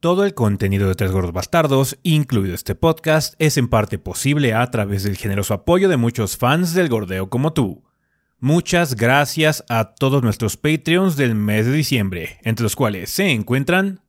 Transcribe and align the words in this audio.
Todo 0.00 0.24
el 0.24 0.32
contenido 0.32 0.88
de 0.88 0.94
Tres 0.94 1.12
Gordos 1.12 1.34
Bastardos, 1.34 1.98
incluido 2.02 2.54
este 2.54 2.74
podcast, 2.74 3.34
es 3.38 3.58
en 3.58 3.68
parte 3.68 3.98
posible 3.98 4.54
a 4.54 4.66
través 4.70 5.02
del 5.02 5.18
generoso 5.18 5.52
apoyo 5.52 5.90
de 5.90 5.98
muchos 5.98 6.38
fans 6.38 6.72
del 6.72 6.88
gordeo 6.88 7.28
como 7.28 7.52
tú. 7.52 7.84
Muchas 8.38 8.96
gracias 8.96 9.62
a 9.68 9.94
todos 9.94 10.22
nuestros 10.22 10.56
Patreons 10.56 11.16
del 11.16 11.34
mes 11.34 11.66
de 11.66 11.72
diciembre, 11.72 12.38
entre 12.44 12.62
los 12.62 12.76
cuales 12.76 13.10
se 13.10 13.30
encuentran 13.30 14.00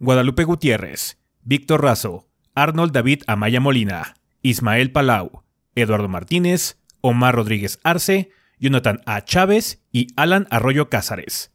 Guadalupe 0.00 0.42
Gutiérrez, 0.42 1.18
Víctor 1.44 1.84
Razo, 1.84 2.26
Arnold 2.56 2.90
David 2.90 3.22
Amaya 3.28 3.60
Molina, 3.60 4.16
Ismael 4.42 4.90
Palau, 4.90 5.44
Eduardo 5.76 6.08
Martínez, 6.08 6.80
Omar 7.00 7.36
Rodríguez 7.36 7.78
Arce, 7.84 8.30
Jonathan 8.58 9.02
A. 9.06 9.22
Chávez 9.22 9.84
y 9.92 10.08
Alan 10.16 10.48
Arroyo 10.50 10.90
Cázares. 10.90 11.52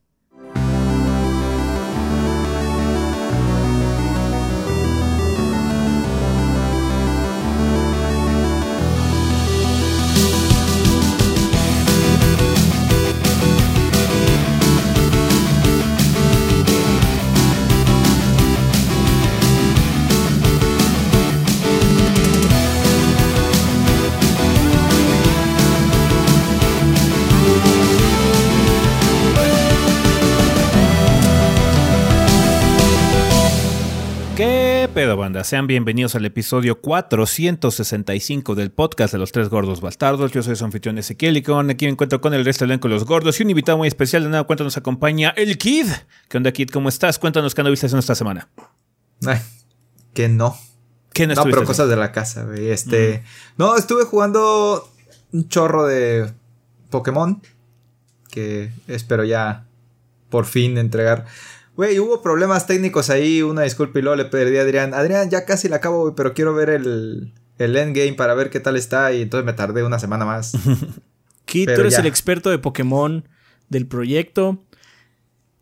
Pedo, 34.94 35.18
banda? 35.18 35.44
Sean 35.44 35.66
bienvenidos 35.66 36.14
al 36.16 36.26
episodio 36.26 36.80
465 36.80 38.54
del 38.54 38.72
podcast 38.72 39.12
de 39.14 39.18
los 39.18 39.32
tres 39.32 39.50
gordos 39.50 39.82
bastardos. 39.82 40.32
Yo 40.32 40.44
soy 40.44 40.56
su 40.56 40.66
anfitrión 40.66 40.98
Ezequiel 41.00 41.36
y 41.38 41.42
con 41.42 41.70
aquí 41.72 41.86
me 41.86 41.92
encuentro 41.92 42.22
con 42.22 42.34
el 42.36 42.46
resto 42.46 42.64
del 42.66 42.72
elenco 42.72 42.88
de 42.88 42.94
los 42.94 43.06
gordos 43.06 43.40
y 43.40 43.44
un 43.44 43.50
invitado 43.50 43.80
muy 43.80 43.88
especial. 43.88 44.24
De 44.24 44.30
nada 44.30 44.44
cuenta 44.44 44.64
nos 44.64 44.78
acompaña 44.78 45.34
el 45.36 45.58
Kid. 45.58 45.88
¿Qué 46.30 46.38
onda, 46.38 46.52
Kid? 46.52 46.70
¿Cómo 46.70 46.90
estás? 46.90 47.18
Cuéntanos 47.18 47.56
qué 47.56 47.62
anduviste 47.62 47.88
haciendo 47.88 48.02
esta 48.02 48.14
semana. 48.14 48.50
Ay, 49.26 49.40
que 50.14 50.30
no. 50.30 50.56
¿Qué 51.12 51.26
No, 51.26 51.34
estuviste 51.34 51.44
pero 51.44 51.64
haciendo? 51.64 51.66
cosas 51.68 51.90
de 51.90 51.96
la 51.96 52.12
casa, 52.12 52.44
güey. 52.44 52.70
Este. 52.70 53.24
No, 53.58 53.76
estuve 53.76 54.04
jugando 54.04 54.88
un 55.32 55.48
chorro 55.50 55.86
de 55.88 56.32
Pokémon. 56.92 57.42
Que 58.30 58.72
espero 58.88 59.24
ya 59.24 59.66
por 60.30 60.46
fin 60.46 60.78
entregar. 60.78 61.26
Güey, 61.76 62.00
hubo 62.00 62.22
problemas 62.22 62.68
técnicos 62.68 63.10
ahí. 63.10 63.42
Una 63.42 63.64
disculpa 63.64 64.00
y 64.00 64.02
luego 64.04 64.16
le 64.16 64.26
pedí 64.26 64.58
a 64.58 64.62
Adrián. 64.62 64.94
Adrián, 64.94 65.30
ya 65.30 65.46
casi 65.46 65.68
la 65.70 65.78
acabo, 65.78 66.02
güey, 66.02 66.14
pero 66.16 66.34
quiero 66.34 66.54
ver 66.54 66.70
el, 66.70 67.34
el 67.58 67.76
endgame 67.76 68.14
para 68.14 68.34
ver 68.36 68.50
qué 68.50 68.60
tal 68.60 68.76
está. 68.76 69.12
Y 69.14 69.24
entonces 69.24 69.46
me 69.46 69.54
tardé 69.54 69.84
una 69.84 70.00
semana 70.00 70.26
más. 70.26 70.54
Kit, 71.46 71.74
tú 71.74 71.82
eres 71.82 71.94
ya. 71.94 72.00
el 72.00 72.06
experto 72.06 72.50
de 72.50 72.60
Pokémon 72.60 73.28
del 73.70 73.88
proyecto. 73.88 74.64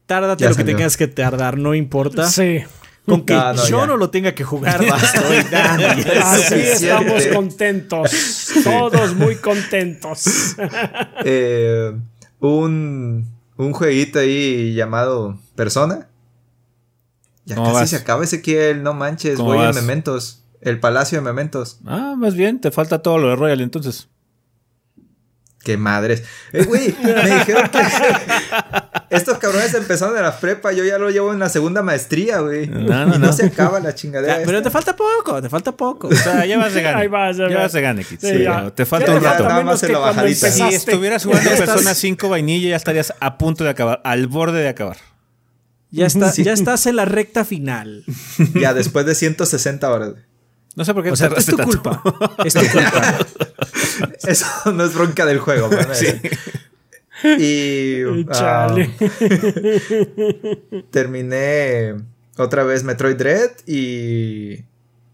Tárdate 0.05 0.43
Ya 0.43 0.49
lo 0.49 0.55
que 0.55 0.63
tengas 0.65 0.97
que 0.97 1.07
tardar, 1.07 1.57
no 1.57 1.73
importa. 1.73 2.27
Sí, 2.29 2.59
Con 3.05 3.25
que 3.25 3.33
No, 3.33 3.53
no, 3.53 3.67
yo 3.67 3.79
ya. 3.79 3.87
no 3.87 3.97
lo 3.97 4.09
tenga 4.09 4.35
que 4.35 4.43
jugar, 4.43 4.85
basta. 4.85 5.23
Oye, 5.29 5.43
Dani, 5.49 5.83
así 6.21 6.55
estamos 6.55 7.25
contentos. 7.27 8.11
Todos 8.63 9.15
muy 9.15 9.35
contentos. 9.37 10.55
Eh, 11.23 11.93
un, 12.41 13.25
un 13.65 13.73
jueguito 13.73 14.19
ahí 14.19 14.73
llamado 14.73 15.39
Persona. 15.55 16.07
Ya 17.45 17.55
¿Cómo 17.55 17.67
casi 17.67 17.79
vas? 17.81 17.89
se 17.89 17.95
acaba 17.97 18.23
Ezequiel, 18.23 18.83
no 18.83 18.93
manches, 18.93 19.37
¿Cómo 19.37 19.49
voy 19.49 19.57
vas? 19.59 19.75
en 19.75 19.83
Mementos. 19.83 20.43
El 20.61 20.79
Palacio 20.79 21.17
de 21.17 21.23
Mementos. 21.23 21.79
Ah, 21.85 22.13
más 22.17 22.35
bien, 22.35 22.61
te 22.61 22.69
falta 22.71 23.01
todo 23.01 23.17
lo 23.17 23.29
de 23.29 23.35
Royal 23.35 23.61
entonces. 23.61 24.07
Qué 25.63 25.77
madres. 25.77 26.23
Eh, 26.53 26.65
güey, 26.65 26.95
me 27.03 27.37
dijeron 27.39 27.69
que 27.71 27.79
estos 29.11 29.37
cabrones 29.37 29.73
empezaron 29.73 30.15
en 30.17 30.23
la 30.23 30.39
prepa, 30.39 30.71
yo 30.71 30.83
ya 30.83 30.97
lo 30.97 31.09
llevo 31.09 31.31
en 31.33 31.39
la 31.39 31.49
segunda 31.49 31.81
maestría, 31.83 32.39
güey. 32.39 32.67
No, 32.67 32.79
no, 33.05 33.15
y 33.15 33.19
no, 33.19 33.27
no. 33.27 33.33
se 33.33 33.45
acaba 33.45 33.79
la 33.79 33.93
chingadera. 33.93 34.39
Ya, 34.39 34.45
pero 34.45 34.61
te 34.61 34.69
falta 34.69 34.95
poco, 34.95 35.41
te 35.41 35.49
falta 35.49 35.71
poco. 35.71 36.07
O 36.07 36.15
sea, 36.15 36.45
ya 36.45 36.57
vas 36.57 36.73
de 36.73 36.81
gane. 36.83 37.01
Ahí 37.01 37.07
vas, 37.07 37.39
ahí 37.39 37.49
ya 37.51 37.57
vas. 37.59 37.71
de 37.73 37.81
gane. 37.81 38.03
Sí, 38.03 38.17
Sí, 38.19 38.43
ya. 38.43 38.71
Te 38.71 38.85
falta 38.85 39.07
Ya, 39.07 39.13
un 39.15 39.21
ya, 39.21 39.31
rato. 39.31 39.43
nada 39.43 39.55
menos 39.57 39.73
más 39.73 39.83
en 39.83 39.87
que 39.87 39.93
la 39.93 39.99
cuando 39.99 40.21
bajadita. 40.23 40.51
Si 40.51 40.63
estuvieras 40.75 41.23
jugando 41.25 41.49
Ya 41.49 41.53
estás- 41.55 41.69
Persona 41.69 41.93
5 41.93 42.29
vainilla, 42.29 42.69
ya 42.69 42.75
estarías 42.75 43.13
a 43.19 43.37
punto 43.37 43.63
de 43.63 43.69
acabar, 43.69 44.01
al 44.03 44.27
borde 44.27 44.59
de 44.61 44.69
acabar. 44.69 44.97
Ya, 45.91 46.05
está, 46.05 46.31
Sí. 46.33 46.43
ya 46.43 46.53
estás 46.53 46.85
en 46.85 46.95
la 46.95 47.05
recta 47.05 47.43
final. 47.45 48.03
Ya 48.55 48.73
después 48.73 49.05
de 49.05 49.11
1160 49.11 49.91
horas. 49.91 50.09
güey. 50.11 50.23
No 50.73 50.85
sé 50.85 50.93
por 50.93 51.03
qué 51.03 51.09
O 51.09 51.13
te 51.13 51.17
sea, 51.17 51.27
es 51.35 51.45
tu 51.45 51.57
tanto. 51.57 51.69
culpa. 51.69 52.01
Es 52.45 52.53
tu 52.53 52.61
culpa. 52.65 53.17
Eso 54.23 54.45
no 54.73 54.85
es 54.85 54.93
bronca 54.93 55.25
del 55.25 55.39
juego, 55.39 55.67
¿verdad? 55.67 55.95
Y 57.39 58.25
Chale. 58.31 58.89
ah, 58.99 60.81
terminé 60.91 61.95
otra 62.37 62.63
vez 62.63 62.83
Metroid 62.83 63.15
Dread 63.15 63.51
y 63.67 64.63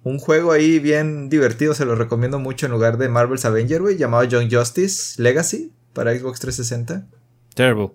un 0.03 0.19
juego 0.19 0.51
ahí 0.51 0.79
bien 0.79 1.29
divertido, 1.29 1.73
se 1.73 1.85
lo 1.85 1.95
recomiendo 1.95 2.39
mucho 2.39 2.65
en 2.65 2.71
lugar 2.71 2.97
de 2.97 3.09
Marvel's 3.09 3.45
Avenger, 3.45 3.81
güey, 3.81 3.97
llamado 3.97 4.23
Young 4.23 4.49
Justice 4.51 5.21
Legacy 5.21 5.71
para 5.93 6.17
Xbox 6.17 6.39
360. 6.39 7.05
Terrible. 7.53 7.89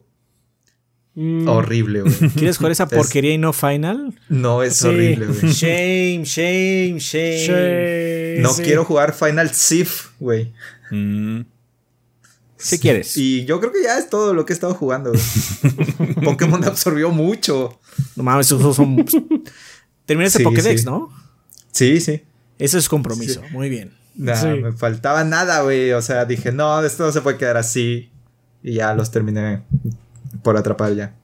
Mm, 1.15 1.47
Horrible, 1.49 2.03
güey. 2.03 2.15
¿Quieres 2.37 2.57
jugar 2.59 2.73
esa 2.73 2.85
Es- 2.85 2.91
porquería 2.91 3.33
y 3.33 3.39
no 3.39 3.53
final? 3.53 4.19
No, 4.29 4.63
es 4.63 4.77
Sí. 4.77 4.89
horrible, 4.89 5.27
güey. 5.27 5.53
Shame, 5.53 6.23
shame, 6.25 6.99
shame. 6.99 8.37
sí, 8.37 8.43
No 8.43 8.51
sí. 8.53 8.63
quiero 8.63 8.85
jugar 8.85 9.15
Final 9.15 9.51
Sif, 9.55 10.09
güey. 10.19 10.53
Mm. 10.91 11.41
Si 12.63 12.79
quieres. 12.79 13.17
Y 13.17 13.45
yo 13.45 13.59
creo 13.61 13.73
que 13.73 13.83
ya 13.83 13.99
es 13.99 14.09
todo 14.09 14.35
lo 14.35 14.45
que 14.47 14.53
he 14.53 14.55
estado 14.55 14.75
jugando. 14.75 15.13
Pokémon 16.25 16.63
absorbió 16.65 17.11
mucho. 17.11 17.79
No 18.17 18.23
mames, 18.23 18.47
esos 18.47 18.77
son. 18.77 19.05
Terminaste 20.07 20.39
Sí, 20.39 20.45
Pokédex, 20.45 20.81
sí. 20.81 20.87
¿no? 20.87 21.11
Sí, 21.73 22.01
sí. 22.01 22.23
Ese 22.59 22.79
es 22.79 22.89
compromiso. 22.89 23.43
Muy 23.51 23.69
bien. 23.69 23.93
Nah, 24.15 24.37
Sí. 24.37 24.47
me 24.49 24.73
faltaba 24.73 25.25
nada, 25.25 25.63
güey. 25.63 25.93
O 25.93 26.03
sea, 26.03 26.25
dije, 26.25 26.53
no, 26.53 26.83
esto 26.85 27.05
no 27.07 27.13
se 27.13 27.21
puede 27.21 27.39
quedar 27.39 27.57
así. 27.57 28.11
Y 28.63 28.75
ya 28.75 28.95
los 28.95 29.11
terminé 29.11 29.63
por 30.43 30.57
atrapar 30.57 30.95
ya. 30.95 31.15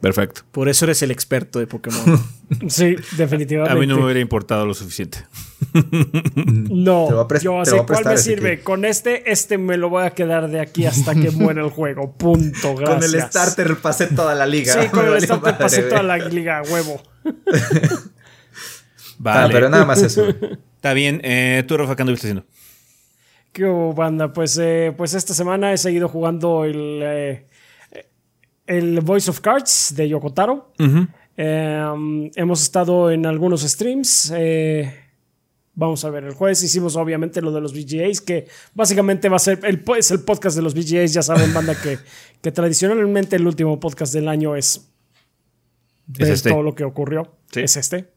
Perfecto. 0.00 0.42
Por 0.52 0.68
eso 0.68 0.84
eres 0.84 1.02
el 1.02 1.10
experto 1.10 1.58
de 1.58 1.66
Pokémon. 1.66 2.22
Sí, 2.68 2.94
A 2.96 3.16
definitivamente. 3.16 3.80
mí 3.80 3.88
no 3.88 3.96
me 3.96 4.04
hubiera 4.04 4.20
importado 4.20 4.64
lo 4.66 4.72
suficiente. 4.74 5.18
No, 6.70 7.28
yo 7.40 7.64
sé 7.64 7.76
cuál 7.86 8.04
me 8.04 8.16
sirve. 8.16 8.60
Con 8.62 8.84
este, 8.84 9.30
este 9.30 9.58
me 9.58 9.76
lo 9.76 9.88
voy 9.88 10.04
a 10.04 10.10
quedar 10.10 10.48
de 10.48 10.60
aquí 10.60 10.86
hasta 10.86 11.14
que 11.14 11.30
muera 11.32 11.62
el 11.62 11.70
juego. 11.70 12.12
Punto, 12.12 12.74
gracias. 12.74 13.10
Con 13.10 13.20
el 13.20 13.22
starter 13.22 13.76
pasé 13.76 14.06
toda 14.08 14.34
la 14.34 14.46
liga. 14.46 14.72
Sí, 14.80 14.88
con 14.88 15.06
el 15.14 15.20
starter 15.20 15.52
madre, 15.52 15.64
pasé 15.64 15.82
toda 15.82 16.02
la 16.02 16.16
liga, 16.18 16.62
huevo. 16.62 17.00
Vale. 19.18 19.40
Ah, 19.44 19.48
pero 19.50 19.68
nada 19.68 19.84
más 19.84 20.02
eso. 20.02 20.26
Está 20.28 20.92
bien. 20.92 21.20
Eh, 21.24 21.64
¿Tú, 21.66 21.76
Rafa, 21.76 21.96
qué 21.96 22.02
anduviste 22.02 22.26
haciendo? 22.28 22.44
¿Qué 23.52 23.64
hubo, 23.64 23.94
banda? 23.94 24.32
Pues, 24.32 24.58
eh, 24.58 24.92
pues 24.96 25.14
esta 25.14 25.32
semana 25.32 25.72
he 25.72 25.78
seguido 25.78 26.08
jugando 26.08 26.64
el, 26.64 27.00
eh, 27.02 27.46
el 28.66 29.00
Voice 29.00 29.30
of 29.30 29.40
Cards 29.40 29.94
de 29.96 30.08
Yokotaro. 30.08 30.72
Eh, 31.38 32.30
hemos 32.36 32.62
estado 32.62 33.10
en 33.10 33.24
algunos 33.26 33.62
streams. 33.62 34.32
eh, 34.36 35.05
vamos 35.76 36.04
a 36.04 36.10
ver, 36.10 36.24
el 36.24 36.32
jueves 36.34 36.62
hicimos 36.64 36.96
obviamente 36.96 37.40
lo 37.40 37.52
de 37.52 37.60
los 37.60 37.72
VGAs, 37.72 38.20
que 38.20 38.48
básicamente 38.74 39.28
va 39.28 39.36
a 39.36 39.38
ser 39.38 39.60
el, 39.62 39.84
es 39.96 40.10
el 40.10 40.20
podcast 40.20 40.56
de 40.56 40.62
los 40.62 40.74
VGAs. 40.74 41.12
Ya 41.12 41.22
saben, 41.22 41.54
banda, 41.54 41.80
que, 41.80 41.98
que 42.42 42.50
tradicionalmente 42.50 43.36
el 43.36 43.46
último 43.46 43.78
podcast 43.78 44.12
del 44.12 44.26
año 44.28 44.56
es, 44.56 44.88
ver 46.06 46.32
este. 46.32 46.50
todo 46.50 46.62
lo 46.62 46.74
que 46.74 46.82
ocurrió. 46.82 47.36
Sí. 47.52 47.60
Es 47.60 47.76
este. 47.76 48.10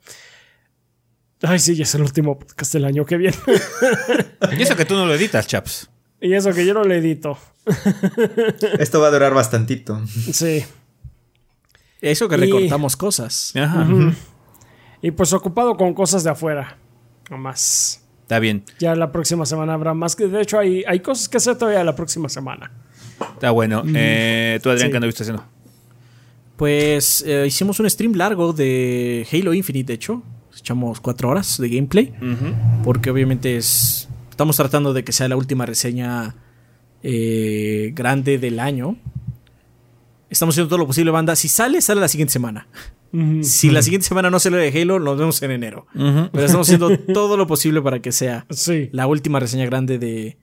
Ay, 1.42 1.60
sí, 1.60 1.76
ya 1.76 1.84
es 1.84 1.94
el 1.96 2.02
último 2.02 2.38
podcast 2.40 2.74
del 2.74 2.86
año, 2.86 3.06
qué 3.06 3.18
bien. 3.18 3.34
Y 4.58 4.62
eso 4.64 4.76
que 4.76 4.86
tú 4.86 4.96
no 4.96 5.06
lo 5.06 5.14
editas, 5.14 5.46
chaps. 5.48 5.90
y 6.20 6.34
eso 6.34 6.54
que 6.54 6.66
yo 6.66 6.74
no 6.74 6.84
lo 6.84 6.94
edito. 6.94 7.38
Esto 8.80 9.00
va 9.00 9.08
a 9.08 9.12
durar 9.12 9.34
bastantito. 9.34 10.02
Sí. 10.08 10.66
Eso 12.02 12.28
que 12.28 12.36
Y- 12.36 12.40
recortamos 12.40 12.96
cosas. 12.98 13.54
Ajá. 13.56 13.88
Y 15.02 15.12
pues 15.12 15.32
ocupado 15.34 15.78
con 15.78 15.94
cosas 15.94 16.24
de 16.24 16.30
afuera. 16.32 16.78
Nomás. 17.30 18.04
Está 18.24 18.40
bien. 18.40 18.64
Ya 18.80 18.96
la 18.96 19.12
próxima 19.12 19.46
semana 19.46 19.74
habrá 19.74 19.94
más. 19.94 20.16
que 20.16 20.28
De 20.28 20.42
hecho, 20.42 20.60
hay, 20.60 20.84
hay 20.88 21.00
cosas 21.00 21.28
que 21.30 21.38
hacer 21.38 21.58
todavía 21.58 21.84
la 21.84 21.96
próxima 21.96 22.30
semana. 22.30 22.72
Está 23.34 23.52
bueno. 23.52 23.84
Eh, 23.96 24.60
¿Tú, 24.62 24.70
Adrián, 24.70 24.88
Sí. 24.88 24.92
qué 24.92 24.98
anduviste 24.98 25.24
haciendo? 25.24 25.44
Pues 26.58 27.24
eh, 27.26 27.46
hicimos 27.48 27.80
un 27.80 27.90
stream 27.90 28.14
largo 28.16 28.54
de 28.54 29.26
Halo 29.32 29.54
Infinite, 29.54 29.88
de 29.88 29.94
hecho. 29.94 30.22
Echamos 30.58 31.00
cuatro 31.00 31.30
horas 31.30 31.58
de 31.58 31.70
gameplay. 31.70 32.14
Porque 32.84 33.10
obviamente 33.10 33.56
es. 33.58 34.10
Estamos 34.30 34.56
tratando 34.58 34.94
de 34.94 35.04
que 35.04 35.12
sea 35.12 35.28
la 35.28 35.36
última 35.38 35.66
reseña 35.66 36.36
eh, 37.04 37.92
grande 37.94 38.38
del 38.38 38.60
año. 38.60 38.98
Estamos 40.30 40.54
haciendo 40.54 40.70
todo 40.70 40.80
lo 40.80 40.88
posible, 40.88 41.12
banda. 41.12 41.36
Si 41.36 41.48
sale, 41.48 41.82
sale 41.82 42.02
la 42.02 42.08
siguiente 42.08 42.34
semana. 42.34 42.68
Si 43.42 43.70
la 43.72 43.82
siguiente 43.82 44.08
semana 44.08 44.30
no 44.30 44.40
sale 44.40 44.58
de 44.58 44.82
Halo, 44.82 45.00
nos 45.00 45.18
vemos 45.18 45.42
en 45.42 45.52
enero. 45.52 45.88
Pero 45.94 46.44
estamos 46.46 46.68
haciendo 46.68 46.96
todo 47.14 47.38
lo 47.38 47.48
posible 47.48 47.82
para 47.82 48.02
que 48.02 48.12
sea 48.12 48.46
Sí. 48.50 48.90
la 48.92 49.08
última 49.08 49.40
reseña 49.40 49.66
grande 49.66 49.98
de, 49.98 50.38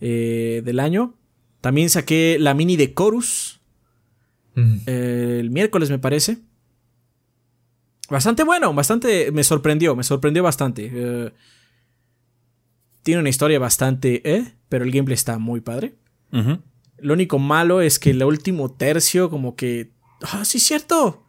eh, 0.00 0.62
del 0.64 0.80
año. 0.80 1.14
También 1.60 1.90
saqué 1.90 2.36
la 2.40 2.54
mini 2.54 2.76
de 2.76 2.92
Chorus 2.94 3.60
eh, 4.86 5.38
el 5.40 5.50
miércoles, 5.50 5.88
me 5.90 5.98
parece. 5.98 6.38
Bastante 8.10 8.42
bueno, 8.44 8.74
bastante. 8.74 9.30
Me 9.32 9.44
sorprendió, 9.44 9.94
me 9.96 10.02
sorprendió 10.02 10.42
bastante. 10.42 10.90
Eh, 10.92 11.32
tiene 13.02 13.20
una 13.20 13.28
historia 13.30 13.58
bastante, 13.58 14.20
eh, 14.36 14.52
pero 14.68 14.84
el 14.84 14.90
gameplay 14.90 15.14
está 15.14 15.38
muy 15.38 15.60
padre. 15.60 15.94
Lo 16.98 17.14
único 17.14 17.38
malo 17.38 17.80
es 17.80 17.98
que 17.98 18.10
el 18.10 18.22
último 18.22 18.70
tercio, 18.72 19.30
como 19.30 19.56
que. 19.56 19.92
Ah, 20.22 20.44
sí, 20.44 20.58
es 20.58 20.64
cierto. 20.64 21.24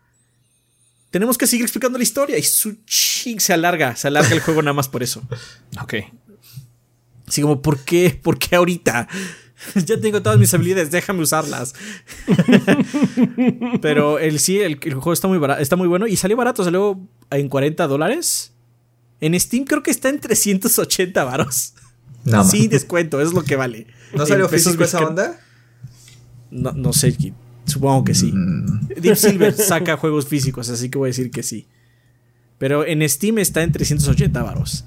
Tenemos 1.11 1.37
que 1.37 1.45
seguir 1.45 1.65
explicando 1.65 1.97
la 1.97 2.03
historia. 2.03 2.37
Y 2.37 2.43
su 2.43 2.77
ching 2.85 3.39
se 3.39 3.53
alarga. 3.53 3.95
Se 3.95 4.07
alarga 4.07 4.33
el 4.33 4.39
juego 4.39 4.61
nada 4.61 4.73
más 4.73 4.87
por 4.87 5.03
eso. 5.03 5.21
Ok. 5.81 5.95
Así 7.27 7.41
como, 7.41 7.61
¿por 7.61 7.79
qué? 7.79 8.19
¿Por 8.21 8.37
qué 8.37 8.57
ahorita? 8.57 9.07
ya 9.85 9.99
tengo 9.99 10.21
todas 10.21 10.37
mis 10.37 10.53
habilidades, 10.53 10.91
déjame 10.91 11.21
usarlas. 11.21 11.73
Pero 13.81 14.19
el 14.19 14.39
sí, 14.39 14.59
el, 14.59 14.79
el 14.81 14.93
juego 14.95 15.13
está 15.13 15.27
muy, 15.27 15.37
barato, 15.37 15.61
está 15.61 15.75
muy 15.75 15.87
bueno 15.87 16.07
y 16.07 16.17
salió 16.17 16.35
barato, 16.35 16.63
salió 16.63 16.99
en 17.29 17.47
40 17.47 17.87
dólares. 17.87 18.51
En 19.19 19.39
Steam 19.39 19.65
creo 19.65 19.83
que 19.83 19.91
está 19.91 20.09
en 20.09 20.19
380 20.19 21.23
varos. 21.23 21.73
No, 22.23 22.43
Sin 22.43 22.61
man. 22.61 22.69
descuento, 22.69 23.21
es 23.21 23.33
lo 23.33 23.43
que 23.43 23.55
vale. 23.55 23.87
¿No 24.13 24.25
salió 24.25 24.49
físico 24.49 24.83
esa 24.83 24.99
onda? 24.99 25.39
No, 26.49 26.71
no 26.73 26.91
sé, 26.91 27.15
supongo 27.65 28.03
que 28.03 28.13
sí. 28.13 28.33
Deep 28.97 29.15
Silver 29.15 29.53
saca 29.57 29.97
juegos 29.97 30.27
físicos, 30.27 30.69
así 30.69 30.89
que 30.89 30.97
voy 30.97 31.07
a 31.07 31.11
decir 31.11 31.31
que 31.31 31.43
sí. 31.43 31.67
Pero 32.57 32.85
en 32.85 33.07
Steam 33.09 33.39
está 33.39 33.63
en 33.63 33.71
380 33.71 34.43
varos. 34.43 34.85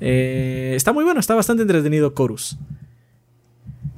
Eh, 0.00 0.74
está 0.76 0.92
muy 0.92 1.04
bueno, 1.04 1.18
está 1.20 1.34
bastante 1.34 1.62
entretenido 1.62 2.12
Chorus. 2.16 2.56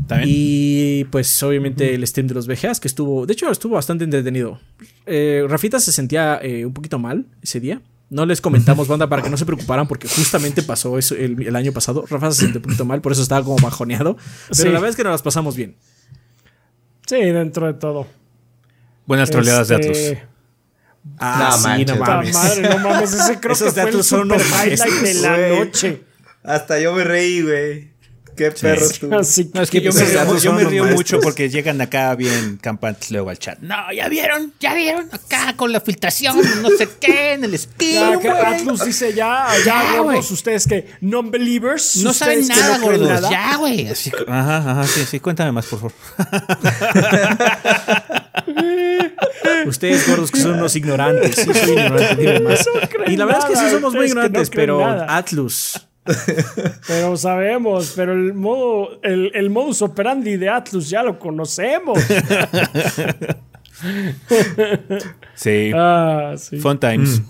¿Está 0.03 0.17
bien? 0.17 0.29
Y 0.31 1.05
pues 1.05 1.43
obviamente 1.43 1.94
el 1.94 2.06
stream 2.06 2.27
de 2.27 2.35
los 2.35 2.47
VGAs, 2.47 2.81
que 2.81 2.88
estuvo, 2.88 3.27
de 3.27 3.32
hecho 3.35 3.50
estuvo 3.50 3.75
bastante 3.75 4.05
entretenido. 4.05 4.59
Eh, 5.06 5.44
Rafita 5.49 5.79
se 5.79 5.93
sentía 5.93 6.41
eh, 6.43 6.65
un 6.67 6.73
poquito 6.73 6.99
mal 6.99 7.26
ese 7.43 7.61
día. 7.61 7.81
No 8.09 8.26
les 8.26 8.41
comentamos, 8.41 8.88
banda, 8.88 9.09
para 9.09 9.23
que 9.23 9.31
no 9.31 9.37
se 9.37 9.47
preocuparan, 9.47 9.87
porque 9.87 10.09
justamente 10.09 10.62
pasó 10.65 10.99
eso 10.99 11.15
el, 11.15 11.47
el 11.47 11.55
año 11.55 11.71
pasado. 11.73 12.05
Rafa 12.11 12.33
se 12.33 12.41
sintió 12.41 12.59
un 12.59 12.62
poquito 12.62 12.85
mal, 12.85 13.00
por 13.00 13.12
eso 13.12 13.23
estaba 13.23 13.44
como 13.44 13.56
bajoneado. 13.59 14.17
Pero 14.17 14.55
Sí. 14.55 14.65
la 14.65 14.71
verdad 14.73 14.88
es 14.91 14.97
que 14.97 15.05
nos 15.05 15.12
las 15.12 15.23
pasamos 15.23 15.55
bien. 15.55 15.76
Sí, 17.11 17.17
dentro 17.17 17.67
de 17.67 17.75
todo. 17.75 18.07
Buenas 19.05 19.31
troleadas 19.31 19.67
de 19.67 19.75
Este, 19.81 19.89
Atlus. 20.12 20.29
Ah, 21.19 21.49
No 21.51 21.59
sí, 21.59 21.65
manches. 21.67 21.99
no 21.99 22.05
mames. 22.05 22.35
madre, 22.35 22.69
no 22.69 22.79
mames, 22.79 23.12
ese 23.15 23.41
creo 23.41 23.53
Esos 23.55 23.67
que 23.67 23.73
fue 23.73 23.81
el 23.83 23.87
datos 23.91 24.07
son 24.07 24.29
highlight 24.31 24.93
de 25.03 25.15
la 25.15 25.49
noche. 25.49 26.03
Hasta 26.45 26.79
yo 26.79 26.93
me 26.93 27.03
reí, 27.03 27.43
güey. 27.43 27.91
Qué 28.37 28.50
perro 28.50 28.87
tú. 28.99 29.15
Así 29.19 29.50
No, 29.53 29.62
es 29.62 29.71
que 29.71 29.81
yo 29.81 29.93
me 29.93 30.05
río, 30.05 30.38
yo 30.38 30.53
me 30.53 30.82
mucho 30.94 31.21
porque 31.21 31.49
llegan 31.50 31.81
acá 31.81 32.15
bien 32.15 32.59
campantes 32.61 33.11
luego 33.11 33.31
al 33.31 33.38
chat. 33.38 33.59
No, 33.61 33.93
ya 33.93 34.09
vieron, 34.09 34.53
ya 34.61 34.75
vieron, 34.75 35.09
acá 35.12 35.55
con 35.56 35.73
la 35.73 35.81
filtración, 35.81 36.37
no 36.62 36.71
sé 36.71 36.88
qué, 37.00 37.32
en 37.35 37.44
el 37.44 37.50
Ya, 37.50 37.56
espíritu. 37.56 38.21
que 38.21 38.29
Atlus 38.31 38.85
dice 38.85 39.12
ya, 39.12 39.49
ya, 39.59 39.65
Ya, 39.65 39.82
gordos, 39.99 40.05
güey. 40.05 40.19
ustedes 40.32 40.67
que 40.67 40.87
non-believers. 41.00 41.97
No 41.99 42.12
saben 42.12 42.47
nada, 42.49 42.79
no 42.79 42.85
gordos, 42.85 43.09
nada. 43.09 43.31
ya, 43.31 43.56
güey. 43.56 43.88
Ajá, 44.29 44.56
ajá, 44.71 44.85
sí, 44.87 45.05
sí, 45.11 45.21
cuéntame 45.21 45.53
más, 45.53 45.67
por 45.67 45.81
favor. 45.81 45.93
Ustedes 49.67 50.09
gordos 50.09 50.31
que 50.31 50.41
son 50.41 50.53
unos 50.55 50.75
ignorantes. 50.76 51.37
Sí, 51.37 51.44
soy 51.53 51.71
ignorante, 51.73 52.17
dime 52.17 52.41
más. 52.41 52.65
y 53.06 53.17
la 53.17 53.25
verdad 53.26 53.50
es 53.50 53.59
que 53.59 53.65
sí 53.65 53.71
somos 53.71 53.93
muy 53.93 54.00
no 54.00 54.06
ignorantes, 54.06 54.50
pero 54.50 54.81
nada. 54.81 55.17
Atlus. 55.17 55.87
Pero 56.87 57.17
sabemos, 57.17 57.93
pero 57.97 58.12
el 58.12 58.35
modo, 58.35 59.01
el, 59.03 59.31
el 59.35 59.51
modus 59.51 59.83
operandi 59.83 60.37
de 60.37 60.49
Atlus 60.49 60.89
ya 60.91 61.03
lo 61.03 61.19
conocemos. 61.19 61.99
Sí, 65.35 65.71
ah, 65.75 66.35
sí. 66.39 66.59
fun 66.59 66.79
times. 66.79 67.23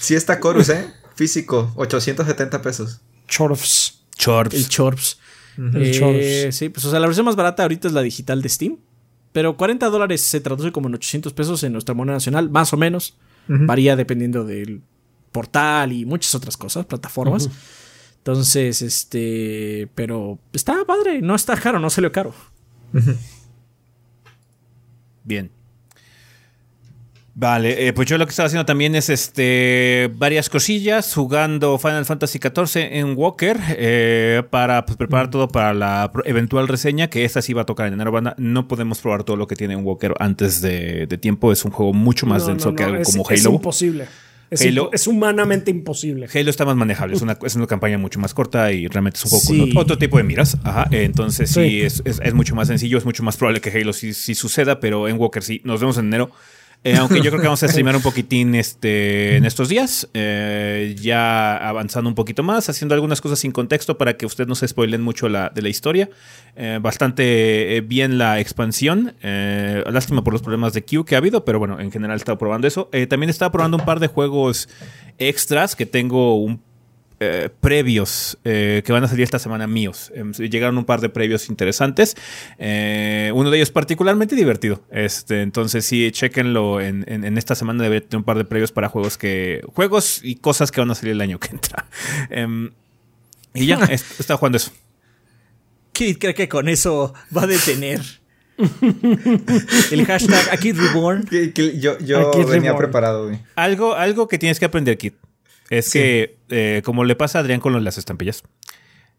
Sí 0.00 0.14
está 0.14 0.38
Chorus, 0.40 0.68
¿eh? 0.68 0.86
Físico, 1.16 1.72
870 1.76 2.62
pesos. 2.62 3.00
Chorfs. 3.26 4.04
Chorps. 4.16 4.54
El 4.54 4.68
Chorps. 4.68 5.18
El 5.56 5.82
Eh, 5.82 5.90
Chorps. 5.90 6.56
sí, 6.56 6.68
pues 6.68 6.84
o 6.84 6.90
sea, 6.90 7.00
la 7.00 7.06
versión 7.06 7.26
más 7.26 7.34
barata 7.34 7.62
ahorita 7.64 7.88
es 7.88 7.94
la 7.94 8.02
digital 8.02 8.40
de 8.40 8.48
Steam. 8.48 8.76
Pero 9.32 9.56
40 9.56 9.88
dólares 9.90 10.20
se 10.20 10.40
traduce 10.40 10.70
como 10.72 10.88
en 10.88 10.94
800 10.94 11.32
pesos 11.32 11.62
en 11.64 11.72
nuestra 11.72 11.94
moneda 11.94 12.14
nacional, 12.16 12.48
más 12.50 12.72
o 12.72 12.76
menos. 12.76 13.16
Varía 13.48 13.96
dependiendo 13.96 14.44
del 14.44 14.82
portal 15.32 15.92
y 15.92 16.04
muchas 16.04 16.34
otras 16.34 16.56
cosas, 16.56 16.86
plataformas. 16.86 17.48
Entonces, 18.18 18.82
este. 18.82 19.88
Pero 19.94 20.38
está 20.52 20.84
padre, 20.86 21.20
no 21.22 21.34
está 21.34 21.56
caro, 21.56 21.78
no 21.78 21.88
salió 21.90 22.12
caro. 22.12 22.34
Bien. 25.24 25.50
Vale, 27.40 27.86
eh, 27.86 27.92
pues 27.92 28.08
yo 28.08 28.18
lo 28.18 28.26
que 28.26 28.30
estaba 28.30 28.48
haciendo 28.48 28.66
también 28.66 28.96
es 28.96 29.08
este 29.08 30.10
varias 30.16 30.48
cosillas, 30.50 31.14
jugando 31.14 31.78
Final 31.78 32.04
Fantasy 32.04 32.40
XIV 32.40 32.80
en 32.98 33.16
Walker 33.16 33.56
eh, 33.68 34.42
para 34.50 34.84
pues, 34.84 34.96
preparar 34.96 35.30
todo 35.30 35.46
para 35.46 35.72
la 35.72 36.10
eventual 36.24 36.66
reseña, 36.66 37.06
que 37.08 37.24
esta 37.24 37.40
sí 37.40 37.52
va 37.52 37.62
a 37.62 37.66
tocar 37.66 37.86
en 37.86 37.92
enero. 37.94 38.10
banda. 38.10 38.34
No 38.38 38.66
podemos 38.66 38.98
probar 38.98 39.22
todo 39.22 39.36
lo 39.36 39.46
que 39.46 39.54
tiene 39.54 39.74
en 39.74 39.84
Walker 39.84 40.14
antes 40.18 40.60
de, 40.62 41.06
de 41.06 41.16
tiempo, 41.18 41.52
es 41.52 41.64
un 41.64 41.70
juego 41.70 41.92
mucho 41.92 42.26
más 42.26 42.42
No, 42.42 42.48
denso 42.48 42.70
no, 42.70 42.74
que 42.76 42.82
algo 42.82 42.96
es- 43.02 43.12
como 43.16 43.30
Es 43.30 43.46
Halo. 43.46 43.54
imposible. 43.54 44.08
Es, 44.50 44.62
Halo- 44.62 44.90
es 44.92 45.06
humanamente 45.06 45.70
imposible. 45.70 46.26
Halo 46.32 46.48
está 46.50 46.64
más 46.64 46.74
manejable, 46.76 47.14
es 47.16 47.22
una, 47.22 47.38
es 47.44 47.54
una 47.54 47.66
campaña 47.66 47.98
mucho 47.98 48.18
más 48.18 48.32
corta 48.32 48.72
y 48.72 48.86
realmente 48.86 49.18
es 49.18 49.24
un 49.24 49.30
juego 49.30 49.44
Sí. 49.44 49.58
con 49.58 49.70
ot- 49.70 49.80
otro 49.82 49.98
tipo 49.98 50.16
de 50.16 50.24
miras. 50.24 50.56
Ajá, 50.64 50.88
entonces 50.90 51.50
sí, 51.50 51.68
Sí. 51.68 51.80
es, 51.82 52.02
es- 52.06 52.20
es 52.24 52.34
mucho 52.34 52.54
más 52.54 52.68
sencillo, 52.68 52.96
es 52.98 53.04
mucho 53.04 53.22
más 53.22 53.36
probable 53.36 53.60
que 53.60 53.70
Halo 53.70 53.92
sí, 53.92 54.14
sí 54.14 54.34
suceda, 54.34 54.80
pero 54.80 55.06
en 55.08 55.18
Walker 55.18 55.42
sí. 55.42 55.60
Nos 55.64 55.80
vemos 55.80 55.98
en 55.98 56.06
enero. 56.06 56.30
Eh, 56.84 56.96
aunque 56.96 57.16
yo 57.16 57.30
creo 57.30 57.40
que 57.40 57.46
vamos 57.46 57.62
a 57.62 57.68
streamear 57.68 57.96
un 57.96 58.02
poquitín 58.02 58.54
este, 58.54 59.36
en 59.36 59.44
estos 59.44 59.68
días, 59.68 60.08
eh, 60.14 60.94
ya 61.00 61.56
avanzando 61.56 62.08
un 62.08 62.14
poquito 62.14 62.42
más, 62.42 62.68
haciendo 62.68 62.94
algunas 62.94 63.20
cosas 63.20 63.40
sin 63.40 63.52
contexto 63.52 63.98
para 63.98 64.16
que 64.16 64.26
ustedes 64.26 64.48
no 64.48 64.54
se 64.54 64.68
spoilen 64.68 65.02
mucho 65.02 65.28
la, 65.28 65.50
de 65.54 65.62
la 65.62 65.68
historia. 65.68 66.08
Eh, 66.56 66.78
bastante 66.80 67.82
bien 67.86 68.18
la 68.18 68.40
expansión. 68.40 69.14
lástima 69.22 70.22
por 70.22 70.32
los 70.32 70.42
problemas 70.42 70.72
de 70.72 70.84
Q 70.84 71.04
que 71.04 71.14
ha 71.14 71.18
habido, 71.18 71.44
pero 71.44 71.58
bueno, 71.58 71.80
en 71.80 71.90
general 71.90 72.16
he 72.16 72.18
estado 72.18 72.38
probando 72.38 72.66
eso. 72.66 72.90
También 73.08 73.30
estaba 73.30 73.52
probando 73.52 73.76
un 73.76 73.84
par 73.84 74.00
de 74.00 74.06
juegos 74.06 74.68
extras 75.18 75.74
que 75.74 75.86
tengo 75.86 76.36
un 76.36 76.67
eh, 77.20 77.48
previos 77.60 78.38
eh, 78.44 78.82
que 78.84 78.92
van 78.92 79.02
a 79.04 79.08
salir 79.08 79.24
esta 79.24 79.38
semana 79.38 79.66
míos. 79.66 80.12
Em, 80.14 80.32
llegaron 80.32 80.78
un 80.78 80.84
par 80.84 81.00
de 81.00 81.08
previos 81.08 81.48
interesantes. 81.48 82.16
Eh, 82.58 83.30
uno 83.34 83.50
de 83.50 83.56
ellos 83.58 83.70
particularmente 83.70 84.36
divertido. 84.36 84.82
Este, 84.90 85.42
entonces 85.42 85.84
sí, 85.84 86.10
chequenlo 86.12 86.80
en, 86.80 87.04
en- 87.08 87.24
en 87.24 87.38
esta 87.38 87.54
semana. 87.54 87.82
Debería 87.82 88.06
tener 88.08 88.18
un 88.18 88.24
par 88.24 88.38
de 88.38 88.44
previos 88.44 88.72
para 88.72 88.88
juegos 88.88 89.18
que. 89.18 89.62
Juegos 89.74 90.20
y 90.22 90.36
cosas 90.36 90.70
que 90.70 90.80
van 90.80 90.90
a 90.90 90.94
salir 90.94 91.12
el 91.12 91.20
año 91.20 91.38
que 91.40 91.48
entra. 91.48 91.86
Em, 92.30 92.70
y 93.54 93.66
ya, 93.66 93.76
est- 93.90 94.20
estaba 94.20 94.38
jugando 94.38 94.56
eso. 94.58 94.70
Kid 95.92 96.18
cree 96.18 96.34
que 96.34 96.48
con 96.48 96.68
eso 96.68 97.12
va 97.36 97.42
a 97.42 97.46
detener. 97.46 98.00
El 99.92 100.04
hashtag 100.06 100.48
aquí 100.52 100.72
reborn. 100.72 101.24
Que- 101.24 101.52
que 101.52 101.78
Yo, 101.78 101.98
yo 101.98 102.28
Aquí 102.28 102.38
venía 102.44 102.70
Reborn. 102.70 102.78
preparado, 102.78 103.26
güey. 103.26 103.38
Algo, 103.54 103.94
algo 103.94 104.28
que 104.28 104.38
tienes 104.38 104.58
que 104.58 104.64
aprender, 104.64 104.98
Kit, 104.98 105.14
es 105.70 105.90
que, 105.90 106.38
eh, 106.48 106.82
como 106.84 107.04
le 107.04 107.16
pasa 107.16 107.38
a 107.38 107.42
Adrián 107.42 107.60
con 107.60 107.74
de 107.74 107.80
las 107.80 107.98
estampillas, 107.98 108.42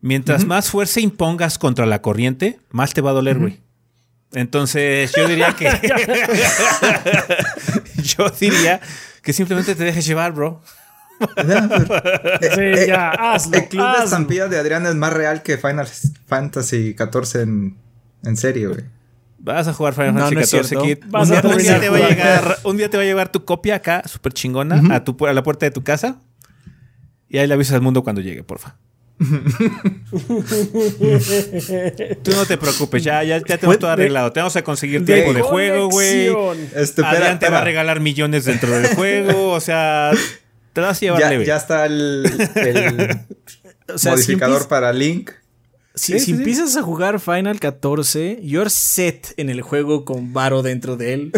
mientras 0.01 0.45
más 0.45 0.69
fuerza 0.69 0.99
impongas 0.99 1.57
contra 1.57 1.85
la 1.85 2.01
corriente, 2.01 2.59
más 2.69 2.93
te 2.93 3.01
va 3.01 3.11
a 3.11 3.13
doler, 3.13 3.39
güey. 3.39 3.59
Entonces, 4.33 5.11
yo 5.15 5.27
diría 5.27 5.55
que. 5.55 5.65
yo 8.03 8.29
diría 8.39 8.79
que 9.23 9.33
simplemente 9.33 9.75
te 9.75 9.83
dejes 9.83 10.05
llevar, 10.05 10.33
bro. 10.33 10.61
Sí, 11.19 12.87
ya, 12.87 13.09
hazlo. 13.09 13.57
El 13.57 13.67
club 13.67 13.83
de 13.83 13.89
hazlo. 13.89 14.03
estampillas 14.05 14.49
de 14.49 14.57
Adrián 14.57 14.85
es 14.85 14.95
más 14.95 15.11
real 15.11 15.43
que 15.43 15.57
Final 15.57 15.85
Fantasy 16.27 16.95
XIV 16.97 17.41
en, 17.41 17.77
en 18.23 18.37
serio, 18.37 18.69
güey. 18.69 18.85
Vas 19.39 19.67
a 19.67 19.73
jugar 19.73 19.93
Final 19.93 20.17
Fantasy 20.17 20.57
no 20.57 20.63
XIV. 20.63 20.81
Kid. 20.81 20.97
Un, 21.03 21.09
día, 21.09 21.21
un 21.21 21.29
día 21.29 21.41
terminar 21.41 21.79
te 21.79 21.89
va 21.89 21.97
a 21.97 22.09
llegar, 22.09 22.57
un 22.63 22.77
día 22.77 22.89
te 22.89 22.97
va 22.97 23.03
a 23.03 23.05
llegar 23.05 23.31
tu 23.31 23.43
copia 23.43 23.75
acá, 23.75 24.03
súper 24.05 24.33
chingona, 24.33 24.95
a, 24.95 25.03
tu, 25.03 25.25
a 25.25 25.33
la 25.33 25.43
puerta 25.43 25.65
de 25.65 25.71
tu 25.71 25.83
casa. 25.83 26.19
Y 27.29 27.37
ahí 27.37 27.47
le 27.47 27.53
avisas 27.53 27.75
al 27.75 27.81
mundo 27.81 28.03
cuando 28.03 28.21
llegue, 28.21 28.43
porfa. 28.43 28.75
Tú 32.23 32.31
no 32.31 32.45
te 32.45 32.57
preocupes, 32.57 33.03
ya, 33.03 33.23
ya, 33.23 33.37
ya 33.37 33.57
tenemos 33.57 33.79
todo 33.79 33.91
arreglado. 33.91 34.31
Te 34.31 34.39
vamos 34.39 34.55
a 34.55 34.63
conseguir 34.63 35.05
tiempo 35.05 35.33
de 35.33 35.41
juego, 35.41 35.89
güey. 35.89 36.27
Este, 36.75 36.81
espera, 37.01 37.09
Adrián 37.11 37.39
te 37.39 37.49
va 37.49 37.59
a 37.59 37.63
regalar 37.63 37.99
millones 37.99 38.45
dentro 38.45 38.71
del 38.71 38.95
juego. 38.95 39.49
O 39.59 39.61
sea, 39.61 40.11
te 40.73 40.79
vas 40.81 40.97
a 40.97 40.99
llevar 41.01 41.19
Ya, 41.19 41.29
leve. 41.29 41.45
ya 41.45 41.57
está 41.57 41.85
el, 41.85 42.25
el 42.55 43.19
O 43.93 43.97
sea, 43.97 44.15
si 44.15 44.21
modificador 44.23 44.67
para 44.69 44.93
Link. 44.93 45.31
Si, 45.95 46.13
Sí, 46.13 46.19
si 46.19 46.25
sí, 46.25 46.31
empiezas 46.31 46.77
a 46.77 46.81
jugar 46.81 47.19
Final 47.19 47.59
14, 47.59 48.39
you're 48.41 48.69
set 48.69 49.33
en 49.37 49.49
el 49.49 49.61
juego 49.61 50.05
con 50.05 50.31
Varo 50.31 50.61
dentro 50.61 50.95
de 50.95 51.13
él. 51.13 51.31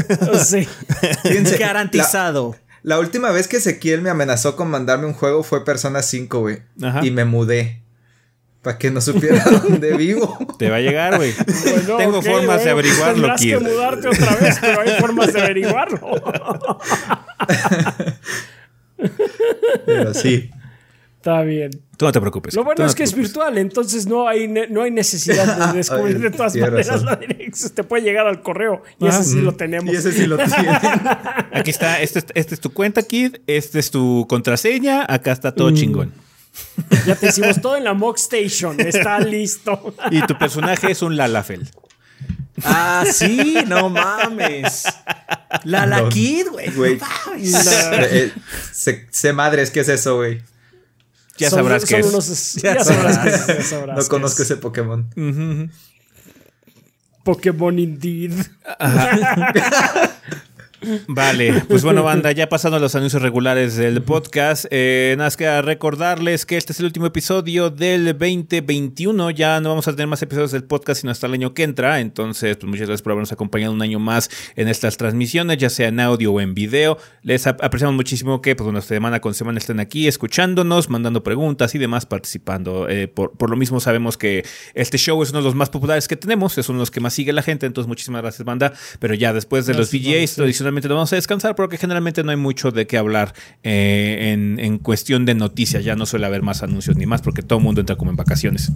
Fíjense, 1.24 1.58
Garantizado. 1.58 2.56
La, 2.84 3.00
última 3.00 3.32
vez 3.32 3.48
que 3.48 3.58
Ezequiel 3.58 4.02
me 4.02 4.10
amenazó 4.10 4.56
con 4.56 4.70
mandarme 4.70 5.06
un 5.06 5.14
juego 5.14 5.44
fue 5.44 5.64
Persona 5.66 6.02
5, 6.02 6.40
güey. 6.40 6.60
Ajá. 6.82 7.06
Y 7.06 7.12
me 7.12 7.26
mudé. 7.26 7.82
Para 8.62 8.78
que 8.78 8.92
no 8.92 9.02
supiera 9.02 9.44
dónde 9.64 9.98
vivo. 9.98 10.38
Te 10.60 10.70
va 10.70 10.76
a 10.78 10.82
llegar, 10.82 11.18
güey. 11.18 11.34
Bueno, 11.64 11.98
Tengo 11.98 12.22
formas 12.22 12.64
de 12.64 12.70
averiguarlo, 12.70 13.14
Tendrás 13.14 13.42
que 13.42 13.60
mudarte 13.60 14.08
otra 14.08 14.36
vez, 14.36 14.58
pero 14.62 14.82
hay 14.82 14.90
formas 15.00 15.34
de 15.34 15.42
averiguarlo. 15.42 16.00
Pero 19.86 20.14
sí. 20.14 20.52
Está 21.22 21.44
bien. 21.44 21.70
Tú 21.98 22.06
no 22.06 22.12
te 22.12 22.20
preocupes. 22.20 22.56
Lo 22.56 22.64
bueno 22.64 22.82
no 22.84 22.90
es 22.90 22.96
que 22.96 23.04
es 23.04 23.14
virtual, 23.14 23.56
entonces 23.60 24.08
no 24.08 24.28
hay, 24.28 24.48
ne- 24.48 24.66
no 24.70 24.82
hay 24.82 24.90
necesidad 24.90 25.68
de 25.72 25.78
descubrir 25.78 26.18
de 26.20 26.32
todas 26.32 26.56
maneras 26.56 26.88
razón. 26.88 27.06
la 27.06 27.16
dirección. 27.18 27.70
Te 27.76 27.84
puede 27.84 28.02
llegar 28.02 28.26
al 28.26 28.42
correo 28.42 28.82
y 29.00 29.06
ese 29.06 29.24
sí 29.24 29.40
lo 29.40 29.54
tenemos. 29.54 29.94
Y 29.94 29.98
ese 29.98 30.12
sí 30.12 30.26
lo 30.26 30.38
tiene. 30.38 30.80
Aquí 31.54 31.70
está, 31.70 32.02
este, 32.02 32.18
es- 32.20 32.26
este 32.34 32.56
es 32.56 32.60
tu 32.60 32.74
cuenta, 32.74 33.04
Kid. 33.04 33.36
Este 33.46 33.78
es 33.78 33.92
tu 33.92 34.26
contraseña. 34.28 35.06
Acá 35.08 35.32
está 35.32 35.52
Mm. 35.52 35.56
todo 35.56 35.72
chingón. 35.76 36.12
Ya 37.06 37.14
te 37.16 37.28
hicimos 37.28 37.62
todo 37.62 37.78
en 37.78 37.84
la 37.84 37.94
Mock 37.94 38.18
Station. 38.18 38.80
Está 38.82 39.20
listo. 39.20 39.94
Y 40.10 40.26
tu 40.26 40.36
personaje 40.40 40.90
es 40.92 41.04
un 41.04 41.16
Lalafel. 41.18 41.70
Ah, 42.64 43.04
sí, 43.12 43.58
no 43.68 43.90
mames. 43.92 44.86
La 45.66 45.86
la 45.86 46.02
No, 46.02 46.10
Kid, 46.10 46.48
güey. 46.52 46.98
No 46.98 47.06
mames. 47.28 47.68
Eh, 48.12 48.32
sé, 48.72 49.08
sé 49.12 49.34
madres, 49.34 49.70
¿qué 49.70 49.82
es 49.82 49.90
eso, 49.90 50.16
güey? 50.18 50.42
Ya 51.38 51.50
Son- 51.50 51.60
sabrás 51.60 51.86
qué 51.86 52.02
son 52.04 52.20
es. 52.20 52.28
unos- 52.30 52.54
ya 52.62 52.84
sabrás 52.84 53.18
qué 53.20 53.30
es. 53.30 53.48
ya 53.48 53.64
sabrás 53.64 53.98
No 53.98 54.08
conozco 54.10 54.44
es. 54.44 54.52
ese 54.52 54.58
Pokémon. 54.58 55.10
Pokémon 57.24 57.78
Indeed. 57.80 58.34
Vale, 61.08 61.64
pues 61.68 61.84
bueno, 61.84 62.02
banda, 62.04 62.32
ya 62.32 62.50
pasando 62.50 62.78
a 62.78 62.80
los 62.80 62.96
anuncios 62.96 63.22
regulares 63.22 63.76
del 63.76 64.02
podcast, 64.02 64.66
eh, 64.72 65.14
nada 65.18 65.28
más 65.28 65.38
que 65.38 65.62
recordarles 65.62 66.46
que 66.46 66.58
este 66.58 66.74
es 66.74 66.80
el 66.80 66.86
último 66.88 67.06
episodio 67.06 67.70
del 67.70 68.06
2021. 68.18 69.30
Ya 69.32 69.60
no 69.60 69.70
vamos 69.70 69.88
a 69.88 69.92
tener 69.92 70.08
más 70.08 70.22
episodios 70.22 70.52
del 70.52 70.64
podcast 70.64 71.02
sino 71.02 71.12
hasta 71.12 71.28
el 71.28 71.34
año 71.34 71.54
que 71.54 71.64
entra. 71.64 72.00
Entonces, 72.00 72.58
pues 72.58 72.68
muchas 72.70 72.88
gracias 72.88 73.02
por 73.04 73.12
habernos 73.12 73.32
acompañado 73.32 73.74
un 73.74 73.82
año 73.82 74.00
más 74.00 74.30
en 74.56 74.68
estas 74.68 74.98
transmisiones, 74.98 75.58
ya 75.58 75.70
sea 75.70 75.88
en 75.90 76.00
audio 76.00 76.34
o 76.34 76.42
en 76.42 76.54
video. 76.54 76.98
Les 77.22 77.46
ap- 77.48 77.64
apreciamos 77.64 77.96
muchísimo 77.96 78.42
que, 78.42 78.56
pues 78.56 78.66
bueno, 78.66 78.82
semana 78.82 79.20
con 79.22 79.34
semana 79.34 79.60
estén 79.60 79.80
aquí 79.80 80.08
escuchándonos, 80.08 80.90
mandando 80.90 81.24
preguntas 81.24 81.76
y 81.76 81.78
demás, 81.78 82.06
participando. 82.06 82.90
Eh, 82.90 83.08
por, 83.08 83.32
por 83.38 83.50
lo 83.50 83.56
mismo, 83.56 83.80
sabemos 83.80 84.18
que 84.18 84.46
este 84.74 84.98
show 84.98 85.22
es 85.22 85.30
uno 85.30 85.40
de 85.40 85.46
los 85.46 85.56
más 85.56 85.70
populares 85.70 86.08
que 86.08 86.16
tenemos, 86.16 86.58
es 86.58 86.70
uno 86.70 86.80
de 86.80 86.82
los 86.82 86.92
que 86.92 87.00
más 87.02 87.14
sigue 87.14 87.34
la 87.34 87.44
gente. 87.44 87.66
Entonces, 87.68 87.88
muchísimas 87.88 88.22
gracias, 88.24 88.44
banda. 88.46 88.74
Pero 89.00 89.14
ya 89.14 89.32
después 89.34 89.66
de 89.68 89.74
Gracias, 89.74 89.94
los 89.94 90.02
VJs, 90.02 90.32
sí. 90.32 90.42
Lo 90.72 90.96
vamos 90.96 91.14
a 91.14 91.16
descansar 91.16 91.56
porque 91.56 91.78
generalmente 91.78 92.24
no 92.24 92.32
hay 92.32 92.38
mucho 92.38 92.72
de 92.72 92.88
qué 92.88 92.98
hablar 92.98 93.34
eh, 93.64 94.32
en, 94.34 94.60
en 94.60 94.78
cuestión 94.78 95.26
de 95.26 95.36
noticias. 95.36 95.84
Ya 95.84 95.96
no 95.96 96.06
suele 96.06 96.26
haber 96.26 96.42
más 96.42 96.64
anuncios 96.64 96.98
ni 96.98 97.06
más 97.06 97.22
porque 97.22 97.42
todo 97.42 97.60
el 97.60 97.66
mundo 97.66 97.82
entra 97.82 97.96
como 97.96 98.12
en 98.12 98.18
vacaciones. 98.18 98.72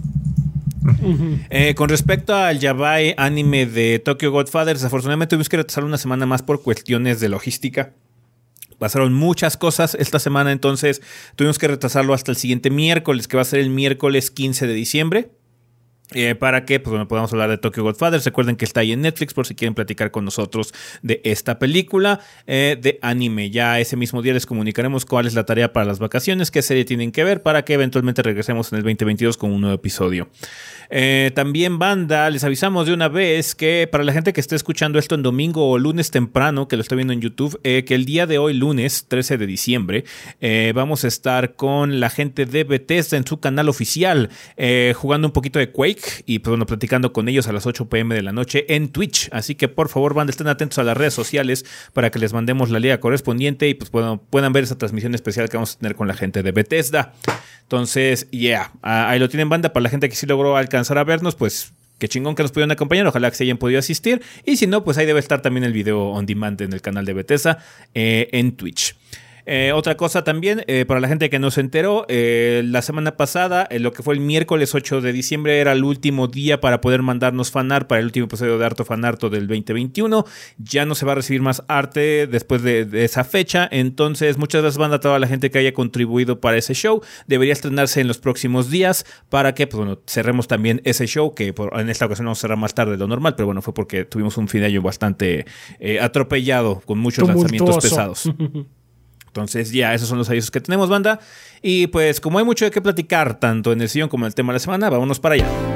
Eh, 1.50 1.74
con 1.74 1.88
respecto 1.88 2.34
al 2.34 2.58
Yabai 2.58 3.14
anime 3.16 3.66
de 3.66 3.98
Tokyo 3.98 4.30
Godfather, 4.30 4.76
desafortunadamente 4.76 5.30
tuvimos 5.30 5.48
que 5.48 5.56
retrasar 5.56 5.84
una 5.84 5.98
semana 5.98 6.26
más 6.26 6.42
por 6.42 6.62
cuestiones 6.62 7.20
de 7.20 7.28
logística. 7.28 7.92
Pasaron 8.78 9.14
muchas 9.14 9.56
cosas 9.56 9.96
esta 9.98 10.18
semana, 10.18 10.52
entonces 10.52 11.00
tuvimos 11.34 11.58
que 11.58 11.68
retrasarlo 11.68 12.12
hasta 12.12 12.30
el 12.30 12.36
siguiente 12.36 12.70
miércoles, 12.70 13.26
que 13.26 13.36
va 13.36 13.42
a 13.42 13.46
ser 13.46 13.60
el 13.60 13.70
miércoles 13.70 14.30
15 14.30 14.66
de 14.66 14.74
diciembre. 14.74 15.30
Eh, 16.12 16.36
para 16.36 16.64
que 16.64 16.78
pues, 16.78 17.04
podamos 17.06 17.32
hablar 17.32 17.50
de 17.50 17.58
Tokyo 17.58 17.82
Godfather. 17.82 18.20
Recuerden 18.20 18.56
que 18.56 18.64
está 18.64 18.80
ahí 18.80 18.92
en 18.92 19.00
Netflix 19.00 19.34
por 19.34 19.44
si 19.46 19.56
quieren 19.56 19.74
platicar 19.74 20.12
con 20.12 20.24
nosotros 20.24 20.72
de 21.02 21.20
esta 21.24 21.58
película 21.58 22.20
eh, 22.46 22.78
de 22.80 23.00
anime. 23.02 23.50
Ya 23.50 23.80
ese 23.80 23.96
mismo 23.96 24.22
día 24.22 24.32
les 24.32 24.46
comunicaremos 24.46 25.04
cuál 25.04 25.26
es 25.26 25.34
la 25.34 25.44
tarea 25.44 25.72
para 25.72 25.84
las 25.84 25.98
vacaciones, 25.98 26.52
qué 26.52 26.62
serie 26.62 26.84
tienen 26.84 27.10
que 27.10 27.24
ver 27.24 27.42
para 27.42 27.64
que 27.64 27.74
eventualmente 27.74 28.22
regresemos 28.22 28.72
en 28.72 28.78
el 28.78 28.84
2022 28.84 29.36
con 29.36 29.50
un 29.50 29.62
nuevo 29.62 29.74
episodio. 29.74 30.28
Eh, 30.90 31.30
también, 31.34 31.78
banda, 31.78 32.30
les 32.30 32.44
avisamos 32.44 32.86
de 32.86 32.92
una 32.92 33.08
vez 33.08 33.54
que 33.54 33.88
para 33.90 34.04
la 34.04 34.12
gente 34.12 34.32
que 34.32 34.40
esté 34.40 34.56
escuchando 34.56 34.98
esto 34.98 35.14
en 35.14 35.22
domingo 35.22 35.68
o 35.68 35.78
lunes 35.78 36.10
temprano, 36.10 36.68
que 36.68 36.76
lo 36.76 36.82
está 36.82 36.94
viendo 36.94 37.12
en 37.12 37.20
YouTube, 37.20 37.58
eh, 37.64 37.84
que 37.84 37.94
el 37.94 38.04
día 38.04 38.26
de 38.26 38.38
hoy, 38.38 38.54
lunes 38.54 39.06
13 39.08 39.38
de 39.38 39.46
diciembre, 39.46 40.04
eh, 40.40 40.72
vamos 40.74 41.04
a 41.04 41.08
estar 41.08 41.54
con 41.54 42.00
la 42.00 42.10
gente 42.10 42.46
de 42.46 42.64
Bethesda 42.64 43.16
en 43.16 43.26
su 43.26 43.40
canal 43.40 43.68
oficial, 43.68 44.30
jugando 44.94 45.28
un 45.28 45.32
poquito 45.32 45.58
de 45.58 45.70
Quake 45.70 46.24
y 46.26 46.38
pues, 46.38 46.50
bueno, 46.50 46.66
platicando 46.66 47.12
con 47.12 47.28
ellos 47.28 47.46
a 47.48 47.52
las 47.52 47.66
8 47.66 47.88
pm 47.88 48.14
de 48.14 48.22
la 48.22 48.32
noche 48.32 48.64
en 48.74 48.88
Twitch. 48.88 49.28
Así 49.32 49.54
que 49.54 49.68
por 49.68 49.88
favor, 49.88 50.14
banda, 50.14 50.30
estén 50.30 50.48
atentos 50.48 50.78
a 50.78 50.84
las 50.84 50.96
redes 50.96 51.14
sociales 51.14 51.64
para 51.92 52.10
que 52.10 52.18
les 52.18 52.32
mandemos 52.32 52.70
la 52.70 52.78
liga 52.78 53.00
correspondiente 53.00 53.68
y 53.68 53.74
pues 53.74 53.90
puedan, 53.90 54.18
puedan 54.18 54.52
ver 54.52 54.64
esa 54.64 54.78
transmisión 54.78 55.14
especial 55.14 55.48
que 55.48 55.56
vamos 55.56 55.74
a 55.74 55.78
tener 55.78 55.96
con 55.96 56.08
la 56.08 56.14
gente 56.14 56.42
de 56.42 56.52
Bethesda. 56.52 57.14
Entonces, 57.62 58.30
yeah, 58.30 58.70
ah, 58.82 59.10
ahí 59.10 59.18
lo 59.18 59.28
tienen, 59.28 59.48
banda. 59.48 59.72
Para 59.72 59.82
la 59.82 59.88
gente 59.90 60.08
que 60.08 60.14
sí 60.14 60.24
logró 60.24 60.56
alcanzar 60.56 60.75
a 60.76 61.04
vernos, 61.04 61.34
pues 61.34 61.72
qué 61.98 62.08
chingón 62.08 62.34
que 62.34 62.42
nos 62.42 62.52
pudieron 62.52 62.70
acompañar. 62.70 63.06
Ojalá 63.06 63.30
que 63.30 63.36
se 63.36 63.44
hayan 63.44 63.58
podido 63.58 63.78
asistir. 63.78 64.22
Y 64.44 64.56
si 64.56 64.66
no, 64.66 64.84
pues 64.84 64.98
ahí 64.98 65.06
debe 65.06 65.20
estar 65.20 65.42
también 65.42 65.64
el 65.64 65.72
video 65.72 66.08
on 66.08 66.26
demand 66.26 66.60
en 66.60 66.72
el 66.72 66.80
canal 66.80 67.04
de 67.04 67.14
Bethesda 67.14 67.64
eh, 67.94 68.28
en 68.32 68.52
Twitch. 68.52 68.96
Eh, 69.46 69.70
otra 69.72 69.96
cosa 69.96 70.24
también, 70.24 70.64
eh, 70.66 70.84
para 70.86 70.98
la 70.98 71.06
gente 71.08 71.30
que 71.30 71.38
no 71.38 71.50
se 71.52 71.60
enteró, 71.60 72.04
eh, 72.08 72.62
la 72.64 72.82
semana 72.82 73.16
pasada, 73.16 73.66
eh, 73.70 73.78
lo 73.78 73.92
que 73.92 74.02
fue 74.02 74.14
el 74.14 74.20
miércoles 74.20 74.74
8 74.74 75.00
de 75.00 75.12
diciembre, 75.12 75.60
era 75.60 75.70
el 75.72 75.84
último 75.84 76.26
día 76.26 76.60
para 76.60 76.80
poder 76.80 77.02
mandarnos 77.02 77.52
fanart 77.52 77.86
para 77.86 78.00
el 78.00 78.06
último 78.06 78.26
episodio 78.26 78.58
de 78.58 78.66
Harto 78.66 78.84
Fanarto 78.84 79.30
del 79.30 79.46
2021. 79.46 80.24
Ya 80.58 80.84
no 80.84 80.94
se 80.96 81.06
va 81.06 81.12
a 81.12 81.14
recibir 81.14 81.42
más 81.42 81.62
arte 81.68 82.26
después 82.26 82.62
de, 82.62 82.84
de 82.84 83.04
esa 83.04 83.22
fecha. 83.22 83.68
Entonces, 83.70 84.36
muchas 84.36 84.62
gracias, 84.62 84.78
banda, 84.78 84.96
a 84.96 85.00
toda 85.00 85.18
la 85.20 85.28
gente 85.28 85.50
que 85.50 85.58
haya 85.58 85.72
contribuido 85.72 86.40
para 86.40 86.56
ese 86.56 86.74
show. 86.74 87.00
Debería 87.28 87.52
estrenarse 87.52 88.00
en 88.00 88.08
los 88.08 88.18
próximos 88.18 88.68
días 88.70 89.06
para 89.28 89.54
que, 89.54 89.66
pues 89.68 89.78
bueno, 89.78 90.00
cerremos 90.06 90.48
también 90.48 90.80
ese 90.84 91.06
show, 91.06 91.34
que 91.34 91.52
por- 91.52 91.78
en 91.78 91.88
esta 91.88 92.06
ocasión 92.06 92.26
vamos 92.26 92.38
a 92.38 92.42
cerrar 92.42 92.58
más 92.58 92.74
tarde 92.74 92.92
de 92.92 92.98
lo 92.98 93.06
normal, 93.06 93.34
pero 93.36 93.46
bueno, 93.46 93.62
fue 93.62 93.72
porque 93.74 94.04
tuvimos 94.04 94.36
un 94.38 94.48
fin 94.48 94.62
de 94.62 94.66
año 94.66 94.82
bastante 94.82 95.46
eh, 95.78 96.00
atropellado, 96.00 96.80
con 96.84 96.98
muchos 96.98 97.22
lanzamientos 97.28 97.76
pesados. 97.90 98.30
Entonces, 99.36 99.72
ya, 99.72 99.94
esos 99.94 100.08
son 100.08 100.18
los 100.18 100.28
avisos 100.30 100.50
que 100.50 100.60
tenemos, 100.60 100.88
banda. 100.88 101.20
Y 101.62 101.88
pues, 101.88 102.20
como 102.20 102.38
hay 102.38 102.44
mucho 102.44 102.64
de 102.64 102.70
qué 102.70 102.80
platicar, 102.80 103.38
tanto 103.38 103.72
en 103.72 103.80
el 103.80 103.88
sillón 103.88 104.08
como 104.08 104.24
en 104.24 104.28
el 104.28 104.34
tema 104.34 104.52
de 104.52 104.56
la 104.56 104.60
semana, 104.60 104.90
vámonos 104.90 105.20
para 105.20 105.34
allá. 105.34 105.75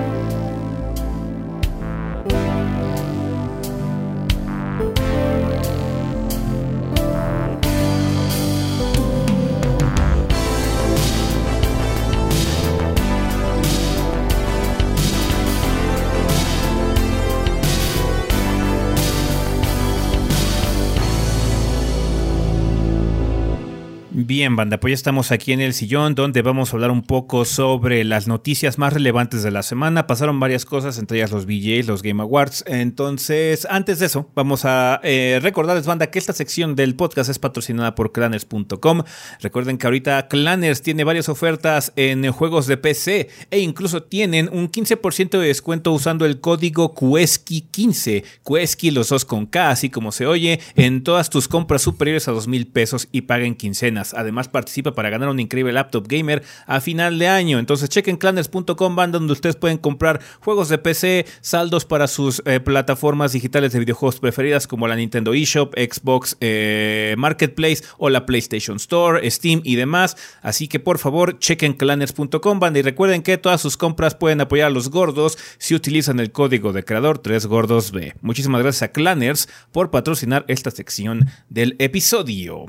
Bien, 24.40 24.56
banda, 24.56 24.80
pues 24.80 24.92
ya 24.92 24.94
estamos 24.94 25.32
aquí 25.32 25.52
en 25.52 25.60
el 25.60 25.74
sillón 25.74 26.14
donde 26.14 26.40
vamos 26.40 26.72
a 26.72 26.76
hablar 26.76 26.90
un 26.90 27.02
poco 27.02 27.44
sobre 27.44 28.04
las 28.04 28.26
noticias 28.26 28.78
más 28.78 28.94
relevantes 28.94 29.42
de 29.42 29.50
la 29.50 29.62
semana. 29.62 30.06
Pasaron 30.06 30.40
varias 30.40 30.64
cosas, 30.64 30.96
entre 30.96 31.18
ellas 31.18 31.30
los 31.30 31.44
VJs, 31.44 31.86
los 31.86 32.00
Game 32.00 32.22
Awards. 32.22 32.64
Entonces, 32.66 33.66
antes 33.68 33.98
de 33.98 34.06
eso, 34.06 34.30
vamos 34.34 34.64
a 34.64 34.98
eh, 35.02 35.40
recordarles, 35.42 35.84
banda, 35.84 36.10
que 36.10 36.18
esta 36.18 36.32
sección 36.32 36.74
del 36.74 36.96
podcast 36.96 37.28
es 37.28 37.38
patrocinada 37.38 37.94
por 37.94 38.12
clanners.com. 38.12 39.02
Recuerden 39.40 39.76
que 39.76 39.86
ahorita 39.86 40.26
Clanners 40.28 40.80
tiene 40.80 41.04
varias 41.04 41.28
ofertas 41.28 41.92
en 41.96 42.32
juegos 42.32 42.66
de 42.66 42.78
PC 42.78 43.28
e 43.50 43.58
incluso 43.58 44.04
tienen 44.04 44.48
un 44.50 44.72
15% 44.72 45.38
de 45.38 45.48
descuento 45.48 45.92
usando 45.92 46.24
el 46.24 46.40
código 46.40 46.94
Kueski15. 46.94 48.24
Kueski, 48.42 48.90
los 48.90 49.10
dos 49.10 49.26
con 49.26 49.44
K, 49.44 49.68
así 49.68 49.90
como 49.90 50.12
se 50.12 50.24
oye, 50.24 50.60
en 50.76 51.04
todas 51.04 51.28
tus 51.28 51.46
compras 51.46 51.82
superiores 51.82 52.26
a 52.26 52.32
dos 52.32 52.48
mil 52.48 52.66
pesos 52.66 53.06
y 53.12 53.20
paguen 53.20 53.54
quincenas. 53.54 54.14
Además, 54.14 54.29
participa 54.48 54.92
para 54.92 55.10
ganar 55.10 55.28
un 55.28 55.40
increíble 55.40 55.72
laptop 55.72 56.06
gamer 56.08 56.42
a 56.66 56.80
final 56.80 57.18
de 57.18 57.28
año. 57.28 57.58
Entonces, 57.58 57.88
chequen 57.88 58.16
clanners.com, 58.16 58.96
banda, 58.96 59.18
donde 59.18 59.32
ustedes 59.32 59.56
pueden 59.56 59.78
comprar 59.78 60.20
juegos 60.40 60.68
de 60.68 60.78
PC, 60.78 61.26
saldos 61.40 61.84
para 61.84 62.08
sus 62.08 62.42
eh, 62.46 62.60
plataformas 62.60 63.32
digitales 63.32 63.72
de 63.72 63.80
videojuegos 63.80 64.20
preferidas 64.20 64.66
como 64.66 64.88
la 64.88 64.96
Nintendo 64.96 65.34
eShop, 65.34 65.74
Xbox 65.74 66.36
eh, 66.40 67.14
Marketplace 67.18 67.84
o 67.98 68.10
la 68.10 68.26
PlayStation 68.26 68.76
Store, 68.76 69.28
Steam 69.30 69.60
y 69.64 69.76
demás. 69.76 70.16
Así 70.42 70.68
que 70.68 70.80
por 70.80 70.98
favor, 70.98 71.38
chequen 71.38 71.74
clanners.com, 71.74 72.60
banda, 72.60 72.78
y 72.78 72.82
recuerden 72.82 73.22
que 73.22 73.38
todas 73.38 73.60
sus 73.60 73.76
compras 73.76 74.14
pueden 74.14 74.40
apoyar 74.40 74.68
a 74.68 74.70
los 74.70 74.90
gordos 74.90 75.38
si 75.58 75.74
utilizan 75.74 76.20
el 76.20 76.32
código 76.32 76.72
de 76.72 76.84
creador 76.84 77.22
3gordosb. 77.22 78.14
Muchísimas 78.20 78.62
gracias 78.62 78.82
a 78.82 78.92
Clanners 78.92 79.48
por 79.72 79.90
patrocinar 79.90 80.44
esta 80.48 80.70
sección 80.70 81.26
del 81.48 81.76
episodio. 81.78 82.66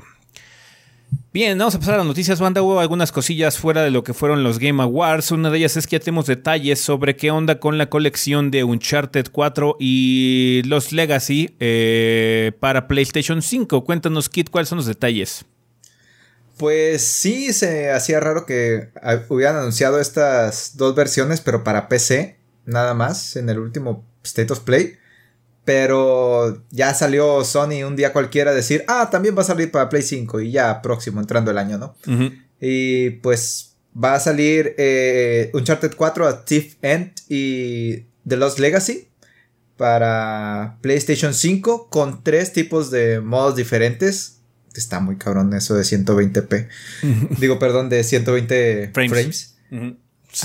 Bien, 1.32 1.56
vamos 1.56 1.74
a 1.74 1.78
pasar 1.78 1.94
a 1.94 1.98
las 1.98 2.06
noticias, 2.06 2.40
banda. 2.40 2.60
Hubo 2.60 2.78
algunas 2.78 3.10
cosillas 3.10 3.56
fuera 3.56 3.82
de 3.82 3.90
lo 3.90 4.04
que 4.04 4.12
fueron 4.12 4.42
los 4.42 4.58
Game 4.58 4.82
Awards. 4.82 5.30
Una 5.30 5.48
de 5.48 5.58
ellas 5.58 5.78
es 5.78 5.86
que 5.86 5.98
ya 5.98 6.04
tenemos 6.04 6.26
detalles 6.26 6.78
sobre 6.78 7.16
qué 7.16 7.30
onda 7.30 7.58
con 7.58 7.78
la 7.78 7.88
colección 7.88 8.50
de 8.50 8.64
Uncharted 8.64 9.28
4 9.32 9.76
y 9.80 10.60
los 10.66 10.92
Legacy 10.92 11.56
eh, 11.58 12.52
para 12.60 12.86
PlayStation 12.86 13.40
5. 13.40 13.82
Cuéntanos, 13.84 14.28
Kit, 14.28 14.50
cuáles 14.50 14.68
son 14.68 14.76
los 14.76 14.86
detalles. 14.86 15.46
Pues 16.58 17.02
sí, 17.02 17.54
se 17.54 17.90
hacía 17.90 18.20
raro 18.20 18.44
que 18.44 18.90
hubieran 19.30 19.56
anunciado 19.56 20.00
estas 20.00 20.76
dos 20.76 20.94
versiones, 20.94 21.40
pero 21.40 21.64
para 21.64 21.88
PC, 21.88 22.36
nada 22.66 22.92
más, 22.92 23.36
en 23.36 23.48
el 23.48 23.58
último 23.58 24.04
State 24.22 24.52
of 24.52 24.60
Play. 24.60 24.98
Pero 25.64 26.64
ya 26.70 26.92
salió 26.92 27.44
Sony 27.44 27.84
un 27.86 27.94
día 27.94 28.12
cualquiera 28.12 28.50
a 28.50 28.54
decir, 28.54 28.84
ah, 28.88 29.08
también 29.10 29.36
va 29.36 29.42
a 29.42 29.44
salir 29.44 29.70
para 29.70 29.88
Play 29.88 30.02
5 30.02 30.40
y 30.40 30.50
ya 30.50 30.82
próximo, 30.82 31.20
entrando 31.20 31.50
el 31.52 31.58
año, 31.58 31.78
¿no? 31.78 31.94
Y 32.60 33.10
pues 33.10 33.76
va 33.96 34.14
a 34.14 34.20
salir 34.20 34.74
eh, 34.78 35.50
Uncharted 35.54 35.92
4 35.96 36.26
a 36.26 36.44
Thief 36.44 36.76
End 36.82 37.12
y 37.28 38.06
The 38.26 38.36
Lost 38.36 38.58
Legacy 38.58 39.08
para 39.76 40.78
PlayStation 40.80 41.34
5 41.34 41.88
con 41.90 42.22
tres 42.22 42.52
tipos 42.52 42.90
de 42.90 43.20
modos 43.20 43.56
diferentes. 43.56 44.38
Está 44.74 45.00
muy 45.00 45.16
cabrón 45.16 45.52
eso 45.54 45.74
de 45.74 45.82
120p. 45.82 46.68
Digo, 47.38 47.58
perdón, 47.58 47.88
de 47.88 48.04
120 48.04 48.92
frames. 48.92 49.56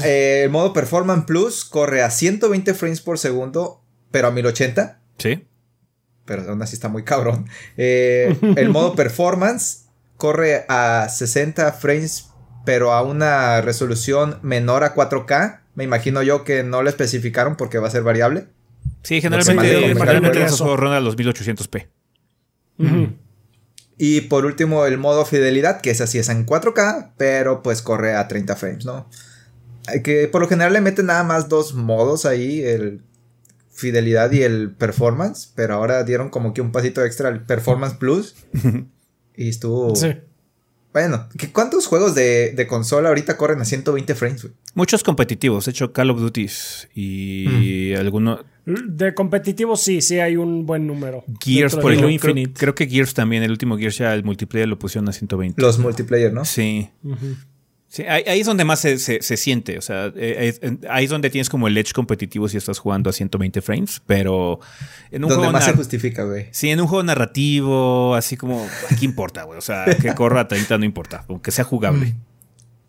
Eh, 0.04 0.42
el 0.44 0.50
modo 0.50 0.74
Performance 0.74 1.26
Plus 1.26 1.66
corre 1.66 2.02
a 2.02 2.10
120 2.10 2.74
frames 2.74 3.00
por 3.02 3.20
segundo, 3.20 3.82
pero 4.12 4.28
a 4.28 4.32
1080. 4.32 5.00
Sí. 5.18 5.46
Pero 6.26 6.50
aún 6.50 6.62
así 6.62 6.76
está 6.76 6.90
muy 6.90 7.04
cabrón. 7.04 7.48
Eh, 7.78 8.38
el 8.58 8.70
modo 8.70 8.96
Performance 8.96 9.86
corre 10.18 10.66
a 10.68 11.08
60 11.10 11.72
frames, 11.74 12.30
pero 12.66 12.94
a 12.94 13.02
una 13.02 13.62
resolución 13.62 14.40
menor 14.42 14.84
a 14.84 14.94
4K. 14.94 15.62
Me 15.76 15.84
imagino 15.84 16.24
yo 16.24 16.44
que 16.44 16.64
no 16.64 16.82
lo 16.82 16.90
especificaron 16.90 17.56
porque 17.56 17.78
va 17.78 17.88
a 17.88 17.92
ser 17.92 18.04
variable. 18.04 18.48
Sí, 19.04 19.22
generalmente, 19.22 19.94
generalmente 19.94 20.44
esos 20.44 20.60
juegos 20.60 20.80
rondan 20.80 20.98
a 20.98 21.02
los 21.02 21.18
1800p. 21.18 21.88
Y 23.98 24.22
por 24.22 24.46
último, 24.46 24.86
el 24.86 24.98
modo 24.98 25.26
fidelidad, 25.26 25.82
que 25.82 25.90
es 25.90 26.02
así, 26.02 26.20
es 26.20 26.30
en 26.30 26.46
4K, 26.46 27.14
pero 27.18 27.64
pues 27.64 27.82
corre 27.82 28.16
a 28.16 28.28
30 28.28 28.56
frames, 28.56 28.86
¿no? 28.86 29.10
Que 30.04 30.28
por 30.28 30.42
lo 30.42 30.48
general 30.48 30.74
le 30.74 30.82
meten 30.82 31.08
nada 31.08 31.24
más 31.24 31.50
dos 31.50 31.74
modos 31.74 32.26
ahí, 32.26 32.62
el 32.62 33.02
fidelidad 33.78 34.32
y 34.32 34.42
el 34.42 34.72
performance, 34.72 35.54
pero 35.56 35.76
ahora 35.76 36.04
dieron 36.04 36.30
como 36.30 36.54
que 36.54 36.62
un 36.62 36.72
pasito 36.72 37.06
extra 37.06 37.30
al 37.30 37.46
performance 37.46 37.96
plus. 37.96 38.36
y 39.38 39.50
estuvo... 39.50 39.96
Sí. 39.96 40.16
Bueno, 40.94 41.30
¿cuántos 41.54 41.86
juegos 41.86 42.16
de, 42.16 42.66
consola 42.68 43.10
ahorita 43.10 43.38
corren 43.38 43.62
a 43.62 43.66
120 43.66 44.16
frames? 44.16 44.48
Muchos 44.74 45.04
competitivos, 45.04 45.66
de 45.66 45.72
hecho 45.72 45.94
Call 45.94 46.10
of 46.10 46.20
Duty 46.20 46.48
y 46.96 47.94
algunos... 47.94 48.40
De 48.66 49.14
competitivos 49.14 49.80
sí, 49.80 50.02
sí 50.02 50.20
hay 50.20 50.38
un 50.38 50.66
buen 50.66 50.88
número. 50.88 51.24
Gears, 51.40 51.76
por 51.76 51.92
ejemplo, 51.92 52.10
Infinite. 52.10 52.54
Creo, 52.58 52.74
que 52.74 52.88
Gears 52.88 53.14
también, 53.14 53.44
el 53.44 53.52
último 53.52 53.78
Gears 53.78 54.00
ya 54.00 54.14
el 54.14 54.24
multiplayer 54.24 54.68
lo 54.68 54.80
pusieron 54.80 55.08
a 55.08 55.14
120. 55.14 55.62
Los 55.62 55.78
multiplayer, 55.78 56.34
¿no? 56.34 56.44
Sí. 56.46 56.90
Sí, 57.90 58.04
ahí, 58.04 58.42
es 58.42 58.46
donde 58.46 58.66
más 58.66 58.82
se, 58.82 59.22
siente, 59.22 59.78
o 59.78 59.82
sea, 59.82 60.12
eh, 60.16 60.78
ahí 60.90 61.06
es 61.06 61.10
donde 61.10 61.30
tienes 61.30 61.50
como 61.50 61.70
el 61.70 61.78
edge 61.78 61.94
competitivo 61.94 62.50
si 62.50 62.58
estás 62.58 62.80
jugando 62.80 63.10
a 63.10 63.14
120 63.14 63.62
frames, 63.62 64.02
pero 64.06 64.60
en 65.10 65.24
un 65.24 65.30
donde 65.30 65.50
más 65.52 65.64
se 65.64 65.74
justifica, 65.74 66.24
güey. 66.24 66.48
Sí, 66.52 66.70
en 66.70 66.82
un 66.82 66.88
juego 66.88 67.04
narrativo, 67.04 68.14
así 68.16 68.36
como, 68.36 68.68
¿qué 69.00 69.06
importa, 69.06 69.44
güey? 69.44 69.58
O 69.58 69.62
sea, 69.62 69.86
que 69.86 70.14
corra 70.16 70.42
a 70.42 70.48
30 70.50 70.78
no 70.78 70.86
importa, 70.86 71.24
aunque 71.30 71.52
sea 71.52 71.64
jugable. 71.64 72.08
Mm. 72.08 72.16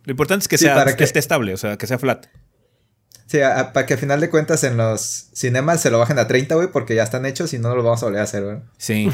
Lo 0.04 0.10
importante 0.10 0.42
es 0.42 0.48
que, 0.48 0.58
sea, 0.58 0.96
que, 0.96 1.04
esté 1.04 1.20
estable, 1.20 1.54
o 1.54 1.56
sea, 1.56 1.76
que 1.76 1.86
sea 1.86 1.98
flat. 1.98 2.26
Sí, 3.26 3.38
para 3.74 3.84
que 3.84 3.94
a 3.94 3.98
final 3.98 4.20
de 4.20 4.30
cuentas 4.30 4.64
en 4.64 4.78
los 4.78 5.28
cinemas 5.34 5.82
se 5.82 5.90
lo 5.90 5.98
bajen 5.98 6.18
a 6.18 6.26
30, 6.26 6.54
güey, 6.54 6.68
porque 6.72 6.94
ya 6.94 7.02
están 7.02 7.26
hechos 7.26 7.52
y 7.52 7.58
no 7.58 7.76
lo 7.76 7.82
vamos 7.82 8.02
a 8.02 8.06
volver 8.06 8.22
a 8.22 8.24
hacer, 8.24 8.42
güey. 8.42 8.56
Sí. 8.78 9.10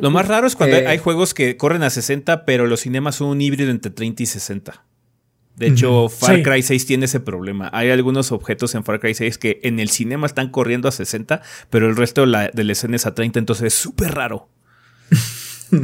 lo 0.00 0.10
más 0.12 0.28
raro 0.28 0.46
es 0.46 0.54
cuando 0.54 0.76
eh. 0.78 0.86
hay 0.86 0.98
juegos 0.98 1.34
que 1.34 1.56
corren 1.56 1.82
a 1.82 1.90
60, 1.90 2.46
pero 2.46 2.68
los 2.68 2.80
cinemas 2.80 3.16
son 3.16 3.28
un 3.28 3.40
híbrido 3.40 3.70
entre 3.70 3.90
30 3.90 4.22
y 4.22 4.26
60. 4.26 4.84
De 5.58 5.66
hecho, 5.66 6.08
Far 6.08 6.42
Cry 6.42 6.62
6 6.62 6.86
tiene 6.86 7.06
ese 7.06 7.18
problema. 7.18 7.68
Hay 7.72 7.90
algunos 7.90 8.30
objetos 8.30 8.74
en 8.76 8.84
Far 8.84 9.00
Cry 9.00 9.14
6 9.14 9.38
que 9.38 9.60
en 9.64 9.80
el 9.80 9.90
cinema 9.90 10.26
están 10.26 10.50
corriendo 10.50 10.88
a 10.88 10.92
60, 10.92 11.42
pero 11.68 11.88
el 11.88 11.96
resto 11.96 12.20
de 12.20 12.28
la, 12.28 12.44
escena 12.72 12.94
es 12.94 13.06
a 13.06 13.14
30, 13.14 13.40
entonces 13.40 13.66
es 13.66 13.74
súper 13.74 14.14
raro. 14.14 14.48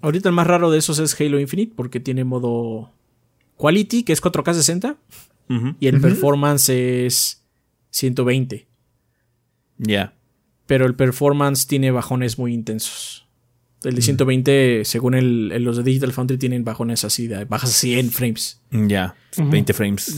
Ahorita 0.00 0.30
el 0.30 0.34
más 0.34 0.46
raro 0.46 0.70
de 0.70 0.78
esos 0.78 0.98
es 0.98 1.20
Halo 1.20 1.38
Infinite 1.38 1.74
porque 1.76 2.00
tiene 2.00 2.24
modo 2.24 2.90
Quality, 3.58 4.02
que 4.02 4.14
es 4.14 4.22
4K 4.22 4.54
60, 4.54 4.96
y 5.78 5.86
el 5.86 6.00
performance 6.00 6.70
es 6.70 7.44
120. 7.90 8.66
Ya. 9.76 10.14
Pero 10.66 10.86
el 10.86 10.94
performance 10.94 11.66
tiene 11.66 11.90
bajones 11.90 12.38
muy 12.38 12.54
intensos. 12.54 13.21
El 13.84 13.94
de 13.94 14.02
120, 14.02 14.84
según 14.84 15.14
el, 15.14 15.48
los 15.62 15.76
de 15.76 15.82
Digital 15.82 16.12
Foundry, 16.12 16.38
tienen 16.38 16.64
bajones 16.64 17.04
así, 17.04 17.26
de, 17.26 17.44
bajas 17.44 17.70
a 17.70 17.72
100 17.72 18.10
frames. 18.10 18.60
Ya, 18.70 19.14
20 19.36 19.72
frames. 19.72 20.16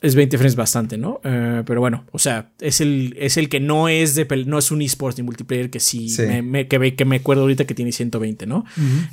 es 0.00 0.14
20 0.14 0.38
frames 0.38 0.56
bastante, 0.56 0.98
¿no? 0.98 1.20
Eh, 1.24 1.62
pero 1.66 1.80
bueno, 1.80 2.04
o 2.12 2.18
sea, 2.18 2.52
es 2.60 2.80
el, 2.80 3.16
es 3.18 3.36
el 3.36 3.48
que 3.48 3.60
no 3.60 3.88
es 3.88 4.14
de 4.14 4.26
no 4.46 4.58
es 4.58 4.70
un 4.70 4.82
esports 4.82 5.18
ni 5.18 5.24
multiplayer 5.24 5.70
que 5.70 5.80
sí, 5.80 6.14
Me, 6.42 6.68
que, 6.68 6.94
que, 6.94 7.04
me 7.04 7.16
acuerdo 7.16 7.42
ahorita 7.42 7.66
que 7.66 7.74
tiene 7.74 7.92
120, 7.92 8.46
¿no? 8.46 8.64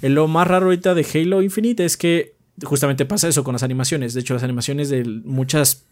Lo 0.02 0.28
más 0.28 0.48
raro 0.48 0.68
ahorita 0.68 0.94
de 0.94 1.06
Halo 1.14 1.42
Infinite 1.42 1.84
es 1.86 1.98
que 1.98 2.36
justamente 2.64 3.06
pasa 3.06 3.28
eso 3.28 3.44
con 3.44 3.54
las 3.54 3.64
animaciones. 3.64 4.14
De 4.14 4.22
hecho, 4.22 4.34
las 4.34 4.44
animaciones 4.44 4.90
de 4.90 5.04
muchas 5.04 5.86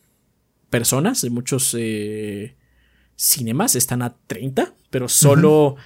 personas, 0.69 1.21
de 1.21 1.29
muchos 1.29 1.75
eh, 1.77 2.55
cinemas, 3.15 3.75
están 3.75 4.01
a 4.01 4.15
30, 4.27 4.73
pero 4.89 5.07
solo 5.09 5.77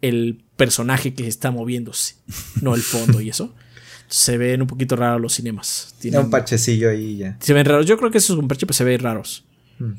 el 0.00 0.43
personaje 0.56 1.14
que 1.14 1.26
está 1.26 1.50
moviéndose, 1.50 2.16
no 2.60 2.74
el 2.74 2.82
fondo 2.82 3.20
y 3.20 3.30
eso. 3.30 3.54
Se 4.08 4.36
ven 4.36 4.60
un 4.60 4.66
poquito 4.66 4.96
raros 4.96 5.20
los 5.20 5.34
cinemas. 5.34 5.94
Tiene 5.98 6.18
un 6.18 6.30
parchecillo 6.30 6.90
ahí 6.90 7.16
ya. 7.16 7.36
Se 7.40 7.52
ven 7.52 7.64
raros. 7.64 7.86
Yo 7.86 7.96
creo 7.96 8.10
que 8.10 8.18
eso 8.18 8.34
es 8.34 8.38
un 8.38 8.48
parche, 8.48 8.66
pero 8.66 8.74
se 8.74 8.84
ven 8.84 9.00
raros. 9.00 9.46
Mm. 9.78 9.92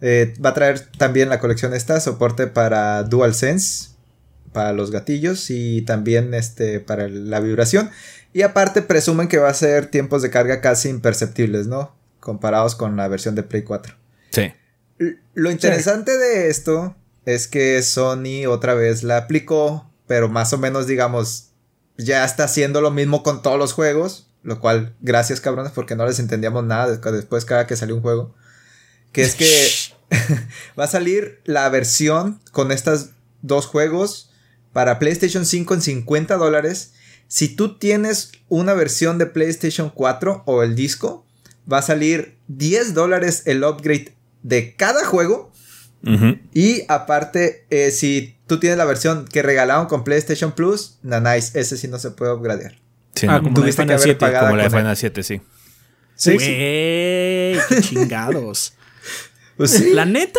Eh, 0.00 0.34
va 0.44 0.50
a 0.50 0.54
traer 0.54 0.80
también 0.98 1.28
la 1.28 1.38
colección 1.38 1.74
esta 1.74 2.00
soporte 2.00 2.48
para 2.48 3.04
DualSense, 3.04 3.90
para 4.52 4.72
los 4.72 4.90
gatillos 4.90 5.48
y 5.50 5.82
también 5.82 6.34
este 6.34 6.80
para 6.80 7.08
la 7.08 7.40
vibración. 7.40 7.90
Y 8.32 8.42
aparte 8.42 8.82
presumen 8.82 9.28
que 9.28 9.38
va 9.38 9.50
a 9.50 9.54
ser 9.54 9.86
tiempos 9.86 10.22
de 10.22 10.30
carga 10.30 10.60
casi 10.60 10.88
imperceptibles, 10.88 11.66
¿no? 11.66 11.94
Comparados 12.18 12.74
con 12.74 12.96
la 12.96 13.06
versión 13.08 13.34
de 13.34 13.42
Play 13.42 13.62
4. 13.62 13.94
Sí. 14.30 14.52
Lo 15.34 15.50
interesante 15.50 16.16
de 16.16 16.48
esto 16.48 16.96
es 17.24 17.46
que 17.46 17.80
Sony 17.82 18.46
otra 18.48 18.74
vez 18.74 19.02
la 19.02 19.18
aplicó, 19.18 19.91
pero 20.06 20.28
más 20.28 20.52
o 20.52 20.58
menos 20.58 20.86
digamos, 20.86 21.48
ya 21.96 22.24
está 22.24 22.44
haciendo 22.44 22.80
lo 22.80 22.90
mismo 22.90 23.22
con 23.22 23.42
todos 23.42 23.58
los 23.58 23.72
juegos, 23.72 24.28
lo 24.42 24.60
cual, 24.60 24.94
gracias 25.00 25.40
cabrones, 25.40 25.72
porque 25.72 25.96
no 25.96 26.06
les 26.06 26.18
entendíamos 26.18 26.64
nada 26.64 26.96
después 26.96 27.44
cada 27.44 27.66
que 27.66 27.76
salió 27.76 27.94
un 27.94 28.02
juego, 28.02 28.34
que 29.12 29.22
es 29.22 29.34
que 29.34 29.70
va 30.78 30.84
a 30.84 30.88
salir 30.88 31.40
la 31.44 31.68
versión 31.68 32.40
con 32.50 32.72
estos 32.72 33.10
dos 33.42 33.66
juegos 33.66 34.30
para 34.72 34.98
PlayStation 34.98 35.44
5 35.44 35.74
en 35.74 35.82
50 35.82 36.36
dólares. 36.36 36.92
Si 37.28 37.48
tú 37.48 37.78
tienes 37.78 38.32
una 38.48 38.74
versión 38.74 39.18
de 39.18 39.26
PlayStation 39.26 39.90
4 39.90 40.44
o 40.46 40.62
el 40.62 40.74
disco, 40.74 41.26
va 41.70 41.78
a 41.78 41.82
salir 41.82 42.38
10 42.48 42.94
dólares 42.94 43.42
el 43.46 43.64
upgrade 43.64 44.14
de 44.42 44.74
cada 44.74 45.04
juego 45.04 45.52
y 46.52 46.82
aparte, 46.88 47.64
eh, 47.70 47.92
si 47.92 48.36
tú 48.52 48.60
tienes 48.60 48.76
la 48.76 48.84
versión 48.84 49.24
que 49.24 49.40
regalaron 49.40 49.86
con 49.86 50.04
PlayStation 50.04 50.52
Plus, 50.52 50.98
na 51.02 51.20
nice, 51.20 51.58
ese 51.58 51.78
sí 51.78 51.88
no 51.88 51.98
se 51.98 52.10
puede 52.10 52.34
upgradear. 52.34 52.74
ah, 53.26 53.40
como 53.42 53.54
Tuviste 53.54 53.86
la 53.86 53.96
que 53.96 54.18
Como 54.18 54.56
la 54.56 54.64
de 54.64 54.70
Final 54.70 54.94
7, 54.94 55.22
sí. 55.22 55.40
Sí, 56.16 56.36
qué 56.36 57.58
chingados. 57.80 58.74
pues 59.56 59.70
sí. 59.70 59.94
La 59.94 60.04
neta. 60.04 60.38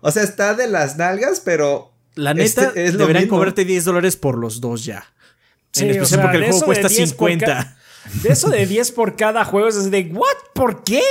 O 0.00 0.12
sea, 0.12 0.22
está 0.22 0.54
de 0.54 0.68
las 0.68 0.98
nalgas, 0.98 1.40
pero. 1.44 1.92
La 2.14 2.32
neta, 2.32 2.72
este 2.76 2.96
deberían 2.96 3.26
cobrarte 3.26 3.64
10 3.64 3.84
dólares 3.86 4.16
por 4.16 4.38
los 4.38 4.60
dos 4.60 4.84
ya. 4.84 5.04
Sí, 5.72 5.84
en 5.84 5.90
especial 5.90 6.22
porque 6.22 6.36
el 6.36 6.44
juego 6.44 6.64
cuesta 6.64 6.88
50. 6.88 7.76
De 8.22 8.28
eso 8.28 8.48
de 8.50 8.66
10 8.66 8.92
por 8.92 9.16
cada 9.16 9.44
juego 9.44 9.66
es 9.66 9.90
de, 9.90 10.10
¿what? 10.12 10.36
¿Por 10.54 10.84
qué? 10.84 11.02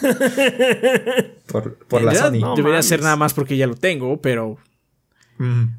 por, 1.46 2.02
la 2.02 2.14
Sony. 2.14 2.56
debería 2.56 2.82
ser 2.82 3.02
nada 3.02 3.16
más 3.16 3.34
porque 3.34 3.58
ya 3.58 3.66
lo 3.66 3.74
tengo, 3.74 4.22
pero. 4.22 4.56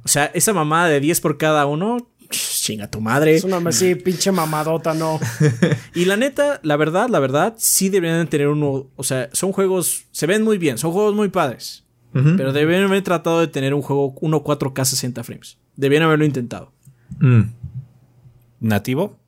O 0.03 0.07
sea, 0.07 0.25
esa 0.33 0.53
mamada 0.53 0.87
de 0.89 0.99
10 0.99 1.21
por 1.21 1.37
cada 1.37 1.65
uno, 1.65 2.09
chinga 2.29 2.89
tu 2.89 2.99
madre. 3.01 3.35
Es 3.35 3.43
una 3.43 3.57
así, 3.69 3.95
pinche 3.95 4.31
mamadota, 4.31 4.93
no. 4.93 5.19
y 5.95 6.05
la 6.05 6.17
neta, 6.17 6.59
la 6.63 6.75
verdad, 6.77 7.07
la 7.09 7.19
verdad, 7.19 7.55
sí 7.57 7.89
deberían 7.89 8.27
tener 8.27 8.47
uno. 8.47 8.87
O 8.95 9.03
sea, 9.03 9.29
son 9.31 9.51
juegos, 9.53 10.05
se 10.11 10.25
ven 10.27 10.43
muy 10.43 10.57
bien, 10.57 10.77
son 10.77 10.91
juegos 10.91 11.15
muy 11.15 11.29
padres. 11.29 11.83
Pero 12.13 12.53
deberían 12.53 12.85
haber 12.85 13.03
tratado 13.03 13.41
de 13.41 13.47
tener 13.47 13.73
un 13.73 13.81
juego 13.81 14.15
1 14.21 14.41
4K 14.43 14.85
60 14.85 15.23
frames. 15.25 15.57
Deberían 15.75 16.03
haberlo 16.03 16.23
intentado. 16.25 16.71
Mm. 17.19 17.41
nativo. 18.61 19.19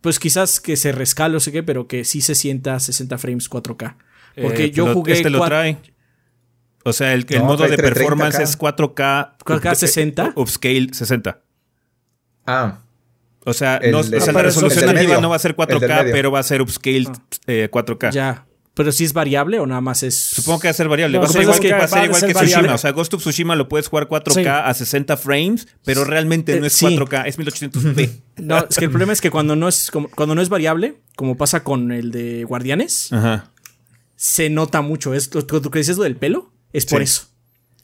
Pues 0.00 0.18
quizás 0.18 0.60
que 0.60 0.76
se 0.76 0.92
rescale 0.92 1.36
o 1.36 1.40
sé 1.40 1.52
qué, 1.52 1.62
pero 1.62 1.86
que 1.86 2.04
sí 2.04 2.20
se 2.22 2.34
sienta 2.34 2.74
a 2.74 2.80
60 2.80 3.18
frames 3.18 3.50
4K. 3.50 3.96
Porque 4.40 4.64
Eh, 4.64 4.70
yo 4.70 4.86
lo- 4.86 4.94
jugué 4.94 5.12
Este 5.12 5.28
lo 5.28 5.40
cua- 5.40 5.46
trae. 5.46 5.78
O 6.84 6.92
sea, 6.92 7.12
el, 7.12 7.26
el 7.28 7.38
No, 7.40 7.44
modo 7.44 7.64
de 7.64 7.76
30K. 7.76 7.82
performance 7.82 8.38
es 8.40 8.58
4K. 8.58 9.36
4K 9.44 9.74
60. 9.74 10.32
Upscale 10.36 10.88
60. 10.92 11.40
Ah, 12.46 12.78
O 13.44 13.52
sea, 13.54 13.76
El 13.78 13.92
no, 13.92 14.02
de- 14.02 14.18
o 14.18 14.20
sea, 14.20 14.30
Ah, 14.30 14.32
la 14.42 14.48
eso- 14.48 14.60
resolución 14.60 14.88
el 14.90 14.94
medio. 14.94 15.20
no 15.20 15.30
va 15.30 15.36
a 15.36 15.38
ser 15.38 15.52
El 15.52 15.56
del 15.56 15.78
4K, 15.80 16.00
medio. 16.02 16.12
pero 16.12 16.30
va 16.30 16.40
a 16.40 16.42
ser 16.42 16.60
upscale 16.62 17.06
eh, 17.46 17.68
4K. 17.70 18.10
Ya. 18.12 18.46
Pero 18.74 18.92
si 18.92 19.04
es 19.04 19.12
variable 19.12 19.58
o 19.60 19.66
nada 19.66 19.80
más 19.80 20.02
es. 20.02 20.14
Supongo 20.16 20.60
que 20.60 20.68
va 20.68 20.70
a 20.70 20.74
ser 20.74 20.88
variable. 20.88 21.18
No, 21.18 21.22
va 21.24 21.28
ser 21.28 21.42
igual 21.42 21.58
que, 21.60 21.72
va 21.72 21.84
a 21.84 21.88
ser 21.88 22.04
igual 22.04 22.20
ser 22.20 22.28
que 22.28 22.34
variable. 22.34 22.56
Tsushima. 22.68 22.74
O 22.74 22.78
sea, 22.78 22.90
Ghost 22.92 23.14
of 23.14 23.20
Tsushima 23.20 23.56
lo 23.56 23.68
puedes 23.68 23.88
jugar 23.88 24.08
4K 24.08 24.42
Sí. 24.42 24.46
a 24.46 24.72
60 24.72 25.16
frames, 25.16 25.68
pero 25.84 26.04
realmente 26.04 26.56
no 26.58 26.64
Eh, 26.64 26.68
es 26.68 26.72
sí. 26.74 26.86
4K, 26.86 27.26
es 27.26 27.38
1800p. 27.38 28.10
No, 28.38 28.58
es 28.58 28.76
que 28.76 28.84
el 28.84 28.90
problema 28.90 29.12
es 29.12 29.20
que 29.20 29.30
cuando 29.30 29.54
no 29.56 29.68
es, 29.68 29.90
como- 29.90 30.08
cuando 30.10 30.34
no 30.34 30.40
es 30.40 30.48
variable, 30.48 30.96
como 31.16 31.36
pasa 31.36 31.62
con 31.64 31.92
el 31.92 32.10
de 32.10 32.44
Guardianes, 32.44 33.12
Ajá. 33.12 33.50
se 34.16 34.48
nota 34.50 34.80
mucho. 34.82 35.14
Es 35.14 35.30
lo 35.34 35.44
que 35.70 35.78
dices 35.78 35.96
lo 35.98 36.04
del 36.04 36.16
pelo, 36.16 36.50
es 36.72 36.86
por 36.86 36.98
Sí. 37.00 37.04
eso. 37.04 37.26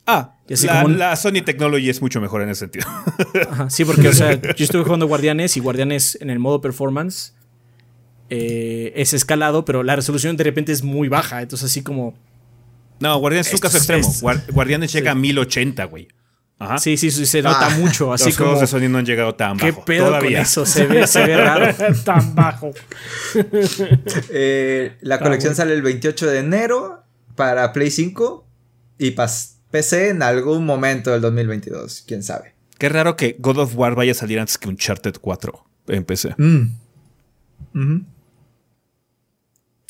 Ah, 0.09 0.37
Y 0.49 0.55
así 0.55 0.67
la, 0.67 0.75
como 0.83 0.87
un- 0.95 0.99
la 0.99 1.17
Sony 1.17 1.43
Technology 1.45 1.91
es 1.91 2.01
mucho 2.01 2.21
mejor 2.21 2.41
en 2.43 2.51
ese 2.51 2.61
sentido. 2.61 2.87
Ajá, 3.51 3.69
sí, 3.71 3.85
porque, 3.85 4.09
o 4.09 4.13
sea, 4.13 4.35
yo 4.57 4.65
estuve 4.65 4.85
jugando 4.85 5.07
Guardianes 5.09 5.57
y 5.57 5.61
Guardianes 5.61 6.17
en 6.21 6.31
el 6.31 6.39
modo 6.39 6.61
performance 6.61 7.35
eh, 8.31 8.93
es 8.97 9.13
escalado, 9.15 9.65
pero 9.65 9.83
la 9.83 9.97
resolución 9.97 10.37
de 10.37 10.45
repente 10.45 10.73
es 10.73 10.83
muy 10.83 11.09
baja. 11.09 11.43
Entonces, 11.43 11.71
así 11.71 11.83
como. 11.83 12.15
No, 13.01 13.17
Guardianes 13.19 13.49
es 13.49 13.55
un 13.55 13.59
caso 13.61 13.77
extremo. 13.79 14.09
es- 14.09 14.23
Guar- 14.23 14.51
Guardianes 14.53 14.93
llega 14.93 15.11
a 15.11 15.15
1080, 15.15 15.85
güey. 15.85 16.09
Ajá. 16.59 16.79
Sí, 16.79 16.97
sí, 16.97 17.11
sí, 17.11 17.27
se 17.27 17.43
nota 17.43 17.67
Ah, 17.67 17.77
mucho. 17.79 18.13
Así 18.15 18.27
Los 18.27 18.37
como. 18.39 18.51
juegos 18.53 18.61
de 18.63 18.67
Sony 18.79 18.89
no 18.91 18.97
han 18.99 19.05
llegado 19.05 19.35
tan 19.35 19.59
¿Qué 19.59 19.73
bajo. 19.73 19.85
pedo 19.85 20.07
todavía. 20.07 20.39
con 20.39 20.43
eso? 20.47 20.65
Se 20.65 20.87
ve, 20.87 21.07
se 21.07 21.27
ve 21.27 21.37
raro. 21.37 21.67
Tan 22.05 22.35
bajo. 22.35 22.71
eh, 24.31 24.97
la 25.01 25.19
colección 25.19 25.55
sale 25.55 25.75
el 25.75 25.83
28 25.83 26.27
de 26.29 26.39
enero 26.39 27.03
para 27.35 27.73
Play 27.73 27.91
5 27.91 28.46
y 28.99 29.13
PC 29.71 30.09
en 30.11 30.23
algún 30.23 30.65
momento 30.65 31.11
del 31.11 31.21
2022, 31.21 32.05
quién 32.07 32.23
sabe. 32.23 32.55
Qué 32.79 32.89
raro 32.89 33.17
que 33.17 33.37
God 33.39 33.59
of 33.59 33.77
War 33.77 33.95
vaya 33.95 34.13
a 34.13 34.15
salir 34.15 34.39
antes 34.39 34.59
que 34.59 34.69
Uncharted 34.69 35.15
4 35.21 35.65
en 35.89 36.05
PC. 36.05 36.35
Mm. 36.39 36.67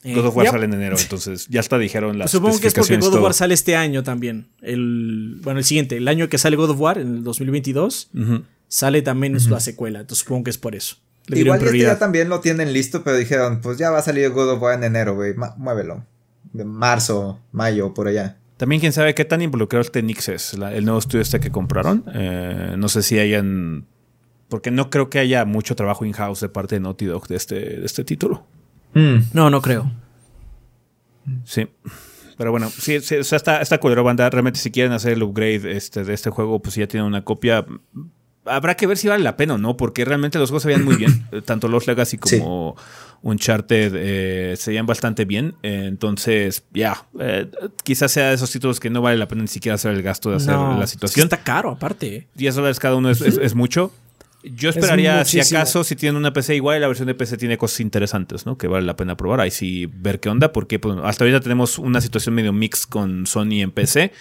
Eh, 0.04 0.14
God 0.14 0.26
of 0.26 0.36
War 0.36 0.46
Yep. 0.46 0.52
sale 0.52 0.64
en 0.66 0.74
enero, 0.74 0.96
entonces 0.98 1.48
ya 1.48 1.60
hasta 1.60 1.78
dijeron 1.78 2.18
las 2.18 2.30
Supongo 2.30 2.60
que 2.60 2.68
es 2.68 2.74
porque 2.74 2.96
God 2.98 3.14
of. 3.14 3.22
War 3.22 3.34
sale 3.34 3.54
este 3.54 3.74
año 3.74 4.02
también. 4.04 4.48
El, 4.62 5.40
bueno, 5.42 5.58
el 5.58 5.64
siguiente, 5.64 5.96
el 5.96 6.06
año 6.06 6.28
que 6.28 6.38
sale 6.38 6.56
God 6.56 6.70
of 6.70 6.80
War, 6.80 6.98
en 6.98 7.16
el 7.16 7.24
2022, 7.24 8.10
Ujú. 8.14 8.44
sale 8.68 9.02
también 9.02 9.36
la 9.50 9.60
secuela. 9.60 10.00
Entonces 10.00 10.22
supongo 10.24 10.44
que 10.44 10.50
es 10.50 10.58
por 10.58 10.76
eso. 10.76 10.96
Le 11.26 11.40
Igual 11.40 11.60
este 11.60 11.78
ya 11.78 11.98
también 11.98 12.28
lo 12.28 12.38
tienen 12.40 12.72
listo, 12.72 13.02
pero 13.02 13.16
dijeron, 13.16 13.60
pues 13.60 13.78
ya 13.78 13.90
va 13.90 13.98
a 13.98 14.02
salir 14.02 14.30
God 14.30 14.50
of 14.52 14.62
War 14.62 14.74
en 14.78 14.84
enero, 14.84 15.16
güey, 15.16 15.34
muévelo. 15.56 16.04
De 16.52 16.64
marzo, 16.64 17.40
mayo, 17.50 17.92
por 17.92 18.06
allá. 18.06 18.38
También 18.56 18.80
quién 18.80 18.92
sabe 18.92 19.14
qué 19.14 19.24
tan 19.24 19.42
involucrado 19.42 19.82
este 19.82 20.02
Nix 20.02 20.28
es, 20.28 20.56
la- 20.58 20.74
el 20.74 20.84
nuevo 20.84 20.98
estudio 20.98 21.20
este 21.22 21.40
que 21.40 21.50
compraron. 21.50 22.04
Eh, 22.14 22.74
no 22.78 22.88
sé 22.88 23.02
si 23.02 23.18
hayan... 23.18 23.86
Porque 24.48 24.70
no 24.70 24.90
creo 24.90 25.10
que 25.10 25.18
haya 25.18 25.44
mucho 25.44 25.74
trabajo 25.74 26.04
in-house 26.04 26.40
de 26.40 26.48
parte 26.48 26.76
de 26.76 26.80
Naughty 26.80 27.04
Dog 27.06 27.26
de 27.26 27.36
este, 27.36 27.54
de 27.56 27.84
este 27.84 28.04
título. 28.04 28.46
No, 29.34 29.50
no 29.50 29.60
creo. 29.60 29.90
Sí. 31.44 31.66
Pero 32.38 32.50
bueno, 32.50 32.70
sí, 32.70 33.00
sí, 33.00 33.16
o 33.16 33.24
sea, 33.24 33.36
está, 33.36 33.60
está 33.60 33.78
culero, 33.78 34.04
banda. 34.04 34.28
Realmente, 34.30 34.58
si 34.60 34.70
quieren 34.70 34.92
hacer 34.92 35.12
el 35.14 35.22
upgrade 35.22 35.76
este, 35.76 36.04
de 36.04 36.14
este 36.14 36.30
juego, 36.30 36.60
pues 36.62 36.74
si 36.74 36.80
ya 36.80 36.86
tienen 36.86 37.06
una 37.06 37.24
copia. 37.24 37.66
Habrá 38.44 38.76
que 38.76 38.86
ver 38.86 38.96
si 38.96 39.08
vale 39.08 39.24
la 39.24 39.36
pena 39.36 39.54
o 39.54 39.58
no, 39.58 39.76
porque 39.76 40.04
realmente 40.04 40.38
los 40.38 40.50
juegos 40.50 40.62
se 40.62 40.68
veían 40.68 40.84
muy 40.84 40.96
bien. 40.96 41.26
Eh, 41.32 41.42
Tanto 41.42 41.66
los 41.68 41.86
Legacy 41.86 42.16
como 42.18 42.76
Uncharted 43.26 43.92
eh, 43.96 44.54
se 44.56 44.70
veían 44.70 44.86
bastante 44.86 45.24
bien. 45.24 45.54
Eh, 45.64 45.84
entonces, 45.86 46.62
ya, 46.72 47.06
eh, 47.18 47.50
quizás 47.82 48.12
sea 48.12 48.28
de 48.28 48.34
esos 48.36 48.50
títulos 48.52 48.78
que 48.78 48.88
no 48.88 49.02
vale 49.02 49.16
la 49.18 49.26
pena 49.26 49.42
ni 49.42 49.48
siquiera 49.48 49.74
hacer 49.74 49.92
el 49.92 50.02
gasto 50.02 50.30
de 50.30 50.36
hacer 50.36 50.54
No, 50.54 50.78
la 50.78 50.86
situación. 50.86 51.24
está 51.24 51.38
caro, 51.38 51.70
aparte. 51.72 52.28
10 52.36 52.54
dólares 52.54 52.78
cada 52.78 52.94
uno 52.94 53.10
es, 53.10 53.20
es- 53.20 53.36
es 53.36 53.54
mucho. 53.56 53.92
Yo 54.54 54.70
esperaría, 54.70 55.24
si 55.24 55.40
acaso, 55.40 55.82
si 55.82 55.96
tienen 55.96 56.16
una 56.16 56.32
PC 56.32 56.54
igual, 56.54 56.80
la 56.80 56.86
versión 56.86 57.06
de 57.06 57.14
PC 57.14 57.36
tiene 57.36 57.58
cosas 57.58 57.80
interesantes, 57.80 58.46
¿no? 58.46 58.56
Que 58.56 58.68
vale 58.68 58.86
la 58.86 58.94
pena 58.94 59.16
probar. 59.16 59.40
Ahí 59.40 59.50
sí 59.50 59.86
ver 59.86 60.20
qué 60.20 60.28
onda, 60.28 60.52
porque 60.52 60.78
pues, 60.78 60.96
hasta 61.02 61.24
ahorita 61.24 61.40
tenemos 61.40 61.78
una 61.78 62.00
situación 62.00 62.34
medio 62.34 62.52
mix 62.52 62.86
con 62.86 63.26
Sony 63.26 63.62
en 63.62 63.72
PC. 63.72 64.12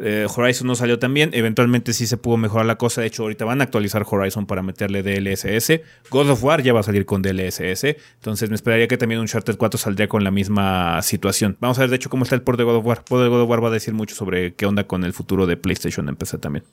Eh, 0.00 0.26
Horizon 0.34 0.66
no 0.66 0.74
salió 0.74 0.98
tan 0.98 1.14
bien. 1.14 1.30
Eventualmente 1.32 1.92
sí 1.92 2.06
se 2.06 2.16
pudo 2.16 2.36
mejorar 2.36 2.66
la 2.66 2.76
cosa. 2.76 3.02
De 3.02 3.06
hecho, 3.06 3.22
ahorita 3.22 3.44
van 3.44 3.60
a 3.60 3.64
actualizar 3.64 4.04
Horizon 4.08 4.46
para 4.46 4.62
meterle 4.62 5.02
DLSS. 5.02 5.80
God 6.10 6.30
of 6.30 6.42
War 6.42 6.62
ya 6.62 6.72
va 6.72 6.80
a 6.80 6.82
salir 6.84 7.06
con 7.06 7.22
DLSS. 7.22 7.84
Entonces 8.14 8.50
me 8.50 8.56
esperaría 8.56 8.88
que 8.88 8.96
también 8.96 9.20
Uncharted 9.20 9.56
4 9.56 9.78
saldría 9.78 10.08
con 10.08 10.24
la 10.24 10.30
misma 10.30 11.00
situación. 11.02 11.56
Vamos 11.60 11.78
a 11.78 11.82
ver, 11.82 11.90
de 11.90 11.96
hecho, 11.96 12.10
cómo 12.10 12.24
está 12.24 12.34
el 12.34 12.42
port 12.42 12.58
de 12.58 12.64
God 12.64 12.76
of 12.76 12.84
War. 12.84 12.98
El 12.98 13.04
port 13.04 13.22
de 13.22 13.28
God 13.28 13.42
of 13.42 13.48
War 13.48 13.62
va 13.62 13.68
a 13.68 13.72
decir 13.72 13.94
mucho 13.94 14.16
sobre 14.16 14.54
qué 14.54 14.66
onda 14.66 14.88
con 14.88 15.04
el 15.04 15.12
futuro 15.12 15.46
de 15.46 15.56
PlayStation 15.56 16.08
en 16.08 16.16
PC 16.16 16.38
también. 16.38 16.64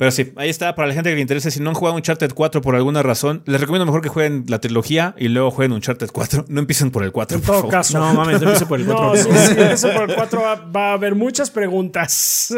Pero 0.00 0.10
sí, 0.12 0.32
ahí 0.36 0.48
está. 0.48 0.74
Para 0.74 0.88
la 0.88 0.94
gente 0.94 1.10
que 1.10 1.16
le 1.16 1.20
interese, 1.20 1.50
si 1.50 1.60
no 1.60 1.68
han 1.68 1.74
jugado 1.76 1.94
Uncharted 1.94 2.32
4 2.32 2.62
por 2.62 2.74
alguna 2.74 3.02
razón, 3.02 3.42
les 3.44 3.60
recomiendo 3.60 3.84
mejor 3.84 4.00
que 4.00 4.08
jueguen 4.08 4.46
la 4.48 4.58
trilogía 4.58 5.14
y 5.18 5.28
luego 5.28 5.50
jueguen 5.50 5.72
Uncharted 5.74 6.08
4. 6.10 6.46
No 6.48 6.58
empiecen 6.60 6.90
por 6.90 7.04
el 7.04 7.12
4, 7.12 7.36
En 7.36 7.42
por 7.42 7.46
todo 7.48 7.56
favor. 7.58 7.70
caso. 7.70 7.98
No 7.98 8.14
mames, 8.14 8.40
no 8.40 8.46
empiezo 8.48 8.66
por 8.66 8.80
el 8.80 8.86
4. 8.86 9.04
No, 9.10 9.14
si 9.16 9.22
si 9.24 9.50
empieza 9.60 9.92
por 9.92 10.08
el 10.08 10.16
4 10.16 10.40
va, 10.40 10.54
va 10.54 10.90
a 10.90 10.92
haber 10.94 11.14
muchas 11.14 11.50
preguntas. 11.50 12.48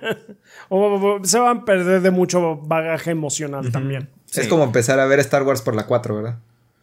o 0.70 0.78
o- 1.18 1.24
se 1.24 1.38
van 1.38 1.58
a 1.58 1.64
perder 1.66 2.00
de 2.00 2.10
mucho 2.10 2.56
bagaje 2.56 3.10
emocional 3.10 3.70
también. 3.70 4.08
Es 4.34 4.48
como 4.48 4.64
empezar 4.64 4.98
a 5.00 5.04
ver 5.06 5.18
Star 5.20 5.42
Wars 5.42 5.60
por 5.60 5.74
la 5.76 5.84
4, 5.86 6.14
¿verdad? 6.16 6.38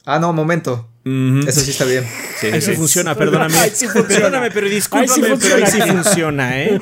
Ah, 0.10 0.20
no, 0.20 0.32
momento. 0.32 0.88
Eso 1.06 1.60
sí 1.62 1.72
está 1.72 1.84
bien. 1.86 2.04
Sí, 2.40 2.48
Ahí 2.48 2.62
sí 2.62 2.72
sí. 2.72 2.76
funciona, 2.78 3.14
perdóname. 3.16 3.56
Ahí 3.58 3.72
sí 3.74 3.86
funciona. 3.88 4.08
Perdóname, 4.08 4.52
pero 4.52 4.68
discúlpame, 4.70 5.28
Ahí 5.28 5.36
sí 5.38 5.40
pero 5.42 5.56
ahí 5.66 5.72
sí 5.72 5.82
funciona. 5.82 6.62
¿eh? 6.64 6.82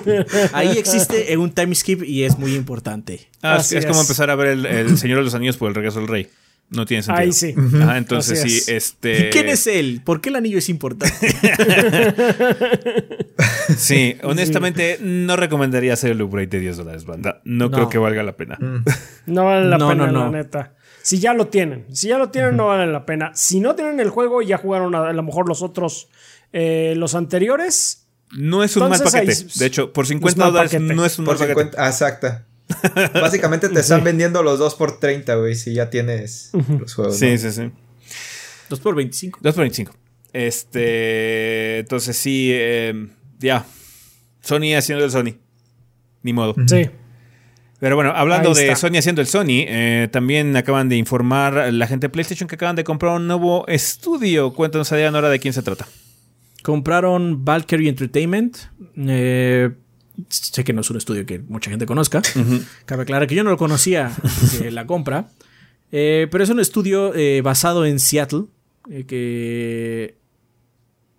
Ahí 0.54 0.78
existe 0.78 1.36
un 1.38 1.52
time 1.52 1.74
skip 1.76 2.04
y 2.04 2.24
es 2.24 2.38
muy 2.38 2.56
importante. 2.56 3.28
Ah, 3.42 3.56
es, 3.56 3.62
Así 3.62 3.78
es 3.78 3.86
como 3.86 4.02
empezar 4.02 4.30
a 4.30 4.36
ver 4.36 4.48
el, 4.50 4.66
el 4.66 4.98
Señor 4.98 5.18
de 5.20 5.24
los 5.26 5.34
Anillos 5.34 5.58
por 5.58 5.70
el 5.70 5.76
regreso 5.76 6.00
del 6.00 6.08
rey. 6.08 6.28
No 6.70 6.86
tiene 6.88 7.04
sentido. 7.04 7.22
Ahí 7.24 7.32
sí. 7.34 7.54
Ajá, 7.82 7.98
entonces 7.98 8.40
Así 8.40 8.50
sí, 8.50 8.58
es. 8.58 8.70
este. 8.70 9.28
¿Y 9.28 9.30
quién 9.30 9.50
es 9.50 9.68
él? 9.68 10.02
¿Por 10.04 10.20
qué 10.22 10.30
el 10.30 10.36
anillo 10.38 10.58
es 10.58 10.70
importante? 10.70 11.36
Sí, 13.78 14.16
honestamente, 14.24 14.98
no 15.02 15.36
recomendaría 15.36 15.94
hacer 15.94 16.12
el 16.12 16.22
upgrade 16.22 16.48
de 16.48 16.60
10 16.60 16.78
dólares, 16.78 17.06
banda. 17.06 17.42
No, 17.44 17.66
No. 17.66 17.72
creo 17.72 17.90
que 17.90 17.98
valga 17.98 18.24
la 18.24 18.38
pena. 18.38 18.58
No 19.26 19.46
vale 19.46 19.68
la 19.68 19.78
No, 19.80 19.90
pena, 19.90 20.08
no, 20.08 20.12
la 20.12 20.26
no. 20.26 20.32
neta. 20.32 20.75
Si 21.06 21.20
ya 21.20 21.36
lo 21.36 21.50
tienen, 21.50 21.86
si 21.94 22.08
ya 22.08 22.18
lo 22.18 22.32
tienen, 22.32 22.58
no 22.58 22.65
vale 22.65 22.91
la 22.91 23.06
pena. 23.06 23.32
Si 23.36 23.60
no 23.60 23.76
tienen 23.76 24.00
el 24.00 24.10
juego 24.10 24.41
y 24.41 24.48
ya 24.48 24.58
jugaron 24.58 24.96
a, 24.96 25.08
a 25.10 25.13
lo 25.13 25.22
mejor 25.22 25.48
los 25.48 25.62
otros, 25.62 26.10
eh, 26.52 26.96
los 26.98 27.13
anteriores, 27.13 28.08
No 28.32 28.63
es 28.63 28.76
un 28.76 28.89
mal 28.89 28.94
Entonces, 28.94 29.13
paquete. 29.13 29.32
ahí- 29.54 29.60
de 29.60 29.65
hecho, 29.68 29.94
por 29.94 30.06
es 30.06 30.10
50 30.10 30.39
mal 30.44 30.52
dólares 30.52 30.72
paquete. 30.74 30.96
no 30.96 31.06
es 31.06 31.20
un 31.20 31.26
Por 31.26 31.38
mal 31.38 31.48
paquete. 31.48 31.62
50, 31.65 31.84
ah, 31.86 31.89
exacta. 31.89 32.46
Básicamente 33.13 33.70
te 33.70 33.80
están 33.82 34.04
vendiendo 34.04 34.41
los 34.41 34.58
dos 34.58 34.74
por 34.74 35.00
30, 35.00 35.36
güey, 35.36 35.54
si 35.54 35.76
ya 35.76 35.91
tienes 35.91 36.50
los 36.80 36.96
juegos. 36.96 37.20
Sí, 37.20 37.30
¿no? 37.30 37.38
sí, 37.38 37.52
sí. 37.52 37.72
2 38.70 38.80
por 38.80 38.96
25. 38.96 39.38
2 39.44 39.54
por 39.54 39.62
25. 39.62 39.94
Este. 40.34 41.80
Entonces 41.80 42.18
sí, 42.18 42.50
eh, 42.52 43.10
ya. 43.39 43.63
Sony 44.41 44.76
haciendo 44.76 45.06
el 45.06 45.12
Sony. 45.12 45.36
Ni 46.24 46.34
modo. 46.34 46.56
sí. 46.68 46.89
Pero 47.80 47.96
bueno, 47.96 48.12
hablando 48.16 48.50
Ahí 48.50 48.56
de 48.56 48.72
está. 48.72 48.76
Sony 48.88 48.98
haciendo 48.98 49.22
el 49.22 49.28
Sony, 49.28 49.66
eh, 49.68 50.08
también 50.12 50.56
acaban 50.56 50.88
de 50.88 50.96
informar 50.96 51.74
la 51.74 51.88
gente 51.88 52.08
de 52.08 52.10
PlayStation 52.10 52.48
que 52.48 52.56
acaban 52.56 52.76
de 52.76 52.84
comprar 52.84 53.16
un 53.16 53.28
nuevo 53.28 53.68
estudio. 53.68 54.54
Cuéntanos, 54.54 54.92
Adrián, 54.92 55.16
ahora 55.16 55.30
de 55.30 55.40
quién 55.40 55.54
se 55.54 55.62
trata. 55.62 55.88
Compraron 56.64 57.44
Valkyrie 57.44 57.90
Entertainment. 57.90 58.58
Eh, 58.96 59.72
sé 60.30 60.64
que 60.64 60.74
no 60.74 60.82
es 60.82 60.90
un 60.90 60.98
estudio 60.98 61.26
que 61.26 61.40
mucha 61.40 61.70
gente 61.70 61.86
conozca. 61.86 62.22
Cabe 62.86 63.04
aclarar 63.04 63.28
que 63.28 63.36
yo 63.36 63.44
no 63.44 63.52
lo 63.52 63.58
conocía 63.58 64.12
la 64.72 64.86
compra. 64.88 65.28
Eh, 65.92 66.28
pero 66.32 66.44
es 66.44 66.50
un 66.50 66.60
estudio 66.60 67.14
basado 67.44 67.86
en 67.86 68.00
Seattle. 68.00 68.46
que 69.08 70.18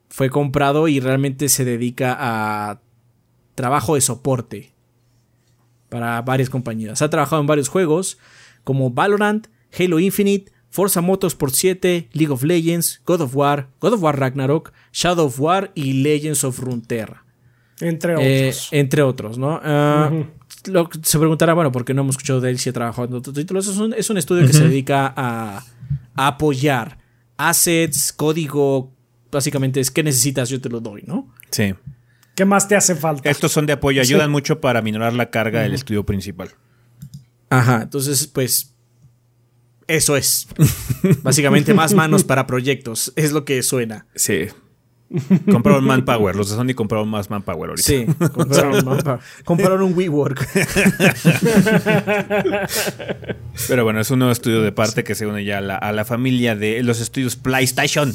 fue 0.09 0.31
comprado 0.31 0.89
y 0.89 1.01
realmente 1.01 1.51
se 1.51 1.67
dedica 1.67 2.17
a 2.19 2.81
trabajo 3.55 3.97
de 3.97 4.01
soporte 4.01 4.76
para 5.89 6.21
varias 6.23 6.51
compañías. 6.51 7.03
Ha 7.03 7.11
trabajado 7.11 7.41
en 7.41 7.47
varios 7.47 7.69
juegos 7.69 8.19
como 8.65 8.91
Valorant, 8.91 9.47
Halo 9.79 9.99
Infinite, 10.01 10.53
Forza 10.71 11.01
Motorsport 11.01 11.55
7, 11.55 12.09
League 12.13 12.33
of 12.33 12.43
Legends, 12.43 13.01
God 13.07 13.21
of 13.23 13.35
War, 13.37 13.69
God 13.81 13.95
of 13.95 14.03
War 14.03 14.19
Ragnarok, 14.19 14.73
Shadow 14.93 15.27
of 15.27 15.41
War 15.41 15.71
y 15.75 16.03
Legends 16.03 16.45
of 16.45 16.59
Runeterra. 16.59 17.25
Entre 17.81 18.13
Eh, 18.15 18.49
otros. 18.49 18.69
entre 18.73 19.03
otros, 19.03 19.39
¿no? 19.39 19.61
Ah, 19.63 20.11
lo 20.67 20.89
se 21.03 21.19
preguntará, 21.19 21.55
bueno, 21.55 21.71
¿por 21.73 21.85
qué 21.85 21.95
no 21.95 22.03
hemos 22.03 22.15
escuchado 22.15 22.41
de 22.41 22.51
él 22.51 22.59
si 22.59 22.71
ha 22.71 22.73
trabajado 22.73 23.07
en 23.09 23.15
otros 23.15 23.35
títulos? 23.35 23.67
Es 23.69 23.77
un, 23.77 23.93
es 23.95 24.11
un 24.11 24.17
estudio 24.19 24.47
que 24.47 24.53
se 24.53 24.65
dedica 24.67 25.13
a, 25.17 25.59
a 26.15 26.27
apoyar 26.27 26.99
assets, 27.37 28.13
código, 28.13 28.93
básicamente 29.31 29.81
es 29.81 29.91
qué 29.91 30.03
necesitas, 30.03 30.49
yo 30.49 30.61
te 30.61 30.69
lo 30.71 30.81
doy, 30.81 31.03
¿no? 31.07 31.33
Sí. 31.51 31.75
¿Qué 32.37 32.45
más 32.45 32.69
te 32.69 32.77
hace 32.77 32.95
falta? 32.95 33.29
Estos 33.29 33.51
son 33.51 33.67
de 33.67 33.73
apoyo, 33.73 34.05
Sí. 34.05 34.13
ayudan 34.13 34.31
mucho 34.31 34.61
para 34.61 34.83
minorar 34.83 35.15
la 35.15 35.31
carga 35.31 35.63
del 35.63 35.75
estudio 35.75 36.07
principal. 36.07 36.51
Ajá, 37.51 37.83
entonces, 37.83 38.29
pues, 38.29 38.73
Eso 39.89 40.17
es. 40.17 40.47
Básicamente 41.23 41.73
más 41.75 41.93
manos 41.95 42.25
para 42.25 42.47
proyectos. 42.47 43.13
Es 43.17 43.33
lo 43.33 43.45
que 43.45 43.63
suena. 43.63 44.07
Sí. 44.17 44.47
Compraron 45.53 45.85
manpower. 45.85 46.35
Los 46.35 46.51
de 46.51 46.57
Sony 46.57 46.75
compraron 46.75 47.09
más 47.09 47.31
manpower 47.31 47.71
ahorita. 47.71 47.87
Sí. 47.87 48.07
Compraron, 48.35 48.85
mapa. 48.85 49.21
compraron 49.45 49.83
un 49.83 49.95
WeWork. 49.97 50.45
Pero 53.69 53.85
bueno, 53.85 54.01
es 54.01 54.11
un 54.11 54.19
nuevo 54.19 54.33
estudio 54.33 54.63
de 54.63 54.73
parte 54.73 55.05
que 55.05 55.15
se 55.15 55.27
une 55.27 55.45
ya 55.45 55.59
a 55.59 55.61
la, 55.61 55.77
a 55.77 55.93
la 55.93 56.05
familia 56.05 56.57
de 56.57 56.83
los 56.83 57.01
estudios 57.01 57.37
PlayStation. 57.37 58.13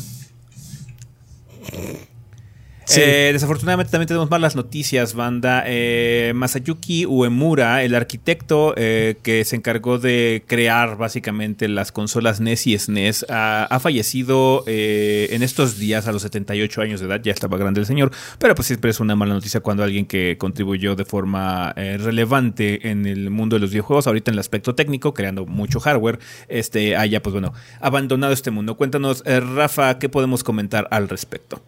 Eh, 2.98 3.30
desafortunadamente 3.34 3.92
también 3.92 4.08
tenemos 4.08 4.30
malas 4.30 4.56
noticias, 4.56 5.14
banda. 5.14 5.64
Eh, 5.66 6.34
Masayuki 6.36 7.06
Uemura, 7.06 7.84
el 7.84 7.96
arquitecto 7.96 8.74
eh, 8.78 9.18
que 9.24 9.46
se 9.46 9.56
encargó 9.56 10.00
de 10.00 10.44
crear 10.48 10.98
básicamente 10.98 11.68
las 11.68 11.92
consolas 11.92 12.40
NES 12.42 12.68
y 12.68 12.78
SNES, 12.78 13.26
ha, 13.30 13.66
ha 13.66 13.80
fallecido 13.80 14.64
eh, 14.68 15.30
en 15.32 15.44
estos 15.44 15.78
días 15.78 16.08
a 16.08 16.12
los 16.12 16.22
78 16.24 16.82
años 16.82 17.00
de 17.00 17.08
edad. 17.08 17.22
Ya 17.24 17.32
estaba 17.32 17.58
grande 17.58 17.80
el 17.80 17.86
señor, 17.86 18.12
pero 18.40 18.56
pues 18.56 18.68
siempre 18.68 18.92
es 18.92 19.00
una 19.00 19.16
mala 19.16 19.34
noticia 19.34 19.60
cuando 19.60 19.84
alguien 19.84 20.06
que 20.06 20.38
contribuyó 20.38 20.96
de 20.96 21.06
forma 21.06 21.74
eh, 21.76 21.98
relevante 21.98 22.90
en 22.90 23.06
el 23.06 23.30
mundo 23.30 23.56
de 23.56 23.62
los 23.62 23.72
videojuegos, 23.72 24.08
ahorita 24.08 24.32
en 24.32 24.36
el 24.36 24.40
aspecto 24.40 24.76
técnico, 24.76 25.14
creando 25.14 25.46
mucho 25.46 25.80
hardware, 25.80 26.20
este 26.48 26.96
haya 26.96 27.22
pues 27.22 27.34
bueno, 27.34 27.54
abandonado 27.80 28.34
este 28.34 28.52
mundo. 28.52 28.76
Cuéntanos, 28.78 29.24
eh, 29.26 29.40
Rafa, 29.40 30.00
¿qué 30.00 30.10
podemos 30.10 30.44
comentar 30.44 30.88
al 30.92 31.10
respecto? 31.10 31.62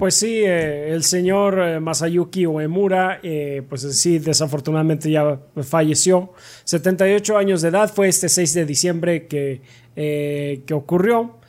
Pues 0.00 0.14
sí, 0.14 0.40
eh, 0.42 0.94
el 0.94 1.04
señor 1.04 1.60
eh, 1.60 1.78
Masayuki 1.78 2.46
Uemura, 2.46 3.20
eh, 3.22 3.60
pues 3.68 3.82
sí, 4.00 4.18
desafortunadamente 4.18 5.10
ya 5.10 5.38
falleció. 5.62 6.32
78 6.64 7.36
años 7.36 7.60
de 7.60 7.68
edad, 7.68 7.92
fue 7.92 8.08
este 8.08 8.30
6 8.30 8.54
de 8.54 8.64
diciembre 8.64 9.26
que, 9.26 9.60
eh, 9.96 10.62
que 10.64 10.72
ocurrió. 10.72 11.39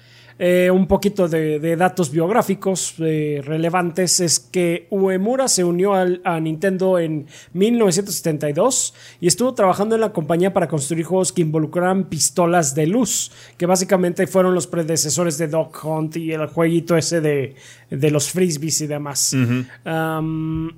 Eh, 0.43 0.71
un 0.71 0.87
poquito 0.87 1.27
de, 1.27 1.59
de 1.59 1.75
datos 1.75 2.09
biográficos 2.09 2.95
eh, 2.97 3.43
relevantes 3.45 4.19
es 4.19 4.39
que 4.39 4.87
Uemura 4.89 5.47
se 5.47 5.63
unió 5.63 5.93
al- 5.93 6.19
a 6.25 6.39
Nintendo 6.39 6.97
en 6.97 7.27
1972 7.53 8.93
y 9.19 9.27
estuvo 9.27 9.53
trabajando 9.53 9.93
en 9.93 10.01
la 10.01 10.11
compañía 10.11 10.51
para 10.51 10.67
construir 10.67 11.05
juegos 11.05 11.31
que 11.31 11.41
involucraran 11.43 12.05
pistolas 12.05 12.73
de 12.73 12.87
luz, 12.87 13.31
que 13.57 13.67
básicamente 13.67 14.25
fueron 14.25 14.55
los 14.55 14.65
predecesores 14.65 15.37
de 15.37 15.47
Dog 15.47 15.73
Hunt 15.85 16.17
y 16.17 16.31
el 16.31 16.47
jueguito 16.47 16.97
ese 16.97 17.21
de, 17.21 17.53
de 17.91 18.09
los 18.09 18.31
frisbees 18.31 18.81
y 18.81 18.87
demás. 18.87 19.33
Um, 19.33 20.69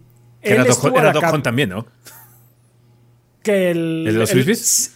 Que 0.42 0.50
era 0.54 1.14
cap- 1.22 1.34
Hunt 1.36 1.44
también, 1.46 1.70
¿no? 1.70 1.86
que 3.42 3.72
el, 3.72 4.06
¿El 4.08 4.14
de 4.14 4.20
los 4.20 4.30
el- 4.32 4.44
frisbees? 4.44 4.93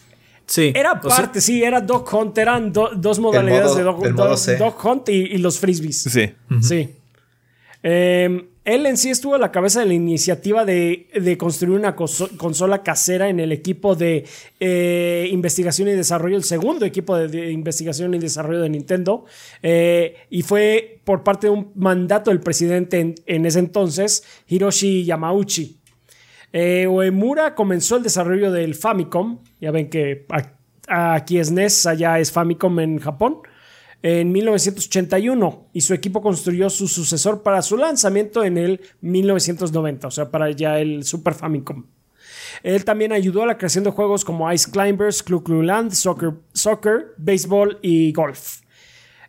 Sí. 0.48 0.72
Era 0.74 0.94
O 0.94 1.10
sea, 1.10 1.26
parte, 1.26 1.42
sí, 1.42 1.62
era 1.62 1.82
Dog 1.82 2.08
Hunt, 2.14 2.38
eran 2.38 2.72
do- 2.72 2.92
dos 2.96 3.20
modalidades 3.20 3.66
modo- 3.66 3.76
de 3.76 3.84
Dog, 3.84 4.16
Dog-. 4.16 4.58
Dog 4.58 4.86
Hunt 4.86 5.10
y, 5.10 5.12
y 5.14 5.38
los 5.40 5.60
frisbees. 5.60 6.04
Sí. 6.04 6.32
Sí. 6.62 6.90
Eh, 7.84 8.46
él 8.66 8.86
en 8.86 8.98
sí 8.98 9.10
estuvo 9.10 9.36
a 9.36 9.38
la 9.38 9.52
cabeza 9.52 9.80
de 9.80 9.86
la 9.86 9.94
iniciativa 9.94 10.66
de, 10.66 11.08
de 11.14 11.38
construir 11.38 11.78
una 11.80 11.96
conso- 11.96 12.36
consola 12.36 12.84
casera 12.84 13.30
en 13.30 13.40
el 13.40 13.52
equipo 13.54 13.96
de 13.96 14.26
eh, 14.60 15.30
investigación 15.32 15.88
y 15.88 15.92
desarrollo, 15.94 16.36
el 16.36 16.44
segundo 16.44 16.86
equipo 16.86 17.16
de, 17.16 17.28
de 17.30 17.52
investigación 17.52 18.14
y 18.14 18.20
desarrollo 18.20 18.62
de 18.62 18.70
Nintendo. 18.70 19.24
Eh, 19.64 20.16
y 20.30 20.42
fue 20.42 21.00
por 21.06 21.24
parte 21.24 21.48
de 21.48 21.52
un 21.52 21.72
mandato 21.76 22.30
del 22.30 22.42
presidente 22.42 23.00
en, 23.00 23.16
en 23.26 23.46
ese 23.46 23.60
entonces, 23.60 24.24
Hiroshi 24.48 25.06
Yamauchi. 25.06 25.78
Eh, 26.52 26.88
Uemura 26.88 27.56
comenzó 27.56 27.96
el 27.98 28.04
desarrollo 28.04 28.52
del 28.52 28.76
Famicom. 28.76 29.40
Ya 29.60 29.72
ven 29.72 29.90
que 29.90 30.26
aquí 30.88 31.40
es 31.40 31.52
NES, 31.52 31.86
allá 31.86 32.20
es 32.20 32.32
Famicom 32.32 32.80
en 32.80 33.00
Japón. 33.00 33.40
En 34.04 34.32
1981 34.32 35.70
y 35.74 35.82
su 35.82 35.94
equipo 35.94 36.22
construyó 36.22 36.70
su 36.70 36.88
sucesor 36.88 37.42
para 37.42 37.62
su 37.64 37.78
lanzamiento 37.78 38.44
en 38.44 38.58
el 38.58 38.82
1990, 39.02 40.08
o 40.08 40.12
sea, 40.12 40.30
para 40.30 40.52
ya 40.52 40.80
el 40.80 41.04
Super 41.04 41.34
Famicom. 41.34 41.86
Él 42.64 42.86
también 42.86 43.12
ayudó 43.12 43.44
a 43.44 43.48
la 43.48 43.58
creación 43.58 43.84
de 43.84 43.92
juegos 43.92 44.24
como 44.24 44.52
Ice 44.52 44.70
Climbers, 44.72 45.24
Clu 45.24 45.44
Clu 45.44 45.64
Land, 45.64 45.92
Soccer, 45.92 46.34
Soccer, 46.54 47.14
Béisbol 47.18 47.80
y 47.82 48.12
Golf. 48.14 48.62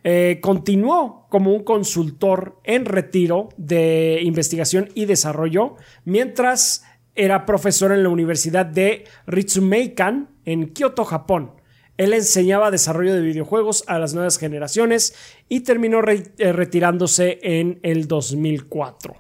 Eh, 0.05 0.39
continuó 0.41 1.27
como 1.29 1.53
un 1.53 1.65
consultor 1.65 2.61
en 2.65 2.85
retiro 2.85 3.49
de 3.57 4.21
investigación 4.23 4.89
y 4.95 5.07
desarrollo 5.07 5.77
mientras 6.05 6.85
era 7.19 7.45
profesor 7.45 7.91
en 7.91 8.05
la 8.05 8.09
Universidad 8.09 8.65
de 8.65 9.05
Ritsumeikan 9.27 10.31
en 10.45 10.69
Kioto, 10.73 11.05
Japón. 11.05 11.53
Él 11.97 12.15
enseñaba 12.15 12.71
desarrollo 12.71 13.13
de 13.13 13.21
videojuegos 13.21 13.83
a 13.89 13.99
las 13.99 14.15
nuevas 14.15 14.39
generaciones 14.39 15.15
y 15.49 15.61
terminó 15.61 15.99
eh, 15.99 16.53
retirándose 16.53 17.41
en 17.43 17.81
el 17.83 18.07
2004. 18.07 19.17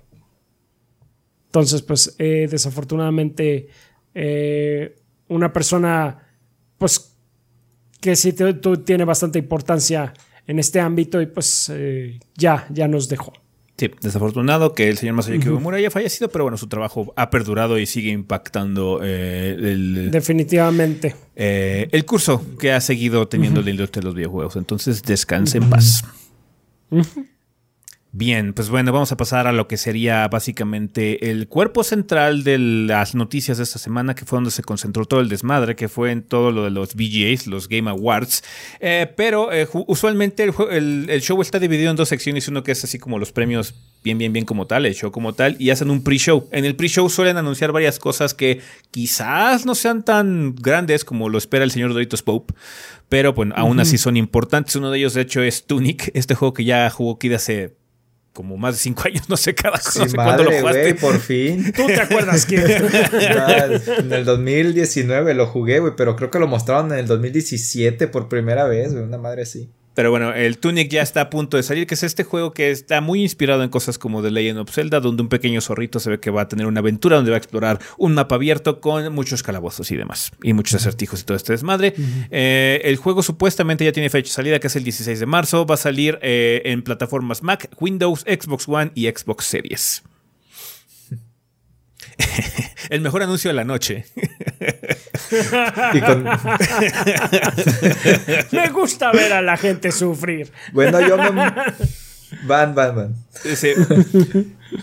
Entonces, 1.46 1.82
pues, 1.82 2.14
eh, 2.20 2.46
desafortunadamente, 2.48 3.66
eh, 4.14 4.96
una 5.26 5.52
persona, 5.52 6.24
pues, 6.78 7.16
que 8.00 8.14
sí 8.14 8.32
tiene 8.84 9.04
bastante 9.04 9.40
importancia 9.40 10.14
en 10.46 10.60
este 10.60 10.78
ámbito 10.78 11.20
y 11.20 11.26
pues 11.26 11.70
ya, 12.36 12.64
ya 12.70 12.86
nos 12.86 13.08
dejó. 13.08 13.32
Sí, 13.78 13.88
desafortunado 14.02 14.74
que 14.74 14.88
el 14.88 14.98
señor 14.98 15.14
Masayuki 15.14 15.48
Uemura 15.50 15.76
haya 15.76 15.88
fallecido, 15.90 16.28
pero 16.28 16.42
bueno, 16.44 16.56
su 16.56 16.66
trabajo 16.66 17.12
ha 17.14 17.30
perdurado 17.30 17.78
y 17.78 17.86
sigue 17.86 18.10
impactando 18.10 18.98
eh, 19.04 19.54
el, 19.56 20.10
Definitivamente. 20.10 21.14
eh, 21.36 21.88
el 21.92 22.04
curso 22.04 22.44
que 22.58 22.72
ha 22.72 22.80
seguido 22.80 23.28
teniendo 23.28 23.62
la 23.62 23.70
industria 23.70 24.00
de 24.00 24.06
los 24.06 24.16
videojuegos. 24.16 24.56
Entonces, 24.56 25.02
descanse 25.04 25.58
en 25.58 25.70
paz. 25.70 26.02
Bien, 28.10 28.54
pues 28.54 28.70
bueno, 28.70 28.90
vamos 28.90 29.12
a 29.12 29.18
pasar 29.18 29.46
a 29.46 29.52
lo 29.52 29.68
que 29.68 29.76
sería 29.76 30.26
básicamente 30.28 31.30
el 31.30 31.46
cuerpo 31.46 31.84
central 31.84 32.42
de 32.42 32.56
las 32.56 33.14
noticias 33.14 33.58
de 33.58 33.64
esta 33.64 33.78
semana, 33.78 34.14
que 34.14 34.24
fue 34.24 34.38
donde 34.38 34.50
se 34.50 34.62
concentró 34.62 35.04
todo 35.04 35.20
el 35.20 35.28
desmadre, 35.28 35.76
que 35.76 35.90
fue 35.90 36.10
en 36.12 36.22
todo 36.22 36.50
lo 36.50 36.64
de 36.64 36.70
los 36.70 36.94
VGAs, 36.94 37.46
los 37.46 37.68
Game 37.68 37.90
Awards. 37.90 38.42
Eh, 38.80 39.12
pero 39.14 39.52
eh, 39.52 39.68
usualmente 39.86 40.42
el, 40.42 40.52
jue- 40.52 40.72
el- 40.72 41.06
el 41.10 41.20
show 41.20 41.40
está 41.42 41.58
dividido 41.58 41.90
en 41.90 41.96
dos 41.96 42.08
secciones, 42.08 42.48
uno 42.48 42.62
que 42.62 42.72
es 42.72 42.82
así 42.82 42.98
como 42.98 43.18
los 43.18 43.30
premios 43.30 43.74
bien, 44.02 44.16
bien, 44.16 44.32
bien 44.32 44.46
como 44.46 44.66
tal, 44.66 44.86
el 44.86 44.94
show 44.94 45.10
como 45.12 45.34
tal, 45.34 45.56
y 45.58 45.68
hacen 45.68 45.90
un 45.90 46.02
pre-show. 46.02 46.48
En 46.50 46.64
el 46.64 46.76
pre-show 46.76 47.10
suelen 47.10 47.36
anunciar 47.36 47.72
varias 47.72 47.98
cosas 47.98 48.32
que 48.32 48.62
quizás 48.90 49.66
no 49.66 49.74
sean 49.74 50.02
tan 50.02 50.54
grandes 50.54 51.04
como 51.04 51.28
lo 51.28 51.36
espera 51.36 51.62
el 51.62 51.70
señor 51.70 51.92
Doritos 51.92 52.22
Pope, 52.22 52.54
pero 53.10 53.34
bueno, 53.34 53.54
aún 53.54 53.80
así 53.80 53.98
son 53.98 54.16
importantes. 54.16 54.74
Uno 54.76 54.90
de 54.90 54.98
ellos, 54.98 55.12
de 55.12 55.20
hecho, 55.20 55.42
es 55.42 55.66
Tunic, 55.66 56.10
este 56.14 56.34
juego 56.34 56.54
que 56.54 56.64
ya 56.64 56.88
jugó 56.88 57.18
Kid 57.18 57.34
hace 57.34 57.76
como 58.38 58.56
más 58.56 58.76
de 58.76 58.80
cinco 58.80 59.02
años, 59.06 59.28
no 59.28 59.36
sé 59.36 59.52
cada 59.52 59.80
Sí, 59.80 59.98
no 59.98 60.08
sé 60.08 60.14
cuándo 60.14 60.44
lo 60.44 60.52
jugaste. 60.52 60.80
güey, 60.80 60.94
por 60.94 61.18
fin. 61.18 61.72
¿Tú 61.72 61.86
te 61.86 62.00
acuerdas 62.00 62.46
que 62.46 62.56
Ah, 63.36 63.66
en 63.98 64.12
el 64.12 64.24
2019 64.24 65.34
lo 65.34 65.48
jugué, 65.48 65.80
güey, 65.80 65.94
pero 65.96 66.14
creo 66.14 66.30
que 66.30 66.38
lo 66.38 66.46
mostraron 66.46 66.92
en 66.92 67.00
el 67.00 67.08
2017 67.08 68.06
por 68.06 68.28
primera 68.28 68.62
vez, 68.64 68.92
güey, 68.92 69.02
una 69.02 69.18
madre 69.18 69.42
así. 69.42 69.68
Pero 69.98 70.12
bueno, 70.12 70.32
el 70.32 70.58
Tunic 70.58 70.88
ya 70.90 71.02
está 71.02 71.22
a 71.22 71.28
punto 71.28 71.56
de 71.56 71.64
salir, 71.64 71.88
que 71.88 71.94
es 71.94 72.04
este 72.04 72.22
juego 72.22 72.52
que 72.52 72.70
está 72.70 73.00
muy 73.00 73.20
inspirado 73.20 73.64
en 73.64 73.68
cosas 73.68 73.98
como 73.98 74.22
The 74.22 74.30
Legend 74.30 74.60
of 74.60 74.70
Zelda, 74.70 75.00
donde 75.00 75.24
un 75.24 75.28
pequeño 75.28 75.60
zorrito 75.60 75.98
se 75.98 76.08
ve 76.08 76.20
que 76.20 76.30
va 76.30 76.42
a 76.42 76.48
tener 76.48 76.66
una 76.66 76.78
aventura 76.78 77.16
donde 77.16 77.32
va 77.32 77.36
a 77.36 77.38
explorar 77.38 77.80
un 77.96 78.14
mapa 78.14 78.36
abierto 78.36 78.80
con 78.80 79.12
muchos 79.12 79.42
calabozos 79.42 79.90
y 79.90 79.96
demás, 79.96 80.30
y 80.40 80.52
muchos 80.52 80.76
acertijos 80.76 81.22
y 81.22 81.24
todo 81.24 81.36
este 81.36 81.52
desmadre. 81.52 81.94
Eh, 82.30 82.80
el 82.84 82.96
juego 82.96 83.24
supuestamente 83.24 83.84
ya 83.84 83.90
tiene 83.90 84.08
fecha 84.08 84.28
de 84.28 84.34
salida, 84.34 84.60
que 84.60 84.68
es 84.68 84.76
el 84.76 84.84
16 84.84 85.18
de 85.18 85.26
marzo, 85.26 85.66
va 85.66 85.74
a 85.74 85.78
salir 85.78 86.20
eh, 86.22 86.62
en 86.66 86.82
plataformas 86.82 87.42
Mac, 87.42 87.68
Windows, 87.80 88.20
Xbox 88.20 88.68
One 88.68 88.92
y 88.94 89.08
Xbox 89.08 89.46
Series. 89.46 90.04
el 92.90 93.00
mejor 93.00 93.22
anuncio 93.22 93.50
de 93.50 93.54
la 93.54 93.64
noche. 93.64 94.04
Con, 96.06 96.24
me 98.52 98.68
gusta 98.70 99.12
ver 99.12 99.32
a 99.32 99.42
la 99.42 99.56
gente 99.56 99.92
sufrir? 99.92 100.50
bueno, 100.72 101.00
yo 101.00 101.16
me... 101.18 101.52
Van, 102.44 102.74
van, 102.74 102.94
van. 102.94 103.14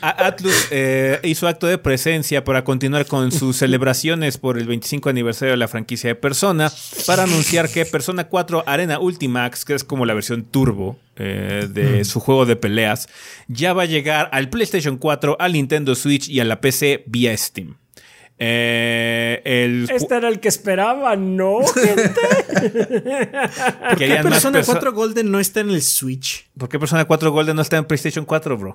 Atlus 0.01 0.67
eh, 0.71 1.19
hizo 1.23 1.47
acto 1.47 1.67
de 1.67 1.77
presencia 1.77 2.43
para 2.43 2.63
continuar 2.63 3.05
con 3.05 3.31
sus 3.31 3.55
celebraciones 3.57 4.37
por 4.37 4.57
el 4.57 4.65
25 4.67 5.09
aniversario 5.09 5.51
de 5.51 5.57
la 5.57 5.67
franquicia 5.67 6.09
de 6.09 6.15
Persona 6.15 6.71
para 7.05 7.23
anunciar 7.23 7.69
que 7.69 7.85
Persona 7.85 8.25
4 8.25 8.63
Arena 8.65 8.99
Ultimax, 8.99 9.65
que 9.65 9.75
es 9.75 9.83
como 9.83 10.05
la 10.05 10.13
versión 10.13 10.43
turbo 10.43 10.97
eh, 11.17 11.67
de 11.69 12.03
su 12.05 12.19
juego 12.19 12.45
de 12.45 12.55
peleas, 12.55 13.07
ya 13.47 13.73
va 13.73 13.83
a 13.83 13.85
llegar 13.85 14.29
al 14.31 14.49
PlayStation 14.49 14.97
4, 14.97 15.37
al 15.39 15.53
Nintendo 15.53 15.95
Switch 15.95 16.27
y 16.29 16.39
a 16.39 16.45
la 16.45 16.61
PC 16.61 17.03
vía 17.05 17.35
Steam. 17.37 17.77
Eh, 18.37 19.41
el 19.45 19.87
Este 19.89 20.15
era 20.17 20.27
el 20.27 20.41
que 20.41 20.49
esperaba, 20.49 21.15
¿no, 21.15 21.65
gente? 21.67 22.13
querían 23.97 24.23
¿Qué 24.23 24.29
Persona 24.29 24.59
perso- 24.59 24.65
4 24.73 24.93
Golden 24.93 25.31
no 25.31 25.39
está 25.39 25.61
en 25.61 25.69
el 25.69 25.81
Switch? 25.81 26.49
¿Por 26.57 26.67
qué 26.67 26.77
Persona 26.77 27.05
4 27.05 27.31
Golden 27.31 27.55
no 27.55 27.61
está 27.61 27.77
en 27.77 27.85
PlayStation 27.85 28.25
4, 28.25 28.57
bro? 28.57 28.71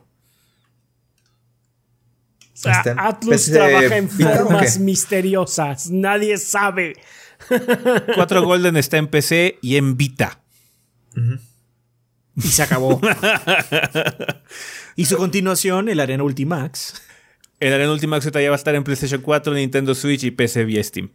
O 2.53 2.63
sea, 2.63 2.83
Atlus 2.99 3.33
PC 3.33 3.53
trabaja 3.53 3.97
en 3.97 4.09
Vita, 4.09 4.31
¿o 4.43 4.47
formas 4.47 4.79
misteriosas. 4.79 5.91
Nadie 5.91 6.37
sabe. 6.39 6.95
4 8.15 8.43
Golden 8.43 8.77
está 8.77 8.97
en 8.99 9.09
PC 9.09 9.59
y 9.63 9.77
en 9.77 9.97
Vita. 9.97 10.41
Y 12.37 12.43
se 12.43 12.63
acabó. 12.63 13.01
y 14.97 15.05
su 15.07 15.17
continuación, 15.17 15.89
el 15.89 16.01
Arena 16.01 16.23
Ultimax. 16.23 17.03
El 17.61 17.73
Arena 17.75 17.93
Ultimax 17.93 18.25
ya 18.33 18.49
va 18.51 18.55
a 18.55 18.59
estar 18.59 18.75
en 18.75 18.83
PlayStation 18.85 19.21
4, 19.21 19.55
Nintendo 19.55 19.95
Switch 19.95 20.25
y 20.25 20.31
PC 20.31 20.65
vía 20.65 20.83
Steam. 20.83 21.11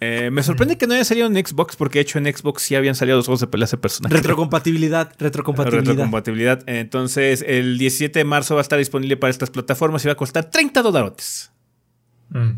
Eh, 0.00 0.30
me 0.30 0.42
sorprende 0.42 0.76
que 0.76 0.86
no 0.86 0.94
haya 0.94 1.04
salido 1.04 1.26
en 1.26 1.34
Xbox, 1.34 1.76
porque 1.76 1.98
de 1.98 2.02
hecho 2.02 2.18
en 2.18 2.26
Xbox 2.26 2.62
sí 2.62 2.74
habían 2.74 2.94
salido 2.94 3.16
los 3.16 3.26
juegos 3.26 3.40
de 3.40 3.46
peleas 3.46 3.70
de 3.70 3.76
personajes. 3.76 4.16
Retrocompatibilidad, 4.18 5.12
retrocompatibilidad. 5.18 5.86
Retrocompatibilidad. 5.92 6.62
Entonces, 6.68 7.44
el 7.46 7.78
17 7.78 8.18
de 8.18 8.24
marzo 8.24 8.54
va 8.54 8.60
a 8.60 8.62
estar 8.62 8.78
disponible 8.78 9.16
para 9.16 9.30
estas 9.30 9.50
plataformas 9.50 10.04
y 10.04 10.08
va 10.08 10.12
a 10.12 10.16
costar 10.16 10.50
30 10.50 10.82
dólares. 10.82 11.52
Mm. 12.30 12.50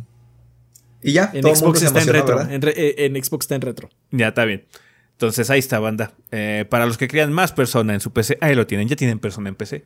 Y 1.02 1.12
ya, 1.12 1.30
En 1.34 1.42
todo 1.42 1.54
Xbox 1.54 1.82
está 1.82 2.00
en 2.00 2.08
retro. 2.08 2.36
¿verdad? 2.36 2.52
En, 2.52 2.62
re- 2.62 2.74
eh, 2.76 3.06
en 3.06 3.22
Xbox 3.22 3.44
está 3.44 3.54
en 3.54 3.60
retro. 3.60 3.90
Ya 4.10 4.28
está 4.28 4.44
bien. 4.44 4.64
Entonces, 5.12 5.48
ahí 5.50 5.58
está, 5.58 5.78
banda. 5.78 6.12
Eh, 6.30 6.64
para 6.68 6.86
los 6.86 6.96
que 6.98 7.06
crean 7.06 7.32
más 7.32 7.52
persona 7.52 7.94
en 7.94 8.00
su 8.00 8.12
PC, 8.12 8.38
ahí 8.40 8.54
lo 8.54 8.66
tienen. 8.66 8.88
Ya 8.88 8.96
tienen 8.96 9.18
persona 9.18 9.48
en 9.48 9.54
PC. 9.54 9.84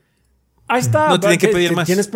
Ahí 0.66 0.81
está. 0.81 1.09
No 1.09 1.18
tienen 1.20 1.38
que 1.38 1.48
pedir 1.48 1.72
más. 1.74 1.87
Tienes 1.87 2.09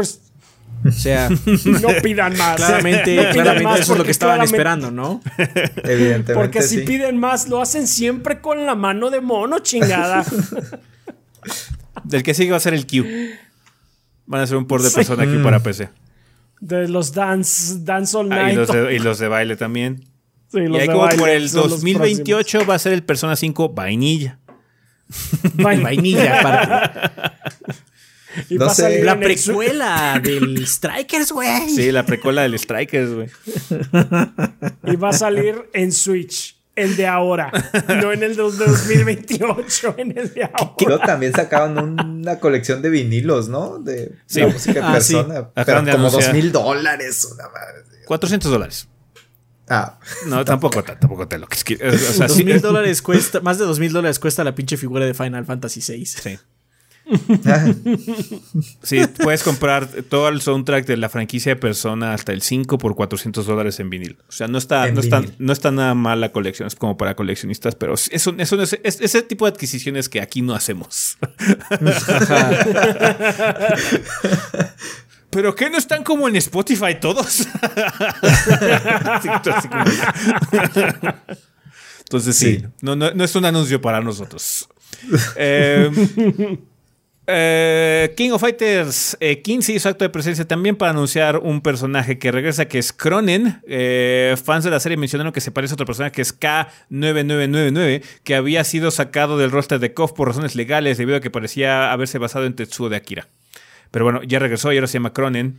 O 0.84 0.90
sea, 0.92 1.28
no 1.64 1.88
pidan 2.02 2.36
más. 2.36 2.56
claramente, 2.56 3.16
No 3.16 3.22
pidan 3.22 3.32
claramente 3.32 3.64
más 3.64 3.80
eso 3.80 3.92
es 3.92 3.98
lo 3.98 4.04
que 4.04 4.10
estaban 4.10 4.36
claramente- 4.36 4.56
esperando, 4.56 4.90
¿no? 4.90 5.20
Evidentemente. 5.82 6.34
Porque 6.34 6.62
si 6.62 6.80
sí. 6.80 6.82
piden 6.84 7.18
más, 7.18 7.48
lo 7.48 7.60
hacen 7.62 7.86
siempre 7.86 8.40
con 8.40 8.66
la 8.66 8.74
mano 8.74 9.10
de 9.10 9.20
mono, 9.20 9.60
chingada. 9.60 10.24
Del 12.04 12.22
que 12.22 12.34
sigue 12.34 12.50
va 12.50 12.58
a 12.58 12.60
ser 12.60 12.74
el 12.74 12.86
Q. 12.86 13.04
Van 14.26 14.40
a 14.40 14.44
hacer 14.44 14.56
un 14.56 14.66
port 14.66 14.82
de 14.82 14.90
Sí. 14.90 14.96
persona 14.96 15.24
Q 15.24 15.42
para 15.42 15.60
PC. 15.62 15.88
de 16.60 16.88
los 16.88 17.12
dance, 17.12 17.76
dance 17.80 18.16
all 18.16 18.32
Ah, 18.32 18.36
night. 18.44 18.52
y, 18.54 18.56
los 18.56 18.68
de, 18.68 18.94
y 18.94 18.98
los 18.98 19.18
de 19.18 19.28
baile 19.28 19.56
también. 19.56 20.04
Sí, 20.50 20.58
Y 20.60 20.62
ahí 20.76 20.80
de 20.80 20.86
como 20.86 21.00
baile 21.00 21.18
por 21.18 21.28
el 21.28 21.48
son 21.50 21.62
los 21.62 21.70
2028 21.72 22.64
va 22.66 22.74
a 22.74 22.78
ser 22.78 22.92
el 22.92 23.02
Persona 23.02 23.36
5 23.36 23.70
vainilla. 23.70 24.38
Vainilla, 25.54 26.40
aparte. 26.40 27.00
y 28.48 28.54
No 28.56 28.66
va 28.66 28.72
a 28.72 28.74
sé. 28.74 28.82
salir 28.82 29.04
La 29.04 29.18
precuela 29.18 30.20
del 30.22 30.66
Strikers, 30.66 31.32
güey. 31.32 31.68
Sí, 31.70 31.90
la 31.92 32.04
precuela 32.06 32.42
del 32.42 32.58
Strikers, 32.58 33.10
güey. 33.12 33.28
Y 34.86 34.96
va 34.96 35.10
a 35.10 35.12
salir 35.12 35.68
en 35.72 35.92
Switch. 35.92 36.56
El 36.76 36.96
de 36.96 37.06
ahora. 37.06 37.52
No 38.02 38.12
en 38.12 38.24
el 38.24 38.34
de 38.34 38.42
2028. 38.42 39.94
En 39.96 40.18
el 40.18 40.34
de 40.34 40.42
ahora. 40.44 40.74
Luego 40.84 40.98
también 41.06 41.32
sacaban 41.32 41.78
una 42.00 42.40
colección 42.40 42.82
de 42.82 42.90
vinilos, 42.90 43.48
¿no? 43.48 43.78
De 43.78 44.12
Sí. 44.26 44.40
la 44.40 44.48
música 44.48 44.72
de 44.72 44.80
Ah, 44.80 45.00
sí. 45.00 45.14
persona. 45.14 45.50
Pero 45.54 45.82
de 45.82 45.92
como 45.92 46.10
dos 46.10 46.32
mil 46.32 46.50
dólares. 46.50 47.28
Una 47.32 47.44
madre. 47.44 47.84
400 48.06 48.50
dólares. 48.50 48.88
Ah, 49.68 49.98
No, 50.26 50.44
tampoco, 50.44 50.82
ta- 50.82 50.98
tampoco 50.98 51.28
te 51.28 51.38
lo 51.38 51.46
que 51.46 51.54
es 51.56 51.64
que- 51.64 51.74
O 51.76 51.96
sea, 51.96 52.26
Dos 52.26 52.36
sí, 52.36 52.44
mil 52.44 52.60
dólares 52.60 53.00
cuesta, 53.02 53.40
más 53.40 53.56
de 53.58 53.64
dos 53.66 53.78
mil 53.78 53.92
dólares 53.92 54.18
cuesta 54.18 54.42
la 54.44 54.54
pinche 54.56 54.76
figura 54.76 55.06
de 55.06 55.14
Final 55.14 55.46
Fantasy 55.46 55.80
VI. 55.80 56.04
Sí. 56.06 56.38
Sí, 58.82 59.00
puedes 59.22 59.42
comprar 59.42 59.86
todo 60.08 60.28
el 60.28 60.40
soundtrack 60.40 60.86
de 60.86 60.96
la 60.96 61.08
franquicia 61.10 61.52
de 61.54 61.56
Persona 61.60 62.14
hasta 62.14 62.32
el 62.32 62.40
5 62.42 62.78
por 62.78 62.94
400 62.94 63.44
dólares 63.46 63.78
en 63.80 63.90
vinil. 63.90 64.16
O 64.28 64.32
sea, 64.32 64.48
no 64.48 64.56
está, 64.58 64.88
En 64.88 64.94
no 64.94 65.00
está, 65.00 65.22
no 65.38 65.52
está 65.52 65.70
nada 65.70 65.94
mal 65.94 66.20
la 66.20 66.32
colección, 66.32 66.66
es 66.66 66.74
como 66.76 66.96
para 66.96 67.14
coleccionistas, 67.14 67.74
pero 67.74 67.94
es, 67.94 68.26
un- 68.26 68.40
es, 68.40 68.50
un- 68.52 68.60
es- 68.62 68.78
es 68.82 69.00
ese 69.00 69.22
tipo 69.22 69.44
de 69.46 69.52
adquisiciones 69.52 70.08
que 70.08 70.20
aquí 70.22 70.40
no 70.42 70.54
hacemos. 70.54 71.18
¿Pero 75.30 75.54
qué 75.54 75.68
no 75.68 75.78
están 75.78 76.04
como 76.04 76.28
en 76.28 76.36
Spotify 76.36 76.94
todos? 77.00 77.48
Entonces 82.00 82.36
sí, 82.36 82.56
Sí. 82.60 82.64
No, 82.82 82.94
no, 82.94 83.10
no 83.12 83.24
es 83.24 83.34
un 83.34 83.44
anuncio 83.44 83.80
para 83.80 84.00
nosotros. 84.00 84.68
Eh, 85.36 85.90
eh, 87.26 88.12
King 88.16 88.30
of 88.32 88.40
Fighters 88.40 89.16
eh, 89.20 89.40
15 89.40 89.72
hizo 89.72 89.88
acto 89.88 90.04
de 90.04 90.10
presencia 90.10 90.46
también 90.46 90.76
para 90.76 90.90
anunciar 90.90 91.38
un 91.38 91.62
personaje 91.62 92.18
que 92.18 92.30
regresa, 92.30 92.66
que 92.66 92.78
es 92.78 92.92
Cronen. 92.92 93.60
Eh, 93.66 94.36
fans 94.42 94.64
de 94.64 94.70
la 94.70 94.80
serie 94.80 94.96
mencionaron 94.96 95.32
que 95.32 95.40
se 95.40 95.50
parece 95.50 95.72
a 95.72 95.74
otro 95.74 95.86
personaje 95.86 96.12
que 96.12 96.22
es 96.22 96.38
K9999, 96.38 98.02
que 98.24 98.34
había 98.34 98.62
sido 98.64 98.90
sacado 98.90 99.38
del 99.38 99.50
roster 99.50 99.78
de 99.78 99.94
KOF 99.94 100.12
por 100.12 100.28
razones 100.28 100.54
legales 100.54 100.98
debido 100.98 101.16
a 101.16 101.20
que 101.20 101.30
parecía 101.30 101.92
haberse 101.92 102.18
basado 102.18 102.44
en 102.44 102.54
Tetsuo 102.54 102.88
de 102.90 102.96
Akira. 102.96 103.28
Pero 103.90 104.04
bueno, 104.04 104.22
ya 104.22 104.38
regresó 104.38 104.72
y 104.72 104.76
ahora 104.76 104.86
se 104.86 104.94
llama 104.94 105.12
Cronen. 105.12 105.58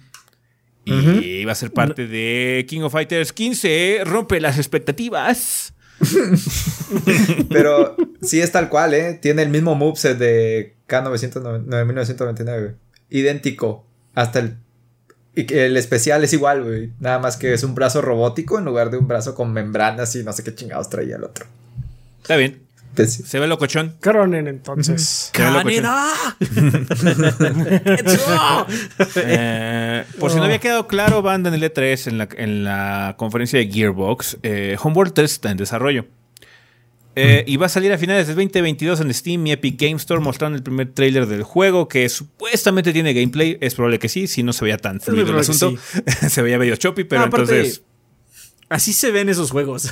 Y 0.88 1.46
va 1.46 1.54
a 1.54 1.56
ser 1.56 1.72
parte 1.72 2.06
de 2.06 2.64
King 2.70 2.82
of 2.82 2.92
Fighters 2.92 3.34
15. 3.34 4.02
Rompe 4.04 4.40
las 4.40 4.60
expectativas. 4.60 5.74
pero 7.50 7.96
sí 8.22 8.42
es 8.42 8.52
tal 8.52 8.70
cual, 8.70 8.94
¿eh? 8.94 9.20
Tiene 9.22 9.44
el 9.44 9.50
mismo 9.50 9.76
moveset 9.76 10.18
de 10.18 10.76
K1999. 10.88 12.76
Idéntico. 13.10 13.86
Hasta 14.14 14.40
el. 14.40 14.58
El 15.36 15.76
especial 15.76 16.24
es 16.24 16.32
igual, 16.32 16.64
güey. 16.64 16.94
Nada 17.00 17.20
más 17.20 17.36
que 17.36 17.54
es 17.54 17.64
un 17.64 17.76
brazo 17.76 18.02
robótico 18.02 18.58
en 18.58 18.64
lugar 18.64 18.90
de 18.90 18.98
un 18.98 19.08
brazo 19.08 19.36
con 19.36 19.52
membranas 19.52 20.16
y 20.16 20.24
no 20.24 20.32
sé 20.32 20.44
qué 20.44 20.56
chingados 20.56 20.90
traía 20.90 21.18
el 21.18 21.26
otro. 21.26 21.46
Está 22.22 22.38
bien. 22.38 22.65
Se 23.06 23.40
ve 23.40 23.48
locochón. 23.48 23.96
Cronen, 24.00 24.48
entonces. 24.48 25.30
¡Caneda! 25.34 26.14
Eh, 29.18 30.04
por 30.20 30.32
si 30.32 30.38
no 30.38 30.44
había 30.44 30.60
quedado 30.60 30.88
claro, 30.88 31.22
banda 31.22 31.50
en 31.50 31.56
el 31.56 31.64
E3, 31.64 32.08
en 32.08 32.18
la, 32.18 32.30
en 32.38 32.64
la 32.64 33.16
conferencia 33.18 33.60
de 33.60 33.68
Gearbox, 33.68 34.38
eh, 34.44 34.78
Homeworld 34.82 35.14
3 35.14 35.32
está 35.32 35.52
en 35.52 35.58
desarrollo. 35.58 36.06
Eh, 37.18 37.46
Y 37.48 37.56
va 37.58 37.68
a 37.68 37.70
salir 37.70 37.94
a 37.94 37.98
finales 37.98 38.28
del 38.28 38.36
2022 38.36 39.00
en 39.00 39.14
Steam 39.14 39.48
y 39.48 39.54
Epic 39.54 39.80
Game 39.80 39.96
Store 39.96 40.20
mostrando 40.20 40.58
el 40.58 40.64
primer 40.64 40.92
tráiler 40.94 41.26
del 41.28 41.44
juego 41.44 41.88
que 41.88 42.10
supuestamente 42.10 42.92
tiene 42.92 43.14
gameplay. 43.14 43.58
Es 43.62 43.76
probable 43.76 44.00
que 44.00 44.10
sí, 44.10 44.28
si 44.28 44.44
no 44.44 44.52
se 44.52 44.66
veía 44.66 44.78
tan 44.78 45.00
fluido 45.00 45.32
el 45.32 45.40
asunto. 45.40 45.76
se 46.30 46.42
veía 46.42 46.60
medio 46.60 46.76
choppy, 46.76 47.06
pero 47.06 47.22
No, 47.22 47.28
aparte, 47.28 47.56
entonces... 47.58 47.84
Así 48.68 48.94
se 48.94 49.12
ven 49.12 49.30
esos 49.30 49.52
juegos. 49.52 49.92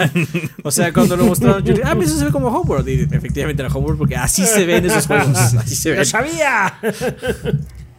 o 0.62 0.70
sea, 0.70 0.92
cuando 0.92 1.16
lo 1.16 1.26
mostraron, 1.26 1.64
yo 1.64 1.74
dije, 1.74 1.84
ah, 1.84 1.96
eso 2.00 2.16
se 2.16 2.24
ve 2.24 2.30
como 2.30 2.48
Homeworld. 2.48 2.88
Y 2.88 3.02
efectivamente 3.02 3.62
era 3.62 3.72
Homeworld 3.72 3.98
porque 3.98 4.16
así 4.16 4.46
se 4.46 4.64
ven 4.64 4.86
esos 4.86 5.06
juegos. 5.06 5.36
Así 5.54 5.74
se 5.74 5.90
ven. 5.90 5.98
¡Lo 5.98 6.04
sabía! 6.04 6.78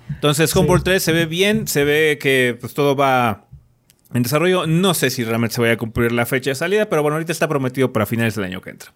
Entonces, 0.10 0.56
Homeworld 0.56 0.84
3 0.84 1.04
se 1.04 1.12
ve 1.12 1.26
bien, 1.26 1.68
se 1.68 1.84
ve 1.84 2.18
que 2.20 2.58
pues, 2.60 2.74
todo 2.74 2.96
va 2.96 3.48
en 4.14 4.24
desarrollo. 4.24 4.66
No 4.68 4.94
sé 4.94 5.10
si 5.10 5.26
realmente 5.26 5.56
se 5.56 5.62
vaya 5.62 5.74
a 5.74 5.78
cumplir 5.78 6.14
la 6.14 6.26
fecha 6.26 6.52
de 6.52 6.56
salida, 6.56 6.90
pero 6.90 7.02
bueno, 7.02 7.16
ahorita 7.16 7.34
está 7.34 7.50
prometido 7.50 7.92
para 7.92 8.06
finales 8.06 8.36
del 8.36 8.46
año 8.46 8.62
que 8.62 8.70
entra. 8.70 8.94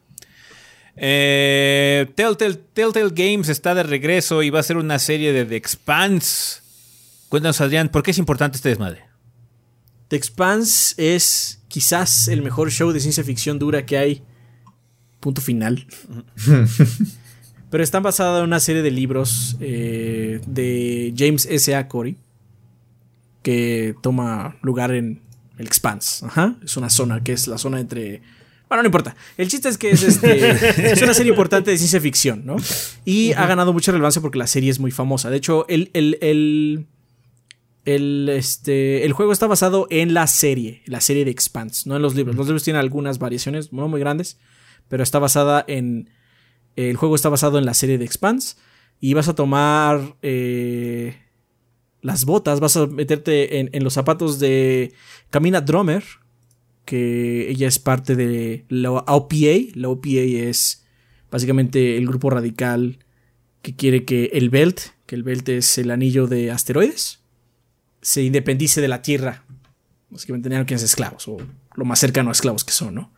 Eh, 0.95 2.09
Telltale, 2.15 2.55
Telltale 2.73 3.11
Games 3.11 3.49
está 3.49 3.75
de 3.75 3.83
regreso 3.83 4.41
y 4.41 4.49
va 4.49 4.61
a 4.61 4.63
ser 4.63 4.77
una 4.77 4.99
serie 4.99 5.33
de 5.33 5.43
The 5.45 5.57
Expanse. 5.57 6.61
Cuéntanos, 7.27 7.59
Adrián, 7.59 7.89
¿por 7.89 8.03
qué 8.03 8.11
es 8.11 8.17
importante 8.17 8.55
este 8.55 8.69
desmadre? 8.69 9.08
The 10.09 10.15
Expanse 10.15 10.95
es 10.97 11.61
quizás 11.67 12.27
el 12.27 12.41
mejor 12.41 12.71
show 12.71 12.91
de 12.91 12.99
ciencia 12.99 13.23
ficción 13.23 13.57
dura 13.59 13.85
que 13.85 13.97
hay. 13.97 14.23
Punto 15.19 15.41
final. 15.41 15.87
Pero 17.69 17.83
está 17.83 17.99
basada 17.99 18.39
en 18.39 18.45
una 18.45 18.59
serie 18.59 18.81
de 18.81 18.91
libros 18.91 19.55
eh, 19.59 20.41
de 20.47 21.13
James 21.15 21.45
S. 21.45 21.75
A. 21.75 21.87
Corey 21.87 22.17
que 23.43 23.95
toma 24.01 24.57
lugar 24.61 24.91
en 24.91 25.21
el 25.57 25.67
Expanse. 25.67 26.25
Ajá. 26.25 26.55
Es 26.63 26.77
una 26.77 26.89
zona 26.89 27.23
que 27.23 27.33
es 27.33 27.47
la 27.47 27.57
zona 27.57 27.79
entre. 27.79 28.21
Bueno, 28.67 28.83
no 28.83 28.87
importa. 28.87 29.15
El 29.37 29.47
chiste 29.47 29.69
es 29.69 29.77
que 29.77 29.91
es, 29.91 30.03
este, 30.03 30.49
es 30.91 31.01
una 31.01 31.13
serie 31.13 31.31
importante 31.31 31.71
de 31.71 31.77
ciencia 31.77 31.99
ficción, 31.99 32.45
¿no? 32.45 32.57
Y 33.05 33.33
ha 33.33 33.45
ganado 33.45 33.73
mucha 33.73 33.91
relevancia 33.91 34.21
porque 34.21 34.37
la 34.37 34.47
serie 34.47 34.69
es 34.69 34.79
muy 34.79 34.91
famosa. 34.91 35.29
De 35.29 35.37
hecho, 35.37 35.67
el, 35.67 35.89
el, 35.93 36.17
el, 36.21 36.87
el, 37.85 38.29
este, 38.29 39.05
el 39.05 39.13
juego 39.13 39.31
está 39.31 39.47
basado 39.47 39.87
en 39.89 40.13
la 40.13 40.27
serie, 40.27 40.81
la 40.85 41.01
serie 41.01 41.25
de 41.25 41.31
Expanse, 41.31 41.87
no 41.87 41.95
en 41.95 42.01
los 42.01 42.15
libros. 42.15 42.35
Los 42.35 42.47
libros 42.47 42.63
tienen 42.63 42.79
algunas 42.79 43.19
variaciones, 43.19 43.73
no 43.73 43.87
muy 43.87 43.99
grandes, 43.99 44.37
pero 44.87 45.03
está 45.03 45.19
basada 45.19 45.63
en. 45.67 46.09
El 46.75 46.95
juego 46.95 47.15
está 47.15 47.29
basado 47.29 47.57
en 47.57 47.65
la 47.65 47.73
serie 47.73 47.97
de 47.97 48.05
Expanse. 48.05 48.55
Y 49.01 49.13
vas 49.13 49.29
a 49.29 49.35
tomar 49.35 50.17
eh, 50.21 51.17
las 52.01 52.25
botas, 52.25 52.59
vas 52.59 52.75
a 52.75 52.85
meterte 52.87 53.59
en, 53.59 53.69
en 53.71 53.83
los 53.83 53.93
zapatos 53.93 54.39
de 54.39 54.93
Camina 55.29 55.61
Drummer, 55.61 56.03
que 56.83 57.49
ella 57.49 57.67
es 57.67 57.79
parte 57.79 58.15
de 58.15 58.65
la 58.67 58.91
OPA. 58.91 59.71
La 59.75 59.89
OPA 59.89 60.09
es 60.09 60.85
básicamente 61.31 61.97
el 61.97 62.07
grupo 62.07 62.29
radical 62.29 62.99
que 63.61 63.75
quiere 63.75 64.05
que 64.05 64.31
el 64.33 64.49
Belt, 64.49 64.79
que 65.05 65.15
el 65.15 65.23
Belt 65.23 65.47
es 65.49 65.77
el 65.77 65.91
anillo 65.91 66.27
de 66.27 66.51
asteroides, 66.51 67.19
se 68.01 68.23
independice 68.23 68.81
de 68.81 68.87
la 68.87 69.01
Tierra. 69.01 69.43
Básicamente 70.09 70.49
tenían 70.49 70.65
que 70.65 70.77
ser 70.77 70.85
esclavos, 70.85 71.27
o 71.27 71.37
lo 71.75 71.85
más 71.85 71.99
cercano 71.99 72.29
a 72.29 72.33
esclavos 72.33 72.63
que 72.63 72.71
son, 72.71 72.95
¿no? 72.95 73.13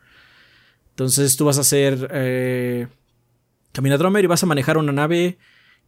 Entonces 0.90 1.36
tú 1.36 1.46
vas 1.46 1.58
a 1.58 1.64
ser 1.64 2.08
eh, 2.12 2.86
Camina 3.72 3.96
Drummer 3.96 4.22
y 4.22 4.26
vas 4.26 4.42
a 4.42 4.46
manejar 4.46 4.76
una 4.76 4.92
nave 4.92 5.38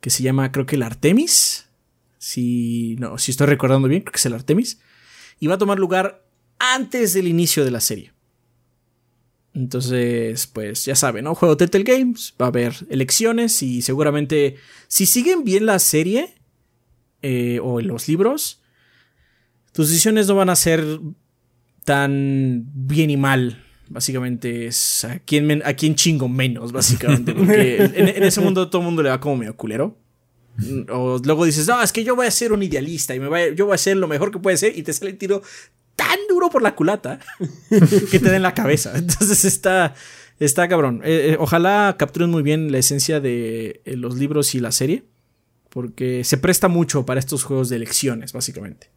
que 0.01 0.11
se 0.11 0.22
llama, 0.22 0.51
creo 0.51 0.66
que 0.66 0.76
el 0.76 0.82
Artemis. 0.82 1.68
Si, 2.18 2.97
no, 2.99 3.18
si 3.18 3.32
estoy 3.32 3.47
recordando 3.47 3.86
bien, 3.86 4.01
creo 4.01 4.12
que 4.12 4.18
es 4.18 4.26
el 4.26 4.32
Artemis. 4.32 4.80
Y 5.40 5.47
va 5.47 5.55
a 5.55 5.59
tomar 5.59 5.78
lugar 5.78 6.26
antes 6.59 7.12
del 7.12 7.28
inicio 7.28 7.64
de 7.64 7.70
la 7.70 7.80
serie. 7.80 8.12
Entonces, 9.53 10.47
pues 10.49 10.84
ya 10.84 10.97
saben, 10.97 11.24
¿no? 11.24 11.34
Juego 11.34 11.57
Telltale 11.57 11.84
Games, 11.84 12.34
va 12.40 12.47
a 12.47 12.49
haber 12.49 12.74
elecciones 12.90 13.62
y 13.62 13.82
seguramente 13.82 14.57
si 14.88 15.07
siguen 15.07 15.45
bien 15.45 15.64
la 15.64 15.78
serie 15.78 16.34
eh, 17.22 17.61
o 17.62 17.80
los 17.80 18.09
libros, 18.09 18.62
tus 19.74 19.88
decisiones 19.90 20.26
no 20.26 20.34
van 20.36 20.48
a 20.48 20.56
ser 20.56 20.82
tan 21.84 22.64
bien 22.74 23.10
y 23.10 23.16
mal. 23.16 23.60
Básicamente 23.88 24.66
es 24.66 25.04
a 25.04 25.18
quién, 25.18 25.46
men- 25.46 25.62
a 25.64 25.74
quién 25.74 25.94
chingo 25.94 26.28
menos, 26.28 26.72
básicamente. 26.72 27.34
Porque 27.34 27.76
en, 27.84 28.08
en 28.08 28.22
ese 28.22 28.40
mundo 28.40 28.70
todo 28.70 28.80
el 28.80 28.86
mundo 28.86 29.02
le 29.02 29.10
va 29.10 29.20
como 29.20 29.36
medio 29.36 29.56
culero. 29.56 29.98
O 30.90 31.20
luego 31.24 31.44
dices, 31.44 31.66
no, 31.66 31.82
es 31.82 31.92
que 31.92 32.04
yo 32.04 32.14
voy 32.16 32.26
a 32.26 32.30
ser 32.30 32.52
un 32.52 32.62
idealista 32.62 33.14
y 33.14 33.20
me 33.20 33.28
voy 33.28 33.40
a- 33.40 33.54
yo 33.54 33.66
voy 33.66 33.72
a 33.72 33.74
hacer 33.74 33.96
lo 33.96 34.08
mejor 34.08 34.30
que 34.30 34.38
puede 34.38 34.56
ser 34.56 34.76
y 34.78 34.82
te 34.82 34.92
sale 34.92 35.10
el 35.10 35.18
tiro 35.18 35.42
tan 35.96 36.18
duro 36.28 36.48
por 36.48 36.62
la 36.62 36.74
culata 36.74 37.18
que 38.10 38.18
te 38.18 38.30
da 38.30 38.36
en 38.36 38.42
la 38.42 38.54
cabeza. 38.54 38.92
Entonces 38.96 39.44
está, 39.44 39.94
está 40.40 40.66
cabrón. 40.68 41.02
Eh, 41.04 41.32
eh, 41.32 41.36
ojalá 41.38 41.96
capturen 41.98 42.30
muy 42.30 42.42
bien 42.42 42.72
la 42.72 42.78
esencia 42.78 43.20
de 43.20 43.82
eh, 43.84 43.96
los 43.96 44.16
libros 44.16 44.54
y 44.54 44.60
la 44.60 44.72
serie. 44.72 45.04
Porque 45.68 46.22
se 46.22 46.38
presta 46.38 46.68
mucho 46.68 47.04
para 47.04 47.18
estos 47.18 47.42
juegos 47.42 47.68
de 47.68 47.74
elecciones, 47.76 48.32
básicamente. 48.32 48.90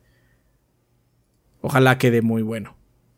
Ojalá 1.68 1.98
quede 1.98 2.22
muy 2.22 2.42
bueno. 2.42 2.76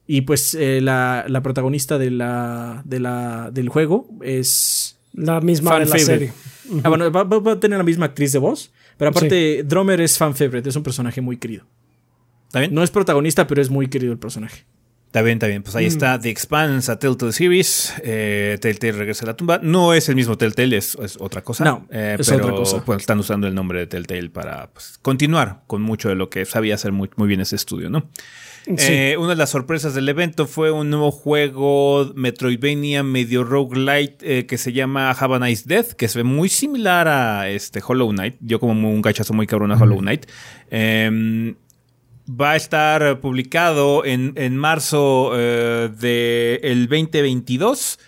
Y 0.08 0.22
pues 0.22 0.56
eh, 0.56 0.82
la, 0.82 1.26
la 1.28 1.42
protagonista 1.42 1.98
de 1.98 2.10
la, 2.12 2.82
de 2.86 3.00
la, 3.00 3.52
del 3.52 3.70
juego 3.70 4.08
es... 4.24 4.98
La 5.14 5.40
misma 5.42 5.72
Fan 5.72 5.80
de 5.82 5.86
la 5.86 5.92
favorite. 5.98 6.34
serie. 6.34 6.82
Ah, 6.84 6.90
bueno, 6.90 7.12
va, 7.12 7.24
va- 7.24 7.52
a 7.54 7.60
tener 7.60 7.78
la 7.78 7.84
misma 7.84 8.06
actriz 8.08 8.32
de 8.32 8.40
voz. 8.40 8.72
Pero 8.98 9.10
aparte, 9.12 9.64
Dromer 9.64 10.02
es 10.02 10.18
fan 10.18 10.36
favorite, 10.36 10.68
es 10.70 10.76
un 10.76 10.84
personaje 10.84 11.22
muy 11.22 11.38
querido. 11.38 11.66
¿Está 12.48 12.60
bien? 12.60 12.74
No 12.74 12.84
es 12.84 12.92
protagonista, 12.92 13.48
pero 13.48 13.62
es 13.62 13.70
muy 13.70 13.88
querido 13.88 14.12
el 14.12 14.20
personaje. 14.20 14.66
Está 15.10 15.24
bien, 15.24 15.38
está 15.38 15.48
bien. 15.48 15.64
Pues 15.64 15.76
ahí 15.76 15.88
está 15.88 16.20
The 16.20 16.30
Expanse 16.30 16.92
a 16.92 17.00
Telltale 17.00 17.32
Series. 17.32 17.96
Eh, 18.04 18.60
Telltale 18.62 18.92
regresa 18.94 19.26
a 19.26 19.30
la 19.30 19.34
tumba. 19.36 19.60
No 19.64 19.96
es 19.96 20.08
el 20.08 20.16
mismo 20.16 20.38
Telltale, 20.38 20.78
es, 20.78 20.96
es 21.02 21.18
otra 21.20 21.42
cosa. 21.42 21.64
No, 21.64 21.88
Eh, 21.90 22.16
es 22.20 22.30
pero, 22.30 22.44
otra 22.46 22.56
cosa. 22.56 22.86
Pues 22.86 23.00
están 23.00 23.18
usando 23.18 23.48
el 23.48 23.56
nombre 23.56 23.80
de 23.80 23.88
Telltale 23.88 24.30
para 24.30 24.70
pues, 24.72 25.00
continuar 25.02 25.64
con 25.66 25.82
mucho 25.82 26.10
de 26.10 26.16
lo 26.16 26.30
que 26.30 26.46
sabía 26.46 26.76
hacer 26.76 26.92
muy, 26.92 27.10
muy 27.16 27.28
bien 27.28 27.42
ese 27.42 27.56
estudio, 27.56 27.90
¿no? 27.90 28.08
Sí. 28.68 28.74
Eh, 28.78 29.18
una 29.18 29.30
de 29.30 29.36
las 29.38 29.50
sorpresas 29.50 29.96
del 29.96 30.08
evento 30.10 30.46
fue 30.46 30.70
un 30.70 30.92
nuevo 30.92 31.10
juego 31.10 32.12
Metroidvania 32.14 33.02
medio 33.02 33.44
roguelite 33.44 34.18
eh, 34.22 34.46
que 34.46 34.60
se 34.60 34.74
llama 34.74 35.10
Have 35.10 35.38
a 35.38 35.40
Nice 35.40 35.64
Death, 35.66 35.94
que 35.94 36.08
se 36.08 36.20
ve 36.20 36.24
muy 36.24 36.50
similar 36.50 37.08
a 37.08 37.50
este 37.50 37.82
Hollow 37.84 38.12
Knight. 38.12 38.36
Yo 38.42 38.60
como 38.60 38.92
un 38.92 39.02
cachazo 39.02 39.34
muy 39.34 39.48
cabrón 39.48 39.72
a 39.72 39.76
Hollow 39.76 39.98
Knight. 40.02 40.28
Em, 40.70 41.56
va 42.30 42.52
a 42.52 42.56
estar 42.56 43.20
publicado 43.22 44.06
en, 44.06 44.34
en 44.36 44.56
marzo 44.58 45.32
eh, 45.36 45.90
del 45.98 46.88
2022. 46.88 48.00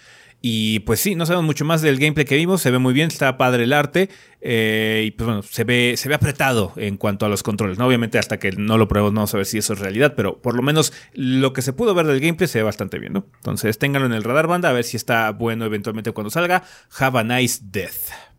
Y 0.44 0.80
pues 0.80 1.00
sí, 1.00 1.14
no 1.14 1.28
sabemos 1.28 1.46
mucho 1.46 1.66
más 1.66 1.84
del 1.84 2.00
gameplay 2.00 2.26
que 2.26 2.36
vimos. 2.36 2.62
Se 2.62 2.72
ve 2.72 2.80
muy 2.80 2.94
bien, 2.94 3.10
está 3.10 3.38
padre 3.38 3.64
el 3.66 3.74
arte. 3.74 4.10
eh, 4.42 5.04
y 5.06 5.12
pues 5.12 5.26
bueno, 5.28 5.44
se 5.44 5.64
ve, 5.64 5.94
se 5.98 6.10
ve 6.10 6.16
apretado 6.16 6.74
en 6.78 6.98
cuanto 6.98 7.28
a 7.28 7.30
los 7.30 7.44
controles. 7.44 7.78
¿no? 7.78 7.86
Obviamente, 7.86 8.18
hasta 8.18 8.40
que 8.40 8.52
no 8.52 8.80
lo 8.80 8.88
pruebo, 8.88 9.10
no 9.12 9.18
vamos 9.18 9.34
a 9.36 9.38
ver 9.38 9.46
si 9.46 9.60
eso 9.60 9.74
es 9.74 9.80
realidad. 9.80 10.14
Pero 10.16 10.42
por 10.42 10.56
lo 10.56 10.64
menos 10.64 10.94
lo 11.14 11.54
que 11.54 11.62
se 11.62 11.74
pudo 11.74 11.94
ver 11.94 12.08
del 12.08 12.20
gameplay 12.20 12.48
se 12.48 12.58
ve 12.58 12.64
bastante 12.64 12.98
bien, 12.98 13.14
¿no? 13.14 13.26
Entonces 13.36 13.78
ténganlo 13.78 14.08
en 14.08 14.14
el 14.14 14.24
radar 14.24 14.48
banda, 14.48 14.70
a 14.70 14.74
ver 14.74 14.84
si 14.84 14.98
está 14.98 15.30
bueno 15.32 15.66
eventualmente 15.66 16.12
cuando 16.12 16.32
salga. 16.32 16.64
Have 16.98 17.20
a 17.20 17.24
nice 17.24 17.60
death. 17.64 18.31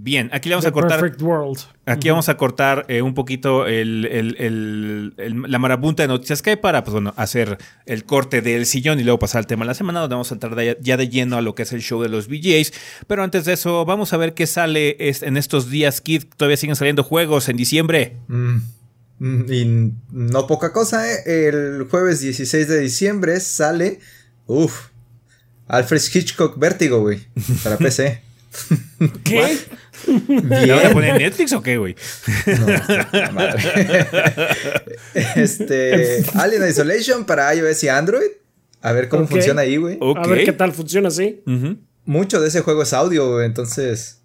Bien, 0.00 0.30
aquí 0.32 0.48
le 0.48 0.54
vamos 0.54 0.62
The 0.64 0.68
a 0.68 0.72
cortar. 0.72 1.00
Perfect 1.00 1.20
World. 1.22 1.58
Aquí 1.84 2.08
vamos 2.08 2.28
a 2.28 2.36
cortar 2.36 2.86
eh, 2.88 3.02
un 3.02 3.14
poquito 3.14 3.66
el- 3.66 4.04
el- 4.06 4.36
el- 4.38 5.14
el- 5.16 5.42
la 5.50 5.58
marabunta 5.58 6.04
de 6.04 6.06
noticias 6.06 6.40
que 6.40 6.50
hay 6.50 6.56
para, 6.56 6.84
pues 6.84 6.92
bueno, 6.92 7.12
hacer 7.16 7.58
el 7.84 8.04
corte 8.04 8.40
del 8.40 8.64
sillón 8.66 9.00
y 9.00 9.02
luego 9.02 9.18
pasar 9.18 9.40
al 9.40 9.48
tema 9.48 9.64
de 9.64 9.66
la 9.66 9.74
semana, 9.74 9.98
donde 9.98 10.14
vamos 10.14 10.30
a 10.30 10.34
entrar 10.34 10.54
de- 10.54 10.78
ya 10.80 10.96
de 10.96 11.08
lleno 11.08 11.36
a 11.36 11.42
lo 11.42 11.56
que 11.56 11.64
es 11.64 11.72
el 11.72 11.82
show 11.82 12.00
de 12.00 12.08
los 12.08 12.28
VGAs. 12.28 12.72
Pero 13.08 13.24
antes 13.24 13.44
de 13.44 13.54
eso, 13.54 13.84
vamos 13.84 14.12
a 14.12 14.18
ver 14.18 14.34
qué 14.34 14.46
sale 14.46 14.94
es- 15.00 15.22
en 15.24 15.36
estos 15.36 15.68
días, 15.68 16.00
Kid. 16.00 16.22
Todavía 16.36 16.56
siguen 16.56 16.76
saliendo 16.76 17.02
juegos 17.02 17.48
en 17.48 17.56
diciembre. 17.56 18.18
Mm, 18.28 18.56
mm, 19.18 19.52
y 19.52 19.92
no 20.12 20.46
poca 20.46 20.72
cosa, 20.72 21.10
¿eh? 21.12 21.22
El 21.48 21.88
jueves 21.90 22.20
16 22.20 22.68
de 22.68 22.78
diciembre 22.78 23.40
sale. 23.40 23.98
Uf. 24.46 24.90
Alfred 25.66 26.00
Hitchcock 26.14 26.56
Vértigo, 26.56 27.00
güey. 27.00 27.18
Para 27.64 27.76
PC. 27.78 28.22
¿Qué? 29.24 29.58
¿La 30.06 30.40
van 30.40 30.52
a 30.52 30.64
Bien. 30.64 30.92
poner 30.92 31.10
en 31.10 31.18
Netflix 31.22 31.52
o 31.52 31.62
qué, 31.62 31.76
güey? 31.78 31.96
No, 32.46 33.32
madre. 33.32 34.06
este. 35.36 36.24
Alien 36.34 36.68
Isolation 36.68 37.24
para 37.24 37.54
iOS 37.54 37.82
y 37.84 37.88
Android. 37.88 38.30
A 38.80 38.92
ver 38.92 39.08
cómo 39.08 39.26
funciona 39.26 39.62
ahí, 39.62 39.76
güey. 39.76 39.98
A 40.16 40.26
ver 40.26 40.44
qué 40.44 40.52
tal 40.52 40.72
funciona 40.72 41.08
así. 41.08 41.42
Mucho 42.04 42.40
de 42.40 42.48
ese 42.48 42.60
juego 42.60 42.82
es 42.82 42.92
audio, 42.92 43.32
güey. 43.32 43.46
Entonces. 43.46 44.20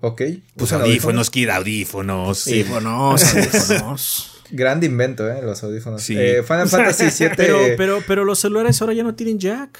Ok. 0.00 0.22
Pues 0.56 0.72
audífonos, 0.72 1.30
Kid, 1.30 1.48
audífonos. 1.48 2.38
Sí, 2.38 2.64
bueno, 2.64 3.12
audífonos. 3.12 4.28
Grande 4.50 4.86
invento, 4.86 5.30
¿eh? 5.30 5.40
Los 5.42 5.62
audífonos. 5.62 6.02
Sí. 6.02 6.14
Eh, 6.18 6.42
Final 6.42 6.68
Fantasy 6.70 7.04
VII. 7.24 7.34
Pero, 7.36 7.58
pero, 7.76 8.02
pero 8.06 8.24
los 8.24 8.38
celulares 8.38 8.80
ahora 8.82 8.92
ya 8.94 9.02
no 9.02 9.14
tienen 9.14 9.38
jack. 9.38 9.78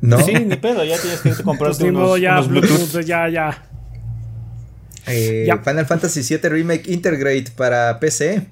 no. 0.00 0.24
Sí, 0.24 0.32
ni 0.32 0.56
pedo, 0.56 0.84
ya 0.84 0.98
tienes 0.98 1.20
que 1.20 1.30
comprarte 1.42 1.78
Pues 1.80 1.90
unos, 1.90 2.20
ya, 2.20 2.34
unos 2.34 2.48
Bluetooth. 2.48 2.78
Bluetooth, 2.78 3.04
ya, 3.04 3.28
ya. 3.28 3.67
Eh, 5.10 5.44
Ya. 5.46 5.58
Final 5.58 5.86
Fantasy 5.86 6.22
VII 6.22 6.48
Remake 6.48 6.90
Integrate 6.90 7.46
para 7.56 7.98
PC. 8.00 8.46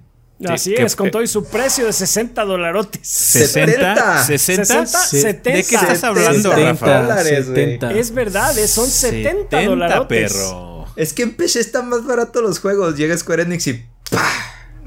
Así 0.46 0.74
que- 0.74 0.82
es, 0.82 0.94
con 0.96 1.10
todo 1.10 1.22
y 1.22 1.26
su 1.28 1.44
precio 1.44 1.86
de 1.86 1.92
60 1.94 2.44
dolarotes. 2.44 3.00
60, 3.08 4.22
60, 4.24 4.64
60, 4.86 4.98
¿De 5.00 5.06
70. 5.32 5.50
qué 5.52 5.60
estás 5.60 6.04
hablando, 6.04 6.50
70 6.50 6.72
Rafa? 6.72 7.02
dólares, 7.02 7.48
güey. 7.50 7.64
70. 7.64 7.92
Es 7.92 8.10
verdad, 8.12 8.58
eh, 8.58 8.68
son 8.68 8.86
70, 8.86 9.30
70, 9.56 9.62
dolarotes. 9.70 10.32
perro. 10.32 10.84
Es 10.96 11.12
que 11.14 11.22
en 11.22 11.34
PC 11.36 11.60
están 11.60 11.88
más 11.88 12.04
baratos 12.04 12.42
los 12.42 12.58
juegos. 12.58 12.96
Llega 12.96 13.16
Square 13.16 13.44
Enix 13.44 13.66
y. 13.68 13.82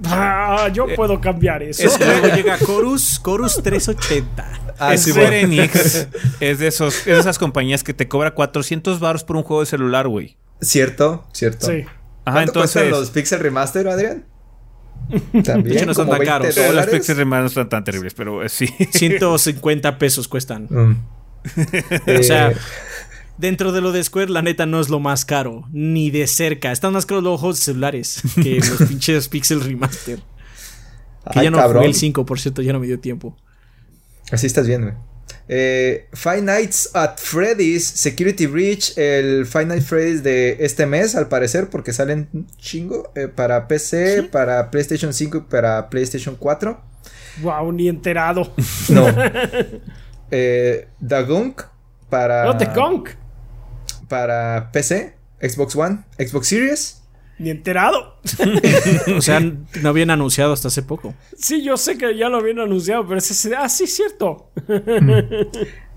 Ah, 0.05 0.69
yo 0.73 0.85
puedo 0.95 1.19
cambiar 1.19 1.61
eso. 1.63 1.83
Es- 1.83 1.99
luego 1.99 2.27
llega 2.35 2.57
Chorus, 2.57 3.21
Chorus 3.23 3.61
380. 3.61 4.73
Ah, 4.79 4.95
sí, 4.97 5.11
Square 5.11 5.45
güey. 5.45 5.59
Enix 5.59 6.07
es 6.39 6.59
de, 6.59 6.67
esos, 6.67 6.99
es 6.99 7.05
de 7.05 7.19
esas 7.19 7.37
compañías 7.37 7.83
que 7.83 7.93
te 7.93 8.07
cobra 8.07 8.33
400 8.33 8.99
baros 8.99 9.23
por 9.23 9.35
un 9.35 9.43
juego 9.43 9.61
de 9.61 9.65
celular, 9.65 10.07
güey. 10.07 10.37
Cierto, 10.61 11.27
cierto. 11.33 11.67
Sí. 11.67 11.83
Ajá, 12.25 12.37
¿Cuánto 12.37 12.53
cuestan 12.53 12.83
entonces. 12.85 13.07
los 13.07 13.09
Pixel 13.11 13.39
Remaster, 13.39 13.87
Adrián? 13.87 14.25
También. 15.43 15.63
De 15.63 15.75
hecho, 15.75 15.85
no 15.85 15.93
son 15.93 16.07
tan 16.09 16.19
20 16.19 16.25
caros. 16.25 16.47
Todos 16.55 16.67
los 16.67 16.75
dólares. 16.75 16.93
Pixel 16.95 17.17
Remaster 17.17 17.41
no 17.43 17.47
están 17.47 17.69
tan 17.69 17.83
terribles, 17.83 18.13
pero 18.13 18.43
eh, 18.43 18.49
sí. 18.49 18.67
150 18.91 19.97
pesos 19.97 20.27
cuestan. 20.27 20.67
Mm. 20.69 20.95
O 22.19 22.23
sea, 22.23 22.51
Eh, 22.51 22.57
dentro 23.37 23.71
de 23.71 23.79
lo 23.81 23.91
de 23.93 24.03
Square, 24.03 24.29
la 24.29 24.41
neta 24.41 24.65
no 24.65 24.79
es 24.81 24.89
lo 24.89 24.99
más 24.99 25.23
caro. 25.25 25.63
Ni 25.71 26.11
de 26.11 26.27
cerca. 26.27 26.71
Están 26.71 26.93
más 26.93 27.05
caros 27.05 27.23
los 27.23 27.41
de 27.41 27.61
celulares 27.63 28.21
que 28.35 28.59
los 28.59 28.87
pinches 28.87 29.29
Pixel 29.29 29.61
Remaster. 29.61 30.19
Que 31.31 31.39
ay, 31.39 31.45
ya 31.45 31.51
no 31.51 31.57
cabrón. 31.57 31.77
jugué 31.83 31.87
el 31.89 31.95
5, 31.95 32.25
por 32.25 32.39
cierto, 32.39 32.61
ya 32.61 32.73
no 32.73 32.79
me 32.79 32.87
dio 32.87 32.99
tiempo. 32.99 33.37
Así 34.31 34.45
estás 34.47 34.67
bien, 34.67 34.81
güey. 34.81 34.93
Eh, 35.51 36.05
Five 36.13 36.43
Nights 36.43 36.91
at 36.93 37.17
Freddy's 37.17 37.83
Security 37.87 38.45
Breach, 38.45 38.95
el 38.97 39.47
Five 39.47 39.65
Nights 39.65 39.87
Freddy's 39.87 40.21
de 40.21 40.57
este 40.59 40.85
mes, 40.85 41.15
al 41.15 41.27
parecer, 41.27 41.71
porque 41.71 41.91
salen 41.91 42.47
chingo 42.57 43.11
eh, 43.15 43.27
para 43.27 43.67
PC, 43.67 44.29
para 44.31 44.69
PlayStation 44.69 45.11
5 45.11 45.37
y 45.37 45.41
para 45.41 45.89
PlayStation 45.89 46.35
4. 46.35 46.79
Wow, 47.41 47.71
ni 47.71 47.89
enterado. 47.89 48.53
No. 48.89 49.07
eh, 50.31 50.87
The 51.05 51.23
Gunk 51.23 51.63
para, 52.09 52.45
No 52.45 52.55
te 52.55 52.67
conk. 52.71 53.09
para 54.07 54.69
PC, 54.71 55.15
Xbox 55.41 55.75
One, 55.75 56.03
Xbox 56.19 56.47
Series. 56.47 56.98
Ni 57.39 57.49
enterado. 57.49 58.19
O 59.17 59.21
sea, 59.21 59.39
no 59.81 59.89
habían 59.89 60.09
anunciado 60.11 60.53
hasta 60.53 60.67
hace 60.67 60.83
poco. 60.83 61.15
Sí, 61.37 61.63
yo 61.63 61.77
sé 61.77 61.97
que 61.97 62.15
ya 62.17 62.29
lo 62.29 62.37
habían 62.37 62.59
anunciado, 62.59 63.05
pero 63.07 63.17
es 63.17 63.31
ese. 63.31 63.55
Ah, 63.55 63.67
sí, 63.69 63.87
cierto. 63.87 64.51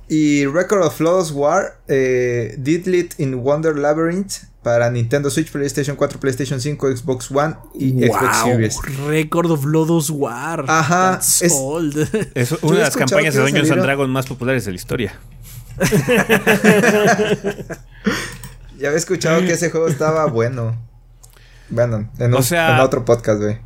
Y 0.09 0.45
Record 0.45 0.83
of 0.85 0.97
Flawless 0.97 1.31
War, 1.31 1.81
eh, 1.89 2.55
Didlit 2.59 3.19
in 3.19 3.35
Wonder 3.43 3.79
Labyrinth 3.79 4.33
para 4.63 4.91
Nintendo 4.91 5.31
Switch, 5.31 5.51
PlayStation 5.51 5.97
4, 5.97 6.21
PlayStation 6.21 6.61
5, 6.61 6.97
Xbox 6.97 7.31
One 7.31 7.55
y 7.75 7.93
Xbox 8.07 8.37
Series. 8.45 8.79
Record 9.07 9.51
of 9.53 9.65
Lodos 9.65 10.11
War. 10.11 10.67
Ajá, 10.69 11.13
That's 11.13 11.41
es- 11.41 11.53
old. 11.57 11.97
Es 12.35 12.51
Yo 12.51 12.59
una 12.63 12.79
de 12.79 12.83
las 12.83 12.97
campañas 12.97 13.33
de 13.35 13.41
Dungeons 13.41 13.71
and 13.71 13.81
Dragons 13.83 14.11
más 14.11 14.27
populares 14.27 14.67
de 14.67 14.73
la 14.73 14.77
historia. 14.77 15.19
Ya 18.79 18.89
había 18.89 18.99
escuchado 18.99 19.41
que 19.41 19.53
ese 19.53 19.71
juego 19.71 19.89
estaba 19.89 20.27
bueno. 20.27 20.77
Bueno, 21.73 22.09
en, 22.19 22.33
O 22.35 22.37
un- 22.39 22.43
sea- 22.45 22.75
en 22.77 22.81
otro 22.81 23.05
podcast, 23.05 23.41
güey. 23.43 23.59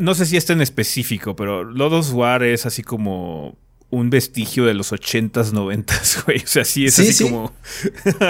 No 0.00 0.14
sé 0.14 0.24
si 0.26 0.36
esto 0.36 0.52
en 0.52 0.60
específico, 0.60 1.34
pero 1.36 1.64
Lodos 1.64 2.12
War 2.12 2.42
es 2.44 2.64
así 2.64 2.82
como 2.82 3.58
un 3.90 4.10
vestigio 4.10 4.66
de 4.66 4.74
los 4.74 4.92
80s, 4.92 5.52
90s, 5.52 6.22
güey. 6.26 6.38
O 6.44 6.46
sea, 6.46 6.64
sí 6.64 6.86
es 6.86 6.94
Sí, 6.94 7.02
así 7.02 7.12
sí. 7.12 7.24
como. 7.24 7.52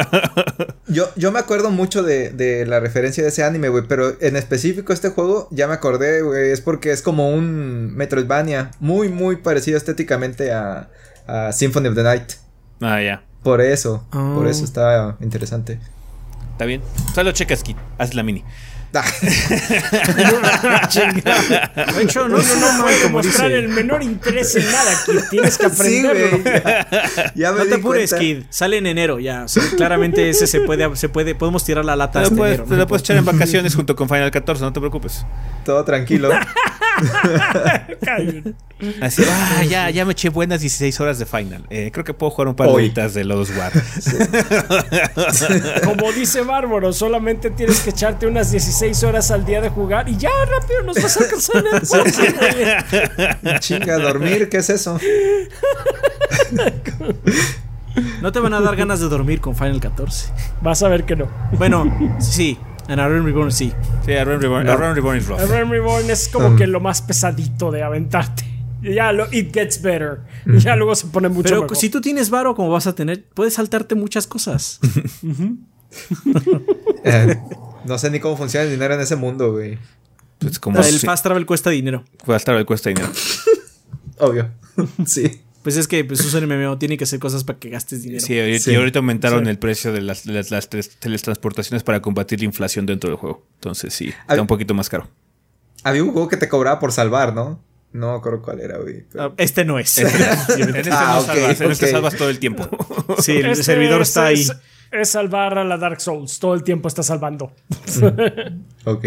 Yo, 0.89 1.05
yo 1.17 1.33
me 1.33 1.39
acuerdo 1.39 1.71
mucho 1.71 2.03
de, 2.03 2.31
de 2.31 2.65
la 2.65 2.81
referencia 2.81 3.23
de 3.23 3.29
ese 3.29 3.45
anime, 3.45 3.69
güey, 3.69 3.85
pero 3.87 4.15
en 4.23 4.37
específico 4.37 4.93
este 4.95 5.11
juego, 5.11 5.49
ya 5.51 5.69
me 5.69 5.75
acordé, 5.75 6.23
güey, 6.23 6.51
es 6.51 6.61
porque 6.63 6.93
es 6.93 7.03
como 7.03 7.29
un 7.31 7.95
Metroidvania, 7.95 8.71
muy, 8.81 9.09
muy 9.11 9.37
parecido 9.37 9.77
estéticamente 9.77 10.53
a, 10.53 10.89
a 11.27 11.53
Symphony 11.53 11.89
of 11.89 11.95
the 11.95 12.03
Night. 12.05 12.33
Ah, 12.81 13.03
ya. 13.03 13.23
Por 13.43 13.61
eso, 13.61 14.07
por 14.11 14.47
Ah. 14.47 14.51
eso 14.51 14.65
está 14.65 15.17
interesante. 15.21 15.79
Está 16.53 16.65
bien. 16.65 16.81
Solo 17.15 17.33
checas 17.33 17.63
Kit. 17.63 17.77
Haz 17.99 18.15
la 18.15 18.23
mini. 18.23 18.45
De 18.91 19.01
hecho, 22.03 22.29
no, 22.29 22.39
no, 22.39 22.43
no, 22.43 22.73
no, 22.79 22.83
puede 22.85 23.03
como 23.03 23.19
mostrar 23.19 23.49
dice. 23.49 23.59
el 23.59 23.69
menor 23.69 24.03
interés 24.03 24.55
en 24.57 24.71
nada, 24.71 24.91
Kid. 25.07 25.19
Tienes 25.31 25.59
que 25.59 25.67
aprenderlo. 25.73 26.39
güey. 26.39 26.55
Ya 27.35 27.53
me 27.53 27.59
No 27.59 27.67
te 27.67 27.75
apures. 27.77 28.15
Kid. 28.15 28.45
Sale 28.51 28.79
en 28.79 28.87
enero 28.87 29.19
ya. 29.19 29.45
O 29.45 29.49
sea, 29.49 29.63
claramente 29.77 30.29
ese 30.31 30.47
se 30.47 30.61
puede, 30.63 30.95
se 30.97 31.09
puede, 31.09 31.35
podemos 31.35 31.65
tirar 31.65 31.85
la 31.85 31.97
lata 31.97 32.23
Te 32.23 32.31
lo 32.31 32.37
puedes, 32.37 32.55
enero. 32.55 32.65
te 32.69 32.71
no 32.73 32.77
lo 32.79 32.87
puedes 32.87 33.03
echar 33.03 33.17
en 33.17 33.25
vacaciones 33.25 33.75
junto 33.75 33.95
con 33.95 34.09
Final 34.09 34.31
14, 34.31 34.63
no 34.63 34.73
te 34.73 34.81
preocupes. 34.81 35.25
Todo 35.65 35.85
tranquilo. 35.85 36.31
Así, 39.01 39.25
ah, 39.29 39.65
ya, 39.65 39.91
ya 39.91 40.05
me 40.05 40.13
eché 40.13 40.29
buenas 40.29 40.61
16 40.61 41.01
horas 41.01 41.19
de 41.19 41.27
Final. 41.27 41.65
Eh, 41.69 41.91
creo 41.93 42.05
que 42.05 42.15
puedo 42.15 42.31
jugar 42.31 42.47
un 42.49 42.55
par 42.55 42.69
de 42.69 42.75
horitas 42.75 43.13
de 43.15 43.25
Lodos 43.25 43.51
War. 43.57 43.73
Como 45.85 46.13
dice 46.13 46.43
Bárbaro, 46.43 46.93
solamente 46.93 47.51
tienes 47.51 47.81
que 47.81 47.91
echarte 47.91 48.25
unas 48.27 48.53
16 48.53 49.03
horas 49.05 49.31
al 49.31 49.45
día 49.45 49.61
de 49.61 49.69
jugar 49.69 50.09
y 50.09 50.17
ya 50.17 50.31
rápido 50.49 50.83
nos 50.85 51.03
vas 51.03 51.17
a 51.17 51.21
alcanzar 51.25 51.65
en 51.67 51.75
el 51.75 51.81
podcast. 51.81 52.21
Chinga, 53.61 53.99
dormir, 53.99 54.49
¿qué 54.49 54.59
es 54.59 54.71
eso? 54.71 54.99
No 58.23 58.31
te 58.33 58.39
van 58.39 58.55
a 58.55 58.61
dar 58.61 58.77
ganas 58.77 59.01
de 59.01 59.09
dormir 59.09 59.41
con 59.41 59.57
Final 59.57 59.81
14. 59.81 60.33
Vas 60.63 60.83
a 60.83 60.89
ver 60.89 61.05
que 61.05 61.17
no. 61.17 61.29
Bueno, 61.53 62.17
sí. 62.21 62.59
En 62.89 62.99
Arrow 63.01 63.23
Reborn 63.25 63.53
sí. 63.53 63.73
Sí, 64.05 64.13
a 64.15 64.25
Realm 64.25 64.41
Reborn, 64.41 64.65
No. 64.67 64.77
Reborn 64.77 65.19
is 65.19 65.27
rough. 65.27 65.41
El 65.41 65.49
Realm 65.49 65.71
Reborn 65.71 66.11
es 66.11 66.29
como 66.29 66.49
Um. 66.49 66.57
que 66.57 66.67
lo 66.67 66.81
más 66.81 67.03
pesadito 67.03 67.71
de 67.71 67.83
aventarte. 67.83 68.45
Y 68.83 68.95
Ya 68.95 69.13
lo, 69.13 69.27
it 69.33 69.53
gets 69.53 69.83
better. 69.83 70.21
Y 70.47 70.59
ya 70.59 70.75
luego 70.77 70.95
se 70.95 71.07
pone 71.09 71.29
mucho 71.29 71.49
Pero 71.51 71.63
mejor. 71.63 71.77
si 71.77 71.91
tú 71.91 72.01
tienes 72.01 72.31
varo, 72.31 72.55
como 72.55 72.71
vas 72.71 72.87
a 72.87 72.95
tener, 72.95 73.25
puedes 73.35 73.55
saltarte 73.55 73.95
muchas 73.95 74.27
cosas. 74.27 74.81
Eh, 77.05 77.39
no 77.87 77.97
sé 77.99 78.11
ni 78.11 78.21
cómo 78.21 78.37
funciona 78.37 78.65
el 78.65 78.71
dinero 78.71 78.93
en 78.95 79.01
ese 79.01 79.17
mundo, 79.17 79.53
güey. 79.53 79.79
Pues 80.39 80.59
como 80.59 80.79
el 80.79 80.85
si- 80.85 81.07
fast 81.07 81.23
travel 81.25 81.47
cuesta 81.47 81.71
dinero. 81.71 82.05
Fast 82.25 82.45
Travel 82.45 82.67
cuesta 82.67 82.91
dinero. 82.91 83.09
Obvio. 84.19 84.51
sí. 85.07 85.41
Pues 85.69 85.77
es 85.77 85.87
que 85.87 86.03
pues, 86.03 86.25
usan 86.25 86.49
MMO, 86.49 86.79
tiene 86.79 86.97
que 86.97 87.05
hacer 87.05 87.19
cosas 87.21 87.45
para 87.45 87.59
que 87.59 87.69
gastes 87.69 88.03
dinero. 88.03 88.25
Sí, 88.25 88.33
y- 88.39 88.59
Sí. 88.59 88.71
y 88.73 88.75
ahorita 88.77 89.01
aumentaron 89.01 89.45
Sí. 89.45 89.51
el 89.51 89.59
precio 89.59 89.93
de 89.93 90.01
las, 90.01 90.25
las- 90.25 90.51
las 90.51 90.71
tres- 90.71 90.97
teletransportaciones 90.99 91.83
para 91.83 92.01
combatir 92.01 92.39
la 92.39 92.47
inflación 92.47 92.87
dentro 92.87 93.11
del 93.11 93.19
juego. 93.19 93.47
Entonces 93.57 93.93
sí, 93.93 94.07
Al- 94.27 94.37
está 94.37 94.41
un 94.41 94.47
poquito 94.47 94.73
más 94.73 94.89
caro. 94.89 95.11
Había 95.85 96.03
un 96.05 96.13
juego 96.13 96.27
que 96.27 96.39
te 96.39 96.49
cobraba 96.49 96.81
por 96.81 96.91
salvar, 96.91 97.35
¿no? 97.35 97.63
No 97.93 98.13
me 98.13 98.17
acuerdo 98.19 98.41
cuál 98.41 98.61
era, 98.61 98.79
güey. 98.79 99.05
pero- 99.13 99.25
Ah, 99.25 99.33
Este 99.37 99.67
no 99.67 99.79
es. 99.79 99.99
En 99.99 100.07
este 100.75 100.91
Ah, 100.91 101.17
no 101.17 101.21
ok, 101.21 101.27
salvas, 101.27 101.61
en 101.61 101.71
este 101.71 101.91
salvas 101.91 102.15
todo 102.17 102.31
el 102.31 102.39
tiempo. 102.39 102.67
sí, 103.19 103.33
el 103.37 103.51
Este 103.51 103.65
servidor 103.65 104.01
es- 104.01 104.09
está 104.09 104.25
ahí. 104.25 104.41
Es, 104.41 104.53
es 104.91 105.09
salvar 105.11 105.59
a 105.59 105.65
la 105.65 105.77
Dark 105.77 106.01
Souls. 106.01 106.39
Todo 106.39 106.55
el 106.55 106.63
tiempo 106.63 106.89
está 106.89 107.03
salvando. 107.03 107.53
Ok. 108.87 109.05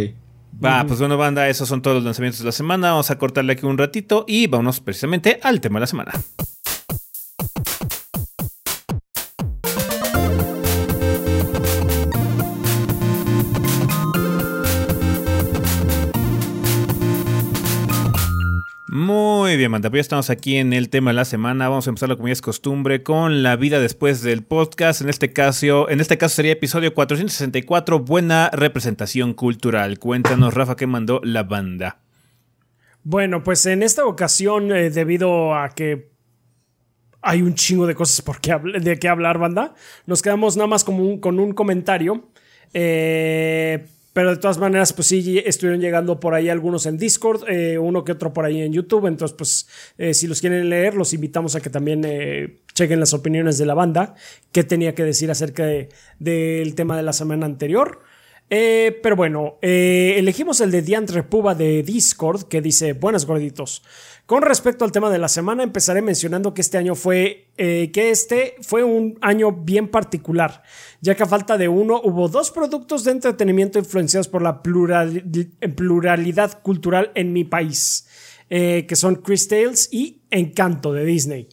Va, 0.64 0.86
pues 0.86 1.00
bueno, 1.00 1.18
banda, 1.18 1.50
esos 1.50 1.68
son 1.68 1.82
todos 1.82 1.96
los 1.96 2.04
lanzamientos 2.04 2.40
de 2.40 2.46
la 2.46 2.52
semana. 2.52 2.92
Vamos 2.92 3.10
a 3.10 3.18
cortarle 3.18 3.54
aquí 3.54 3.66
un 3.66 3.78
ratito 3.78 4.26
y 4.28 4.48
vámonos 4.48 4.80
precisamente 4.80 5.40
al 5.42 5.60
tema 5.60 5.80
de 5.80 5.82
la 5.82 5.88
semana. 5.88 6.12
Muy 18.94 19.56
bien, 19.56 19.72
banda, 19.72 19.90
pues 19.90 20.00
ya 20.00 20.02
estamos 20.02 20.30
aquí 20.30 20.58
en 20.58 20.74
el 20.74 20.90
tema 20.90 21.12
de 21.12 21.16
la 21.16 21.24
semana. 21.24 21.70
Vamos 21.70 21.88
a 21.88 21.92
empezar 21.92 22.14
como 22.18 22.28
ya 22.28 22.34
es 22.34 22.42
costumbre 22.42 23.04
con 23.04 23.42
la 23.42 23.56
vida 23.56 23.80
después 23.80 24.22
del 24.22 24.44
podcast. 24.44 25.00
En 25.00 25.08
este 25.08 25.32
caso, 25.32 25.90
en 25.90 26.02
este 26.02 26.18
caso 26.18 26.36
sería 26.36 26.52
episodio 26.52 26.94
464, 26.94 28.00
buena 28.00 28.50
representación 28.52 29.34
cultural. 29.34 29.98
Cuéntanos, 29.98 30.54
Rafa, 30.54 30.76
qué 30.76 30.88
mandó 30.88 31.22
la 31.24 31.44
banda. 31.44 32.00
Bueno, 33.06 33.44
pues 33.44 33.66
en 33.66 33.82
esta 33.82 34.06
ocasión, 34.06 34.74
eh, 34.74 34.90
debido 34.90 35.56
a 35.56 35.70
que 35.70 36.12
hay 37.22 37.44
un 37.44 37.56
chingo 37.56 37.88
de 37.88 37.96
cosas 37.96 38.22
por 38.22 38.42
qué 38.42 38.60
de 38.60 39.00
qué 39.00 39.08
hablar, 39.08 39.38
banda, 39.38 39.74
nos 40.06 40.22
quedamos 40.22 40.58
nada 40.58 40.68
más 40.68 40.84
con 40.84 41.00
un 41.00 41.54
comentario. 41.54 42.28
Eh, 42.74 43.88
pero 44.14 44.32
de 44.32 44.38
todas 44.38 44.58
maneras, 44.58 44.92
pues 44.94 45.08
sí, 45.08 45.42
estuvieron 45.46 45.80
llegando 45.82 46.20
por 46.20 46.34
ahí 46.34 46.50
algunos 46.50 46.86
en 46.86 46.98
Discord, 46.98 47.48
eh, 47.50 47.78
uno 47.78 48.04
que 48.04 48.12
otro 48.12 48.34
por 48.34 48.46
ahí 48.46 48.62
en 48.62 48.74
YouTube. 48.74 49.08
Entonces, 49.08 49.36
pues 49.38 49.68
eh, 49.98 50.14
si 50.14 50.28
los 50.28 50.42
quieren 50.42 50.70
leer, 50.70 50.96
los 50.96 51.14
invitamos 51.14 51.56
a 51.56 51.62
que 51.62 51.70
también 51.70 52.04
eh, 52.06 52.60
chequen 52.74 53.00
las 53.00 53.14
opiniones 53.14 53.58
de 53.58 53.66
la 53.66 53.74
banda, 53.74 54.16
qué 54.52 54.64
tenía 54.64 54.94
que 54.96 55.04
decir 55.04 55.32
acerca 55.32 55.66
de- 55.66 55.90
del 56.20 56.76
tema 56.76 56.98
de 56.98 57.04
la 57.04 57.14
semana 57.14 57.46
anterior. 57.46 58.00
Eh, 58.54 59.00
pero 59.02 59.16
bueno, 59.16 59.58
eh, 59.62 60.16
elegimos 60.18 60.60
el 60.60 60.72
de 60.72 60.82
Diantre 60.82 61.24
Puba 61.24 61.56
de 61.56 61.84
Discord 61.84 62.44
que 62.50 62.60
dice, 62.62 62.92
buenas 62.92 63.26
gorditos. 63.26 63.82
Con 64.32 64.44
respecto 64.44 64.86
al 64.86 64.94
tema 64.94 65.10
de 65.10 65.18
la 65.20 65.28
semana, 65.28 65.62
empezaré 65.62 66.02
mencionando 66.02 66.54
que 66.54 66.62
este 66.62 66.78
año 66.78 66.96
fue, 66.96 67.50
eh, 67.58 67.92
que 67.92 68.12
este 68.12 68.56
fue 68.62 68.82
un 68.82 69.20
año 69.20 69.52
bien 69.52 69.90
particular, 69.90 70.64
ya 71.02 71.16
que 71.16 71.24
a 71.24 71.26
falta 71.26 71.58
de 71.58 71.68
uno 71.68 72.00
hubo 72.02 72.30
dos 72.30 72.50
productos 72.50 73.04
de 73.04 73.12
entretenimiento 73.12 73.78
influenciados 73.78 74.30
por 74.30 74.42
la 74.42 74.64
plural- 74.64 75.26
pluralidad 75.76 76.62
cultural 76.62 77.12
en 77.14 77.34
mi 77.34 77.44
país, 77.44 78.08
eh, 78.50 78.86
que 78.88 78.96
son 78.96 79.16
Chris 79.16 79.50
Tales 79.50 79.90
y 79.92 80.22
Encanto 80.30 80.94
de 80.94 81.04
Disney. 81.04 81.50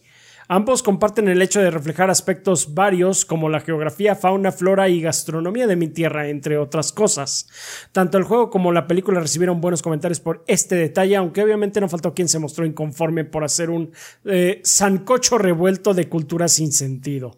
Ambos 0.51 0.81
comparten 0.81 1.27
el 1.27 1.43
hecho 1.43 1.61
de 1.61 1.69
reflejar 1.69 2.09
aspectos 2.09 2.73
varios 2.73 3.23
como 3.23 3.49
la 3.49 3.59
geografía, 3.59 4.15
fauna, 4.15 4.51
flora 4.51 4.89
y 4.89 4.99
gastronomía 4.99 5.67
de 5.67 5.75
mi 5.75 5.89
tierra, 5.89 6.27
entre 6.27 6.57
otras 6.57 6.91
cosas. 6.91 7.47
Tanto 7.91 8.17
el 8.17 8.23
juego 8.23 8.49
como 8.49 8.71
la 8.71 8.87
película 8.87 9.19
recibieron 9.19 9.61
buenos 9.61 9.83
comentarios 9.83 10.19
por 10.19 10.43
este 10.47 10.73
detalle, 10.73 11.17
aunque 11.17 11.43
obviamente 11.43 11.79
no 11.79 11.87
faltó 11.87 12.15
quien 12.15 12.27
se 12.27 12.39
mostró 12.39 12.65
inconforme 12.65 13.25
por 13.25 13.43
hacer 13.43 13.69
un 13.69 13.91
eh, 14.25 14.59
sancocho 14.63 15.37
revuelto 15.37 15.93
de 15.93 16.09
cultura 16.09 16.47
sin 16.47 16.71
sentido. 16.71 17.37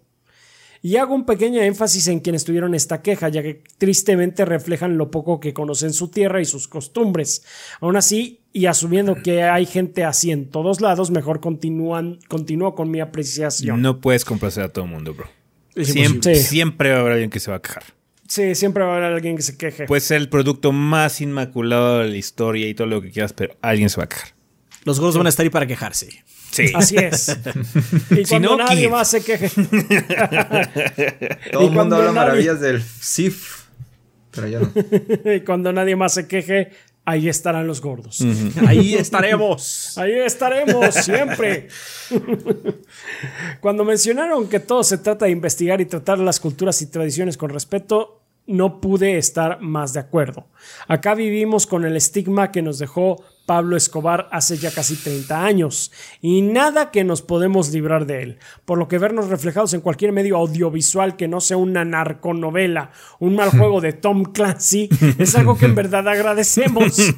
Y 0.83 0.95
hago 0.95 1.13
un 1.13 1.25
pequeño 1.25 1.61
énfasis 1.61 2.07
en 2.07 2.21
quienes 2.21 2.43
tuvieron 2.43 2.73
esta 2.73 3.03
queja, 3.03 3.29
ya 3.29 3.43
que 3.43 3.63
tristemente 3.77 4.45
reflejan 4.45 4.97
lo 4.97 5.11
poco 5.11 5.39
que 5.39 5.53
conocen 5.53 5.93
su 5.93 6.07
tierra 6.07 6.41
y 6.41 6.45
sus 6.45 6.67
costumbres. 6.67 7.43
Aún 7.81 7.95
así, 7.97 8.41
y 8.51 8.65
asumiendo 8.65 9.15
que 9.15 9.43
hay 9.43 9.67
gente 9.67 10.03
así 10.03 10.31
en 10.31 10.49
todos 10.49 10.81
lados, 10.81 11.11
mejor 11.11 11.39
continúan, 11.39 12.19
continúo 12.27 12.73
con 12.73 12.89
mi 12.89 12.99
apreciación. 12.99 13.79
No 13.79 13.99
puedes 14.01 14.25
complacer 14.25 14.63
a 14.63 14.69
todo 14.69 14.85
el 14.85 14.91
mundo, 14.91 15.13
bro. 15.13 15.27
Siempre. 15.75 16.35
Sí. 16.35 16.43
siempre 16.43 16.89
va 16.89 16.97
a 16.97 16.99
haber 17.01 17.13
alguien 17.13 17.29
que 17.29 17.39
se 17.39 17.51
va 17.51 17.57
a 17.57 17.61
quejar. 17.61 17.83
Sí, 18.27 18.55
siempre 18.55 18.83
va 18.83 18.93
a 18.93 18.97
haber 18.97 19.11
alguien 19.11 19.35
que 19.35 19.43
se 19.43 19.57
queje. 19.57 19.85
Puede 19.85 20.01
ser 20.01 20.17
el 20.17 20.29
producto 20.29 20.71
más 20.71 21.21
inmaculado 21.21 21.99
de 21.99 22.09
la 22.09 22.17
historia 22.17 22.67
y 22.67 22.73
todo 22.73 22.87
lo 22.87 23.01
que 23.01 23.11
quieras, 23.11 23.33
pero 23.33 23.55
alguien 23.61 23.89
se 23.89 23.97
va 23.97 24.05
a 24.05 24.09
quejar. 24.09 24.29
Los 24.83 24.99
gordos 24.99 25.17
van 25.17 25.27
a 25.27 25.29
estar 25.29 25.43
ahí 25.43 25.49
para 25.49 25.67
quejarse. 25.67 26.23
Sí. 26.51 26.65
Así 26.75 26.95
es. 26.97 27.37
Y 28.11 28.15
Si 28.17 28.25
cuando 28.25 28.57
no, 28.57 28.57
nadie 28.65 28.89
más 28.89 29.09
se 29.09 29.23
queje. 29.23 29.49
Todo 31.51 31.63
Y 31.63 31.65
el 31.67 31.71
mundo 31.71 31.95
habla 31.95 32.11
nadie- 32.11 32.13
maravillas 32.13 32.59
del 32.59 32.81
SIF. 32.83 33.61
Pero 34.31 34.47
yo 34.47 34.59
no. 34.59 34.71
y 35.33 35.41
cuando 35.41 35.71
nadie 35.73 35.95
más 35.95 36.13
se 36.13 36.27
queje, 36.27 36.71
ahí 37.05 37.27
estarán 37.29 37.67
los 37.67 37.81
gordos. 37.81 38.19
Ahí 38.67 38.95
estaremos. 38.95 39.93
Ahí 39.97 40.13
estaremos 40.13 40.93
siempre. 40.95 41.67
Cuando 43.59 43.83
mencionaron 43.83 44.47
que 44.47 44.59
todo 44.59 44.83
se 44.83 44.97
trata 44.97 45.25
de 45.25 45.31
investigar 45.31 45.81
y 45.81 45.85
tratar 45.85 46.19
las 46.19 46.39
culturas 46.39 46.81
y 46.81 46.85
tradiciones 46.87 47.37
con 47.37 47.49
respeto, 47.49 48.20
no 48.47 48.81
pude 48.81 49.17
estar 49.17 49.61
más 49.61 49.93
de 49.93 49.99
acuerdo. 49.99 50.47
Acá 50.87 51.15
vivimos 51.15 51.67
con 51.67 51.85
el 51.85 51.95
estigma 51.95 52.51
que 52.51 52.61
nos 52.61 52.79
dejó 52.79 53.23
Pablo 53.45 53.75
Escobar 53.75 54.29
hace 54.31 54.57
ya 54.57 54.71
casi 54.71 54.95
30 54.95 55.43
años 55.43 55.91
y 56.21 56.41
nada 56.41 56.91
que 56.91 57.03
nos 57.03 57.21
podemos 57.21 57.69
librar 57.71 58.05
de 58.05 58.23
él, 58.23 58.39
por 58.65 58.77
lo 58.77 58.87
que 58.87 58.97
vernos 58.97 59.27
reflejados 59.27 59.73
en 59.73 59.81
cualquier 59.81 60.11
medio 60.11 60.37
audiovisual 60.37 61.17
que 61.17 61.27
no 61.27 61.41
sea 61.41 61.57
una 61.57 61.83
narconovela, 61.83 62.91
un 63.19 63.35
mal 63.35 63.49
juego 63.57 63.81
de 63.81 63.93
Tom 63.93 64.23
Clancy, 64.23 64.89
es 65.17 65.35
algo 65.35 65.57
que 65.57 65.65
en 65.65 65.75
verdad 65.75 66.07
agradecemos. 66.07 66.97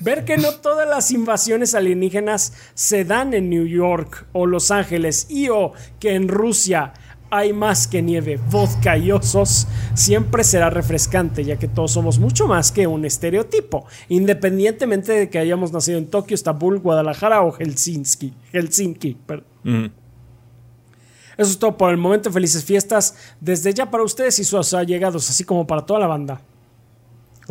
Ver 0.00 0.24
que 0.24 0.36
no 0.36 0.54
todas 0.54 0.88
las 0.88 1.12
invasiones 1.12 1.74
alienígenas 1.74 2.52
se 2.74 3.04
dan 3.04 3.34
en 3.34 3.48
New 3.50 3.66
York 3.66 4.26
o 4.32 4.46
Los 4.46 4.72
Ángeles 4.72 5.28
y 5.30 5.48
o 5.48 5.72
que 6.00 6.14
en 6.14 6.26
Rusia 6.28 6.92
hay 7.30 7.52
más 7.52 7.86
que 7.86 8.02
nieve, 8.02 8.40
vodka 8.50 8.96
y 8.96 9.12
osos, 9.12 9.66
siempre 9.94 10.44
será 10.44 10.68
refrescante, 10.68 11.44
ya 11.44 11.56
que 11.58 11.68
todos 11.68 11.92
somos 11.92 12.18
mucho 12.18 12.46
más 12.46 12.72
que 12.72 12.86
un 12.86 13.04
estereotipo, 13.04 13.86
independientemente 14.08 15.12
de 15.12 15.30
que 15.30 15.38
hayamos 15.38 15.72
nacido 15.72 15.98
en 15.98 16.08
Tokio, 16.08 16.34
Estambul, 16.34 16.80
Guadalajara 16.80 17.42
o 17.42 17.52
Helsinki. 17.52 18.34
Helsinki 18.52 19.16
perdón. 19.26 19.92
Eso 21.36 21.50
es 21.52 21.58
todo 21.58 21.78
por 21.78 21.90
el 21.90 21.96
momento. 21.96 22.30
Felices 22.30 22.64
fiestas 22.64 23.14
desde 23.40 23.72
ya 23.72 23.90
para 23.90 24.02
ustedes 24.02 24.38
y 24.38 24.44
sus 24.44 24.74
allegados, 24.74 25.30
así 25.30 25.44
como 25.44 25.66
para 25.66 25.86
toda 25.86 25.98
la 25.98 26.06
banda. 26.06 26.42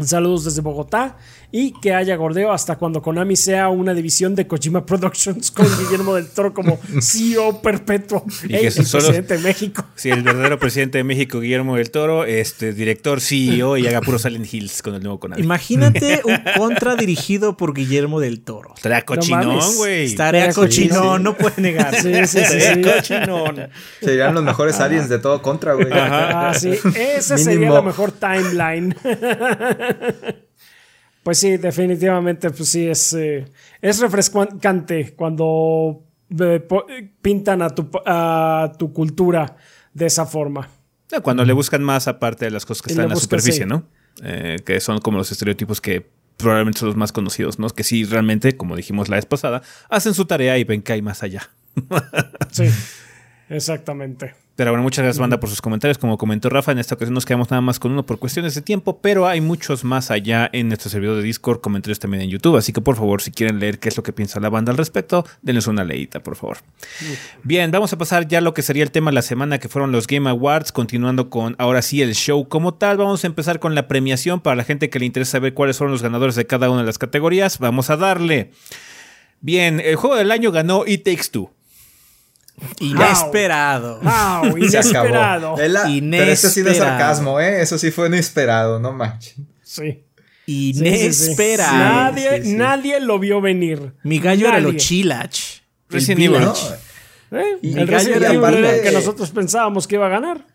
Saludos 0.06 0.46
desde 0.46 0.62
Bogotá 0.62 1.18
y 1.52 1.74
que 1.82 1.94
haya 1.94 2.16
gordeo 2.16 2.52
hasta 2.52 2.76
cuando 2.78 3.02
Konami 3.02 3.36
sea 3.36 3.70
una 3.70 3.94
división 3.96 4.36
de 4.36 4.46
Kojima 4.48 4.86
Productions 4.86 5.50
con 5.52 5.66
Guillermo 5.80 6.14
del 6.16 6.28
Toro 6.30 6.54
como 6.54 6.80
CEO 7.02 7.62
perpetuo 7.62 8.24
Y 8.48 8.54
Ey, 8.56 8.62
que 8.62 8.68
el 8.68 8.86
solo- 8.86 9.04
presidente 9.06 9.38
de 9.38 9.40
México. 9.44 9.84
Sí, 9.96 10.10
el 10.12 10.22
verdadero 10.22 10.60
presidente 10.60 11.00
de 11.00 11.04
México, 11.04 11.40
Guillermo 11.40 11.76
del 11.76 11.90
Toro, 11.92 12.26
este 12.26 12.74
director, 12.74 13.20
CEO 13.20 13.78
y 13.78 13.88
haga 13.88 14.02
puro 14.02 14.20
Silent 14.20 14.52
Hills 14.54 14.82
con 14.82 14.94
el 14.96 15.02
nuevo 15.02 15.20
Konami. 15.20 15.42
Imagínate 15.42 16.22
un 16.26 16.38
contra 16.58 16.96
dirigido 16.96 17.58
por 17.58 17.74
Guillermo 17.74 18.20
del 18.20 18.42
Toro. 18.42 18.74
Estaría 18.76 19.02
cochinón, 19.04 19.76
güey. 19.78 20.06
Estaría 20.06 20.52
Sí, 20.52 20.60
cochinón, 20.60 21.18
sí. 21.18 21.24
no 21.24 21.36
puede 21.36 21.62
negar. 21.62 21.96
Sí, 21.96 22.14
sí, 22.14 22.28
sí, 22.28 22.38
Estaría 22.58 22.74
sí. 22.76 22.82
cochinón. 22.82 23.70
Serían 24.02 24.34
los 24.36 24.44
mejores 24.44 24.80
aliens 24.80 25.10
de 25.10 25.20
todo 25.20 25.42
contra, 25.42 25.74
güey. 25.74 25.88
Ah, 25.92 26.54
sí, 26.56 26.72
esa 26.96 27.38
sería 27.38 27.72
la 27.72 27.82
mejor 27.82 28.12
timeline. 28.12 28.96
Pues 31.24 31.38
sí, 31.38 31.58
definitivamente, 31.58 32.50
pues 32.50 32.70
sí, 32.70 32.88
es, 32.88 33.14
eh, 33.14 33.46
es 33.82 34.00
refrescante 34.00 35.14
cuando 35.16 36.04
eh, 36.40 36.68
pintan 37.22 37.62
a 37.62 37.70
tu, 37.70 37.90
a 38.06 38.72
tu 38.78 38.94
cultura 38.94 39.56
de 39.94 40.06
esa 40.06 40.26
forma. 40.26 40.70
Cuando 41.24 41.44
le 41.44 41.54
buscan 41.54 41.84
más 41.84 42.08
aparte 42.08 42.46
de 42.46 42.52
las 42.52 42.66
cosas 42.66 42.84
que 42.84 42.92
Y 42.92 42.94
están 42.94 43.06
en 43.06 43.10
la 43.12 43.16
superficie, 43.16 43.64
sí. 43.64 43.70
¿no? 43.70 43.88
Eh, 44.24 44.58
que 44.66 44.80
son 44.80 45.00
como 45.00 45.18
los 45.18 45.32
estereotipos 45.32 45.82
que 45.82 46.08
probablemente 46.38 46.80
son 46.80 46.90
los 46.90 46.96
más 46.96 47.12
conocidos, 47.12 47.58
¿no? 47.60 47.70
Que 47.70 47.84
sí, 47.84 48.04
realmente, 48.06 48.56
como 48.56 48.76
dijimos 48.76 49.10
la 49.10 49.16
vez 49.16 49.26
pasada, 49.26 49.62
hacen 49.90 50.14
su 50.14 50.26
tarea 50.26 50.58
y 50.58 50.64
ven 50.64 50.82
que 50.82 50.94
hay 50.94 51.02
más 51.02 51.24
allá. 51.24 51.50
Sí, 52.52 52.66
exactamente. 53.50 54.36
Pero 54.60 54.72
bueno, 54.72 54.84
muchas 54.84 55.04
gracias, 55.04 55.22
banda, 55.22 55.40
por 55.40 55.50
sus 55.50 55.62
comentarios. 55.62 55.98
Como 55.98 56.18
comentó 56.18 56.50
Rafa, 56.50 56.74
en 56.74 56.80
esta 56.80 56.96
ocasión 56.96 57.14
nos 57.14 57.26
quedamos 57.26 57.50
nada 57.50 57.62
más 57.62 57.80
con 57.80 57.94
uno 57.94 58.06
por 58.06 58.20
cuestiones 58.20 58.56
de 58.56 58.62
tiempo, 58.62 59.00
pero 59.00 59.26
hay 59.26 59.40
muchos 59.40 59.86
más 59.86 60.12
allá 60.12 60.50
en 60.52 60.68
nuestro 60.68 60.90
servidor 60.90 61.16
de 61.16 61.24
Discord, 61.24 61.62
comentarios 61.62 61.98
también 61.98 62.24
en 62.24 62.30
YouTube. 62.30 62.58
Así 62.58 62.74
que, 62.74 62.82
por 62.82 62.98
favor, 62.98 63.22
si 63.22 63.32
quieren 63.32 63.62
leer 63.62 63.80
qué 63.80 63.88
es 63.88 63.96
lo 63.96 64.04
que 64.04 64.12
piensa 64.12 64.42
la 64.42 64.50
banda 64.50 64.74
al 64.74 64.78
respecto, 64.78 65.26
denles 65.42 65.68
una 65.68 65.86
leída, 65.86 66.20
por 66.20 66.36
favor. 66.36 66.58
Bien, 67.42 67.72
vamos 67.72 67.94
a 67.94 67.98
pasar 67.98 68.28
ya 68.28 68.40
a 68.40 68.42
lo 68.42 68.54
que 68.54 68.62
sería 68.62 68.84
el 68.84 68.92
tema 68.92 69.12
de 69.12 69.16
la 69.16 69.22
semana, 69.22 69.60
que 69.60 69.70
fueron 69.70 69.94
los 69.94 70.08
Game 70.08 70.30
Awards, 70.30 70.74
continuando 70.74 71.30
con 71.30 71.56
ahora 71.58 71.82
sí 71.82 72.02
el 72.02 72.14
show 72.14 72.50
como 72.50 72.74
tal. 72.74 72.98
Vamos 72.98 73.24
a 73.24 73.28
empezar 73.28 73.60
con 73.60 73.76
la 73.76 73.88
premiación 73.88 74.42
para 74.42 74.58
la 74.58 74.66
gente 74.66 74.90
que 74.90 75.00
le 75.00 75.06
interesa 75.06 75.32
saber 75.32 75.54
cuáles 75.54 75.78
fueron 75.78 75.94
los 75.94 76.04
ganadores 76.04 76.36
de 76.36 76.46
cada 76.46 76.70
una 76.70 76.82
de 76.82 76.88
las 76.88 76.98
categorías. 76.98 77.60
Vamos 77.60 77.90
a 77.90 77.96
darle. 77.96 78.52
Bien, 79.40 79.80
el 79.80 79.96
juego 79.96 80.18
del 80.18 80.32
año 80.32 80.52
ganó 80.52 80.84
It 80.86 81.06
Takes 81.06 81.30
Two. 81.32 81.50
Inesperado. 82.80 84.00
¡Wow! 84.02 84.68
Se 84.70 84.78
acabó. 84.78 85.08
Inesperado. 85.08 85.56
Pero 85.56 86.24
eso 86.32 86.50
sí 86.50 86.60
Inesperado. 86.62 86.98
sarcasmo, 86.98 87.40
¿eh? 87.40 87.62
Eso 87.62 87.78
sí 87.78 87.92
fue 87.92 88.08
inesperado, 88.08 88.80
no 88.80 88.92
manches. 88.94 89.36
Sí. 89.64 90.04
Sí, 90.46 90.74
sí, 90.74 90.74
sí. 90.74 90.88
Inesperado. 90.88 91.78
Nadie, 91.78 92.42
Sí, 92.44 92.50
sí. 92.52 92.56
nadie 92.56 93.00
lo 93.00 93.20
vio 93.20 93.40
venir. 93.42 93.94
Mi 94.04 94.20
gallo 94.20 94.48
era 94.48 94.60
lo 94.60 94.74
chilach. 94.74 95.38
El 95.90 95.94
Resident 95.96 96.20
Evil. 96.22 96.40
Village. 96.40 96.62
No, 97.32 97.40
¿Eh? 97.40 97.58
Y- 97.62 97.78
el 97.80 97.88
Resident 97.88 98.24
aparte- 98.24 98.36
Evil 98.58 98.66
era 98.66 98.76
el 98.76 98.82
que 98.84 98.92
nosotros 98.92 99.30
pensábamos 99.32 99.88
que 99.88 99.96
iba 99.96 100.08
a 100.08 100.10
ganar. 100.10 100.46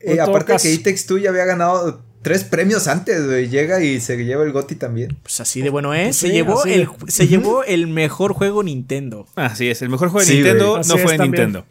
eh, 0.00 0.20
aparte 0.20 0.52
caso. 0.52 0.62
que 0.64 0.72
Itex 0.74 1.06
2 1.06 1.22
ya 1.22 1.30
había 1.30 1.44
ganado 1.44 2.04
tres 2.26 2.42
premios 2.42 2.88
antes, 2.88 3.24
güey. 3.24 3.48
Llega 3.48 3.80
y 3.80 4.00
se 4.00 4.16
lleva 4.16 4.42
el 4.42 4.50
GOTY 4.50 4.74
también. 4.74 5.16
Pues 5.22 5.38
así 5.40 5.62
de 5.62 5.70
bueno 5.70 5.94
es. 5.94 6.06
Pues 6.06 6.16
se 6.16 6.26
sí, 6.26 6.32
llevó 6.32 6.60
así. 6.60 6.72
el 6.72 6.88
se 7.06 7.28
llevó 7.28 7.62
el 7.62 7.86
mejor 7.86 8.32
juego 8.32 8.64
Nintendo. 8.64 9.28
Así 9.36 9.68
es, 9.70 9.80
el 9.80 9.90
mejor 9.90 10.08
juego 10.08 10.26
de 10.26 10.32
Sí, 10.32 10.34
Nintendo 10.34 10.80
no 10.84 10.98
fue. 10.98 11.18
Nintendo. 11.18 11.66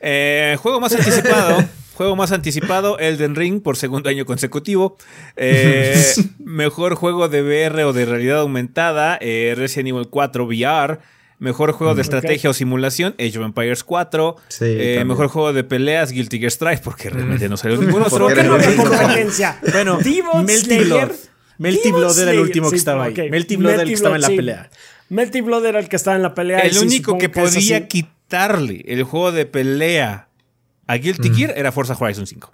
Eh, 0.00 0.56
juego 0.62 0.78
más 0.78 0.94
anticipado. 0.94 1.64
Juego 1.96 2.14
más 2.14 2.30
anticipado, 2.30 2.98
Elden 2.98 3.34
Ring 3.34 3.62
por 3.62 3.78
segundo 3.78 4.10
año 4.10 4.26
consecutivo. 4.26 4.98
Eh, 5.34 5.98
mejor 6.38 6.94
juego 6.94 7.30
de 7.30 7.40
VR 7.40 7.84
o 7.84 7.94
de 7.94 8.04
realidad 8.04 8.40
aumentada, 8.40 9.16
eh, 9.22 9.54
Resident 9.56 9.88
Evil 9.88 10.08
4 10.10 10.44
VR. 10.44 10.98
Mejor 11.38 11.72
juego 11.72 11.94
de 11.94 12.02
estrategia 12.02 12.48
o 12.48 12.54
simulación, 12.54 13.14
Age 13.18 13.38
of 13.38 13.44
Empires 13.44 13.84
4. 13.84 14.36
Sí, 14.48 14.64
Eh, 14.66 15.04
mejor 15.04 15.28
juego 15.28 15.52
de 15.52 15.64
peleas, 15.64 16.10
Guilty 16.12 16.38
Gear 16.38 16.50
Strive, 16.50 16.78
porque 16.78 17.10
realmente 17.10 17.48
no 17.48 17.56
salió 17.56 17.76
ninguno 17.76 18.06
¿Por 18.06 18.32
qué 18.32 18.42
no 18.42 18.56
competencia? 18.76 19.60
Bueno, 19.72 19.98
Melty 19.98 20.78
Blood. 20.78 21.10
Melty 21.58 21.90
Blood 21.92 22.18
era 22.18 22.30
el 22.32 22.40
último 22.40 22.70
que 22.70 22.76
sí, 22.76 22.80
estaba 22.80 23.04
ahí. 23.04 23.12
ok. 23.12 23.30
Melty 23.30 23.56
Blood 23.56 23.72
era 23.72 23.82
el 23.82 23.88
que 23.88 23.94
estaba 23.94 24.14
en 24.16 24.20
la 24.22 24.28
sí. 24.28 24.36
pelea. 24.36 24.70
Melty 25.08 25.40
Blood 25.40 25.66
era 25.66 25.78
el 25.78 25.88
que 25.88 25.96
estaba 25.96 26.16
en 26.16 26.22
la 26.22 26.34
pelea. 26.34 26.60
El 26.60 26.78
único 26.78 27.18
que 27.18 27.28
podía 27.28 27.86
quitarle 27.86 28.84
el 28.88 29.02
juego 29.04 29.32
de 29.32 29.46
pelea 29.46 30.28
a 30.86 30.96
Guilty 30.96 31.30
Gear 31.34 31.54
era 31.56 31.72
Forza 31.72 31.96
Horizon 31.98 32.26
5. 32.26 32.52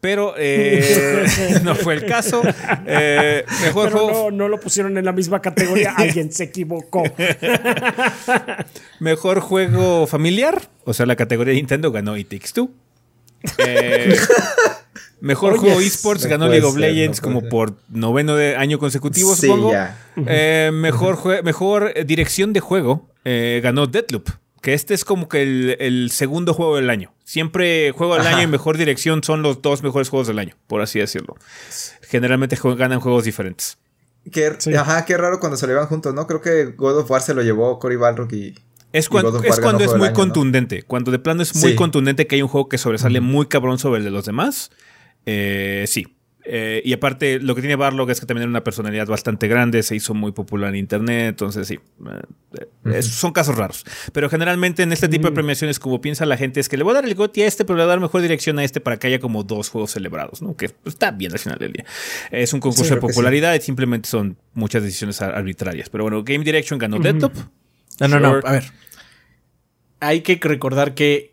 Pero 0.00 0.34
eh, 0.38 1.60
no 1.62 1.74
fue 1.74 1.94
el 1.94 2.06
caso. 2.06 2.42
Eh, 2.86 3.44
mejor 3.62 3.88
Pero 3.90 4.04
juego, 4.06 4.30
no, 4.30 4.36
no 4.36 4.48
lo 4.48 4.60
pusieron 4.60 4.96
en 4.98 5.04
la 5.04 5.12
misma 5.12 5.40
categoría. 5.40 5.92
Alguien 5.96 6.32
se 6.32 6.44
equivocó. 6.44 7.02
Mejor 9.00 9.40
juego 9.40 10.06
familiar, 10.06 10.62
o 10.84 10.94
sea, 10.94 11.06
la 11.06 11.16
categoría 11.16 11.52
de 11.52 11.56
Nintendo 11.56 11.92
ganó 11.92 12.16
It 12.16 12.28
Takes 12.28 12.52
Two. 12.54 12.70
Eh, 13.58 14.16
mejor 15.20 15.52
Oye, 15.52 15.60
juego 15.60 15.80
esports 15.80 16.24
no 16.24 16.30
ganó 16.30 16.48
League 16.48 16.64
of 16.64 16.72
ser, 16.74 16.80
no 16.80 16.86
Legends 16.86 17.20
como 17.20 17.40
ser. 17.40 17.48
por 17.50 17.74
noveno 17.88 18.36
de 18.36 18.56
año 18.56 18.78
consecutivo, 18.78 19.34
Sí, 19.34 19.46
supongo. 19.46 19.72
ya. 19.72 19.98
Eh, 20.26 20.70
mejor, 20.72 21.42
mejor 21.44 21.92
dirección 22.06 22.52
de 22.52 22.60
juego 22.60 23.08
eh, 23.24 23.60
ganó 23.62 23.86
Deadloop. 23.86 24.28
Que 24.64 24.72
este 24.72 24.94
es 24.94 25.04
como 25.04 25.28
que 25.28 25.42
el, 25.42 25.76
el 25.78 26.10
segundo 26.10 26.54
juego 26.54 26.76
del 26.76 26.88
año. 26.88 27.12
Siempre 27.22 27.90
juego 27.92 28.14
del 28.14 28.26
Ajá. 28.26 28.36
año 28.36 28.44
y 28.44 28.46
mejor 28.46 28.78
dirección 28.78 29.22
son 29.22 29.42
los 29.42 29.60
dos 29.60 29.82
mejores 29.82 30.08
juegos 30.08 30.26
del 30.26 30.38
año, 30.38 30.54
por 30.66 30.80
así 30.80 30.98
decirlo. 30.98 31.36
Generalmente 32.00 32.56
ganan 32.76 32.98
juegos 33.00 33.24
diferentes. 33.24 33.76
Qué, 34.32 34.54
Sí. 34.58 34.74
Ajá, 34.74 35.04
qué 35.04 35.18
raro 35.18 35.38
cuando 35.38 35.58
se 35.58 35.66
lo 35.66 35.74
llevan 35.74 35.86
juntos, 35.88 36.14
¿no? 36.14 36.26
Creo 36.26 36.40
que 36.40 36.64
God 36.76 37.00
of 37.00 37.10
War 37.10 37.20
se 37.20 37.34
lo 37.34 37.42
llevó 37.42 37.78
Cory 37.78 37.96
Balrog 37.96 38.32
y... 38.32 38.54
Es, 38.90 39.04
Y 39.04 39.08
cuan- 39.08 39.26
of 39.26 39.44
es 39.44 39.60
cuando 39.60 39.84
es 39.84 39.94
muy 39.96 40.12
contundente. 40.14 40.82
Cuando 40.82 41.10
de 41.10 41.18
plano 41.18 41.42
es 41.42 41.54
muy 41.56 41.72
Sí. 41.72 41.76
contundente 41.76 42.26
que 42.26 42.36
hay 42.36 42.42
un 42.42 42.48
juego 42.48 42.70
que 42.70 42.78
sobresale 42.78 43.20
muy 43.20 43.46
cabrón 43.46 43.78
sobre 43.78 43.98
el 43.98 44.04
de 44.04 44.10
los 44.12 44.24
demás. 44.24 44.70
Eh, 45.26 45.84
sí. 45.88 46.16
Eh, 46.46 46.82
y 46.84 46.92
aparte, 46.92 47.40
lo 47.40 47.54
que 47.54 47.62
tiene 47.62 47.74
Barlog 47.74 48.10
es 48.10 48.20
que 48.20 48.26
también 48.26 48.42
era 48.42 48.50
una 48.50 48.62
personalidad 48.62 49.06
bastante 49.06 49.48
grande, 49.48 49.82
se 49.82 49.96
hizo 49.96 50.12
muy 50.12 50.32
popular 50.32 50.68
en 50.70 50.76
internet, 50.76 51.28
entonces 51.30 51.66
sí. 51.66 51.78
eh, 52.84 53.02
son 53.02 53.32
casos 53.32 53.56
raros. 53.56 53.84
Pero 54.12 54.28
generalmente 54.28 54.82
en 54.82 54.92
este 54.92 55.08
tipo 55.08 55.26
de 55.28 55.32
premiaciones, 55.32 55.78
como 55.78 56.02
piensa 56.02 56.26
la 56.26 56.36
gente, 56.36 56.60
es 56.60 56.68
que 56.68 56.76
le 56.76 56.84
voy 56.84 56.90
a 56.92 56.94
dar 56.96 57.06
el 57.06 57.14
GOTY 57.14 57.42
a 57.42 57.46
este, 57.46 57.64
pero 57.64 57.76
le 57.78 57.82
voy 57.84 57.88
a 57.88 57.92
dar 57.94 58.00
mejor 58.00 58.20
dirección 58.20 58.58
a 58.58 58.64
este 58.64 58.80
para 58.80 58.98
que 58.98 59.06
haya 59.06 59.20
como 59.20 59.42
dos 59.42 59.70
juegos 59.70 59.92
celebrados, 59.92 60.42
¿no? 60.42 60.54
Que 60.54 60.70
está 60.84 61.10
bien 61.12 61.32
al 61.32 61.38
final 61.38 61.58
del 61.58 61.72
día. 61.72 61.86
Es 62.30 62.52
un 62.52 62.60
concurso 62.60 62.84
Sí, 62.84 62.90
de 62.94 63.00
sí. 63.00 63.06
popularidad 63.06 63.54
y 63.54 63.60
simplemente 63.62 64.08
son 64.08 64.36
muchas 64.52 64.82
decisiones 64.82 65.22
ar- 65.22 65.34
arbitrarias. 65.34 65.88
Pero 65.88 66.04
bueno, 66.04 66.22
Game 66.24 66.44
Direction 66.44 66.78
ganó 66.78 66.98
Deadloop. 66.98 67.32
No, 68.00 68.08
no, 68.08 68.20
no. 68.20 68.30
Sure. 68.34 68.42
A 68.48 68.52
ver. 68.52 68.64
Hay 70.00 70.20
que 70.20 70.38
recordar 70.42 70.94
que 70.94 71.32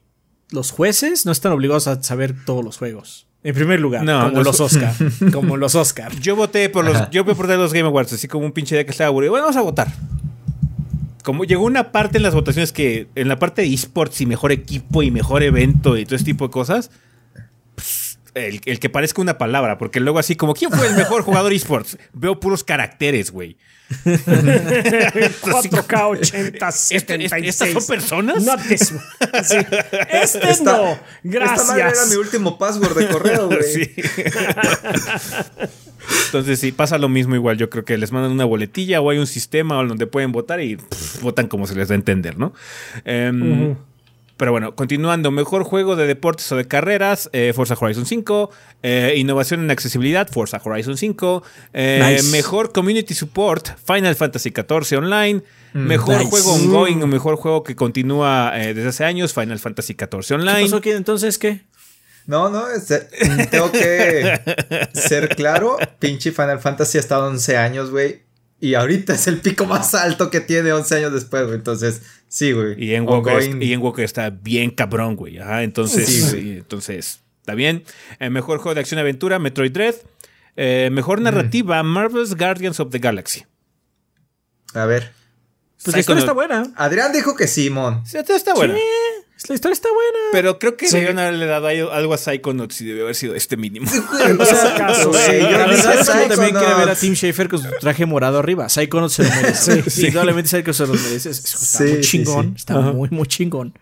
los 0.51 0.72
jueces 0.72 1.26
no 1.26 1.32
están 1.34 1.51
obligados 1.51 1.88
a 1.88 2.01
saber 2.01 2.34
todos 2.45 2.64
los 2.64 2.78
juegos. 2.78 3.28
En 3.43 3.55
primer 3.55 3.79
lugar, 3.79 4.03
No, 4.03 4.25
como 4.25 4.37
los- 4.43 4.45
los 4.45 4.59
Oscar. 4.59 4.93
como 5.33 5.57
los 5.57 5.73
Oscar. 5.75 6.11
Yo 6.19 6.35
voté 6.35 6.69
por 6.69 6.85
los, 6.85 7.09
yo 7.09 7.23
voté 7.23 7.35
por 7.35 7.47
los 7.49 7.73
Game 7.73 7.87
Awards, 7.87 8.13
así 8.13 8.27
como 8.27 8.45
un 8.45 8.51
pinche 8.51 8.75
día 8.75 8.85
que 8.85 8.91
estaba 8.91 9.07
aburrido. 9.07 9.31
Bueno, 9.31 9.45
vamos 9.45 9.57
a 9.57 9.61
votar. 9.61 9.87
Como 11.23 11.43
llegó 11.43 11.65
una 11.65 11.91
parte 11.91 12.17
en 12.17 12.23
las 12.23 12.33
votaciones 12.33 12.71
que, 12.71 13.07
en 13.15 13.27
la 13.27 13.37
parte 13.39 13.61
de 13.61 13.73
esports 13.73 14.21
y 14.21 14.25
mejor 14.25 14.51
equipo 14.51 15.03
y 15.03 15.11
mejor 15.11 15.43
evento 15.43 15.97
y 15.97 16.05
todo 16.05 16.15
ese 16.15 16.25
tipo 16.25 16.47
de 16.47 16.51
cosas, 16.51 16.89
el, 18.34 18.61
el 18.65 18.79
que 18.79 18.89
parezca 18.89 19.21
una 19.21 19.38
palabra, 19.38 19.77
porque 19.77 19.99
luego 19.99 20.19
así 20.19 20.36
como, 20.36 20.53
¿quién 20.53 20.71
fue 20.71 20.88
el 20.88 20.95
mejor 20.95 21.23
jugador 21.23 21.53
esports? 21.53 21.97
Veo 22.13 22.39
puros 22.39 22.63
caracteres, 22.63 23.32
güey. 23.32 23.57
4K 24.05 26.07
80, 26.11 26.67
Este- 26.69 26.99
76. 26.99 27.45
¿Estas 27.45 27.71
son 27.73 27.86
personas? 27.88 28.43
Not 28.43 28.61
this 28.67 28.91
one. 28.91 29.01
Sí. 29.43 29.57
Este 30.11 30.49
Esta- 30.49 30.77
no. 30.77 30.99
Esta 31.23 31.23
madre 31.23 31.41
era 31.43 31.73
mi 31.73 31.79
Gracias. 31.79 32.15
último 32.15 32.57
password 32.57 32.97
de 32.97 33.07
correo, 33.09 33.47
güey. 33.47 33.59
Sí. 33.73 33.91
Entonces 36.27 36.59
sí, 36.59 36.71
pasa 36.71 36.97
lo 36.97 37.09
mismo 37.09 37.36
igual. 37.36 37.57
Yo 37.57 37.69
creo 37.69 37.86
que 37.86 37.97
les 37.97 38.11
mandan 38.11 38.32
una 38.32 38.45
boletilla 38.45 39.01
o 39.01 39.09
hay 39.09 39.17
un 39.19 39.27
sistema 39.27 39.75
donde 39.75 40.07
pueden 40.07 40.32
votar 40.32 40.61
y 40.61 40.77
pff, 40.77 41.21
votan 41.21 41.47
como 41.47 41.67
se 41.67 41.75
les 41.75 41.89
da 41.89 41.95
a 41.95 41.97
entender, 41.97 42.38
¿no? 42.38 42.53
Em, 43.05 43.75
Pero 44.41 44.53
bueno, 44.53 44.75
continuando, 44.75 45.29
mejor 45.29 45.63
juego 45.63 45.95
de 45.95 46.07
deportes 46.07 46.51
o 46.51 46.55
de 46.55 46.67
carreras, 46.67 47.29
eh, 47.31 47.53
Forza 47.55 47.75
Horizon 47.79 48.07
5, 48.07 48.49
eh, 48.81 49.13
innovación 49.17 49.59
en 49.61 49.69
accesibilidad, 49.69 50.27
Forza 50.27 50.59
Horizon 50.65 50.97
5, 50.97 51.43
eh, 51.73 52.01
Nice. 52.17 52.31
mejor 52.31 52.71
community 52.71 53.13
support, 53.13 53.67
Final 53.85 54.15
Fantasy 54.15 54.49
XIV 54.49 54.97
Online, 54.97 55.43
mejor 55.73 56.17
nice. 56.17 56.29
juego 56.31 56.53
ongoing 56.53 57.03
o 57.03 57.05
mejor 57.05 57.35
juego 57.35 57.63
que 57.63 57.75
continúa 57.75 58.51
eh, 58.55 58.73
desde 58.73 58.89
hace 58.89 59.05
años, 59.05 59.31
Final 59.31 59.59
Fantasy 59.59 59.93
XIV 59.93 60.25
¿Qué 60.27 60.33
Online. 60.33 60.61
pasó 60.63 60.77
aquí? 60.77 60.89
Entonces, 60.89 61.37
¿qué? 61.37 61.61
No, 62.25 62.49
no, 62.49 62.63
tengo 63.51 63.71
que 63.71 64.39
ser 64.95 65.35
claro. 65.35 65.77
Pinche 65.99 66.31
Final 66.31 66.59
Fantasy 66.59 66.97
ha 66.97 67.01
estado 67.01 67.27
11 67.27 67.57
años, 67.57 67.91
güey. 67.91 68.23
Y 68.62 68.76
ahorita 68.76 69.16
es 69.16 69.28
el 69.28 69.38
pico 69.41 69.66
más 69.66 69.93
alto 69.95 70.30
que 70.30 70.39
tiene 70.39 70.72
11 70.72 70.95
años 70.97 71.14
después, 71.14 71.43
güey. 71.45 71.55
Entonces, 71.55 72.03
sí, 72.28 72.51
güey. 72.53 72.82
Y 72.82 72.93
en 72.93 73.03
Walker, 73.07 73.34
Ongoing. 73.34 73.62
y 73.62 73.74
en 73.74 73.82
Walker 73.82 74.05
está 74.05 74.30
bien 74.30 74.70
cabrón, 74.70 75.16
güey. 75.16 75.39
Ajá, 75.39 75.64
entonces, 75.64 76.05
Sí, 76.07 76.22
sí, 76.22 76.51
entonces, 76.59 77.22
está 77.39 77.55
bien. 77.55 77.84
El 78.20 78.30
mejor 78.32 78.59
juego 78.59 78.76
de 78.76 78.82
acción 78.82 78.99
y 78.99 79.01
aventura, 79.01 79.39
Metroid 79.39 79.72
Dread. 79.72 79.95
Eh, 80.55 80.89
mejor 80.91 81.20
Mm. 81.20 81.24
narrativa, 81.24 81.82
Marvel's 81.82 82.36
Guardians 82.36 82.80
of 82.80 82.91
the 82.91 82.99
Galaxy. 82.99 83.45
A 84.76 84.86
ver. 84.86 85.12
Pues 85.84 85.95
la 85.95 85.99
historia 86.01 86.20
está 86.20 86.34
buena. 86.34 86.72
Adrián 86.76 87.12
dijo 87.12 87.36
que 87.36 87.47
Simón. 87.47 88.03
Sí, 88.05 88.18
está 88.20 88.53
buena. 88.53 88.76
La 89.47 89.55
historia 89.55 89.73
está 89.73 89.89
buena. 89.91 90.19
Pero 90.31 90.59
creo 90.59 90.77
que 90.77 90.87
Sí. 90.87 90.93
debieron 90.95 91.17
haberle 91.19 91.45
dado 91.45 91.67
algo 91.91 92.13
a 92.13 92.17
Psychonauts 92.17 92.79
y 92.81 92.85
debió 92.85 93.03
haber 93.03 93.15
sido 93.15 93.33
este 93.35 93.57
mínimo. 93.57 93.89
O 94.39 94.45
sea, 94.45 94.75
caso, 94.75 95.11
sí. 95.13 95.31
yo 95.39 95.49
la 95.51 95.65
verdad 95.67 96.27
también 96.29 96.55
quiere 96.55 96.73
ver 96.75 96.89
a. 96.89 96.95
Tim 96.95 97.13
Schafer 97.15 97.49
con 97.49 97.59
su 97.61 97.69
traje 97.79 98.05
morado 98.05 98.39
arriba. 98.39 98.69
Psychonauts 98.69 99.13
se 99.13 99.23
lo 99.23 99.29
merece. 99.29 99.89
Sí. 99.89 100.07
Indudablemente 100.07 100.49
Psychonauts 100.49 100.77
se 100.77 100.87
lo 100.87 100.93
merece. 100.93 101.29
Es- 101.31 101.39
Está 101.39 101.57
Sí, 101.57 101.83
muy 101.83 102.03
sí, 102.03 102.09
chingón. 102.09 102.45
sí. 102.49 102.53
Está 102.57 102.79
muy, 102.79 103.09
muy 103.09 103.27
chingón. 103.27 103.73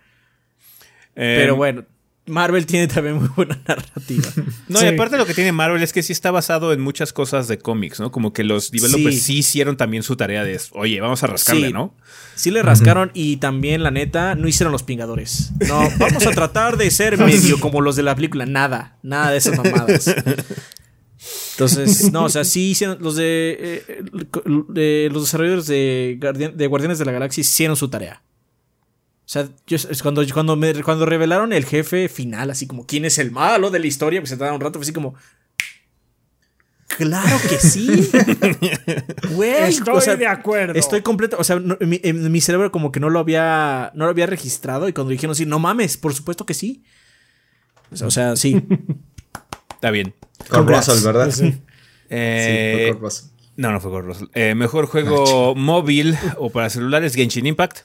Eh, 1.16 1.38
Pero 1.41 1.55
bueno, 1.57 1.84
Marvel 2.30 2.66
tiene 2.66 2.88
también 2.88 3.16
muy 3.18 3.28
buena 3.36 3.60
narrativa. 3.68 4.30
No, 4.68 4.80
Sí. 4.80 4.86
y 4.86 4.88
aparte 4.90 5.18
lo 5.18 5.26
que 5.26 5.34
tiene 5.34 5.52
Marvel 5.52 5.84
es 5.84 5.92
que 5.92 6.02
sí 6.04 6.14
está 6.14 6.32
basado 6.32 6.72
en 6.72 6.80
muchas 6.82 7.12
cosas 7.12 7.48
de 7.48 7.58
cómics, 7.60 8.00
¿no? 8.00 8.12
Como 8.12 8.32
que 8.32 8.44
los 8.44 8.72
developers 8.72 9.16
sí, 9.16 9.22
Sí. 9.22 9.38
hicieron 9.40 9.76
también 9.78 10.04
su 10.04 10.16
tarea 10.16 10.44
de, 10.44 10.60
oye, 10.72 11.02
vamos 11.02 11.22
a 11.24 11.28
rascarle, 11.28 11.68
Sí. 11.68 11.74
¿no? 11.74 11.94
Sí 12.36 12.52
le 12.52 12.62
rascaron 12.64 13.12
y 13.14 13.38
también, 13.38 13.84
la 13.84 13.92
neta, 13.92 14.36
no 14.36 14.48
hicieron 14.48 14.72
los 14.72 14.84
pingadores. 14.84 15.52
No, 15.68 15.90
vamos 15.98 16.26
a 16.26 16.32
tratar 16.32 16.78
de 16.78 16.90
ser 16.92 17.18
medio 17.18 17.60
como 17.60 17.82
los 17.82 17.96
de 17.98 18.04
la 18.04 18.16
película. 18.16 18.46
Nada, 18.46 18.98
nada 19.04 19.32
de 19.32 19.38
esas 19.38 19.58
mamadas. 19.58 20.14
Entonces, 21.54 22.12
no, 22.14 22.24
o 22.26 22.30
sea, 22.30 22.46
sí 22.46 22.70
hicieron 22.72 22.98
los 23.02 23.16
de, 23.18 23.84
eh, 23.88 24.04
de- 24.70 25.10
los 25.12 25.24
desarrolladores 25.24 25.68
de, 25.68 26.18
Guardian- 26.20 26.56
de 26.56 26.68
Guardianes 26.68 26.98
de 27.00 27.06
la 27.06 27.12
Galaxia 27.12 27.42
hicieron 27.42 27.76
su 27.76 27.90
tarea. 27.90 28.22
O 29.30 29.32
sea, 29.32 29.48
yo- 29.68 29.76
es 29.78 30.02
cuando, 30.02 30.26
cuando, 30.34 30.56
me, 30.56 30.82
cuando 30.82 31.06
revelaron 31.06 31.54
el 31.54 31.64
jefe 31.64 32.10
final, 32.10 32.50
así 32.50 32.66
como 32.66 32.88
quién 32.88 33.06
es 33.06 33.20
el 33.20 33.30
malo 33.30 33.70
de 33.70 33.78
la 33.78 33.86
historia, 33.86 34.20
pues 34.22 34.32
se 34.32 34.38
tardaron 34.38 34.56
un 34.56 34.62
rato, 34.62 34.80
fue 34.80 34.84
así 34.86 34.92
como. 34.92 35.14
Claro 36.98 37.38
que 37.48 37.60
sí. 37.60 38.10
Güey, 39.36 39.70
Estoy 39.70 39.96
o 39.96 40.02
sea, 40.02 40.16
de 40.16 40.26
acuerdo. 40.26 40.74
Estoy 40.74 41.04
completo, 41.04 41.38
o 41.40 41.44
sea, 41.44 41.60
no- 41.60 41.78
en, 41.80 41.90
mi, 41.90 42.02
en 42.04 42.32
mi 42.32 42.42
cerebro 42.42 42.72
como 42.72 42.92
que 42.92 43.00
no 43.00 43.12
lo 43.12 43.20
había 43.20 43.92
no 43.94 44.06
lo 44.06 44.10
había 44.10 44.26
registrado 44.26 44.90
y 44.90 44.94
cuando 44.94 45.12
dijeron 45.12 45.36
sí, 45.36 45.46
no 45.46 45.60
mames, 45.60 45.96
por 45.98 46.16
supuesto 46.16 46.48
que 46.48 46.56
sí. 46.56 46.84
O 47.92 47.96
sea, 47.98 48.08
o 48.08 48.12
sea, 48.12 48.36
sí. 48.36 48.66
Está 49.76 49.92
bien. 49.92 50.16
Con. 50.50 50.68
Russell, 50.68 51.04
¿verdad? 51.06 51.30
Sí. 51.30 51.52
Sí, 51.52 51.62
Eh, 52.10 52.86
fue 52.88 52.94
con 52.96 53.02
Russell. 53.04 53.26
no, 53.58 53.72
no 53.72 53.80
fue 53.80 53.92
con 53.92 54.06
Russell. 54.06 54.28
Eh, 54.34 54.56
mejor 54.56 54.88
juego 54.88 55.54
móvil 55.54 56.18
o 56.38 56.50
para 56.50 56.72
celulares, 56.72 57.14
Genshin 57.14 57.46
Impact. 57.46 57.82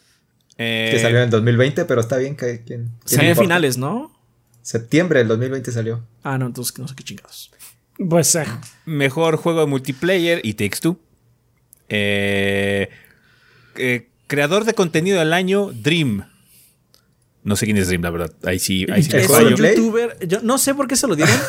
Eh, 0.59 0.91
Que 0.93 0.99
salió 1.01 1.19
en 1.19 1.25
el 1.25 1.31
2020, 1.31 1.85
pero 1.85 2.01
está 2.01 2.17
bien 2.17 2.37
que 2.37 2.63
quien. 2.63 2.91
Salió 3.05 3.31
en 3.31 3.37
finales, 3.37 3.77
¿no? 3.77 4.13
Septiembre 4.63 5.19
del 5.19 5.29
2020 5.29 5.73
salió. 5.73 6.03
Ah, 6.23 6.39
no, 6.39 6.47
entonces 6.47 6.79
no 6.79 6.89
sé 6.89 6.95
qué 6.95 7.05
chingados. 7.05 7.51
Pues 8.09 8.35
eh, 8.35 8.45
Mejor 8.87 9.37
juego 9.37 9.61
de 9.61 9.67
multiplayer 9.67 10.41
y 10.43 10.55
Takes 10.55 10.79
Two. 10.81 10.99
Eh, 11.89 12.89
eh, 13.77 14.09
creador 14.27 14.65
de 14.65 14.75
contenido 14.75 15.19
del 15.19 15.33
año, 15.33 15.71
Dream. 15.73 16.25
No 17.43 17.57
sé 17.57 17.67
quién 17.67 17.77
es 17.77 17.89
Dream, 17.89 18.03
la 18.03 18.11
verdad. 18.11 18.33
Ahí 18.45 18.59
sí, 18.59 18.87
ahí 18.91 19.03
sí 19.03 19.11
me 19.13 19.19
¿El 19.19 19.25
es 19.25 19.31
un 19.31 19.57
youtuber, 19.57 20.27
yo 20.27 20.41
no 20.43 20.57
sé 20.59 20.75
por 20.75 20.89
qué 20.89 20.97
se 20.97 21.07
lo 21.07 21.15
dieron. 21.15 21.35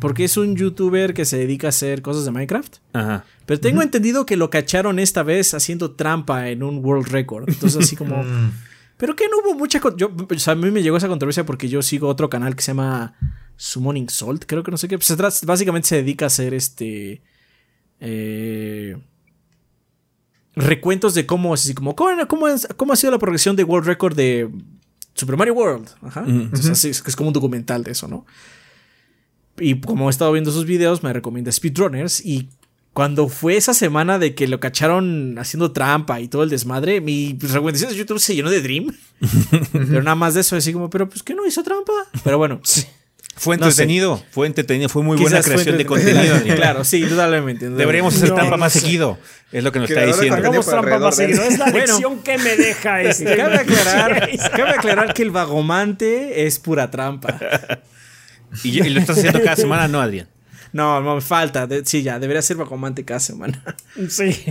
Porque 0.00 0.24
es 0.24 0.36
un 0.36 0.56
youtuber 0.56 1.14
que 1.14 1.24
se 1.24 1.38
dedica 1.38 1.68
a 1.68 1.70
hacer 1.70 2.02
cosas 2.02 2.24
de 2.24 2.30
Minecraft. 2.30 2.76
Ajá. 2.92 3.24
Pero 3.46 3.60
tengo 3.60 3.80
entendido 3.82 4.26
que 4.26 4.36
lo 4.36 4.50
cacharon 4.50 4.98
esta 4.98 5.22
vez 5.22 5.54
haciendo 5.54 5.92
trampa 5.92 6.48
en 6.50 6.62
un 6.62 6.84
world 6.84 7.08
record. 7.08 7.48
Entonces 7.48 7.82
así 7.84 7.96
como... 7.96 8.22
Mm. 8.24 8.52
Pero 8.96 9.16
que 9.16 9.28
no 9.28 9.38
hubo 9.38 9.58
mucha... 9.58 9.80
Yo, 9.96 10.08
o 10.30 10.38
sea, 10.38 10.52
a 10.52 10.56
mí 10.56 10.70
me 10.70 10.80
llegó 10.82 10.96
esa 10.96 11.08
controversia 11.08 11.44
porque 11.44 11.68
yo 11.68 11.82
sigo 11.82 12.06
otro 12.08 12.30
canal 12.30 12.54
que 12.54 12.62
se 12.62 12.68
llama 12.70 13.14
Summoning 13.56 14.08
Salt, 14.08 14.44
creo 14.46 14.62
que 14.62 14.70
no 14.70 14.76
sé 14.76 14.86
qué. 14.86 14.96
Pues 14.98 15.42
básicamente 15.44 15.88
se 15.88 15.96
dedica 15.96 16.26
a 16.26 16.28
hacer 16.28 16.54
este... 16.54 17.20
eh, 18.00 18.96
recuentos 20.56 21.14
de 21.14 21.26
cómo, 21.26 21.54
así 21.54 21.74
como, 21.74 21.96
cómo, 21.96 22.26
cómo, 22.28 22.48
es- 22.48 22.68
cómo 22.76 22.92
ha 22.92 22.96
sido 22.96 23.10
la 23.10 23.18
progresión 23.18 23.56
de 23.56 23.64
World 23.64 23.86
Record 23.86 24.14
de 24.16 24.48
Super 25.14 25.36
Mario 25.36 25.54
World. 25.54 25.88
Ajá. 26.02 26.24
Entonces, 26.26 26.70
así 26.70 26.90
es, 26.90 27.02
es 27.06 27.16
como 27.16 27.28
un 27.28 27.34
documental 27.34 27.82
de 27.82 27.92
eso, 27.92 28.06
¿no? 28.08 28.24
Y 29.58 29.80
como 29.80 30.08
he 30.08 30.10
estado 30.10 30.32
viendo 30.32 30.50
sus 30.50 30.64
videos, 30.66 31.02
me 31.02 31.12
recomienda 31.12 31.52
Speedrunners. 31.52 32.24
Y 32.24 32.48
cuando 32.92 33.28
fue 33.28 33.56
esa 33.56 33.74
semana 33.74 34.18
de 34.18 34.34
que 34.34 34.46
lo 34.48 34.60
cacharon 34.60 35.36
haciendo 35.38 35.72
trampa 35.72 36.20
y 36.20 36.28
todo 36.28 36.42
el 36.42 36.50
desmadre, 36.50 37.00
mi 37.00 37.36
recomendación 37.40 37.90
de 37.90 37.96
YouTube 37.96 38.18
se 38.20 38.34
llenó 38.34 38.50
de 38.50 38.60
Dream. 38.62 38.96
pero 39.72 40.02
nada 40.02 40.14
más 40.16 40.34
de 40.34 40.40
eso, 40.42 40.56
así 40.56 40.72
como, 40.72 40.90
pero 40.90 41.08
pues 41.08 41.22
que 41.22 41.34
no 41.34 41.46
hizo 41.46 41.62
trampa. 41.62 41.92
Pero 42.24 42.38
bueno, 42.38 42.60
Fue 43.36 43.56
No 43.56 43.64
sé. 43.64 43.70
entretenido, 43.82 44.22
fue 44.30 44.46
entretenido, 44.46 44.88
fue 44.88 45.02
muy 45.02 45.16
buena 45.16 45.38
quizás 45.38 45.46
creación 45.46 45.76
de 45.76 45.82
entretenido. 45.82 46.34
contenido. 46.34 46.56
claro, 46.60 46.84
sí, 46.84 46.98
indudablemente. 47.02 47.64
indudablemente. 47.66 47.78
Deberíamos 47.82 48.14
hacer 48.14 48.28
No, 48.28 48.34
trampa 48.36 48.50
no 48.52 48.60
más 48.60 48.72
sé. 48.72 48.80
seguido. 48.80 49.18
Es 49.50 49.64
lo 49.64 49.72
que 49.72 49.78
nos 49.80 49.90
está 49.90 50.06
diciendo. 50.06 50.36
hagamos 50.36 50.66
trampa 50.66 50.98
más 51.00 51.16
seguido. 51.16 51.42
Es 51.42 51.58
la 51.58 51.64
Bueno. 51.70 51.86
lección 51.86 52.18
que 52.22 52.38
me 52.38 52.56
deja 52.56 53.02
este. 53.02 53.36
Cabe 53.36 53.56
aclarar, 53.56 54.30
cabe 54.56 54.70
aclarar 54.70 55.14
que 55.14 55.22
el 55.22 55.30
vagomante 55.32 56.46
es 56.46 56.60
pura 56.60 56.90
trampa. 56.92 57.36
Y, 58.62 58.80
y 58.82 58.90
lo 58.90 59.00
estás 59.00 59.18
haciendo 59.18 59.42
cada 59.42 59.56
semana, 59.56 59.88
no, 59.88 60.00
Adrián. 60.00 60.28
No, 60.72 61.00
no, 61.00 61.14
me 61.14 61.20
falta. 61.20 61.68
De- 61.68 61.84
sí, 61.84 62.02
ya, 62.02 62.18
debería 62.18 62.42
ser 62.42 62.56
vagomante 62.56 63.04
cada 63.04 63.20
semana. 63.20 63.62
Sí. 64.08 64.44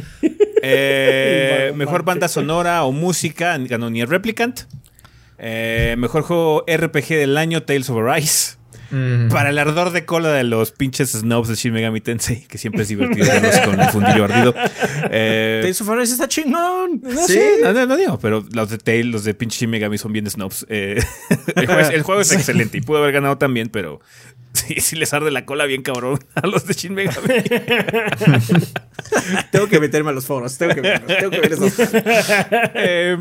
Eh, 0.61 1.73
mejor 1.75 2.03
banda 2.03 2.29
sonora 2.29 2.83
o 2.85 2.93
música, 2.93 3.57
ganó 3.57 3.89
Nier 3.89 4.07
Replicant. 4.07 4.61
Eh, 5.37 5.95
mejor 5.97 6.23
juego 6.23 6.63
RPG 6.65 7.09
del 7.09 7.35
año, 7.37 7.63
Tales 7.63 7.89
of 7.89 7.97
Arise. 8.07 8.55
Mm. 8.93 9.29
Para 9.29 9.49
el 9.49 9.57
ardor 9.57 9.91
de 9.91 10.05
cola 10.05 10.31
de 10.31 10.43
los 10.43 10.71
pinches 10.71 11.13
snobs 11.13 11.47
de 11.47 11.55
Shin 11.55 11.73
Megami 11.73 11.99
Tensei, 11.99 12.45
que 12.47 12.59
siempre 12.59 12.83
es 12.83 12.89
divertido 12.89 13.25
verlos 13.25 13.57
con 13.61 13.79
un 13.79 13.89
fundillo 13.89 14.25
ardido. 14.25 14.53
Eh, 15.09 15.61
Tales 15.63 15.81
of 15.81 15.89
Arise 15.89 16.13
está 16.13 16.27
chingón. 16.27 17.01
no, 17.01 17.25
¿Sí? 17.25 17.33
sí, 17.33 17.41
no, 17.63 17.73
no, 17.73 17.87
no 17.87 17.97
digo, 17.97 18.19
pero 18.19 18.45
los 18.51 18.69
de 18.69 18.77
Tail, 18.77 19.09
los 19.09 19.23
de 19.23 19.33
pinche 19.33 19.61
Shin 19.61 19.71
Megami 19.71 19.97
son 19.97 20.13
bien 20.13 20.29
snobs. 20.29 20.67
Eh, 20.69 21.03
el, 21.55 21.65
juego 21.65 21.81
es, 21.81 21.89
el 21.89 22.03
juego 22.03 22.21
es 22.21 22.31
excelente 22.33 22.77
y 22.77 22.81
pudo 22.81 22.99
haber 22.99 23.13
ganado 23.13 23.39
también, 23.39 23.69
pero 23.69 23.99
sí, 24.53 24.75
sí 24.79 24.95
les 24.95 25.11
arde 25.11 25.31
la 25.31 25.43
cola 25.45 25.65
bien 25.65 25.81
cabrón 25.81 26.19
a 26.35 26.45
los 26.45 26.67
de 26.67 26.75
Shin 26.75 26.93
Megami. 26.93 27.27
Tengo 29.51 29.67
que 29.67 29.79
meterme 29.79 30.11
a 30.11 30.13
los 30.13 30.27
foros. 30.27 30.55
Tengo 30.57 30.75
que 30.75 30.81
verlos, 30.81 31.17
tengo 31.17 31.31
que 31.31 31.39
ver 31.39 31.53
eso. 31.53 31.65
Eh, 32.75 33.17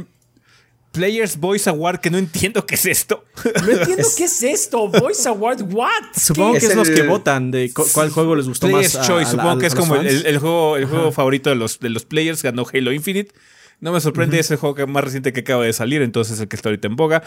Players 0.93 1.38
Voice 1.38 1.68
Award, 1.70 2.01
que 2.01 2.11
no 2.11 2.18
entiendo 2.18 2.64
qué 2.66 2.74
es 2.74 2.86
esto. 2.86 3.24
No 3.45 3.70
entiendo 3.72 4.07
qué 4.16 4.24
es 4.24 4.43
esto. 4.43 4.88
Voice 4.88 5.26
Award, 5.28 5.62
what? 5.72 5.88
Supongo 6.16 6.53
¿Qué? 6.55 6.61
que 6.61 6.66
es 6.66 6.70
Es 6.72 6.76
los 6.76 6.88
el- 6.88 6.95
que 6.95 7.03
votan 7.03 7.51
de 7.51 7.72
cu- 7.72 7.86
cuál 7.93 8.11
juego 8.11 8.36
les 8.36 8.47
gustó 8.47 8.68
Players 8.68 8.95
más. 8.97 9.07
Choice, 9.07 9.28
a 9.28 9.30
supongo 9.30 9.51
a- 9.51 9.59
que 9.59 9.66
es 9.66 9.74
como 9.74 9.97
el, 9.97 10.38
juego, 10.38 10.76
el 10.76 10.84
juego 10.86 11.11
favorito 11.12 11.51
de 11.51 11.57
los, 11.57 11.80
de 11.80 11.88
los 11.88 12.05
players, 12.05 12.43
ganó 12.43 12.66
Halo 12.72 12.93
Infinite. 12.93 13.32
No 13.80 13.90
me 13.90 14.01
sorprende, 14.01 14.38
es 14.38 14.49
el 14.53 14.59
juego 14.59 14.76
que- 14.76 14.86
más 14.86 15.03
reciente 15.03 15.32
que 15.32 15.40
acaba 15.40 15.64
de 15.64 15.72
salir, 15.72 16.03
entonces 16.03 16.38
el 16.38 16.47
que 16.47 16.55
está 16.55 16.68
ahorita 16.68 16.86
en 16.86 16.95
boga. 16.95 17.22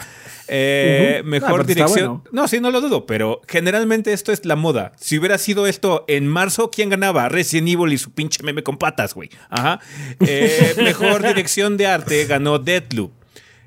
Eh. 0.48 1.20
Mejor 1.24 1.60
Ah, 1.60 1.64
dirección. 1.64 1.90
bueno. 2.22 2.24
No, 2.32 2.48
sí, 2.48 2.60
no 2.60 2.70
lo 2.70 2.80
dudo, 2.80 3.04
pero 3.04 3.42
generalmente 3.46 4.12
esto 4.14 4.32
es 4.32 4.44
la 4.46 4.56
moda. 4.56 4.92
Si 4.98 5.18
hubiera 5.18 5.36
sido 5.38 5.66
esto 5.66 6.04
en 6.08 6.26
marzo, 6.26 6.70
¿quién 6.70 6.88
ganaba? 6.88 7.28
Resident 7.28 7.68
Evil 7.68 7.92
y 7.92 7.98
su 7.98 8.10
pinche 8.12 8.42
meme 8.42 8.62
con 8.62 8.78
patas, 8.78 9.12
güey. 9.12 9.28
Ajá. 9.50 9.80
Eh, 10.20 10.74
mejor 10.78 11.22
dirección 11.26 11.76
de 11.76 11.88
arte 11.88 12.24
ganó 12.24 12.58
Deathloop. 12.58 13.10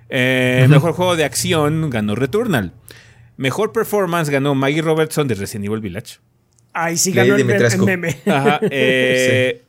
Eh, 0.09 0.65
Mejor 0.69 0.93
juego 0.93 1.15
de 1.15 1.23
acción 1.23 1.89
ganó 1.89 2.15
Returnal. 2.15 2.73
Mejor 3.37 3.71
performance 3.71 4.29
ganó 4.29 4.55
Maggie 4.55 4.81
Robertson 4.81 5.27
de 5.27 5.35
Resident 5.35 5.65
Evil 5.65 5.79
Village. 5.79 6.17
Ay, 6.73 6.97
sí 6.97 7.11
ganó 7.11 7.35
el, 7.35 7.45
meme. 7.45 8.17
Ajá. 8.25 8.59
eh, 8.69 9.63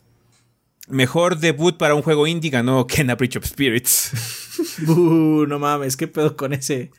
Mejor 0.88 1.38
debut 1.38 1.76
para 1.76 1.94
un 1.94 2.02
juego 2.02 2.26
indie 2.26 2.50
ganó 2.50 2.86
Kena 2.86 3.14
Bridge 3.14 3.36
of 3.36 3.46
Spirits. 3.46 4.12
Uh, 4.86 5.46
no 5.46 5.58
mames, 5.58 5.96
qué 5.96 6.06
pedo 6.06 6.36
con 6.36 6.52
ese. 6.52 6.90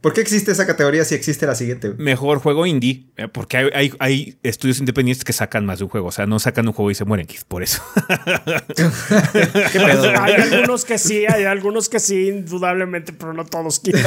¿Por 0.00 0.12
qué 0.12 0.20
existe 0.20 0.52
esa 0.52 0.66
categoría 0.66 1.04
si 1.04 1.14
existe 1.14 1.46
la 1.46 1.54
siguiente? 1.54 1.94
Mejor 1.98 2.38
juego 2.38 2.64
indie, 2.66 3.06
eh, 3.16 3.26
porque 3.28 3.56
hay, 3.56 3.70
hay- 3.74 3.92
hay 3.98 4.38
estudios 4.42 4.78
independientes 4.78 5.24
que 5.24 5.32
sacan 5.32 5.66
más 5.66 5.78
de 5.78 5.84
un 5.84 5.90
juego. 5.90 6.08
O 6.08 6.12
sea, 6.12 6.26
no 6.26 6.38
sacan 6.38 6.66
un 6.68 6.72
juego 6.74 6.90
y 6.90 6.94
se 6.94 7.04
mueren, 7.04 7.26
por 7.48 7.62
eso. 7.62 7.82
¿Qué 8.76 9.80
pedo? 9.80 10.12
Hay 10.20 10.34
algunos 10.34 10.84
que 10.84 10.98
sí, 10.98 11.24
hay 11.26 11.44
algunos 11.44 11.88
que 11.88 11.98
sí, 12.00 12.28
indudablemente, 12.28 13.12
pero 13.12 13.32
no 13.32 13.44
todos 13.46 13.80
quieren. 13.80 14.04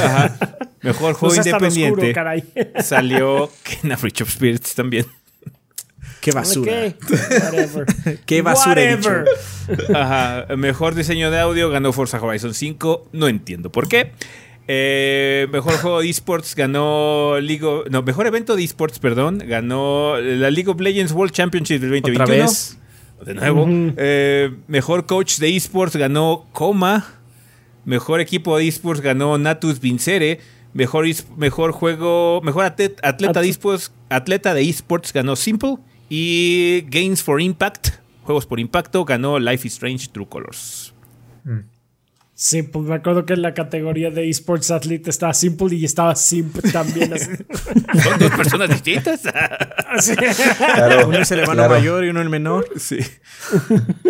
Mejor 0.82 1.12
No 1.12 1.18
juego 1.18 1.34
tan 1.34 1.44
independiente 1.46 1.92
oscuro, 2.00 2.14
caray. 2.14 2.44
salió 2.82 3.50
Kena 3.62 3.96
Bridge 3.96 4.22
of 4.22 4.30
Spirits 4.30 4.74
también. 4.74 5.06
Qué 6.20 6.32
basura. 6.32 6.72
Whatever. 7.42 7.86
Qué 8.26 8.42
basura 8.42 8.82
he 8.82 8.94
Whatever. 8.94 9.24
Ajá. 9.94 10.56
Mejor 10.56 10.94
diseño 10.94 11.30
de 11.30 11.38
audio 11.40 11.70
ganó 11.70 11.92
Forza 11.94 12.20
Horizon 12.22 12.52
5. 12.54 13.08
No 13.12 13.26
entiendo 13.28 13.72
por 13.72 13.88
qué. 13.88 14.12
Eh, 14.68 15.48
mejor 15.50 15.74
juego 15.78 16.00
de 16.00 16.08
esports 16.08 16.54
ganó 16.54 17.38
League 17.40 17.64
of- 17.64 17.88
No, 17.90 18.02
mejor 18.02 18.26
evento 18.26 18.54
de 18.56 18.62
esports, 18.64 18.98
perdón. 18.98 19.38
Ganó 19.46 20.16
la 20.20 20.50
League 20.50 20.68
of 20.70 20.80
Legends 20.80 21.12
World 21.12 21.32
Championship 21.32 21.80
del 21.80 21.90
2021. 21.90 22.24
Otra 22.24 22.26
vez. 22.46 22.78
De 23.26 23.34
nuevo. 23.34 23.66
Eh, 23.96 24.50
mejor 24.68 25.06
coach 25.06 25.38
de 25.38 25.54
esports 25.56 25.96
ganó 25.96 26.46
Coma. 26.52 27.06
Mejor 27.84 28.20
equipo 28.20 28.56
de 28.58 28.68
esports 28.68 29.00
ganó 29.00 29.36
Natus 29.38 29.80
Vincere. 29.80 30.40
Mejor, 30.72 31.06
es- 31.06 31.26
mejor 31.36 31.72
juego. 31.72 32.40
Mejor 32.42 32.64
atlet- 32.64 32.98
atleta, 33.02 33.40
de 33.40 33.48
esports, 33.48 33.92
atleta 34.08 34.54
de 34.54 34.62
esports 34.68 35.12
ganó 35.12 35.34
Simple. 35.36 35.76
Y 36.08 36.82
Games 36.88 37.22
for 37.22 37.40
Impact, 37.40 37.88
juegos 38.22 38.46
por 38.46 38.58
impacto, 38.60 39.04
ganó 39.04 39.38
Life 39.38 39.66
is 39.66 39.74
Strange 39.74 40.08
True 40.12 40.26
Colors. 40.28 40.94
Sí, 42.42 42.62
pues 42.62 42.86
me 42.86 42.94
acuerdo 42.94 43.26
que 43.26 43.34
en 43.34 43.42
la 43.42 43.52
categoría 43.52 44.10
de 44.10 44.30
esports 44.30 44.70
athlete 44.70 45.10
estaba 45.10 45.34
Simple 45.34 45.76
y 45.76 45.84
estaba 45.84 46.16
Simple 46.16 46.72
también. 46.72 47.12
así. 47.12 47.26
Son 48.02 48.18
dos 48.18 48.30
personas 48.30 48.70
distintas. 48.70 49.20
Claro, 50.56 51.08
Uno 51.08 51.18
es 51.18 51.30
el 51.32 51.40
hermano 51.40 51.64
claro. 51.64 51.74
mayor 51.74 52.02
y 52.06 52.08
uno 52.08 52.22
el 52.22 52.30
menor. 52.30 52.66
Sí. 52.78 52.96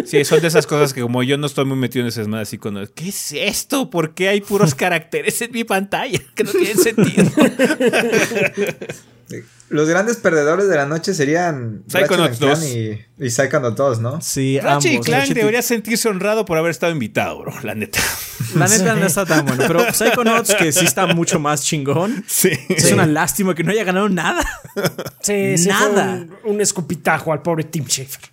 Sí, 0.04 0.24
son 0.24 0.40
de 0.40 0.46
esas 0.46 0.68
cosas 0.68 0.94
que 0.94 1.00
como 1.00 1.24
yo 1.24 1.38
no 1.38 1.46
estoy 1.48 1.64
muy 1.64 1.76
metido 1.76 2.04
en 2.04 2.08
esas 2.08 2.28
más 2.28 2.42
así 2.42 2.56
cuando 2.56 2.86
¿qué 2.94 3.08
es 3.08 3.32
esto? 3.32 3.90
¿Por 3.90 4.14
qué 4.14 4.28
hay 4.28 4.40
puros 4.42 4.76
caracteres 4.76 5.42
en 5.42 5.50
mi 5.50 5.64
pantalla? 5.64 6.20
Que 6.36 6.44
no 6.44 6.52
tienen 6.52 6.78
sentido. 6.78 7.24
Los 9.68 9.88
grandes 9.88 10.16
perdedores 10.16 10.68
de 10.68 10.74
la 10.74 10.84
noche 10.84 11.14
serían 11.14 11.84
Psychonauts 11.86 12.40
Ratchet 12.40 12.42
and 12.42 12.50
2. 12.50 12.58
Clank 12.58 12.72
y, 13.18 13.24
y 13.24 13.30
Psychonauts 13.30 13.76
2, 13.76 14.00
¿no? 14.00 14.20
Sí, 14.20 14.58
Ratchet 14.58 14.90
y 14.90 14.94
ambos. 14.96 15.06
Clank 15.06 15.20
Ratchet 15.20 15.36
y- 15.36 15.40
debería 15.40 15.62
sentirse 15.62 16.08
honrado 16.08 16.44
por 16.44 16.58
haber 16.58 16.72
estado 16.72 16.90
invitado, 16.92 17.38
bro, 17.40 17.52
la 17.62 17.74
neta. 17.76 18.00
La 18.56 18.66
neta 18.66 18.96
no 18.96 19.06
está 19.06 19.24
tan 19.26 19.46
bueno. 19.46 19.62
Pero 19.68 19.92
Psychonauts, 19.92 20.54
que 20.56 20.72
sí 20.72 20.84
está 20.84 21.06
mucho 21.06 21.38
más 21.38 21.62
chingón. 21.62 22.24
Sí. 22.28 22.50
Es 22.68 22.90
una 22.90 23.06
lástima 23.06 23.54
que 23.54 23.62
no 23.62 23.70
haya 23.70 23.84
ganado 23.84 24.08
nada. 24.08 24.42
Sí, 25.22 25.56
sí, 25.58 25.68
Nada. 25.68 26.24
Fue 26.40 26.50
un, 26.50 26.54
un 26.56 26.60
escupitajo 26.60 27.32
al 27.32 27.42
pobre 27.42 27.62
Tim 27.64 27.84
Schafer. 27.86 28.30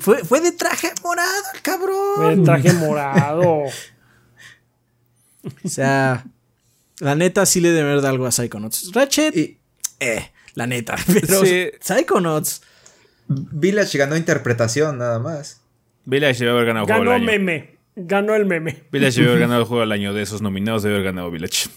Fue, 0.00 0.24
fue 0.24 0.40
de 0.40 0.52
traje 0.52 0.90
morado, 1.02 1.30
cabrón. 1.62 2.16
Fue 2.16 2.36
de 2.36 2.42
traje 2.42 2.72
morado. 2.74 3.62
O 5.62 5.68
sea, 5.68 6.24
la 7.00 7.14
neta 7.14 7.44
sí 7.46 7.60
le 7.60 7.70
debe 7.72 7.88
haber 7.90 7.96
dado 8.02 8.08
algo 8.14 8.26
a 8.26 8.30
Psychonauts. 8.32 8.90
Ratchet, 8.92 9.36
Y 9.36 9.58
eh, 10.00 10.30
la 10.54 10.66
neta. 10.66 10.96
Pero 11.12 11.44
Sí. 11.44 11.70
Psychonauts, 11.80 12.62
Village 13.28 13.96
ganó 13.98 14.16
interpretación 14.16 14.98
nada 14.98 15.18
más. 15.18 15.60
Village 16.04 16.40
debe 16.40 16.50
haber 16.52 16.66
ganado 16.66 16.86
juego 16.86 17.00
Ganó 17.00 17.12
del 17.12 17.22
año. 17.22 17.30
meme. 17.38 17.74
Ganó 17.96 18.34
el 18.34 18.44
meme. 18.44 18.82
Village 18.92 19.20
debe 19.20 19.30
haber 19.30 19.40
ganado 19.42 19.60
el 19.62 19.66
juego 19.68 19.80
del 19.80 19.92
año 19.92 20.12
de 20.12 20.22
esos 20.22 20.42
nominados, 20.42 20.82
debe 20.82 20.96
haber 20.96 21.06
ganado 21.06 21.30
Village. 21.30 21.68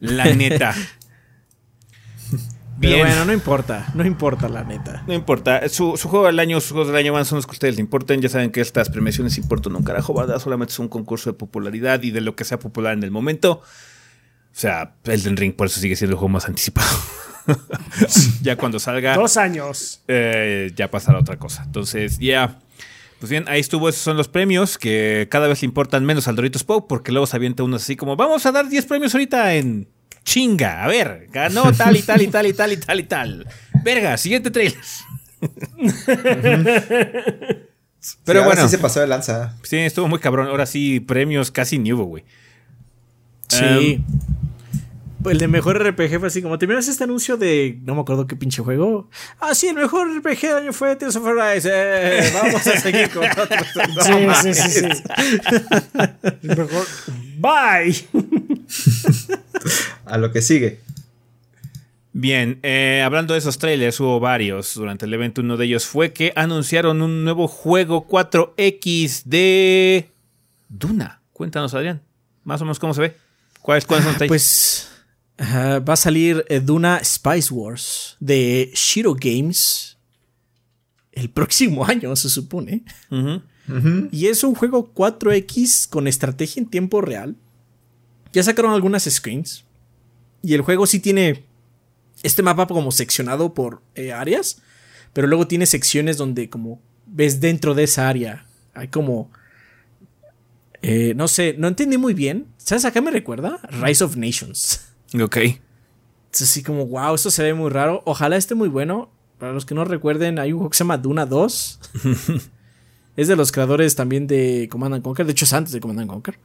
La 0.00 0.26
neta. 0.34 0.74
Pero 2.78 2.94
Bien. 2.96 3.06
bueno, 3.06 3.24
no 3.24 3.32
importa, 3.32 3.86
no 3.94 4.04
importa 4.04 4.50
la 4.50 4.62
neta. 4.62 5.02
No 5.06 5.14
importa, 5.14 5.66
su, 5.70 5.96
su 5.96 6.08
juego 6.10 6.26
del 6.26 6.38
año, 6.38 6.60
sus 6.60 6.72
juegos 6.72 6.88
del 6.88 6.96
año 6.96 7.12
van 7.14 7.24
son 7.24 7.36
los 7.36 7.46
que 7.46 7.52
a 7.52 7.54
ustedes 7.54 7.74
les 7.74 7.80
importen. 7.80 8.20
Ya 8.20 8.28
saben 8.28 8.50
que 8.50 8.60
estas 8.60 8.90
premiaciones 8.90 9.38
importan 9.38 9.74
un 9.76 9.82
carajo, 9.82 10.12
¿verdad? 10.12 10.38
Solamente 10.40 10.72
es 10.72 10.78
un 10.78 10.88
concurso 10.88 11.30
de 11.32 11.38
popularidad 11.38 12.02
y 12.02 12.10
de 12.10 12.20
lo 12.20 12.36
que 12.36 12.44
sea 12.44 12.58
popular 12.58 12.92
en 12.92 13.02
el 13.02 13.10
momento. 13.10 13.62
O 14.56 14.58
sea, 14.58 14.94
Elden 15.04 15.36
Ring 15.36 15.54
por 15.54 15.66
eso 15.66 15.80
sigue 15.80 15.96
siendo 15.96 16.14
el 16.14 16.18
juego 16.18 16.30
más 16.30 16.46
anticipado. 16.46 16.88
ya 18.40 18.56
cuando 18.56 18.80
salga, 18.80 19.14
Dos 19.14 19.36
años. 19.36 20.00
eh, 20.08 20.72
ya 20.74 20.90
pasará 20.90 21.18
otra 21.18 21.38
cosa. 21.38 21.62
Entonces, 21.64 22.18
ya. 22.18 22.58
Pues 23.20 23.30
bien, 23.30 23.44
ahí 23.48 23.60
estuvo, 23.60 23.88
esos 23.88 24.00
son 24.00 24.16
los 24.16 24.28
premios 24.28 24.78
que 24.78 25.28
cada 25.30 25.46
vez 25.46 25.60
le 25.60 25.66
importan 25.66 26.04
menos 26.06 26.26
al 26.26 26.36
Doritos 26.36 26.64
Pop 26.64 26.86
porque 26.88 27.12
luego 27.12 27.26
se 27.26 27.36
avienta 27.36 27.62
uno 27.64 27.76
así 27.76 27.96
como, 27.96 28.16
vamos 28.16 28.46
a 28.46 28.52
dar 28.52 28.68
10 28.68 28.86
premios 28.86 29.14
ahorita 29.14 29.54
en 29.54 29.88
chinga. 30.24 30.84
A 30.84 30.88
ver, 30.88 31.28
ganó 31.30 31.70
tal 31.72 31.96
y 31.96 32.02
tal 32.02 32.22
y 32.22 32.28
tal 32.28 32.46
y 32.46 32.52
tal 32.54 32.72
y 32.72 32.76
tal 32.78 33.00
y 33.00 33.04
tal. 33.04 33.46
Verga, 33.84 34.16
siguiente 34.16 34.50
trailer. 34.50 34.78
Pero 38.24 38.40
ahora 38.40 38.54
bueno, 38.54 38.62
sí 38.62 38.68
se 38.68 38.78
pasó 38.78 39.00
de 39.00 39.06
lanza. 39.06 39.54
sí, 39.62 39.76
estuvo 39.76 40.08
muy 40.08 40.18
cabrón. 40.18 40.48
Ahora 40.48 40.64
sí, 40.64 41.00
premios 41.00 41.50
casi 41.50 41.78
ni 41.78 41.92
hubo, 41.92 42.04
güey. 42.04 42.24
Sí. 43.48 44.02
El 45.30 45.38
de 45.38 45.48
mejor 45.48 45.82
RPG 45.82 46.18
fue 46.18 46.28
así 46.28 46.42
como 46.42 46.58
terminas 46.58 46.88
este 46.88 47.04
anuncio 47.04 47.36
de 47.36 47.78
no 47.82 47.94
me 47.94 48.00
acuerdo 48.00 48.26
qué 48.26 48.36
pinche 48.36 48.62
juego. 48.62 49.08
Ah, 49.40 49.54
sí, 49.54 49.68
el 49.68 49.74
mejor 49.74 50.08
RPG 50.18 50.40
del 50.40 50.56
año 50.56 50.72
fue 50.72 50.96
Tales 50.96 51.16
of 51.16 51.26
Arise. 51.26 51.70
Eh, 51.72 52.30
vamos 52.34 52.66
a 52.66 52.80
seguir 52.80 53.10
con 53.10 53.24
otros. 53.24 53.48
No 54.26 54.34
Sí, 54.34 54.52
sí, 54.52 54.70
sí, 54.70 54.80
sí. 54.80 55.02
Mejor. 56.42 56.86
Bye. 57.38 58.06
A 60.06 60.18
lo 60.18 60.32
que 60.32 60.42
sigue. 60.42 60.80
Bien, 62.12 62.58
eh, 62.62 63.02
hablando 63.04 63.34
de 63.34 63.38
esos 63.40 63.58
trailers, 63.58 64.00
hubo 64.00 64.18
varios 64.20 64.74
durante 64.74 65.04
el 65.04 65.12
evento. 65.12 65.42
Uno 65.42 65.56
de 65.56 65.66
ellos 65.66 65.86
fue 65.86 66.12
que 66.12 66.32
anunciaron 66.34 67.02
un 67.02 67.24
nuevo 67.24 67.46
juego 67.46 68.06
4X 68.08 69.24
de 69.24 70.08
Duna. 70.68 71.20
Cuéntanos, 71.32 71.74
Adrián, 71.74 72.00
más 72.44 72.62
o 72.62 72.64
menos 72.64 72.78
cómo 72.78 72.94
se 72.94 73.02
ve. 73.02 73.16
¿Cuáles, 73.60 73.84
cuáles 73.84 74.04
son 74.04 74.12
los 74.12 74.20
detalles? 74.20 74.30
Pues 74.30 74.95
va 75.38 75.92
a 75.92 75.96
salir 75.96 76.44
eh, 76.48 76.60
Duna 76.60 77.02
Spice 77.04 77.52
Wars 77.52 78.16
de 78.20 78.70
Shiro 78.74 79.14
Games 79.14 79.98
el 81.12 81.30
próximo 81.30 81.84
año, 81.86 82.14
se 82.16 82.28
supone. 82.28 82.84
Y 84.12 84.26
es 84.26 84.44
un 84.44 84.54
juego 84.54 84.92
4X 84.94 85.88
con 85.88 86.06
estrategia 86.06 86.60
en 86.60 86.68
tiempo 86.68 87.00
real. 87.00 87.36
Ya 88.32 88.42
sacaron 88.42 88.72
algunas 88.72 89.04
screens. 89.04 89.64
Y 90.42 90.54
el 90.54 90.60
juego 90.60 90.86
sí 90.86 91.00
tiene 91.00 91.44
este 92.22 92.42
mapa 92.42 92.66
como 92.66 92.92
seccionado 92.92 93.54
por 93.54 93.82
eh, 93.94 94.12
áreas. 94.12 94.62
Pero 95.12 95.26
luego 95.26 95.46
tiene 95.46 95.66
secciones 95.66 96.16
donde 96.16 96.48
como 96.48 96.80
ves 97.06 97.40
dentro 97.40 97.74
de 97.74 97.84
esa 97.84 98.08
área. 98.08 98.46
Hay 98.74 98.88
como... 98.88 99.30
eh, 100.82 101.14
no 101.16 101.26
sé, 101.26 101.56
no 101.58 101.66
entendí 101.68 101.98
muy 101.98 102.14
bien. 102.14 102.46
¿Sabes 102.58 102.84
a 102.84 102.92
qué 102.92 103.00
me 103.00 103.10
recuerda? 103.10 103.58
Rise 103.82 104.04
of 104.04 104.16
Nations. 104.16 104.80
Ok. 105.14 105.36
Es 106.32 106.42
así 106.42 106.62
como, 106.62 106.86
wow, 106.86 107.14
esto 107.14 107.30
se 107.30 107.42
ve 107.42 107.54
muy 107.54 107.70
raro. 107.70 108.02
Ojalá 108.04 108.36
esté 108.36 108.54
muy 108.54 108.68
bueno. 108.68 109.10
Para 109.38 109.52
los 109.52 109.66
que 109.66 109.74
no 109.74 109.84
recuerden, 109.84 110.38
hay 110.38 110.52
un 110.52 110.58
juego 110.58 110.70
que 110.70 110.76
se 110.76 110.84
llama 110.84 110.98
Duna 110.98 111.26
2. 111.26 111.80
es 113.16 113.28
de 113.28 113.36
los 113.36 113.52
creadores 113.52 113.94
también 113.94 114.26
de 114.26 114.68
Command 114.70 114.94
and 114.94 115.04
Conquer. 115.04 115.26
De 115.26 115.32
hecho, 115.32 115.44
es 115.44 115.52
antes 115.52 115.72
de 115.72 115.80
Command 115.80 116.00
and 116.00 116.10
Conquer. 116.10 116.38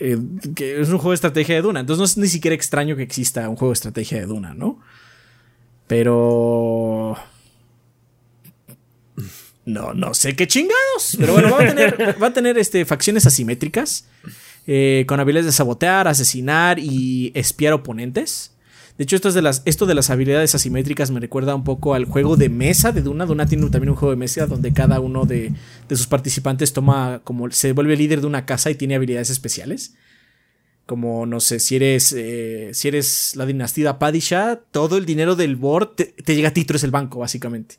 Eh, 0.00 0.16
que 0.54 0.80
es 0.80 0.88
un 0.88 0.98
juego 0.98 1.10
de 1.10 1.16
estrategia 1.16 1.56
de 1.56 1.62
Duna. 1.62 1.80
Entonces 1.80 1.98
no 1.98 2.04
es 2.04 2.16
ni 2.16 2.28
siquiera 2.28 2.54
extraño 2.54 2.96
que 2.96 3.02
exista 3.02 3.48
un 3.48 3.56
juego 3.56 3.72
de 3.72 3.74
estrategia 3.74 4.18
de 4.18 4.26
Duna, 4.26 4.54
¿no? 4.54 4.80
Pero... 5.86 7.16
No, 9.64 9.92
no 9.92 10.14
sé 10.14 10.34
qué 10.34 10.46
chingados. 10.46 11.16
Pero 11.18 11.34
bueno, 11.34 11.50
va 11.50 11.62
a 11.62 11.66
tener, 11.66 12.22
va 12.22 12.26
a 12.28 12.32
tener 12.32 12.56
este, 12.56 12.84
facciones 12.84 13.26
asimétricas. 13.26 14.06
Eh, 14.70 15.06
con 15.08 15.18
habilidades 15.18 15.46
de 15.46 15.52
sabotear, 15.52 16.08
asesinar 16.08 16.78
y 16.78 17.32
espiar 17.34 17.72
oponentes. 17.72 18.52
De 18.98 19.04
hecho, 19.04 19.16
esto, 19.16 19.28
es 19.28 19.34
de 19.34 19.40
las, 19.40 19.62
esto 19.64 19.86
de 19.86 19.94
las 19.94 20.10
habilidades 20.10 20.54
asimétricas 20.54 21.10
me 21.10 21.20
recuerda 21.20 21.54
un 21.54 21.64
poco 21.64 21.94
al 21.94 22.04
juego 22.04 22.36
de 22.36 22.50
mesa 22.50 22.92
de 22.92 23.00
Duna. 23.00 23.24
Duna 23.24 23.46
tiene 23.46 23.70
también 23.70 23.90
un 23.90 23.96
juego 23.96 24.10
de 24.10 24.18
mesa 24.18 24.46
donde 24.46 24.74
cada 24.74 25.00
uno 25.00 25.24
de, 25.24 25.54
de 25.88 25.96
sus 25.96 26.06
participantes 26.06 26.74
toma 26.74 27.22
como 27.24 27.50
se 27.50 27.72
vuelve 27.72 27.96
líder 27.96 28.20
de 28.20 28.26
una 28.26 28.44
casa 28.44 28.70
y 28.70 28.74
tiene 28.74 28.96
habilidades 28.96 29.30
especiales. 29.30 29.94
Como, 30.84 31.24
no 31.24 31.40
sé, 31.40 31.60
si 31.60 31.76
eres, 31.76 32.12
eh, 32.12 32.70
si 32.74 32.88
eres 32.88 33.36
la 33.36 33.46
dinastía 33.46 33.98
Padishah, 33.98 34.56
todo 34.70 34.98
el 34.98 35.06
dinero 35.06 35.34
del 35.34 35.56
board 35.56 35.94
te, 35.94 36.04
te 36.04 36.34
llega 36.34 36.48
a 36.48 36.52
ti, 36.52 36.66
tú 36.66 36.72
eres 36.72 36.84
el 36.84 36.90
banco, 36.90 37.20
básicamente. 37.20 37.76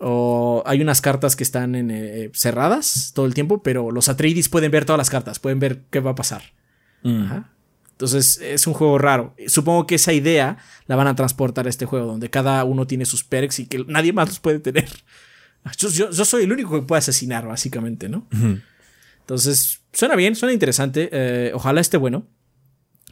O 0.00 0.62
hay 0.66 0.80
unas 0.80 1.00
cartas 1.00 1.34
que 1.34 1.42
están 1.42 1.74
en, 1.74 1.90
eh, 1.90 2.30
cerradas 2.34 3.10
todo 3.14 3.26
el 3.26 3.34
tiempo, 3.34 3.62
pero 3.62 3.90
los 3.90 4.08
Atreides 4.08 4.48
pueden 4.48 4.70
ver 4.70 4.84
todas 4.84 4.98
las 4.98 5.10
cartas, 5.10 5.38
pueden 5.40 5.58
ver 5.58 5.82
qué 5.90 6.00
va 6.00 6.12
a 6.12 6.14
pasar. 6.14 6.42
Ajá. 7.04 7.50
Entonces 7.90 8.38
es 8.40 8.66
un 8.68 8.74
juego 8.74 8.96
raro. 8.98 9.34
Supongo 9.48 9.86
que 9.88 9.96
esa 9.96 10.12
idea 10.12 10.58
la 10.86 10.94
van 10.94 11.08
a 11.08 11.16
transportar 11.16 11.66
a 11.66 11.68
este 11.68 11.84
juego, 11.84 12.06
donde 12.06 12.30
cada 12.30 12.62
uno 12.62 12.86
tiene 12.86 13.06
sus 13.06 13.24
perks 13.24 13.58
y 13.58 13.66
que 13.66 13.84
nadie 13.88 14.12
más 14.12 14.28
los 14.28 14.38
puede 14.38 14.60
tener. 14.60 14.88
Yo, 15.76 15.88
yo- 15.90 16.10
yo 16.12 16.24
soy 16.24 16.44
el 16.44 16.52
único 16.52 16.70
que 16.80 16.86
puede 16.86 17.00
asesinar, 17.00 17.46
básicamente, 17.46 18.08
¿no? 18.08 18.26
Entonces, 19.20 19.80
suena 19.92 20.14
bien, 20.14 20.36
suena 20.36 20.52
interesante. 20.52 21.08
eh, 21.12 21.50
ojalá 21.52 21.80
esté 21.80 21.96
bueno. 21.96 22.24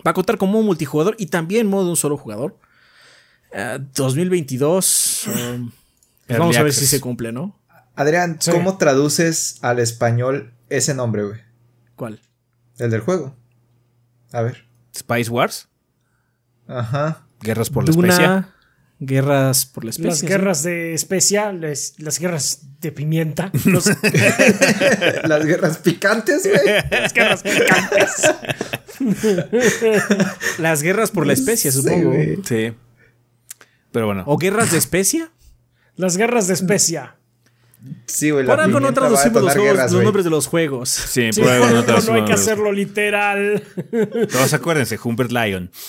Va 0.06 0.12
a 0.12 0.14
contar 0.14 0.38
con 0.38 0.50
modo 0.52 0.62
multijugador 0.62 1.16
y 1.18 1.26
también 1.26 1.66
modo 1.66 1.84
de 1.84 1.90
un 1.90 1.96
solo 1.96 2.16
jugador. 2.16 2.56
Eh, 3.52 3.78
2022. 3.96 5.26
um, 5.26 5.70
pues 6.26 6.30
Early 6.30 6.38
vamos 6.40 6.56
a 6.56 6.62
ver 6.62 6.72
si 6.72 6.86
se 6.86 7.00
cumple, 7.00 7.32
¿no? 7.32 7.58
Adrián, 7.94 8.36
Sí. 8.40 8.50
¿cómo 8.50 8.76
traduces 8.78 9.58
al 9.62 9.78
español 9.78 10.52
ese 10.68 10.94
nombre, 10.94 11.24
güey? 11.24 11.40
¿Cuál? 11.94 12.20
El 12.78 12.90
del 12.90 13.00
juego. 13.00 13.34
A 14.32 14.42
ver. 14.42 14.66
Spice 14.96 15.30
Wars, 15.30 15.68
Ajá. 16.68 17.26
Guerras 17.40 17.70
por 17.70 17.84
la 17.84 17.90
Especia. 17.90 18.48
Guerras 18.98 19.66
por 19.66 19.84
la 19.84 19.90
especie. 19.90 20.08
Las 20.10 20.18
¿sí? 20.20 20.26
guerras 20.26 20.62
de 20.62 20.94
especia, 20.94 21.52
les- 21.52 21.98
las 22.00 22.18
guerras 22.18 22.60
de 22.80 22.92
pimienta, 22.92 23.50
los- 23.66 23.86
Las 25.24 25.44
guerras 25.44 25.78
picantes, 25.78 26.46
güey. 26.48 26.82
las 26.90 27.12
guerras 27.12 27.42
picantes. 27.42 28.34
Las 30.58 30.82
guerras 30.82 31.10
por 31.10 31.26
la 31.26 31.32
especie, 31.34 31.70
Sí, 31.70 31.78
supongo. 31.82 32.10
güey. 32.10 32.38
Sí. 32.44 32.72
Pero 33.92 34.06
bueno. 34.06 34.24
¿O 34.26 34.36
guerras 34.38 34.72
de 34.72 34.78
especia? 34.78 35.30
Las 35.96 36.16
guerras 36.16 36.46
de 36.46 36.54
especia. 36.54 37.16
Sí, 38.06 38.30
güey. 38.30 38.44
Por 38.46 38.58
algo 38.58 38.80
no 38.80 38.92
traducimos 38.92 39.42
los, 39.42 39.52
juegos- 39.52 39.72
guerras, 39.74 39.92
los 39.92 40.02
nombres 40.02 40.24
de 40.24 40.30
los 40.30 40.46
juegos. 40.46 40.88
Sí, 40.88 41.28
Sí, 41.32 41.40
por 41.40 41.50
algo 41.50 41.66
no 41.70 41.84
te 41.84 41.92
no, 41.92 42.14
hay 42.14 42.24
que 42.24 42.32
hacerlo 42.32 42.72
literal. 42.72 43.62
Todos 44.32 44.52
acuérdense, 44.54 44.98
Humbert 45.02 45.30
Lion. 45.30 45.70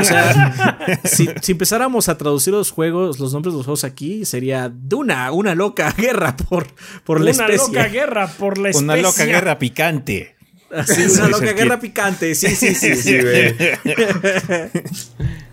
O 0.00 0.04
sea, 0.04 0.76
si, 1.04 1.28
si 1.40 1.52
empezáramos 1.52 2.08
a 2.08 2.18
traducir 2.18 2.52
los 2.52 2.72
juegos, 2.72 3.20
los 3.20 3.32
nombres 3.32 3.54
de 3.54 3.58
los 3.58 3.66
juegos 3.66 3.84
aquí, 3.84 4.24
sería 4.24 4.70
Duna, 4.74 5.30
una 5.30 5.54
loca 5.54 5.92
guerra 5.96 6.36
por, 6.36 6.66
por 7.04 7.20
la 7.20 7.30
Una 7.30 7.44
especie. 7.46 7.68
loca 7.68 7.84
guerra 7.88 8.26
por 8.26 8.58
la 8.58 8.70
especie. 8.70 8.84
Una 8.84 8.96
loca 8.96 9.24
guerra 9.24 9.58
picante. 9.58 10.34
Así, 10.70 11.02
una 11.04 11.26
Sí, 11.26 11.30
loca 11.30 11.52
guerra 11.52 11.78
picante. 11.80 12.34
Sí, 12.34 12.48
sí, 12.56 12.74
sí. 12.74 12.96
Sí, 12.96 13.18
güey. 13.20 13.54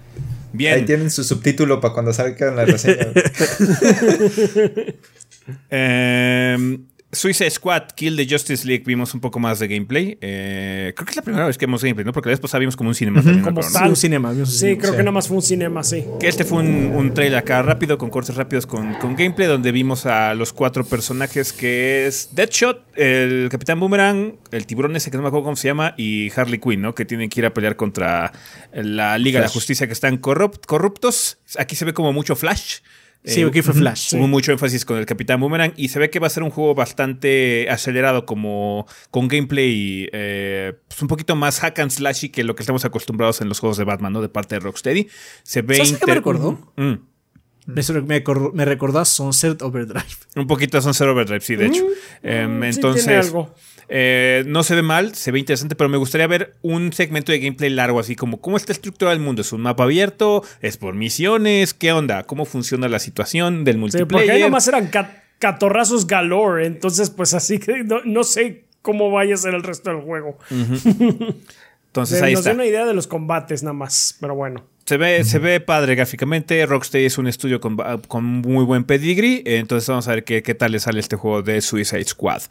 Bien. 0.53 0.73
Ahí 0.73 0.85
tienen 0.85 1.09
su 1.11 1.23
subtítulo 1.23 1.79
para 1.79 1.93
cuando 1.93 2.13
salga 2.13 2.49
en 2.49 2.55
la 2.55 2.65
reseña. 2.65 3.07
güey. 3.13 3.23
Suicide 7.13 7.49
Squad, 7.49 7.83
Kill 7.95 8.15
the 8.15 8.25
Justice 8.29 8.65
League, 8.65 8.83
vimos 8.85 9.13
un 9.13 9.19
poco 9.19 9.37
más 9.39 9.59
de 9.59 9.67
gameplay. 9.67 10.17
Eh, 10.21 10.93
creo 10.95 11.05
que 11.05 11.11
es 11.11 11.15
la 11.17 11.21
primera 11.21 11.45
vez 11.45 11.57
que 11.57 11.65
vemos 11.65 11.83
gameplay, 11.83 12.05
¿no? 12.05 12.13
Porque 12.13 12.29
la 12.29 12.33
vez 12.33 12.39
pasada 12.39 12.59
vimos 12.59 12.77
como 12.77 12.89
un 12.89 12.95
cinema 12.95 13.21
también, 13.21 13.43
Como 13.43 13.59
tal. 13.61 13.89
un 13.89 13.95
cinema. 13.95 14.31
vimos 14.31 14.47
un 14.49 14.53
Sí, 14.53 14.59
cinema. 14.59 14.79
creo 14.81 14.91
que 14.93 14.97
nada 14.99 15.11
más 15.11 15.27
fue 15.27 15.37
un 15.37 15.43
cinema, 15.43 15.83
sí. 15.83 16.05
Que 16.19 16.27
este 16.27 16.45
fue 16.45 16.59
un, 16.59 16.67
un 16.95 17.13
trailer 17.13 17.37
acá 17.39 17.61
rápido, 17.61 17.97
con 17.97 18.09
cortes 18.09 18.35
rápidos, 18.35 18.65
con, 18.65 18.93
con 18.95 19.15
gameplay, 19.15 19.47
donde 19.47 19.71
vimos 19.71 20.05
a 20.05 20.33
los 20.35 20.53
cuatro 20.53 20.85
personajes 20.85 21.51
que 21.51 22.07
es 22.07 22.29
Deadshot, 22.33 22.81
el 22.97 23.49
Capitán 23.51 23.79
Boomerang, 23.79 24.37
el 24.51 24.65
tiburón 24.65 24.95
ese 24.95 25.11
que 25.11 25.17
no 25.17 25.23
me 25.23 25.27
acuerdo 25.27 25.43
cómo 25.45 25.55
se 25.57 25.67
llama, 25.67 25.93
y 25.97 26.31
Harley 26.35 26.59
Quinn, 26.59 26.81
¿no? 26.81 26.95
Que 26.95 27.03
tienen 27.05 27.29
que 27.29 27.41
ir 27.41 27.45
a 27.45 27.53
pelear 27.53 27.75
contra 27.75 28.31
la 28.73 29.17
Liga 29.17 29.39
de 29.41 29.47
la. 29.47 29.51
Justicia 29.51 29.85
que 29.85 29.93
están 29.93 30.21
corrupt- 30.21 30.65
corruptos. 30.65 31.39
Aquí 31.57 31.75
se 31.75 31.83
ve 31.83 31.93
como 31.93 32.13
mucho 32.13 32.37
Flash. 32.37 32.77
Sí, 33.23 33.41
Eh, 33.41 33.45
aquí 33.45 33.61
fue 33.61 33.73
Flash. 33.75 34.15
Hubo 34.15 34.27
mucho 34.27 34.51
énfasis 34.51 34.83
con 34.83 34.97
el 34.97 35.05
Capitán 35.05 35.39
Boomerang 35.39 35.73
y 35.77 35.89
se 35.89 35.99
ve 35.99 36.09
que 36.09 36.17
va 36.19 36.25
a 36.27 36.29
ser 36.31 36.41
un 36.41 36.49
juego 36.49 36.73
bastante 36.73 37.69
acelerado, 37.69 38.25
como 38.25 38.87
con 39.11 39.27
gameplay 39.27 40.09
eh, 40.11 40.73
pues 40.87 41.01
un 41.03 41.07
poquito 41.07 41.35
más 41.35 41.59
hack 41.59 41.77
and 41.79 41.91
slashy 41.91 42.29
que 42.29 42.43
lo 42.43 42.55
que 42.55 42.63
estamos 42.63 42.83
acostumbrados 42.83 43.39
en 43.41 43.47
los 43.49 43.59
juegos 43.59 43.77
de 43.77 43.83
Batman, 43.83 44.13
¿no? 44.13 44.21
De 44.23 44.29
parte 44.29 44.55
de 44.55 44.59
Rocksteady. 44.59 45.07
Se 45.43 45.61
ve 45.61 45.75
¿Sabes 45.75 45.93
a 45.93 45.99
qué 45.99 46.05
me 46.07 46.13
recordó? 46.15 46.51
Mm. 46.77 46.93
Me, 47.67 47.83
me, 48.01 48.23
acor- 48.23 48.53
me 48.53 48.65
recordó 48.65 48.97
a 48.99 49.05
Sunset 49.05 49.61
Overdrive. 49.61 50.03
Un 50.35 50.47
poquito 50.47 50.77
de 50.77 50.81
Sunset 50.81 51.07
Overdrive, 51.07 51.41
sí, 51.41 51.55
de 51.55 51.67
hecho. 51.67 51.83
Em, 52.23 52.57
Mm, 52.59 52.63
sí 52.63 52.67
entonces, 52.77 53.05
tiene 53.05 53.19
algo. 53.19 53.53
Eh, 53.93 54.43
no 54.47 54.63
se 54.63 54.73
ve 54.73 54.81
mal, 54.81 55.13
se 55.15 55.31
ve 55.31 55.39
interesante, 55.39 55.75
pero 55.75 55.89
me 55.89 55.97
gustaría 55.97 56.25
ver 56.25 56.55
un 56.61 56.93
segmento 56.93 57.31
de 57.33 57.39
gameplay 57.39 57.69
largo, 57.69 57.99
así 57.99 58.15
como 58.15 58.39
cómo 58.39 58.55
está 58.55 58.71
estructurado 58.71 59.13
el 59.15 59.21
mundo. 59.21 59.41
¿Es 59.41 59.51
un 59.51 59.61
mapa 59.61 59.83
abierto? 59.83 60.43
¿Es 60.61 60.77
por 60.77 60.95
misiones? 60.95 61.73
¿Qué 61.73 61.91
onda? 61.91 62.23
¿Cómo 62.23 62.45
funciona 62.45 62.87
la 62.87 62.99
situación 62.99 63.65
del 63.65 63.75
Sí, 63.75 63.79
multiplayer? 63.79 64.07
porque 64.07 64.31
ahí 64.31 64.41
nomás 64.41 64.67
eran 64.69 64.87
ca- 64.87 65.23
catorrazos 65.39 66.07
galore, 66.07 66.65
entonces 66.67 67.09
pues 67.09 67.33
así 67.33 67.59
que 67.59 67.83
no, 67.83 68.01
no 68.05 68.23
sé 68.23 68.63
cómo 68.81 69.11
vaya 69.11 69.33
a 69.33 69.37
ser 69.37 69.53
el 69.55 69.63
resto 69.63 69.89
del 69.91 69.99
juego. 70.01 70.37
Entonces 71.87 72.21
ahí 72.21 72.31
Nos 72.33 72.39
está. 72.41 72.51
dio 72.51 72.55
una 72.55 72.65
idea 72.65 72.85
de 72.85 72.93
los 72.93 73.05
combates 73.07 73.63
nada 73.63 73.73
más, 73.73 74.15
pero 74.21 74.33
bueno. 74.35 74.63
Se 74.91 74.97
ve, 74.97 75.23
se 75.23 75.39
ve 75.39 75.61
padre 75.61 75.95
gráficamente. 75.95 76.65
Rocksteady 76.65 77.05
es 77.05 77.17
un 77.17 77.25
estudio 77.25 77.61
con, 77.61 77.77
con 78.09 78.25
muy 78.25 78.65
buen 78.65 78.83
pedigree. 78.83 79.41
Entonces 79.45 79.87
vamos 79.87 80.05
a 80.09 80.15
ver 80.15 80.25
qué, 80.25 80.43
qué 80.43 80.53
tal 80.53 80.73
le 80.73 80.81
sale 80.81 80.99
este 80.99 81.15
juego 81.15 81.41
de 81.41 81.61
Suicide 81.61 82.03
Squad. 82.03 82.41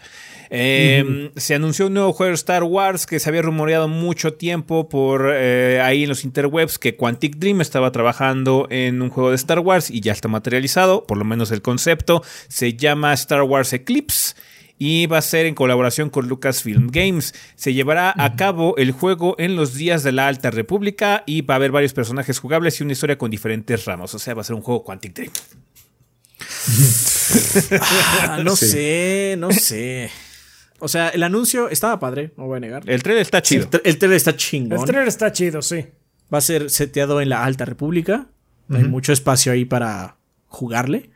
Eh, 0.49 1.31
Se 1.37 1.55
anunció 1.55 1.89
un 1.89 1.93
nuevo 1.93 2.15
juego 2.15 2.31
de 2.31 2.37
Star 2.37 2.63
Wars 2.63 3.05
que 3.05 3.19
se 3.21 3.29
había 3.29 3.43
rumoreado 3.43 3.89
mucho 3.89 4.33
tiempo 4.33 4.89
por 4.89 5.31
eh, 5.35 5.83
ahí 5.83 6.05
en 6.05 6.09
los 6.09 6.25
interwebs 6.25 6.79
que 6.79 6.97
Quantic 6.97 7.37
Dream 7.37 7.61
estaba 7.61 7.93
trabajando 7.93 8.67
en 8.71 9.03
un 9.03 9.11
juego 9.11 9.29
de 9.29 9.37
Star 9.37 9.59
Wars 9.59 9.91
y 9.91 10.01
ya 10.01 10.13
está 10.13 10.29
materializado, 10.29 11.07
por 11.07 11.19
lo 11.19 11.27
menos 11.27 11.51
el 11.51 11.61
concepto. 11.61 12.23
Se 12.49 12.73
llama 12.73 13.13
Star 13.13 13.43
Wars 13.43 13.75
Eclipse 13.75 14.35
y 14.83 15.05
va 15.07 15.19
a 15.19 15.23
ser 15.23 15.45
en 15.45 15.55
colaboración 15.55 16.09
con 16.09 16.27
Lucasfilm 16.27 16.89
Games. 16.91 17.35
Se 17.55 17.75
llevará 17.75 18.15
a 18.17 18.35
cabo 18.35 18.77
el 18.79 18.93
juego 18.93 19.37
en 19.39 19.55
los 19.55 19.75
días 19.75 20.03
de 20.03 20.11
la 20.13 20.27
Alta 20.27 20.51
República 20.51 21.23
y 21.27 21.43
va 21.43 21.55
a 21.55 21.57
haber 21.57 21.71
varios 21.71 21.93
personajes 21.93 22.39
jugables 22.39 22.81
y 22.81 22.85
una 22.85 22.95
historia 22.95 23.19
con 23.19 23.31
diferentes 23.31 23.85
ramos. 23.85 24.15
O 24.15 24.19
sea, 24.19 24.33
va 24.35 24.41
a 24.41 24.45
ser 24.45 24.57
un 24.57 24.63
juego 24.63 24.83
Quantic 24.83 25.13
Dream. 25.15 25.33
Ah, 28.23 28.41
no 28.43 28.57
Sí. 28.57 28.67
sé, 28.69 29.35
no 29.39 29.53
sé. 29.53 30.11
O 30.79 30.89
sea, 30.89 31.11
el 31.11 31.23
anuncio 31.23 31.69
estaba 31.69 32.01
padre, 32.01 32.33
no 32.37 32.47
voy 32.47 32.57
a 32.57 32.61
negar. 32.61 32.83
El 32.89 33.03
trailer 33.03 33.23
está 33.23 33.43
chido. 33.43 33.65
El, 33.65 33.71
tra- 33.71 33.81
el 33.85 33.99
trailer 33.99 34.17
está 34.17 34.35
chingón. 34.37 34.79
El 34.79 34.85
trailer 34.87 35.09
está 35.09 35.31
chido, 35.31 35.61
sí. 35.63 35.85
Va 36.33 36.39
a 36.39 36.41
ser 36.41 36.71
seteado 36.71 37.21
en 37.21 37.29
la 37.29 37.45
Alta 37.45 37.65
República. 37.67 38.29
Hay 38.73 38.85
mucho 38.85 39.13
espacio 39.13 39.53
ahí 39.53 39.65
para 39.65 40.17
jugarle. 40.47 41.11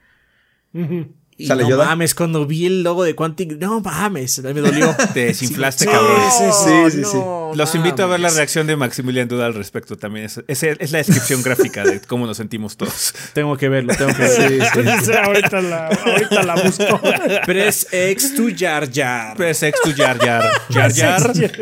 Y 1.37 1.47
¿Sale 1.49 1.65
no 1.65 1.71
Yoda? 1.71 1.87
mames, 1.87 2.15
cuando 2.15 2.47
vi 2.47 2.67
el 2.67 2.83
logo 2.85 3.03
de 3.03 3.17
Quantic, 3.17 3.59
no 3.59 3.81
mames, 3.81 4.41
me 4.43 4.53
dolió. 4.55 4.95
Te 5.15 5.27
desinflaste, 5.27 5.85
Sí, 5.85 5.91
cabrón. 5.91 6.21
sí, 6.31 6.45
sí. 6.53 6.65
Sí, 6.65 6.91
sí, 6.99 7.05
sí. 7.11 7.17
no 7.17 7.51
Los 7.55 7.75
invito 7.75 8.05
a 8.05 8.07
ver 8.07 8.21
la 8.21 8.31
reacción 8.31 8.67
de 8.69 8.77
Maximilian 8.77 9.27
Duda 9.27 9.47
al 9.47 9.55
respecto 9.55 9.97
también. 9.97 10.27
Es, 10.27 10.41
es, 10.47 10.63
es 10.63 10.93
la 10.93 10.99
descripción 10.99 11.43
gráfica 11.45 11.83
de 11.85 12.01
cómo 12.03 12.27
nos 12.27 12.37
sentimos 12.37 12.77
todos. 12.77 13.13
Tengo 13.33 13.57
que 13.57 13.69
verlo, 13.69 13.95
tengo 13.97 14.15
que 14.15 14.23
verlo. 14.23 14.65
Sí, 14.65 14.71
sí. 14.75 15.05
Sí, 15.07 15.13
ahorita, 15.25 15.61
la, 15.61 15.87
ahorita 15.89 16.43
la 16.45 16.55
busco. 16.55 17.01
Press 17.47 17.89
X 17.91 18.35
to 18.37 18.45
Jar 18.57 18.89
Jar. 18.93 19.37
Press 19.37 19.63
X 19.65 19.81
to 19.83 19.91
Jar 19.93 20.19
Jar. 20.19 20.45
Jar 20.71 20.93
Jar. 20.93 21.33
Jar 21.35 21.61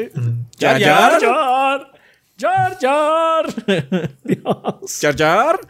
Jar 0.59 1.21
Jar. 1.21 1.93
Jar, 2.39 2.79
Jar, 2.79 2.79
Jar. 2.81 3.47
Dios. 4.25 4.99
Jar 5.01 5.17
Jar. 5.17 5.61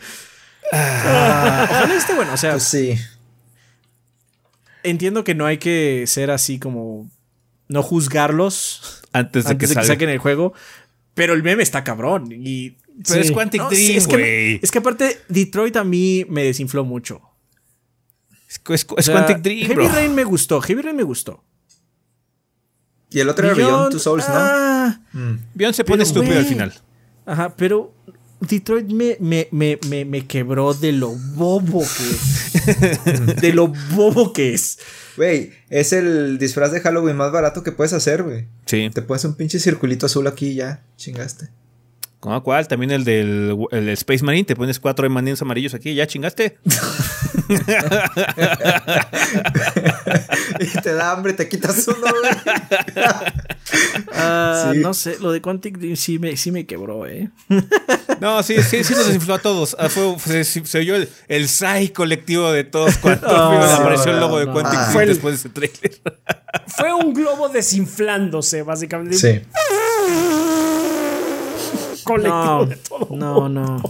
Ah, 0.72 1.66
ojalá 1.70 1.94
esté 1.94 2.14
bueno, 2.14 2.32
o 2.32 2.36
sea, 2.36 2.52
Pues 2.52 2.62
sí. 2.64 2.98
Entiendo 4.82 5.24
que 5.24 5.34
no 5.34 5.46
hay 5.46 5.58
que 5.58 6.04
ser 6.06 6.30
así 6.30 6.58
como 6.58 7.10
no 7.68 7.82
juzgarlos 7.82 9.02
Antes 9.12 9.44
de 9.44 9.50
antes 9.50 9.56
que 9.58 9.66
de 9.66 9.68
que 9.70 9.74
salga. 9.74 9.94
saquen 9.94 10.08
el 10.10 10.18
juego, 10.18 10.52
pero 11.14 11.34
el 11.34 11.42
meme 11.42 11.62
está 11.62 11.84
cabrón 11.84 12.28
y 12.32 12.76
Pero 13.08 13.20
es. 13.20 13.32
Quantic 13.32 13.62
No, 13.62 13.70
sí, 13.70 13.76
Dream, 13.86 13.98
es, 13.98 14.06
que, 14.06 14.16
güey. 14.16 14.60
es 14.62 14.70
que 14.70 14.78
aparte 14.78 15.18
Detroit 15.28 15.76
a 15.76 15.84
mí 15.84 16.24
me 16.28 16.44
desinfló 16.44 16.84
mucho. 16.84 17.20
Es, 18.48 18.60
es- 18.68 18.86
O 18.90 18.98
es 18.98 19.06
sea, 19.06 19.14
Quantic 19.14 19.38
Dream, 19.38 19.60
Heavy 19.68 19.74
bro. 19.74 19.88
Rain 19.88 20.14
me 20.14 20.24
gustó, 20.24 20.60
Heavy 20.60 20.82
Rain 20.82 20.96
me 20.96 21.02
gustó. 21.02 21.42
Y 23.10 23.20
el 23.20 23.28
otro 23.28 23.46
era 23.46 23.54
Beyond 23.54 23.90
Two 23.90 23.98
Souls, 24.00 24.26
¿no? 24.28 24.34
ah, 24.36 25.00
Beyond 25.54 25.74
se 25.74 25.84
pone 25.84 25.98
Pero, 25.98 26.08
estúpido 26.08 26.38
al 26.38 26.46
final. 26.46 26.72
Ajá, 27.26 27.54
pero 27.56 27.94
Detroit 28.48 28.88
me, 28.88 29.16
me, 29.20 29.48
me, 29.50 29.78
me, 29.88 30.04
me 30.04 30.26
quebró 30.26 30.74
de 30.74 30.92
lo 30.92 31.10
bobo 31.34 31.80
que 31.80 32.10
es. 32.10 33.36
de 33.40 33.52
lo 33.52 33.68
bobo 33.68 34.32
que 34.32 34.54
es. 34.54 34.78
Güey, 35.16 35.52
es 35.68 35.92
el 35.92 36.38
disfraz 36.38 36.72
de 36.72 36.80
Halloween 36.80 37.16
más 37.16 37.32
barato 37.32 37.62
que 37.62 37.72
puedes 37.72 37.92
hacer, 37.92 38.22
güey. 38.22 38.46
Sí. 38.66 38.90
Te 38.92 39.02
pones 39.02 39.24
un 39.24 39.34
pinche 39.34 39.58
circulito 39.58 40.06
azul 40.06 40.26
aquí 40.26 40.48
y 40.48 40.54
ya, 40.56 40.82
chingaste. 40.96 41.48
¿Con 42.22 42.40
cuál? 42.42 42.68
También 42.68 42.92
el 42.92 43.02
del 43.02 43.56
el 43.72 43.88
Space 43.88 44.22
Marine. 44.24 44.44
Te 44.44 44.54
pones 44.54 44.78
cuatro 44.78 45.04
M&M's 45.06 45.42
amarillos 45.42 45.74
aquí 45.74 45.90
y 45.90 45.96
ya 45.96 46.06
chingaste. 46.06 46.56
y 50.60 50.66
te 50.82 50.94
da 50.94 51.10
hambre, 51.10 51.32
te 51.32 51.48
quitas 51.48 51.84
uno. 51.88 51.96
Ah, 54.14 54.70
Sí. 54.72 54.78
No 54.80 54.92
sé, 54.94 55.16
lo 55.20 55.32
de 55.32 55.40
Quantic 55.40 55.78
Dream 55.78 55.96
sí 55.96 56.18
me, 56.18 56.36
sí 56.36 56.52
me 56.52 56.66
quebró, 56.66 57.06
¿eh? 57.06 57.30
No, 58.20 58.42
sí, 58.42 58.62
sí, 58.62 58.84
sí 58.84 58.94
nos 58.94 59.06
desinfló 59.06 59.34
a 59.34 59.38
todos. 59.38 59.74
Ah, 59.78 59.88
fue- 59.88 60.16
se, 60.44 60.44
se 60.44 60.78
oyó 60.78 60.94
el, 60.94 61.08
el 61.28 61.48
sigh 61.48 61.92
colectivo 61.92 62.52
de 62.52 62.62
todos 62.64 62.98
cuando 62.98 63.26
apareció 63.30 64.12
el 64.12 64.20
logo 64.20 64.38
de 64.38 64.44
Quantic 64.46 64.74
no. 64.74 64.78
Dream 64.78 64.92
Fue 64.92 65.02
el- 65.04 65.08
después 65.08 65.34
de 65.42 65.48
ese 65.48 65.48
trailer. 65.48 66.00
Fue 66.68 66.92
un 66.92 67.14
globo 67.14 67.48
desinflándose, 67.48 68.62
básicamente. 68.62 69.16
Sí. 69.16 69.40
Colectivo 72.04 72.34
No, 72.44 72.66
de 72.66 72.76
todo. 72.76 73.08
no, 73.16 73.48
no. 73.48 73.82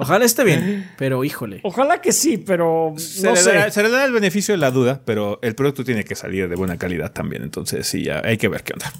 Ojalá 0.00 0.24
esté 0.24 0.44
bien, 0.44 0.88
pero 0.96 1.24
híjole. 1.24 1.60
Ojalá 1.64 2.00
que 2.00 2.12
sí, 2.12 2.38
pero 2.38 2.94
Se, 2.96 3.24
no 3.24 3.30
le 3.32 3.36
sé. 3.36 3.70
se 3.72 3.82
le 3.82 3.90
dará 3.90 4.04
el 4.04 4.12
beneficio 4.12 4.54
de 4.54 4.58
la 4.58 4.70
duda, 4.70 5.00
pero 5.04 5.40
el 5.42 5.56
producto 5.56 5.82
tiene 5.84 6.04
que 6.04 6.14
salir 6.14 6.48
de 6.48 6.54
buena 6.54 6.78
calidad 6.78 7.10
también. 7.12 7.42
Entonces, 7.42 7.86
sí, 7.86 8.04
ya 8.04 8.22
hay 8.24 8.36
que 8.38 8.46
ver 8.48 8.62
qué 8.62 8.74
onda. 8.74 8.92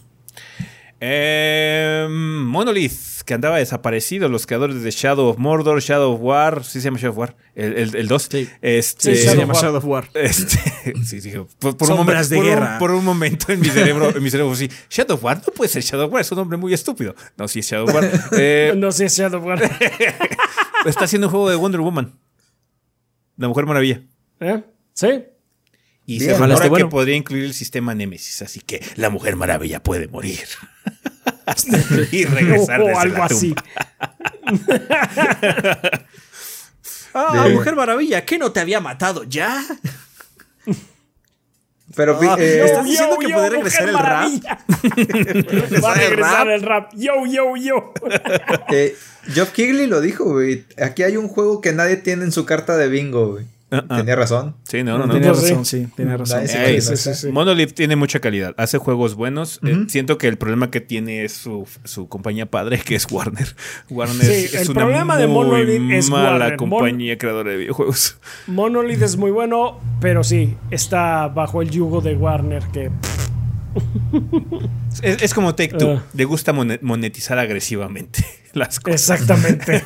Eh, 1.00 2.06
Monolith, 2.10 3.22
que 3.24 3.34
andaba 3.34 3.58
desaparecido, 3.58 4.28
los 4.28 4.46
creadores 4.46 4.82
de 4.82 4.90
Shadow 4.90 5.26
of 5.28 5.38
Mordor, 5.38 5.80
Shadow 5.80 6.12
of 6.14 6.20
War, 6.22 6.64
sí 6.64 6.80
se 6.80 6.86
llama 6.86 6.98
Shadow 6.98 7.12
of 7.12 7.18
War, 7.18 7.36
el 7.54 8.08
2. 8.08 8.28
Sí. 8.30 8.48
Este, 8.62 9.14
Sí, 9.16 9.22
Se 9.22 9.36
llama 9.36 9.52
of 9.52 9.56
War. 9.56 9.64
Shadow 9.64 9.76
of 9.78 9.84
War. 9.84 10.10
Este, 10.14 10.94
sí, 11.04 11.20
sí, 11.20 11.32
por, 11.58 11.76
por 11.76 11.90
un 11.90 11.96
momento, 11.98 12.28
de 12.28 12.36
por 12.36 12.44
un- 12.44 12.50
guerra. 12.50 12.78
por 12.78 12.90
un 12.90 13.04
momento 13.04 13.52
en 13.52 13.60
mi 13.60 13.68
cerebro, 13.68 14.16
en 14.16 14.22
mi 14.22 14.30
cerebro, 14.30 14.54
sí, 14.56 14.68
Shadow 14.90 15.16
of 15.16 15.24
War 15.24 15.36
no 15.46 15.52
puede 15.52 15.68
ser 15.70 15.82
Shadow 15.82 16.06
of 16.06 16.12
War, 16.12 16.22
es 16.22 16.32
un 16.32 16.38
nombre 16.38 16.56
muy 16.58 16.72
estúpido. 16.74 17.14
No, 17.36 17.46
sí 17.48 17.60
es 17.60 17.66
Shadow 17.70 17.86
of 17.88 17.94
War. 17.94 18.10
Eh, 18.38 18.72
No 18.76 18.90
sé 18.92 19.08
si 19.08 19.20
Shadow 19.22 19.40
War. 19.42 19.60
está 20.86 21.04
haciendo 21.04 21.28
un 21.28 21.30
juego 21.30 21.48
de 21.50 21.56
Wonder 21.56 21.80
Woman, 21.80 22.18
La 23.36 23.48
Mujer 23.48 23.66
Maravilla. 23.66 24.02
¿Eh? 24.40 24.62
¿Sí? 24.94 25.24
Y 26.10 26.20
Bien. 26.20 26.36
se 26.38 26.42
esté 26.54 26.68
bueno. 26.70 26.86
que 26.86 26.90
podría 26.90 27.16
incluir 27.16 27.44
el 27.44 27.52
sistema 27.52 27.94
Nemesis, 27.94 28.40
así 28.40 28.60
que 28.60 28.82
la 28.96 29.10
Mujer 29.10 29.36
Maravilla 29.36 29.82
puede 29.82 30.08
morir. 30.08 30.40
y 32.12 32.24
regresar 32.24 32.80
o 32.80 32.86
desde 32.86 32.98
algo 32.98 33.18
la 33.18 33.24
así. 33.26 33.54
tumba. 33.54 33.64
Ah, 37.14 37.44
De- 37.48 37.54
Mujer 37.54 37.74
Maravilla, 37.74 38.24
¿qué 38.24 38.38
no 38.38 38.52
te 38.52 38.60
había 38.60 38.80
matado 38.80 39.24
ya? 39.24 39.64
Pero 41.96 42.18
Ah, 42.22 42.36
eh, 42.38 42.62
¿Estás 42.66 42.84
diciendo 42.84 43.16
que 43.18 43.28
puede 43.30 43.50
regresar 43.50 43.88
el 43.88 43.98
rap? 43.98 44.28
Va 45.84 45.92
a 45.92 45.94
regresar 45.94 46.48
el 46.50 46.62
rap. 46.62 46.92
Yo, 46.94 47.26
yo, 47.26 47.56
yo. 47.56 47.92
eh, 48.70 48.94
Geoff 49.32 49.50
Keighley 49.52 49.86
lo 49.86 50.00
dijo, 50.02 50.24
güey. 50.24 50.64
Aquí 50.80 51.02
hay 51.02 51.16
un 51.16 51.28
juego 51.28 51.60
que 51.60 51.72
nadie 51.72 51.96
tiene 51.96 52.24
en 52.24 52.32
su 52.32 52.44
carta 52.44 52.76
de 52.76 52.88
bingo, 52.88 53.32
güey. 53.32 53.46
Ah. 53.70 53.84
Tenía 53.98 54.16
razón. 54.16 54.56
Sí, 54.62 54.82
no, 54.82 54.96
no, 54.96 55.06
no. 55.06 55.12
Sí. 55.14 55.20
razón, 55.20 55.64
sí, 55.66 55.86
razón. 55.96 56.40
Ey, 56.48 56.80
Sí, 56.80 56.96
sí, 56.96 57.14
sí. 57.14 57.28
Monolith 57.30 57.74
tiene 57.74 57.96
mucha 57.96 58.18
calidad, 58.18 58.54
hace 58.56 58.78
juegos 58.78 59.14
buenos. 59.14 59.60
Eh, 59.62 59.84
siento 59.88 60.16
que 60.16 60.26
el 60.28 60.38
problema 60.38 60.70
que 60.70 60.80
tiene 60.80 61.24
es 61.24 61.34
su, 61.34 61.68
su 61.84 62.08
compañía 62.08 62.46
padre, 62.46 62.78
que 62.80 62.94
es 62.94 63.06
Warner. 63.10 63.54
Warner 63.90 64.24
Sí, 64.24 64.32
es 64.46 64.54
el 64.54 64.70
una 64.70 64.80
problema 64.80 65.16
de 65.18 65.26
Monolith 65.26 65.90
es 65.92 66.08
mala 66.08 66.30
Warner. 66.30 66.60
Mon- 66.60 66.70
compañía 66.70 67.18
creadora 67.18 67.50
de 67.50 67.56
videojuegos. 67.58 68.18
Monolith 68.46 69.02
es 69.02 69.16
muy 69.18 69.30
bueno, 69.30 69.78
pero 70.00 70.24
sí, 70.24 70.56
está 70.70 71.28
bajo 71.28 71.60
el 71.60 71.68
yugo 71.70 72.00
de 72.00 72.14
Warner 72.16 72.62
que... 72.72 72.90
Es, 75.02 75.22
es 75.22 75.34
como 75.34 75.54
Take 75.54 75.74
Two, 75.76 75.98
Ah. 75.98 76.02
le 76.14 76.24
gusta 76.24 76.52
mone- 76.52 76.78
monetizar 76.82 77.38
agresivamente 77.38 78.24
las 78.54 78.80
cosas. 78.80 79.20
Exactamente. 79.20 79.82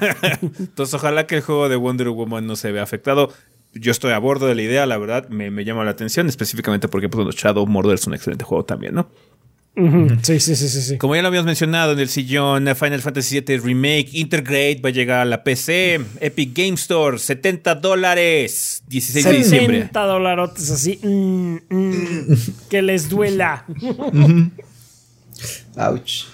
Entonces, 0.58 0.94
ojalá 0.94 1.26
que 1.26 1.36
el 1.36 1.40
juego 1.42 1.68
de 1.68 1.76
Wonder 1.76 2.08
Woman 2.10 2.46
no 2.46 2.56
se 2.56 2.72
vea 2.72 2.82
afectado. 2.82 3.32
Yo 3.74 3.90
estoy 3.90 4.12
a 4.12 4.18
bordo 4.18 4.46
de 4.46 4.54
la 4.54 4.62
idea, 4.62 4.86
la 4.86 4.98
verdad, 4.98 5.28
me, 5.28 5.50
me 5.50 5.64
llama 5.64 5.84
la 5.84 5.92
atención, 5.92 6.28
específicamente 6.28 6.88
porque 6.88 7.08
pues, 7.08 7.34
Shadow 7.34 7.66
Mordor 7.66 7.94
es 7.94 8.06
un 8.06 8.14
excelente 8.14 8.44
juego 8.44 8.64
también, 8.64 8.94
¿no? 8.94 9.08
Ujú. 9.74 10.08
Sí, 10.20 10.38
sí, 10.38 10.54
sí, 10.54 10.68
sí, 10.68 10.82
sí. 10.82 10.98
Como 10.98 11.16
ya 11.16 11.22
lo 11.22 11.28
habíamos 11.28 11.46
mencionado 11.46 11.92
en 11.92 11.98
el 11.98 12.08
sillón, 12.08 12.68
Final 12.76 13.00
Fantasy 13.00 13.40
VII 13.40 13.56
Remake 13.56 14.10
Intergrade 14.12 14.80
va 14.84 14.90
a 14.90 14.92
llegar 14.92 15.20
a 15.20 15.24
la 15.24 15.42
PC, 15.42 15.98
Epic 16.20 16.54
Game 16.54 16.74
Store, 16.74 17.18
70 17.18 17.76
dólares, 17.76 18.82
16 18.88 19.24
de 19.24 19.32
diciembre. 19.32 19.76
60 19.78 20.00
dolarotes 20.02 20.70
así. 20.70 21.00
mm, 21.02 21.56
mm, 21.70 22.36
que 22.68 22.82
les 22.82 23.08
duela. 23.08 23.64
Ouch. 25.76 26.24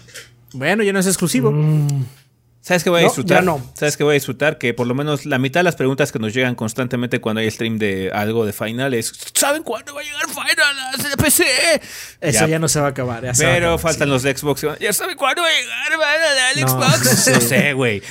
Bueno, 0.52 0.82
ya 0.82 0.92
no 0.92 0.98
es 0.98 1.06
exclusivo. 1.06 1.52
¿Sabes 2.68 2.84
qué 2.84 2.90
voy 2.90 2.98
a 3.00 3.02
No, 3.04 3.08
disfrutar? 3.08 3.38
ya 3.38 3.42
no. 3.46 3.70
¿Sabes 3.72 3.96
qué 3.96 4.04
voy 4.04 4.10
a 4.10 4.14
disfrutar? 4.14 4.58
Que 4.58 4.74
por 4.74 4.86
lo 4.86 4.94
menos 4.94 5.24
la 5.24 5.38
mitad 5.38 5.60
de 5.60 5.64
las 5.64 5.74
preguntas 5.74 6.12
que 6.12 6.18
nos 6.18 6.34
llegan 6.34 6.54
constantemente 6.54 7.18
cuando 7.18 7.40
hay 7.40 7.50
stream 7.50 7.78
de 7.78 8.10
algo 8.12 8.44
de 8.44 8.52
Final 8.52 8.92
es 8.92 9.10
¿Saben 9.32 9.62
cuándo 9.62 9.94
va 9.94 10.02
a 10.02 10.04
llegar 10.04 10.28
Final 10.28 10.54
a 10.60 11.08
la 11.08 11.16
PC? 11.16 11.44
Eso 12.20 12.40
Ya. 12.40 12.46
ya, 12.46 12.58
no 12.58 12.68
se 12.68 12.78
va 12.78 12.88
a 12.88 12.90
acabar. 12.90 13.24
ya 13.24 13.30
a 13.30 13.34
Pero 13.34 13.56
acabar, 13.68 13.78
faltan 13.78 14.08
sí. 14.08 14.12
los 14.12 14.22
de 14.22 14.36
Xbox. 14.36 14.66
¿Ya 14.80 14.92
saben 14.92 15.16
cuándo 15.16 15.40
va 15.40 15.48
a 15.48 15.50
llegar 15.50 15.92
Final 15.92 16.38
al 16.38 16.60
No, 16.60 16.68
Xbox? 16.68 17.28
No 17.32 17.40
sé, 17.40 17.72
güey. 17.72 18.02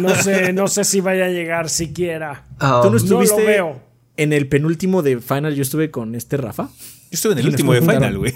No 0.00 0.14
sé, 0.16 0.52
no 0.52 0.66
sé 0.66 0.82
si 0.84 1.00
vaya 1.00 1.26
a 1.26 1.28
llegar 1.28 1.68
siquiera. 1.70 2.44
Um, 2.54 2.58
¿Tú 2.58 2.66
no 2.66 2.90
No 2.90 2.96
estuviste 2.96 3.40
lo 3.40 3.46
veo. 3.46 3.82
en 4.16 4.32
el 4.32 4.48
penúltimo 4.48 5.02
de 5.02 5.20
Final? 5.20 5.54
Yo 5.54 5.62
estuve 5.62 5.92
con 5.92 6.16
este 6.16 6.36
Rafa. 6.38 6.70
Yo 7.10 7.14
estuve 7.14 7.32
en 7.34 7.38
el 7.38 7.48
último 7.48 7.72
de 7.72 7.80
Final, 7.80 8.18
güey. 8.18 8.32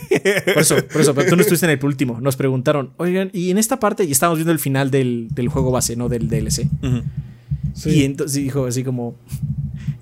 Por 0.54 0.58
eso, 0.62 0.76
por 0.90 1.00
eso, 1.02 1.14
pero 1.14 1.28
tú 1.28 1.36
no 1.36 1.42
estuviste 1.42 1.66
en 1.66 1.72
el 1.78 1.84
último. 1.84 2.20
Nos 2.20 2.36
preguntaron, 2.36 2.92
oigan, 2.96 3.30
y 3.32 3.50
en 3.50 3.58
esta 3.58 3.78
parte, 3.78 4.04
y 4.04 4.12
estábamos 4.12 4.38
viendo 4.38 4.52
el 4.52 4.58
final 4.58 4.90
del, 4.90 5.28
del 5.30 5.48
juego 5.48 5.70
base, 5.70 5.94
no 5.96 6.08
del 6.08 6.28
DLC. 6.28 6.66
Y 7.86 8.04
entonces 8.04 8.42
dijo 8.42 8.66
así 8.66 8.84
como. 8.84 9.16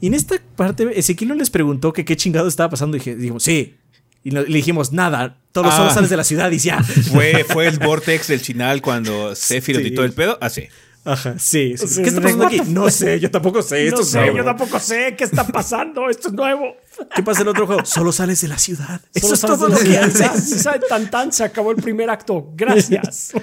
Y 0.00 0.06
en 0.08 0.14
esta 0.14 0.36
parte, 0.56 0.88
Ezequiel 0.98 1.28
no 1.28 1.34
les 1.34 1.50
preguntó 1.50 1.92
que 1.92 2.04
qué 2.04 2.16
chingado 2.16 2.48
estaba 2.48 2.70
pasando. 2.70 2.96
Y 2.96 3.00
dije, 3.00 3.16
dijimos, 3.16 3.42
sí. 3.42 3.74
Y 4.22 4.30
le 4.32 4.44
dijimos, 4.44 4.92
nada, 4.92 5.38
todos 5.52 5.72
Ah. 5.74 5.90
sales 5.94 6.10
de 6.10 6.16
la 6.16 6.24
ciudad 6.24 6.50
y 6.50 6.58
ya. 6.58 6.82
Fue, 7.12 7.44
fue 7.48 7.66
el 7.66 7.78
Vortex 7.84 8.28
del 8.28 8.40
final 8.40 8.82
cuando 8.82 9.34
Sephiroth 9.34 9.82
y 9.84 9.88
Sí. 9.88 9.94
todo 9.94 10.04
el 10.04 10.12
pedo. 10.12 10.36
Así. 10.40 10.64
Ajá, 11.04 11.38
sí. 11.38 11.76
sí. 11.78 11.86
Sí, 11.88 12.02
¿Qué 12.02 12.08
está 12.10 12.20
pasando 12.20 12.46
aquí? 12.46 12.58
the 12.60 12.70
No 12.70 12.90
sé, 12.90 13.18
yo 13.20 13.30
tampoco 13.30 13.62
sé. 13.62 13.84
Esto 13.86 13.96
No 13.96 14.02
es 14.02 14.08
sé, 14.10 14.18
nuevo. 14.20 14.36
yo 14.36 14.44
tampoco 14.44 14.78
sé 14.78 15.14
qué 15.16 15.24
está 15.24 15.46
pasando. 15.46 16.10
Esto 16.10 16.28
es 16.28 16.34
nuevo. 16.34 16.76
¿Qué 17.14 17.22
pasa 17.22 17.40
en 17.40 17.46
el 17.46 17.50
otro 17.52 17.66
juego? 17.66 17.84
Solo 17.86 18.12
sales 18.12 18.40
de 18.42 18.48
la 18.48 18.58
ciudad. 18.58 19.00
Eso 19.14 19.26
Solo 19.28 19.34
es 19.34 19.40
sabes 19.40 19.58
todo 19.58 19.68
de 19.68 19.74
lo 19.74 19.90
que 19.90 19.98
haces. 19.98 20.68
Tan 20.88 21.10
tan, 21.10 21.32
se 21.32 21.44
acabó 21.44 21.70
el 21.70 21.78
primer 21.82 22.10
acto. 22.10 22.52
Gracias. 22.54 23.32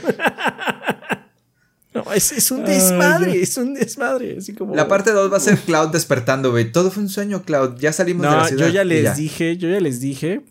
No, 1.94 2.14
es, 2.14 2.32
es 2.32 2.52
un 2.52 2.64
desmadre, 2.64 3.42
es 3.42 3.58
un 3.58 3.74
desmadre. 3.74 4.36
Así 4.38 4.54
como. 4.54 4.76
La 4.76 4.88
parte 4.88 5.12
2 5.12 5.32
va 5.34 5.38
a 5.38 5.40
ser 5.40 5.58
Cloud 5.58 5.90
despertando, 5.90 6.52
güey. 6.52 6.72
Todo 6.72 6.92
fue 6.92 7.02
un 7.02 7.10
sueño, 7.10 7.42
Cloud. 7.42 7.80
Ya 7.80 7.92
salimos 7.92 8.22
de 8.24 8.30
la 8.30 8.38
No, 8.44 8.48
ciudad. 8.48 8.68
yo 8.68 8.72
ya 8.74 8.84
les 8.84 9.18
dije, 9.18 9.58
yo 9.58 9.68
ya 9.70 9.80
les 9.80 10.00
dije. 10.00 10.42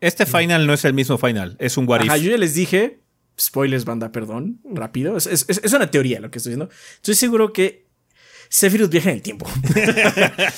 Este 0.00 0.24
Final 0.24 0.66
no 0.66 0.72
es 0.72 0.84
el 0.86 0.94
mismo 0.94 1.18
Final. 1.18 1.56
Es 1.58 1.76
un 1.76 1.86
What 1.86 2.02
Ajá, 2.02 2.16
If. 2.16 2.24
yo 2.24 2.30
ya 2.30 2.38
les 2.38 2.54
dije. 2.54 3.00
Spoilers, 3.38 3.84
banda, 3.84 4.12
perdón. 4.12 4.60
Rápido. 4.64 5.16
Es, 5.16 5.26
es- 5.26 5.46
es 5.48 5.72
una 5.72 5.90
teoría 5.90 6.20
lo 6.20 6.30
que 6.30 6.38
estoy 6.38 6.52
diciendo. 6.54 6.72
Estoy 6.96 7.14
seguro 7.14 7.52
que 7.52 7.84
Sephiroth 8.48 8.90
viaja 8.90 9.10
en 9.10 9.16
el 9.16 9.22
tiempo. 9.22 9.46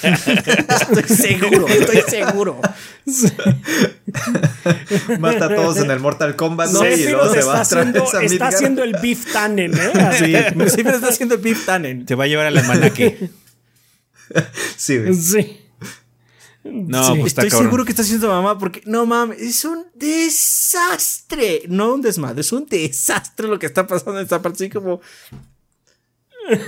estoy 0.03 1.17
seguro, 1.17 1.67
estoy 1.69 2.03
seguro. 2.09 2.61
Mata 5.19 5.47
a 5.47 5.55
todos 5.55 5.79
en 5.79 5.91
el 5.91 6.01
Mortal 6.01 6.37
Kombat, 6.37 6.71
No, 6.71 6.87
y 6.87 7.05
luego 7.09 7.33
se 7.33 7.43
va 7.43 7.59
a 7.59 7.61
haciendo, 7.63 8.05
través 8.05 8.15
a 8.15 8.23
está 8.35 8.49
haciendo 8.49 8.85
el 8.85 8.93
beef 9.01 9.33
tannen, 9.33 9.73
¿eh? 9.75 9.93
Así. 10.01 10.27
Sí, 10.37 10.71
Sephiroth 10.71 10.95
está 10.97 11.09
haciendo 11.09 11.35
el 11.37 11.41
Beef 11.41 11.65
Tannen. 11.65 12.05
Te 12.07 12.15
va 12.15 12.25
a 12.25 12.27
llevar 12.27 12.47
al 12.47 12.57
almanaque. 12.59 13.31
Sí, 14.77 14.99
güey. 14.99 15.15
Sí. 15.15 15.61
No, 16.73 17.05
Sí. 17.05 17.13
pues 17.21 17.27
está 17.27 17.43
Estoy 17.43 17.51
cabrón. 17.51 17.67
seguro 17.69 17.85
que 17.85 17.91
está 17.93 18.03
haciendo 18.03 18.29
mamá 18.29 18.59
porque 18.59 18.83
no 18.87 19.07
mames, 19.07 19.41
es 19.41 19.65
un 19.65 19.87
desastre. 19.95 21.63
No 21.69 21.95
un 21.95 22.03
desmadre, 22.03 22.41
es 22.41 22.53
un 22.53 22.67
desastre 22.67 23.49
lo 23.49 23.59
que 23.59 23.67
está 23.67 23.87
pasando 23.87 24.19
en 24.19 24.25
esta 24.25 24.41
parte. 24.43 24.65
Así 24.65 24.71
como, 24.71 25.01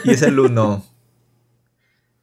Y 0.05 0.11
es 0.11 0.23
el 0.23 0.39
1. 0.39 0.85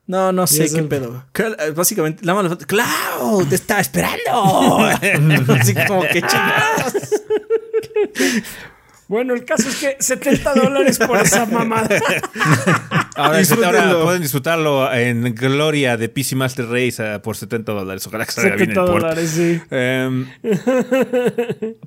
no, 0.08 0.32
no 0.32 0.48
sé 0.48 0.70
qué 0.70 0.80
el- 0.80 0.88
pedo. 0.88 1.26
Eh, 1.36 1.72
Básicamente, 1.72 2.26
la 2.26 2.34
mala 2.34 2.56
Cloud, 2.58 3.48
te 3.48 3.56
está 3.56 3.80
esperando. 3.80 4.78
Así 5.60 5.74
como 5.88 6.02
que 6.02 6.22
chingados. 6.28 6.94
Bueno, 9.08 9.34
el 9.36 9.46
caso 9.46 9.70
es 9.70 9.76
que 9.76 9.98
70 10.00 10.54
dólares 10.56 10.98
por 10.98 11.18
esa 11.18 11.46
mamada. 11.46 11.90
Ahora, 13.16 13.40
pueden 14.04 14.22
disfrutarlo 14.22 14.92
en 14.92 15.36
Gloria 15.36 15.96
de 15.96 16.10
PC 16.10 16.36
Master 16.36 16.66
Race 16.68 17.02
ah, 17.02 17.22
por 17.22 17.38
70 17.38 17.72
dólares. 17.72 18.06
Ojalá 18.08 18.26
que 18.26 18.32
salga 18.32 18.56
bien 18.56 18.72
el 18.72 18.76
70 18.76 18.86
port. 18.86 19.04
dólares, 19.04 19.30
sí. 19.30 19.62
Em, 19.70 20.28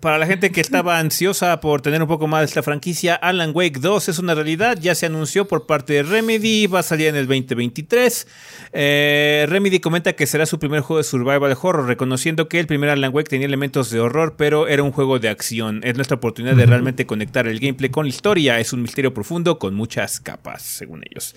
para 0.01 0.17
la 0.17 0.27
gente 0.27 0.51
que 0.51 0.61
estaba 0.61 0.99
ansiosa 0.99 1.61
por 1.61 1.83
tener 1.83 2.01
un 2.01 2.09
poco 2.09 2.29
más 2.29 2.41
de 2.41 2.47
esta 2.47 2.63
franquicia, 2.63 3.15
Alan 3.15 3.51
Wake 3.53 3.79
2 3.81 4.09
es 4.09 4.19
una 4.19 4.35
realidad. 4.35 4.79
Ya 4.81 4.95
se 4.95 5.07
anunció 5.07 5.47
por 5.47 5.67
parte 5.67 5.95
de 5.95 6.03
Remedy. 6.05 6.67
Va 6.67 6.81
a 6.81 6.83
salir 6.83 7.09
en 7.09 7.17
el 7.17 7.27
2023. 7.27 8.27
Eh, 8.73 9.47
Remedy 9.49 9.81
comenta 9.81 10.15
que 10.15 10.27
será 10.27 10.47
su 10.47 10.59
primer 10.59 10.81
juego 10.81 10.99
de 10.99 11.05
survival 11.05 11.57
horror, 11.61 11.87
reconociendo 11.87 12.49
que 12.49 12.61
el 12.61 12.67
primer 12.67 12.91
Alan 12.91 13.13
Wake 13.13 13.29
tenía 13.29 13.47
elementos 13.47 13.91
de 13.91 14.01
horror, 14.01 14.35
pero 14.39 14.69
era 14.69 14.83
un 14.83 14.93
juego 14.93 15.19
de 15.19 15.29
acción. 15.29 15.81
Es 15.83 15.97
nuestra 15.97 16.17
oportunidad 16.17 16.55
de 16.55 16.65
realmente 16.65 17.08
conectar 17.09 17.49
el 17.49 17.59
gameplay 17.59 17.91
con 17.91 18.05
la 18.07 18.11
historia. 18.11 18.61
Es 18.61 18.73
un 18.73 18.83
misterio 18.83 19.13
profundo 19.13 19.59
con 19.59 19.75
muchas 19.75 20.21
capas, 20.21 20.63
según 20.63 21.03
ellos. 21.11 21.35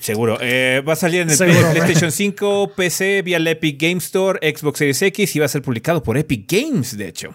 Seguro. 0.00 0.38
Eh, 0.40 0.82
va 0.86 0.94
a 0.94 0.96
salir 0.96 1.20
en 1.20 1.30
el 1.30 1.36
Seguro. 1.36 1.70
PlayStation 1.70 2.10
5, 2.10 2.72
PC, 2.76 3.22
vía 3.22 3.38
la 3.38 3.52
Epic 3.52 3.80
Game 3.80 3.98
Store, 3.98 4.38
Xbox 4.56 4.78
Series 4.78 5.00
X 5.02 5.36
y 5.36 5.38
va 5.38 5.46
a 5.46 5.48
ser 5.48 5.62
publicado 5.62 6.02
por 6.02 6.18
Epic 6.18 6.50
Games, 6.50 6.96
de 6.98 7.08
hecho. 7.08 7.34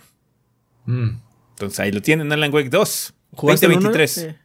Mm. 0.85 1.09
Entonces 1.51 1.79
ahí 1.79 1.91
lo 1.91 2.01
tienen, 2.01 2.31
Alan 2.31 2.53
Wake 2.53 2.69
2. 2.69 3.13
¿Jugaste 3.31 3.65
el 3.65 3.71
uno? 3.73 3.81
2023. 3.89 4.17
Eh, 4.17 4.35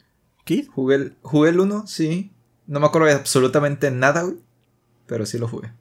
¿Qué? 0.44 0.64
Jugué 0.66 0.94
el, 0.96 1.16
jugué 1.22 1.50
el 1.50 1.60
1, 1.60 1.86
sí. 1.86 2.30
No 2.66 2.80
me 2.80 2.86
acuerdo 2.86 3.08
de 3.08 3.14
absolutamente 3.14 3.90
nada, 3.90 4.22
güey. 4.22 4.36
Pero 5.06 5.26
sí 5.26 5.36
lo 5.38 5.48
jugué. 5.48 5.72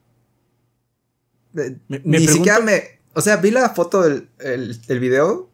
Me- 1.52 1.78
me 1.88 1.98
Ni 1.98 2.00
pregunto- 2.18 2.32
siquiera 2.32 2.60
me. 2.60 2.82
O 3.14 3.20
sea, 3.20 3.36
vi 3.36 3.50
la 3.52 3.70
foto 3.70 4.02
del 4.02 4.28
el, 4.40 4.78
el 4.88 5.00
video 5.00 5.50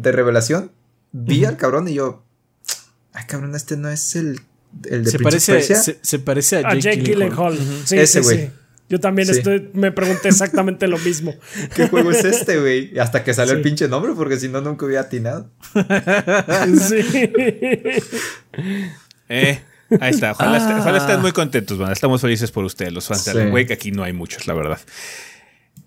de 0.00 0.12
revelación. 0.12 0.72
Vi 1.12 1.44
al 1.44 1.56
cabrón 1.56 1.88
y 1.88 1.94
yo. 1.94 2.22
Ay, 3.12 3.24
cabrón, 3.26 3.54
este 3.56 3.76
no 3.76 3.88
es 3.90 4.14
el, 4.16 4.40
el 4.88 5.04
de 5.04 5.10
Se 5.10 5.18
Prince 5.18 5.22
parece, 5.22 5.52
Persia". 5.52 5.76
se, 5.76 5.98
se 6.00 6.18
parece 6.20 6.56
a 6.56 6.60
A 6.60 6.74
Jake, 6.74 6.80
Jake 6.80 7.00
Gyllenhaal. 7.02 7.58
Sí, 7.84 7.98
Ese 7.98 8.20
güey. 8.20 8.38
sí. 8.38 8.50
Yo 8.88 8.98
también 8.98 9.26
Sí. 9.28 9.38
estoy, 9.38 9.70
me 9.72 9.92
pregunté 9.92 10.28
exactamente 10.28 10.88
lo 10.88 10.98
mismo. 10.98 11.34
¿Qué 11.76 11.86
juego 11.88 12.10
es 12.10 12.24
este, 12.24 12.58
güey? 12.60 12.98
Hasta 12.98 13.22
que 13.22 13.34
salió 13.34 13.54
el 13.54 13.62
pinche 13.62 13.86
nombre, 13.88 14.12
porque 14.16 14.38
si 14.38 14.48
no, 14.48 14.60
nunca 14.60 14.84
hubiera 14.86 15.02
atinado. 15.02 15.48
Sí. 16.76 17.30
Eh, 19.28 19.60
ahí 20.00 20.10
está. 20.10 20.32
Ojalá, 20.32 20.56
est- 20.56 20.66
Ah. 20.68 20.78
ojalá 20.80 20.98
estén 20.98 21.20
muy 21.20 21.30
contentos, 21.32 21.78
man. 21.78 21.92
Estamos 21.92 22.20
felices 22.20 22.50
por 22.50 22.64
ustedes, 22.64 22.92
los 22.92 23.06
fans 23.06 23.24
de. 23.26 23.30
Alan 23.30 23.52
Wake. 23.52 23.72
Aquí 23.72 23.92
no 23.92 24.02
hay 24.02 24.12
muchos, 24.12 24.46
la 24.48 24.54
verdad. 24.54 24.80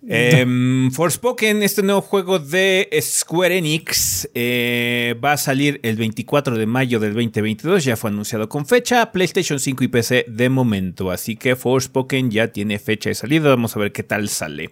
Em, 0.07 0.91
Forspoken, 0.91 1.63
este 1.63 1.81
nuevo 1.81 2.01
juego 2.01 2.37
de 2.39 2.89
Square 3.01 3.57
Enix, 3.57 4.27
eh, 4.33 5.15
va 5.23 5.33
a 5.33 5.37
salir 5.37 5.79
el 5.83 5.95
24 5.95 6.57
de 6.57 6.65
mayo 6.65 6.99
del 6.99 7.13
2022. 7.13 7.85
Ya 7.85 7.95
fue 7.95 8.09
anunciado 8.09 8.49
con 8.49 8.65
fecha. 8.65 9.11
PlayStation 9.11 9.59
5 9.59 9.83
y 9.83 9.87
PC 9.87 10.25
de 10.27 10.49
momento. 10.49 11.09
Así 11.11 11.35
que 11.37 11.55
Forspoken 11.55 12.31
ya 12.31 12.49
tiene 12.49 12.79
fecha 12.79 13.09
de 13.09 13.15
salida. 13.15 13.49
Vamos 13.49 13.75
a 13.75 13.79
ver 13.79 13.91
qué 13.93 14.03
tal 14.03 14.27
sale. 14.27 14.71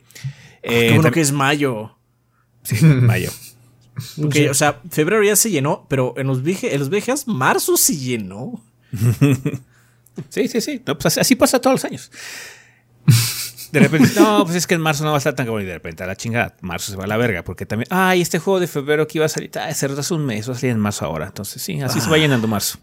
Qué 0.62 0.90
Eh, 0.90 0.94
bueno 0.96 1.10
tam- 1.10 1.14
que 1.14 1.22
es 1.22 1.32
mayo. 1.32 1.98
sí, 2.64 2.76
mayo. 2.86 3.32
Porque, 4.20 4.50
o 4.50 4.54
sea, 4.54 4.82
febrero 4.90 5.24
ya 5.24 5.36
se 5.36 5.50
llenó, 5.52 5.86
pero 5.90 6.14
en 6.18 6.28
los, 6.28 6.40
en 6.40 6.80
los 6.80 6.90
VGAs, 6.90 7.28
marzo 7.28 7.78
se 7.78 7.96
llenó. 7.98 8.62
Sí, 10.30 10.50
sí, 10.50 10.60
sí. 10.60 10.82
No, 10.86 10.98
pues 10.98 11.06
así, 11.06 11.20
así 11.22 11.36
pasa 11.36 11.60
todos 11.62 11.76
los 11.76 11.86
años. 11.86 12.12
De 13.72 13.80
repente, 13.80 14.10
no, 14.20 14.44
pues 14.44 14.56
es 14.56 14.68
que 14.68 14.76
en 14.76 14.82
marzo 14.82 15.04
no 15.04 15.12
va 15.12 15.18
a 15.18 15.20
estar 15.20 15.34
tan 15.34 15.46
cabrón. 15.46 15.64
Y 15.64 15.66
de 15.66 15.74
repente, 15.74 16.04
a 16.04 16.08
la 16.08 16.16
chingada, 16.16 16.56
marzo 16.62 16.92
se 16.92 16.98
va 16.98 17.06
a 17.06 17.08
la 17.08 17.18
verga. 17.18 17.44
Porque 17.44 17.66
también, 17.66 17.88
ay, 17.90 18.22
este 18.22 18.40
juego 18.40 18.60
de 18.60 18.68
febrero 18.68 19.08
que 19.08 19.18
iba 19.18 19.26
a 19.26 19.30
salir, 19.30 19.52
ah, 19.60 19.74
se 19.74 19.88
retrasó 19.88 20.16
un 20.16 20.26
mes, 20.26 20.50
va 20.50 20.54
a 20.54 20.56
salir 20.56 20.72
en 20.72 20.80
marzo 20.80 21.06
ahora. 21.06 21.28
Entonces, 21.28 21.62
sí, 21.62 21.80
así 21.82 22.02
se 22.02 22.10
va 22.10 22.18
llenando 22.18 22.48
marzo. 22.48 22.80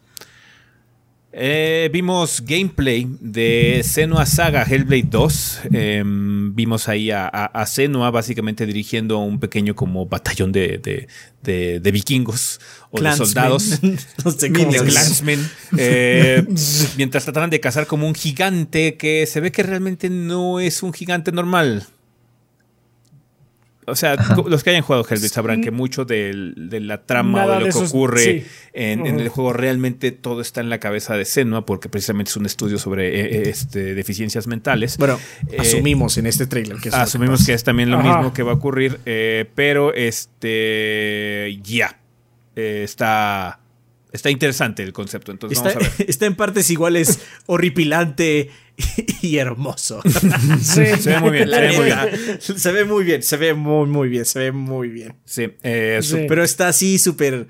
Eh, 1.41 1.89
vimos 1.93 2.43
gameplay 2.45 3.07
de 3.21 3.83
Senua 3.85 4.27
Saga 4.27 4.65
Hellblade 4.65 5.05
2. 5.09 5.61
Em, 5.73 6.53
vimos 6.53 6.89
ahí 6.89 7.13
a, 7.13 7.29
a, 7.29 7.45
a 7.47 7.65
Senua 7.67 8.11
básicamente 8.11 8.67
dirigiendo 8.67 9.19
un 9.19 9.39
pequeño 9.39 9.77
como 9.77 10.07
batallón 10.07 10.51
de, 10.51 10.79
de, 10.79 11.07
de- 11.45 11.79
de 11.79 11.91
vikingos 11.93 12.59
o 12.91 12.99
de 13.01 13.05
soldados. 13.17 13.79
no 14.25 14.31
sé 14.33 14.53
cómo 14.53 14.73
de. 14.73 14.79
Clansmen, 14.91 15.49
eh, 15.77 16.45
mientras 16.97 17.23
trataban 17.23 17.51
de 17.51 17.61
cazar 17.61 17.87
como 17.87 18.09
un 18.09 18.15
gigante 18.17 18.97
que 18.97 19.25
se 19.27 19.39
ve 19.41 19.53
que 19.53 19.63
realmente 19.63 20.11
no 20.11 20.59
es 20.59 20.83
un 20.83 20.93
gigante 20.93 21.31
normal. 21.31 21.87
O 23.89 23.97
sea, 23.97 24.17
los 24.47 24.63
que 24.63 24.71
hayan 24.71 24.83
jugado 24.83 25.03
Hellblade 25.05 25.29
sabrán 25.29 25.61
que 25.63 25.71
mucho 25.71 26.05
de 26.05 26.33
la 26.81 27.03
trama 27.05 27.41
Nada 27.41 27.49
o 27.49 27.55
de 27.55 27.61
lo 27.61 27.67
de 27.67 27.73
que 27.73 27.79
esos- 27.79 27.91
ocurre 27.91 28.23
sí. 28.23 28.45
en, 28.73 29.07
el 29.07 29.29
juego 29.29 29.53
realmente 29.53 30.13
todo 30.13 30.41
está 30.41 30.61
en 30.61 30.71
la 30.71 30.79
cabeza 30.79 31.17
de 31.17 31.25
Senua 31.25 31.65
porque 31.67 31.89
precisamente 31.89 32.31
es 32.31 32.37
un 32.37 32.47
estudio 32.47 32.79
sobre 32.79 33.09
eh, 33.09 33.25
eh, 33.39 33.43
este, 33.51 33.95
deficiencias 33.95 34.47
mentales. 34.47 34.97
Bueno, 34.99 35.19
Eh, 35.51 35.57
asumimos 35.59 36.17
en 36.19 36.27
este 36.27 36.47
trailer 36.47 36.79
que 36.79 36.89
es 36.91 36.95
que 36.95 37.01
Asumimos 37.01 37.45
que 37.47 37.53
es 37.55 37.65
también 37.65 37.91
lo 37.91 37.99
Ajá. 37.99 38.17
mismo 38.19 38.33
que 38.33 38.43
va 38.43 38.53
a 38.53 38.55
ocurrir, 38.55 39.01
eh, 39.07 39.47
pero 39.55 39.93
este 39.95 41.59
ya 41.63 41.99
está 42.55 43.61
está 44.13 44.31
interesante 44.31 44.83
el 44.83 44.93
concepto. 44.93 45.33
Entonces 45.33 45.59
Está, 45.59 45.71
vamos 45.75 45.89
a 45.93 45.97
ver. 45.99 46.07
está 46.11 46.27
en 46.27 46.35
partes 46.37 46.71
iguales 46.71 47.21
horripilante 47.47 48.51
y 49.23 49.37
hermoso. 49.37 50.01
Sí. 50.63 50.85
Se 51.01 51.11
ve 51.11 51.21
muy 51.21 51.31
bien, 51.33 51.49
se 51.49 51.61
ve 51.61 51.73
muy 51.73 51.85
bien. 51.85 52.39
Se 52.41 52.73
ve 52.73 52.85
muy 52.85 53.05
bien, 53.05 53.23
se 53.23 53.37
ve 53.37 53.55
muy, 53.55 53.87
muy 53.89 54.09
bien, 54.09 54.25
se 54.25 54.39
ve 54.39 54.53
muy 54.53 54.89
bien. 54.89 55.15
Sí, 55.25 55.49
eh, 55.63 56.01
Sí. 56.03 56.27
Pero 56.29 56.43
está 56.45 56.69
así 56.69 56.99
súper 56.99 57.49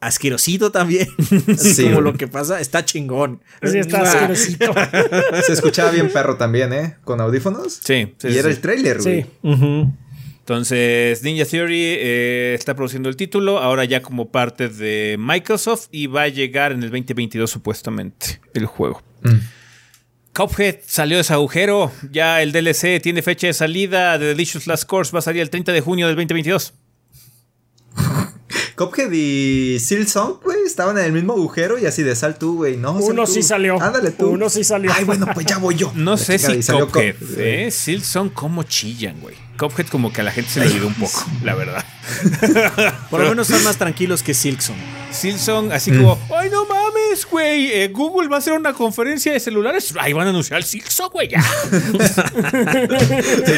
asquerosito 0.00 0.72
también. 0.72 1.06
Así 1.52 1.74
Sí, 1.74 1.82
como 1.84 2.00
lo 2.00 2.14
que 2.14 2.26
pasa, 2.26 2.60
está 2.60 2.84
chingón. 2.84 3.40
Sí, 3.62 3.78
está 3.78 4.00
Ah, 4.00 4.02
asquerosito. 4.02 4.74
Se 5.46 5.52
escuchaba 5.52 5.90
bien 5.92 6.10
perro 6.10 6.36
también, 6.36 6.72
¿eh? 6.72 6.96
Con 7.04 7.20
audífonos. 7.20 7.74
Sí, 7.84 8.12
sí, 8.18 8.28
y 8.28 8.32
sí, 8.32 8.38
era 8.38 8.48
el 8.48 8.58
trailer, 8.60 9.00
güey. 9.00 9.22
Sí. 9.22 9.26
ujú. 9.42 9.92
Entonces, 10.42 11.22
Ninja 11.22 11.44
Theory 11.44 11.80
eh, 11.80 12.54
está 12.58 12.74
produciendo 12.74 13.08
el 13.08 13.14
título, 13.14 13.58
ahora 13.58 13.84
ya 13.84 14.02
como 14.02 14.32
parte 14.32 14.68
de 14.68 15.16
Microsoft 15.16 15.86
y 15.92 16.08
va 16.08 16.22
a 16.22 16.28
llegar 16.28 16.72
en 16.72 16.82
el 16.82 16.90
2022 16.90 17.48
supuestamente 17.48 18.40
el 18.52 18.66
juego. 18.66 19.02
Mm. 19.22 19.38
Cuphead 20.34 20.78
salió 20.84 21.18
de 21.18 21.20
ese 21.20 21.32
agujero, 21.34 21.92
ya 22.10 22.42
el 22.42 22.50
DLC 22.50 23.00
tiene 23.00 23.22
fecha 23.22 23.46
de 23.46 23.52
salida, 23.52 24.18
The 24.18 24.24
Delicious 24.24 24.66
Last 24.66 24.84
Course 24.84 25.12
va 25.12 25.20
a 25.20 25.22
salir 25.22 25.42
el 25.42 25.50
30 25.50 25.70
de 25.70 25.80
junio 25.80 26.08
del 26.08 26.16
2022. 26.16 26.74
Cuphead 28.90 29.10
y 29.12 29.78
Silsong, 29.80 30.40
güey, 30.42 30.58
estaban 30.66 30.98
en 30.98 31.04
el 31.04 31.12
mismo 31.12 31.32
agujero 31.34 31.78
y 31.78 31.86
así 31.86 32.02
de 32.02 32.14
sal 32.16 32.36
tú, 32.38 32.56
güey. 32.56 32.76
No, 32.76 32.92
Uno 32.92 33.26
sí 33.26 33.42
salió. 33.42 33.80
Ándale 33.80 34.10
tú. 34.10 34.28
Uno 34.30 34.48
sí 34.50 34.64
salió. 34.64 34.92
Ay, 34.94 35.04
bueno, 35.04 35.26
pues 35.34 35.46
ya 35.46 35.58
voy 35.58 35.74
yo. 35.76 35.92
No 36.02 36.12
La 36.12 36.16
sé 36.18 36.38
si 36.38 36.62
salió 36.62 36.86
Cuphead, 36.88 37.16
Cup- 37.16 37.28
¿eh? 37.38 37.70
Silson 37.70 38.28
como 38.30 38.62
chillan, 38.64 39.20
güey. 39.20 39.36
Cuphead 39.58 39.86
como 39.88 40.12
que 40.12 40.20
a 40.22 40.24
la 40.24 40.32
gente 40.32 40.50
se 40.50 40.60
le 40.60 40.66
olvidó 40.66 40.88
un 40.88 40.94
poco, 40.94 41.24
la 41.44 41.54
verdad. 41.54 41.84
Por 43.10 43.20
lo 43.20 43.28
menos 43.30 43.48
están 43.48 43.64
más 43.64 43.76
tranquilos 43.76 44.22
que 44.22 44.34
Silkson. 44.34 44.76
Silson, 45.12 45.72
así 45.72 45.90
como, 45.92 46.18
ay, 46.36 46.48
no 46.50 46.64
mames, 46.66 47.26
güey, 47.30 47.70
eh, 47.72 47.88
Google 47.88 48.28
va 48.28 48.36
a 48.36 48.38
hacer 48.38 48.52
una 48.54 48.72
conferencia 48.72 49.32
de 49.32 49.40
celulares. 49.40 49.92
Ahí 49.98 50.12
van 50.12 50.26
a 50.26 50.30
anunciar 50.30 50.58
el 50.58 50.64
Silson, 50.64 51.08
güey, 51.12 51.28
ya. 51.28 51.42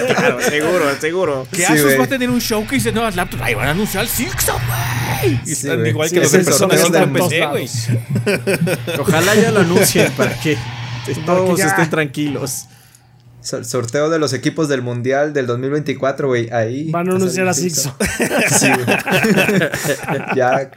claro, 0.07 0.41
seguro, 0.41 0.85
seguro. 1.01 1.47
Que 1.51 1.57
Sí, 1.59 1.65
Asus 1.65 1.99
va 1.99 2.05
a 2.05 2.09
tener 2.09 2.31
un 2.31 2.39
showcase 2.39 2.85
de 2.85 2.93
nuevas 2.93 3.17
laptops. 3.17 3.43
Ahí 3.43 3.55
van 3.55 3.69
a 3.69 3.71
anunciar 3.73 4.05
el 4.05 4.11
Silson, 4.11 4.57
güey. 4.67 5.35
Y 5.45 5.47
Sí, 5.47 5.53
están 5.69 5.87
igual 5.87 6.09
Sí, 6.09 6.15
que 6.17 6.21
los 6.23 6.35
es 6.35 6.45
personas 6.45 6.85
en 6.85 6.93
de 6.93 7.07
PC, 7.21 7.43
ambos 7.43 7.53
güey. 7.53 8.99
Ojalá 8.99 9.35
ya 9.35 9.51
lo 9.51 9.61
anuncien 9.61 10.13
para 10.13 10.39
que 10.41 10.57
todos 11.27 11.59
ya. 11.59 11.67
estén 11.69 11.91
tranquilos. 11.91 12.67
Sor- 13.41 13.65
Sorteo 13.65 14.09
de 14.09 14.19
los 14.19 14.33
equipos 14.33 14.69
del 14.69 14.81
Mundial 14.81 15.33
del 15.35 15.47
2024, 15.47 16.29
güey. 16.29 16.49
Ahí. 16.51 16.91
Van 16.91 17.09
a 17.11 17.15
anunciar 17.17 17.47
a 17.49 17.55
Sixo. 17.55 17.95
Sí, 18.59 18.69
güey. 18.69 18.87
ya. 20.37 20.71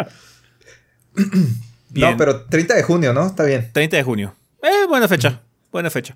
Bien. 1.90 2.12
No, 2.12 2.18
pero 2.18 2.46
30 2.46 2.76
de 2.76 2.84
junio, 2.84 3.14
¿no? 3.14 3.26
Está 3.28 3.44
bien. 3.44 3.70
30 3.74 3.98
de 3.98 4.04
junio. 4.04 4.36
Eh, 4.62 4.86
buena 4.88 5.08
fecha. 5.08 5.42
Buena 5.72 5.90
fecha. 5.90 6.16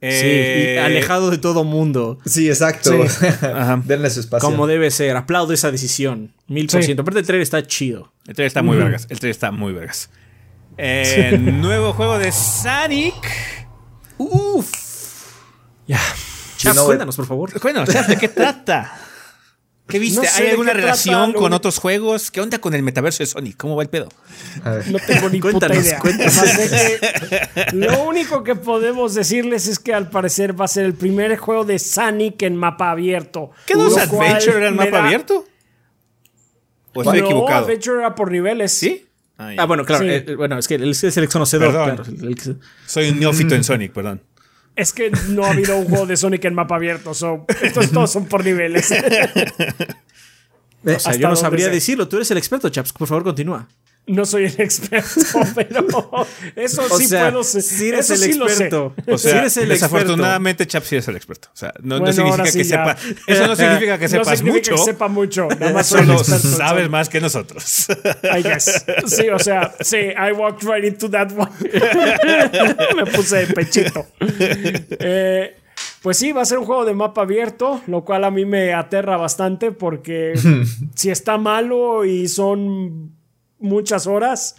Sí, 0.00 0.08
Eh, 0.08 0.74
y 0.74 0.78
alejado 0.78 1.30
de 1.30 1.38
todo 1.38 1.62
mundo. 1.64 2.18
Sí, 2.26 2.48
exacto. 2.48 2.90
Sí. 3.08 3.26
Denle 3.84 4.10
su 4.10 4.20
espacio. 4.20 4.48
Como 4.48 4.66
debe 4.66 4.90
ser. 4.90 5.16
Aplaudo 5.16 5.52
esa 5.52 5.70
decisión. 5.70 6.32
Mil 6.48 6.66
por 6.66 6.82
ciento. 6.82 7.02
Aparte 7.02 7.20
el 7.20 7.26
trailer 7.26 7.42
está 7.42 7.62
chido. 7.66 8.12
El 8.26 8.34
trailer 8.34 8.48
está 8.48 8.62
muy 8.62 8.76
vergas. 8.76 9.06
El 9.08 9.20
trailer 9.20 9.30
está 9.34 9.52
muy 9.52 9.72
vergas. 9.72 10.10
Eh, 10.76 11.38
nuevo 11.40 11.92
juego 11.92 12.18
de 12.18 12.32
Sonic. 12.32 13.14
Uf. 14.18 14.70
Ya. 15.86 16.00
No, 16.74 16.84
cuéntanos, 16.84 17.16
por 17.16 17.26
favor. 17.26 17.60
Bueno, 17.60 17.84
Chas, 17.86 18.08
¿de 18.08 18.16
qué 18.16 18.28
trata? 18.28 18.92
¿Qué 19.92 19.98
viste? 19.98 20.22
No 20.22 20.26
sé 20.26 20.42
¿Hay 20.42 20.48
alguna 20.48 20.72
relación 20.72 21.32
lo 21.34 21.38
con 21.38 21.52
otros 21.52 21.76
juegos? 21.78 22.30
¿Qué 22.30 22.40
onda 22.40 22.58
con 22.58 22.72
el 22.72 22.82
metaverso 22.82 23.22
de 23.22 23.26
Sonic? 23.26 23.58
¿Cómo 23.58 23.76
va 23.76 23.82
el 23.82 23.90
pedo? 23.90 24.08
No 24.86 24.98
tengo 25.06 25.28
ni 25.28 25.38
puta 25.38 25.58
Cuéntanos, 25.68 25.84
idea. 25.84 25.98
cuéntanos. 25.98 26.38
Además 26.38 26.70
de 26.70 26.98
que 26.98 27.66
lo 27.76 28.02
único 28.04 28.42
que 28.42 28.54
podemos 28.54 29.12
decirles 29.14 29.66
es 29.66 29.78
que 29.78 29.92
al 29.92 30.08
parecer 30.08 30.58
va 30.58 30.64
a 30.64 30.68
ser 30.68 30.86
el 30.86 30.94
primer 30.94 31.36
juego 31.36 31.64
de 31.66 31.78
Sonic 31.78 32.40
en 32.42 32.56
mapa 32.56 32.90
abierto. 32.90 33.50
¿Qué 33.66 33.74
dos 33.74 33.98
Adventure 33.98 34.56
era 34.56 34.68
el 34.68 34.74
me 34.74 34.84
mapa 34.86 34.96
da- 34.96 35.04
abierto? 35.04 35.44
¿O 36.94 37.02
estoy 37.02 37.20
no, 37.20 37.26
equivocado? 37.26 37.64
Adventure 37.66 37.98
era 37.98 38.14
por 38.14 38.30
niveles. 38.32 38.72
¿Sí? 38.72 39.06
Ah, 39.36 39.66
bueno, 39.66 39.84
claro. 39.84 40.04
Sí. 40.04 40.10
eh, 40.10 40.34
bueno, 40.36 40.58
es 40.58 40.68
que 40.68 40.76
él 40.76 40.90
es 40.90 41.16
el 41.16 41.28
conocedor. 41.28 41.68
Perdón. 41.72 41.96
claro, 41.96 42.04
el- 42.10 42.28
el- 42.28 42.60
Soy 42.86 43.10
un 43.10 43.20
neófito 43.20 43.54
en 43.54 43.62
Sonic, 43.64 43.92
perdón. 43.92 44.22
Es 44.74 44.92
que 44.92 45.10
no 45.28 45.44
ha 45.44 45.50
habido 45.50 45.76
un 45.76 45.86
juego 45.86 46.06
de 46.06 46.16
Sonic 46.16 46.44
en 46.44 46.54
mapa 46.54 46.76
abierto. 46.76 47.14
So, 47.14 47.44
estos 47.62 47.90
todos 47.90 48.10
son 48.10 48.26
por 48.26 48.44
niveles. 48.44 48.90
o 50.84 50.98
sea, 50.98 51.14
yo 51.14 51.28
no 51.28 51.36
sabría 51.36 51.68
decirlo. 51.68 52.08
Tú 52.08 52.16
eres 52.16 52.30
el 52.30 52.38
experto, 52.38 52.68
Chaps. 52.68 52.92
Por 52.92 53.06
favor, 53.08 53.24
continúa. 53.24 53.68
No 54.04 54.24
soy 54.26 54.46
el 54.46 54.54
experto, 54.60 55.40
pero 55.54 55.86
eso 56.56 56.82
O 56.90 56.98
sí 56.98 57.06
sea, 57.06 57.30
puedo 57.30 57.44
ser. 57.44 57.62
si 57.62 57.88
eres 57.88 58.10
eso 58.10 58.14
el 58.24 58.32
sí 58.32 58.38
lo 58.38 58.46
sé. 58.48 58.52
experto. 58.64 58.94
O 59.06 59.16
sea, 59.18 59.30
Si 59.30 59.36
eres 59.38 59.56
el 59.58 59.68
desafortunadamente 59.68 60.66
Chap 60.66 60.82
sí 60.84 60.96
es 60.96 61.06
el 61.06 61.14
experto. 61.16 61.48
O 61.52 61.56
sea, 61.56 61.72
no, 61.82 62.12
significa 62.12 62.42
que 62.42 62.64
ya. 62.64 62.96
sepa. 62.96 62.96
Eso 63.28 63.46
no 63.46 63.54
significa 63.56 63.98
que 63.98 64.08
sepas 64.08 64.38
significa 64.38 64.70
mucho. 64.72 64.84
que 64.84 64.90
sepa 64.90 65.08
mucho. 65.08 65.48
Nada 65.60 65.72
más 65.72 65.86
Solo 65.86 66.14
experto 66.14 66.48
sabes 66.48 66.90
más 66.90 67.08
que 67.08 67.20
nosotros. 67.20 67.86
I 68.24 68.42
guess. 68.42 68.84
Sí, 69.06 69.28
o 69.28 69.38
sea, 69.38 69.72
sí, 69.80 69.96
I 69.98 70.32
walked 70.32 70.68
right 70.68 70.84
into 70.84 71.08
that 71.10 71.30
one. 71.32 71.50
Me 72.96 73.06
puse 73.06 73.46
de 73.46 73.54
pechito. 73.54 74.06
Eh, 74.98 75.56
pues 76.02 76.16
sí, 76.18 76.32
va 76.32 76.42
a 76.42 76.44
ser 76.44 76.58
un 76.58 76.64
juego 76.64 76.84
de 76.84 76.94
mapa 76.94 77.22
abierto, 77.22 77.80
lo 77.86 78.04
cual 78.04 78.24
a 78.24 78.30
mí 78.32 78.44
me 78.44 78.72
aterra 78.74 79.16
bastante 79.16 79.70
porque 79.70 80.34
si 80.96 81.10
está 81.10 81.38
malo 81.38 82.04
y 82.04 82.26
son 82.28 83.12
muchas 83.62 84.06
horas, 84.06 84.56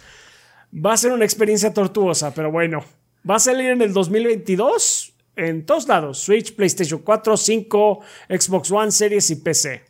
va 0.74 0.92
a 0.92 0.96
ser 0.96 1.12
una 1.12 1.24
experiencia 1.24 1.72
tortuosa, 1.72 2.34
pero 2.34 2.50
bueno, 2.50 2.84
va 3.28 3.36
a 3.36 3.40
salir 3.40 3.70
en 3.70 3.82
el 3.82 3.92
2022 3.92 5.12
en 5.36 5.66
todos 5.66 5.88
lados, 5.88 6.18
Switch, 6.18 6.54
PlayStation 6.54 7.00
4, 7.00 7.36
5, 7.36 8.00
Xbox 8.28 8.70
One, 8.70 8.92
Series 8.92 9.30
y 9.30 9.36
PC. 9.36 9.82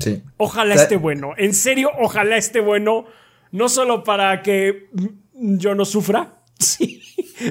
Sí. 0.00 0.22
Ojalá 0.38 0.74
esté 0.74 0.96
bueno. 0.96 1.32
En 1.36 1.54
serio, 1.54 1.90
ojalá 1.98 2.36
esté 2.36 2.60
bueno. 2.60 3.06
No 3.52 3.68
solo 3.68 4.02
para 4.02 4.42
que 4.42 4.88
mm, 4.92 5.56
yo 5.58 5.74
no 5.74 5.84
sufra, 5.84 6.40
sí, 6.58 7.02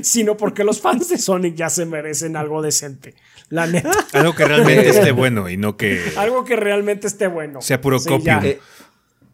sino 0.01 0.35
porque 0.35 0.63
los 0.63 0.81
fans 0.81 1.09
de 1.09 1.17
Sonic 1.17 1.55
ya 1.55 1.69
se 1.69 1.85
merecen 1.85 2.35
algo 2.35 2.61
decente. 2.61 3.15
La 3.49 3.65
neta. 3.67 3.91
Algo 4.13 4.33
que 4.35 4.45
realmente 4.45 4.89
esté 4.89 5.11
bueno 5.11 5.49
y 5.49 5.57
no 5.57 5.77
que. 5.77 6.01
Algo 6.17 6.43
que 6.45 6.55
realmente 6.55 7.07
esté 7.07 7.27
bueno. 7.27 7.61
Sea 7.61 7.81
puro 7.81 7.99
Sí, 7.99 8.09
copio. 8.09 8.25
ya. 8.25 8.41
Eh, 8.43 8.59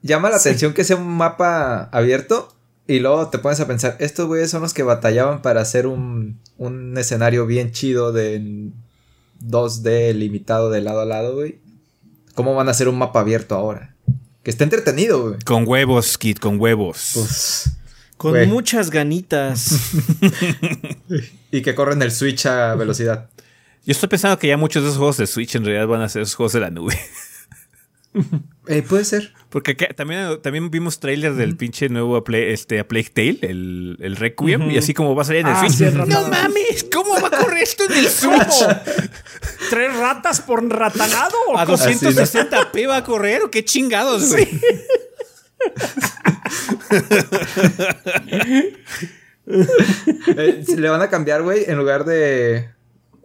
llama 0.06 0.30
la 0.30 0.38
atención 0.38 0.74
que 0.74 0.84
sea 0.84 0.96
un 0.96 1.08
mapa 1.18 1.90
abierto 1.92 2.56
y 2.88 3.00
luego 3.00 3.28
te 3.30 3.40
pones 3.40 3.60
a 3.60 3.68
pensar, 3.68 3.98
estos 4.00 4.28
güeyes 4.28 4.52
son 4.52 4.62
los 4.62 4.74
que 4.74 4.84
batallaban 4.84 5.42
para 5.42 5.62
hacer 5.62 5.88
un, 5.88 6.40
un 6.58 6.96
escenario 6.98 7.46
bien 7.48 7.72
chido 7.72 8.12
de 8.14 8.70
2D 9.42 10.14
limitado 10.14 10.70
de 10.70 10.82
lado 10.82 11.02
a 11.02 11.06
lado, 11.06 11.34
güey. 11.36 11.60
¿Cómo 12.36 12.54
van 12.54 12.68
a 12.68 12.72
hacer 12.72 12.88
un 12.88 12.98
mapa 12.98 13.22
abierto 13.22 13.56
ahora? 13.56 13.96
Que 14.44 14.52
esté 14.52 14.64
entretenido, 14.64 15.30
güey. 15.30 15.40
Con 15.44 15.68
huevos, 15.68 16.18
Kid, 16.20 16.38
con 16.38 16.60
huevos. 16.60 17.12
Pues, 17.16 17.78
Con 18.18 18.32
Güey. 18.32 18.48
muchas 18.48 18.92
ganitas. 18.92 19.92
y 21.52 21.62
que 21.64 21.74
corren 21.74 22.02
el 22.04 22.12
Switch 22.12 22.46
a 22.46 22.76
velocidad. 22.76 23.30
Yo 23.86 23.92
estoy 23.92 24.10
pensando 24.10 24.38
que 24.38 24.48
ya 24.48 24.58
muchos 24.58 24.84
de 24.84 24.90
esos 24.90 24.98
juegos 24.98 25.18
de 25.18 25.28
Switch 25.28 25.56
en 25.56 25.66
realidad 25.66 25.88
van 25.88 26.02
a 26.02 26.10
ser 26.10 26.22
esos 26.22 26.36
juegos 26.36 26.54
de 26.54 26.60
la 26.60 26.70
nube. 26.70 26.98
Eh, 28.68 28.82
puede 28.82 29.06
ser. 29.06 29.34
Porque 29.50 29.72
acá 29.72 29.88
también, 29.96 30.42
también 30.42 30.70
vimos 30.72 31.00
trailer 31.00 31.34
del 31.36 31.56
pinche 31.56 31.88
nuevo 31.88 32.16
a, 32.18 32.24
Play- 32.24 32.52
este, 32.52 32.80
a 32.80 32.88
Plague 32.88 33.10
Tale, 33.14 33.40
el, 33.42 33.98
el 34.02 34.16
Requiem, 34.18 34.70
y 34.72 34.78
así 34.78 34.94
como 34.94 35.16
va 35.16 35.22
a 35.22 35.26
salir 35.26 35.42
en 35.42 35.48
el 35.48 35.54
Ah, 35.54 35.60
Switch. 35.70 35.90
sí, 35.90 35.96
¡No 35.96 36.28
mames! 36.28 36.86
¿Cómo 36.92 37.14
va 37.22 37.28
a 37.28 37.32
correr 37.32 37.64
esto 37.64 37.86
en 37.86 37.94
el 37.94 38.08
Switch? 38.10 38.60
¿Cómo? 38.60 38.80
¿Tres 39.70 39.96
ratas 39.96 40.42
por 40.42 40.68
ratanado? 40.68 41.36
o 41.50 41.58
¿A 41.58 41.66
cómo? 41.66 41.78
260p 41.78 42.90
va 42.90 42.98
a 42.98 43.04
correr 43.04 43.44
o 43.44 43.52
qué 43.52 43.64
chingados, 43.64 44.30
güey? 44.32 44.48
Eh, 49.48 50.64
le 50.76 50.90
van 50.90 51.02
a 51.02 51.10
cambiar, 51.10 51.44
güey, 51.44 51.66
en 51.68 51.78
lugar 51.78 52.04
de 52.06 52.70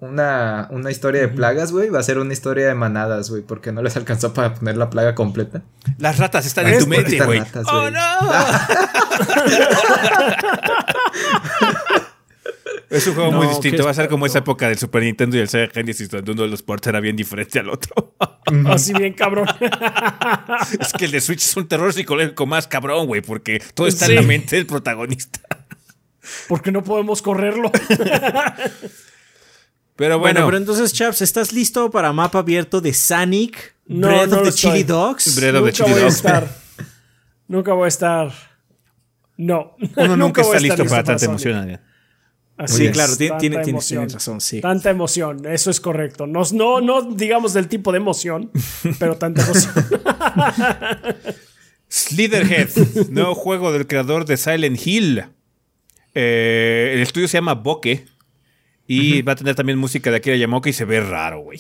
una, 0.01 0.69
una 0.71 0.91
historia 0.91 1.21
de 1.21 1.29
plagas, 1.29 1.73
güey, 1.73 1.91
va 1.91 2.01
a 2.01 2.03
ser 2.03 2.19
una 2.19 2.33
historia 2.33 2.67
de 2.67 2.75
manadas, 2.75 3.31
güey, 3.31 3.43
porque 3.43 3.73
no 3.73 3.83
les 3.83 3.97
alcanzó 3.97 4.33
para 4.35 4.55
poner 4.55 4.77
la 4.77 4.91
plaga 4.91 5.15
completa. 5.15 5.63
Las 5.99 6.19
ratas 6.19 6.47
están 6.47 6.67
en 6.69 6.79
tu 6.79 6.87
mente, 6.87 7.21
güey. 7.25 7.43
¡Oh, 7.67 7.91
no! 7.91 8.01
Es 12.89 13.07
un 13.07 13.15
juego 13.15 13.31
muy 13.31 13.47
distinto. 13.47 13.85
Va 13.85 13.93
a 13.93 13.95
ser 13.95 14.09
como 14.09 14.27
esa 14.27 14.39
época 14.41 14.67
del 14.67 14.77
Super 14.77 15.05
Nintendo 15.05 15.37
y 15.37 15.41
el 15.41 15.49
Sega 15.49 15.71
Genesis, 15.73 16.09
donde 16.11 16.33
uno 16.33 16.43
de 16.43 16.49
los 16.49 16.63
ports 16.63 16.89
era 16.89 16.99
bien 16.99 17.15
diferente 17.15 17.61
al 17.61 17.71
otro. 17.71 18.17
Así 18.67 18.93
bien 18.93 19.13
cabrón. 19.13 19.47
es 20.81 20.93
que 20.95 21.05
el 21.05 21.13
de 21.13 21.21
Switch 21.21 21.45
es 21.45 21.57
un 21.57 21.69
terror 21.69 21.93
psicológico 21.93 22.47
más 22.47 22.67
cabrón, 22.67 23.07
güey, 23.07 23.21
porque 23.21 23.63
todo 23.75 23.87
está 23.87 24.07
Sí. 24.07 24.13
en 24.13 24.17
la 24.17 24.23
mente 24.23 24.57
del 24.57 24.67
protagonista. 24.67 25.39
Porque 26.49 26.73
no 26.73 26.83
podemos 26.83 27.23
correrlo. 27.23 27.71
Pero 30.01 30.19
Bueno, 30.19 30.41
bueno, 30.41 30.47
pero 30.47 30.57
entonces, 30.57 30.95
Chaps, 30.95 31.21
¿estás 31.21 31.53
listo 31.53 31.91
para 31.91 32.11
mapa 32.15 32.39
abierto 32.39 32.81
de 32.81 32.95
Sonic? 32.95 33.75
No, 33.87 34.07
Breath 34.09 34.29
no 34.31 34.37
of 34.37 34.39
lo 34.39 34.43
the 34.45 34.49
estoy. 34.49 34.71
Chili 34.71 34.83
Dogs. 34.85 35.37
Breath 35.37 35.55
of 35.57 35.61
the 35.61 35.61
Nunca 35.61 35.73
Chili 35.73 35.91
voy 35.91 35.99
a 35.99 36.03
Dogs. 36.05 36.17
estar. 36.17 36.49
Nunca 37.49 37.73
voy 37.75 37.85
a 37.85 37.89
estar. 37.89 38.33
No. 39.37 39.77
uno 39.97 40.17
nunca 40.17 40.41
está 40.41 40.59
listo 40.59 40.85
para 40.87 41.05
tanta 41.05 41.19
Sonic. 41.27 41.45
emoción. 41.47 41.81
Así 42.57 42.77
Sí, 42.79 42.87
es, 42.87 42.93
claro, 42.93 43.15
tiene, 43.17 43.29
tanta 43.31 43.41
tiene, 43.41 43.63
tienes, 43.63 43.87
tienes 43.87 44.13
razón, 44.15 44.41
sí. 44.41 44.61
Tanta 44.63 44.89
emoción, 44.89 45.45
eso 45.47 45.71
es 45.71 45.81
correcto. 45.81 46.27
No, 46.27 46.43
no, 46.55 46.81
no 46.81 47.03
digamos 47.03 47.53
del 47.53 47.69
tipo 47.69 47.93
de 47.93 47.99
emoción, 47.99 48.51
pero 48.99 49.17
tanta 49.19 49.43
emoción. 49.43 49.75
Slitherhead, 51.89 52.71
nuevo 53.11 53.35
juego 53.35 53.71
del 53.73 53.87
creador 53.87 54.25
de 54.25 54.37
Silent 54.39 54.79
Hill. 54.87 55.25
Eh, 56.15 56.93
el 56.95 57.01
estudio 57.03 57.29
se 57.29 57.37
llama 57.39 57.55
Bokeh. 57.55 58.07
Y 58.93 59.23
va 59.23 59.33
a 59.33 59.37
tener 59.37 59.55
también 59.55 59.79
música 59.79 60.11
de 60.11 60.17
Akira 60.17 60.37
Yamaoka 60.37 60.69
y 60.69 60.73
se 60.73 60.85
ve 60.85 61.01
raro, 61.01 61.41
güey. 61.41 61.59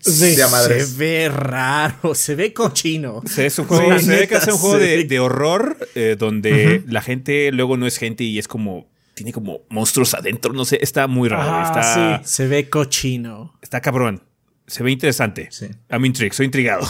Sí. 0.00 0.34
Se 0.36 0.86
ve 0.96 1.28
raro, 1.28 2.14
se 2.14 2.34
ve 2.34 2.52
cochino. 2.52 3.22
Se, 3.26 3.46
es 3.46 3.58
un 3.58 3.66
juego, 3.66 3.98
Sí, 3.98 4.06
se 4.06 4.16
ve 4.20 4.28
que 4.28 4.36
es 4.36 4.46
un 4.46 4.56
juego 4.58 4.78
de, 4.78 5.04
de 5.04 5.20
horror 5.20 5.76
eh, 5.94 6.16
donde 6.18 6.82
la 6.88 7.02
gente 7.02 7.50
luego 7.52 7.76
no 7.76 7.86
es 7.86 7.98
gente 7.98 8.24
y 8.24 8.38
es 8.38 8.48
como. 8.48 8.88
Tiene 9.14 9.32
como 9.32 9.60
monstruos 9.70 10.12
adentro, 10.12 10.52
no 10.52 10.66
sé, 10.66 10.78
está 10.82 11.06
muy 11.06 11.30
raro. 11.30 11.50
Ajá, 11.50 12.16
está, 12.16 12.24
Se 12.28 12.46
ve 12.46 12.68
cochino. 12.68 13.58
está 13.62 13.80
cabrón. 13.80 14.22
Se 14.66 14.82
ve 14.82 14.90
interesante. 14.90 15.48
Sí. 15.50 15.68
I'm 15.90 16.04
intrigued, 16.04 16.34
soy 16.34 16.46
intrigado. 16.46 16.84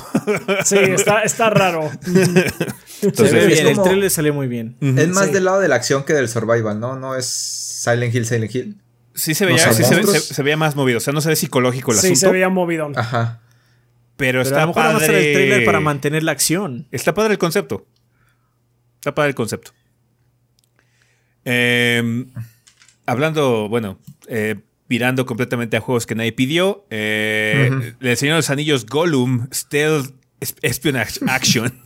Sí, 0.64 0.76
está, 0.76 1.22
está 1.22 1.50
raro. 1.50 1.88
Entonces, 3.02 3.30
se 3.30 3.36
ve 3.36 3.40
es 3.42 3.46
bien, 3.48 3.66
el 3.68 3.72
como- 3.74 3.84
trailer 3.84 4.10
salió 4.10 4.34
muy 4.34 4.48
bien. 4.48 4.76
Es 4.80 5.08
más 5.08 5.26
Sí. 5.26 5.32
del 5.34 5.44
lado 5.44 5.60
de 5.60 5.68
la 5.68 5.76
acción 5.76 6.04
que 6.04 6.14
del 6.14 6.28
survival, 6.28 6.80
¿no? 6.80 6.96
No 6.98 7.14
es 7.14 7.26
Silent 7.26 8.12
Hill, 8.14 8.26
Silent 8.26 8.54
Hill. 8.54 8.76
Sí 9.16 9.34
se 9.34 9.44
veía, 9.46 9.58
son 9.58 9.74
sí 9.74 9.82
se, 9.82 9.90
ve- 9.90 9.96
monstruos. 10.02 10.24
se- 10.26 10.34
se 10.34 10.42
veía 10.44 10.56
más 10.56 10.76
movido. 10.76 10.98
O 10.98 11.00
sea, 11.00 11.12
no 11.12 11.20
se 11.20 11.28
ve 11.30 11.36
psicológico 11.36 11.90
el 11.92 11.98
Sí, 11.98 12.06
asunto. 12.08 12.20
se 12.20 12.30
veía 12.32 12.48
movidón. 12.48 12.96
Ajá. 12.96 13.40
Pero, 14.16 14.38
Pero 14.38 14.42
está 14.42 14.58
a 14.58 14.60
lo 14.62 14.66
mejor 14.68 14.82
a 14.82 14.92
padre. 14.92 15.28
el 15.28 15.34
trailer 15.34 15.64
para 15.64 15.80
mantener 15.80 16.22
la 16.22 16.32
acción. 16.32 16.86
Está 16.92 17.12
padre 17.14 17.32
el 17.32 17.38
concepto. 17.38 17.86
Está 19.00 19.14
padre 19.14 19.30
el 19.30 19.34
concepto. 19.34 19.72
Eh, 21.44 22.24
hablando, 23.06 23.68
bueno, 23.68 23.98
eh, 24.28 24.56
virando 24.88 25.26
completamente 25.26 25.76
a 25.76 25.80
juegos 25.80 26.06
que 26.06 26.14
nadie 26.14 26.32
pidió. 26.32 26.86
eh, 26.90 27.94
El 28.00 28.16
Señor 28.16 28.34
de 28.34 28.38
los 28.38 28.50
Anillos 28.50 28.86
Gollum 28.86 29.48
Stealth 29.52 30.14
es- 30.40 30.56
Espionage 30.62 31.20
Action. 31.28 31.82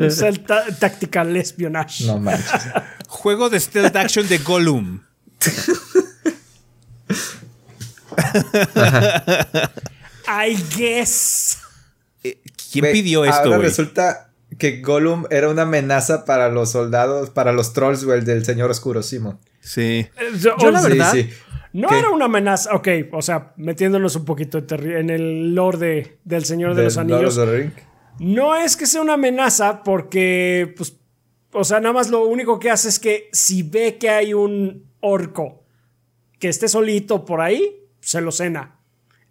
Es 0.00 0.22
el 0.22 0.40
ta- 0.40 0.64
tactical 0.78 1.36
espionage. 1.36 2.04
No 2.06 2.18
manches. 2.18 2.62
Juego 3.08 3.50
de 3.50 3.60
Stealth 3.60 3.94
Action 3.96 4.26
de 4.28 4.38
Gollum. 4.38 5.00
I 10.28 10.56
guess. 10.76 11.58
Eh, 12.24 12.40
¿Quién 12.72 12.86
pidió 12.92 13.24
esto, 13.24 13.44
Ahora 13.44 13.58
resulta 13.58 14.30
que 14.58 14.80
Gollum 14.80 15.24
era 15.30 15.48
una 15.48 15.62
amenaza 15.62 16.24
para 16.24 16.48
los 16.48 16.70
soldados, 16.72 17.30
para 17.30 17.52
los 17.52 17.72
trolls, 17.72 18.04
güey, 18.04 18.22
del 18.24 18.44
Señor 18.44 18.70
Oscuro, 18.70 19.02
Simon. 19.02 19.38
Sí. 19.60 19.82
Eh, 19.82 20.08
Yo, 20.40 20.56
Yo 20.58 20.70
la 20.70 20.80
verdad- 20.82 21.12
Sí, 21.12 21.22
sí. 21.24 21.30
No 21.72 21.88
¿Qué? 21.88 21.98
era 21.98 22.10
una 22.10 22.24
amenaza. 22.24 22.74
Ok, 22.74 22.88
o 23.12 23.20
sea, 23.20 23.52
metiéndonos 23.56 24.16
un 24.16 24.24
poquito 24.24 24.58
en 24.58 25.10
el 25.10 25.54
lore 25.54 25.78
de- 25.78 26.18
del 26.24 26.44
Señor 26.46 26.74
de 26.74 26.84
los 26.84 26.96
Lord 26.96 27.12
Anillos. 27.12 27.36
of 27.36 27.44
the 27.50 27.56
Ring. 27.58 27.70
No 28.18 28.56
es 28.56 28.76
que 28.76 28.86
sea 28.86 29.02
una 29.02 29.14
amenaza 29.14 29.82
porque, 29.82 30.72
pues, 30.74 30.96
o 31.52 31.64
sea, 31.64 31.80
nada 31.80 31.92
más 31.92 32.08
lo 32.08 32.24
único 32.24 32.58
que 32.58 32.70
hace 32.70 32.88
es 32.88 32.98
que 32.98 33.28
si 33.32 33.62
ve 33.62 33.98
que 33.98 34.08
hay 34.08 34.32
un 34.32 34.86
orco 35.00 35.64
que 36.38 36.48
esté 36.48 36.66
solito 36.68 37.26
por 37.26 37.42
ahí, 37.42 37.76
se 38.06 38.20
lo 38.20 38.30
cena. 38.30 38.76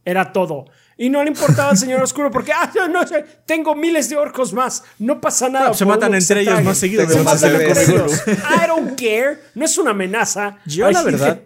Era 0.03 0.33
todo. 0.33 0.65
Y 0.97 1.09
no 1.09 1.23
le 1.23 1.29
importaba 1.29 1.71
al 1.71 1.77
señor 1.77 2.01
oscuro 2.03 2.29
porque, 2.29 2.51
ah, 2.51 2.71
no, 2.75 2.87
no 2.87 3.01
tengo 3.45 3.73
miles 3.73 4.09
de 4.09 4.17
orcos 4.17 4.53
más. 4.53 4.83
No 4.99 5.19
pasa 5.21 5.49
nada. 5.49 5.69
No, 5.69 5.73
se 5.73 5.85
matan 5.85 6.13
entre 6.13 6.43
se 6.43 6.51
ellos 6.51 6.63
más 6.63 6.77
seguido 6.77 7.05
de 7.05 7.13
Se 7.13 7.23
matan 7.23 7.55
entre 7.55 7.83
ellos. 7.83 8.23
I 8.27 8.67
don't 8.67 8.99
care. 8.99 9.39
No 9.55 9.65
es 9.65 9.77
una 9.77 9.91
amenaza. 9.91 10.59
Yo, 10.65 10.85
Ay, 10.87 10.93
la 10.93 11.03
verdad, 11.03 11.41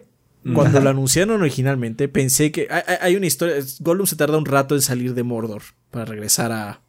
cuando 0.52 0.80
lo 0.80 0.90
anunciaron 0.90 1.40
originalmente, 1.40 2.08
pensé 2.08 2.50
que 2.50 2.68
hay, 3.00 3.14
una 3.14 3.26
historia. 3.26 3.56
Gollum 3.78 4.06
se 4.06 4.16
tarda 4.16 4.36
un 4.36 4.46
rato 4.46 4.74
en 4.74 4.82
salir 4.82 5.14
de 5.14 5.22
Mordor 5.22 5.62
para 5.90 6.04
regresar 6.04 6.50
a 6.50 6.80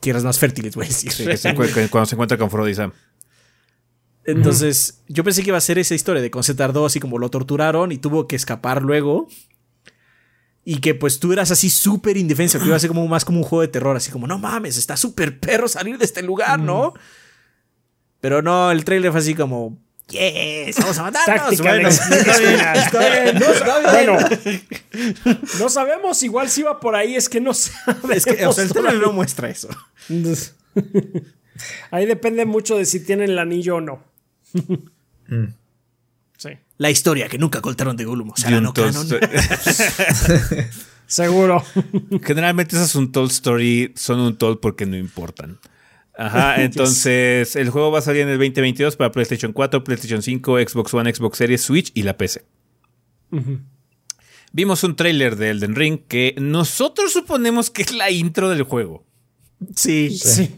tierras 0.00 0.24
más 0.24 0.38
fértiles, 0.38 0.74
voy 0.74 0.86
a 0.86 0.88
decir. 0.88 1.12
Sí, 1.12 1.24
cuando 1.90 2.06
se 2.06 2.14
encuentra 2.16 2.36
con 2.36 2.50
Frodo 2.50 2.68
y 2.68 2.74
Sam. 2.74 2.92
Entonces, 4.26 5.02
yo 5.08 5.22
pensé 5.22 5.42
que 5.42 5.50
iba 5.50 5.58
a 5.58 5.60
ser 5.60 5.78
esa 5.78 5.94
historia 5.94 6.20
de 6.20 6.30
cómo 6.30 6.42
se 6.42 6.54
tardó, 6.54 6.84
así 6.84 6.98
como 6.98 7.18
lo 7.18 7.30
torturaron 7.30 7.92
y 7.92 7.98
tuvo 7.98 8.26
que 8.26 8.36
escapar 8.36 8.82
luego. 8.82 9.28
Y 10.64 10.78
que 10.80 10.96
pues 10.96 11.20
tú 11.20 11.32
eras 11.32 11.52
así 11.52 11.70
súper 11.70 12.16
indefenso, 12.16 12.58
que 12.58 12.66
iba 12.66 12.74
a 12.74 12.80
ser 12.80 12.88
como 12.88 13.06
más 13.06 13.24
como 13.24 13.38
un 13.38 13.44
juego 13.44 13.62
de 13.62 13.68
terror, 13.68 13.96
así 13.96 14.10
como, 14.10 14.26
no 14.26 14.38
mames, 14.38 14.76
está 14.76 14.96
súper 14.96 15.38
perro 15.38 15.68
salir 15.68 15.96
de 15.96 16.04
este 16.04 16.22
lugar, 16.22 16.58
¿no? 16.58 16.92
Pero 18.20 18.42
no, 18.42 18.72
el 18.72 18.84
trailer 18.84 19.12
fue 19.12 19.20
así 19.20 19.36
como, 19.36 19.78
yes, 20.08 20.76
vamos 20.78 20.98
a 20.98 21.02
matarnos. 21.04 21.60
Bueno, 21.60 21.88
está 21.88 22.38
bien, 22.38 22.60
está 22.74 22.98
bien, 22.98 23.38
no, 23.38 23.46
está 23.46 23.78
bien. 23.78 23.92
Bueno, 23.92 25.40
no 25.60 25.68
sabemos. 25.68 26.20
Igual 26.24 26.48
si 26.48 26.62
va 26.62 26.80
por 26.80 26.96
ahí, 26.96 27.14
es 27.14 27.28
que 27.28 27.40
no 27.40 27.54
sabemos. 27.54 28.10
Es 28.10 28.24
que, 28.24 28.44
o 28.44 28.52
sea, 28.52 28.64
el 28.64 28.72
trailer 28.72 28.98
no 29.00 29.12
muestra 29.12 29.48
eso. 29.48 29.68
Ahí 31.92 32.06
depende 32.06 32.44
mucho 32.44 32.76
de 32.76 32.86
si 32.86 32.98
tienen 32.98 33.30
el 33.30 33.38
anillo 33.38 33.76
o 33.76 33.80
no. 33.80 34.15
Sí, 36.38 36.50
La 36.78 36.90
historia 36.90 37.28
que 37.28 37.38
nunca 37.38 37.60
contaron 37.60 37.96
de 37.96 38.04
Gollum, 38.04 38.30
o 38.30 38.36
sea, 38.36 38.50
la 38.50 38.60
no 38.60 38.72
canon. 38.72 39.06
Seguro. 41.06 41.64
Generalmente 42.22 42.76
esas 42.76 42.94
un 42.94 43.12
Toll 43.12 43.28
Story 43.28 43.92
son 43.96 44.20
un 44.20 44.36
Toll 44.36 44.58
porque 44.58 44.86
no 44.86 44.96
importan. 44.96 45.58
Ajá, 46.16 46.62
entonces 46.62 47.56
el 47.56 47.70
juego 47.70 47.90
va 47.90 48.00
a 48.00 48.02
salir 48.02 48.22
en 48.22 48.28
el 48.28 48.38
2022 48.38 48.96
para 48.96 49.12
PlayStation 49.12 49.52
4, 49.52 49.84
PlayStation 49.84 50.22
5, 50.22 50.58
Xbox 50.66 50.94
One, 50.94 51.14
Xbox 51.14 51.38
Series, 51.38 51.62
Switch 51.62 51.92
y 51.94 52.02
la 52.02 52.16
PC. 52.16 52.44
Vimos 54.52 54.82
un 54.84 54.96
tráiler 54.96 55.36
de 55.36 55.50
Elden 55.50 55.74
Ring 55.74 56.00
que 56.08 56.34
nosotros 56.38 57.12
suponemos 57.12 57.70
que 57.70 57.82
es 57.82 57.92
la 57.92 58.10
intro 58.10 58.48
del 58.48 58.62
juego. 58.62 59.04
Sí. 59.74 60.16
Sí. 60.18 60.50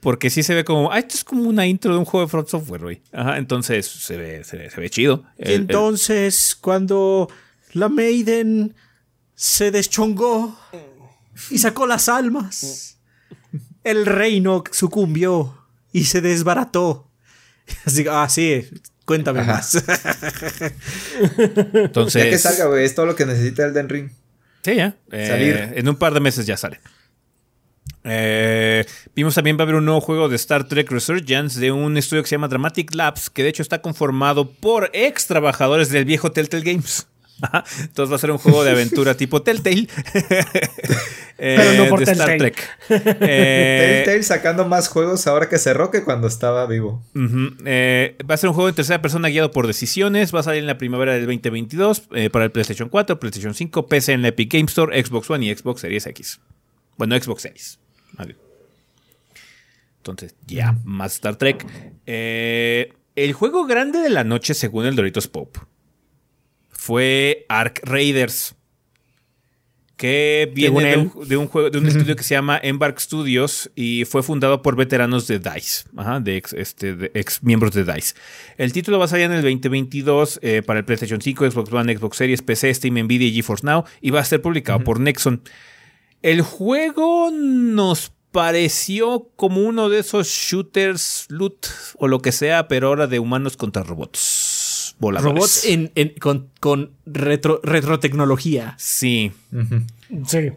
Porque 0.00 0.30
sí 0.30 0.42
se 0.44 0.54
ve 0.54 0.64
como, 0.64 0.92
ah, 0.92 0.98
esto 1.00 1.14
es 1.16 1.24
como 1.24 1.42
una 1.48 1.66
intro 1.66 1.92
de 1.92 1.98
un 1.98 2.04
juego 2.04 2.24
de 2.26 2.30
Front 2.30 2.48
Software, 2.48 2.82
güey. 2.82 3.02
Ajá, 3.12 3.36
entonces 3.38 3.86
se 3.86 4.16
ve, 4.16 4.44
se 4.44 4.56
ve, 4.56 4.70
se 4.70 4.80
ve 4.80 4.90
chido. 4.90 5.24
Y 5.38 5.42
El- 5.42 5.48
el- 5.50 5.60
entonces, 5.62 6.56
cuando 6.60 7.28
la 7.72 7.88
Maiden 7.88 8.74
se 9.34 9.70
deschongó 9.72 10.56
y 11.50 11.58
sacó 11.58 11.86
las 11.86 12.08
almas, 12.08 12.98
el 13.82 14.06
reino 14.06 14.62
sucumbió 14.70 15.58
y 15.92 16.04
se 16.04 16.20
desbarató. 16.20 17.08
Así 17.84 18.04
que, 18.04 18.10
ah, 18.10 18.28
sí, 18.28 18.68
cuéntame 19.04 19.40
Ajá. 19.40 19.54
más. 19.54 19.82
entonces, 21.74 22.22
Ya 22.24 22.30
que 22.30 22.38
salga, 22.38 22.66
güey, 22.66 22.84
es 22.84 22.94
todo 22.94 23.06
lo 23.06 23.16
que 23.16 23.26
necesita 23.26 23.64
Elden 23.66 23.88
Ring. 23.88 24.10
Sí, 24.62 24.74
ya. 24.76 24.96
Eh, 25.10 25.26
Salir. 25.28 25.72
En 25.76 25.88
un 25.88 25.96
par 25.96 26.14
de 26.14 26.20
meses 26.20 26.46
ya 26.46 26.56
sale. 26.56 26.80
Eh, 28.04 28.84
vimos 29.14 29.34
también 29.34 29.56
va 29.56 29.62
a 29.62 29.64
haber 29.64 29.74
un 29.74 29.84
nuevo 29.84 30.00
juego 30.00 30.28
de 30.28 30.36
Star 30.36 30.66
Trek 30.66 30.90
Resurgence 30.90 31.60
de 31.60 31.72
un 31.72 31.96
estudio 31.96 32.22
que 32.22 32.28
se 32.28 32.36
llama 32.36 32.48
Dramatic 32.48 32.94
Labs, 32.94 33.30
que 33.30 33.42
de 33.42 33.50
hecho 33.50 33.62
está 33.62 33.82
conformado 33.82 34.50
por 34.50 34.90
ex 34.92 35.26
trabajadores 35.26 35.90
del 35.90 36.04
viejo 36.04 36.32
Telltale 36.32 36.64
Games. 36.64 37.06
Ajá. 37.42 37.64
Entonces 37.80 38.10
va 38.10 38.16
a 38.16 38.18
ser 38.18 38.30
un 38.30 38.38
juego 38.38 38.64
de 38.64 38.72
aventura 38.72 39.14
tipo 39.16 39.42
Telltale. 39.42 39.86
Eh, 41.38 41.56
Pero 41.56 41.84
no 41.84 41.88
por 41.88 42.04
de 42.04 42.12
Star. 42.12 42.36
Trek. 42.36 42.68
Eh, 42.90 44.02
Telltale 44.04 44.22
sacando 44.22 44.66
más 44.66 44.88
juegos 44.88 45.26
ahora 45.26 45.48
que 45.48 45.58
cerró 45.58 45.90
que 45.90 46.02
cuando 46.02 46.26
estaba 46.26 46.66
vivo. 46.66 47.02
Eh, 47.64 48.16
va 48.28 48.34
a 48.34 48.38
ser 48.38 48.48
un 48.48 48.54
juego 48.54 48.68
en 48.68 48.74
tercera 48.74 49.00
persona 49.00 49.28
guiado 49.28 49.50
por 49.50 49.66
decisiones. 49.66 50.34
Va 50.34 50.40
a 50.40 50.42
salir 50.42 50.60
en 50.60 50.66
la 50.66 50.78
primavera 50.78 51.12
del 51.12 51.26
2022 51.26 52.08
eh, 52.14 52.30
para 52.30 52.44
el 52.44 52.50
PlayStation 52.50 52.88
4, 52.88 53.20
PlayStation 53.20 53.54
5, 53.54 53.86
PC 53.86 54.12
en 54.12 54.22
la 54.22 54.28
Epic 54.28 54.52
Game 54.52 54.66
Store, 54.66 55.04
Xbox 55.04 55.30
One 55.30 55.46
y 55.46 55.54
Xbox 55.54 55.80
Series 55.82 56.06
X. 56.06 56.40
Bueno, 56.96 57.16
Xbox 57.20 57.42
Series. 57.42 57.78
Entonces, 59.98 60.36
ya, 60.46 60.76
más 60.84 61.14
Star 61.14 61.36
Trek. 61.36 61.66
Eh, 62.06 62.92
el 63.14 63.32
juego 63.32 63.66
grande 63.66 63.98
de 63.98 64.08
la 64.08 64.24
noche, 64.24 64.54
según 64.54 64.86
el 64.86 64.96
Doritos 64.96 65.28
Pop, 65.28 65.58
fue 66.70 67.44
Ark 67.48 67.80
Raiders. 67.84 68.54
Que 69.96 70.48
viene 70.54 70.90
de 70.90 70.96
un, 70.96 71.28
de 71.28 71.36
un 71.36 71.48
juego, 71.48 71.70
de 71.70 71.78
un 71.78 71.88
estudio 71.88 72.14
que 72.14 72.22
se 72.22 72.36
llama 72.36 72.60
Embark 72.62 73.00
Studios 73.00 73.68
y 73.74 74.04
fue 74.04 74.22
fundado 74.22 74.62
por 74.62 74.76
veteranos 74.76 75.26
de 75.26 75.40
DICE, 75.40 75.86
ajá, 75.96 76.20
de, 76.20 76.36
ex, 76.36 76.52
este, 76.52 76.94
de 76.94 77.10
ex 77.14 77.42
miembros 77.42 77.72
de 77.72 77.82
DICE. 77.82 78.14
El 78.58 78.72
título 78.72 79.00
va 79.00 79.06
a 79.06 79.08
salir 79.08 79.24
en 79.24 79.32
el 79.32 79.42
2022 79.42 80.38
eh, 80.40 80.62
para 80.64 80.78
el 80.78 80.84
PlayStation 80.84 81.20
5, 81.20 81.50
Xbox 81.50 81.72
One, 81.72 81.96
Xbox 81.96 82.16
Series, 82.16 82.42
PC, 82.42 82.72
Steam, 82.72 82.94
Nvidia 82.94 83.26
y 83.26 83.34
GeForce 83.34 83.66
Now 83.66 83.84
y 84.00 84.10
va 84.10 84.20
a 84.20 84.24
ser 84.24 84.40
publicado 84.40 84.84
por 84.84 85.00
Nexon. 85.00 85.42
El 86.22 86.42
juego 86.42 87.30
nos 87.32 88.12
pareció 88.32 89.30
como 89.36 89.62
uno 89.62 89.88
de 89.88 90.00
esos 90.00 90.28
shooters, 90.28 91.26
loot 91.28 91.66
o 91.96 92.08
lo 92.08 92.20
que 92.20 92.32
sea, 92.32 92.68
pero 92.68 92.88
ahora 92.88 93.06
de 93.06 93.18
humanos 93.18 93.56
contra 93.56 93.82
robots. 93.82 94.96
Voladores. 94.98 95.34
Robots 95.34 95.64
en, 95.64 95.92
en- 95.94 96.14
con, 96.20 96.50
con 96.60 96.92
retro, 97.06 97.60
retrotecnología. 97.62 98.74
Sí. 98.78 99.32
Sí. 100.26 100.50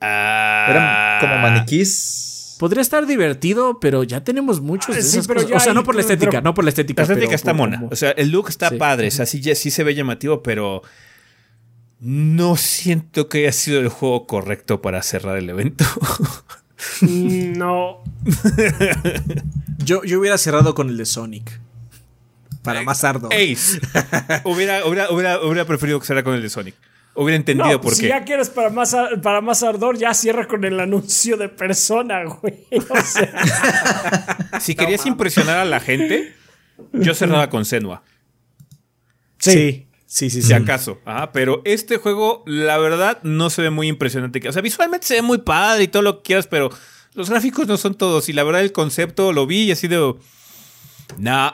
Ah. 0.00 0.66
Eran 0.70 1.20
como 1.20 1.42
maniquís. 1.42 2.56
Podría 2.58 2.82
estar 2.82 3.06
divertido, 3.06 3.80
pero 3.80 4.04
ya 4.04 4.22
tenemos 4.22 4.60
muchos 4.60 4.94
de 4.94 5.00
Ah, 5.00 5.04
sí, 5.04 5.08
esas 5.16 5.26
pero 5.26 5.40
cosas. 5.40 5.50
ya 5.50 5.56
O 5.56 5.60
sea, 5.60 5.72
no 5.74 5.82
por 5.82 5.94
la 5.94 6.02
estética, 6.02 6.30
pero- 6.30 6.42
no 6.42 6.54
por 6.54 6.64
la 6.64 6.70
estética. 6.70 7.02
La 7.02 7.04
estética 7.04 7.26
pero 7.26 7.36
está 7.36 7.50
por 7.52 7.56
mona. 7.58 7.78
como- 7.80 7.90
O 7.92 7.96
sea, 7.96 8.10
el 8.12 8.30
look 8.30 8.48
está 8.50 8.68
Sí. 8.68 8.76
padre. 8.76 9.08
O 9.08 9.10
sea, 9.10 9.26
sí, 9.26 9.42
sí 9.54 9.70
se 9.70 9.82
ve 9.82 9.94
llamativo, 9.94 10.42
pero 10.42 10.82
no 12.00 12.56
siento 12.56 13.28
que 13.28 13.38
haya 13.38 13.52
sido 13.52 13.80
el 13.80 13.88
juego 13.88 14.26
correcto 14.26 14.80
para 14.82 15.02
cerrar 15.02 15.36
el 15.36 15.48
evento. 15.50 15.84
Mm, 17.02 17.58
No. 17.58 18.02
yo, 19.84 20.02
yo 20.04 20.18
hubiera 20.20 20.38
cerrado 20.38 20.74
con 20.74 20.88
el 20.88 20.96
de 20.96 21.04
Sonic. 21.06 21.60
Para 22.62 22.82
más 22.82 23.04
ardo. 23.04 23.28
Ace. 23.32 23.80
hubiera, 24.44 24.84
hubiera, 24.86 25.10
hubiera, 25.10 25.40
hubiera 25.42 25.64
preferido 25.66 25.98
que 26.00 26.06
cerrara 26.06 26.24
con 26.24 26.34
el 26.34 26.42
de 26.42 26.50
Sonic. 26.50 26.74
Hubiera 27.14 27.36
entendido 27.36 27.68
No, 27.72 27.80
por 27.80 27.94
si 27.94 28.02
qué. 28.02 28.08
ya 28.08 28.24
quieres 28.24 28.50
para 28.50 28.70
más, 28.70 28.94
ar- 28.94 29.20
para 29.20 29.40
más 29.40 29.62
ardor, 29.62 29.98
ya 29.98 30.14
cierra 30.14 30.46
con 30.46 30.64
el 30.64 30.78
anuncio 30.78 31.36
de 31.36 31.48
persona, 31.48 32.22
güey. 32.24 32.66
O 32.88 33.00
sea, 33.02 34.48
Si 34.60 34.74
querías 34.74 35.04
impresionar 35.06 35.58
a 35.58 35.64
la 35.64 35.80
gente, 35.80 36.34
yo 36.92 37.14
cerraba 37.14 37.50
con 37.50 37.64
Senua. 37.64 38.02
Sí, 39.38 39.50
sí, 39.52 39.88
sí. 40.10 40.30
sí. 40.30 40.42
Si 40.42 40.52
acaso. 40.52 40.98
Ajá, 41.04 41.32
pero 41.32 41.62
este 41.64 41.96
juego, 41.98 42.42
la 42.46 42.78
verdad, 42.78 43.18
no 43.22 43.48
se 43.50 43.62
ve 43.62 43.70
muy 43.70 43.88
impresionante. 43.88 44.46
O 44.48 44.52
sea, 44.52 44.62
visualmente 44.62 45.06
se 45.06 45.14
ve 45.14 45.22
muy 45.22 45.38
padre 45.38 45.84
y 45.84 45.88
todo 45.88 46.02
lo 46.02 46.16
que 46.18 46.22
quieras, 46.28 46.46
pero 46.46 46.70
los 47.14 47.30
gráficos 47.30 47.66
no 47.66 47.76
son 47.76 47.94
todos. 47.94 48.28
Y 48.28 48.32
la 48.32 48.44
verdad, 48.44 48.62
el 48.62 48.72
concepto 48.72 49.32
lo 49.32 49.46
vi 49.46 49.62
y 49.64 49.72
así 49.72 49.88
de. 49.88 50.14
Nah. 51.18 51.50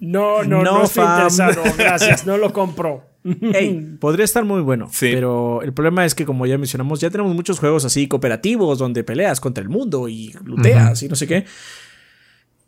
no, 0.00 0.42
no, 0.44 0.62
no, 0.62 0.62
No, 0.62 0.84
estoy 0.84 1.04
fam. 1.04 1.28
interesado. 1.28 1.62
Gracias, 1.78 2.26
no 2.26 2.36
lo 2.36 2.52
compro. 2.52 3.04
Ey, 3.24 3.96
podría 4.00 4.24
estar 4.24 4.44
muy 4.44 4.60
bueno. 4.60 4.88
Sí. 4.92 5.10
Pero 5.12 5.62
el 5.62 5.72
problema 5.72 6.04
es 6.04 6.14
que, 6.14 6.26
como 6.26 6.44
ya 6.44 6.58
mencionamos, 6.58 7.00
ya 7.00 7.08
tenemos 7.08 7.34
muchos 7.34 7.58
juegos 7.58 7.84
así 7.86 8.06
cooperativos 8.06 8.78
donde 8.78 9.02
peleas 9.02 9.40
contra 9.40 9.62
el 9.62 9.70
mundo 9.70 10.08
y 10.08 10.34
luteas 10.44 11.02
y 11.02 11.08
no 11.08 11.16
sé 11.16 11.26
qué. 11.26 11.46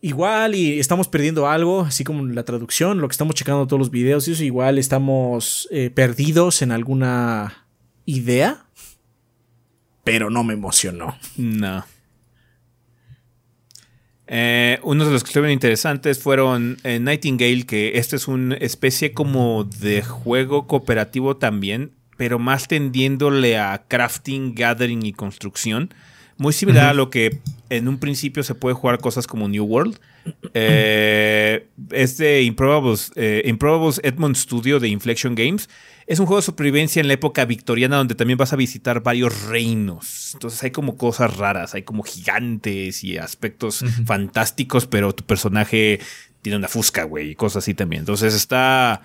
Igual 0.00 0.54
y 0.54 0.78
estamos 0.78 1.08
perdiendo 1.08 1.48
algo, 1.48 1.82
así 1.82 2.04
como 2.04 2.24
la 2.26 2.44
traducción, 2.44 3.00
lo 3.00 3.08
que 3.08 3.12
estamos 3.12 3.34
checando 3.34 3.66
todos 3.66 3.80
los 3.80 3.90
videos 3.90 4.28
y 4.28 4.32
eso, 4.32 4.44
igual 4.44 4.78
estamos 4.78 5.68
eh, 5.70 5.90
perdidos 5.90 6.62
en 6.62 6.70
alguna 6.70 7.66
idea. 8.04 8.66
Pero 10.04 10.30
no 10.30 10.44
me 10.44 10.54
emocionó. 10.54 11.16
No. 11.36 11.84
Eh, 14.28 14.80
unos 14.82 15.06
de 15.06 15.12
los 15.12 15.22
que 15.22 15.28
estuvieron 15.28 15.52
interesantes 15.52 16.18
fueron 16.18 16.78
eh, 16.82 16.98
Nightingale, 16.98 17.64
que 17.64 17.98
este 17.98 18.16
es 18.16 18.26
una 18.28 18.56
especie 18.56 19.12
como 19.12 19.64
de 19.64 20.02
juego 20.02 20.66
cooperativo 20.66 21.36
también, 21.36 21.92
pero 22.16 22.38
más 22.38 22.66
tendiéndole 22.66 23.58
a 23.58 23.84
crafting, 23.88 24.54
gathering 24.54 25.04
y 25.04 25.12
construcción. 25.12 25.94
Muy 26.38 26.52
similar 26.52 26.88
a 26.88 26.94
lo 26.94 27.08
que 27.10 27.40
en 27.70 27.88
un 27.88 27.98
principio 27.98 28.42
se 28.42 28.54
puede 28.54 28.74
jugar 28.74 28.98
cosas 28.98 29.26
como 29.26 29.48
New 29.48 29.64
World. 29.64 29.98
Eh, 30.54 31.66
es 31.90 32.16
de 32.18 32.42
Improbables, 32.42 33.12
eh, 33.14 33.42
Improbables 33.46 34.00
Edmond 34.02 34.36
Studio 34.36 34.80
de 34.80 34.88
Inflection 34.88 35.34
Games. 35.34 35.68
Es 36.06 36.20
un 36.20 36.26
juego 36.26 36.40
de 36.40 36.46
supervivencia 36.46 37.00
en 37.00 37.08
la 37.08 37.14
época 37.14 37.44
victoriana 37.44 37.96
donde 37.96 38.14
también 38.14 38.38
vas 38.38 38.52
a 38.52 38.56
visitar 38.56 39.02
varios 39.02 39.46
reinos. 39.46 40.32
Entonces 40.34 40.62
hay 40.62 40.70
como 40.70 40.96
cosas 40.96 41.36
raras, 41.36 41.74
hay 41.74 41.82
como 41.82 42.02
gigantes 42.02 43.02
y 43.02 43.18
aspectos 43.18 43.84
fantásticos, 44.04 44.86
pero 44.86 45.14
tu 45.14 45.24
personaje 45.24 46.00
tiene 46.42 46.58
una 46.58 46.68
fusca, 46.68 47.04
güey, 47.04 47.30
y 47.30 47.34
cosas 47.34 47.64
así 47.64 47.74
también. 47.74 48.00
Entonces 48.00 48.34
está 48.34 49.02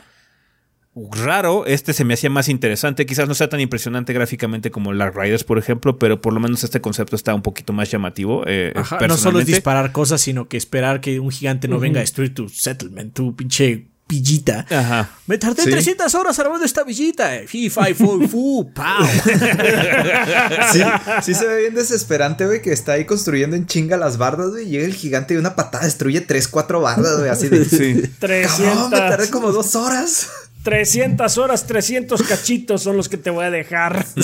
raro. 0.95 1.65
Este 1.65 1.93
se 1.93 2.03
me 2.03 2.13
hacía 2.15 2.29
más 2.29 2.49
interesante. 2.49 3.05
Quizás 3.05 3.27
no 3.27 3.33
sea 3.33 3.49
tan 3.49 3.59
impresionante 3.59 4.11
gráficamente 4.13 4.71
como 4.71 4.91
Lark 4.93 5.15
Riders, 5.17 5.43
por 5.43 5.57
ejemplo, 5.57 5.97
pero 5.97 6.19
por 6.21 6.33
lo 6.33 6.39
menos 6.39 6.63
este 6.63 6.81
concepto 6.81 7.15
está 7.15 7.33
un 7.33 7.41
poquito 7.41 7.73
más 7.73 7.89
llamativo. 7.91 8.43
eh, 8.47 8.73
Ajá, 8.75 8.99
no 9.07 9.17
solo 9.17 9.39
es 9.39 9.45
disparar 9.45 9.91
cosas, 9.91 10.21
sino 10.21 10.47
que 10.47 10.57
esperar 10.57 11.01
que 11.01 11.19
un 11.19 11.31
gigante 11.31 11.67
no 11.67 11.79
venga 11.79 11.99
a 11.99 12.01
destruir 12.01 12.33
tu 12.33 12.49
settlement, 12.49 13.13
tu 13.13 13.35
pinche 13.35 13.87
villita. 14.09 14.65
Ajá. 14.69 15.09
Me 15.27 15.37
tardé 15.37 15.63
Sí. 15.63 15.69
300 15.71 16.13
horas 16.15 16.37
armando 16.37 16.65
esta 16.65 16.83
villita. 16.83 17.37
eh. 17.37 17.47
Fi, 17.47 17.69
fi, 17.69 17.93
fu, 17.93 18.27
fu, 18.27 18.73
pow. 18.73 18.83
Sí, 20.73 20.81
sí 21.21 21.33
se 21.33 21.47
ve 21.47 21.61
bien 21.61 21.75
desesperante, 21.75 22.45
güey, 22.45 22.61
que 22.61 22.73
está 22.73 22.93
ahí 22.93 23.05
construyendo 23.05 23.55
en 23.55 23.65
chinga 23.67 23.95
las 23.95 24.17
bardas, 24.17 24.49
güey. 24.51 24.65
Llega 24.67 24.85
el 24.85 24.93
gigante 24.93 25.33
y 25.33 25.37
una 25.37 25.55
patada 25.55 25.85
destruye 25.85 26.19
3, 26.19 26.47
4 26.49 26.81
bardas, 26.81 27.19
güey. 27.19 27.29
Así 27.29 27.47
de. 27.47 27.63
Sí. 27.71 28.01
Cabrón, 28.19 28.89
me 28.91 28.97
tardé 28.97 29.15
300, 29.27 29.27
como 29.29 29.51
dos 29.53 29.75
horas. 29.75 30.29
300 30.63 31.37
horas, 31.37 31.65
300 31.65 32.21
cachitos 32.23 32.83
son 32.83 32.97
los 32.97 33.09
que 33.09 33.17
te 33.17 33.29
voy 33.29 33.45
a 33.45 33.51
dejar. 33.51 34.05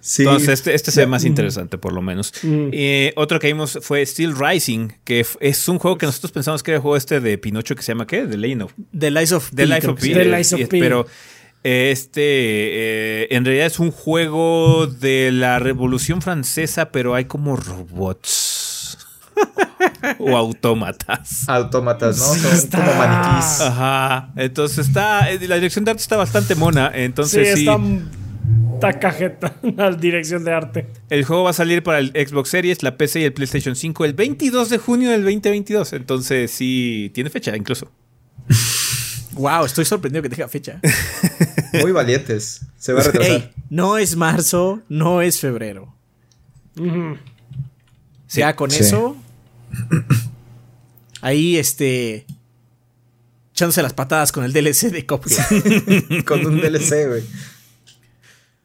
Sí. 0.00 0.22
Entonces, 0.22 0.50
este, 0.50 0.74
este 0.74 0.92
se 0.92 1.00
ve 1.00 1.06
más 1.08 1.24
interesante, 1.24 1.78
por 1.78 1.92
lo 1.92 2.00
menos. 2.00 2.32
Eh, 2.44 3.12
otro 3.16 3.40
que 3.40 3.48
vimos 3.48 3.78
fue 3.82 4.06
Steel 4.06 4.36
Rising, 4.38 4.90
que 5.02 5.26
es 5.40 5.68
un 5.68 5.78
juego 5.80 5.98
que 5.98 6.06
nosotros 6.06 6.30
pensamos 6.30 6.62
que 6.62 6.70
era 6.70 6.76
el 6.76 6.82
juego 6.82 6.96
este 6.96 7.18
de 7.18 7.36
Pinocho 7.38 7.74
que 7.74 7.82
se 7.82 7.92
llama 7.92 8.06
¿qué? 8.06 8.22
The 8.22 8.36
Legend 8.36 8.62
of 8.62 8.72
The 8.96 9.10
Lies 9.10 9.32
of 9.32 9.50
The 9.50 9.66
P, 9.66 9.66
Life 9.66 9.88
of 9.88 10.00
The. 10.00 10.24
Lies 10.24 10.52
of 10.52 10.60
Eh. 10.60 10.68
Pero 10.70 11.06
este 11.64 12.20
eh, 12.22 13.28
en 13.30 13.44
realidad 13.44 13.66
es 13.66 13.80
un 13.80 13.90
juego 13.90 14.86
de 14.86 15.32
la 15.32 15.58
Revolución 15.58 16.22
Francesa, 16.22 16.92
pero 16.92 17.14
hay 17.16 17.24
como 17.24 17.56
robots 17.56 18.45
o 20.18 20.36
autómatas. 20.36 21.48
Autómatas, 21.48 22.18
¿no? 22.18 22.24
Son 22.24 22.52
está. 22.54 22.78
como 22.84 22.94
maniquís. 22.98 23.60
Ajá. 23.60 24.30
Entonces 24.36 24.86
está. 24.88 25.30
eh, 25.30 25.38
La 25.48 25.56
dirección 25.56 25.84
de 25.84 25.90
arte 25.92 26.02
está 26.02 26.16
bastante 26.16 26.54
mona. 26.54 26.90
Sí, 26.92 27.00
Entonces 27.00 27.54
sí. 27.54 27.60
está, 27.68 27.78
está 28.74 28.98
cajeta 28.98 29.54
la 29.76 29.90
dirección 29.92 30.44
de 30.44 30.52
arte. 30.52 30.86
El 31.10 31.24
juego 31.24 31.44
va 31.44 31.50
a 31.50 31.54
salir 31.54 31.82
para 31.82 31.98
el 31.98 32.08
Xbox 32.10 32.48
Series, 32.50 32.82
la 32.82 32.96
PC 32.96 33.20
y 33.20 33.24
el 33.24 33.32
PlayStation 33.32 33.74
5 33.76 34.04
el 34.04 34.14
22 34.14 34.70
de 34.70 34.78
junio 34.78 35.10
del 35.10 35.22
2022. 35.22 35.92
Entonces 35.92 36.50
sí, 36.50 37.10
tiene 37.14 37.30
fecha 37.30 37.56
incluso. 37.56 37.90
Wow, 39.32 39.66
estoy 39.66 39.84
sorprendido 39.84 40.22
que 40.22 40.30
tenga 40.30 40.48
fecha. 40.48 40.80
Muy 41.82 41.92
valientes. 41.92 42.62
Se 42.78 42.94
va 42.94 43.00
a 43.00 43.02
retrasar. 43.02 43.32
Ey, 43.32 43.50
no 43.68 43.98
es 43.98 44.16
marzo, 44.16 44.80
no 44.88 45.20
es 45.20 45.38
febrero. 45.38 45.94
Sí. 48.26 48.40
ya 48.40 48.56
con 48.56 48.70
Sí. 48.70 48.80
eso. 48.82 49.14
Ahí, 51.20 51.56
este. 51.56 52.26
Echándose 53.52 53.82
las 53.82 53.94
patadas 53.94 54.32
con 54.32 54.44
el 54.44 54.52
DLC 54.52 54.90
de 54.90 55.06
Cuphead. 55.06 56.24
Con 56.26 56.44
un 56.46 56.60
DLC, 56.60 57.08
güey. 57.08 57.22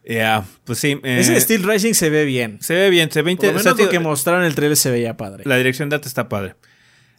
Ya, 0.04 0.44
pues 0.66 0.80
sí. 0.80 1.00
eh, 1.04 1.20
Ese 1.22 1.40
Steel 1.40 1.64
Rising 1.64 1.94
se 1.94 2.10
ve 2.10 2.26
bien. 2.26 2.58
se 2.62 2.74
ve 2.74 2.90
bien, 2.90 3.10
se 3.10 3.22
ve 3.22 3.36
Por 3.36 3.46
lo 3.46 3.52
interesante. 3.52 3.84
menos 3.84 3.86
lo 3.86 3.90
que 3.90 4.00
mostraron 4.00 4.42
en 4.42 4.48
el 4.48 4.56
trailer 4.56 4.76
se 4.76 4.92
veía 4.92 5.16
padre. 5.16 5.44
La 5.46 5.56
dirección 5.58 5.88
de 5.90 5.96
arte 5.96 6.10
está 6.10 6.28
padre. 6.28 6.56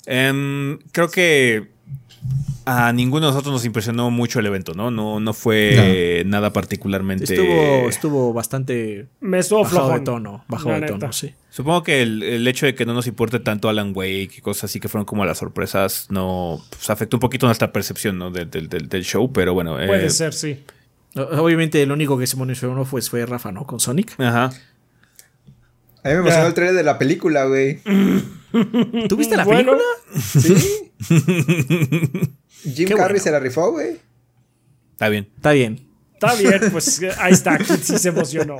Em, 0.05 0.79
creo 0.93 1.09
que 1.11 1.71
a 2.65 2.93
ninguno 2.93 3.27
de 3.27 3.33
nosotros 3.33 3.53
nos 3.53 3.65
impresionó 3.65 4.11
mucho 4.11 4.39
el 4.41 4.47
evento, 4.47 4.73
¿no? 4.75 4.91
No, 4.91 5.19
no 5.21 5.33
fue 5.33 6.23
nada 6.27 6.53
particularmente. 6.53 7.25
Estuvo, 7.25 7.89
estuvo 7.89 8.33
bastante 8.33 9.07
Me 9.21 9.39
estuvo 9.39 9.63
bajado 9.63 9.81
de 9.81 9.87
flojón. 9.97 10.05
tono. 10.05 10.45
Bajado 10.49 10.71
la 10.71 10.75
de 10.77 10.81
neta. 10.83 10.99
tono, 10.99 11.13
sí. 11.13 11.35
Supongo 11.51 11.83
que 11.83 12.03
el, 12.03 12.23
el 12.23 12.47
hecho 12.49 12.67
de 12.67 12.75
que 12.75 12.87
no 12.87 12.95
nos 12.95 13.07
importe 13.07 13.39
tanto 13.41 13.69
Alan 13.69 13.93
Wake 13.95 14.31
y 14.39 14.41
cosas 14.41 14.65
así 14.65 14.81
que 14.81 14.89
fueron 14.89 15.05
como 15.05 15.25
las 15.25 15.39
sorpresas, 15.39 16.07
no 16.11 16.61
pues, 16.71 16.89
afectó 16.91 17.17
un 17.17 17.21
poquito 17.21 17.47
nuestra 17.47 17.73
percepción 17.73 18.17
¿no? 18.19 18.31
del, 18.31 18.49
del- 18.51 18.69
del- 18.69 18.89
del 18.89 19.05
show, 19.05 19.33
pero 19.33 19.53
bueno. 19.55 19.79
eh, 19.81 19.87
Puede 19.87 20.09
ser, 20.11 20.33
sí. 20.33 20.65
Obviamente 21.15 21.83
el 21.83 21.93
único 21.93 22.17
que 22.19 22.27
se 22.27 22.37
emocionó 22.37 22.85
fue, 22.87 23.03
fue 23.03 23.27
Rafa, 23.27 23.53
¿no? 23.53 23.67
Con 23.67 23.81
Sonic. 23.81 24.19
Ajá. 24.19 24.45
A 26.05 26.09
mí 26.09 26.15
me 26.15 26.21
emocionó 26.21 26.47
el 26.47 26.55
trailer 26.55 26.75
de 26.77 26.83
la 26.85 26.99
película, 26.99 27.45
güey. 27.45 27.81
¿Tú 29.09 29.17
viste 29.17 29.37
la 29.37 29.45
Bueno, 29.45 29.73
película? 29.73 30.21
Sí. 30.21 30.93
Jim 32.63 32.89
Qué 32.89 32.95
Carrey 32.95 33.15
bueno. 33.15 33.23
se 33.25 33.31
la 33.31 33.41
rifó, 33.41 33.71
güey. 33.73 33.99
Está 34.93 35.09
bien. 35.09 35.29
Está 35.37 35.53
bien. 35.53 35.87
Está 36.15 36.35
bien, 36.37 36.61
pues 36.71 37.01
ahí 37.19 37.33
está. 37.33 37.59
Kit 37.59 37.83
sí 37.83 37.99
se 37.99 38.09
emocionó. 38.11 38.59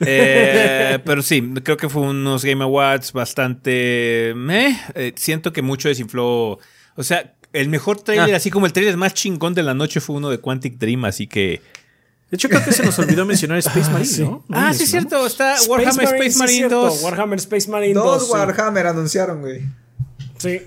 Eh, 0.00 0.98
pero 1.04 1.22
sí, 1.22 1.42
creo 1.62 1.76
que 1.76 1.88
fue 1.88 2.02
unos 2.02 2.44
Game 2.44 2.62
Awards 2.64 3.12
bastante. 3.12 4.32
meh. 4.34 4.76
Eh, 4.94 5.12
siento 5.16 5.52
que 5.52 5.62
mucho 5.62 5.88
desinfló. 5.88 6.58
O 6.96 7.02
sea, 7.02 7.34
el 7.52 7.68
mejor 7.68 8.00
trailer, 8.00 8.34
Ah. 8.34 8.36
así 8.36 8.50
como 8.50 8.66
el 8.66 8.72
trailer 8.72 8.96
más 8.96 9.14
chingón 9.14 9.54
de 9.54 9.62
la 9.62 9.74
noche, 9.74 10.00
fue 10.00 10.16
uno 10.16 10.30
de 10.30 10.38
Quantic 10.38 10.78
Dream, 10.78 11.04
así 11.04 11.26
que. 11.26 11.60
De 12.30 12.36
hecho, 12.36 12.48
creo 12.48 12.64
que 12.64 12.72
se 12.72 12.82
nos 12.82 12.98
olvidó 12.98 13.26
mencionar 13.26 13.58
Space 13.58 13.90
Marine, 13.90 14.04
sí. 14.10 14.22
¿no? 14.22 14.42
¿No 14.48 14.58
ah, 14.58 14.72
sí, 14.72 14.84
es 14.84 14.90
cierto. 14.90 15.26
Está 15.26 15.56
Warhammer 15.68 15.94
Marine, 16.06 16.10
Space 16.16 16.30
sí, 16.32 16.38
Marine 16.38 16.56
cierto, 16.58 16.80
2. 16.86 17.02
Warhammer 17.02 17.38
Space 17.38 17.70
Marine 17.70 17.94
Dos 17.94 18.20
2. 18.20 18.26
sí. 18.26 18.32
Warhammer 18.32 18.86
anunciaron, 18.86 19.40
güey. 19.42 19.60
Sí. 20.38 20.62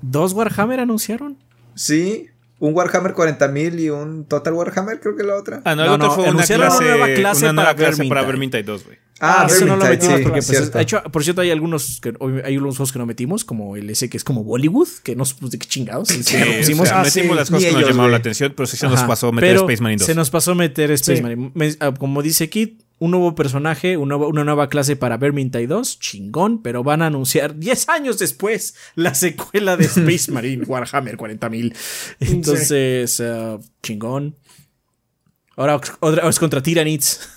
¿Dos 0.00 0.32
Warhammer 0.32 0.78
anunciaron? 0.80 1.36
Sí. 1.76 2.26
Un 2.58 2.74
Warhammer 2.74 3.12
40.000 3.12 3.78
y 3.80 3.90
un 3.90 4.24
Total 4.24 4.54
Warhammer, 4.54 4.98
creo 4.98 5.14
que 5.14 5.22
la 5.22 5.36
otra. 5.36 5.60
Ah, 5.66 5.74
no, 5.76 5.84
No, 5.84 5.92
otro 5.94 6.06
no, 6.08 6.14
fue 6.14 6.24
una 6.30 6.42
clase, 6.42 6.56
una 6.56 6.68
nueva 6.96 7.14
clase 7.14 7.44
una 7.44 7.52
nueva 7.52 7.70
para 7.74 7.76
clase 7.76 8.04
para 8.08 8.22
Vermintide. 8.22 8.62
Vermintide 8.62 8.62
2, 8.62 8.84
güey. 8.86 8.98
Ah, 9.20 9.46
eso 9.48 9.64
no 9.66 9.76
lo 9.76 9.84
metimos 9.84 10.16
sí, 10.16 10.22
porque, 10.22 10.36
pues, 10.40 10.46
cierto. 10.46 10.76
de 10.78 10.82
hecho, 10.82 11.02
por 11.04 11.22
cierto, 11.24 11.40
hay 11.42 11.50
algunos 11.50 12.00
que 12.00 12.14
hay 12.44 12.56
unos 12.58 12.76
juegos 12.76 12.92
que 12.92 12.98
no 12.98 13.04
metimos, 13.06 13.44
como 13.44 13.76
el 13.76 13.88
ese 13.90 14.08
que 14.10 14.16
es 14.16 14.24
como 14.24 14.42
Bollywood, 14.44 14.88
que 15.02 15.16
no 15.16 15.24
supuse 15.26 15.52
de 15.52 15.58
qué 15.58 15.66
chingados. 15.68 16.08
Sí, 16.08 16.36
no 16.38 16.44
lo 16.46 16.52
o 16.52 16.56
pusimos. 16.56 16.88
sea, 16.88 17.00
Ah, 17.00 17.02
metimos 17.04 17.28
sí. 17.30 17.34
las 17.34 17.50
cosas 17.50 17.64
que 17.64 17.72
nos 17.72 17.78
ellos, 17.80 17.90
llamaron 17.90 18.10
la 18.12 18.16
güey. 18.18 18.20
atención, 18.20 18.52
pero 18.56 18.66
sí 18.66 18.76
se 18.78 18.86
nos 18.88 18.98
Ajá, 19.00 19.06
pasó 19.06 19.32
meter 19.32 19.48
pero 19.50 19.60
Space 19.62 19.82
Marine 19.82 19.98
2. 19.98 20.06
Se 20.06 20.14
nos 20.14 20.30
pasó 20.30 20.54
meter 20.54 20.90
Space 20.92 21.16
Sí. 21.16 21.22
Marine. 21.22 21.50
Me- 21.54 21.76
ah, 21.80 21.92
como 21.92 22.22
dice 22.22 22.48
Kit, 22.50 22.82
un 22.98 23.10
nuevo 23.10 23.34
personaje, 23.34 23.96
un 23.96 24.08
nuevo- 24.08 24.28
una 24.28 24.42
nueva 24.44 24.68
clase 24.68 24.96
para 24.96 25.16
Vermintide 25.18 25.66
2, 25.66 25.98
chingón, 26.00 26.62
pero 26.62 26.82
van 26.82 27.02
a 27.02 27.06
anunciar 27.08 27.56
10 27.58 27.88
años 27.90 28.18
después 28.18 28.74
la 28.94 29.14
secuela 29.14 29.76
de 29.76 29.84
Space 29.84 30.32
Marine 30.32 30.64
Warhammer 30.66 31.16
40.000. 31.18 31.76
Entonces, 32.20 33.20
ah, 33.20 33.58
chingón. 33.82 34.36
Ahora 35.56 35.80
otra 36.00 36.28
es 36.28 36.38
contra 36.38 36.62
Tyranids. 36.62 37.28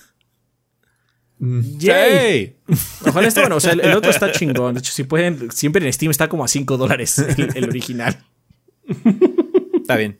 ¡Yay! 1.40 2.58
Ojalá 3.06 3.28
esté 3.28 3.40
bueno. 3.42 3.56
O 3.56 3.60
sea, 3.62 3.72
el, 3.72 3.80
el 3.82 3.94
otro 3.94 4.12
está 4.12 4.32
chingón. 4.34 4.74
De 4.76 4.80
hecho, 4.80 4.92
si 4.92 5.04
pueden, 5.04 5.52
siempre 5.52 5.86
en 5.86 5.94
Steam 5.94 6.12
está 6.12 6.28
como 6.28 6.44
a 6.44 6.48
5 6.50 6.78
dólares 6.78 7.18
el, 7.20 7.50
el 7.56 7.64
original. 7.70 8.26
Está 9.76 9.96
bien. 9.96 10.20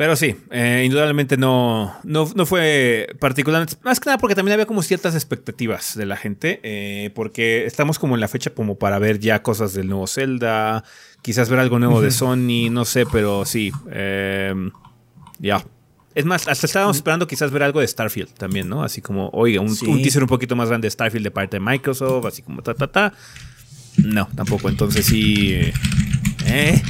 Pero 0.00 0.16
sí, 0.16 0.34
eh, 0.50 0.84
indudablemente 0.86 1.36
no, 1.36 1.94
no, 2.04 2.26
no 2.34 2.46
fue 2.46 3.14
particularmente. 3.20 3.74
Más 3.82 4.00
que 4.00 4.06
nada 4.06 4.16
porque 4.16 4.34
también 4.34 4.54
había 4.54 4.64
como 4.64 4.82
ciertas 4.82 5.14
expectativas 5.14 5.94
de 5.94 6.06
la 6.06 6.16
gente. 6.16 6.58
eh, 6.62 7.10
porque 7.14 7.66
estamos 7.66 7.98
como 7.98 8.14
en 8.14 8.22
la 8.22 8.28
fecha 8.28 8.48
como 8.48 8.78
para 8.78 8.98
ver 8.98 9.18
ya 9.18 9.42
cosas 9.42 9.74
del 9.74 9.88
nuevo 9.88 10.06
Zelda. 10.06 10.84
Quizás 11.20 11.50
ver 11.50 11.58
algo 11.58 11.78
nuevo 11.78 12.00
de 12.00 12.12
Sony, 12.12 12.70
no 12.70 12.86
sé, 12.86 13.04
pero 13.12 13.44
sí. 13.44 13.72
eh, 13.90 14.54
ya. 15.38 15.62
Es 16.14 16.24
más, 16.24 16.48
hasta 16.48 16.64
estábamos 16.64 16.96
esperando 16.96 17.26
quizás 17.26 17.50
ver 17.50 17.62
algo 17.62 17.80
de 17.80 17.86
Starfield 17.86 18.32
también, 18.32 18.70
¿no? 18.70 18.82
Así 18.82 19.02
como, 19.02 19.28
oiga, 19.34 19.60
un, 19.60 19.68
Sí. 19.76 19.84
un 19.84 20.00
teaser 20.00 20.22
un 20.22 20.30
poquito 20.30 20.56
más 20.56 20.70
grande 20.70 20.86
de 20.86 20.92
Starfield 20.92 21.24
de 21.24 21.30
parte 21.30 21.58
de 21.58 21.60
Microsoft, 21.60 22.24
así 22.24 22.40
como 22.40 22.62
ta, 22.62 22.72
ta, 22.72 22.86
ta. 22.90 23.12
No, 23.98 24.26
tampoco. 24.34 24.70
Entonces 24.70 25.04
sí. 25.04 25.60
eh. 26.46 26.82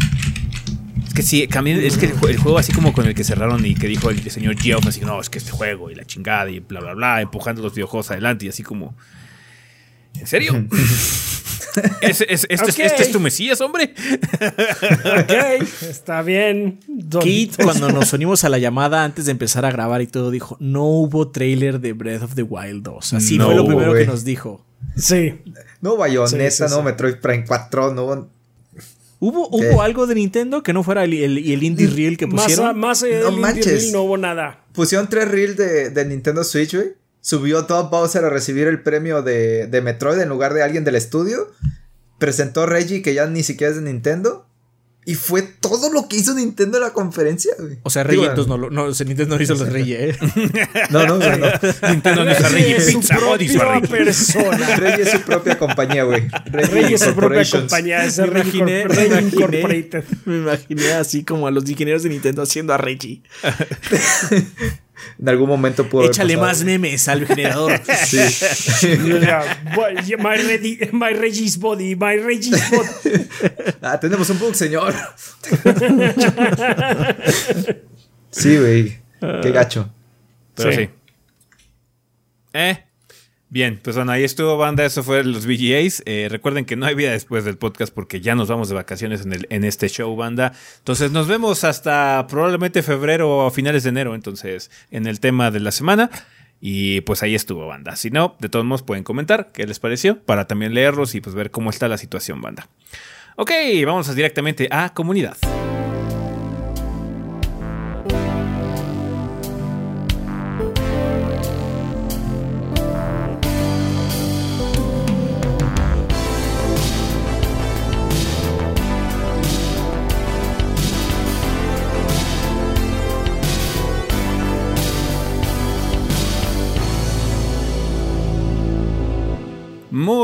Es 1.10 1.14
que 1.14 1.22
sí, 1.22 1.48
también 1.48 1.80
es 1.82 1.98
que 1.98 2.06
el, 2.06 2.14
jue- 2.14 2.30
el 2.30 2.36
juego 2.38 2.56
así 2.58 2.72
como 2.72 2.92
con 2.92 3.04
el 3.04 3.14
que 3.16 3.24
cerraron 3.24 3.66
y 3.66 3.74
que 3.74 3.88
dijo 3.88 4.10
el 4.10 4.30
señor 4.30 4.56
Geoff, 4.56 4.86
así 4.86 5.00
no, 5.00 5.20
es 5.20 5.28
que 5.28 5.38
este 5.38 5.50
juego 5.50 5.90
y 5.90 5.96
la 5.96 6.04
chingada 6.04 6.48
y 6.50 6.60
bla, 6.60 6.78
bla, 6.80 6.94
bla, 6.94 7.20
empujando 7.20 7.60
los 7.62 7.74
videojuegos 7.74 8.10
adelante 8.12 8.46
y 8.46 8.48
así 8.48 8.62
como... 8.62 8.94
¿En 10.14 10.26
serio? 10.28 10.52
¿Es, 12.00 12.20
es- 12.20 12.46
este, 12.48 12.70
es- 12.70 12.78
este 12.78 13.02
es 13.02 13.10
tu 13.12 13.18
Mesías, 13.20 13.60
hombre? 13.60 13.92
Ok, 14.40 15.62
está 15.88 16.22
bien. 16.22 16.80
Don- 16.86 17.22
Kit, 17.22 17.60
cuando 17.62 17.90
nos 17.90 18.12
unimos 18.12 18.44
a 18.44 18.48
la 18.48 18.58
llamada 18.58 19.04
antes 19.04 19.24
de 19.26 19.32
empezar 19.32 19.64
a 19.64 19.70
grabar 19.70 20.02
y 20.02 20.06
todo, 20.06 20.30
dijo: 20.30 20.56
No 20.60 20.84
hubo 20.84 21.28
trailer 21.30 21.80
de 21.80 21.92
Breath 21.92 22.22
of 22.22 22.34
the 22.34 22.42
Wild 22.42 22.82
2. 22.82 23.12
Así 23.14 23.38
No 23.38 23.46
fue 23.46 23.54
lo 23.54 23.62
hubo, 23.62 23.68
primero 23.68 23.94
que 23.94 24.06
nos 24.06 24.24
dijo. 24.24 24.64
Sí. 24.96 25.34
No 25.80 25.96
Bayonetta, 25.96 26.50
Sí, 26.50 26.64
sí, 26.68 26.76
no. 26.76 26.82
Metroid 26.82 27.16
Prime 27.16 27.44
4, 27.46 27.94
no. 27.94 28.28
¿Hubo. 29.20 29.48
¿Hubo 29.48 29.82
algo 29.82 30.06
de 30.06 30.14
Nintendo 30.16 30.62
que 30.62 30.72
no 30.72 30.82
fuera 30.82 31.04
el, 31.04 31.12
el, 31.12 31.38
el 31.38 31.62
indie 31.62 31.86
reel 31.86 32.16
que 32.16 32.26
Más, 32.26 32.44
pusieron? 32.44 32.78
más 32.78 33.02
allá 33.02 33.18
No 33.20 33.24
del 33.26 33.34
Indie 33.34 33.42
manches. 33.42 33.82
Reel 33.82 33.92
no 33.92 34.02
hubo 34.02 34.16
nada. 34.16 34.64
Pusieron 34.72 35.08
tres 35.08 35.28
reels 35.28 35.56
de, 35.56 35.90
de 35.90 36.04
Nintendo 36.06 36.42
Switch, 36.42 36.74
güey. 36.74 36.94
Subió 37.20 37.66
Todd 37.66 37.90
Bowser 37.90 38.24
a 38.24 38.30
recibir 38.30 38.66
el 38.66 38.82
premio 38.82 39.20
de, 39.22 39.66
de 39.66 39.82
Metroid 39.82 40.18
en 40.20 40.28
lugar 40.30 40.54
de 40.54 40.62
alguien 40.62 40.84
del 40.84 40.94
estudio. 40.94 41.48
Presentó 42.18 42.66
Reggie, 42.66 43.02
que 43.02 43.14
ya 43.14 43.26
ni 43.26 43.42
siquiera 43.42 43.70
es 43.72 43.76
de 43.76 43.82
Nintendo. 43.82 44.46
Y 45.10 45.14
fue 45.16 45.42
todo 45.42 45.92
lo 45.92 46.06
que 46.06 46.18
hizo 46.18 46.34
Nintendo 46.34 46.78
en 46.78 46.84
la 46.84 46.92
conferencia, 46.92 47.52
güey. 47.58 47.78
O 47.82 47.90
sea, 47.90 48.04
Digo, 48.04 48.22
Rey 48.22 48.28
entonces 48.30 48.48
no, 48.48 48.56
lo- 48.56 48.70
no, 48.70 48.84
o 48.84 48.94
sea, 48.94 49.04
Nintendo 49.04 49.36
no 49.36 49.42
hizo 49.42 49.54
los 49.54 49.68
Reyes, 49.68 50.16
¿eh? 50.16 50.18
No, 50.90 51.04
no, 51.04 51.16
güey, 51.16 51.36
no. 51.36 51.48
Nintendo 51.88 52.24
no 52.24 52.30
es 52.30 52.40
a 52.44 52.48
Reggie 52.48 52.76
es 52.76 52.92
su 52.92 53.00
propia 53.00 53.80
persona. 53.88 54.76
Reggie 54.76 55.02
es 55.02 55.10
su 55.10 55.20
propia 55.22 55.58
compañía, 55.58 56.04
güey. 56.04 56.28
Rey 56.52 56.94
es 56.94 57.00
su 57.00 57.12
propia 57.14 57.44
compañía, 57.50 58.04
es 58.04 58.18
Me 58.18 58.26
imaginé, 58.28 58.84
me 58.86 59.06
imaginé, 59.06 59.20
Incorporated. 59.22 60.04
me 60.26 60.36
imaginé 60.36 60.92
así 60.92 61.24
como 61.24 61.48
a 61.48 61.50
los 61.50 61.68
ingenieros 61.68 62.04
de 62.04 62.10
Nintendo 62.10 62.42
haciendo 62.42 62.72
a 62.72 62.76
Reggie. 62.78 63.22
En 65.20 65.28
algún 65.28 65.48
momento 65.48 65.86
haber 65.92 66.10
Échale 66.10 66.36
más 66.36 66.64
memes 66.64 67.08
al 67.08 67.26
generador. 67.26 67.80
Sí. 68.06 68.18
My, 70.18 70.36
Redi- 70.36 70.88
my 70.92 71.12
Reggie's 71.12 71.58
body, 71.58 71.94
my 71.96 72.16
Reggie's 72.16 72.70
body. 72.70 73.26
ah, 73.82 73.98
tenemos 74.00 74.28
un 74.30 74.38
bug, 74.38 74.54
señor. 74.54 74.94
sí, 78.30 78.56
güey. 78.58 78.98
Qué 79.42 79.50
gacho. 79.52 79.88
Pero 80.54 80.72
Sí. 80.72 80.76
sí. 80.84 80.90
Eh. 82.52 82.84
Bien, 83.52 83.80
pues 83.82 83.96
bueno, 83.96 84.12
ahí 84.12 84.22
estuvo 84.22 84.56
banda, 84.56 84.84
eso 84.84 85.02
fue 85.02 85.24
los 85.24 85.44
VGAs. 85.44 86.04
Eh, 86.06 86.28
recuerden 86.30 86.64
que 86.64 86.76
no 86.76 86.86
hay 86.86 86.94
vida 86.94 87.10
después 87.10 87.44
del 87.44 87.58
podcast 87.58 87.92
porque 87.92 88.20
ya 88.20 88.36
nos 88.36 88.46
vamos 88.46 88.68
de 88.68 88.76
vacaciones 88.76 89.22
en, 89.22 89.32
el, 89.32 89.48
en 89.50 89.64
este 89.64 89.88
show, 89.88 90.14
banda. 90.14 90.52
Entonces 90.78 91.10
nos 91.10 91.26
vemos 91.26 91.64
hasta 91.64 92.24
probablemente 92.28 92.84
febrero 92.84 93.38
o 93.38 93.50
finales 93.50 93.82
de 93.82 93.88
enero, 93.88 94.14
entonces, 94.14 94.70
en 94.92 95.08
el 95.08 95.18
tema 95.18 95.50
de 95.50 95.58
la 95.58 95.72
semana. 95.72 96.10
Y 96.60 97.00
pues 97.00 97.24
ahí 97.24 97.34
estuvo, 97.34 97.66
banda. 97.66 97.96
Si 97.96 98.10
no, 98.10 98.36
de 98.38 98.48
todos 98.48 98.64
modos 98.64 98.84
pueden 98.84 99.02
comentar 99.02 99.50
qué 99.52 99.66
les 99.66 99.80
pareció 99.80 100.20
para 100.22 100.46
también 100.46 100.72
leerlos 100.72 101.16
y 101.16 101.20
pues 101.20 101.34
ver 101.34 101.50
cómo 101.50 101.70
está 101.70 101.88
la 101.88 101.98
situación, 101.98 102.40
banda. 102.40 102.68
Ok, 103.34 103.50
vamos 103.84 104.14
directamente 104.14 104.68
a 104.70 104.94
comunidad. 104.94 105.36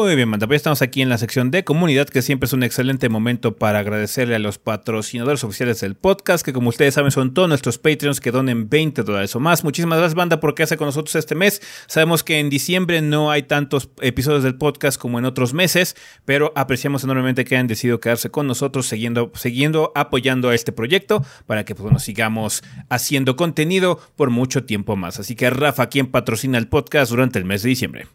Muy 0.06 0.14
bien, 0.14 0.28
Manda. 0.28 0.46
Pues 0.46 0.58
estamos 0.58 0.82
aquí 0.82 1.02
en 1.02 1.08
la 1.08 1.18
sección 1.18 1.50
de 1.50 1.64
comunidad, 1.64 2.06
que 2.06 2.22
siempre 2.22 2.46
es 2.46 2.52
un 2.52 2.62
excelente 2.62 3.08
momento 3.08 3.56
para 3.56 3.80
agradecerle 3.80 4.36
a 4.36 4.38
los 4.38 4.56
patrocinadores 4.56 5.42
oficiales 5.42 5.80
del 5.80 5.96
podcast, 5.96 6.44
que 6.44 6.52
como 6.52 6.68
ustedes 6.68 6.94
saben 6.94 7.10
son 7.10 7.34
todos 7.34 7.48
nuestros 7.48 7.78
Patreons 7.78 8.20
que 8.20 8.30
donen 8.30 8.68
20 8.68 9.02
dólares 9.02 9.34
o 9.34 9.40
más. 9.40 9.64
Muchísimas 9.64 9.98
gracias, 9.98 10.14
banda, 10.14 10.38
por 10.38 10.54
quedarse 10.54 10.76
con 10.76 10.86
nosotros 10.86 11.16
este 11.16 11.34
mes. 11.34 11.60
Sabemos 11.88 12.22
que 12.22 12.38
en 12.38 12.50
diciembre 12.50 13.02
no 13.02 13.32
hay 13.32 13.42
tantos 13.42 13.90
episodios 14.00 14.44
del 14.44 14.54
podcast 14.54 14.96
como 14.96 15.18
en 15.18 15.24
otros 15.24 15.54
meses, 15.54 15.96
pero 16.24 16.52
apreciamos 16.54 17.02
enormemente 17.02 17.44
que 17.44 17.56
hayan 17.56 17.66
decidido 17.66 17.98
quedarse 17.98 18.30
con 18.30 18.46
nosotros, 18.46 18.86
siguiendo, 18.86 19.32
siguiendo 19.34 19.90
apoyando 19.96 20.50
a 20.50 20.54
este 20.54 20.70
proyecto 20.70 21.24
para 21.46 21.64
que 21.64 21.74
pues, 21.74 21.82
bueno, 21.82 21.98
sigamos 21.98 22.62
haciendo 22.90 23.34
contenido 23.34 23.98
por 24.14 24.30
mucho 24.30 24.66
tiempo 24.66 24.94
más. 24.94 25.18
Así 25.18 25.34
que 25.34 25.50
Rafa, 25.50 25.88
quien 25.88 26.06
patrocina 26.06 26.58
el 26.58 26.68
podcast 26.68 27.10
durante 27.10 27.40
el 27.40 27.44
mes 27.44 27.64
de 27.64 27.70
diciembre. 27.70 28.06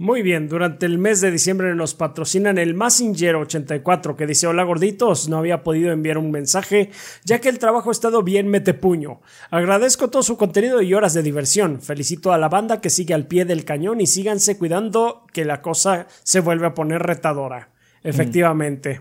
Muy 0.00 0.22
bien, 0.22 0.48
durante 0.48 0.86
el 0.86 0.96
mes 0.96 1.20
de 1.20 1.32
diciembre 1.32 1.74
nos 1.74 1.94
patrocinan 1.94 2.56
el 2.56 2.76
Massinger84 2.76 4.14
que 4.14 4.28
dice 4.28 4.46
hola 4.46 4.62
gorditos, 4.62 5.28
no 5.28 5.38
había 5.38 5.64
podido 5.64 5.90
enviar 5.90 6.18
un 6.18 6.30
mensaje 6.30 6.90
ya 7.24 7.40
que 7.40 7.48
el 7.48 7.58
trabajo 7.58 7.88
ha 7.88 7.92
estado 7.92 8.22
bien 8.22 8.46
metepuño. 8.46 9.20
Agradezco 9.50 10.08
todo 10.08 10.22
su 10.22 10.36
contenido 10.36 10.82
y 10.82 10.94
horas 10.94 11.14
de 11.14 11.24
diversión. 11.24 11.82
Felicito 11.82 12.32
a 12.32 12.38
la 12.38 12.48
banda 12.48 12.80
que 12.80 12.90
sigue 12.90 13.12
al 13.12 13.26
pie 13.26 13.44
del 13.44 13.64
cañón 13.64 14.00
y 14.00 14.06
síganse 14.06 14.56
cuidando 14.56 15.26
que 15.32 15.44
la 15.44 15.60
cosa 15.62 16.06
se 16.22 16.38
vuelve 16.38 16.68
a 16.68 16.74
poner 16.74 17.02
retadora. 17.02 17.72
Efectivamente. 18.04 19.00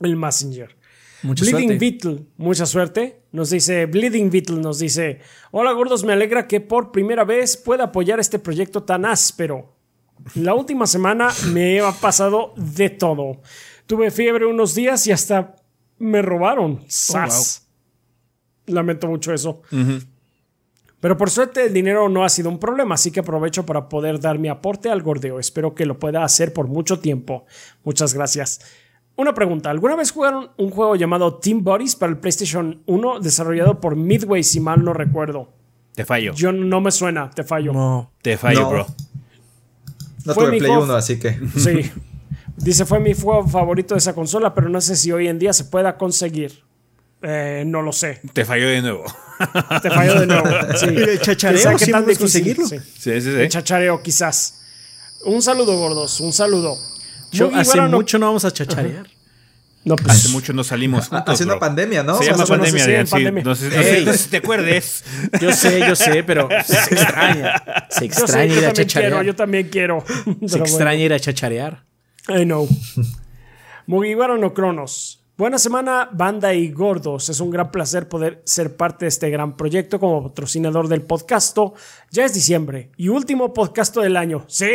El 0.00 0.16
Messenger. 0.16 0.76
Mucha 1.22 1.44
Bleeding 1.44 1.68
suerte. 1.68 1.78
Beetle, 1.78 2.26
mucha 2.38 2.66
suerte. 2.66 3.22
Nos 3.30 3.50
dice, 3.50 3.86
Bleeding 3.86 4.30
Beetle 4.30 4.56
nos 4.56 4.80
dice, 4.80 5.20
hola 5.52 5.70
gordos, 5.72 6.02
me 6.02 6.12
alegra 6.12 6.48
que 6.48 6.60
por 6.60 6.90
primera 6.90 7.24
vez 7.24 7.56
pueda 7.56 7.84
apoyar 7.84 8.18
este 8.18 8.40
proyecto 8.40 8.82
tan 8.82 9.04
áspero. 9.04 9.75
La 10.34 10.54
última 10.54 10.86
semana 10.86 11.28
me 11.52 11.80
ha 11.80 11.92
pasado 11.92 12.52
de 12.56 12.90
todo. 12.90 13.40
Tuve 13.86 14.10
fiebre 14.10 14.46
unos 14.46 14.74
días 14.74 15.06
y 15.06 15.12
hasta 15.12 15.56
me 15.98 16.22
robaron. 16.22 16.84
¡Sas! 16.88 17.68
Lamento 18.66 19.06
mucho 19.06 19.32
eso. 19.32 19.62
Pero 21.00 21.16
por 21.16 21.30
suerte 21.30 21.64
el 21.66 21.72
dinero 21.72 22.08
no 22.08 22.24
ha 22.24 22.28
sido 22.28 22.48
un 22.48 22.58
problema, 22.58 22.94
así 22.96 23.10
que 23.12 23.20
aprovecho 23.20 23.64
para 23.64 23.88
poder 23.88 24.18
dar 24.18 24.38
mi 24.38 24.48
aporte 24.48 24.90
al 24.90 25.02
gordeo. 25.02 25.38
Espero 25.38 25.74
que 25.74 25.86
lo 25.86 25.98
pueda 25.98 26.24
hacer 26.24 26.52
por 26.52 26.66
mucho 26.66 26.98
tiempo. 26.98 27.44
Muchas 27.84 28.12
gracias. 28.14 28.60
Una 29.14 29.32
pregunta, 29.34 29.70
¿alguna 29.70 29.96
vez 29.96 30.10
jugaron 30.10 30.50
un 30.58 30.70
juego 30.70 30.96
llamado 30.96 31.36
Team 31.36 31.62
Buddies 31.62 31.96
para 31.96 32.10
el 32.12 32.18
PlayStation 32.18 32.82
1 32.86 33.20
desarrollado 33.20 33.80
por 33.80 33.94
Midway 33.96 34.42
si 34.42 34.58
mal 34.60 34.84
no 34.84 34.92
recuerdo? 34.92 35.52
Te 35.94 36.04
fallo. 36.04 36.34
Yo 36.34 36.52
no 36.52 36.80
me 36.80 36.90
suena, 36.90 37.30
te 37.30 37.42
fallo. 37.44 37.72
No. 37.72 38.10
Te 38.20 38.36
fallo, 38.36 38.60
No. 38.62 38.68
bro. 38.70 38.86
No 40.26 40.34
Fue 40.34 40.44
tuve 40.44 40.52
mi 40.52 40.58
Play 40.58 40.70
juego- 40.70 40.84
1, 40.84 40.94
así 40.96 41.18
que. 41.18 41.38
Sí. 41.56 41.90
Dice, 42.58 42.84
fue 42.86 43.00
mi 43.00 43.14
juego 43.14 43.46
favorito 43.46 43.94
de 43.94 43.98
esa 43.98 44.14
consola, 44.14 44.54
pero 44.54 44.68
no 44.68 44.80
sé 44.80 44.96
si 44.96 45.12
hoy 45.12 45.28
en 45.28 45.38
día 45.38 45.52
se 45.52 45.64
pueda 45.64 45.96
conseguir. 45.96 46.62
Eh, 47.22 47.64
no 47.66 47.82
lo 47.82 47.92
sé. 47.92 48.20
Te 48.32 48.44
fallo 48.44 48.68
de 48.68 48.82
nuevo. 48.82 49.04
Te 49.82 49.90
fallo 49.90 50.20
de 50.20 50.26
nuevo. 50.26 50.46
Sí. 50.78 50.86
¿Y 50.86 50.94
de 50.94 51.18
chachareo 51.20 51.76
qué 51.76 51.86
tan 51.86 52.04
conseguirlo? 52.14 52.66
sí. 52.66 52.78
Sí, 52.78 53.20
sí, 53.20 53.30
De 53.30 53.44
sí. 53.44 53.48
chachareo, 53.50 54.02
quizás. 54.02 54.60
Un 55.24 55.42
saludo, 55.42 55.76
gordos. 55.78 56.20
Un 56.20 56.32
saludo. 56.32 56.76
Yo- 57.32 57.48
Mugi, 57.48 57.60
hace 57.60 57.70
bueno, 57.72 57.88
no- 57.88 57.96
mucho 57.98 58.18
no 58.18 58.26
vamos 58.26 58.44
a 58.44 58.50
chacharear. 58.50 59.06
No, 59.86 59.94
pues, 59.96 60.10
Hace 60.16 60.28
mucho 60.30 60.52
no 60.52 60.64
salimos 60.64 61.06
juntos, 61.08 61.32
Hace 61.34 61.44
una 61.44 61.54
bro. 61.54 61.60
pandemia, 61.60 62.02
¿no? 62.02 62.14
Se 62.14 62.18
O 62.18 62.22
sea, 62.24 62.32
llama 62.32 62.44
bueno, 62.46 62.64
pandemia. 62.64 63.42
No 63.44 63.54
sé, 63.54 63.70
no 63.70 63.82
sé- 63.82 63.98
Ey. 63.98 64.04
no 64.04 64.12
sé 64.12 64.18
si 64.18 64.28
te 64.30 64.36
acuerdes. 64.38 65.04
Yo 65.40 65.52
sé, 65.52 65.78
yo 65.78 65.94
sé, 65.94 66.24
pero 66.24 66.48
se 66.66 66.74
extraña. 66.76 67.62
Se 67.88 68.08
yo, 68.08 68.14
sé, 68.14 68.22
extraña 68.22 68.46
yo 68.46 68.52
ir 68.52 68.58
a 68.58 68.58
quiero, 68.58 68.72
chacharear. 68.72 69.24
yo 69.24 69.36
también 69.36 69.68
quiero. 69.68 70.04
Se 70.46 70.58
extraña 70.58 71.00
ir 71.02 71.12
a 71.12 71.20
chacharear. 71.20 71.84
I 72.28 72.44
know. 72.44 72.68
Mugiwara 73.86 74.36
no 74.36 74.52
Cronos. 74.52 75.22
Buena 75.38 75.58
semana, 75.58 76.08
banda 76.10 76.54
y 76.54 76.70
gordos. 76.72 77.28
Es 77.28 77.40
un 77.40 77.50
gran 77.50 77.70
placer 77.70 78.08
poder 78.08 78.40
ser 78.46 78.74
parte 78.74 79.04
de 79.04 79.10
este 79.10 79.28
gran 79.28 79.54
proyecto 79.54 80.00
como 80.00 80.22
patrocinador 80.22 80.88
del 80.88 81.02
podcasto. 81.02 81.74
Ya 82.10 82.24
es 82.24 82.32
diciembre 82.32 82.90
y 82.96 83.08
último 83.08 83.52
podcasto 83.52 84.00
del 84.00 84.16
año. 84.16 84.46
Sí. 84.48 84.66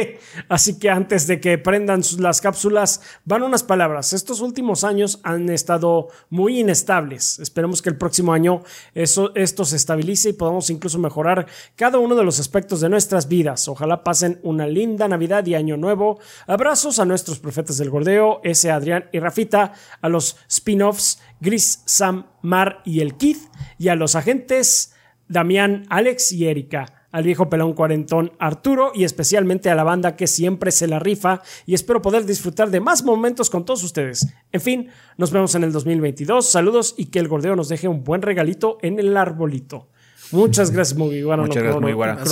Así 0.49 0.77
que 0.77 0.91
antes 0.91 1.25
de 1.25 1.39
que 1.39 1.57
prendan 1.57 2.03
las 2.19 2.41
cápsulas, 2.41 3.01
van 3.25 3.41
unas 3.41 3.63
palabras. 3.63 4.13
Estos 4.13 4.39
últimos 4.39 4.83
años 4.83 5.19
han 5.23 5.49
estado 5.49 6.09
muy 6.29 6.59
inestables. 6.59 7.39
Esperemos 7.39 7.81
que 7.81 7.89
el 7.89 7.97
próximo 7.97 8.31
año 8.31 8.61
eso, 8.93 9.33
esto 9.33 9.65
se 9.65 9.77
estabilice 9.77 10.29
y 10.29 10.33
podamos 10.33 10.69
incluso 10.69 10.99
mejorar 10.99 11.47
cada 11.75 11.97
uno 11.97 12.13
de 12.13 12.23
los 12.23 12.39
aspectos 12.39 12.81
de 12.81 12.89
nuestras 12.89 13.27
vidas. 13.27 13.67
Ojalá 13.67 14.03
pasen 14.03 14.39
una 14.43 14.67
linda 14.67 15.07
Navidad 15.07 15.43
y 15.47 15.55
Año 15.55 15.75
Nuevo. 15.75 16.19
Abrazos 16.45 16.99
a 16.99 17.05
nuestros 17.05 17.39
profetas 17.39 17.79
del 17.79 17.89
gordeo, 17.89 18.41
ese 18.43 18.69
Adrián 18.69 19.05
y 19.11 19.17
Rafita, 19.17 19.73
a 19.99 20.07
los 20.07 20.37
spin-offs 20.51 21.19
Gris, 21.39 21.81
Sam, 21.85 22.27
Mar 22.41 22.81
y 22.85 22.99
el 22.99 23.15
Kid, 23.15 23.37
y 23.79 23.87
a 23.87 23.95
los 23.95 24.15
agentes 24.15 24.93
Damián, 25.27 25.85
Alex 25.89 26.31
y 26.33 26.47
Erika. 26.47 27.07
Al 27.11 27.23
viejo 27.23 27.49
pelón 27.49 27.73
cuarentón 27.73 28.31
Arturo 28.39 28.91
y 28.95 29.03
especialmente 29.03 29.69
a 29.69 29.75
la 29.75 29.83
banda 29.83 30.15
que 30.15 30.27
siempre 30.27 30.71
se 30.71 30.87
la 30.87 30.97
rifa 30.97 31.41
y 31.65 31.73
espero 31.73 32.01
poder 32.01 32.25
disfrutar 32.25 32.69
de 32.69 32.79
más 32.79 33.03
momentos 33.03 33.49
con 33.49 33.65
todos 33.65 33.83
ustedes. 33.83 34.27
En 34.53 34.61
fin, 34.61 34.89
nos 35.17 35.31
vemos 35.31 35.53
en 35.55 35.65
el 35.65 35.73
2022. 35.73 36.49
Saludos 36.49 36.95
y 36.97 37.07
que 37.07 37.19
el 37.19 37.27
gordeo 37.27 37.57
nos 37.57 37.67
deje 37.67 37.89
un 37.89 38.05
buen 38.05 38.21
regalito 38.21 38.77
en 38.81 38.97
el 38.97 39.17
arbolito. 39.17 39.89
Muchas 40.31 40.71
gracias, 40.71 40.97
Mugiwara. 40.97 41.41
Muchas 41.41 41.57
no 41.57 41.63
gracias, 41.63 41.81
Mugiwara. 41.81 42.23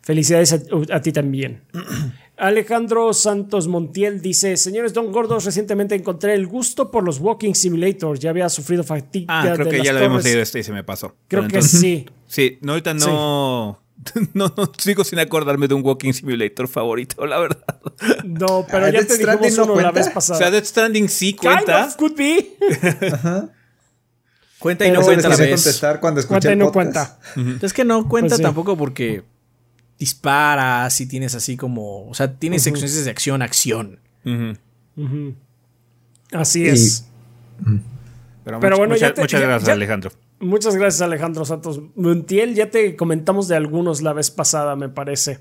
Felicidades 0.00 0.52
a, 0.52 0.94
a 0.94 1.00
ti 1.00 1.10
también. 1.10 1.62
Alejandro 2.42 3.12
Santos 3.14 3.68
Montiel 3.68 4.20
dice: 4.20 4.56
Señores 4.56 4.92
Don 4.92 5.12
Gordos, 5.12 5.44
recientemente 5.44 5.94
encontré 5.94 6.34
el 6.34 6.46
gusto 6.46 6.90
por 6.90 7.04
los 7.04 7.18
Walking 7.20 7.54
Simulators. 7.54 8.18
Ya 8.20 8.30
había 8.30 8.48
sufrido 8.48 8.82
fatiga. 8.84 9.26
Ah, 9.28 9.52
creo 9.54 9.64
de 9.66 9.70
que 9.70 9.78
las 9.78 9.86
ya 9.86 9.92
lo 9.92 9.98
habíamos 9.98 10.16
torres. 10.18 10.24
leído 10.24 10.42
este 10.42 10.58
y 10.58 10.62
se 10.64 10.72
me 10.72 10.82
pasó. 10.84 11.14
Creo 11.28 11.46
que 11.46 11.62
sí. 11.62 12.06
Sí, 12.26 12.58
no, 12.60 12.72
ahorita 12.72 12.94
no, 12.94 13.06
no. 14.34 14.52
No, 14.56 14.72
sigo 14.78 15.04
sin 15.04 15.20
acordarme 15.20 15.68
de 15.68 15.74
un 15.74 15.84
Walking 15.84 16.12
Simulator 16.12 16.66
favorito, 16.66 17.24
la 17.26 17.38
verdad. 17.38 17.64
No, 18.24 18.66
pero 18.68 18.86
Ah, 18.86 18.90
ya 18.90 18.98
Death 18.98 19.06
te 19.08 19.18
dijimos 19.18 19.52
Stranding 19.52 19.56
no 19.56 19.62
uno 19.64 19.74
la 19.76 19.82
cuenta. 19.92 20.00
vez 20.00 20.08
O 20.08 20.14
pasada. 20.14 20.38
sea, 20.40 20.50
Death 20.50 20.64
Stranding 20.64 21.08
sí 21.08 21.34
Kind 21.34 21.52
cuenta. 21.52 21.86
of 21.86 21.96
could 21.96 22.16
be. 22.16 22.56
Cuenta 24.58 24.84
y 24.86 24.90
Pero 24.90 25.00
no 25.00 25.06
cuenta 25.06 25.26
a 25.26 25.30
la 25.30 25.36
vez. 25.36 25.50
contestar 25.50 26.00
cuando 26.00 26.20
escuché 26.20 26.34
Cuenta 26.34 26.48
y 26.48 26.52
el 26.52 26.58
no 26.58 26.72
podcast. 26.72 27.22
cuenta. 27.34 27.66
Es 27.66 27.72
que 27.72 27.84
no 27.84 28.08
cuenta 28.08 28.28
Pues 28.30 28.36
sí. 28.38 28.42
tampoco 28.42 28.76
porque 28.76 29.22
disparas 29.98 31.00
y 31.00 31.06
tienes 31.06 31.34
así 31.34 31.56
como. 31.56 32.08
O 32.08 32.14
sea, 32.14 32.34
tienes 32.38 32.62
secciones 32.62 33.04
de 33.04 33.10
acción, 33.10 33.42
acción. 33.42 33.98
Así 36.32 36.62
Y- 36.62 36.68
es. 36.68 37.06
Pero, 38.44 38.58
Pero 38.58 38.76
much- 38.76 38.78
bueno, 38.78 38.96
ya 38.96 39.06
muchas, 39.08 39.14
te- 39.14 39.20
muchas 39.20 39.40
ya- 39.40 39.46
gracias, 39.46 39.66
ya- 39.68 39.72
Alejandro. 39.74 40.10
Muchas 40.40 40.74
gracias, 40.74 41.00
Alejandro 41.02 41.44
Santos 41.44 41.80
Montiel. 41.94 42.54
Ya 42.54 42.68
te 42.70 42.96
comentamos 42.96 43.46
de 43.46 43.54
algunos 43.56 44.02
la 44.02 44.12
vez 44.12 44.30
pasada, 44.32 44.74
me 44.74 44.88
parece. 44.88 45.38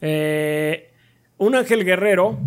Eh, 0.00 0.90
un 1.38 1.54
Ángel 1.54 1.84
Guerrero 1.84 2.38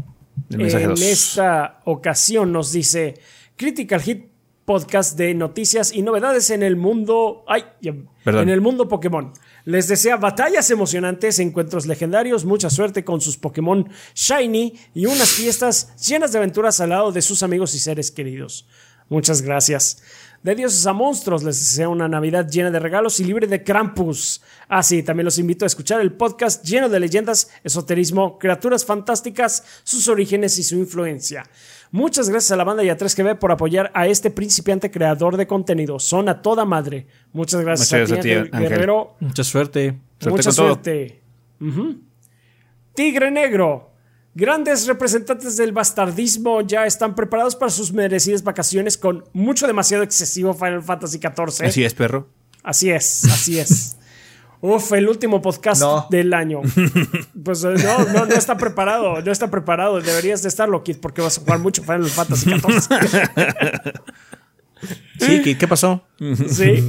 en 0.50 0.68
dos. 0.90 1.02
esta 1.02 1.80
ocasión 1.86 2.52
nos 2.52 2.74
dice 2.74 3.14
Critical 3.56 4.02
Hit 4.02 4.26
podcast 4.68 5.18
de 5.18 5.34
noticias 5.34 5.94
y 5.94 6.02
novedades 6.02 6.50
en 6.50 6.62
el 6.62 6.76
mundo 6.76 7.46
ay, 7.48 7.64
Perdón. 8.26 8.44
en 8.44 8.50
el 8.50 8.60
mundo 8.60 8.90
Pokémon. 8.90 9.32
Les 9.64 9.88
desea 9.88 10.18
batallas 10.18 10.70
emocionantes, 10.70 11.40
encuentros 11.40 11.86
legendarios, 11.86 12.44
mucha 12.44 12.70
suerte 12.70 13.06
con 13.06 13.22
sus 13.22 13.38
Pokémon 13.38 13.90
Shiny 14.14 14.78
y 14.94 15.06
unas 15.06 15.30
fiestas 15.30 15.96
llenas 16.06 16.34
de 16.34 16.40
aventuras 16.40 16.82
al 16.82 16.90
lado 16.90 17.14
de 17.14 17.22
sus 17.22 17.44
amigos 17.44 17.76
y 17.76 17.80
seres 17.80 18.12
queridos. 18.12 18.68
Muchas 19.08 19.42
gracias. 19.42 20.04
De 20.48 20.56
dioses 20.56 20.88
a 20.88 20.94
monstruos 20.94 21.44
les 21.44 21.60
desea 21.60 21.90
una 21.90 22.08
Navidad 22.08 22.48
llena 22.50 22.72
de 22.72 22.80
regalos 22.80 23.20
y 23.20 23.26
libre 23.26 23.48
de 23.48 23.66
Krampus. 23.66 24.42
Ah, 24.70 24.82
sí, 24.82 25.04
también 25.04 25.26
los 25.26 25.40
invito 25.40 25.66
a 25.66 25.68
escuchar 25.68 26.00
el 26.00 26.14
podcast 26.14 26.64
lleno 26.64 26.88
de 26.88 27.02
leyendas, 27.02 27.52
esoterismo, 27.66 28.40
criaturas 28.40 28.86
fantásticas, 28.86 29.82
sus 29.84 30.08
orígenes 30.08 30.58
y 30.58 30.64
su 30.64 30.78
influencia. 30.78 31.44
Muchas 31.92 32.30
gracias 32.30 32.52
a 32.52 32.56
la 32.56 32.64
banda 32.64 32.82
y 32.86 32.88
a 32.88 32.98
3GB 32.98 33.40
por 33.40 33.52
apoyar 33.52 33.92
a 33.94 34.08
este 34.08 34.32
principiante 34.32 34.90
creador 34.90 35.36
de 35.36 35.48
contenido. 35.48 36.00
Son 36.00 36.30
a 36.30 36.42
toda 36.42 36.64
madre. 36.64 37.08
Muchas 37.34 37.60
gracias 37.60 37.92
Muchas 37.92 38.18
a 38.18 38.22
ti, 38.22 38.30
gracias 38.30 38.46
a 38.46 38.46
ti, 38.46 38.48
Ángel 38.48 38.56
Ángel. 38.56 38.70
Guerrero. 38.70 39.16
Mucha 39.20 39.44
suerte. 39.44 40.00
Suerte 40.18 40.30
Mucha 40.30 40.50
con 40.52 40.56
todo. 40.56 40.68
suerte. 40.68 41.22
Tigre 42.94 43.32
Negro. 43.32 43.97
Grandes 44.38 44.86
representantes 44.86 45.58
del 45.58 45.72
bastardismo 45.72 46.62
ya 46.62 46.86
están 46.86 47.16
preparados 47.16 47.56
para 47.56 47.72
sus 47.72 47.92
merecidas 47.92 48.44
vacaciones 48.44 48.96
con 48.96 49.24
mucho 49.34 49.66
demasiado 49.66 50.04
excesivo 50.04 50.54
Final 50.54 50.84
Fantasy 50.84 51.18
XIV. 51.18 51.66
Así 51.68 51.84
es, 51.84 51.96
perro. 51.96 52.28
Así 52.62 52.92
es, 52.92 53.24
así 53.26 53.58
es. 53.58 53.98
Uf, 54.62 54.92
el 54.94 55.08
último 55.10 55.42
podcast 55.42 55.82
No. 55.82 56.06
del 56.12 56.34
año. 56.36 56.62
Pues 57.44 57.64
eh, 57.64 57.74
no, 57.84 58.06
no, 58.14 58.26
no 58.28 58.36
está 58.36 58.58
preparado, 58.58 59.22
no 59.22 59.32
está 59.32 59.50
preparado. 59.50 60.02
Deberías 60.02 60.44
de 60.44 60.50
estarlo, 60.50 60.84
Kid, 60.84 60.98
porque 61.02 61.22
vas 61.24 61.38
a 61.38 61.42
jugar 61.42 61.58
mucho 61.60 61.82
Final 61.82 62.06
Fantasy 62.08 62.52
XIV. 62.52 63.00
Sí, 65.20 65.42
¿qué, 65.44 65.58
qué 65.58 65.68
pasó? 65.68 66.04
Sí. 66.20 66.84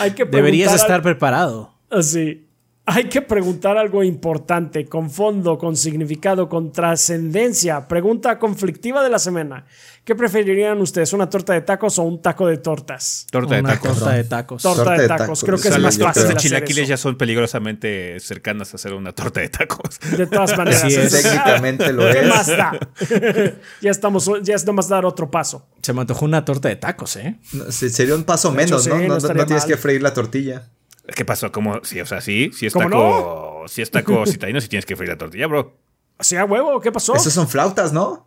Hay 0.00 0.10
que 0.10 0.24
Deberías 0.24 0.74
estar 0.74 0.96
al- 0.96 1.02
preparado. 1.02 1.72
Sí. 2.02 2.47
Hay 2.90 3.04
que 3.04 3.20
preguntar 3.20 3.76
algo 3.76 4.02
importante, 4.02 4.86
con 4.86 5.10
fondo, 5.10 5.58
con 5.58 5.76
significado, 5.76 6.48
con 6.48 6.72
trascendencia. 6.72 7.86
Pregunta 7.86 8.38
conflictiva 8.38 9.02
de 9.02 9.10
la 9.10 9.18
semana. 9.18 9.66
¿Qué 10.04 10.14
preferirían 10.14 10.80
ustedes, 10.80 11.12
una 11.12 11.28
torta 11.28 11.52
de 11.52 11.60
tacos 11.60 11.98
o 11.98 12.02
un 12.04 12.22
taco 12.22 12.46
de 12.46 12.56
tortas? 12.56 13.26
Torta 13.30 13.56
de 13.56 13.60
Una 13.60 13.74
tacos. 13.74 13.98
torta 13.98 14.14
de 14.14 14.24
tacos. 14.24 14.62
Torta, 14.62 14.76
Torta 14.84 14.92
de 14.96 15.02
de 15.02 15.08
tacos. 15.08 15.20
tacos. 15.26 15.44
Creo 15.44 15.56
que 15.58 15.68
O 15.68 15.70
sea, 15.70 15.76
es 15.76 15.82
más 15.84 15.98
fácil 15.98 16.22
hacer 16.24 16.36
chilaquiles 16.38 16.78
eso. 16.84 16.88
ya 16.88 16.96
son 16.96 17.18
peligrosamente 17.18 18.18
cercanas 18.20 18.72
a 18.72 18.76
hacer 18.76 18.94
una 18.94 19.12
torta 19.12 19.40
de 19.40 19.50
tacos. 19.50 20.00
De 20.16 20.26
todas 20.26 20.56
maneras. 20.56 20.84
Así 20.84 20.94
es. 20.94 21.12
Técnicamente 21.12 21.92
lo 21.92 22.10
¿Qué 22.10 22.20
es. 22.20 22.26
más 22.26 22.46
da? 22.46 22.72
ya 23.82 23.90
estamos, 23.90 24.30
ya 24.42 24.54
es 24.54 24.64
nomás 24.64 24.88
dar 24.88 25.04
otro 25.04 25.30
paso. 25.30 25.66
Se 25.82 25.92
me 25.92 26.00
antojó 26.00 26.24
una 26.24 26.42
torta 26.42 26.68
de 26.70 26.76
tacos, 26.76 27.16
¿eh? 27.16 27.38
No, 27.52 27.70
Sería 27.70 28.14
un 28.14 28.24
paso 28.24 28.50
menos, 28.50 28.84
sí, 28.84 28.88
¿no? 28.88 28.96
no 28.96 29.02
No, 29.02 29.08
no- 29.08 29.16
estaría 29.18 29.42
no 29.42 29.46
tienes 29.46 29.64
mal. 29.64 29.70
que 29.72 29.76
freír 29.76 30.02
la 30.02 30.14
tortilla. 30.14 30.70
¿Qué 31.14 31.24
pasó? 31.24 31.50
¿Cómo? 31.52 31.80
Sí, 31.84 32.00
o 32.00 32.06
sea, 32.06 32.20
sí, 32.20 32.50
sí 32.54 32.66
está 32.66 32.84
¿Cómo 32.88 33.60
no? 33.62 33.68
Sí 33.68 33.82
está 33.82 34.02
citadino 34.26 34.60
si 34.60 34.68
tienes 34.68 34.86
que 34.86 34.94
freír 34.96 35.10
la 35.10 35.18
tortilla, 35.18 35.46
bro. 35.46 35.76
¿Sí 36.20 36.36
a 36.36 36.44
huevo? 36.44 36.80
¿Qué 36.80 36.92
pasó? 36.92 37.14
Esos 37.14 37.32
son 37.32 37.48
flautas, 37.48 37.92
¿no? 37.92 38.26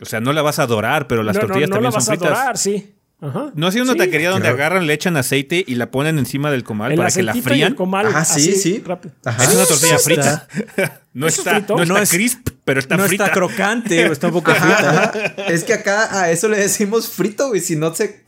O 0.00 0.04
sea, 0.04 0.20
no 0.20 0.32
la 0.32 0.42
vas 0.42 0.58
a 0.58 0.62
adorar, 0.64 1.06
pero 1.08 1.22
las 1.22 1.34
no, 1.36 1.42
no, 1.42 1.46
tortillas 1.48 1.68
no 1.70 1.74
también 1.76 1.90
la 1.92 1.96
vas 1.96 2.04
son 2.04 2.14
a 2.14 2.16
fritas. 2.18 2.36
adorar, 2.38 2.58
sí. 2.58 2.94
Ajá. 3.20 3.50
¿No 3.54 3.66
ha 3.66 3.72
sido 3.72 3.82
una 3.84 3.94
Sí. 3.94 3.98
taquería 3.98 4.30
donde 4.30 4.46
agarran, 4.46 4.86
le 4.86 4.92
echan 4.92 5.16
aceite 5.16 5.64
y 5.66 5.74
la 5.74 5.90
ponen 5.90 6.18
encima 6.20 6.52
del 6.52 6.62
comal 6.62 6.92
El 6.92 6.98
para 6.98 7.10
que 7.10 7.22
la 7.24 7.36
y 7.36 7.42
frían? 7.42 7.74
comal. 7.74 8.06
Ajá, 8.06 8.24
sí, 8.24 8.50
así, 8.52 8.54
sí. 8.54 8.84
Ajá. 9.24 9.42
Es 9.42 9.54
una 9.56 9.66
tortilla 9.66 9.98
frita. 9.98 10.46
no 11.14 11.26
¿Eso 11.26 11.40
es 11.40 11.46
está, 11.46 11.52
no 11.74 11.82
está 11.82 11.94
No 11.94 11.98
es- 11.98 12.10
crisp, 12.10 12.48
pero 12.64 12.78
está 12.78 12.96
no 12.96 13.04
frita. 13.08 13.24
está 13.24 13.34
crocante, 13.34 14.06
está 14.12 14.28
un 14.28 14.32
poco 14.34 14.52
Ajá, 14.52 14.60
frita. 14.60 15.02
ajá. 15.02 15.52
Es 15.52 15.64
que 15.64 15.72
acá 15.74 16.20
a 16.20 16.30
eso 16.30 16.48
le 16.48 16.58
decimos 16.58 17.08
frito, 17.08 17.48
güey. 17.48 17.60
Si 17.60 17.74
no 17.74 17.92
se. 17.92 18.24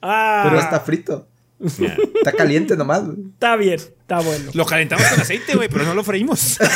Ah, 0.00 0.42
Pero 0.44 0.60
está 0.60 0.78
frito. 0.80 1.26
Está 2.14 2.32
caliente 2.32 2.76
nomás, 2.76 3.02
está 3.34 3.56
bien, 3.56 3.78
está 4.10 4.18
bueno. 4.28 4.50
Lo 4.54 4.66
calentamos 4.66 5.06
con 5.06 5.20
aceite, 5.20 5.54
güey, 5.54 5.68
pero 5.68 5.84
no 5.84 5.94
lo 5.94 6.02
freímos. 6.02 6.58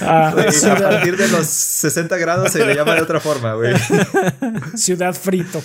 Ah, 0.00 0.28
a 0.30 0.34
partir 0.78 1.16
de 1.16 1.28
los 1.28 1.46
60 1.46 2.16
grados 2.16 2.52
se 2.52 2.64
le 2.64 2.74
llama 2.74 2.94
de 2.94 3.02
otra 3.02 3.20
forma, 3.20 3.54
güey. 3.54 3.74
ciudad 4.76 5.14
frito. 5.14 5.62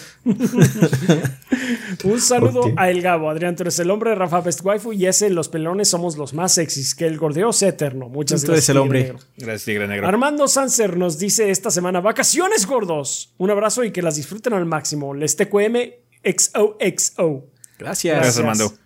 Un 2.03 2.19
saludo 2.19 2.61
Ok. 2.61 2.73
a 2.77 2.90
El 2.90 3.02
Gabo. 3.02 3.30
Adrián, 3.30 3.56
tú 3.56 3.64
eres 3.64 3.80
el 3.80 3.90
hombre, 3.91 4.15
Rafa 4.15 4.41
Best 4.41 4.61
Waifu 4.64 4.94
y 4.94 5.06
ese, 5.06 5.30
los 5.30 5.48
pelones 5.49 5.88
somos 5.90 6.18
los 6.18 6.34
más 6.34 6.53
sexys. 6.53 6.95
Que 6.95 7.06
el 7.06 7.18
gordeo 7.18 7.53
sea 7.53 7.69
eterno. 7.69 8.10
Muchas 8.10 8.41
Tú 8.41 8.48
gracias. 8.48 8.69
eres 8.69 8.69
el 8.69 8.77
hombre. 8.77 9.03
Negro. 9.03 9.19
Gracias, 9.38 9.65
Tigre 9.65 9.88
Negro. 9.88 10.07
Armando 10.07 10.48
Sanser 10.48 10.98
nos 10.98 11.19
dice 11.19 11.52
esta 11.52 11.72
semana, 11.72 12.02
vacaciones 12.02 12.65
gordos. 12.65 13.34
Un 13.38 13.52
abrazo 13.52 13.84
y 13.84 13.91
que 13.91 14.02
las 14.02 14.15
disfruten 14.15 14.53
al 14.53 14.65
máximo. 14.65 15.14
Les 15.14 15.35
TQM 15.35 15.76
XOXO. 16.23 17.52
Gracias. 17.77 18.15
Gracias, 18.17 18.37
Armando. 18.39 18.73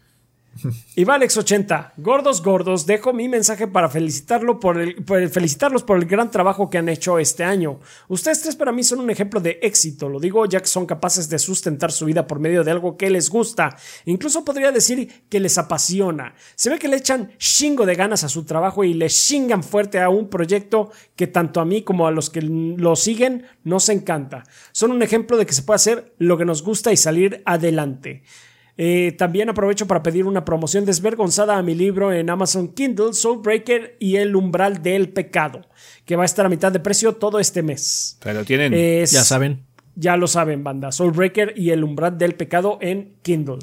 Y 0.95 1.05
Valex80, 1.05 1.91
gordos, 1.97 2.41
gordos, 2.41 2.87
dejo 2.87 3.13
mi 3.13 3.29
mensaje 3.29 3.67
para 3.67 3.89
felicitarlo 3.89 4.59
por 4.59 4.79
el, 4.79 4.95
por 5.05 5.21
el- 5.21 5.29
felicitarlos 5.29 5.83
por 5.83 5.97
el 5.99 6.05
gran 6.05 6.31
trabajo 6.31 6.67
que 6.67 6.79
han 6.79 6.89
hecho 6.89 7.19
este 7.19 7.43
año. 7.43 7.79
Ustedes 8.07 8.41
tres 8.41 8.55
para 8.55 8.71
mí 8.71 8.83
son 8.83 8.99
un 9.01 9.11
ejemplo 9.11 9.39
de 9.39 9.59
éxito, 9.61 10.09
lo 10.09 10.19
digo 10.19 10.43
ya 10.47 10.59
que 10.59 10.65
son 10.65 10.87
capaces 10.87 11.29
de 11.29 11.37
sustentar 11.37 11.91
su 11.91 12.05
vida 12.05 12.25
por 12.25 12.39
medio 12.39 12.63
de 12.63 12.71
algo 12.71 12.97
que 12.97 13.11
les 13.11 13.29
gusta. 13.29 13.77
Incluso 14.05 14.43
podría 14.43 14.71
decir 14.71 15.25
que 15.29 15.39
les 15.39 15.59
apasiona. 15.59 16.33
Se 16.55 16.71
ve 16.71 16.79
que 16.79 16.87
le 16.87 16.97
echan 16.97 17.33
chingo 17.37 17.85
de 17.85 17.93
ganas 17.93 18.23
a 18.23 18.29
su 18.29 18.43
trabajo 18.43 18.83
y 18.83 18.95
le 18.95 19.11
chingan 19.11 19.61
fuerte 19.63 19.99
a 19.99 20.09
un 20.09 20.27
proyecto 20.27 20.89
que 21.15 21.27
tanto 21.27 21.59
a 21.61 21.65
mí 21.65 21.83
como 21.83 22.07
a 22.07 22.11
los 22.11 22.31
que 22.31 22.41
lo 22.41 22.95
siguen 22.95 23.45
nos 23.63 23.89
encanta. 23.89 24.43
Son 24.71 24.89
un 24.89 25.03
ejemplo 25.03 25.37
de 25.37 25.45
que 25.45 25.53
se 25.53 25.61
puede 25.61 25.75
hacer 25.75 26.15
lo 26.17 26.35
que 26.35 26.45
nos 26.45 26.63
gusta 26.63 26.91
y 26.91 26.97
salir 26.97 27.43
adelante. 27.45 28.23
Eh, 28.79 29.13
también 29.17 29.49
aprovecho 29.49 29.87
para 29.87 30.03
pedir 30.03 30.25
una 30.25 30.45
promoción 30.45 30.85
desvergonzada 30.85 31.57
a 31.57 31.63
mi 31.63 31.73
libro 31.73 32.13
en 32.13 32.29
Amazon 32.29 32.67
Kindle, 32.67 33.13
Soulbreaker 33.13 33.97
y 33.99 34.17
el 34.17 34.35
umbral 34.35 34.83
del 34.83 35.09
pecado, 35.09 35.61
que 36.05 36.15
va 36.15 36.21
a 36.23 36.25
estar 36.27 36.45
a 36.45 36.49
mitad 36.49 36.71
de 36.71 36.79
precio 36.79 37.13
todo 37.13 37.39
este 37.39 37.63
mes. 37.63 38.17
Pero 38.23 38.45
tienen. 38.45 38.73
Es- 38.75 39.11
Ya 39.11 39.23
saben. 39.23 39.63
Ya 39.95 40.15
lo 40.15 40.27
saben, 40.27 40.63
banda. 40.63 40.91
Soulbreaker 40.91 41.53
y 41.57 41.71
el 41.71 41.83
umbral 41.83 42.19
del 42.19 42.35
pecado 42.35 42.77
en 42.81 43.15
Kindle. 43.23 43.57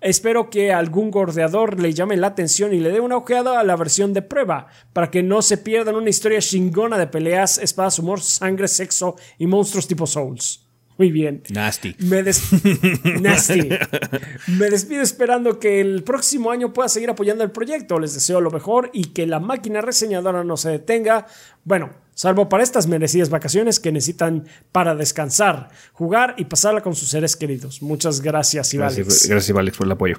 Espero 0.00 0.50
que 0.50 0.72
algún 0.72 1.10
gordeador 1.12 1.80
le 1.80 1.92
llame 1.94 2.16
la 2.16 2.26
atención 2.26 2.74
y 2.74 2.80
le 2.80 2.90
dé 2.90 3.00
una 3.00 3.16
ojeada 3.16 3.60
a 3.60 3.64
la 3.64 3.76
versión 3.76 4.12
de 4.12 4.22
prueba, 4.22 4.66
para 4.92 5.10
que 5.10 5.22
no 5.22 5.40
se 5.40 5.56
pierdan 5.56 5.94
una 5.94 6.10
historia 6.10 6.40
chingona 6.40 6.98
de 6.98 7.06
peleas, 7.06 7.58
espadas, 7.58 7.98
humor, 8.00 8.20
sangre, 8.20 8.66
sexo 8.68 9.16
y 9.38 9.46
monstruos 9.46 9.86
tipo 9.88 10.06
Souls. 10.06 10.65
Muy 10.98 11.10
bien. 11.12 11.42
Nasty. 11.50 11.94
Me 11.98 12.22
des- 12.22 12.42
Nasty. 13.20 13.68
Me 14.48 14.70
despido 14.70 15.02
esperando 15.02 15.58
que 15.58 15.80
el 15.80 16.02
próximo 16.02 16.50
año 16.50 16.72
pueda 16.72 16.88
seguir 16.88 17.10
apoyando 17.10 17.44
el 17.44 17.50
proyecto. 17.50 17.98
Les 17.98 18.14
deseo 18.14 18.40
lo 18.40 18.50
mejor 18.50 18.90
y 18.94 19.04
que 19.06 19.26
la 19.26 19.38
máquina 19.38 19.82
reseñadora 19.82 20.42
no 20.42 20.56
se 20.56 20.70
detenga. 20.70 21.26
Bueno, 21.64 21.90
salvo 22.14 22.48
para 22.48 22.62
estas 22.62 22.86
merecidas 22.86 23.28
vacaciones 23.28 23.78
que 23.78 23.92
necesitan 23.92 24.46
para 24.72 24.94
descansar, 24.94 25.68
jugar 25.92 26.34
y 26.38 26.46
pasarla 26.46 26.80
con 26.80 26.94
sus 26.94 27.08
seres 27.10 27.36
queridos. 27.36 27.82
Muchas 27.82 28.22
gracias, 28.22 28.72
Ivalex. 28.72 28.96
Gracias, 28.96 29.28
gracias, 29.28 29.58
Alex, 29.58 29.76
por 29.76 29.86
el 29.86 29.92
apoyo. 29.92 30.16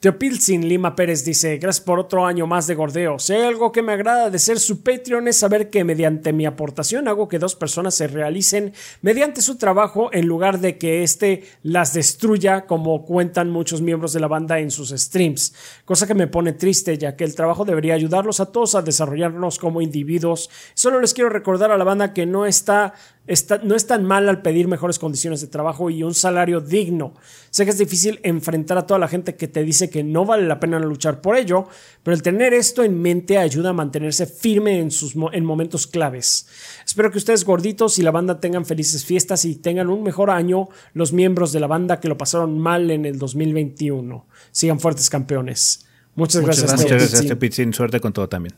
Teopilzin 0.00 0.66
Lima 0.66 0.96
Pérez 0.96 1.26
dice, 1.26 1.58
gracias 1.58 1.84
por 1.84 1.98
otro 1.98 2.24
año 2.24 2.46
más 2.46 2.66
de 2.66 2.74
gordeo. 2.74 3.18
Si 3.18 3.34
algo 3.34 3.70
que 3.70 3.82
me 3.82 3.92
agrada 3.92 4.30
de 4.30 4.38
ser 4.38 4.58
su 4.58 4.82
Patreon 4.82 5.28
es 5.28 5.36
saber 5.36 5.68
que 5.68 5.84
mediante 5.84 6.32
mi 6.32 6.46
aportación 6.46 7.06
hago 7.06 7.28
que 7.28 7.38
dos 7.38 7.54
personas 7.54 7.96
se 7.96 8.06
realicen 8.06 8.72
mediante 9.02 9.42
su 9.42 9.58
trabajo 9.58 10.08
en 10.14 10.26
lugar 10.26 10.58
de 10.60 10.78
que 10.78 11.02
éste 11.02 11.44
las 11.62 11.92
destruya 11.92 12.64
como 12.64 13.04
cuentan 13.04 13.50
muchos 13.50 13.82
miembros 13.82 14.14
de 14.14 14.20
la 14.20 14.26
banda 14.28 14.58
en 14.58 14.70
sus 14.70 14.88
streams. 14.88 15.52
Cosa 15.84 16.06
que 16.06 16.14
me 16.14 16.28
pone 16.28 16.54
triste 16.54 16.96
ya 16.96 17.14
que 17.14 17.24
el 17.24 17.34
trabajo 17.34 17.66
debería 17.66 17.92
ayudarlos 17.92 18.40
a 18.40 18.46
todos 18.46 18.74
a 18.76 18.80
desarrollarnos 18.80 19.58
como 19.58 19.82
individuos. 19.82 20.48
Solo 20.72 20.98
les 21.00 21.12
quiero 21.12 21.28
recordar 21.28 21.72
a 21.72 21.76
la 21.76 21.84
banda 21.84 22.14
que 22.14 22.24
no 22.24 22.46
está 22.46 22.94
Está- 23.26 23.60
no 23.62 23.76
es 23.76 23.86
tan 23.86 24.04
mal 24.04 24.28
al 24.28 24.42
pedir 24.42 24.66
mejores 24.66 24.98
condiciones 24.98 25.40
de 25.40 25.46
trabajo 25.46 25.88
y 25.88 26.02
un 26.02 26.14
salario 26.14 26.60
digno. 26.60 27.14
Sé 27.50 27.64
que 27.64 27.70
es 27.70 27.78
difícil 27.78 28.18
enfrentar 28.24 28.76
a 28.78 28.86
toda 28.86 28.98
la 28.98 29.06
gente 29.06 29.36
que 29.36 29.46
te 29.46 29.62
dice 29.62 29.88
que 29.90 30.02
no 30.02 30.24
vale 30.24 30.46
la 30.46 30.58
pena 30.60 30.78
luchar 30.78 31.20
por 31.20 31.36
ello, 31.36 31.66
pero 32.02 32.14
el 32.14 32.22
tener 32.22 32.54
esto 32.54 32.82
en 32.82 33.00
mente 33.02 33.36
ayuda 33.36 33.70
a 33.70 33.72
mantenerse 33.72 34.26
firme 34.26 34.78
en, 34.80 34.90
sus 34.90 35.16
mo- 35.16 35.32
en 35.32 35.44
momentos 35.44 35.86
claves. 35.86 36.46
Espero 36.86 37.10
que 37.10 37.18
ustedes 37.18 37.44
gorditos 37.44 37.98
y 37.98 38.02
la 38.02 38.10
banda 38.10 38.40
tengan 38.40 38.64
felices 38.64 39.04
fiestas 39.04 39.44
y 39.44 39.56
tengan 39.56 39.90
un 39.90 40.02
mejor 40.02 40.30
año 40.30 40.68
los 40.94 41.12
miembros 41.12 41.52
de 41.52 41.60
la 41.60 41.66
banda 41.66 42.00
que 42.00 42.08
lo 42.08 42.16
pasaron 42.16 42.58
mal 42.58 42.90
en 42.90 43.04
el 43.04 43.18
2021. 43.18 44.26
Sigan 44.52 44.80
fuertes 44.80 45.10
campeones. 45.10 45.86
Muchas, 46.14 46.42
gracias. 46.42 46.70
Muchas 46.72 46.86
Teo 46.86 46.96
gracias, 46.98 47.20
Pizzin. 47.22 47.38
Pizzin. 47.38 47.72
Suerte 47.72 48.00
con 48.00 48.12
todo 48.12 48.28
también. 48.28 48.54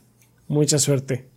Mucha 0.47 0.79
suerte. 0.79 1.29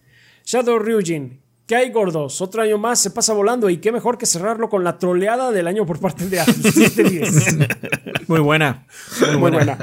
Shadow 0.45 0.79
Ryujin. 0.79 1.41
¿Qué 1.67 1.75
hay, 1.75 1.91
gordos? 1.91 2.41
Otro 2.41 2.63
año 2.63 2.79
más 2.79 3.01
se 3.01 3.11
pasa 3.11 3.33
volando 3.33 3.69
y 3.69 3.79
qué 3.79 3.91
mejor 3.91 4.19
que 4.19 4.27
cerrarlo 4.27 4.69
con 4.69 4.85
la 4.85 4.99
troleada 4.99 5.51
del 5.51 5.67
año 5.67 5.85
por 5.85 5.99
parte 5.99 6.29
de 6.29 6.39
Asus 6.41 6.63
710. 6.75 8.29
Muy 8.29 8.39
buena. 8.41 8.87
Muy 9.33 9.37
buena. 9.51 9.77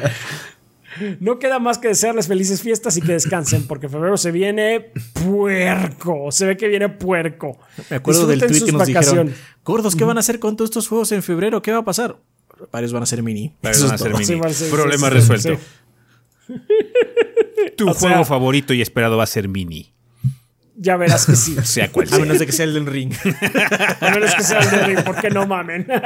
No 1.19 1.39
queda 1.39 1.57
más 1.60 1.80
que 1.80 1.88
desearles 1.89 2.27
felices 2.27 2.61
fiestas 2.61 2.95
y 2.97 3.01
que 3.01 3.11
descansen, 3.14 3.65
porque 3.68 3.89
febrero 3.89 4.15
se 4.15 4.31
viene 4.31 4.91
puerco. 5.26 6.31
Se 6.31 6.45
ve 6.45 6.55
que 6.55 6.68
viene 6.68 6.88
puerco. 6.88 7.57
Me 7.89 7.97
acuerdo 7.97 8.27
del 8.27 8.39
tweet 8.39 8.64
que 8.64 8.72
nos 8.72 8.85
dijeron. 8.85 9.03
vacaciones. 9.27 9.35
Gordos, 9.65 9.95
¿qué 9.95 10.03
van 10.05 10.18
a 10.18 10.19
hacer 10.22 10.39
con 10.39 10.55
todos 10.55 10.69
estos 10.69 10.88
juegos 10.88 11.11
en 11.11 11.23
febrero? 11.23 11.61
¿Qué 11.61 11.72
va 11.72 11.80
a 11.80 11.84
pasar? 11.84 12.18
Varios 12.72 12.93
van 12.93 13.03
a 13.03 13.05
ser 13.07 13.23
mini. 13.23 13.51
Varios 13.61 13.84
van 13.84 13.93
a 13.95 13.97
ser 13.97 14.14
mini. 14.14 14.26
Sí, 14.53 14.65
Problema 14.72 15.07
sí, 15.10 15.14
resuelto. 15.14 15.49
sí. 16.47 16.53
Tu 17.76 17.89
O 17.89 17.93
sea- 17.93 18.10
juego 18.11 18.26
favorito 18.26 18.73
y 18.73 18.81
esperado 18.81 19.18
va 19.18 19.23
a 19.23 19.27
ser 19.27 19.47
mini. 19.49 19.93
Ya 20.76 20.98
verás 20.98 21.26
que 21.26 21.36
sí. 21.36 21.56
Sea 21.64 21.91
cual 21.91 22.08
A 22.08 22.10
sea. 22.10 22.20
menos 22.26 22.40
de 22.40 22.45
que 22.45 22.52
sea 22.52 22.66
el 22.66 22.74
del 22.74 22.86
ring. 22.86 23.14
A 24.02 24.10
menos 24.12 24.34
que 24.36 24.44
sea 24.44 24.60
el 24.60 24.70
de 24.72 24.84
Ring, 24.88 25.04
porque 25.06 25.30
no 25.30 25.45
mamen. 25.48 25.88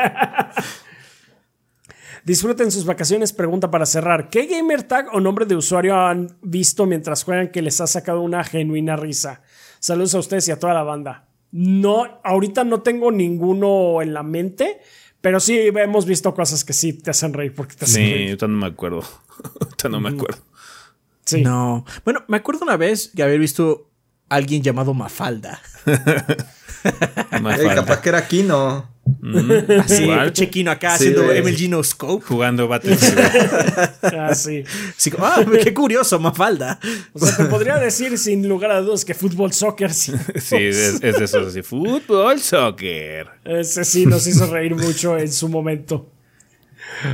Disfruten 2.24 2.72
sus 2.72 2.86
vacaciones. 2.86 3.32
Pregunta 3.32 3.72
para 3.72 3.86
cerrar. 3.86 4.30
¿Qué 4.30 4.48
gamer 4.48 4.84
tag 4.84 5.08
o 5.14 5.20
nombre 5.22 5.46
de 5.46 5.56
usuario 5.56 5.96
han 5.96 6.38
visto 6.42 6.86
mientras 6.86 7.24
juegan 7.24 7.50
que 7.52 7.62
les 7.62 7.80
ha 7.80 7.88
sacado 7.88 8.22
una 8.22 8.44
genuina 8.44 8.98
risa? 8.98 9.42
Saludos 9.80 10.16
a 10.16 10.20
ustedes 10.20 10.48
y 10.48 10.52
a 10.52 10.60
toda 10.60 10.74
la 10.74 10.84
banda. 10.84 11.28
No, 11.52 12.20
ahorita 12.26 12.66
no 12.66 12.82
tengo 12.82 13.12
ninguno 13.12 14.02
en 14.02 14.14
la 14.14 14.24
mente, 14.24 14.82
pero 15.22 15.40
sí 15.40 15.58
hemos 15.58 16.06
visto 16.06 16.34
cosas 16.34 16.66
que 16.66 16.74
sí 16.74 16.92
te 16.94 17.12
hacen 17.12 17.32
reír 17.34 17.56
porque 17.56 17.76
te 17.76 17.86
hacen 17.86 17.96
Sí, 18.04 18.12
reír. 18.14 18.28
ahorita 18.30 18.48
no 18.48 18.58
me 18.58 18.68
acuerdo. 18.68 19.04
Ahorita 19.62 19.88
no 19.90 20.02
me 20.02 20.10
acuerdo. 20.10 20.42
Sí. 21.24 21.42
No. 21.42 21.86
Bueno, 22.04 22.24
me 22.28 22.38
acuerdo 22.38 22.64
una 22.64 22.76
vez 22.76 23.12
que 23.16 23.24
haber 23.24 23.40
visto 23.40 23.87
a 23.87 23.87
alguien 24.30 24.62
llamado 24.62 24.94
Mafalda. 24.94 25.62
Más 27.42 27.60
Ey, 27.60 27.66
falta. 27.66 27.76
capaz 27.76 28.02
que 28.02 28.10
era 28.10 28.28
Kino. 28.28 28.90
Así, 29.84 30.04
Igual. 30.04 30.34
chequino 30.34 30.70
acá 30.72 30.98
Sí, 30.98 31.06
haciendo 31.08 31.24
güey. 31.26 31.42
MLG 31.42 31.70
No 31.70 31.84
Scope. 31.84 32.26
Jugando 32.26 32.68
Battlefield. 32.68 33.20
Ah, 34.04 34.36
sí. 34.36 34.64
Así 34.98 35.12
como, 35.12 35.26
ah, 35.26 35.46
qué 35.64 35.74
curioso, 35.74 36.20
Mafalda. 36.20 36.80
O 37.14 37.20
sea, 37.20 37.36
te 37.38 37.46
podría 37.46 37.78
decir 37.78 38.18
sin 38.18 38.48
lugar 38.48 38.72
a 38.72 38.82
dudas 38.82 39.06
que 39.06 39.14
fútbol, 39.14 39.54
soccer, 39.54 39.94
sí. 39.94 40.14
sí, 40.36 40.56
es, 40.58 41.02
es 41.02 41.34
así. 41.34 41.62
Fútbol, 41.62 42.40
soccer. 42.42 43.28
Ese 43.46 43.86
sí 43.86 44.06
nos 44.06 44.28
hizo 44.28 44.46
reír 44.48 44.76
mucho 44.76 45.18
en 45.18 45.32
su 45.32 45.48
momento. 45.50 46.12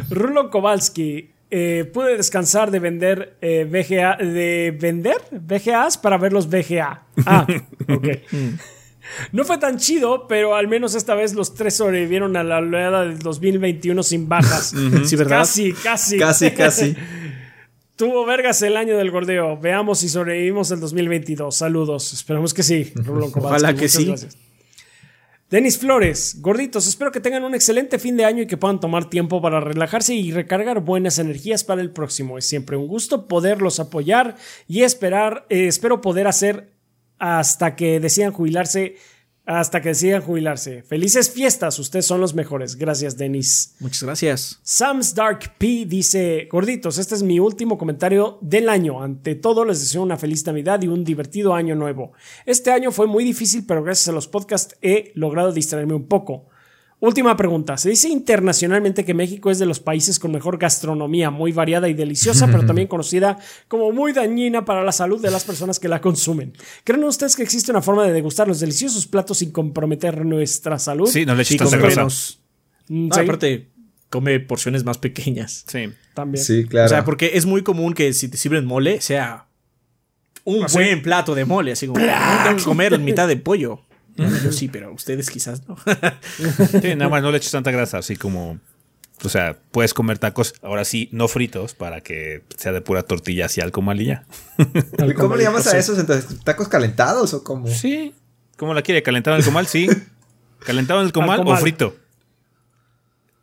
Rulo 0.09 0.49
Kowalski. 0.49 1.29
Eh, 1.55 1.85
pude 1.85 2.17
descansar 2.17 2.71
de 2.71 2.79
vender 2.79 3.37
eh, 3.39 3.65
VGA, 3.65 4.17
de 4.17 4.75
vender 4.75 5.17
VGAs 5.29 5.99
para 5.99 6.17
ver 6.17 6.33
los 6.33 6.49
VGA. 6.49 7.03
Ah, 7.27 7.45
ok. 7.89 8.07
No 9.31 9.43
fue 9.43 9.59
tan 9.59 9.77
chido, 9.77 10.27
pero 10.27 10.55
al 10.55 10.67
menos 10.67 10.95
esta 10.95 11.13
vez 11.13 11.35
los 11.35 11.53
tres 11.53 11.75
sobrevivieron 11.75 12.35
a 12.37 12.43
la 12.43 12.57
oleada 12.57 13.05
del 13.05 13.19
2021 13.19 14.01
sin 14.01 14.27
bajas. 14.27 14.73
Sí, 15.05 15.15
¿verdad? 15.15 15.41
Casi, 15.41 15.73
casi. 15.73 16.17
Casi, 16.17 16.51
casi. 16.51 16.95
Tuvo 17.97 18.25
vergas 18.25 18.59
el 18.63 18.75
año 18.75 18.97
del 18.97 19.11
gordeo. 19.11 19.55
Veamos 19.59 19.99
si 19.99 20.09
sobrevivimos 20.09 20.71
el 20.71 20.79
2022. 20.79 21.55
Saludos. 21.55 22.13
Esperamos 22.13 22.55
que 22.55 22.63
sí. 22.63 22.91
Rulo. 22.95 23.31
Ojalá 23.31 23.75
que 23.75 23.81
Muchas 23.81 23.91
sí. 23.91 24.05
gracias. 24.05 24.37
Denis 25.53 25.77
Flores, 25.77 26.41
gorditos, 26.41 26.87
espero 26.87 27.11
que 27.11 27.19
tengan 27.19 27.43
un 27.43 27.53
excelente 27.53 27.99
fin 27.99 28.17
de 28.17 28.25
año 28.25 28.41
y 28.41 28.47
que 28.47 28.57
puedan 28.57 28.79
tomar 28.79 29.07
tiempo 29.07 29.39
para 29.39 29.59
relajarse 29.59 30.15
y 30.15 30.31
recargar 30.31 30.79
buenas 30.79 31.19
energías 31.19 31.63
para 31.63 31.81
el 31.81 31.91
próximo. 31.91 32.39
Es 32.39 32.47
siempre 32.47 32.75
un 32.75 32.87
gusto 32.87 33.27
poderlos 33.27 33.79
apoyar 33.79 34.35
y 34.67 34.81
esperar, 34.81 35.45
eh, 35.49 35.67
espero 35.67 36.01
poder 36.01 36.25
hacer 36.25 36.73
hasta 37.19 37.75
que 37.75 37.99
decidan 37.99 38.31
jubilarse, 38.31 38.95
hasta 39.45 39.81
que 39.81 39.89
decidan 39.89 40.21
jubilarse. 40.21 40.83
Felices 40.83 41.29
fiestas, 41.29 41.77
ustedes 41.79 42.05
son 42.05 42.21
los 42.21 42.33
mejores. 42.33 42.75
Gracias, 42.75 43.17
Denis. 43.17 43.75
Muchas 43.79 44.03
gracias. 44.03 44.59
Sam's 44.63 45.13
Dark 45.13 45.57
P 45.57 45.85
dice, 45.85 46.47
gorditos, 46.49 46.97
este 46.97 47.15
es 47.15 47.23
mi 47.23 47.39
último 47.39 47.77
comentario 47.77 48.37
del 48.41 48.69
año. 48.69 49.01
Ante 49.01 49.35
todo, 49.35 49.65
les 49.65 49.81
deseo 49.81 50.01
una 50.01 50.17
feliz 50.17 50.45
Navidad 50.45 50.81
y 50.81 50.87
un 50.87 51.03
divertido 51.03 51.53
año 51.53 51.75
nuevo. 51.75 52.13
Este 52.45 52.71
año 52.71 52.91
fue 52.91 53.07
muy 53.07 53.23
difícil, 53.23 53.65
pero 53.67 53.83
gracias 53.83 54.07
a 54.09 54.13
los 54.13 54.27
podcasts 54.27 54.77
he 54.81 55.11
logrado 55.15 55.51
distraerme 55.51 55.93
un 55.93 56.07
poco. 56.07 56.47
Última 57.03 57.35
pregunta. 57.35 57.75
Se 57.75 57.89
dice 57.89 58.07
internacionalmente 58.07 59.03
que 59.03 59.13
México 59.13 59.51
es 59.51 59.59
de 59.59 59.65
los 59.65 59.81
países 59.81 60.19
con 60.19 60.31
mejor 60.31 60.57
gastronomía, 60.57 61.31
muy 61.31 61.51
variada 61.51 61.89
y 61.89 61.93
deliciosa, 61.93 62.47
pero 62.47 62.65
también 62.65 62.87
conocida 62.93 63.37
como 63.67 63.91
muy 63.91 64.13
dañina 64.13 64.63
para 64.63 64.85
la 64.85 64.93
salud 64.93 65.21
de 65.21 65.29
las 65.29 65.43
personas 65.43 65.81
que 65.81 65.89
la 65.89 65.99
consumen. 65.99 66.53
¿Creen 66.85 67.03
ustedes 67.03 67.35
que 67.35 67.43
existe 67.43 67.71
una 67.71 67.81
forma 67.81 68.05
de 68.05 68.13
degustar 68.13 68.47
los 68.47 68.61
deliciosos 68.61 69.05
platos 69.05 69.39
sin 69.39 69.51
comprometer 69.51 70.25
nuestra 70.25 70.79
salud? 70.79 71.09
Sí, 71.09 71.25
no 71.25 71.35
le 71.35 71.43
Sí, 71.43 71.57
menos. 71.59 72.39
Mm, 72.87 73.11
sí, 73.11 73.19
aparte, 73.19 73.67
come 74.09 74.39
porciones 74.39 74.85
más 74.85 74.97
pequeñas. 74.97 75.65
Sí. 75.67 75.91
también. 76.13 76.41
Sí, 76.41 76.63
claro. 76.63 76.85
O 76.85 76.89
sea, 76.89 77.03
porque 77.03 77.31
es 77.33 77.45
muy 77.45 77.63
común 77.63 77.93
que 77.95 78.13
si 78.13 78.29
te 78.29 78.37
sirven 78.37 78.63
mole, 78.63 79.01
sea 79.01 79.47
un 80.45 80.65
buen 80.71 81.01
plato 81.01 81.35
de 81.35 81.43
mole. 81.43 81.73
Así 81.73 81.85
como, 81.85 81.99
no 81.99 82.43
tengo 82.45 82.55
que 82.55 82.63
comer 82.63 82.97
mitad 82.97 83.27
de 83.27 83.35
pollo. 83.35 83.81
Bueno, 84.15 84.37
yo 84.43 84.51
sí, 84.51 84.67
pero 84.67 84.93
ustedes 84.93 85.29
quizás 85.29 85.63
no. 85.67 85.75
Sí, 86.81 86.95
nada 86.95 87.09
más 87.09 87.21
no 87.23 87.31
le 87.31 87.37
eches 87.37 87.51
tanta 87.51 87.71
grasa, 87.71 87.97
así 87.97 88.15
como. 88.15 88.59
O 89.23 89.29
sea, 89.29 89.57
puedes 89.71 89.93
comer 89.93 90.17
tacos, 90.17 90.53
ahora 90.61 90.83
sí, 90.83 91.07
no 91.11 91.27
fritos, 91.27 91.73
para 91.75 92.01
que 92.01 92.43
sea 92.57 92.73
de 92.73 92.81
pura 92.81 93.03
tortilla 93.03 93.45
así 93.45 93.61
al 93.61 93.71
comal 93.71 94.01
y 94.01 94.05
ya. 94.07 94.25
¿Y 95.07 95.13
¿Cómo 95.13 95.35
le 95.37 95.43
llamas 95.43 95.65
a 95.67 95.77
esos 95.77 95.97
entonces? 95.97 96.39
¿Tacos 96.43 96.67
calentados 96.67 97.33
o 97.33 97.43
cómo? 97.43 97.67
Sí. 97.67 98.13
¿Cómo 98.57 98.73
la 98.73 98.81
quiere? 98.81 99.01
¿Calentado 99.01 99.35
en 99.37 99.41
el 99.41 99.45
comal? 99.45 99.65
Sí. 99.67 99.87
¿Calentado 100.65 100.99
en 101.01 101.07
el 101.07 101.13
comal, 101.13 101.37
comal. 101.39 101.57
o 101.57 101.61
frito? 101.61 101.95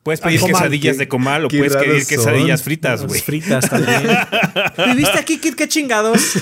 Puedes 0.03 0.21
pedir 0.21 0.41
comal. 0.41 0.55
quesadillas 0.57 0.97
Qué- 0.97 0.99
de 1.01 1.09
comal 1.09 1.45
o 1.45 1.49
puedes 1.49 1.77
pedir 1.77 2.07
quesadillas 2.07 2.61
son. 2.61 2.65
fritas, 2.65 3.07
güey. 3.07 3.21
fritas 3.21 3.69
también. 3.69 4.03
¿Viviste 4.87 5.19
aquí? 5.19 5.39
¿Qué, 5.39 5.55
qué 5.55 5.69
chingados? 5.69 6.39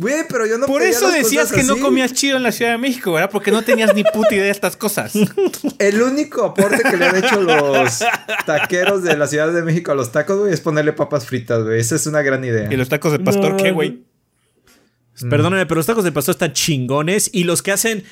Güey, 0.00 0.24
pero 0.30 0.46
yo 0.46 0.56
no 0.56 0.66
Por 0.66 0.80
eso 0.80 1.10
decías 1.10 1.50
cosas 1.50 1.58
que 1.58 1.62
no 1.62 1.78
comías 1.78 2.14
chido 2.14 2.38
en 2.38 2.42
la 2.42 2.52
Ciudad 2.52 2.72
de 2.72 2.78
México, 2.78 3.12
¿verdad? 3.12 3.28
Porque 3.30 3.50
no 3.50 3.60
tenías 3.60 3.94
ni 3.94 4.02
puta 4.02 4.34
idea 4.34 4.44
de 4.44 4.50
estas 4.50 4.74
cosas. 4.74 5.12
El 5.78 6.00
único 6.00 6.42
aporte 6.42 6.82
que 6.82 6.96
le 6.96 7.04
han 7.04 7.16
hecho 7.16 7.38
los 7.42 8.02
taqueros 8.46 9.02
de 9.02 9.18
la 9.18 9.26
Ciudad 9.26 9.52
de 9.52 9.62
México 9.62 9.92
a 9.92 9.94
los 9.94 10.10
tacos, 10.10 10.38
güey, 10.38 10.54
es 10.54 10.62
ponerle 10.62 10.94
papas 10.94 11.26
fritas, 11.26 11.64
güey. 11.64 11.80
Esa 11.80 11.96
es 11.96 12.06
una 12.06 12.22
gran 12.22 12.42
idea. 12.42 12.72
¿Y 12.72 12.76
los 12.76 12.88
tacos 12.88 13.12
de 13.12 13.18
pastor 13.18 13.50
No, 13.50 13.56
qué, 13.58 13.72
güey? 13.72 14.02
Perdóname, 15.28 15.66
pero 15.66 15.76
los 15.76 15.86
tacos 15.86 16.04
de 16.04 16.12
pastor 16.12 16.32
están 16.32 16.54
chingones 16.54 17.28
y 17.30 17.44
los 17.44 17.62
que 17.62 17.72
hacen 17.72 18.04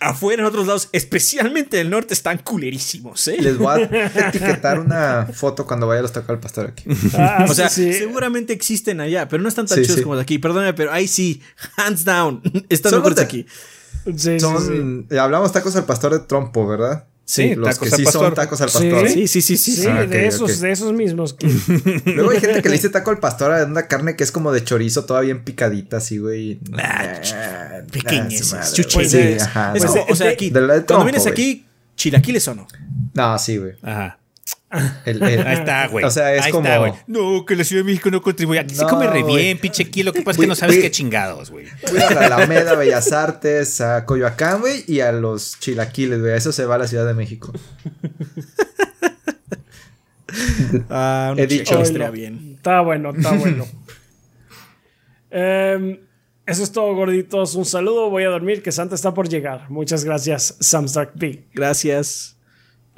afuera 0.00 0.42
en 0.42 0.46
otros 0.46 0.66
lados, 0.66 0.88
especialmente 0.92 1.76
del 1.76 1.90
norte, 1.90 2.14
están 2.14 2.38
culerísimos, 2.38 3.28
¿eh? 3.28 3.36
Les 3.40 3.58
voy 3.58 3.80
a 3.82 3.84
etiquetar 4.28 4.80
una 4.80 5.26
foto 5.32 5.66
cuando 5.66 5.86
vaya 5.86 6.00
a 6.00 6.02
los 6.02 6.12
tacos 6.12 6.30
al 6.30 6.40
pastor 6.40 6.66
aquí. 6.68 6.84
Ah, 7.14 7.46
O 7.48 7.54
sea, 7.54 7.68
sí, 7.68 7.92
sí. 7.92 7.98
seguramente 7.98 8.52
existen 8.52 9.00
allá, 9.00 9.28
pero 9.28 9.42
no 9.42 9.48
están 9.48 9.66
tan 9.66 9.76
Sí, 9.76 9.82
chidos 9.82 9.98
sí. 9.98 10.02
como 10.02 10.16
de 10.16 10.22
aquí. 10.22 10.38
Perdóname, 10.38 10.72
pero 10.74 10.92
ahí 10.92 11.06
sí, 11.06 11.42
hands 11.76 12.04
down, 12.04 12.40
están 12.68 12.92
mejores 12.94 13.18
aquí. 13.18 13.46
Sí, 14.06 14.12
sí, 14.16 14.30
sí. 14.32 14.40
Son, 14.40 15.06
eh, 15.10 15.18
hablamos 15.18 15.52
tacos 15.52 15.76
al 15.76 15.84
pastor 15.84 16.12
de 16.12 16.20
trompo, 16.20 16.66
¿verdad? 16.66 17.04
Sí, 17.32 17.54
los 17.54 17.68
tacos 17.70 17.88
que 17.88 17.94
al 17.94 17.98
sí 17.98 18.04
son 18.04 18.12
pastor. 18.12 18.34
tacos 18.34 18.60
al 18.60 18.70
Sí. 18.70 18.90
pastor. 18.90 19.08
Sí, 19.08 19.28
sí, 19.28 19.40
sí, 19.42 19.56
sí. 19.56 19.72
Sí, 19.72 19.82
sí. 19.82 19.86
Ah, 19.88 20.04
de, 20.06 20.26
esos, 20.26 20.60
de 20.60 20.72
esos 20.72 20.92
mismos. 20.92 21.34
que- 21.34 21.46
Luego 22.06 22.30
hay 22.30 22.40
gente 22.40 22.60
que 22.62 22.68
le 22.68 22.74
dice 22.74 22.88
taco 22.90 23.10
al 23.10 23.18
pastor 23.18 23.52
a 23.52 23.64
una 23.64 23.86
carne 23.86 24.16
que 24.16 24.24
es 24.24 24.32
como 24.32 24.50
de 24.52 24.64
chorizo, 24.64 25.04
toda 25.04 25.20
bien 25.20 25.44
picadita, 25.44 25.98
así, 25.98 26.18
güey. 26.18 26.58
Ah, 26.76 27.20
Ah, 27.22 27.82
su 28.30 28.56
madre, 28.56 28.72
chuches. 28.72 28.94
güey. 28.94 29.08
Sí, 29.08 29.36
ajá, 29.40 29.74
no. 29.74 29.94
o 30.08 30.16
sea, 30.16 30.30
aquí, 30.30 30.50
de 30.50 30.60
la 30.60 30.66
de 30.66 30.72
cuando 30.80 30.86
trompo, 30.86 31.04
vienes 31.04 31.22
güey. 31.22 31.32
aquí, 31.32 31.66
chilaquiles 31.96 32.48
o 32.48 32.54
no. 32.54 32.66
No, 33.14 33.38
sí, 33.38 33.56
güey. 33.58 33.72
Ajá. 33.82 34.18
El- 35.04 35.20
el- 35.22 35.46
Ahí 35.46 35.54
está, 35.56 35.88
güey. 35.88 36.04
O 36.04 36.10
sea, 36.10 36.32
es 36.34 36.42
Ahí 36.44 36.52
como- 36.52 36.64
está, 36.66 36.78
güey. 36.78 36.92
No, 37.08 37.44
que 37.44 37.56
la 37.56 37.64
Ciudad 37.64 37.82
de 37.82 37.86
México 37.90 38.08
no 38.10 38.22
contribuye. 38.22 38.60
Aquí 38.60 38.74
se 38.76 38.82
No, 38.82 38.88
come 38.88 39.06
re 39.08 39.22
bien, 39.24 39.58
pinche 39.58 39.82
aquí. 39.82 40.02
Lo 40.04 40.12
que 40.12 40.22
pasa 40.22 40.36
es 40.36 40.40
que 40.42 40.46
no 40.46 40.54
sabes 40.54 40.78
qué 40.78 40.90
chingados, 40.92 41.50
güey. 41.50 41.66
Fui 41.86 41.98
a 41.98 42.10
la 42.10 42.26
Alameda, 42.26 42.74
Bellas 42.76 43.10
Artes, 43.10 43.80
a 43.80 44.04
Coyoacán, 44.06 44.60
güey, 44.60 44.84
y 44.86 45.00
a 45.00 45.10
los 45.10 45.58
chilaquiles, 45.58 46.20
güey. 46.20 46.32
A 46.32 46.36
eso 46.36 46.52
se 46.52 46.64
va 46.66 46.76
a 46.76 46.78
la 46.78 46.86
Ciudad 46.86 47.06
de 47.06 47.14
México. 47.14 47.52
Ah, 50.88 51.34
He 51.36 51.46
dicho. 51.46 51.64
chilaquiles 51.64 51.88
estaría 51.88 52.10
bien. 52.10 52.52
Está 52.56 52.80
bueno, 52.82 53.10
está 53.10 53.32
bueno. 53.32 53.66
Em, 55.30 55.98
eso 56.46 56.62
es 56.62 56.70
todo, 56.72 56.94
gorditos. 56.94 57.54
Un 57.56 57.64
saludo. 57.64 58.10
Voy 58.10 58.22
a 58.24 58.28
dormir, 58.28 58.62
que 58.62 58.70
Santa 58.72 58.94
está 58.94 59.12
por 59.12 59.28
llegar. 59.28 59.68
Muchas 59.70 60.04
gracias, 60.04 60.56
Samstark 60.60 61.12
B. 61.16 61.46
Gracias. 61.52 62.36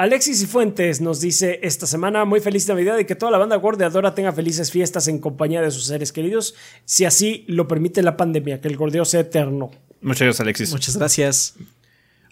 Alexis 0.03 0.43
y 0.43 0.47
Fuentes 0.47 1.01
nos 1.01 1.21
dice 1.21 1.61
esta 1.63 1.87
semana 1.87 2.25
muy 2.25 2.41
feliz 2.41 2.67
Navidad 2.67 2.99
y 2.99 3.05
que 3.05 3.15
toda 3.15 3.31
la 3.31 3.39
banda 3.39 3.55
gordeadora 3.55 4.17
tenga 4.17 4.33
felices 4.33 4.73
fiestas 4.73 5.07
en 5.07 5.21
compañía 5.21 5.63
de 5.63 5.71
sus 5.71 5.87
seres 5.87 6.11
queridos, 6.11 6.57
si 6.85 7.05
así 7.05 7.45
lo 7.47 7.69
permite 7.69 8.03
la 8.03 8.17
pandemia, 8.17 8.61
que 8.61 8.67
el 8.67 8.77
gordeo 8.77 9.05
sea 9.05 9.21
eterno. 9.21 9.71
Muchas 10.01 10.23
gracias, 10.23 10.41
Alexis. 10.41 10.73
Muchas 10.73 10.97
gracias. 10.97 11.55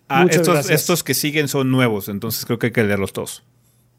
Ah, 0.08 0.22
Muchas 0.22 0.38
estos, 0.38 0.54
gracias. 0.54 0.80
estos 0.80 1.04
que 1.04 1.14
siguen 1.14 1.46
son 1.46 1.70
nuevos, 1.70 2.08
entonces 2.08 2.44
creo 2.44 2.58
que 2.58 2.66
hay 2.66 2.72
que 2.72 2.82
leerlos 2.82 3.12
todos. 3.12 3.44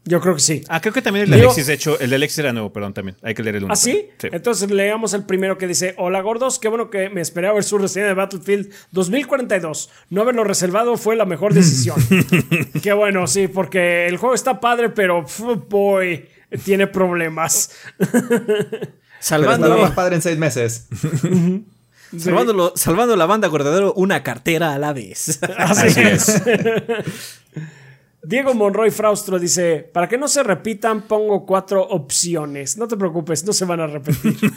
Yo 0.04 0.20
creo 0.20 0.34
que 0.34 0.40
sí. 0.40 0.62
Ah, 0.68 0.80
creo 0.80 0.92
que 0.92 1.00
también 1.00 1.24
el 1.26 1.30
de 1.30 1.36
Digo- 1.36 1.50
Alexis, 1.50 1.66
de 1.68 1.74
hecho, 1.74 1.98
el 2.00 2.10
de 2.10 2.16
Alexis 2.16 2.38
era 2.40 2.52
nuevo, 2.52 2.72
perdón, 2.72 2.92
también. 2.92 3.16
Hay 3.22 3.34
que 3.34 3.42
leer 3.44 3.56
el 3.56 3.64
uno. 3.64 3.72
¿Ah, 3.72 3.76
sí? 3.76 4.08
Sí. 4.18 4.28
Entonces 4.32 4.68
leamos 4.70 5.14
el 5.14 5.24
primero 5.24 5.58
que 5.58 5.68
dice: 5.68 5.94
Hola 5.96 6.20
gordos, 6.22 6.58
qué 6.58 6.66
bueno 6.66 6.90
que 6.90 7.08
me 7.08 7.20
esperé 7.20 7.46
a 7.46 7.52
ver 7.52 7.62
su 7.62 7.78
reseña 7.78 8.06
de 8.06 8.14
Battlefield 8.14 8.72
2042. 8.90 9.90
No 10.10 10.22
haberlo 10.22 10.42
reservado 10.42 10.96
fue 10.96 11.14
la 11.14 11.24
mejor 11.24 11.54
decisión. 11.54 11.96
qué 12.82 12.92
bueno, 12.92 13.28
sí, 13.28 13.46
porque 13.46 14.06
el 14.08 14.16
juego 14.16 14.34
está 14.34 14.58
padre, 14.58 14.88
pero 14.90 15.24
boy, 15.68 16.26
tiene 16.64 16.88
problemas. 16.88 17.70
Salvando, 19.20 19.78
más 19.78 19.92
padre 19.92 20.16
en 20.16 20.22
seis 20.22 20.36
meses. 20.36 20.88
salvándolo- 22.16 22.72
salvando 22.74 23.14
la 23.14 23.26
banda 23.26 23.46
guardadero 23.46 23.92
una 23.94 24.24
cartera 24.24 24.74
a 24.74 24.78
la 24.80 24.92
vez. 24.92 25.38
Así 25.56 26.00
es. 26.00 26.42
Diego 28.22 28.54
Monroy 28.54 28.90
Fraustro 28.90 29.38
dice: 29.38 29.90
Para 29.92 30.08
que 30.08 30.16
no 30.16 30.28
se 30.28 30.42
repitan, 30.42 31.02
pongo 31.02 31.44
cuatro 31.44 31.82
opciones. 31.82 32.76
No 32.76 32.86
te 32.86 32.96
preocupes, 32.96 33.44
no 33.44 33.52
se 33.52 33.64
van 33.64 33.80
a 33.80 33.88
repetir. 33.88 34.36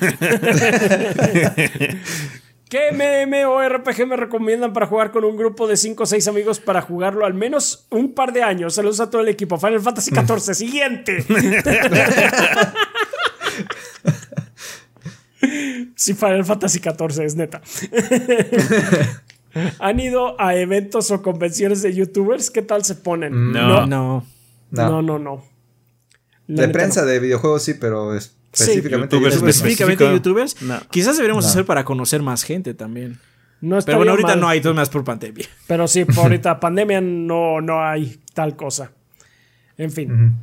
¿Qué 2.70 2.92
MM 2.92 3.46
o 3.46 3.68
RPG 3.68 4.08
me 4.08 4.16
recomiendan 4.16 4.74
para 4.74 4.88
jugar 4.88 5.12
con 5.12 5.24
un 5.24 5.38
grupo 5.38 5.68
de 5.68 5.78
5 5.78 6.02
o 6.02 6.06
6 6.06 6.28
amigos 6.28 6.60
para 6.60 6.82
jugarlo 6.82 7.26
al 7.26 7.36
menos 7.36 7.86
un 7.92 8.14
par 8.14 8.34
de 8.34 8.42
años? 8.42 8.74
Saludos 8.74 9.00
a 9.00 9.10
todo 9.10 9.22
el 9.22 9.30
equipo. 9.30 9.58
Final 9.58 9.82
Fantasy 9.82 10.12
XIV, 10.16 10.56
siguiente. 10.56 11.24
sí, 15.96 16.16
Final 16.16 16.44
Fantasy 16.44 16.80
XIV, 16.80 17.24
es 17.24 17.36
neta. 17.36 17.62
¿Han 19.80 20.00
ido 20.00 20.40
a 20.40 20.56
eventos 20.56 21.12
o 21.12 21.22
convenciones 21.22 21.82
de 21.82 21.94
youtubers? 21.94 22.50
¿Qué 22.52 22.62
tal 22.62 22.84
se 22.84 22.96
ponen? 22.96 23.52
No. 23.52 23.86
no. 23.88 24.26
No. 24.72 24.90
no, 24.90 25.02
no. 25.02 25.20
no. 25.20 25.44
La 26.48 26.64
De 26.64 26.70
prensa, 26.70 27.02
no. 27.02 27.08
de 27.08 27.20
videojuegos 27.20 27.64
sí, 27.64 27.74
pero 27.76 28.14
es- 28.16 28.36
específicamente. 28.54 29.16
youtubers 29.16 29.36
youtubers, 29.36 29.56
Específicamente 29.58 30.06
youtubers. 30.06 30.62
No. 30.62 30.80
Quizás 30.92 31.16
deberíamos 31.18 31.46
No. 31.46 31.50
hacer 31.52 31.66
para 31.66 31.84
conocer 31.84 32.22
más 32.22 32.44
gente 32.44 32.74
también. 32.74 33.18
No 33.62 33.80
Pero 33.82 33.98
bueno, 33.98 34.12
ahorita 34.12 34.30
mal. 34.30 34.40
no 34.42 34.48
hay, 34.50 34.62
todo 34.62 34.74
más 34.74 34.90
por 34.90 35.04
pandemia. 35.04 35.46
Pero 35.68 35.88
sí, 35.88 36.06
por 36.06 36.18
ahorita 36.26 36.60
pandemia 36.60 37.02
no, 37.02 37.62
no 37.62 37.84
hay 37.84 38.20
tal 38.34 38.56
cosa. 38.56 38.92
En 39.78 39.92
fin. 39.92 40.36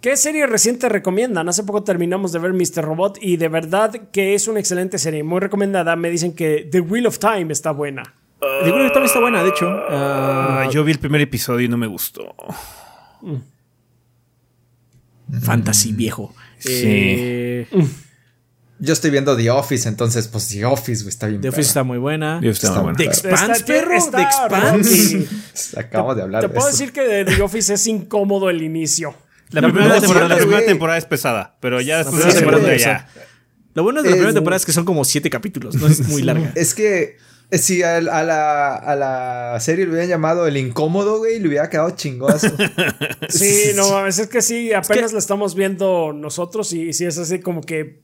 ¿Qué 0.00 0.16
serie 0.16 0.46
reciente 0.46 0.88
recomiendan? 0.88 1.48
Hace 1.48 1.62
poco 1.64 1.84
terminamos 1.84 2.32
de 2.32 2.38
ver 2.40 2.52
Mr. 2.54 2.82
Robot 2.84 3.18
y 3.20 3.36
de 3.36 3.48
verdad 3.48 3.92
que 4.12 4.34
es 4.34 4.48
una 4.48 4.58
excelente 4.58 4.98
serie, 4.98 5.22
muy 5.22 5.38
recomendada. 5.40 5.94
Me 5.96 6.10
dicen 6.10 6.34
que 6.34 6.66
The 6.70 6.80
Wheel 6.80 7.06
of 7.06 7.18
Time 7.18 7.52
está 7.52 7.70
buena. 7.72 8.14
Digo 8.64 8.76
que 8.78 8.84
también 8.88 9.04
está 9.04 9.20
buena, 9.20 9.42
de 9.42 9.50
hecho. 9.50 9.68
Ah, 9.88 10.68
yo 10.72 10.82
vi 10.84 10.92
el 10.92 10.98
primer 10.98 11.20
episodio 11.20 11.66
y 11.66 11.68
no 11.68 11.76
me 11.76 11.86
gustó. 11.86 12.34
Fantasy 15.42 15.92
viejo. 15.92 16.34
Sí. 16.58 16.70
Eh, 16.84 17.66
Yo 18.78 18.92
estoy 18.92 19.10
viendo 19.12 19.36
The 19.36 19.48
Office, 19.50 19.88
entonces, 19.88 20.26
pues 20.28 20.48
The 20.48 20.64
Office, 20.64 21.02
güey, 21.04 21.10
está 21.10 21.28
bien. 21.28 21.40
The 21.40 21.48
Office 21.50 21.60
perra. 21.62 21.68
está 21.68 21.82
muy 21.84 21.98
buena. 21.98 22.40
Dios, 22.40 22.56
está 22.56 22.68
Está 22.68 22.80
bueno. 22.80 22.96
The 22.98 23.04
bueno. 23.04 23.18
Expanse, 23.18 23.52
Está- 23.52 23.66
perro. 23.66 23.94
está- 23.96 24.16
The 24.18 24.22
Expanse. 24.24 25.26
sí. 25.54 25.76
Acabamos 25.78 26.16
de 26.16 26.22
hablar 26.22 26.40
Te 26.42 26.48
de 26.48 26.54
puedo 26.54 26.68
eso. 26.68 26.76
decir 26.76 26.92
que 26.92 27.02
de 27.02 27.24
The 27.24 27.42
Office 27.42 27.74
es 27.74 27.86
incómodo 27.86 28.50
el 28.50 28.62
inicio. 28.62 29.14
La, 29.50 29.60
La 29.60 29.68
primera, 29.68 30.00
temporada, 30.00 30.28
la 30.28 30.34
siempre, 30.34 30.36
primera 30.38 30.58
güey. 30.60 30.66
temporada 30.66 30.98
es 30.98 31.04
pesada, 31.04 31.56
pero 31.60 31.80
ya 31.80 31.98
después 31.98 32.20
de 32.22 32.28
la 32.28 32.34
temporada 32.34 32.76
ya. 32.76 33.08
Lo 33.74 33.82
bueno 33.84 34.02
de 34.02 34.08
la 34.08 34.14
Es- 34.16 34.18
primera 34.20 34.34
temporada 34.34 34.56
es 34.56 34.66
que 34.66 34.72
son 34.72 34.84
como 34.84 35.04
siete 35.04 35.30
capítulos, 35.30 35.76
no 35.76 35.86
es 35.86 36.06
muy 36.08 36.22
larga. 36.22 36.52
Es 36.56 36.74
que 36.74 37.16
Si 37.52 37.82
a, 37.82 37.96
a 37.98 38.00
la, 38.00 38.74
a 38.76 38.96
la 38.96 39.60
serie 39.60 39.84
le 39.84 39.90
hubieran 39.90 40.08
llamado 40.08 40.46
El 40.46 40.56
Incómodo, 40.56 41.18
güey, 41.18 41.38
le 41.38 41.48
hubiera 41.48 41.68
quedado 41.68 41.90
chingoso. 41.90 42.48
Sí, 43.28 43.72
no 43.76 43.90
mames, 43.90 44.18
es 44.18 44.26
que 44.28 44.42
sí, 44.42 44.72
apenas 44.72 45.12
la 45.12 45.18
estamos 45.18 45.54
viendo 45.54 46.12
nosotros 46.12 46.72
y 46.72 46.92
sí 46.92 47.04
es 47.06 47.16
así 47.18 47.40
como 47.40 47.60
que. 47.62 48.00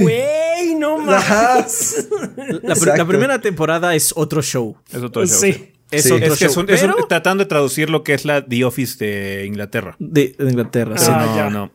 Güey, 0.00 0.74
no 0.76 0.98
mames. 0.98 2.08
La, 2.10 2.26
pr- 2.28 2.60
la 2.62 2.74
Exacto. 2.74 3.06
primera 3.06 3.40
temporada 3.40 3.94
es 3.94 4.12
otro 4.16 4.42
show. 4.42 4.76
Es 4.90 5.02
otro 5.02 5.26
show, 5.26 5.38
Sí. 5.38 5.72
Es 5.90 6.04
Sí. 6.04 6.12
otro 6.12 6.32
Es 6.32 6.38
que 6.38 6.44
es 6.46 6.52
show. 6.54 6.64
es 6.68 6.82
un- 6.82 6.90
pero 6.92 7.06
tratando 7.08 7.44
de 7.44 7.48
traducir 7.48 7.90
lo 7.90 8.04
que 8.04 8.14
es 8.14 8.24
la 8.24 8.46
The 8.46 8.64
Office 8.64 9.04
de 9.04 9.46
Inglaterra. 9.46 9.96
de, 9.98 10.34
de 10.38 10.44
Inglaterra. 10.50 10.96
sí. 10.98 11.10
Ah, 11.12 11.26
no, 11.26 11.36
ya. 11.36 11.50
no. 11.50 11.72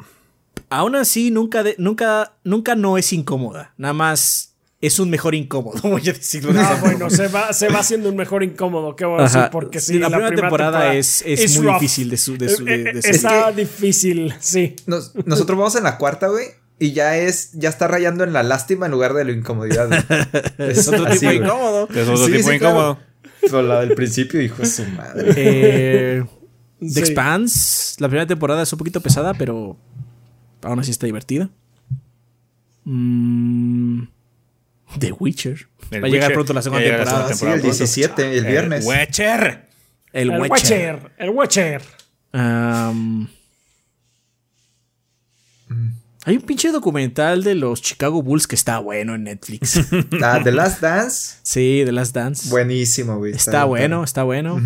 Aún 0.69 0.95
así, 0.95 1.31
nunca, 1.31 1.63
de- 1.63 1.75
nunca, 1.77 2.33
nunca 2.43 2.75
no 2.75 2.97
es 2.97 3.11
incómoda. 3.13 3.73
Nada 3.77 3.93
más 3.93 4.54
es 4.85 4.99
un 4.99 5.09
mejor 5.09 5.35
incómodo, 5.35 5.79
voy 5.89 6.01
a 6.01 6.13
decirlo. 6.13 6.53
de 6.53 6.59
Ah, 6.59 6.77
bueno, 6.81 7.09
se 7.09 7.27
va, 7.27 7.53
se 7.53 7.69
va 7.69 7.79
haciendo 7.79 8.09
un 8.09 8.15
mejor 8.15 8.43
incómodo, 8.43 8.95
¿qué 8.95 9.05
voy 9.05 9.19
a 9.19 9.23
decir? 9.23 9.41
Porque 9.51 9.79
sí, 9.79 9.93
Sí, 9.93 9.99
la 9.99 10.09
primera 10.09 10.35
temporada 10.35 10.93
es- 10.93 11.23
es 11.25 11.57
muy 11.57 11.67
rough. 11.67 11.75
difícil 11.79 12.09
de 12.09 12.17
su- 12.17 12.37
de 12.37 12.49
su- 12.49 12.63
de- 12.65 12.75
Eh, 12.75 12.91
eh, 12.95 12.99
Está 13.03 13.45
seguir. 13.47 13.55
difícil, 13.67 14.33
sí. 14.39 14.75
Nos- 14.87 15.13
nosotros 15.25 15.57
vamos 15.57 15.75
en 15.75 15.83
la 15.83 15.97
cuarta, 15.97 16.27
güey. 16.27 16.45
Y 16.77 16.91
ya 16.91 17.15
es, 17.17 17.51
ya 17.53 17.69
está 17.69 17.87
rayando 17.87 18.23
en 18.25 18.33
la 18.33 18.43
lástima 18.43 18.85
en 18.87 18.91
lugar 18.91 19.13
de 19.13 19.23
la 19.23 19.31
incomodidad. 19.31 19.87
Es 20.57 20.87
otro 20.89 21.05
así, 21.05 21.19
tipo 21.19 21.31
güey. 21.31 21.37
incómodo. 21.37 21.87
Es 21.89 22.07
otro 22.09 22.17
Sí, 22.25 22.31
tipo 22.33 22.43
sí, 22.43 22.51
de 22.51 22.59
claro. 22.59 22.75
incómodo. 22.75 22.99
Pero 23.41 23.61
la 23.61 23.79
del 23.81 23.95
principio, 23.95 24.41
hijo 24.41 24.57
de 24.61 24.65
su 24.67 24.83
madre. 24.87 25.33
Eh, 25.37 26.23
The 26.81 26.89
Sí. 26.89 26.99
Expanse, 26.99 27.95
la 27.99 28.09
primera 28.09 28.27
temporada 28.27 28.61
es 28.63 28.73
un 28.73 28.77
poquito 28.77 28.99
pesada, 28.99 29.33
pero 29.35 29.77
aún 30.63 30.79
así 30.79 30.91
está 30.91 31.05
divertida. 31.05 31.49
Mm, 32.83 34.03
The 34.99 35.11
Witcher. 35.11 35.67
El 35.91 36.03
Va 36.03 36.07
a 36.07 36.09
llegar 36.09 36.29
Witcher. 36.29 36.33
pronto 36.33 36.53
la 36.53 36.61
segunda 36.61 36.85
la 36.85 36.95
temporada. 36.97 37.27
Ah, 37.29 37.33
sí, 37.33 37.45
el 37.45 37.61
17, 37.61 38.37
el 38.37 38.45
viernes. 38.45 38.85
Witcher. 38.85 39.65
El, 40.13 40.31
El 40.31 40.41
Witcher. 40.41 41.11
El 41.17 41.29
Watcher. 41.31 41.81
Um, 42.33 43.27
hay 46.25 46.37
un 46.37 46.41
pinche 46.41 46.71
documental 46.71 47.43
de 47.43 47.53
los 47.55 47.81
Chicago 47.81 48.21
Bulls 48.23 48.47
que 48.47 48.55
está 48.55 48.79
bueno 48.79 49.15
en 49.15 49.23
Netflix. 49.25 49.79
Ah, 50.23 50.41
The 50.43 50.51
Last 50.51 50.81
Dance, 50.81 51.37
sí, 51.43 51.83
The 51.85 51.91
Last 51.91 52.15
Dance. 52.15 52.49
buenísimo, 52.49 53.17
güey. 53.17 53.33
está 53.33 53.59
bien 53.65 53.69
bueno, 53.69 54.03
está 54.03 54.23
bueno. 54.23 54.59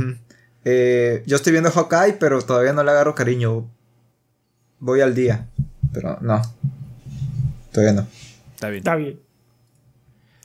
Eh, 0.66 1.24
yo 1.26 1.36
estoy 1.36 1.52
viendo 1.52 1.70
Hawkeye, 1.72 2.14
pero 2.20 2.41
todavía 2.41 2.74
no 2.74 2.84
le 2.84 2.91
agarro 2.91 3.14
cariño. 3.14 3.70
Voy 4.80 5.02
al 5.02 5.14
día, 5.14 5.48
pero 5.94 6.18
no. 6.22 6.41
Todavía 7.72 8.02
no. 8.02 8.08
Está 8.56 8.70
bien. 8.70 8.78
Está 8.80 8.96
bien. 8.96 9.20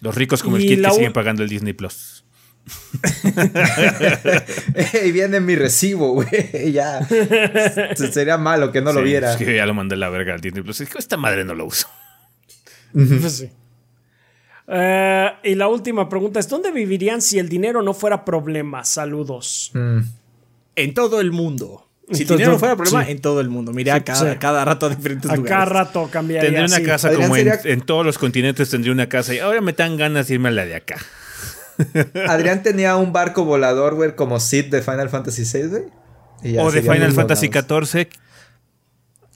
Los 0.04 0.14
ricos 0.14 0.42
como 0.42 0.56
el 0.56 0.62
Kid 0.62 0.78
la 0.80 0.90
que 0.90 0.94
siguen 0.96 1.12
pagando 1.12 1.42
el 1.42 1.48
Disney 1.48 1.72
Plus. 1.72 2.24
y 5.04 5.12
viene 5.12 5.40
mi 5.40 5.56
recibo, 5.56 6.12
güey. 6.12 6.28
Ya. 6.72 7.04
Se- 7.06 8.12
Sería 8.12 8.38
malo 8.38 8.72
que 8.72 8.80
no 8.80 8.92
lo 8.92 9.02
viera. 9.02 9.32
Es 9.32 9.36
que 9.38 9.56
ya 9.56 9.66
lo 9.66 9.74
mandé 9.74 9.94
a 9.94 9.98
la 9.98 10.08
verga 10.10 10.34
al 10.34 10.40
Disney 10.40 10.62
Plus. 10.62 10.80
Es 10.80 10.88
que 10.88 10.98
esta 10.98 11.16
madre 11.16 11.44
no 11.44 11.54
lo 11.54 11.66
uso. 11.66 11.88
Pues 12.92 13.32
sí. 13.36 13.50
Eh, 14.68 15.30
y 15.42 15.54
la 15.56 15.68
última 15.68 16.08
pregunta 16.08 16.40
es: 16.40 16.48
¿dónde 16.48 16.70
vivirían 16.70 17.20
si 17.20 17.38
el 17.38 17.48
dinero 17.48 17.82
no 17.82 17.92
fuera 17.92 18.24
problema? 18.24 18.84
Saludos. 18.84 19.70
Mm. 19.74 19.98
En 20.76 20.94
todo 20.94 21.20
el 21.20 21.32
mundo. 21.32 21.83
Si 22.12 22.22
En 22.22 22.28
todo- 22.28 22.36
dinero 22.36 22.52
no 22.52 22.58
fuera 22.58 22.76
problema, 22.76 23.04
sí. 23.04 23.10
en 23.12 23.20
todo 23.20 23.40
el 23.40 23.48
mundo. 23.48 23.72
Mira, 23.72 23.96
Sí, 23.96 24.02
cada, 24.04 24.32
sí. 24.32 24.38
cada 24.38 24.64
rato 24.64 24.86
a 24.86 24.88
diferentes 24.90 25.30
A 25.30 25.36
lugares. 25.36 25.50
cada 25.50 25.64
rato 25.64 26.08
cambiaría. 26.10 26.42
Tendría 26.50 26.66
una 26.66 26.76
sí. 26.76 26.82
casa 26.84 27.08
Adrián 27.08 27.22
como 27.30 27.36
en, 27.36 27.50
sería- 27.50 27.72
en 27.72 27.80
todos 27.80 28.04
los 28.04 28.18
continentes 28.18 28.68
tendría 28.70 28.92
una 28.92 29.08
casa 29.08 29.32
y 29.34 29.38
ahora 29.38 29.60
me 29.62 29.72
dan 29.72 29.96
ganas 29.96 30.28
de 30.28 30.34
irme 30.34 30.48
a 30.50 30.52
la 30.52 30.66
de 30.66 30.74
acá. 30.76 30.96
Adrián 32.28 32.62
tenía 32.62 32.96
un 32.96 33.12
barco 33.12 33.44
volador, 33.44 33.94
güey, 33.94 34.14
como 34.14 34.38
Sid 34.38 34.66
de 34.66 34.82
Final 34.82 35.08
Fantasy 35.08 35.44
VI, 35.44 35.66
güey. 35.68 35.82
O 36.58 36.70
de 36.70 36.82
Final 36.82 37.12
Fantasy. 37.12 37.48
XIV. 37.50 38.08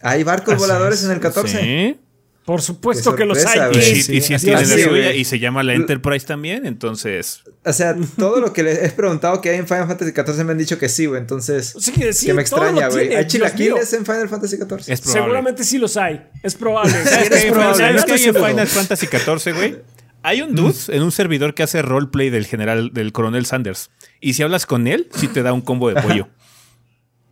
Hay 0.02 0.22
barcos 0.22 0.54
Así 0.54 0.62
voladores 0.62 0.98
es. 1.00 1.06
en 1.06 1.12
el 1.12 1.20
14. 1.20 1.58
Sí. 1.60 2.00
Por 2.48 2.62
supuesto 2.62 3.14
que 3.14 3.26
los 3.26 3.44
hay. 3.44 3.60
Y, 3.78 3.82
sí, 4.02 4.16
y 4.16 4.20
si 4.22 4.32
así 4.32 4.46
tiene 4.46 4.62
es. 4.62 4.70
la 4.70 4.78
suya 4.88 5.12
y 5.12 5.26
se 5.26 5.38
llama 5.38 5.62
la 5.62 5.74
Enterprise 5.74 6.24
también, 6.26 6.64
entonces 6.64 7.42
O 7.62 7.72
sea, 7.74 7.94
todo 8.16 8.40
lo 8.40 8.54
que 8.54 8.62
les 8.62 8.82
he 8.82 8.88
preguntado 8.88 9.42
que 9.42 9.50
hay 9.50 9.58
en 9.58 9.66
Final 9.68 9.86
Fantasy 9.86 10.12
XIV 10.12 10.44
me 10.46 10.52
han 10.52 10.58
dicho 10.58 10.78
que 10.78 10.88
sí, 10.88 11.04
güey. 11.04 11.20
Entonces, 11.20 11.74
Sí, 11.78 11.92
sí, 12.14 12.26
que 12.26 12.32
me 12.32 12.40
extraña, 12.40 12.88
güey. 12.88 13.14
¿Hay 13.14 13.26
chilaquiles 13.26 13.92
en 13.92 14.06
Final 14.06 14.30
Fantasy 14.30 14.56
XIV? 14.56 14.64
es 14.64 15.00
probable. 15.02 15.22
Seguramente 15.22 15.62
sí 15.64 15.76
los 15.76 15.94
hay. 15.98 16.22
Es 16.42 16.54
probable. 16.54 16.92
Sí, 17.04 17.08
¿Sabes 17.10 17.22
es 17.24 17.28
qué 17.28 17.34
hay 17.36 17.46
en 17.48 17.52
probable. 17.52 17.74
Final- 17.76 17.92
No 17.94 18.00
¿sabes 18.00 18.04
qué 18.06 18.14
estoy 18.14 18.22
hay 18.22 18.28
en 18.28 18.32
seguro. 18.34 18.50
Final 18.50 18.66
Fantasy 18.66 19.06
XIV, 19.06 19.54
güey? 19.54 19.76
Hay 20.22 20.42
un 20.42 20.54
dude 20.54 20.74
en 20.88 21.02
un 21.02 21.12
servidor 21.12 21.54
que 21.54 21.62
hace 21.62 21.80
roleplay 21.82 22.28
del 22.30 22.44
general, 22.46 22.90
del 22.92 23.12
coronel 23.12 23.46
Sanders. 23.46 23.90
Y 24.20 24.32
si 24.34 24.42
hablas 24.42 24.66
con 24.66 24.86
él, 24.88 25.08
sí 25.14 25.28
te 25.28 25.42
da 25.42 25.52
un 25.52 25.60
combo 25.60 25.92
de 25.92 26.00
pollo. 26.02 26.28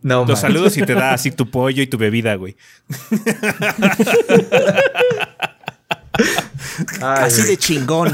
No, 0.01 0.19
Los 0.21 0.29
man. 0.29 0.37
saludos 0.37 0.77
y 0.77 0.83
te 0.83 0.93
da 0.93 1.13
así 1.13 1.31
tu 1.31 1.49
pollo 1.49 1.81
y 1.81 1.87
tu 1.87 1.97
bebida, 1.97 2.35
güey. 2.35 2.55
Ay, 7.01 7.25
Así 7.25 7.41
güey. 7.41 7.51
de 7.51 7.57
chingón. 7.57 8.11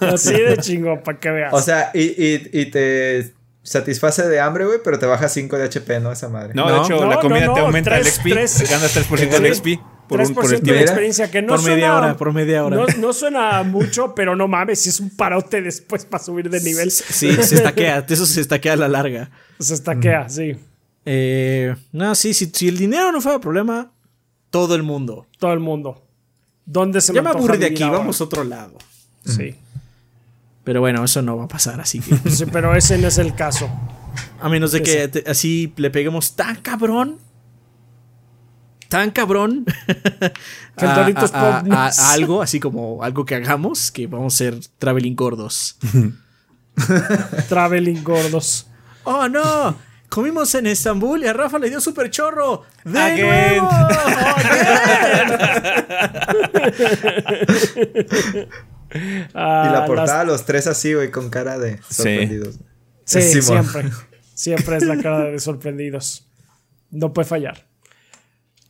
Así 0.00 0.32
de 0.34 0.56
chingo, 0.58 1.02
para 1.02 1.18
que 1.18 1.30
veas. 1.30 1.52
O 1.54 1.60
sea, 1.60 1.90
y, 1.94 2.00
y, 2.02 2.48
y 2.52 2.66
te 2.66 3.32
satisface 3.62 4.26
de 4.28 4.40
hambre, 4.40 4.64
güey, 4.64 4.78
pero 4.82 4.98
te 4.98 5.06
baja 5.06 5.28
5 5.28 5.56
de 5.58 5.64
HP, 5.64 6.00
¿no? 6.00 6.10
Esa 6.12 6.28
madre. 6.28 6.54
No, 6.54 6.68
No, 6.68 6.74
de 6.74 6.78
hecho, 6.86 7.00
no, 7.04 7.10
la 7.10 7.20
comida 7.20 7.46
no, 7.46 7.54
te 7.54 7.60
aumenta 7.60 7.98
el 7.98 8.06
XP. 8.06 8.28
tres- 8.30 8.70
ganas 8.70 8.96
3% 8.96 9.38
de 9.40 9.54
XP 9.54 9.66
por, 10.08 10.20
un, 10.22 10.34
por 10.34 10.44
3% 10.46 10.46
el 10.46 10.50
de 10.52 10.60
tiempo. 10.62 10.80
experiencia 10.82 11.30
que 11.30 11.42
no 11.42 11.48
por 11.56 11.62
media 11.64 11.74
suena- 11.88 11.96
hora, 11.96 12.16
por 12.16 12.32
media 12.32 12.64
hora. 12.64 12.76
No, 12.76 12.86
no 12.98 13.12
suena 13.12 13.62
mucho, 13.62 14.14
pero 14.14 14.34
no 14.36 14.48
mames, 14.48 14.80
si 14.80 14.88
es 14.88 15.00
un 15.00 15.10
parote 15.10 15.60
después 15.60 16.06
para 16.06 16.22
subir 16.24 16.48
de 16.48 16.60
nivel. 16.60 16.90
Sí, 16.90 17.32
se 17.42 17.56
estaquea. 17.56 18.04
Eso 18.08 18.24
se 18.24 18.40
estaquea 18.40 18.72
a 18.72 18.76
la 18.76 18.88
larga. 18.88 19.30
Se 19.58 19.74
estaquea, 19.74 20.28
sí. 20.30 20.56
Eh, 21.10 21.74
no, 21.92 22.14
sí, 22.14 22.34
si, 22.34 22.46
si 22.52 22.68
el 22.68 22.76
dinero 22.76 23.10
no 23.12 23.20
fuera 23.22 23.40
problema, 23.40 23.90
todo 24.50 24.74
el 24.74 24.82
mundo. 24.82 25.26
Todo 25.38 25.54
el 25.54 25.60
mundo. 25.60 26.04
¿Dónde 26.66 27.00
se 27.00 27.14
Ya 27.14 27.22
me 27.22 27.30
aburrí 27.30 27.56
de 27.56 27.64
aquí, 27.66 27.82
ahora? 27.82 27.98
vamos 28.00 28.20
a 28.20 28.24
otro 28.24 28.44
lado. 28.44 28.76
Sí. 29.24 29.54
Pero 30.64 30.80
bueno, 30.80 31.02
eso 31.02 31.22
no 31.22 31.36
va 31.38 31.44
a 31.44 31.48
pasar, 31.48 31.80
así 31.80 32.00
que. 32.00 32.14
Sí, 32.30 32.44
pero 32.52 32.74
ese 32.74 32.98
no 32.98 33.08
es 33.08 33.16
el 33.16 33.34
caso. 33.34 33.70
A 34.40 34.50
menos 34.50 34.72
de 34.72 34.82
que 34.82 35.08
te- 35.08 35.24
así 35.30 35.72
le 35.76 35.90
peguemos 35.90 36.36
tan 36.36 36.56
cabrón. 36.56 37.18
Tan 38.90 39.10
cabrón. 39.10 39.64
A, 40.76 41.62
a- 41.70 41.86
a 41.88 42.12
algo, 42.12 42.42
así 42.42 42.60
como 42.60 43.02
algo 43.02 43.24
que 43.24 43.34
hagamos, 43.34 43.90
que 43.90 44.06
vamos 44.06 44.34
a 44.34 44.36
ser 44.36 44.58
traveling 44.78 45.16
gordos. 45.16 45.78
Traveling 47.48 48.02
gordos. 48.04 48.66
¡Oh, 49.04 49.26
no! 49.28 49.87
Comimos 50.08 50.54
en 50.54 50.66
Estambul 50.66 51.22
y 51.22 51.26
a 51.26 51.32
Rafa 51.34 51.58
le 51.58 51.68
dio 51.68 51.80
super 51.80 52.10
chorro. 52.10 52.64
¡De 52.84 52.98
Again. 52.98 53.26
nuevo! 53.58 53.68
Ah, 59.34 59.66
y 59.68 59.72
la 59.72 59.80
las- 59.80 59.86
portada, 59.86 60.24
los 60.24 60.44
tres 60.44 60.66
así, 60.66 60.94
güey, 60.94 61.10
con 61.10 61.28
cara 61.30 61.58
de 61.58 61.78
sorprendidos. 61.90 62.58
Sí, 63.04 63.22
Simón. 63.22 63.64
siempre. 63.64 63.90
Siempre 64.34 64.76
es 64.76 64.84
la 64.84 64.96
cara 65.02 65.24
de 65.24 65.40
sorprendidos. 65.40 66.28
No 66.92 67.12
puede 67.12 67.26
fallar. 67.26 67.66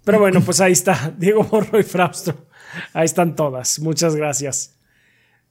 Pero 0.03 0.19
bueno, 0.19 0.41
pues 0.41 0.63
ahí 0.63 0.73
está. 0.73 1.13
Diego 1.19 1.45
Morro 1.45 1.79
y 1.79 1.83
Fraustro. 1.83 2.47
Ahí 2.95 3.05
están 3.05 3.37
todas. 3.37 3.79
Muchas 3.81 4.17
gracias. 4.17 4.77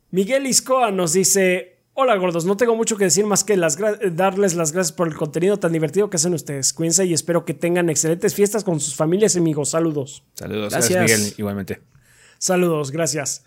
Miguel 0.09 0.47
Iscoa 0.47 0.89
nos 0.89 1.13
dice: 1.13 1.76
Hola 1.99 2.15
gordos, 2.17 2.45
no 2.45 2.55
tengo 2.57 2.75
mucho 2.75 2.95
que 2.95 3.05
decir 3.05 3.25
más 3.25 3.43
que 3.43 3.57
las 3.57 3.75
darles 4.11 4.53
las 4.53 4.71
gracias 4.71 4.91
por 4.91 5.07
el 5.07 5.15
contenido 5.15 5.57
tan 5.57 5.71
divertido 5.73 6.11
que 6.11 6.17
hacen 6.17 6.31
ustedes. 6.35 6.71
Cuídense 6.71 7.03
y 7.07 7.13
espero 7.13 7.43
que 7.43 7.55
tengan 7.55 7.89
excelentes 7.89 8.35
fiestas 8.35 8.63
con 8.63 8.79
sus 8.79 8.93
familias 8.95 9.33
y 9.33 9.39
amigos. 9.39 9.69
Saludos. 9.69 10.23
Saludos, 10.35 10.73
Gracias. 10.73 10.93
gracias 10.99 11.19
Miguel, 11.21 11.33
igualmente. 11.39 11.81
Saludos, 12.37 12.91
gracias. 12.91 13.43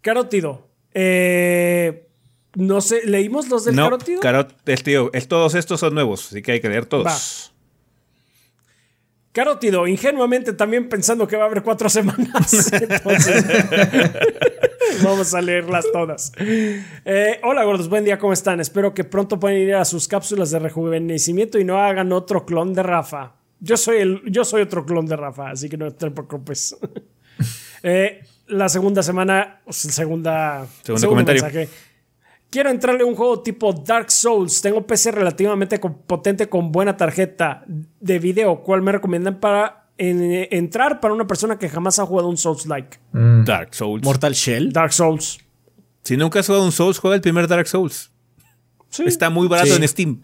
Carótido. 0.00 0.68
Eh, 0.94 2.06
no 2.54 2.80
sé, 2.82 3.00
¿leímos 3.04 3.48
los 3.48 3.64
del 3.64 3.74
No, 3.74 3.86
carótido? 3.86 4.20
Carot, 4.20 4.54
el 4.66 4.82
tío, 4.84 5.10
es- 5.12 5.26
todos 5.26 5.56
estos 5.56 5.80
son 5.80 5.94
nuevos, 5.94 6.28
así 6.28 6.40
que 6.40 6.52
hay 6.52 6.60
que 6.60 6.68
leer 6.68 6.86
todos. 6.86 7.04
Va. 7.04 7.57
Carótido, 9.32 9.86
ingenuamente 9.86 10.52
también 10.52 10.88
pensando 10.88 11.26
que 11.28 11.36
va 11.36 11.44
a 11.44 11.46
haber 11.46 11.62
cuatro 11.62 11.88
semanas. 11.88 12.72
Entonces, 12.72 13.44
vamos 15.04 15.34
a 15.34 15.40
leerlas 15.40 15.84
todas. 15.92 16.32
Eh, 16.38 17.38
hola 17.44 17.62
gordos, 17.64 17.88
buen 17.88 18.04
día, 18.04 18.18
¿cómo 18.18 18.32
están? 18.32 18.58
Espero 18.60 18.94
que 18.94 19.04
pronto 19.04 19.38
puedan 19.38 19.58
ir 19.58 19.74
a 19.74 19.84
sus 19.84 20.08
cápsulas 20.08 20.50
de 20.50 20.58
rejuvenecimiento 20.58 21.58
y 21.58 21.64
no 21.64 21.78
hagan 21.78 22.12
otro 22.12 22.44
clon 22.46 22.72
de 22.74 22.82
Rafa. 22.82 23.34
Yo 23.60 23.76
soy, 23.76 23.98
el, 23.98 24.22
yo 24.26 24.44
soy 24.44 24.62
otro 24.62 24.84
clon 24.86 25.06
de 25.06 25.16
Rafa, 25.16 25.50
así 25.50 25.68
que 25.68 25.76
no 25.76 25.90
te 25.92 26.10
preocupes. 26.10 26.76
Eh, 27.84 28.24
la 28.48 28.68
segunda 28.68 29.04
semana, 29.04 29.60
segunda, 29.70 30.66
Segundo 30.82 31.08
comentario. 31.08 31.42
mensaje. 31.44 31.68
Quiero 32.50 32.70
entrarle 32.70 33.02
a 33.02 33.06
un 33.06 33.14
juego 33.14 33.40
tipo 33.42 33.72
Dark 33.72 34.10
Souls. 34.10 34.62
Tengo 34.62 34.86
PC 34.86 35.10
relativamente 35.12 35.78
potente 35.78 36.48
con 36.48 36.72
buena 36.72 36.96
tarjeta 36.96 37.64
de 37.66 38.18
video. 38.18 38.62
¿Cuál 38.62 38.80
me 38.82 38.92
recomiendan 38.92 39.38
para 39.38 39.90
en- 39.98 40.46
entrar 40.50 41.00
para 41.00 41.12
una 41.12 41.26
persona 41.26 41.58
que 41.58 41.68
jamás 41.68 41.98
ha 41.98 42.06
jugado 42.06 42.28
un 42.28 42.38
Souls-like? 42.38 42.98
Mm. 43.12 43.44
Dark 43.44 43.74
Souls. 43.74 44.02
Mortal 44.02 44.32
Shell. 44.32 44.72
Dark 44.72 44.92
Souls. 44.94 45.38
Si 46.04 46.16
nunca 46.16 46.40
has 46.40 46.46
jugado 46.46 46.64
un 46.64 46.72
Souls, 46.72 46.98
juega 46.98 47.16
el 47.16 47.20
primer 47.20 47.46
Dark 47.48 47.66
Souls. 47.66 48.10
Sí. 48.88 49.02
Está 49.06 49.28
muy 49.28 49.46
barato 49.46 49.68
Sí. 49.74 49.76
en 49.82 49.88
Steam. 49.88 50.22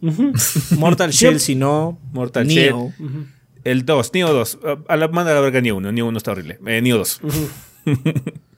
Mortal 0.78 1.10
Shell, 1.10 1.40
si 1.40 1.56
no. 1.56 1.98
Mortal 2.12 2.46
Neo. 2.46 2.92
Shell. 2.96 3.26
El 3.64 3.84
2, 3.84 4.14
Neo 4.14 4.32
2. 4.32 4.58
A 4.88 4.96
la 4.96 5.08
manda 5.08 5.32
a 5.32 5.34
la 5.34 5.40
verga 5.40 5.60
Neo 5.60 5.76
1. 5.76 5.90
Neo 5.92 6.06
1 6.06 6.16
está 6.16 6.30
horrible. 6.30 6.58
Eh, 6.66 6.80
Neo 6.80 6.96
2. 6.98 7.20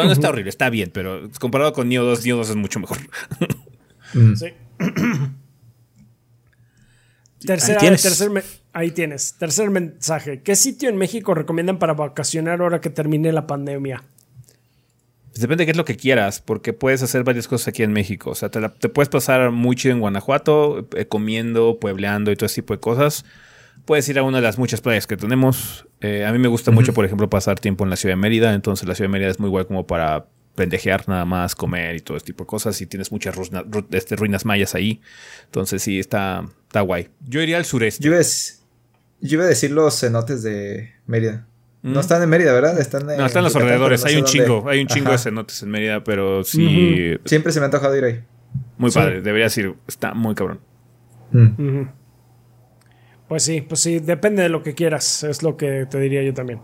bueno, 0.00 0.08
no 0.08 0.12
está 0.14 0.28
horrible, 0.28 0.50
está 0.50 0.70
bien, 0.70 0.90
pero 0.92 1.28
comparado 1.40 1.72
con 1.72 1.88
Neo 1.88 2.04
2, 2.04 2.24
Neo 2.24 2.36
2 2.36 2.50
es 2.50 2.56
mucho 2.56 2.80
mejor. 2.80 2.98
Sí. 4.36 4.46
Tercera- 7.44 7.74
Ahí 7.74 7.80
tienes. 7.80 8.02
tercer 8.02 8.30
me- 8.30 8.42
ahí 8.72 8.90
tienes. 8.90 9.34
Tercer 9.38 9.70
mensaje. 9.70 10.42
¿Qué 10.42 10.56
sitio 10.56 10.88
en 10.88 10.96
México 10.96 11.34
recomiendan 11.34 11.78
para 11.78 11.92
vacacionar 11.94 12.60
ahora 12.60 12.80
que 12.80 12.90
termine 12.90 13.32
la 13.32 13.46
pandemia? 13.46 14.02
Pues 15.30 15.40
depende 15.40 15.62
de 15.62 15.66
qué 15.66 15.70
es 15.72 15.76
lo 15.76 15.84
que 15.84 15.96
quieras, 15.96 16.40
porque 16.40 16.72
puedes 16.72 17.02
hacer 17.02 17.24
varias 17.24 17.46
cosas 17.46 17.68
aquí 17.68 17.82
en 17.82 17.92
México. 17.92 18.30
O 18.30 18.34
sea, 18.34 18.48
te, 18.50 18.60
la- 18.60 18.72
te 18.74 18.88
puedes 18.88 19.08
pasar 19.10 19.50
muy 19.50 19.76
chido 19.76 19.92
en 19.94 20.00
Guanajuato, 20.00 20.88
eh, 20.96 21.06
comiendo, 21.06 21.78
puebleando 21.78 22.32
y 22.32 22.36
todo 22.36 22.46
ese 22.46 22.62
tipo 22.62 22.72
de 22.74 22.80
cosas. 22.80 23.24
Puedes 23.86 24.08
ir 24.08 24.18
a 24.18 24.22
una 24.24 24.38
de 24.38 24.42
las 24.42 24.58
muchas 24.58 24.80
playas 24.80 25.06
que 25.06 25.16
tenemos. 25.16 25.86
Eh, 26.00 26.26
a 26.26 26.32
mí 26.32 26.38
me 26.38 26.48
gusta 26.48 26.70
mucho, 26.72 26.92
por 26.92 27.04
ejemplo, 27.04 27.30
pasar 27.30 27.58
tiempo 27.60 27.84
en 27.84 27.90
la 27.90 27.96
ciudad 27.96 28.12
de 28.16 28.20
Mérida. 28.20 28.52
Entonces, 28.52 28.86
la 28.88 28.94
ciudad 28.94 29.08
de 29.08 29.12
Mérida 29.12 29.30
es 29.30 29.38
muy 29.40 29.48
guay 29.48 29.64
como 29.64 29.86
para 29.86 30.26
pendejear 30.56 31.08
nada 31.08 31.24
más, 31.24 31.54
comer 31.54 31.96
y 31.96 32.00
todo 32.00 32.16
ese 32.16 32.26
tipo 32.26 32.44
de 32.44 32.48
cosas. 32.48 32.80
Y 32.80 32.86
tienes 32.86 33.12
muchas 33.12 33.36
rusna- 33.36 33.62
ru- 33.64 33.86
este, 33.92 34.16
ruinas 34.16 34.44
mayas 34.44 34.74
ahí. 34.74 35.00
Entonces, 35.44 35.82
sí, 35.82 35.98
está, 36.00 36.44
está 36.66 36.80
guay. 36.80 37.08
Yo 37.26 37.40
iría 37.40 37.58
al 37.58 37.64
sureste. 37.64 38.02
Yo 38.02 38.10
iba, 38.10 38.18
a, 38.18 38.22
dec- 38.22 38.58
yo 39.20 39.34
iba 39.36 39.44
a 39.44 39.48
decir 39.48 39.70
los 39.70 39.98
cenotes 40.00 40.42
de 40.42 40.92
Mérida. 41.06 41.46
No 41.82 42.00
están 42.00 42.20
en 42.20 42.28
Mérida, 42.28 42.52
¿verdad? 42.52 42.80
Están 42.80 43.02
en, 43.02 43.16
Mm. 43.16 43.20
No, 43.20 43.26
están 43.26 43.40
en 43.40 43.44
los 43.44 43.52
Yucatán, 43.52 43.68
alrededores. 43.74 44.04
hay 44.04 44.14
un 44.16 44.22
dónde. 44.22 44.32
chingo. 44.32 44.68
Hay 44.68 44.80
un 44.80 44.86
chingo 44.88 45.06
Ajá. 45.06 45.12
de 45.12 45.18
cenotes 45.22 45.62
en 45.62 45.70
Mérida, 45.70 46.02
pero 46.02 46.42
sí. 46.42 47.16
Siempre 47.24 47.52
se 47.52 47.60
me 47.60 47.64
ha 47.64 47.66
antojado 47.66 47.96
ir 47.96 48.02
ahí. 48.04 48.24
Muy 48.78 48.90
Sí. 48.90 48.98
padre. 48.98 49.20
Deberías 49.22 49.56
ir. 49.58 49.74
Está 49.86 50.12
muy 50.12 50.34
cabrón. 50.34 50.58
Ujú. 51.32 51.86
Pues 53.28 53.42
sí, 53.42 53.60
pues 53.60 53.80
sí, 53.80 53.98
depende 53.98 54.42
de 54.42 54.48
lo 54.48 54.62
que 54.62 54.74
quieras, 54.74 55.24
es 55.24 55.42
lo 55.42 55.56
que 55.56 55.86
te 55.86 55.98
diría 55.98 56.22
yo 56.22 56.32
también. 56.32 56.60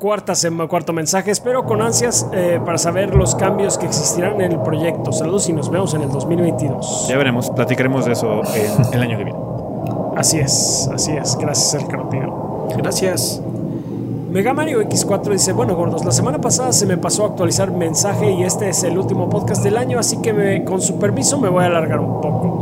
Cuarta 0.00 0.34
sema- 0.34 0.68
cuarto 0.68 0.92
mensaje, 0.92 1.30
espero 1.30 1.64
con 1.64 1.80
ansias 1.80 2.28
eh, 2.34 2.60
para 2.64 2.76
saber 2.76 3.14
los 3.14 3.34
cambios 3.34 3.78
que 3.78 3.86
existirán 3.86 4.40
en 4.40 4.52
el 4.52 4.60
proyecto. 4.60 5.10
Saludos 5.12 5.48
y 5.48 5.52
nos 5.54 5.70
vemos 5.70 5.94
en 5.94 6.02
el 6.02 6.10
2022. 6.10 7.06
Ya 7.08 7.16
veremos, 7.16 7.50
platicaremos 7.50 8.04
de 8.04 8.12
eso 8.12 8.42
el, 8.54 8.70
el 8.94 9.02
año 9.02 9.16
que 9.16 9.24
viene. 9.24 9.38
Así 10.16 10.38
es, 10.38 10.90
así 10.92 11.12
es. 11.12 11.36
Gracias, 11.38 11.80
El 11.82 11.88
Carotino. 11.88 12.68
Gracias. 12.76 13.40
Mega 14.30 14.52
Mario 14.52 14.82
X4 14.82 15.30
dice, 15.30 15.52
bueno 15.52 15.74
gordos, 15.76 16.04
la 16.04 16.12
semana 16.12 16.40
pasada 16.40 16.72
se 16.72 16.84
me 16.84 16.98
pasó 16.98 17.24
a 17.24 17.28
actualizar 17.28 17.70
mensaje 17.70 18.30
y 18.32 18.42
este 18.42 18.68
es 18.68 18.82
el 18.82 18.98
último 18.98 19.30
podcast 19.30 19.62
del 19.62 19.78
año, 19.78 19.98
así 19.98 20.20
que 20.20 20.32
me- 20.34 20.64
con 20.64 20.82
su 20.82 20.98
permiso 20.98 21.38
me 21.40 21.48
voy 21.48 21.64
a 21.64 21.68
alargar 21.68 22.00
un 22.00 22.20
poco. 22.20 22.55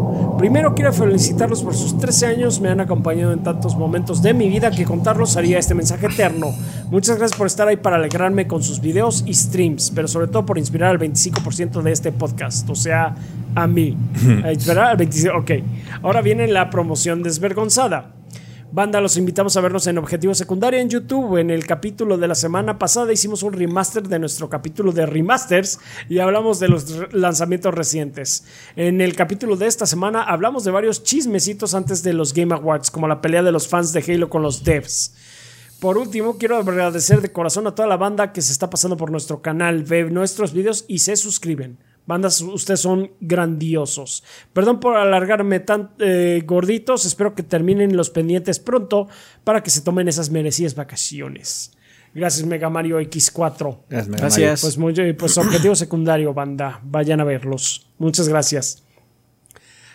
Primero 0.45 0.75
quiero 0.75 0.93
felicitarlos 0.93 1.62
por 1.62 1.75
sus 1.75 1.97
13 1.97 2.27
años, 2.27 2.61
me 2.61 2.69
han 2.69 2.79
acompañado 2.79 3.33
en 3.33 3.43
tantos 3.43 3.77
momentos 3.77 4.21
de 4.21 4.35
mi 4.35 4.51
vida 4.51 4.71
que 4.71 4.85
contarlos 4.85 5.39
haría 5.39 5.59
este 5.59 5.73
mensaje 5.73 6.05
eterno. 6.05 6.49
Muchas 6.91 7.16
gracias 7.16 7.39
por 7.39 7.47
estar 7.47 7.66
ahí 7.66 7.79
para 7.79 7.97
alegrarme 7.97 8.47
con 8.47 8.62
sus 8.62 8.83
videos 8.83 9.25
y 9.27 9.33
streams, 9.33 9.91
pero 9.95 10.07
sobre 10.07 10.27
todo 10.27 10.45
por 10.45 10.59
inspirar 10.59 10.91
al 10.91 10.99
25% 10.99 11.81
de 11.81 11.93
este 11.93 12.12
podcast, 12.12 12.69
o 12.69 12.75
sea, 12.75 13.16
a 13.55 13.66
mí. 13.66 13.97
Inspirar 14.53 14.89
al 14.89 14.99
25%, 14.99 15.41
ok. 15.41 15.51
Ahora 16.03 16.21
viene 16.21 16.47
la 16.47 16.69
promoción 16.69 17.23
desvergonzada. 17.23 18.11
Banda, 18.74 19.01
los 19.01 19.16
invitamos 19.16 19.56
a 19.56 19.60
vernos 19.60 19.86
en 19.86 19.98
Objetivo 19.98 20.34
Secundario 20.34 20.80
en 20.80 20.88
YouTube. 20.88 21.36
En 21.36 21.51
el 21.51 21.64
capítulo 21.64 22.18
de 22.18 22.26
la 22.26 22.34
semana 22.34 22.76
pasada 22.76 23.12
hicimos 23.12 23.44
un 23.44 23.52
remaster 23.52 24.02
de 24.09 24.18
nuestro 24.18 24.48
capítulo 24.48 24.90
de 24.90 25.06
remasters 25.06 25.78
y 26.09 26.18
hablamos 26.18 26.59
de 26.59 26.66
los 26.66 27.14
lanzamientos 27.14 27.72
recientes. 27.72 28.44
En 28.74 29.01
el 29.01 29.14
capítulo 29.14 29.55
de 29.55 29.68
esta 29.68 29.86
semana 29.86 30.24
hablamos 30.24 30.64
de 30.64 30.72
varios 30.72 31.05
chismecitos 31.05 31.72
antes 31.72 32.02
de 32.02 32.14
los 32.14 32.34
Game 32.34 32.52
Awards, 32.52 32.90
como 32.90 33.06
la 33.06 33.20
pelea 33.20 33.44
de 33.44 33.52
los 33.52 33.68
fans 33.68 33.92
de 33.92 34.02
Halo 34.09 34.28
con 34.28 34.42
los 34.42 34.64
devs. 34.64 35.14
Por 35.78 35.96
último, 35.96 36.36
quiero 36.36 36.56
agradecer 36.56 37.20
de 37.20 37.30
corazón 37.30 37.68
a 37.68 37.76
toda 37.76 37.86
la 37.86 37.96
banda 37.96 38.32
que 38.32 38.42
se 38.42 38.51
está 38.51 38.70
pasando 38.70 38.96
por 38.96 39.12
nuestro 39.12 39.40
canal, 39.40 39.84
ve 39.84 40.10
nuestros 40.10 40.52
videos 40.52 40.84
y 40.88 40.98
se 40.98 41.14
suscriben. 41.14 41.78
Bandas, 42.06 42.40
ustedes 42.43 42.81
son 42.81 43.12
grandiosos. 43.20 44.24
Perdón 44.52 44.78
por 44.78 44.97
alargarme 44.97 45.60
tan 45.60 45.90
eh, 45.98 46.43
gorditos. 46.44 47.06
Espero 47.06 47.35
que 47.35 47.43
terminen 47.43 47.97
los 47.97 48.10
pendientes 48.10 48.59
pronto 48.59 49.09
para 49.43 49.62
que 49.62 49.70
se 49.70 49.81
tomen 49.81 50.09
esas 50.09 50.31
merecidas 50.31 50.74
vacaciones. 50.74 51.72
Gracias, 52.14 52.47
Mega 52.47 52.70
Mario 52.70 53.01
X4. 53.01 53.78
Gracias, 53.89 54.09
Mega 54.09 54.20
Gracias. 54.20 54.60
Pues, 54.60 54.78
muy, 54.78 55.12
pues 55.14 55.36
objetivo 55.39 55.74
secundario, 55.74 56.32
banda. 56.32 56.81
Vayan 56.85 57.20
a 57.20 57.24
verlos. 57.24 57.89
Muchas 57.98 58.28
gracias. 58.28 58.84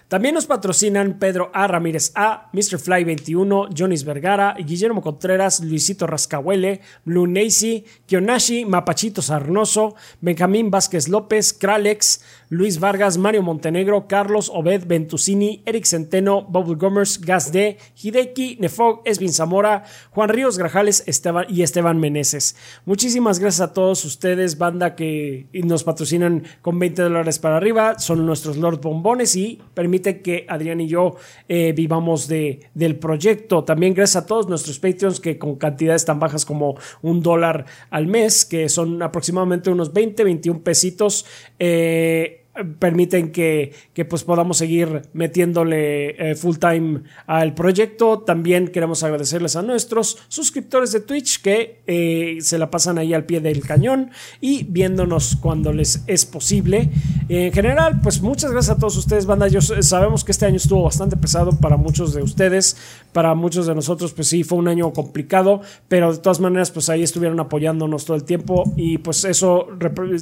También 0.09 0.33
nos 0.33 0.47
patrocinan 0.47 1.19
Pedro 1.19 1.51
A. 1.53 1.67
Ramírez 1.67 2.11
A, 2.15 2.49
Mr. 2.51 2.79
Fly 2.79 3.03
21, 3.03 3.69
Jonis 3.77 4.03
Vergara, 4.03 4.55
Guillermo 4.57 5.03
Contreras, 5.03 5.59
Luisito 5.59 6.07
Rascahuele, 6.07 6.81
Blue 7.05 7.27
Nacy, 7.27 7.85
Kionashi, 8.07 8.65
Mapachito 8.65 9.21
Sarnoso, 9.21 9.93
Benjamín 10.19 10.71
Vázquez 10.71 11.09
López, 11.09 11.53
Kralex, 11.53 12.23
Luis 12.51 12.79
Vargas, 12.79 13.19
Mario 13.19 13.43
Montenegro, 13.43 14.07
Carlos 14.07 14.51
Obed 14.51 14.87
Ventusini, 14.87 15.61
Eric 15.67 15.85
Centeno, 15.85 16.41
Bubble 16.41 16.77
Gomers, 16.77 17.21
Gas 17.21 17.51
D, 17.51 17.77
Hideki, 18.01 18.57
Nefog, 18.59 19.01
Esvin 19.05 19.31
Zamora, 19.31 19.83
Juan 20.09 20.29
Ríos 20.29 20.57
Grajales 20.57 21.03
Esteban 21.05 21.45
y 21.47 21.61
Esteban 21.61 21.99
Meneses. 21.99 22.55
Muchísimas 22.85 23.37
gracias 23.37 23.69
a 23.69 23.73
todos 23.73 24.03
ustedes, 24.03 24.57
banda 24.57 24.95
que 24.95 25.45
nos 25.53 25.83
patrocinan 25.83 26.43
con 26.63 26.79
20 26.79 27.03
dólares 27.03 27.37
para 27.37 27.57
arriba. 27.57 27.99
Son 27.99 28.25
nuestros 28.25 28.57
Lord 28.57 28.81
Bombones 28.81 29.35
y 29.35 29.61
permite 29.75 30.23
que 30.23 30.47
Adrián 30.49 30.81
y 30.81 30.87
yo 30.87 31.17
eh, 31.47 31.73
vivamos 31.73 32.27
de, 32.27 32.61
del 32.73 32.95
proyecto. 32.95 33.63
También 33.63 33.93
gracias 33.93 34.23
a 34.23 34.25
todos 34.25 34.49
nuestros 34.49 34.79
Patreons 34.79 35.19
que 35.19 35.37
con 35.37 35.57
cantidades 35.57 36.03
tan 36.03 36.19
bajas 36.19 36.45
como 36.45 36.77
un 37.03 37.21
dólar 37.21 37.65
al 37.91 38.07
mes, 38.07 38.43
que 38.43 38.69
son 38.69 39.03
aproximadamente 39.03 39.69
unos 39.69 39.93
20, 39.93 40.23
21 40.23 40.63
pesitos. 40.63 41.27
Eh, 41.59 42.37
permiten 42.79 43.31
que, 43.31 43.73
que, 43.93 44.05
pues 44.05 44.23
podamos 44.23 44.57
seguir 44.57 45.03
metiéndole 45.13 46.31
eh, 46.31 46.35
full 46.35 46.57
time 46.57 47.01
al 47.27 47.53
proyecto. 47.53 48.19
También 48.19 48.67
queremos 48.67 49.03
agradecerles 49.03 49.55
a 49.55 49.61
nuestros 49.61 50.17
suscriptores 50.27 50.91
de 50.91 51.01
Twitch 51.01 51.41
que 51.41 51.81
eh, 51.87 52.37
se 52.41 52.57
la 52.57 52.69
pasan 52.69 52.97
ahí 52.97 53.13
al 53.13 53.25
pie 53.25 53.41
del 53.41 53.61
cañón 53.61 54.11
y 54.41 54.63
viéndonos 54.63 55.35
cuando 55.35 55.73
les 55.73 56.03
es 56.07 56.25
posible. 56.25 56.89
en 57.27 57.51
general, 57.51 57.99
pues 58.01 58.21
muchas 58.21 58.51
gracias 58.51 58.75
a 58.75 58.79
todos 58.79 58.97
ustedes, 58.97 59.25
banda. 59.25 59.47
Yo 59.47 59.61
sabemos 59.61 60.23
que 60.23 60.31
este 60.31 60.45
año 60.45 60.57
estuvo 60.57 60.83
bastante 60.83 61.17
pesado 61.17 61.51
para 61.59 61.77
muchos 61.77 62.13
de 62.13 62.21
ustedes, 62.21 62.77
para 63.13 63.35
muchos 63.35 63.67
de 63.67 63.75
nosotros, 63.75 64.13
pues 64.13 64.27
sí, 64.27 64.43
fue 64.43 64.57
un 64.57 64.67
año 64.67 64.91
complicado, 64.93 65.61
pero 65.87 66.11
de 66.11 66.19
todas 66.19 66.39
maneras, 66.39 66.71
pues 66.71 66.89
ahí 66.89 67.03
estuvieron 67.03 67.39
apoyándonos 67.39 68.05
todo 68.05 68.15
el 68.15 68.23
tiempo 68.23 68.71
y 68.75 68.97
pues 68.99 69.23
eso 69.25 69.67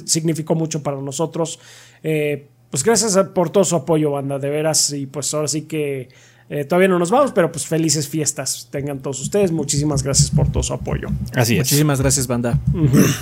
significó 0.04 0.54
mucho 0.54 0.82
para 0.82 1.00
nosotros. 1.00 1.58
Eh, 2.02 2.27
pues 2.70 2.84
gracias 2.84 3.16
por 3.34 3.50
todo 3.50 3.64
su 3.64 3.76
apoyo, 3.76 4.10
banda, 4.12 4.38
de 4.38 4.50
veras. 4.50 4.92
Y 4.92 5.06
pues 5.06 5.32
ahora 5.34 5.48
sí 5.48 5.62
que 5.62 6.08
eh, 6.50 6.64
todavía 6.64 6.88
no 6.88 6.98
nos 6.98 7.10
vamos, 7.10 7.32
pero 7.32 7.52
pues 7.52 7.66
felices 7.66 8.08
fiestas 8.08 8.68
tengan 8.70 9.00
todos 9.00 9.20
ustedes. 9.20 9.52
Muchísimas 9.52 10.02
gracias 10.02 10.30
por 10.30 10.50
todo 10.50 10.62
su 10.62 10.72
apoyo. 10.72 11.08
Así 11.34 11.54
es. 11.54 11.60
Muchísimas 11.60 12.00
gracias, 12.00 12.26
banda. 12.26 12.58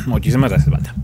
Muchísimas 0.07 0.51
gracias, 0.51 0.71
banda. 0.71 0.95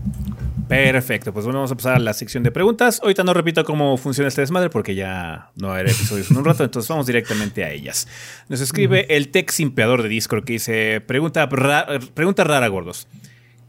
Perfecto, 0.67 1.33
pues 1.33 1.45
bueno, 1.45 1.59
vamos 1.59 1.71
a 1.71 1.75
pasar 1.75 1.95
a 1.95 1.99
la 1.99 2.13
sección 2.13 2.41
de 2.41 2.51
preguntas. 2.51 2.99
Ahorita 3.03 3.23
no 3.23 3.33
repito 3.33 3.63
cómo 3.63 3.97
funciona 3.97 4.29
este 4.29 4.41
desmadre 4.41 4.69
porque 4.69 4.95
ya 4.95 5.51
no 5.55 5.67
va 5.67 5.73
a 5.73 5.79
haber 5.79 5.91
episodios 5.91 6.31
en 6.31 6.37
un 6.37 6.45
rato, 6.45 6.63
entonces 6.63 6.89
vamos 6.89 7.05
directamente 7.05 7.63
a 7.63 7.71
ellas. 7.71 8.07
Nos 8.49 8.61
escribe 8.61 9.05
el 9.15 9.29
tech 9.29 9.51
simpeador 9.51 10.01
de 10.01 10.09
Discord 10.09 10.45
que 10.45 10.53
dice: 10.53 11.01
Pregunta, 11.01 11.45
ra 11.45 11.87
pregunta 12.13 12.43
rara, 12.43 12.67
gordos. 12.69 13.07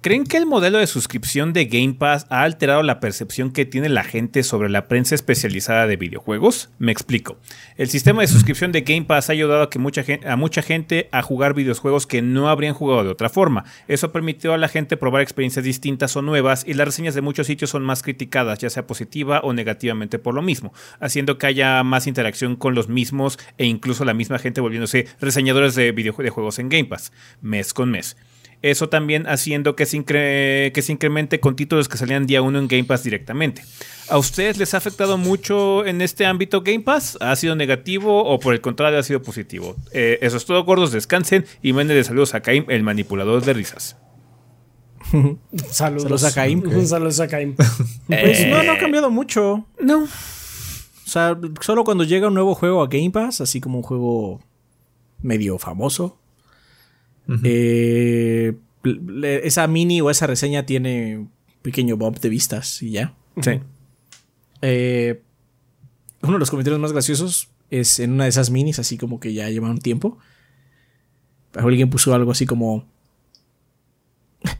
¿Creen 0.04 0.24
que 0.24 0.36
el 0.36 0.44
modelo 0.44 0.76
de 0.76 0.86
suscripción 0.86 1.54
de 1.54 1.64
Game 1.64 1.94
Pass 1.94 2.26
ha 2.28 2.42
alterado 2.42 2.82
la 2.82 3.00
percepción 3.00 3.52
que 3.52 3.64
tiene 3.64 3.88
la 3.88 4.04
gente 4.04 4.42
sobre 4.42 4.68
la 4.68 4.86
prensa 4.86 5.14
especializada 5.14 5.86
de 5.86 5.96
videojuegos? 5.96 6.68
Me 6.78 6.92
explico. 6.92 7.38
El 7.78 7.88
sistema 7.88 8.20
de 8.20 8.28
suscripción 8.28 8.70
de 8.70 8.82
Game 8.82 9.06
Pass 9.06 9.30
ha 9.30 9.32
ayudado 9.32 9.62
a, 9.62 9.70
que 9.70 9.78
mucha 9.78 10.04
gente, 10.04 10.28
a 10.28 10.36
mucha 10.36 10.60
gente 10.60 11.08
a 11.10 11.22
jugar 11.22 11.54
videojuegos 11.54 12.06
que 12.06 12.20
no 12.20 12.50
habrían 12.50 12.74
jugado 12.74 13.02
de 13.02 13.08
otra 13.08 13.30
forma. 13.30 13.64
Eso 13.88 14.12
permitió 14.12 14.52
a 14.52 14.58
la 14.58 14.68
gente 14.68 14.98
probar 14.98 15.22
experiencias 15.22 15.64
distintas 15.64 16.14
o 16.16 16.20
nuevas 16.20 16.64
y 16.68 16.74
las 16.74 16.86
reseñas 16.86 17.14
de 17.14 17.22
muchos 17.22 17.46
sitios 17.46 17.70
son 17.70 17.82
más 17.82 18.02
criticadas, 18.02 18.58
ya 18.58 18.68
sea 18.68 18.86
positiva 18.86 19.40
o 19.42 19.54
negativamente 19.54 20.18
por 20.18 20.34
lo 20.34 20.42
mismo, 20.42 20.74
haciendo 21.00 21.38
que 21.38 21.46
haya 21.46 21.82
más 21.82 22.06
interacción 22.06 22.56
con 22.56 22.74
los 22.74 22.90
mismos 22.90 23.38
e 23.56 23.64
incluso 23.64 24.04
la 24.04 24.12
misma 24.12 24.38
gente 24.38 24.60
volviéndose 24.60 25.06
reseñadores 25.18 25.74
de 25.74 25.92
videojuegos 25.92 26.58
en 26.58 26.68
Game 26.68 26.84
Pass, 26.84 27.10
mes 27.40 27.72
con 27.72 27.90
mes. 27.90 28.18
Eso 28.64 28.88
también 28.88 29.26
haciendo 29.26 29.76
que 29.76 29.84
se, 29.84 29.98
incre 29.98 30.72
que 30.72 30.80
se 30.80 30.90
incremente 30.90 31.38
con 31.38 31.54
títulos 31.54 31.86
que 31.86 31.98
salían 31.98 32.26
día 32.26 32.40
uno 32.40 32.58
en 32.58 32.66
Game 32.66 32.84
Pass 32.84 33.04
directamente. 33.04 33.62
¿A 34.08 34.16
ustedes 34.16 34.56
les 34.56 34.72
ha 34.72 34.78
afectado 34.78 35.18
mucho 35.18 35.84
en 35.84 36.00
este 36.00 36.24
ámbito 36.24 36.62
Game 36.62 36.80
Pass? 36.80 37.18
¿Ha 37.20 37.36
sido 37.36 37.56
negativo 37.56 38.24
o 38.24 38.40
por 38.40 38.54
el 38.54 38.62
contrario 38.62 38.98
ha 38.98 39.02
sido 39.02 39.20
positivo? 39.20 39.76
Eh, 39.92 40.18
eso 40.22 40.38
es 40.38 40.46
todo, 40.46 40.64
gordos, 40.64 40.92
descansen 40.92 41.44
y 41.60 41.74
manden 41.74 41.98
de 41.98 42.04
saludos 42.04 42.32
a 42.32 42.40
Caim, 42.40 42.64
el 42.68 42.82
manipulador 42.82 43.44
de 43.44 43.52
risas. 43.52 43.98
Saludos. 45.70 46.04
Saludos 46.04 46.24
a 46.24 46.32
Caim. 46.32 46.62
Un 46.66 46.86
saludo 46.86 47.22
a 47.22 47.28
Caim. 47.28 47.54
Pues 48.06 48.46
no, 48.46 48.62
no 48.62 48.72
ha 48.72 48.78
cambiado 48.78 49.10
mucho. 49.10 49.66
No. 49.78 50.04
O 50.04 50.08
sea, 51.04 51.38
solo 51.60 51.84
cuando 51.84 52.04
llega 52.04 52.28
un 52.28 52.34
nuevo 52.34 52.54
juego 52.54 52.80
a 52.80 52.86
Game 52.86 53.10
Pass, 53.10 53.42
así 53.42 53.60
como 53.60 53.76
un 53.76 53.82
juego 53.82 54.40
medio 55.20 55.58
famoso, 55.58 56.18
eh, 57.42 58.54
esa 59.42 59.66
mini 59.66 60.00
o 60.00 60.10
esa 60.10 60.26
reseña 60.26 60.66
tiene 60.66 61.18
un 61.18 61.30
pequeño 61.62 61.96
bump 61.96 62.18
de 62.20 62.28
vistas 62.28 62.82
y 62.82 62.90
ya. 62.90 63.14
Sí. 63.40 63.60
Eh, 64.62 65.22
uno 66.22 66.34
de 66.34 66.38
los 66.38 66.50
comentarios 66.50 66.80
más 66.80 66.92
graciosos 66.92 67.48
es 67.70 67.98
en 67.98 68.12
una 68.12 68.24
de 68.24 68.30
esas 68.30 68.50
minis, 68.50 68.78
así 68.78 68.96
como 68.96 69.20
que 69.20 69.32
ya 69.32 69.48
lleva 69.50 69.70
un 69.70 69.78
tiempo. 69.78 70.18
Alguien 71.54 71.90
puso 71.90 72.14
algo 72.14 72.32
así 72.32 72.46
como. 72.46 72.86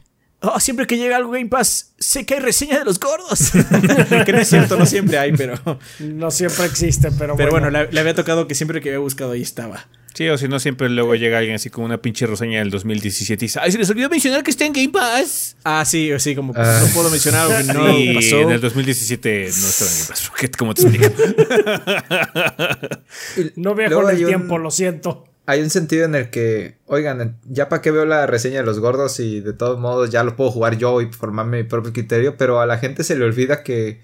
Oh, 0.47 0.59
siempre 0.59 0.85
que 0.85 0.97
llega 0.97 1.15
algo 1.17 1.31
Game 1.31 1.47
Pass, 1.47 1.95
sé 1.97 2.23
que 2.23 2.35
hay 2.35 2.39
reseña 2.39 2.77
de 2.77 2.85
los 2.85 2.99
gordos. 2.99 3.51
que 4.25 4.31
no 4.31 4.37
es 4.37 4.47
cierto, 4.47 4.77
no 4.77 4.85
siempre 4.85 5.17
hay, 5.17 5.31
pero. 5.31 5.55
No 5.99 6.29
siempre 6.29 6.65
existe, 6.65 7.09
pero, 7.17 7.35
Pero 7.35 7.49
bueno, 7.49 7.71
bueno. 7.71 7.85
le, 7.85 7.91
le 7.91 7.99
había 7.99 8.13
tocado 8.13 8.47
que 8.47 8.53
siempre 8.53 8.79
que 8.79 8.89
había 8.89 8.99
buscado 8.99 9.31
ahí 9.31 9.41
estaba. 9.41 9.87
Sí, 10.15 10.29
o 10.29 10.37
si 10.37 10.47
no, 10.47 10.59
siempre 10.59 10.87
luego 10.89 11.13
llega 11.15 11.37
alguien 11.39 11.55
así 11.55 11.69
con 11.69 11.83
una 11.83 12.01
pinche 12.01 12.25
reseña 12.25 12.59
del 12.59 12.69
2017 12.71 13.43
y 13.43 13.47
dice, 13.47 13.59
¡ay, 13.61 13.71
se 13.71 13.77
les 13.77 13.89
olvidó 13.89 14.09
mencionar 14.09 14.43
que 14.43 14.51
está 14.51 14.65
en 14.65 14.71
Game 14.71 14.89
Pass! 14.89 15.57
Ah, 15.65 15.83
sí, 15.85 16.09
sí, 16.19 16.35
como 16.35 16.53
Ah. 16.55 16.79
no 16.81 16.87
puedo 16.93 17.09
mencionar 17.09 17.51
algo 17.51 17.67
que 17.67 17.73
no 17.77 17.99
y 17.99 18.15
pasó. 18.15 18.37
en 18.39 18.51
el 18.51 18.61
2017 18.61 19.43
no 19.43 19.47
estaba 19.67 19.91
en 19.91 19.97
Game 19.97 20.07
Pass. 20.09 20.31
¿Qué- 20.37 20.51
¿Cómo 20.51 20.73
te 20.73 20.81
explico? 20.83 21.05
No 23.55 23.75
viajo 23.75 24.01
en 24.09 24.15
el 24.15 24.21
un- 24.23 24.27
tiempo, 24.27 24.57
lo 24.57 24.71
siento. 24.71 25.25
Hay 25.47 25.61
un 25.61 25.69
sentido 25.69 26.05
en 26.05 26.15
el 26.15 26.29
que, 26.31 26.77
oigan, 26.87 27.37
ya 27.47 27.69
para 27.69 27.81
qué 27.81 27.91
veo 27.91 28.05
la 28.05 28.25
reseña 28.25 28.59
de 28.61 28.65
los 28.65 28.79
gordos 28.79 29.19
y 29.19 29.41
de 29.41 29.53
todos 29.53 29.79
modos 29.79 30.09
ya 30.09 30.23
lo 30.23 30.35
puedo 30.35 30.49
jugar 30.49 30.77
yo 30.77 31.01
y 31.01 31.11
formarme 31.11 31.57
mi 31.57 31.63
propio 31.69 31.93
criterio, 31.93 32.35
pero 32.35 32.59
a 32.61 32.65
la 32.65 32.79
gente 32.79 33.03
se 33.03 33.15
le 33.15 33.25
olvida 33.25 33.61
que 33.63 34.01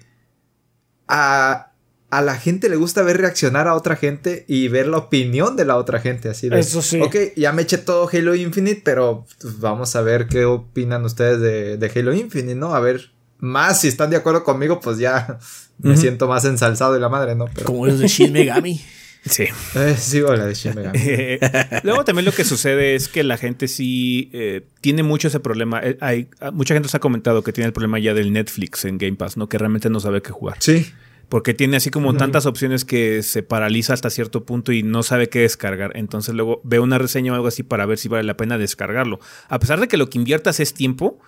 a, 1.08 1.71
a 2.12 2.20
la 2.20 2.36
gente 2.36 2.68
le 2.68 2.76
gusta 2.76 3.00
ver 3.00 3.16
reaccionar 3.16 3.66
a 3.68 3.74
otra 3.74 3.96
gente 3.96 4.44
y 4.46 4.68
ver 4.68 4.86
la 4.86 4.98
opinión 4.98 5.56
de 5.56 5.64
la 5.64 5.78
otra 5.78 5.98
gente, 5.98 6.28
así 6.28 6.50
de, 6.50 6.60
Eso 6.60 6.82
sí. 6.82 7.00
ok, 7.00 7.16
ya 7.36 7.54
me 7.54 7.62
eché 7.62 7.78
todo 7.78 8.06
Halo 8.12 8.34
Infinite, 8.34 8.82
pero 8.84 9.24
vamos 9.60 9.96
a 9.96 10.02
ver 10.02 10.26
qué 10.28 10.44
opinan 10.44 11.06
ustedes 11.06 11.40
de, 11.40 11.78
de 11.78 11.92
Halo 11.98 12.12
Infinite, 12.12 12.54
¿no? 12.54 12.74
A 12.74 12.80
ver, 12.80 13.12
más 13.38 13.80
si 13.80 13.88
están 13.88 14.10
de 14.10 14.16
acuerdo 14.16 14.44
conmigo, 14.44 14.78
pues 14.78 14.98
ya 14.98 15.38
me 15.78 15.96
siento 15.96 16.28
más 16.28 16.44
ensalzado 16.44 16.92
de 16.92 17.00
la 17.00 17.08
madre, 17.08 17.34
¿no? 17.34 17.46
Pero, 17.46 17.64
Como 17.64 17.86
los 17.86 17.98
de 17.98 18.08
Shin 18.08 18.32
Megami. 18.32 18.80
Sí. 19.24 19.44
eh, 19.76 19.94
sigo 19.96 20.34
la 20.34 20.46
de 20.46 20.54
Shin 20.54 20.74
Megami. 20.74 20.98
Luego 21.84 22.04
también 22.04 22.26
lo 22.26 22.32
que 22.32 22.44
sucede 22.44 22.96
es 22.96 23.08
que 23.08 23.22
la 23.22 23.38
gente 23.38 23.68
sí 23.68 24.28
eh, 24.32 24.66
tiene 24.80 25.04
mucho 25.04 25.28
ese 25.28 25.38
problema. 25.38 25.80
Eh, 25.80 25.96
hay, 26.00 26.28
mucha 26.52 26.74
gente 26.74 26.88
se 26.88 26.96
ha 26.96 27.00
comentado 27.00 27.42
que 27.42 27.52
tiene 27.52 27.68
el 27.68 27.72
problema 27.72 28.00
ya 28.00 28.14
del 28.14 28.32
Netflix 28.32 28.84
en 28.84 28.98
Game 28.98 29.14
Pass, 29.14 29.36
¿no? 29.36 29.48
Que 29.48 29.58
realmente 29.58 29.88
no 29.90 30.00
sabe 30.00 30.22
qué 30.22 30.32
jugar. 30.32 30.56
Sí, 30.58 30.92
Porque 31.28 31.54
tiene 31.54 31.78
así 31.78 31.90
como 31.90 32.14
tantas 32.14 32.44
opciones 32.44 32.84
que 32.84 33.22
se 33.22 33.42
paraliza 33.42 33.94
hasta 33.94 34.10
cierto 34.10 34.44
punto 34.44 34.72
y 34.72 34.82
no 34.82 35.02
sabe 35.02 35.28
qué 35.28 35.40
descargar. 35.40 35.92
Entonces 35.94 36.34
luego 36.34 36.60
ve 36.64 36.78
una 36.78 36.98
reseña 36.98 37.32
o 37.32 37.34
algo 37.34 37.48
así 37.48 37.62
para 37.62 37.86
ver 37.86 37.98
si 37.98 38.08
vale 38.08 38.24
la 38.24 38.36
pena 38.36 38.58
descargarlo. 38.58 39.18
A 39.48 39.58
pesar 39.58 39.80
de 39.80 39.88
que 39.88 39.96
lo 39.96 40.10
que 40.10 40.18
inviertas 40.18 40.60
es 40.60 40.74
tiempo, 40.74 41.18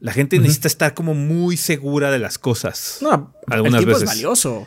la 0.00 0.12
gente 0.12 0.38
necesita 0.38 0.68
estar 0.68 0.94
como 0.94 1.14
muy 1.14 1.56
segura 1.56 2.10
de 2.10 2.18
las 2.18 2.38
cosas. 2.38 2.98
No, 3.02 3.34
Algunas 3.46 3.80
el 3.80 3.86
tiempo 3.86 4.00
veces. 4.00 4.02
es 4.02 4.16
valioso. 4.16 4.66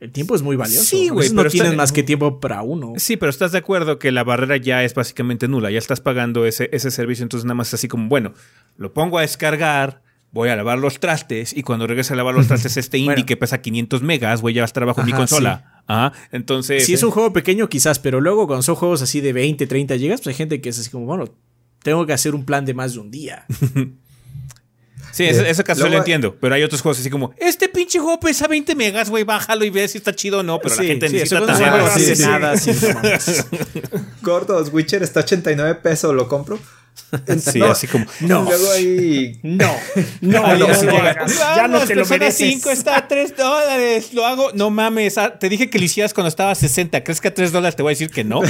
El 0.00 0.12
tiempo 0.12 0.34
es 0.34 0.40
muy 0.40 0.56
valioso. 0.56 0.84
Sí, 0.84 1.10
güey, 1.10 1.30
no 1.30 1.44
tienes 1.44 1.76
más 1.76 1.92
que 1.92 2.02
tiempo 2.02 2.40
para 2.40 2.62
uno. 2.62 2.94
Sí, 2.96 3.18
pero 3.18 3.28
estás 3.28 3.52
de 3.52 3.58
acuerdo 3.58 3.98
que 3.98 4.10
la 4.10 4.24
barrera 4.24 4.56
ya 4.56 4.82
es 4.82 4.94
básicamente 4.94 5.46
nula. 5.46 5.70
Ya 5.70 5.78
estás 5.78 6.00
pagando 6.00 6.46
ese, 6.46 6.70
ese 6.72 6.90
servicio, 6.90 7.22
entonces 7.22 7.44
nada 7.44 7.54
más 7.54 7.68
es 7.68 7.74
así 7.74 7.86
como, 7.88 8.08
bueno, 8.08 8.32
lo 8.78 8.94
pongo 8.94 9.18
a 9.18 9.22
descargar, 9.22 10.02
voy 10.32 10.48
a 10.48 10.56
lavar 10.56 10.78
los 10.78 11.00
trastes 11.00 11.56
y 11.56 11.62
cuando 11.62 11.86
regrese 11.86 12.12
a 12.12 12.16
lavar 12.16 12.34
los 12.34 12.46
trastes 12.46 12.76
este 12.76 12.98
indie 12.98 13.14
Bueno. 13.14 13.26
que 13.26 13.36
pesa 13.36 13.60
500 13.60 14.02
megas, 14.02 14.42
voy 14.42 14.58
a 14.58 14.64
estar 14.64 14.84
bajo 14.86 15.02
mi 15.02 15.12
consola. 15.12 15.82
Ajá, 15.86 16.12
entonces... 16.30 16.86
Si 16.86 16.94
es 16.94 17.02
un 17.02 17.10
juego 17.10 17.32
pequeño, 17.32 17.68
quizás, 17.68 17.98
pero 17.98 18.20
luego 18.20 18.46
cuando 18.46 18.62
son 18.62 18.76
juegos 18.76 19.02
así 19.02 19.20
de 19.20 19.32
20, 19.32 19.66
30 19.66 19.96
gigas, 19.98 20.20
pues 20.20 20.34
hay 20.34 20.38
gente 20.38 20.60
que 20.60 20.68
es 20.68 20.78
así 20.78 20.88
como, 20.90 21.06
bueno, 21.06 21.24
tengo 21.82 22.06
que 22.06 22.12
hacer 22.12 22.34
un 22.34 22.44
plan 22.44 22.64
de 22.64 22.74
más 22.74 22.94
de 22.94 23.00
un 23.00 23.10
día. 23.10 23.44
Sí, 25.12 25.24
ese, 25.24 25.40
Eh, 25.42 25.50
ese 25.50 25.64
caso 25.64 25.80
luego- 25.80 25.94
lo 25.94 25.98
entiendo, 25.98 26.36
pero 26.40 26.54
hay 26.54 26.62
otros 26.62 26.82
juegos 26.82 27.00
así 27.00 27.10
como, 27.10 27.34
este 27.38 27.68
pinche 27.68 27.98
juego 27.98 28.20
pesa 28.20 28.46
20 28.46 28.76
megas, 28.76 29.10
güey, 29.10 29.24
bájalo 29.24 29.64
y 29.64 29.70
ve 29.70 29.88
si 29.88 29.98
está 29.98 30.14
chido 30.14 30.38
o 30.38 30.42
no, 30.44 30.60
pero 30.60 30.76
la 30.76 30.84
gente 30.84 31.08
sí, 31.08 31.14
necesita 31.14 31.88
eso 31.88 31.98
Sí, 31.98 32.14
sí. 32.14 32.22
nada, 32.22 32.54
no. 32.54 34.00
Gordos, 34.22 34.72
Witcher 34.72 35.02
está 35.02 35.20
89 35.20 35.80
pesos, 35.82 36.14
¿lo 36.14 36.28
compro? 36.28 36.60
Sí, 37.40 37.58
No, 37.58 37.66
así 37.66 37.86
como, 37.88 38.04
No. 38.20 38.44
Luego 38.44 38.70
hay... 38.72 39.40
No. 39.42 39.68
No, 40.20 40.42
no, 40.46 40.54
lo 40.54 40.66
llega, 40.68 41.10
hagas. 41.10 41.38
Ya 41.38 41.66
no 41.66 41.72
"Vamos, 41.74 41.88
te 41.88 41.94
lo 41.96 42.06
mereces. 42.06 42.48
5 42.52 42.70
está 42.70 42.96
a 42.98 43.08
3 43.08 43.36
dólares, 43.36 44.12
lo 44.14 44.24
hago. 44.26 44.52
No 44.54 44.70
mames, 44.70 45.18
ah, 45.18 45.36
te 45.38 45.48
dije 45.48 45.68
que 45.70 45.78
lo 45.80 45.84
hicieras 45.86 46.14
cuando 46.14 46.28
estaba 46.28 46.52
a 46.52 46.54
60. 46.54 47.02
¿Crees 47.02 47.20
que 47.20 47.28
a 47.28 47.34
3 47.34 47.50
dólares 47.50 47.74
te 47.74 47.82
voy 47.82 47.90
a 47.90 47.94
decir 47.94 48.10
que 48.10 48.22
no? 48.22 48.42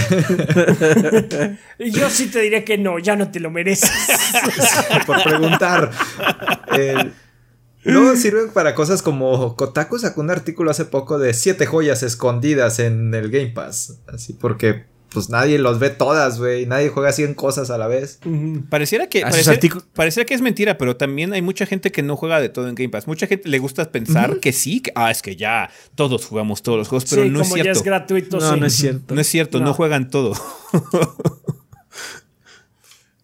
Y 1.78 1.90
Yo 1.90 2.10
sí 2.10 2.26
te 2.26 2.40
diré 2.40 2.64
que 2.64 2.76
no, 2.76 2.98
ya 2.98 3.16
no 3.16 3.30
te 3.30 3.40
lo 3.40 3.50
mereces. 3.50 3.90
por 5.06 5.22
preguntar. 5.22 5.90
El- 6.76 7.12
Luego 7.82 8.14
sirven 8.14 8.50
para 8.50 8.74
cosas 8.74 9.00
como 9.00 9.56
Kotaku 9.56 9.98
sacó 9.98 10.20
un 10.20 10.30
artículo 10.30 10.70
hace 10.70 10.84
poco 10.84 11.18
de 11.18 11.32
siete 11.32 11.64
joyas 11.64 12.02
escondidas 12.02 12.78
en 12.78 13.14
el 13.14 13.30
Game 13.30 13.48
Pass. 13.52 14.00
Así 14.06 14.34
porque 14.34 14.84
pues 15.12 15.28
nadie 15.28 15.58
los 15.58 15.78
ve 15.78 15.90
todas, 15.90 16.38
güey. 16.38 16.66
Nadie 16.66 16.88
juega 16.88 17.12
100 17.12 17.34
cosas 17.34 17.70
a 17.70 17.78
la 17.78 17.86
vez. 17.88 18.20
Pareciera 18.68 19.08
que, 19.08 19.22
pareciera, 19.94 20.24
que 20.26 20.34
es 20.34 20.40
mentira, 20.40 20.78
pero 20.78 20.96
también 20.96 21.32
hay 21.32 21.42
mucha 21.42 21.66
gente 21.66 21.90
que 21.90 22.02
no 22.02 22.16
juega 22.16 22.40
de 22.40 22.48
todo 22.48 22.68
en 22.68 22.74
Game 22.74 22.90
Pass. 22.90 23.06
Mucha 23.06 23.26
gente 23.26 23.48
le 23.48 23.58
gusta 23.58 23.90
pensar 23.90 24.38
que 24.38 24.52
sí, 24.52 24.80
que, 24.80 24.92
ah, 24.94 25.10
es 25.10 25.22
que 25.22 25.36
ya 25.36 25.70
todos 25.94 26.24
jugamos 26.26 26.62
todos 26.62 26.78
los 26.78 26.88
juegos, 26.88 27.06
pero 27.10 27.24
sí, 27.24 27.28
no 27.30 27.40
es 27.42 27.48
como 27.48 27.56
ya 27.56 27.64
cierto. 27.64 27.80
es 27.80 27.84
gratuito, 27.84 28.38
No, 28.38 28.54
sí. 28.54 28.60
no 28.60 28.66
es 28.66 28.72
cierto. 28.74 29.14
No 29.14 29.20
es 29.20 29.26
cierto, 29.26 29.58
no, 29.58 29.66
No. 29.66 29.74
juegan 29.74 30.10
todo. 30.10 30.34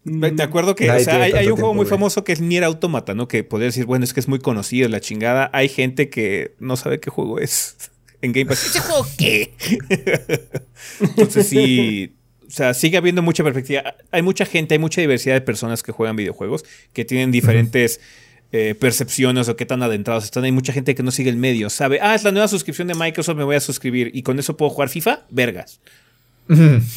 Me 0.04 0.28
acuerdo 0.40 0.76
que 0.76 0.88
o 0.88 1.00
sea, 1.00 1.20
hay, 1.20 1.32
un 1.32 1.38
juego 1.38 1.44
tiempo, 1.56 1.74
muy 1.74 1.84
güey. 1.84 1.88
famoso 1.88 2.22
que 2.22 2.32
es 2.32 2.40
Nier 2.40 2.62
Automata, 2.62 3.14
¿no? 3.14 3.26
Que 3.26 3.42
podría 3.42 3.66
decir, 3.66 3.86
bueno, 3.86 4.04
es 4.04 4.14
que 4.14 4.20
es 4.20 4.28
muy 4.28 4.38
conocido, 4.38 4.88
la 4.88 5.00
chingada. 5.00 5.50
Hay 5.52 5.68
gente 5.68 6.10
que 6.10 6.54
no 6.60 6.76
sabe 6.76 7.00
qué 7.00 7.10
juego 7.10 7.40
es 7.40 7.76
en 8.22 8.32
Game 8.32 8.46
Pass. 8.46 8.66
¿Ese 8.66 8.80
juego 8.80 9.06
qué? 9.16 9.52
Entonces 11.00 11.48
sí, 11.48 12.14
o 12.46 12.50
sea, 12.50 12.74
sigue 12.74 12.96
habiendo 12.96 13.22
mucha 13.22 13.42
perspectiva. 13.42 13.96
Hay 14.10 14.22
mucha 14.22 14.46
gente, 14.46 14.74
hay 14.74 14.78
mucha 14.78 15.00
diversidad 15.00 15.34
de 15.34 15.40
personas 15.40 15.82
que 15.82 15.92
juegan 15.92 16.16
videojuegos, 16.16 16.64
que 16.92 17.04
tienen 17.04 17.32
diferentes 17.32 18.00
eh, 18.52 18.74
percepciones 18.78 19.48
o 19.48 19.56
qué 19.56 19.66
tan 19.66 19.82
adentrados 19.82 20.24
están. 20.24 20.44
Hay 20.44 20.52
mucha 20.52 20.72
gente 20.72 20.94
que 20.94 21.02
no 21.02 21.10
sigue 21.10 21.30
el 21.30 21.36
medio, 21.36 21.70
sabe, 21.70 21.98
ah, 22.00 22.14
es 22.14 22.24
la 22.24 22.32
nueva 22.32 22.48
suscripción 22.48 22.88
de 22.88 22.94
Microsoft, 22.94 23.36
me 23.36 23.44
voy 23.44 23.56
a 23.56 23.60
suscribir 23.60 24.10
y 24.14 24.22
con 24.22 24.38
eso 24.38 24.56
puedo 24.56 24.70
jugar 24.70 24.88
FIFA, 24.88 25.26
vergas. 25.30 25.80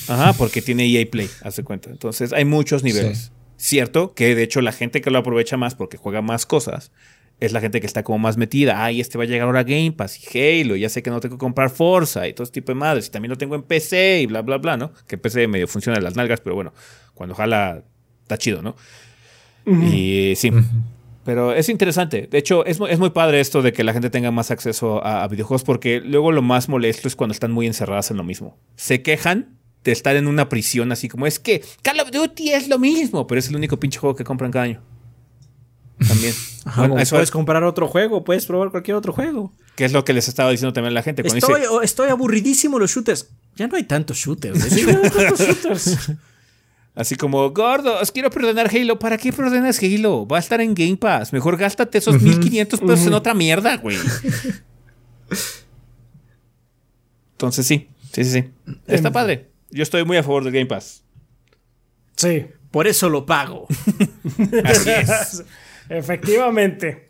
Ajá, 0.07 0.33
porque 0.33 0.61
tiene 0.61 0.85
EA 0.85 1.09
Play, 1.09 1.27
hace 1.41 1.63
cuenta. 1.63 1.89
Entonces 1.89 2.33
hay 2.33 2.45
muchos 2.45 2.83
niveles. 2.83 3.17
Sí. 3.17 3.31
Cierto 3.57 4.13
que 4.13 4.35
de 4.35 4.43
hecho 4.43 4.61
la 4.61 4.71
gente 4.71 5.01
que 5.01 5.09
lo 5.09 5.17
aprovecha 5.17 5.57
más 5.57 5.75
porque 5.75 5.97
juega 5.97 6.21
más 6.21 6.45
cosas 6.45 6.91
es 7.39 7.53
la 7.53 7.61
gente 7.61 7.79
que 7.79 7.87
está 7.87 8.03
como 8.03 8.19
más 8.19 8.37
metida. 8.37 8.83
Ay, 8.83 8.99
este 8.99 9.17
va 9.17 9.23
a 9.23 9.27
llegar 9.27 9.47
ahora 9.47 9.61
a 9.61 9.63
Game 9.63 9.93
Pass 9.93 10.19
y 10.19 10.61
Halo. 10.61 10.75
Ya 10.75 10.89
sé 10.89 11.01
que 11.01 11.09
no 11.09 11.19
tengo 11.19 11.35
que 11.35 11.39
comprar 11.39 11.69
Forza 11.69 12.27
y 12.27 12.33
todo 12.33 12.43
ese 12.43 12.53
tipo 12.53 12.71
de 12.71 12.75
madres. 12.75 13.07
Y 13.07 13.11
también 13.11 13.29
lo 13.29 13.37
tengo 13.37 13.55
en 13.55 13.63
PC 13.63 14.21
y 14.21 14.25
bla, 14.25 14.41
bla, 14.41 14.57
bla, 14.57 14.77
¿no? 14.77 14.91
Que 15.07 15.17
PC 15.17 15.47
medio 15.47 15.67
funciona 15.67 15.97
en 15.97 16.03
las 16.03 16.15
nalgas, 16.15 16.41
pero 16.41 16.55
bueno, 16.55 16.73
cuando 17.13 17.35
jala 17.35 17.83
está 18.23 18.37
chido, 18.37 18.61
¿no? 18.61 18.75
Y 19.65 20.33
sí. 20.35 20.51
Pero 21.25 21.53
es 21.53 21.69
interesante. 21.69 22.27
De 22.29 22.37
hecho, 22.37 22.65
es, 22.65 22.79
es 22.89 22.99
muy 22.99 23.11
padre 23.11 23.39
esto 23.39 23.61
de 23.61 23.71
que 23.71 23.83
la 23.83 23.93
gente 23.93 24.09
tenga 24.09 24.31
más 24.31 24.51
acceso 24.51 25.03
a, 25.05 25.23
a 25.23 25.27
videojuegos 25.27 25.63
porque 25.63 26.01
luego 26.01 26.31
lo 26.31 26.41
más 26.41 26.69
molesto 26.69 27.07
es 27.07 27.15
cuando 27.15 27.33
están 27.33 27.51
muy 27.51 27.67
encerradas 27.67 28.09
en 28.09 28.17
lo 28.17 28.23
mismo. 28.23 28.57
Se 28.75 29.03
quejan 29.03 29.59
de 29.83 29.91
estar 29.91 30.15
en 30.15 30.27
una 30.27 30.49
prisión 30.49 30.91
así 30.91 31.07
como 31.07 31.25
es 31.27 31.39
que 31.39 31.63
Call 31.83 31.99
of 31.99 32.11
Duty 32.11 32.51
es 32.51 32.67
lo 32.67 32.79
mismo, 32.79 33.27
pero 33.27 33.39
es 33.39 33.47
el 33.49 33.55
único 33.55 33.79
pinche 33.79 33.99
juego 33.99 34.15
que 34.15 34.23
compran 34.23 34.51
cada 34.51 34.65
año. 34.65 34.81
También. 36.07 36.33
Ajá, 36.65 36.81
Bueno, 36.81 36.99
eso 36.99 37.15
puedes 37.15 37.27
es, 37.29 37.31
comprar 37.31 37.63
otro 37.63 37.87
juego, 37.87 38.23
puedes 38.23 38.45
probar 38.45 38.69
cualquier 38.71 38.95
otro 38.95 39.13
juego. 39.13 39.51
que 39.75 39.85
es 39.85 39.91
lo 39.93 40.03
que 40.05 40.13
les 40.13 40.27
estaba 40.27 40.49
diciendo 40.51 40.73
también 40.73 40.93
la 40.93 41.03
gente. 41.03 41.23
Cuando 41.23 41.37
Estoy, 41.37 41.61
dice, 41.61 41.67
o- 41.67 41.81
estoy 41.81 42.09
aburridísimo 42.09 42.79
los 42.79 42.91
shooters. 42.91 43.29
Ya 43.55 43.67
no 43.67 43.75
hay 43.75 43.83
tantos 43.83 44.17
shooters. 44.17 44.77
¿eh? 44.77 44.85
tantos 44.85 45.39
shooters. 45.39 46.11
así 46.95 47.15
como, 47.15 47.49
gordo, 47.51 47.99
os 47.99 48.11
quiero 48.11 48.29
perdonar 48.29 48.69
Halo. 48.75 48.99
¿Para 48.99 49.17
qué 49.17 49.31
perdonas 49.33 49.81
Halo? 49.81 50.27
Va 50.27 50.37
a 50.37 50.39
estar 50.39 50.59
en 50.61 50.73
Game 50.75 50.97
Pass. 50.97 51.31
Mejor 51.33 51.57
gástate 51.57 51.97
esos 51.97 52.21
1500 52.21 52.79
pesos 52.81 53.07
en 53.07 53.13
otra 53.13 53.33
mierda, 53.33 53.77
güey. 53.77 53.97
Entonces 57.33 57.65
sí, 57.65 57.87
sí, 58.11 58.23
sí, 58.25 58.31
sí. 58.31 58.49
Está 58.87 59.11
padre. 59.11 59.49
Yo 59.71 59.83
estoy 59.83 60.03
muy 60.03 60.17
a 60.17 60.23
favor 60.23 60.43
del 60.43 60.53
Game 60.53 60.65
Pass. 60.65 61.03
Sí, 62.15 62.45
Por 62.71 62.85
eso 62.87 63.09
lo 63.09 63.25
pago. 63.25 63.65
Así 64.65 64.89
es. 64.89 65.43
Efectivamente. 65.89 67.09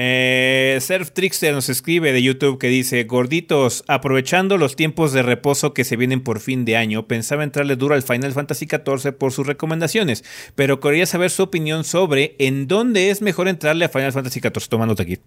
Eh, 0.00 0.78
Surf 0.80 1.10
Trickster 1.10 1.52
nos 1.52 1.68
escribe 1.68 2.12
de 2.12 2.22
YouTube 2.22 2.60
que 2.60 2.68
dice: 2.68 3.02
Gorditos, 3.02 3.82
aprovechando 3.88 4.56
los 4.56 4.76
tiempos 4.76 5.12
de 5.12 5.24
reposo 5.24 5.74
que 5.74 5.82
se 5.82 5.96
vienen 5.96 6.20
por 6.20 6.38
fin 6.38 6.64
de 6.64 6.76
año, 6.76 7.08
pensaba 7.08 7.42
entrarle 7.42 7.74
duro 7.74 7.96
al 7.96 8.04
Final 8.04 8.32
Fantasy 8.32 8.66
XIV 8.66 9.12
por 9.12 9.32
sus 9.32 9.48
recomendaciones, 9.48 10.22
pero 10.54 10.78
quería 10.78 11.04
saber 11.04 11.30
su 11.30 11.42
opinión 11.42 11.82
sobre 11.82 12.36
en 12.38 12.68
dónde 12.68 13.10
es 13.10 13.22
mejor 13.22 13.48
entrarle 13.48 13.86
a 13.86 13.88
Final 13.88 14.12
Fantasy 14.12 14.38
XIV. 14.38 14.68
Tomándote 14.68 15.02
aquí. 15.02 15.18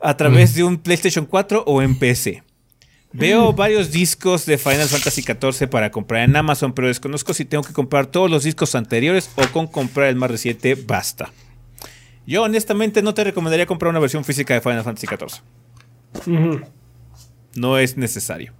¿A 0.00 0.16
través 0.16 0.54
de 0.54 0.62
un 0.62 0.78
PlayStation 0.78 1.26
4 1.26 1.64
o 1.66 1.82
en 1.82 1.98
PC? 1.98 2.44
Veo 3.12 3.52
varios 3.52 3.90
discos 3.90 4.46
de 4.46 4.56
Final 4.56 4.86
Fantasy 4.86 5.22
XIV 5.22 5.68
para 5.68 5.90
comprar 5.90 6.22
en 6.22 6.36
Amazon, 6.36 6.72
pero 6.72 6.86
desconozco 6.86 7.34
si 7.34 7.44
tengo 7.44 7.64
que 7.64 7.72
comprar 7.72 8.06
todos 8.06 8.30
los 8.30 8.44
discos 8.44 8.76
anteriores 8.76 9.28
o 9.34 9.42
con 9.48 9.66
comprar 9.66 10.08
el 10.10 10.14
más 10.14 10.30
reciente 10.30 10.76
basta. 10.76 11.32
Yo 12.26 12.42
honestamente 12.42 13.02
no 13.02 13.14
te 13.14 13.24
recomendaría 13.24 13.66
comprar 13.66 13.90
una 13.90 13.98
versión 13.98 14.24
física 14.24 14.54
de 14.54 14.60
Final 14.60 14.84
Fantasy 14.84 15.06
XIV. 15.06 15.42
No 17.56 17.78
es 17.78 17.96
necesario. 17.96 18.52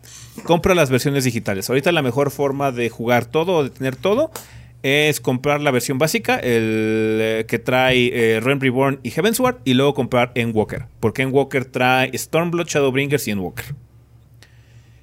Compra 0.44 0.74
las 0.74 0.90
versiones 0.90 1.24
digitales. 1.24 1.68
Ahorita 1.68 1.92
la 1.92 2.02
mejor 2.02 2.30
forma 2.30 2.72
de 2.72 2.88
jugar 2.88 3.26
todo 3.26 3.56
o 3.56 3.64
de 3.64 3.70
tener 3.70 3.96
todo 3.96 4.30
es 4.82 5.20
comprar 5.20 5.60
la 5.60 5.70
versión 5.70 5.98
básica, 5.98 6.36
el 6.36 7.18
eh, 7.20 7.44
que 7.46 7.58
trae 7.58 8.10
eh, 8.12 8.40
Realm 8.40 8.60
Reborn 8.60 9.00
y 9.02 9.10
Heavensward, 9.10 9.58
y 9.64 9.74
luego 9.74 9.94
comprar 9.94 10.32
Endwalker. 10.34 10.86
Porque 11.00 11.22
Endwalker 11.22 11.66
trae 11.66 12.16
Stormblood, 12.16 12.66
Shadowbringers 12.66 13.28
y 13.28 13.32
Endwalker. 13.32 13.74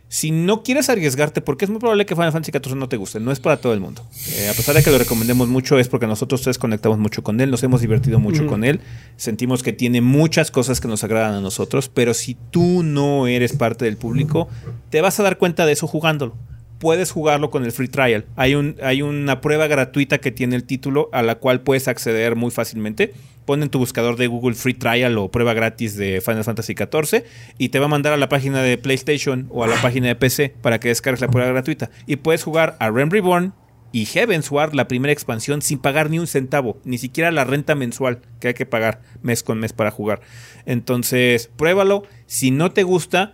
Si 0.10 0.32
no 0.32 0.64
quieres 0.64 0.90
arriesgarte, 0.90 1.42
porque 1.42 1.66
es 1.66 1.72
muy 1.72 1.80
probable 1.80 2.06
que 2.06 2.16
Final 2.16 2.32
Fantasy 2.32 2.52
XIV 2.52 2.76
no 2.76 2.88
te 2.88 2.96
guste, 2.96 3.20
no 3.20 3.32
es 3.32 3.40
para 3.40 3.58
todo 3.58 3.74
el 3.74 3.82
mundo. 3.82 4.06
Eh, 4.36 4.48
a 4.50 4.54
pesar 4.54 4.76
de 4.76 4.84
que 4.84 4.90
lo 4.90 4.98
recomendemos 4.98 5.50
mucho, 5.50 5.78
es 5.80 5.90
porque 5.90 6.08
nosotros 6.08 6.42
tres 6.42 6.58
conectamos 6.58 6.98
mucho 6.98 7.24
con 7.24 7.42
él, 7.42 7.52
nos 7.52 7.62
hemos 7.64 7.82
divertido 7.82 8.20
mucho 8.20 8.48
con 8.48 8.64
él, 8.64 8.80
sentimos 9.18 9.64
que 9.64 9.74
tiene 9.74 10.00
muchas 10.02 10.50
cosas 10.50 10.80
que 10.80 10.88
nos 10.88 11.04
agradan 11.04 11.34
a 11.34 11.42
nosotros, 11.42 11.90
pero 11.94 12.14
si 12.14 12.38
tú 12.52 12.84
no 12.84 13.28
eres 13.28 13.54
parte 13.54 13.86
del 13.86 13.98
público, 13.98 14.48
te 14.90 15.02
vas 15.02 15.20
a 15.20 15.24
dar 15.24 15.38
cuenta 15.38 15.66
de 15.66 15.74
eso 15.74 15.88
jugándolo. 15.88 16.36
Puedes 16.80 17.12
jugarlo 17.12 17.50
con 17.50 17.66
el 17.66 17.72
free 17.72 17.88
trial. 17.88 18.26
Hay, 18.36 18.56
un, 18.56 18.76
hay 18.82 19.02
una 19.02 19.42
prueba 19.42 19.68
gratuita 19.68 20.20
que 20.20 20.32
tiene 20.32 20.56
el 20.56 20.64
título 20.64 21.10
a 21.12 21.22
la 21.24 21.36
cual 21.36 21.62
puedes 21.62 21.88
acceder 21.88 22.36
muy 22.36 22.52
fácilmente 22.52 23.14
pon 23.48 23.64
en 23.64 23.70
tu 23.70 23.80
buscador 23.80 24.18
de 24.18 24.28
Google 24.28 24.54
Free 24.54 24.76
Trial 24.76 25.18
o 25.18 25.32
prueba 25.32 25.54
gratis 25.54 25.96
de 25.96 26.22
Final 26.22 26.44
Fantasy 26.44 26.76
XIV 26.76 27.24
y 27.58 27.70
te 27.70 27.80
va 27.80 27.86
a 27.86 27.88
mandar 27.88 28.14
a 28.14 28.18
la 28.18 28.30
página 28.30 28.62
de 28.62 28.78
PlayStation 28.78 29.48
o 29.50 29.64
a 29.64 29.68
la 29.68 29.82
página 29.82 30.08
de 30.08 30.16
PC 30.16 30.54
para 30.62 30.80
que 30.80 30.90
descargues 30.90 31.22
la 31.22 31.30
prueba 31.30 31.50
gratuita. 31.50 31.90
Y 32.06 32.18
puedes 32.18 32.44
jugar 32.44 32.76
a 32.80 32.92
Realm 32.92 33.10
Reborn 33.10 33.54
y 33.94 34.06
Heavensward, 34.06 34.74
la 34.74 34.90
primera 34.90 35.14
expansión, 35.14 35.62
sin 35.62 35.80
pagar 35.80 36.10
ni 36.10 36.20
un 36.20 36.28
centavo, 36.28 36.78
ni 36.84 36.98
siquiera 36.98 37.32
la 37.32 37.46
renta 37.46 37.74
mensual 37.74 38.20
que 38.42 38.50
hay 38.50 38.54
que 38.54 38.66
pagar 38.66 39.02
mes 39.22 39.44
con 39.44 39.60
mes 39.60 39.72
para 39.72 39.92
jugar. 39.92 40.20
Entonces, 40.66 41.50
pruébalo. 41.56 42.04
Si 42.26 42.52
no 42.52 42.72
te 42.72 42.84
gusta, 42.84 43.34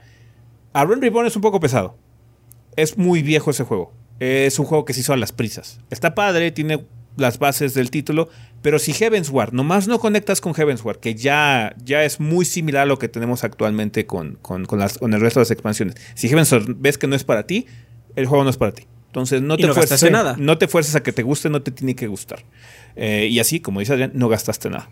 a 0.74 0.86
Realm 0.86 1.02
Reborn 1.02 1.26
es 1.26 1.36
un 1.36 1.41
poco 1.41 1.60
pesado. 1.60 1.98
Es 2.78 2.98
muy 2.98 3.22
viejo 3.22 3.52
ese 3.52 3.64
juego. 3.64 3.94
Es 4.20 4.60
un 4.60 4.66
juego 4.66 4.86
que 4.86 4.94
se 4.94 5.02
hizo 5.02 5.14
a 5.14 5.18
las 5.18 5.32
prisas. 5.32 5.80
Está 5.90 6.16
padre, 6.16 6.52
tiene 6.52 6.86
las 7.18 7.38
bases 7.40 7.74
del 7.74 7.91
título, 7.91 8.30
pero 8.62 8.80
si 8.80 8.94
Heavensward, 8.94 9.54
nomás 9.54 9.88
no 9.88 10.00
conectas 10.00 10.41
con 10.41 10.54
Heavensward, 10.56 10.98
que 11.00 11.14
ya, 11.16 11.76
ya 11.84 12.04
es 12.04 12.20
muy 12.20 12.44
similar 12.45 12.84
a 12.84 12.86
lo 12.86 12.98
que 12.98 13.08
tenemos 13.08 13.44
actualmente 13.44 14.06
con, 14.06 14.36
con, 14.41 14.66
las, 14.80 14.98
con 14.98 15.14
el 15.14 15.22
resto 15.22 15.40
de 15.40 15.44
las 15.44 15.52
expansiones. 15.52 15.95
Si 16.16 16.28
Heavensward 16.30 16.76
ves 16.78 16.98
que 16.98 17.06
no 17.08 17.16
es 17.16 17.24
para 17.24 17.45
ti, 17.45 17.68
el 18.16 18.26
juego 18.26 18.44
no 18.44 18.50
es 18.50 18.58
para 18.58 18.72
ti. 18.72 18.84
Entonces 19.08 19.44
no 19.44 19.58
te, 19.58 19.68
no 19.68 19.76
fuerces, 19.76 20.10
nada. 20.12 20.36
no 20.40 20.58
te 20.58 20.68
fuerces 20.68 20.95
a 20.95 21.04
que 21.04 21.12
te 21.12 21.22
guste, 21.22 21.50
no 21.50 21.62
te 21.62 21.70
tiene 21.70 21.95
que 21.95 22.08
gustar. 22.08 22.44
Eh, 22.95 23.28
y 23.30 23.40
así, 23.40 23.60
como 23.60 23.80
dice 23.80 23.94
Adrián, 23.94 24.12
no 24.16 24.28
gastaste 24.28 24.72
nada. 24.72 24.90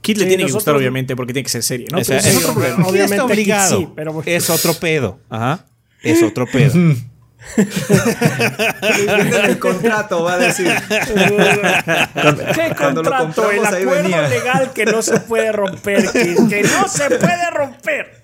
Kid 0.00 0.16
le 0.16 0.22
Sí, 0.24 0.28
tiene 0.28 0.36
que 0.36 0.42
nosotros- 0.44 0.54
gustar, 0.54 0.76
obviamente, 0.76 1.16
porque 1.16 1.34
tiene 1.34 1.44
que 1.44 1.50
ser 1.50 1.62
serie, 1.62 1.86
es 1.98 2.08
es 2.08 2.36
otro. 2.46 2.52
Obviamente 2.86 3.20
obligado. 3.20 3.78
sí, 3.78 3.88
pero 3.94 4.12
bueno. 4.14 4.30
Es 4.30 4.48
otro 4.48 4.72
pedo. 4.74 5.18
Ajá. 5.28 5.66
Es 6.10 6.22
otro 6.22 6.46
pedo. 6.46 6.72
El 9.44 9.58
contrato 9.58 10.22
va 10.24 10.34
a 10.34 10.38
decir. 10.38 10.68
¿Qué 10.88 12.74
Cuando 12.76 13.02
lo 13.02 13.10
contrato? 13.10 13.50
El 13.50 13.64
acuerdo 13.64 13.90
venía. 14.02 14.28
legal 14.28 14.72
que 14.74 14.84
no 14.86 15.02
se 15.02 15.20
puede 15.20 15.52
romper. 15.52 16.10
Que, 16.12 16.34
que 16.48 16.62
no 16.62 16.88
se 16.88 17.08
puede 17.10 17.50
romper. 17.52 18.22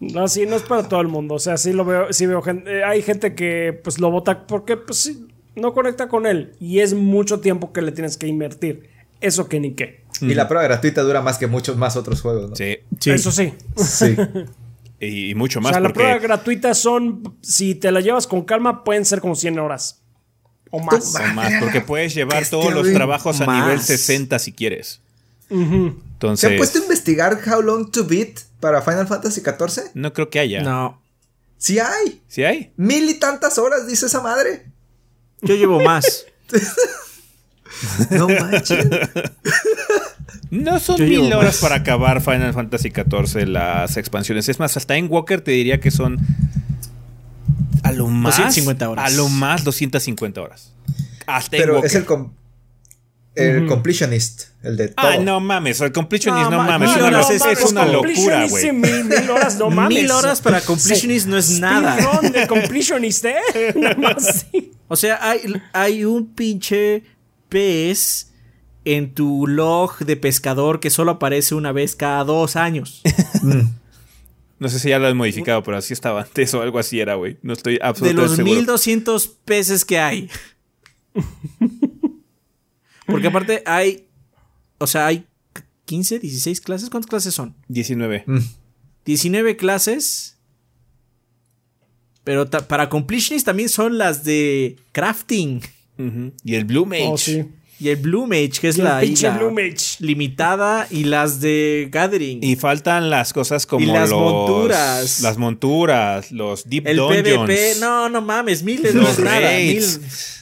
No, 0.00 0.28
sí, 0.28 0.46
no 0.46 0.56
es 0.56 0.62
para 0.62 0.84
todo 0.88 1.00
el 1.00 1.08
mundo. 1.08 1.34
O 1.34 1.38
sea, 1.38 1.56
sí 1.56 1.72
lo 1.72 1.84
veo, 1.84 2.12
sí 2.12 2.26
veo 2.26 2.42
gente. 2.42 2.78
eh, 2.78 2.84
Hay 2.84 3.02
gente 3.02 3.34
que 3.34 3.78
pues 3.82 3.98
lo 3.98 4.10
vota 4.10 4.46
porque 4.46 4.76
pues 4.76 4.98
sí, 5.00 5.26
no 5.56 5.72
conecta 5.74 6.08
con 6.08 6.26
él. 6.26 6.52
Y 6.60 6.80
es 6.80 6.94
mucho 6.94 7.40
tiempo 7.40 7.72
que 7.72 7.82
le 7.82 7.90
tienes 7.92 8.16
que 8.16 8.26
invertir. 8.28 8.90
Eso 9.20 9.48
que 9.48 9.58
ni 9.58 9.72
qué. 9.74 10.04
Y 10.20 10.34
la 10.34 10.46
prueba 10.46 10.62
gratuita 10.64 11.02
dura 11.02 11.20
más 11.22 11.38
que 11.38 11.48
muchos 11.48 11.76
más 11.76 11.96
otros 11.96 12.20
juegos, 12.20 12.50
¿no? 12.50 12.56
Sí. 12.56 12.76
Sí. 13.00 13.10
Eso 13.10 13.32
sí. 13.32 13.52
Sí. 13.76 14.16
Y, 15.00 15.30
y 15.30 15.34
mucho 15.34 15.60
O 15.60 15.62
más 15.62 15.72
sea, 15.72 15.80
la 15.80 15.88
porque 15.88 16.00
prueba 16.00 16.18
gratuita 16.18 16.74
son, 16.74 17.36
si 17.42 17.74
te 17.74 17.92
la 17.92 18.00
llevas 18.00 18.26
con 18.26 18.42
calma, 18.44 18.84
pueden 18.84 19.04
ser 19.04 19.20
como 19.20 19.34
100 19.34 19.58
horas. 19.58 20.02
O 20.70 20.80
más. 20.80 21.14
o 21.14 21.34
más, 21.34 21.52
porque 21.60 21.80
puedes 21.80 22.14
llevar 22.16 22.46
todos 22.46 22.72
los 22.72 22.92
trabajos 22.92 23.40
a 23.40 23.46
nivel 23.46 23.80
60 23.80 24.38
si 24.38 24.52
quieres. 24.52 25.00
¿Se 25.48 25.54
han 25.54 26.02
Entonces, 26.12 26.58
puesto 26.58 26.78
a 26.78 26.82
investigar 26.82 27.38
How 27.46 27.62
Long 27.62 27.90
to 27.90 28.04
Beat 28.04 28.40
para 28.60 28.82
Final 28.82 29.06
Fantasy 29.06 29.40
XIV? 29.40 29.92
no 29.94 30.12
creo 30.12 30.28
que 30.28 30.40
haya. 30.40 30.62
No. 30.62 31.00
Sí 31.56 31.78
hay. 31.78 32.20
¿Sí 32.28 32.44
hay? 32.44 32.72
Mil 32.76 33.08
y 33.08 33.14
tantas 33.14 33.56
horas, 33.58 33.86
dice 33.86 34.06
esa 34.06 34.20
madre. 34.20 34.66
Yo 35.42 35.54
llevo 35.54 35.80
más. 35.80 36.26
No 38.10 38.26
manches. 38.28 38.88
No 40.50 40.78
son 40.80 40.96
Yo 40.98 41.04
mil 41.04 41.32
horas 41.32 41.54
más. 41.54 41.56
para 41.58 41.74
acabar 41.76 42.20
Final 42.22 42.52
Fantasy 42.54 42.90
XIV 42.90 43.46
las 43.48 43.96
expansiones. 43.96 44.48
Es 44.48 44.58
más, 44.58 44.76
hasta 44.76 44.96
en 44.96 45.10
Walker 45.10 45.40
te 45.40 45.50
diría 45.50 45.78
que 45.80 45.90
son 45.90 46.18
a 47.82 47.92
lo 47.92 48.08
más 48.08 48.36
250 48.36 48.88
horas. 48.90 49.12
A 49.12 49.16
lo 49.16 49.28
más 49.28 49.64
250 49.64 50.40
horas. 50.40 50.72
Hasta 51.26 51.56
en 51.56 51.62
Pero 51.62 51.74
Walker. 51.74 51.86
es 51.90 51.94
el, 51.96 52.04
com- 52.04 52.32
el 53.34 53.66
completionist, 53.66 54.44
el 54.64 54.76
de 54.76 54.88
todo. 54.88 55.06
Ah, 55.06 55.16
no 55.18 55.38
mames, 55.38 55.80
el 55.80 55.92
completionist, 55.92 56.50
no, 56.50 56.56
ma- 56.58 56.64
mames, 56.78 56.88
mil 56.88 56.98
es 56.98 57.04
horas 57.04 57.30
es- 57.30 57.70
una 57.70 57.86
locura, 57.86 58.46
güey. 58.48 58.72
Mil, 58.72 59.04
mil 59.04 59.30
horas, 59.30 59.56
no 59.58 59.70
mames. 59.70 59.98
Mil 60.02 60.10
horas 60.10 60.40
para 60.40 60.60
completionist 60.60 61.26
no 61.28 61.36
es 61.36 61.60
nada. 61.60 61.96
De 62.22 62.46
completionist, 62.48 63.24
¿eh? 63.26 63.36
Nada 63.76 63.94
más 63.96 64.46
sí. 64.50 64.72
O 64.88 64.96
sea, 64.96 65.18
hay, 65.22 65.40
hay 65.72 66.04
un 66.04 66.34
pinche 66.34 67.04
pez 67.48 68.32
en 68.94 69.14
tu 69.14 69.46
log 69.46 69.98
de 69.98 70.16
pescador 70.16 70.80
que 70.80 70.90
solo 70.90 71.12
aparece 71.12 71.54
una 71.54 71.72
vez 71.72 71.94
cada 71.96 72.24
dos 72.24 72.56
años. 72.56 73.02
No 74.60 74.68
sé 74.68 74.80
si 74.80 74.88
ya 74.88 74.98
lo 74.98 75.06
han 75.06 75.16
modificado, 75.16 75.62
pero 75.62 75.76
así 75.76 75.92
estaba 75.92 76.22
antes 76.22 76.52
o 76.52 76.60
algo 76.60 76.80
así 76.80 76.98
era, 76.98 77.14
güey. 77.14 77.38
No 77.42 77.52
estoy 77.52 77.74
De 77.74 77.80
absolutamente 77.84 78.22
los 78.28 78.34
seguro. 78.36 78.54
1200 78.56 79.28
peces 79.44 79.84
que 79.84 80.00
hay. 80.00 80.28
Porque 83.06 83.28
aparte 83.28 83.62
hay. 83.66 84.08
O 84.78 84.86
sea, 84.88 85.06
hay 85.06 85.26
15, 85.84 86.18
16 86.18 86.60
clases. 86.60 86.90
¿Cuántas 86.90 87.08
clases 87.08 87.34
son? 87.34 87.54
19. 87.68 88.24
Mm. 88.26 88.38
19 89.04 89.56
clases. 89.56 90.36
Pero 92.24 92.48
ta- 92.48 92.66
para 92.66 92.88
completionist 92.88 93.46
también 93.46 93.68
son 93.68 93.96
las 93.96 94.24
de 94.24 94.76
crafting. 94.92 95.60
Y 96.44 96.54
el 96.54 96.64
Blue 96.64 96.84
Mage. 96.86 97.06
Oh, 97.08 97.16
sí. 97.18 97.44
Y 97.80 97.90
el 97.90 97.96
Blue 97.96 98.26
Mage, 98.26 98.52
que 98.60 98.68
es 98.68 98.78
Y 98.78 98.82
la 98.82 98.98
pinche 99.00 99.28
isla 99.28 99.38
Blue 99.38 99.52
Mage. 99.52 99.96
limitada. 100.00 100.86
Y 100.90 101.04
las 101.04 101.40
de 101.40 101.88
Gathering. 101.92 102.40
Y 102.42 102.56
faltan 102.56 103.08
las 103.08 103.32
cosas 103.32 103.66
como 103.66 103.84
Y 103.84 103.86
las 103.86 104.10
los- 104.10 104.20
monturas. 104.20 105.20
Las 105.20 105.38
monturas, 105.38 106.32
los 106.32 106.68
Deep 106.68 106.86
el 106.88 106.96
Dungeons. 106.96 107.48
PvP. 107.48 107.74
No, 107.80 108.08
no 108.08 108.20
mames. 108.20 108.62
Miles 108.64 108.94
Los 108.94 109.10
es 109.10 109.18
nada. 109.20 109.52
Mil- 109.58 109.84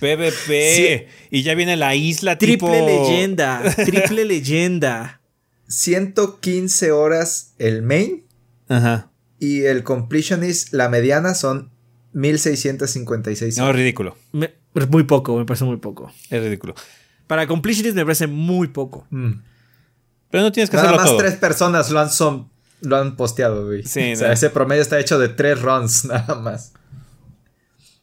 PvP. 0.01 1.09
Y 1.31 1.43
ya 1.43 1.55
viene 1.55 1.77
la 1.77 1.95
isla 1.95 2.39
Triple 2.39 2.69
tipo... 2.69 2.87
leyenda. 2.87 3.63
Triple 3.85 4.25
leyenda. 4.25 5.21
115 5.69 6.93
horas 6.93 7.55
el 7.59 7.83
main 7.83 8.25
Ajá. 8.69 9.11
y 9.41 9.63
el 9.65 9.83
completionist, 9.83 10.73
la 10.73 10.89
mediana, 10.89 11.35
son 11.35 11.71
1656 12.13 13.59
No, 13.59 13.73
ridículo. 13.73 14.17
Me- 14.33 14.55
es 14.75 14.89
muy 14.89 15.05
poco, 15.05 15.37
me 15.37 15.45
parece 15.45 15.65
muy 15.65 15.77
poco. 15.79 16.13
Es 16.31 16.43
ridículo. 16.43 16.75
Para 17.27 17.47
completionist 17.47 17.97
me 17.97 18.05
parece 18.05 18.27
muy 18.27 18.69
poco. 18.69 19.07
Mm. 19.11 19.33
Pero 20.31 20.45
no 20.45 20.53
tienes 20.53 20.71
que 20.71 20.77
Nada 20.77 20.89
hacerlo 20.89 21.03
más 21.03 21.11
todo. 21.11 21.19
tres 21.19 21.35
personas 21.37 21.91
lo 21.91 22.01
han, 22.01 22.11
son, 22.11 22.49
lo 22.81 22.97
han 22.97 23.17
posteado, 23.17 23.67
güey. 23.67 23.83
Sí, 23.85 24.13
o 24.13 24.17
sea, 24.17 24.29
no. 24.29 24.35
ese 24.35 24.51
promedio 24.51 24.83
está 24.83 24.99
hecho 24.99 25.19
de 25.19 25.29
tres 25.29 25.61
runs, 25.61 26.05
nada 26.07 26.35
más. 26.37 26.73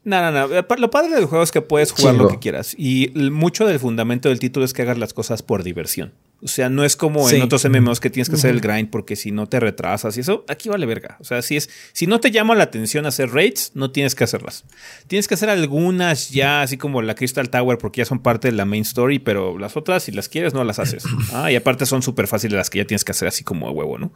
No, 0.03 0.19
no, 0.31 0.47
no. 0.47 0.65
Lo 0.77 0.89
padre 0.91 1.15
del 1.15 1.25
juego 1.25 1.43
es 1.43 1.51
que 1.51 1.61
puedes 1.61 1.91
jugar 1.91 2.15
lo 2.15 2.27
que 2.27 2.39
quieras. 2.39 2.75
Y 2.77 3.11
mucho 3.31 3.65
del 3.65 3.79
fundamento 3.79 4.29
del 4.29 4.39
título 4.39 4.65
es 4.65 4.73
que 4.73 4.81
hagas 4.81 4.97
las 4.97 5.13
cosas 5.13 5.41
por 5.41 5.63
diversión. 5.63 6.13
O 6.43 6.47
sea, 6.47 6.67
no 6.69 6.83
es 6.83 6.97
como 6.97 7.27
Sí. 7.29 7.37
en 7.37 7.41
otros 7.43 7.63
MMOs 7.63 8.01
que 8.01 8.09
tienes 8.09 8.27
que 8.29 8.35
hacer 8.35 8.51
el 8.51 8.59
grind 8.59 8.89
porque 8.89 9.15
si 9.15 9.31
no 9.31 9.47
te 9.47 9.61
retrasas 9.61 10.17
y 10.17 10.19
eso, 10.19 10.43
aquí 10.49 10.67
vale 10.67 10.85
verga. 10.85 11.15
O 11.21 11.23
sea, 11.23 11.41
si 11.41 11.55
es, 11.55 11.69
si 11.93 12.05
no 12.05 12.19
te 12.19 12.31
llama 12.31 12.53
la 12.53 12.65
atención 12.65 13.05
hacer 13.05 13.29
raids, 13.31 13.71
no 13.75 13.91
tienes 13.91 14.13
que 14.13 14.25
hacerlas. 14.25 14.65
Tienes 15.07 15.27
que 15.29 15.35
hacer 15.35 15.49
algunas 15.49 16.31
ya, 16.31 16.61
así 16.61 16.75
como 16.77 17.01
la 17.01 17.15
Crystal 17.15 17.49
Tower, 17.49 17.77
porque 17.77 17.99
ya 18.01 18.05
son 18.05 18.19
parte 18.19 18.49
de 18.49 18.57
la 18.57 18.65
main 18.65 18.81
story, 18.81 19.19
pero 19.19 19.57
las 19.57 19.77
otras, 19.77 20.03
si 20.03 20.11
las 20.11 20.27
quieres, 20.27 20.53
no 20.53 20.63
las 20.65 20.79
haces. 20.79 21.03
Ah, 21.33 21.49
y 21.51 21.55
aparte 21.55 21.85
son 21.85 22.01
súper 22.01 22.27
fáciles 22.27 22.57
las 22.57 22.69
que 22.69 22.79
ya 22.79 22.85
tienes 22.85 23.03
que 23.05 23.11
hacer 23.13 23.27
así 23.27 23.43
como 23.45 23.67
a 23.67 23.71
huevo, 23.71 23.97
¿no? 23.97 24.11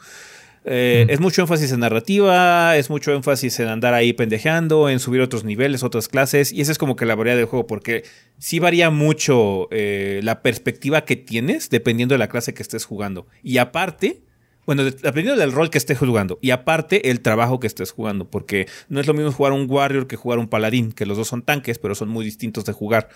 Eh, 0.66 1.06
Es 1.10 1.20
mucho 1.20 1.42
énfasis 1.42 1.72
en 1.72 1.80
narrativa, 1.80 2.76
es 2.78 2.90
mucho 2.90 3.14
énfasis 3.14 3.60
en 3.60 3.68
andar 3.70 3.94
ahí 3.94 4.14
pendejeando, 4.14 4.90
en 4.90 5.00
subir 5.00 5.22
otros 5.22 5.44
niveles, 5.44 5.84
otras 5.84 6.08
clases, 6.08 6.52
y 6.52 6.62
esa 6.62 6.72
es 6.72 6.78
como 6.78 6.96
que 6.96 7.06
la 7.06 7.16
variedad 7.16 7.38
del 7.38 7.46
juego, 7.46 7.68
porque 7.68 8.04
sí 8.38 8.60
varía 8.60 8.90
mucho 8.90 9.68
eh, 9.72 10.20
la 10.24 10.42
perspectiva 10.42 11.06
que 11.06 11.16
tienes 11.16 11.70
dependiendo 11.70 12.14
de 12.16 12.20
la 12.20 12.28
clase 12.28 12.54
que 12.54 12.62
estés 12.64 12.84
jugando. 12.86 13.28
Y 13.44 13.60
aparte, 13.60 14.22
bueno, 14.66 14.84
de- 14.84 14.92
dependiendo 14.92 15.40
del 15.40 15.54
rol 15.54 15.70
que 15.70 15.78
estés 15.78 15.98
jugando, 15.98 16.38
y 16.42 16.50
aparte 16.50 17.10
el 17.10 17.22
trabajo 17.22 17.62
que 17.62 17.68
estés 17.68 17.92
jugando, 17.92 18.30
porque 18.30 18.68
no 18.90 19.00
es 19.00 19.08
lo 19.08 19.14
mismo 19.14 19.32
jugar 19.32 19.54
un 19.54 19.66
warrior 19.72 20.08
que 20.08 20.18
jugar 20.18 20.38
un 20.40 20.50
paladín, 20.50 20.92
que 20.92 21.06
los 21.06 21.16
dos 21.18 21.30
son 21.30 21.42
tanques, 21.44 21.80
pero 21.80 21.96
son 21.96 22.10
muy 22.10 22.26
distintos 22.26 22.66
de 22.66 22.74
jugar. 22.74 23.08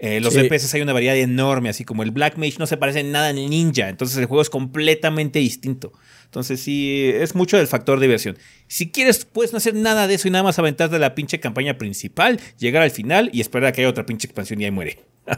Eh, 0.00 0.20
los 0.20 0.34
Sí. 0.34 0.40
DPS 0.42 0.74
hay 0.74 0.82
una 0.82 0.92
variedad 0.92 1.16
enorme, 1.16 1.68
así 1.68 1.84
como 1.84 2.02
el 2.02 2.10
Black 2.10 2.36
Mage 2.36 2.56
no 2.58 2.66
se 2.66 2.76
parece 2.76 3.00
en 3.00 3.12
nada 3.12 3.28
al 3.28 3.36
ninja, 3.36 3.88
entonces 3.88 4.16
el 4.18 4.26
juego 4.26 4.42
es 4.42 4.50
completamente 4.50 5.38
distinto. 5.38 5.92
Entonces 6.36 6.60
sí, 6.60 7.10
es 7.14 7.34
mucho 7.34 7.56
del 7.56 7.66
factor 7.66 7.98
diversión. 7.98 8.36
Si 8.66 8.90
quieres, 8.90 9.24
puedes 9.24 9.52
no 9.52 9.56
hacer 9.56 9.74
nada 9.74 10.06
de 10.06 10.16
eso 10.16 10.28
y 10.28 10.30
nada 10.30 10.44
más 10.44 10.58
aventarte 10.58 10.98
la 10.98 11.14
pinche 11.14 11.40
campaña 11.40 11.78
principal, 11.78 12.38
llegar 12.58 12.82
al 12.82 12.90
final 12.90 13.30
y 13.32 13.40
esperar 13.40 13.68
a 13.68 13.72
que 13.72 13.80
haya 13.80 13.88
otra 13.88 14.04
pinche 14.04 14.26
expansión 14.26 14.60
y 14.60 14.66
ahí 14.66 14.70
muere. 14.70 15.02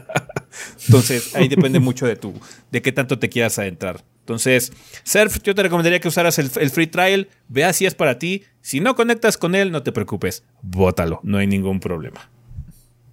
Entonces 0.87 1.33
ahí 1.37 1.47
depende 1.47 1.79
mucho 1.79 2.05
de 2.05 2.17
tu, 2.17 2.33
de 2.69 2.81
qué 2.81 2.91
tanto 2.91 3.17
te 3.17 3.29
quieras 3.29 3.57
adentrar. 3.59 4.03
Entonces, 4.19 4.73
Surf, 5.03 5.41
yo 5.41 5.55
te 5.55 5.63
recomendaría 5.63 6.01
que 6.01 6.09
usaras 6.09 6.37
el, 6.37 6.51
el 6.59 6.69
free 6.69 6.87
trial, 6.87 7.29
vea 7.47 7.71
si 7.71 7.85
es 7.85 7.95
para 7.95 8.19
ti. 8.19 8.43
Si 8.59 8.81
no 8.81 8.93
conectas 8.97 9.37
con 9.37 9.55
él, 9.55 9.71
no 9.71 9.83
te 9.83 9.93
preocupes, 9.93 10.43
bótalo, 10.61 11.21
no 11.23 11.37
hay 11.37 11.47
ningún 11.47 11.79
problema. 11.79 12.29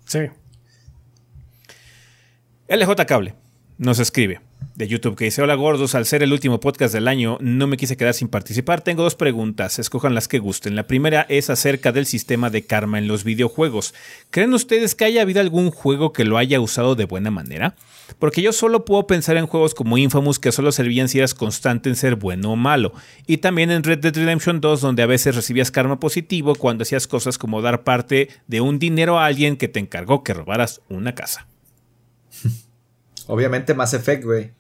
Sí. 0.07 0.23
LJ 2.67 3.07
Cable 3.07 3.37
nos 3.79 4.01
escribe 4.01 4.41
de 4.77 4.89
YouTube 4.89 5.17
que 5.17 5.25
dice: 5.27 5.43
Hola 5.43 5.55
gordos, 5.55 5.95
al 5.95 6.07
ser 6.07 6.23
el 6.23 6.33
último 6.33 6.61
podcast 6.61 6.93
del 6.95 7.09
año, 7.09 7.39
no 7.41 7.67
me 7.67 7.77
quise 7.77 7.97
quedar 7.97 8.15
sin 8.15 8.29
participar. 8.29 8.83
Tengo 8.83 9.03
dos 9.03 9.15
preguntas, 9.15 9.79
escojan 9.79 10.15
las 10.15 10.29
que 10.29 10.39
gusten. 10.39 10.77
La 10.77 10.87
primera 10.87 11.27
es 11.29 11.51
acerca 11.51 11.93
del 11.93 12.07
sistema 12.07 12.51
de 12.51 12.67
karma 12.67 12.99
en 12.99 13.09
los 13.09 13.25
videojuegos. 13.25 13.95
¿Creen 14.31 14.55
ustedes 14.55 14.95
que 14.95 15.05
haya 15.05 15.23
habido 15.23 15.41
algún 15.41 15.71
juego 15.71 16.13
que 16.13 16.25
lo 16.25 16.39
haya 16.39 16.61
usado 16.61 16.95
de 16.95 17.07
buena 17.07 17.31
manera? 17.31 17.75
Porque 18.19 18.43
yo 18.43 18.53
solo 18.53 18.85
puedo 18.85 19.07
pensar 19.07 19.37
en 19.37 19.47
juegos 19.47 19.75
como 19.75 19.99
Infamous 19.99 20.39
que 20.39 20.53
solo 20.53 20.73
servían 20.73 21.09
si 21.09 21.19
eras 21.19 21.35
constante 21.35 21.89
en 21.89 21.97
ser 21.97 22.17
bueno 22.17 22.53
o 22.53 22.57
malo. 22.57 22.93
Y 23.27 23.39
también 23.39 23.71
en 23.71 23.83
Red 23.83 23.99
Dead 23.99 24.15
Redemption 24.15 24.61
2 24.61 24.81
donde 24.81 25.03
a 25.03 25.07
veces 25.07 25.35
recibías 25.35 25.71
karma 25.71 25.99
positivo 25.99 26.55
cuando 26.55 26.83
hacías 26.83 27.07
cosas 27.07 27.39
como 27.39 27.63
dar 27.63 27.83
parte 27.83 28.29
de 28.47 28.61
un 28.61 28.79
dinero 28.79 29.19
a 29.19 29.27
alguien 29.27 29.57
que 29.57 29.69
te 29.69 29.81
encargó 29.81 30.23
que 30.23 30.35
robaras 30.35 30.81
una 30.89 31.15
casa. 31.15 31.47
Obviamente 33.27 33.75
Mass 33.75 33.95
Effect, 33.95 34.25
güey. 34.25 34.53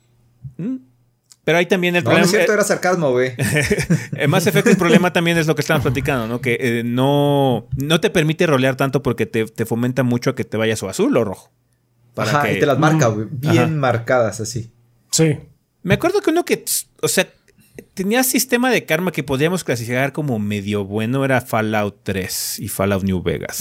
Pero 1.44 1.58
ahí 1.58 1.66
también 1.66 1.94
el 1.94 2.02
No, 2.02 2.10
no 2.10 2.14
problema... 2.16 2.24
es 2.26 2.30
cierto, 2.30 2.52
era 2.52 2.64
sarcasmo, 2.64 3.12
güey. 3.12 3.32
En 4.16 4.30
Mass 4.30 4.46
Effect 4.46 4.66
el 4.66 4.76
problema 4.76 5.12
también 5.12 5.38
es 5.38 5.46
lo 5.46 5.54
que 5.54 5.60
estamos 5.60 5.82
platicando, 5.82 6.26
¿no? 6.26 6.40
Que 6.40 6.56
eh, 6.60 6.82
no, 6.84 7.68
no 7.76 8.00
te 8.00 8.10
permite 8.10 8.46
rolear 8.46 8.76
tanto 8.76 9.02
porque 9.02 9.26
te, 9.26 9.44
te 9.46 9.64
fomenta 9.66 10.02
mucho 10.02 10.30
a 10.30 10.34
que 10.34 10.44
te 10.44 10.56
vayas 10.56 10.82
o 10.82 10.88
azul 10.88 11.16
o 11.16 11.24
rojo. 11.24 11.52
Para 12.14 12.30
Ajá, 12.30 12.42
que- 12.44 12.54
y 12.56 12.60
te 12.60 12.66
las 12.66 12.78
marca, 12.78 13.06
güey. 13.08 13.28
Bien 13.30 13.58
Ajá. 13.58 13.66
marcadas 13.68 14.40
así. 14.40 14.70
Sí. 15.12 15.38
Me 15.82 15.94
acuerdo 15.94 16.20
que 16.20 16.30
uno 16.30 16.44
que, 16.44 16.64
o 17.02 17.06
sea, 17.08 17.28
tenía 17.94 18.24
sistema 18.24 18.70
de 18.70 18.84
karma 18.84 19.12
que 19.12 19.22
podríamos 19.22 19.62
clasificar 19.62 20.12
como 20.12 20.38
medio 20.40 20.84
bueno 20.84 21.24
era 21.24 21.40
Fallout 21.42 22.00
3 22.02 22.58
y 22.58 22.68
Fallout 22.68 23.04
New 23.04 23.22
Vegas. 23.22 23.60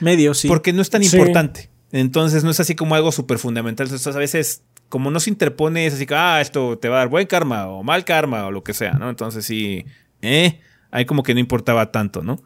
Medio, 0.00 0.32
sí. 0.32 0.48
Porque 0.48 0.72
no 0.72 0.80
es 0.80 0.88
tan 0.88 1.04
Sí. 1.04 1.14
importante. 1.14 1.68
Entonces 1.94 2.42
no 2.42 2.50
es 2.50 2.58
así 2.58 2.74
como 2.74 2.96
algo 2.96 3.12
súper 3.12 3.38
fundamental. 3.38 3.86
Entonces 3.86 4.16
a 4.16 4.18
veces, 4.18 4.64
como 4.88 5.12
no 5.12 5.20
se 5.20 5.30
interpone, 5.30 5.86
es 5.86 5.94
así 5.94 6.06
que, 6.06 6.16
ah, 6.16 6.40
esto 6.40 6.76
te 6.76 6.88
va 6.88 6.96
a 6.96 6.98
dar 6.98 7.08
buen 7.08 7.28
karma 7.28 7.68
o 7.68 7.84
mal 7.84 8.04
karma 8.04 8.46
o 8.46 8.50
lo 8.50 8.64
que 8.64 8.74
sea, 8.74 8.94
¿no? 8.94 9.08
Entonces 9.08 9.46
sí, 9.46 9.84
eh, 10.20 10.58
ahí 10.90 11.04
como 11.04 11.22
que 11.22 11.34
no 11.34 11.40
importaba 11.40 11.92
tanto, 11.92 12.20
¿no? 12.20 12.42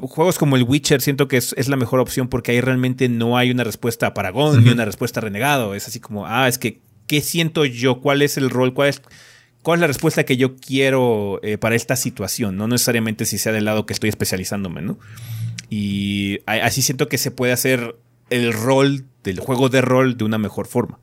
Juegos 0.00 0.36
como 0.36 0.56
el 0.56 0.64
Witcher 0.64 1.00
siento 1.00 1.28
que 1.28 1.36
es, 1.36 1.54
es 1.56 1.68
la 1.68 1.76
mejor 1.76 2.00
opción 2.00 2.26
porque 2.26 2.50
ahí 2.50 2.60
realmente 2.60 3.08
no 3.08 3.38
hay 3.38 3.52
una 3.52 3.62
respuesta 3.62 4.08
a 4.08 4.14
Paragón 4.14 4.64
ni 4.64 4.70
una 4.70 4.84
respuesta 4.84 5.20
a 5.20 5.22
Renegado. 5.22 5.76
Es 5.76 5.86
así 5.86 6.00
como, 6.00 6.26
ah, 6.26 6.48
es 6.48 6.58
que, 6.58 6.80
¿qué 7.06 7.20
siento 7.20 7.64
yo? 7.64 8.00
¿Cuál 8.00 8.20
es 8.20 8.36
el 8.36 8.50
rol? 8.50 8.74
¿Cuál 8.74 8.88
es, 8.88 9.00
cuál 9.62 9.78
es 9.78 9.80
la 9.82 9.86
respuesta 9.86 10.24
que 10.24 10.36
yo 10.36 10.56
quiero 10.56 11.38
eh, 11.44 11.56
para 11.56 11.76
esta 11.76 11.94
situación? 11.94 12.56
No 12.56 12.66
necesariamente 12.66 13.26
si 13.26 13.38
sea 13.38 13.52
del 13.52 13.64
lado 13.64 13.86
que 13.86 13.92
estoy 13.92 14.10
especializándome, 14.10 14.82
¿no? 14.82 14.98
Y 15.68 16.40
así 16.46 16.82
siento 16.82 17.06
que 17.06 17.16
se 17.16 17.30
puede 17.30 17.52
hacer 17.52 17.94
el 18.30 18.52
rol 18.52 19.04
del 19.22 19.38
juego 19.40 19.68
de 19.68 19.80
rol 19.82 20.16
de 20.16 20.24
una 20.24 20.38
mejor 20.38 20.66
forma. 20.66 20.98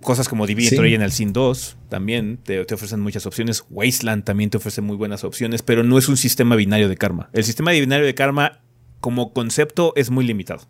Cosas 0.00 0.28
como 0.28 0.46
Divinity 0.46 0.76
Sí. 0.76 0.94
en 0.94 1.02
el 1.02 1.10
Sin 1.12 1.32
2 1.32 1.76
también 1.88 2.38
te, 2.42 2.64
te 2.64 2.74
ofrecen 2.74 3.00
muchas 3.00 3.26
opciones. 3.26 3.64
Wasteland 3.68 4.24
también 4.24 4.48
te 4.48 4.56
ofrece 4.56 4.80
muy 4.80 4.96
buenas 4.96 5.24
opciones, 5.24 5.62
pero 5.62 5.82
no 5.82 5.98
es 5.98 6.08
un 6.08 6.16
sistema 6.16 6.54
binario 6.56 6.88
de 6.88 6.96
karma. 6.96 7.28
El 7.32 7.44
sistema 7.44 7.72
binario 7.72 8.06
de 8.06 8.14
karma 8.14 8.60
como 9.00 9.32
concepto 9.32 9.92
es 9.96 10.10
muy 10.10 10.24
limitado. 10.24 10.62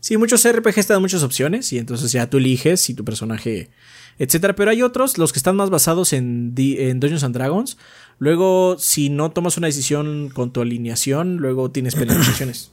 Sí, 0.00 0.16
muchos 0.16 0.44
RPGs 0.50 0.86
te 0.86 0.92
dan 0.94 1.02
muchas 1.02 1.22
opciones 1.22 1.72
y 1.72 1.78
entonces 1.78 2.10
ya 2.12 2.28
tú 2.30 2.38
eliges 2.38 2.80
si 2.80 2.94
tu 2.94 3.04
personaje, 3.04 3.70
etcétera. 4.18 4.54
Pero 4.54 4.70
hay 4.70 4.82
otros, 4.82 5.18
los 5.18 5.32
que 5.32 5.38
están 5.38 5.56
más 5.56 5.68
basados 5.70 6.12
en, 6.12 6.54
Di- 6.54 6.78
en 6.78 7.00
Dungeons 7.00 7.22
and 7.24 7.34
Dragons. 7.34 7.76
Luego, 8.20 8.76
si 8.78 9.08
no 9.08 9.32
tomas 9.32 9.56
una 9.56 9.66
decisión 9.66 10.28
con 10.28 10.52
tu 10.52 10.60
alineación, 10.60 11.38
luego 11.38 11.70
tienes 11.70 11.94
penalizaciones. 11.96 12.70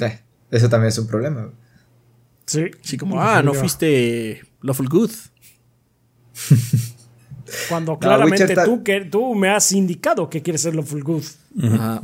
Eh, 0.00 0.20
eso 0.50 0.68
también 0.68 0.88
es 0.88 0.98
un 0.98 1.06
problema. 1.06 1.50
Sí. 2.46 2.64
Así 2.84 2.96
como, 2.96 3.20
ah, 3.20 3.42
no 3.42 3.54
fuiste 3.54 4.44
Lawful 4.60 4.88
Good. 4.88 5.10
Cuando 7.68 7.98
claramente 7.98 8.54
tú, 8.64 8.82
que, 8.82 9.02
tú 9.02 9.34
me 9.34 9.48
has 9.48 9.72
indicado 9.72 10.28
que 10.28 10.42
quieres 10.42 10.62
ser 10.62 10.74
lo 10.74 10.82
full 10.82 11.02
good. 11.02 11.24
Ajá. 11.62 12.00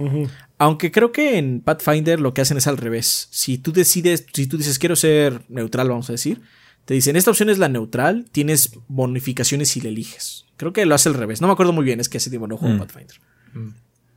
Aunque 0.58 0.90
creo 0.92 1.12
que 1.12 1.38
en 1.38 1.60
Pathfinder 1.60 2.20
lo 2.20 2.34
que 2.34 2.42
hacen 2.42 2.56
es 2.56 2.66
al 2.66 2.76
revés. 2.76 3.28
Si 3.30 3.58
tú 3.58 3.72
decides, 3.72 4.26
si 4.32 4.46
tú 4.46 4.58
dices 4.58 4.78
quiero 4.78 4.96
ser 4.96 5.42
neutral, 5.48 5.88
vamos 5.88 6.08
a 6.10 6.12
decir, 6.12 6.42
te 6.84 6.94
dicen 6.94 7.16
esta 7.16 7.30
opción 7.30 7.50
es 7.50 7.58
la 7.58 7.68
neutral, 7.68 8.26
tienes 8.30 8.78
bonificaciones 8.88 9.70
si 9.70 9.80
la 9.80 9.88
eliges. 9.88 10.46
Creo 10.60 10.74
que 10.74 10.84
lo 10.84 10.94
hace 10.94 11.08
al 11.08 11.14
revés. 11.14 11.40
No 11.40 11.46
me 11.46 11.54
acuerdo 11.54 11.72
muy 11.72 11.86
bien, 11.86 12.00
es 12.00 12.10
que 12.10 12.18
hace 12.18 12.28
tiempo 12.28 12.46
no 12.46 12.58
juego 12.58 12.74
Mm. 12.74 12.78
Pathfinder. 12.80 13.16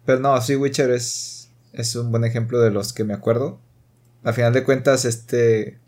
Pero 0.05 0.19
no, 0.19 0.41
sí, 0.41 0.57
Witcher 0.57 0.91
es, 0.91 1.49
es 1.71 1.95
un 1.95 2.11
buen 2.11 2.25
ejemplo 2.25 2.59
de 2.59 2.69
los 2.69 2.91
que 2.91 3.05
me 3.05 3.13
acuerdo. 3.13 3.61
A 4.25 4.33
final 4.33 4.51
de 4.51 4.65
cuentas, 4.65 5.05
este. 5.05 5.79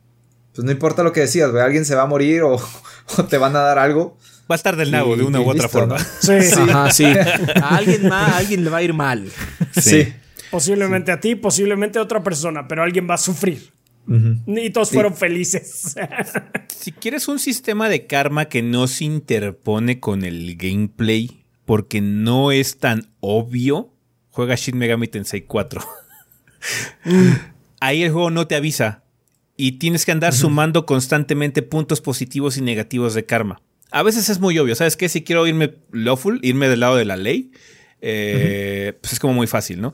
Pues 0.53 0.63
no 0.63 0.71
importa 0.71 1.03
lo 1.03 1.11
que 1.11 1.19
decías, 1.19 1.51
güey. 1.51 1.61
Alguien 1.61 1.83
se 1.83 1.93
va 1.95 2.03
a 2.03 2.05
morir 2.05 2.43
o, 2.43 2.55
o 3.17 3.23
te 3.25 3.37
van 3.37 3.53
a 3.57 3.59
dar 3.59 3.79
algo. 3.79 4.17
Va 4.49 4.55
a 4.55 4.55
estar 4.55 4.77
del 4.77 4.91
nabo 4.91 5.17
de 5.17 5.23
una 5.23 5.41
u 5.41 5.49
otra 5.49 5.63
listo, 5.63 5.67
forma. 5.69 5.97
¿no? 5.97 6.05
Sí. 6.21 6.61
Ajá, 6.61 6.89
sí. 6.91 7.03
A 7.03 7.75
alguien 7.75 8.07
más, 8.07 8.31
a 8.31 8.37
alguien 8.37 8.63
le 8.63 8.69
va 8.69 8.77
a 8.77 8.81
ir 8.83 8.93
mal. 8.93 9.29
Sí. 9.73 10.13
Posiblemente 10.51 11.11
a 11.11 11.19
ti, 11.19 11.35
posiblemente 11.35 11.99
a 11.99 12.01
otra 12.01 12.23
persona, 12.23 12.65
pero 12.65 12.81
alguien 12.81 13.09
va 13.09 13.15
a 13.15 13.17
sufrir. 13.17 13.73
Ujú. 14.07 14.59
Y 14.59 14.69
todos 14.69 14.91
fueron 14.91 15.15
felices. 15.15 15.95
Si 16.67 16.91
quieres 16.91 17.27
un 17.27 17.39
sistema 17.39 17.89
de 17.89 18.05
karma 18.05 18.45
que 18.45 18.61
no 18.61 18.85
se 18.85 19.05
interpone 19.05 19.99
con 19.99 20.23
el 20.23 20.55
gameplay 20.55 21.45
porque 21.65 21.99
no 21.99 22.51
es 22.51 22.77
tan 22.77 23.09
obvio, 23.21 23.91
juega 24.29 24.53
Shin 24.53 24.77
Megami 24.77 25.07
Tensei 25.07 25.41
4. 25.41 25.81
Ahí 27.79 28.03
el 28.03 28.11
juego 28.11 28.29
no 28.29 28.45
te 28.45 28.55
avisa 28.55 29.03
y 29.57 29.73
tienes 29.73 30.05
que 30.05 30.11
andar 30.11 30.33
sumando 30.33 30.85
constantemente 30.85 31.61
puntos 31.61 32.01
positivos 32.01 32.57
y 32.57 32.61
negativos 32.61 33.13
de 33.13 33.25
karma. 33.25 33.61
A 33.91 34.03
veces 34.03 34.29
es 34.29 34.39
muy 34.39 34.57
obvio, 34.59 34.75
¿sabes 34.75 34.97
qué? 34.97 35.09
Si 35.09 35.23
quiero 35.23 35.47
irme 35.47 35.75
lawful, 35.91 36.39
irme 36.43 36.67
del 36.67 36.81
lado 36.81 36.97
de 36.97 37.05
la 37.05 37.17
ley, 37.17 37.51
eh, 38.01 38.93
pues 39.01 39.13
es 39.13 39.19
como 39.19 39.33
muy 39.33 39.47
fácil, 39.47 39.81
¿no? 39.81 39.93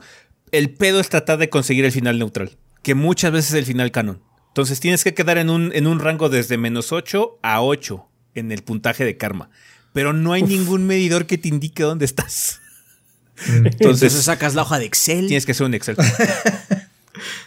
El 0.50 0.74
pedo 0.74 1.00
es 1.00 1.08
tratar 1.08 1.38
de 1.38 1.48
conseguir 1.48 1.84
el 1.84 1.92
final 1.92 2.18
neutral, 2.18 2.50
que 2.82 2.94
muchas 2.94 3.32
veces 3.32 3.50
es 3.52 3.58
el 3.58 3.64
final 3.66 3.90
canon. 3.92 4.20
Entonces 4.48 4.80
tienes 4.80 5.02
que 5.04 5.14
quedar 5.14 5.38
en 5.38 5.48
un, 5.50 5.70
en 5.74 5.86
un 5.86 5.98
rango 6.00 6.28
desde 6.28 6.58
menos 6.58 6.92
8 6.92 7.38
a 7.42 7.62
8 7.62 8.06
en 8.34 8.52
el 8.52 8.62
puntaje 8.62 9.04
de 9.04 9.16
karma. 9.16 9.50
Pero 9.92 10.12
no 10.12 10.32
hay 10.32 10.42
ningún 10.42 10.86
medidor 10.86 11.26
que 11.26 11.38
te 11.38 11.48
indique 11.48 11.82
dónde 11.82 12.04
estás. 12.04 12.60
Entonces, 13.46 13.74
Entonces 13.80 14.12
sacas 14.24 14.54
la 14.54 14.62
hoja 14.62 14.78
de 14.78 14.84
Excel. 14.86 15.26
tienes 15.26 15.46
que 15.46 15.52
hacer 15.52 15.66
un 15.66 15.74
Excel. 15.74 15.96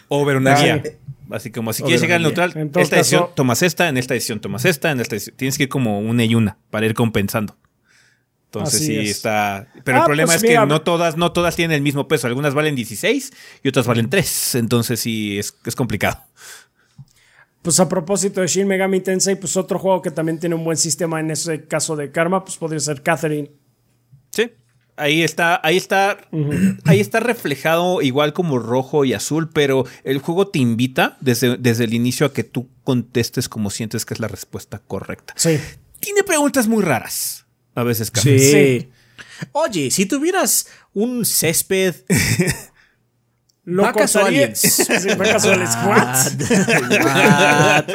o 0.08 0.24
ver 0.24 0.36
una 0.36 0.54
guía. 0.60 0.82
Así 1.30 1.50
como 1.50 1.72
si 1.72 1.82
quieres 1.82 2.00
llegar 2.00 2.16
al 2.16 2.22
neutral, 2.22 2.52
En 2.54 2.70
esta 2.76 2.96
decisión 2.96 3.22
caso- 3.22 3.32
tomas 3.34 3.62
esta, 3.62 3.88
en 3.88 3.96
esta 3.96 4.14
decisión 4.14 4.40
tomas 4.40 4.64
esta, 4.64 4.90
en 4.92 5.00
esta 5.00 5.16
decisión. 5.16 5.36
Tienes 5.36 5.56
que 5.56 5.64
ir 5.64 5.68
como 5.68 5.98
una 6.00 6.24
y 6.24 6.34
una 6.36 6.56
para 6.70 6.86
ir 6.86 6.94
compensando. 6.94 7.56
Entonces 8.46 8.74
Así 8.80 8.86
sí 8.86 8.98
es. 8.98 9.10
está. 9.10 9.68
Pero 9.84 9.98
el 9.98 10.02
Ah, 10.02 10.06
problema 10.06 10.26
pues 10.28 10.36
es 10.36 10.42
mira, 10.48 10.62
que 10.62 10.66
no 10.66 10.80
todas, 10.82 11.16
no 11.16 11.32
todas 11.32 11.56
tienen 11.56 11.74
el 11.76 11.82
mismo 11.82 12.08
peso. 12.08 12.26
Algunas 12.26 12.54
valen 12.54 12.74
16 12.74 13.32
y 13.62 13.68
otras 13.68 13.86
valen 13.86 14.08
3. 14.08 14.54
Entonces 14.56 14.98
sí 15.00 15.38
es, 15.38 15.54
es 15.64 15.76
complicado. 15.76 16.22
pues 17.62 17.80
a 17.80 17.88
propósito 17.88 18.40
de 18.40 18.46
Shin 18.46 18.68
Megami 18.68 19.00
Tensei, 19.00 19.34
pues 19.36 19.56
otro 19.56 19.78
juego 19.78 20.00
que 20.00 20.10
también 20.12 20.38
tiene 20.38 20.54
un 20.54 20.64
buen 20.64 20.76
sistema 20.76 21.18
en 21.20 21.30
ese 21.32 21.64
caso 21.66 21.96
de 21.96 22.12
karma, 22.12 22.44
pues 22.44 22.56
podría 22.56 22.78
ser 22.80 23.02
Catherine. 23.02 23.50
Sí. 24.30 24.50
Ahí 24.98 25.22
está, 25.22 25.60
ahí 25.62 25.76
está, 25.76 26.16
ahí 26.84 27.00
está 27.00 27.20
reflejado 27.20 28.00
igual 28.02 28.32
como 28.32 28.58
rojo 28.60 29.04
y 29.04 29.12
azul, 29.14 29.50
pero 29.52 29.84
el 30.04 30.20
juego 30.20 30.46
te 30.48 30.60
invita 30.60 31.18
desde, 31.20 31.56
desde 31.58 31.84
el 31.84 31.92
inicio 31.92 32.24
a 32.26 32.32
que 32.32 32.44
tú 32.44 32.68
contestes 32.84 33.48
como 33.48 33.68
sientes 33.70 34.06
que 34.06 34.14
es 34.14 34.20
la 34.20 34.28
respuesta 34.28 34.78
correcta. 34.78 35.34
Sí. 35.36 35.58
Tiene 36.00 36.22
preguntas 36.22 36.68
muy 36.68 36.82
raras. 36.84 37.45
A 37.76 37.84
veces, 37.84 38.10
Carlos. 38.10 38.40
Sí. 38.40 38.50
Sí. 38.50 38.90
Oye, 39.52 39.90
si 39.90 40.06
tuvieras 40.06 40.66
un 40.94 41.24
césped. 41.24 41.94
Lo 43.64 43.82
¿Vacas 43.82 44.16
aliens? 44.16 44.60
Sí, 44.60 45.08
vacas 45.16 45.44
o 45.44 45.52
aliens. 45.52 45.76
What? 45.84 46.16
What? 47.04 47.84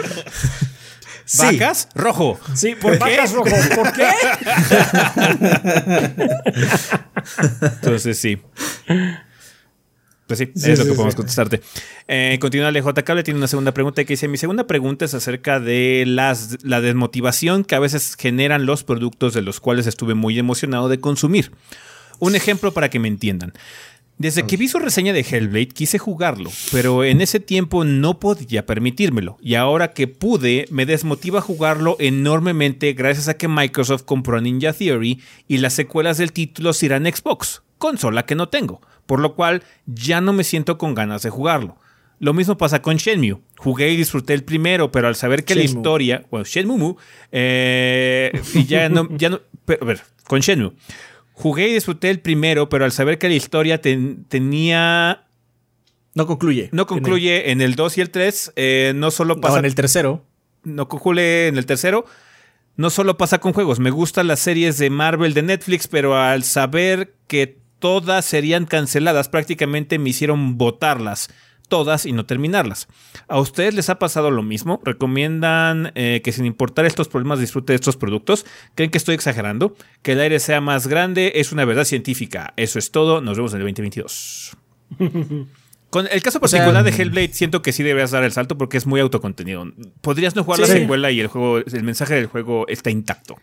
¿Vacas? 1.37 1.87
Rojo. 1.95 2.39
Sí, 2.55 2.75
por 2.75 2.97
vacas 2.99 3.31
rojo. 3.31 3.55
¿Por 3.75 3.93
qué? 3.93 4.09
Entonces 7.61 8.19
sí. 8.19 8.41
Pues 10.31 10.39
sí, 10.39 10.49
Sí, 10.55 10.71
es 10.71 10.79
lo 10.79 10.85
que 10.85 10.93
podemos 10.93 11.15
contestarte. 11.15 11.59
Eh, 12.07 12.37
continúa 12.39 12.71
LJ 12.71 13.03
Cable, 13.03 13.21
tiene 13.23 13.37
una 13.37 13.47
segunda 13.47 13.73
pregunta 13.73 14.01
que 14.05 14.13
dice, 14.13 14.29
mi 14.29 14.37
segunda 14.37 14.65
pregunta 14.65 15.03
es 15.03 15.13
acerca 15.13 15.59
de 15.59 16.05
las, 16.07 16.63
la 16.63 16.79
desmotivación 16.79 17.65
que 17.65 17.75
a 17.75 17.79
veces 17.79 18.15
generan 18.17 18.65
los 18.65 18.85
productos 18.85 19.33
de 19.33 19.41
los 19.41 19.59
cuales 19.59 19.87
estuve 19.87 20.13
muy 20.13 20.39
emocionado 20.39 20.87
de 20.87 21.01
consumir. 21.01 21.51
Un 22.19 22.35
ejemplo 22.35 22.71
para 22.71 22.89
que 22.89 22.99
me 22.99 23.09
entiendan. 23.09 23.51
Desde 24.17 24.43
que 24.43 24.55
vi 24.55 24.69
su 24.69 24.79
reseña 24.79 25.11
de 25.11 25.25
Hellblade 25.29 25.67
quise 25.67 25.97
jugarlo, 25.97 26.49
pero 26.71 27.03
en 27.03 27.19
ese 27.19 27.41
tiempo 27.41 27.83
no 27.83 28.17
podía 28.19 28.65
permitírmelo. 28.65 29.37
Y 29.41 29.55
ahora 29.55 29.91
que 29.91 30.07
pude, 30.07 30.65
me 30.69 30.85
desmotiva 30.85 31.41
jugarlo 31.41 31.97
enormemente 31.99 32.93
gracias 32.93 33.27
a 33.27 33.33
que 33.33 33.49
Microsoft 33.49 34.03
compró 34.03 34.39
Ninja 34.39 34.71
Theory 34.71 35.19
y 35.49 35.57
las 35.57 35.73
secuelas 35.73 36.19
del 36.19 36.31
título 36.31 36.71
se 36.71 36.85
irán 36.85 37.05
a 37.05 37.11
Xbox, 37.11 37.63
consola 37.81 38.25
que 38.25 38.35
no 38.35 38.47
tengo, 38.47 38.79
por 39.05 39.19
lo 39.19 39.35
cual 39.35 39.63
ya 39.85 40.21
no 40.21 40.31
me 40.31 40.45
siento 40.45 40.77
con 40.77 40.95
ganas 40.95 41.21
de 41.23 41.29
jugarlo. 41.31 41.75
Lo 42.19 42.33
mismo 42.33 42.55
pasa 42.55 42.81
con 42.83 42.97
Shenmue. 42.97 43.39
Jugué 43.57 43.89
y 43.89 43.97
disfruté 43.97 44.33
el 44.35 44.43
primero, 44.43 44.91
pero 44.91 45.07
al 45.07 45.15
saber 45.15 45.43
que 45.43 45.55
la 45.55 45.63
historia, 45.63 46.23
bueno, 46.29 46.45
Shenmue, 46.45 46.95
eh, 47.31 48.31
y 48.53 48.65
ya 48.65 48.87
no, 48.89 49.09
ya 49.17 49.29
no, 49.29 49.41
pero, 49.65 49.83
a 49.83 49.85
ver, 49.87 50.01
con 50.27 50.39
Shenmue. 50.39 50.73
Jugué 51.33 51.69
y 51.69 51.73
disfruté 51.73 52.11
el 52.11 52.19
primero, 52.19 52.69
pero 52.69 52.85
al 52.85 52.91
saber 52.91 53.17
que 53.17 53.27
la 53.27 53.33
historia 53.35 53.81
ten- 53.81 54.25
tenía. 54.29 55.23
No 56.13 56.27
concluye. 56.27 56.69
No 56.71 56.85
concluye 56.85 57.51
en 57.51 57.61
el 57.61 57.73
2 57.75 57.97
y 57.97 58.01
el 58.01 58.11
3, 58.11 58.53
eh, 58.55 58.93
no 58.95 59.09
solo 59.11 59.41
pasa. 59.41 59.55
no, 59.55 59.59
en 59.59 59.65
el 59.65 59.73
tercero. 59.75 60.23
no 60.63 60.87
concluye 60.87 61.47
en 61.47 61.57
el 61.57 61.65
tercero. 61.65 62.05
No 62.77 62.89
solo 62.91 63.17
pasa 63.17 63.39
con 63.39 63.53
juegos. 63.53 63.79
Me 63.79 63.89
gustan 63.89 64.27
las 64.27 64.39
series 64.39 64.77
de 64.77 64.89
Marvel 64.91 65.33
de 65.33 65.41
Netflix, 65.41 65.87
pero 65.87 66.15
al 66.17 66.43
saber 66.43 67.13
que 67.27 67.57
todas 67.81 68.23
serían 68.23 68.65
canceladas, 68.65 69.27
prácticamente 69.27 69.99
me 69.99 70.11
hicieron 70.11 70.57
votarlas. 70.57 71.29
Todas 71.67 72.05
y 72.05 72.11
no 72.11 72.25
terminarlas. 72.25 72.89
¿A 73.29 73.39
ustedes 73.39 73.73
les 73.73 73.89
ha 73.89 73.97
pasado 73.97 74.29
lo 74.29 74.43
mismo? 74.43 74.81
¿Recomiendan 74.83 75.93
eh, 75.95 76.19
que 76.21 76.33
sin 76.33 76.45
importar 76.45 76.85
estos 76.85 77.07
problemas 77.07 77.39
disfrute 77.39 77.71
de 77.71 77.75
estos 77.75 77.95
productos? 77.95 78.45
¿Creen 78.75 78.91
que 78.91 78.97
estoy 78.97 79.15
exagerando? 79.15 79.73
¿Que 80.01 80.11
el 80.11 80.19
aire 80.19 80.39
sea 80.41 80.59
más 80.59 80.87
grande? 80.87 81.31
Es 81.35 81.53
una 81.53 81.63
verdad 81.63 81.85
científica. 81.85 82.53
Eso 82.57 82.77
es 82.77 82.91
todo. 82.91 83.21
Nos 83.21 83.37
vemos 83.37 83.53
en 83.53 83.61
el 83.61 83.67
2022. 83.67 84.57
Con 85.89 86.07
el 86.09 86.21
caso 86.21 86.39
sea, 86.47 86.59
particular 86.59 86.83
de 86.83 86.91
Hellblade, 86.91 87.33
siento 87.33 87.61
que 87.61 87.73
sí 87.73 87.83
deberías 87.83 88.11
dar 88.11 88.23
el 88.23 88.31
salto 88.31 88.57
porque 88.57 88.77
es 88.77 88.85
muy 88.85 88.99
autocontenido. 89.01 89.65
Podrías 90.01 90.35
no 90.35 90.43
jugar 90.43 90.59
la 90.61 90.67
Sí. 90.67 90.73
secuela 90.73 91.11
y 91.11 91.19
el 91.19 91.27
juego, 91.27 91.57
el 91.57 91.83
mensaje 91.83 92.15
del 92.15 92.27
juego 92.27 92.65
está 92.69 92.89
intacto. 92.91 93.37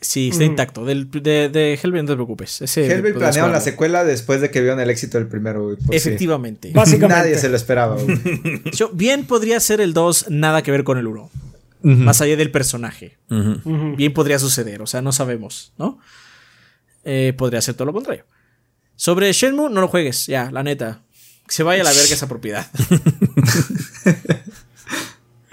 Sí, 0.00 0.30
está 0.30 0.44
intacto. 0.44 0.84
Del, 0.84 1.10
de, 1.10 1.48
de 1.50 1.74
Hellblade 1.74 2.02
no 2.04 2.08
te 2.08 2.14
preocupes. 2.14 2.62
Ese 2.62 2.86
planearon 3.12 3.52
la 3.52 3.60
secuela 3.60 4.02
después 4.04 4.40
de 4.40 4.50
que 4.50 4.60
vieron 4.62 4.80
el 4.80 4.88
éxito 4.88 5.18
del 5.18 5.26
primero, 5.26 5.62
güey. 5.64 5.76
pues 5.76 6.02
sí. 6.02 6.08
Efectivamente. 6.08 6.70
Básicamente. 6.74 7.22
Nadie 7.22 7.38
se 7.38 7.48
lo 7.50 7.56
esperaba, 7.56 7.96
güey. 7.96 8.18
Yo- 8.72 8.90
bien 8.94 9.26
podría 9.26 9.60
ser 9.60 9.80
el 9.80 9.92
2 9.92 10.26
nada 10.30 10.62
que 10.62 10.70
ver 10.70 10.84
con 10.84 10.96
el 10.98 11.06
1. 11.06 11.30
Más 11.82 12.20
allá 12.20 12.36
del 12.36 12.50
personaje. 12.50 13.16
Bien 13.28 14.12
podría 14.12 14.38
suceder, 14.38 14.82
o 14.82 14.86
sea, 14.86 15.00
no 15.02 15.12
sabemos, 15.12 15.72
¿no? 15.78 15.98
Eh, 17.04 17.32
podría 17.36 17.60
ser 17.62 17.74
todo 17.74 17.86
lo 17.86 17.92
contrario. 17.94 18.24
Sobre 18.96 19.32
Shenmue, 19.32 19.70
no 19.70 19.80
lo 19.80 19.88
juegues, 19.88 20.26
ya, 20.26 20.50
la 20.50 20.62
neta. 20.62 21.00
Que 21.46 21.54
se 21.54 21.62
vaya 21.62 21.80
a 21.80 21.84
la 21.84 21.90
verga 21.92 22.14
esa 22.14 22.28
propiedad. 22.28 22.66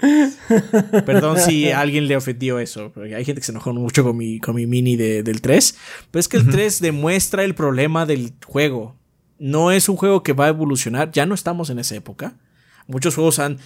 Perdón 1.06 1.38
si 1.38 1.70
a 1.70 1.80
alguien 1.80 2.06
le 2.06 2.16
ofendió 2.16 2.58
eso, 2.58 2.92
porque 2.92 3.14
hay 3.14 3.24
gente 3.24 3.40
que 3.40 3.44
se 3.46 3.52
enojó 3.52 3.72
mucho 3.72 4.04
con 4.04 4.16
mi, 4.16 4.38
con 4.38 4.54
mi 4.54 4.66
mini 4.66 4.96
de- 4.96 5.22
del 5.22 5.40
3. 5.40 5.74
Pero 6.10 6.20
es 6.20 6.28
que 6.28 6.36
el 6.36 6.48
3 6.48 6.80
demuestra 6.80 7.44
el 7.44 7.54
problema 7.54 8.06
del 8.06 8.32
juego. 8.46 8.96
No 9.38 9.70
es 9.72 9.88
un 9.88 9.96
juego 9.96 10.22
que 10.22 10.32
va 10.32 10.46
a 10.46 10.48
evolucionar, 10.48 11.10
ya 11.12 11.26
no 11.26 11.34
estamos 11.34 11.70
en 11.70 11.78
esa 11.78 11.94
época. 11.96 12.36
Muchos 12.86 13.14
juegos 13.14 13.38
han 13.38 13.58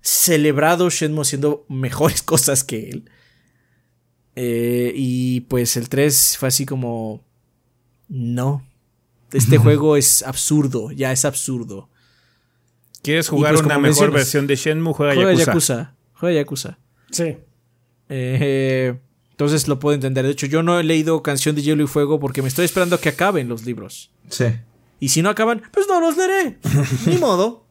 celebrado 0.00 0.88
Shenmue 0.90 1.22
haciendo 1.22 1.64
mejores 1.68 2.22
cosas 2.24 2.64
que 2.64 2.88
él. 2.90 3.10
Eh, 4.36 4.92
y 4.94 5.40
pues 5.42 5.76
el 5.76 5.88
3 5.88 6.36
fue 6.38 6.48
así 6.48 6.66
como... 6.66 7.24
No. 8.08 8.64
Este 9.32 9.58
juego 9.58 9.96
es 9.96 10.22
absurdo, 10.24 10.90
ya 10.90 11.12
es 11.12 11.24
absurdo. 11.24 11.88
¿Quieres 13.02 13.28
jugar 13.28 13.54
pues, 13.54 13.64
una 13.64 13.78
mejor 13.78 14.10
versión 14.10 14.46
de 14.46 14.56
Shenmue? 14.56 14.92
Juega, 14.92 15.14
Juega 15.14 15.32
Yakuza. 15.32 15.46
Yakuza. 15.46 15.94
Juega 16.12 16.40
Yakuza. 16.40 16.78
Sí. 17.10 17.36
Eh, 18.08 18.98
entonces 19.30 19.68
lo 19.68 19.78
puedo 19.78 19.94
entender. 19.94 20.26
De 20.26 20.32
hecho, 20.32 20.46
yo 20.46 20.62
no 20.62 20.78
he 20.78 20.84
leído 20.84 21.22
Canción 21.22 21.54
de 21.56 21.62
Hielo 21.62 21.82
y 21.82 21.86
Fuego 21.86 22.20
porque 22.20 22.42
me 22.42 22.48
estoy 22.48 22.66
esperando 22.66 22.96
a 22.96 23.00
que 23.00 23.08
acaben 23.08 23.48
los 23.48 23.64
libros. 23.64 24.10
Sí. 24.28 24.44
Y 24.98 25.08
si 25.08 25.22
no 25.22 25.30
acaban, 25.30 25.62
pues 25.72 25.86
no 25.88 26.00
los 26.00 26.16
leeré. 26.16 26.58
Ni 27.06 27.16
modo. 27.16 27.66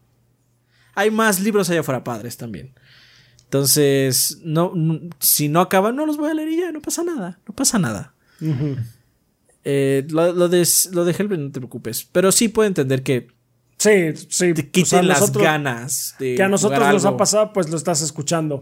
Hay 0.96 1.12
más 1.12 1.40
libros 1.40 1.70
allá 1.70 1.82
afuera 1.82 2.04
padres 2.04 2.38
también. 2.38 2.74
Entonces, 3.44 4.40
no, 4.44 4.74
si 5.20 5.48
no 5.48 5.62
acaban, 5.62 5.96
no 5.96 6.06
los 6.06 6.18
voy 6.18 6.32
a 6.32 6.34
leer 6.34 6.50
y 6.50 6.58
ya, 6.58 6.72
no 6.72 6.82
pasa 6.82 7.04
nada. 7.04 7.40
No 7.48 7.56
pasa 7.56 7.78
nada. 7.80 8.14
Eh, 9.64 10.06
lo, 10.10 10.34
lo 10.34 10.50
de, 10.50 10.68
lo 10.92 11.06
de 11.06 11.12
Hellblade 11.12 11.44
no 11.44 11.52
te 11.52 11.60
preocupes. 11.60 12.08
Pero 12.12 12.32
sí 12.32 12.48
puedo 12.48 12.68
entender 12.68 13.04
que 13.04 13.28
Sí, 13.80 14.14
sí. 14.30 14.54
te 14.54 14.64
pues, 14.64 14.68
quiten 14.72 15.08
las 15.08 15.22
nosotros- 15.22 15.44
ganas 15.44 16.16
de. 16.20 16.36
Que 16.36 16.44
a 16.44 16.50
nosotros 16.50 16.80
nos 16.80 17.06
ha 17.06 17.18
pasado, 17.18 17.54
pues 17.54 17.70
lo 17.70 17.78
estás 17.78 18.02
escuchando. 18.02 18.62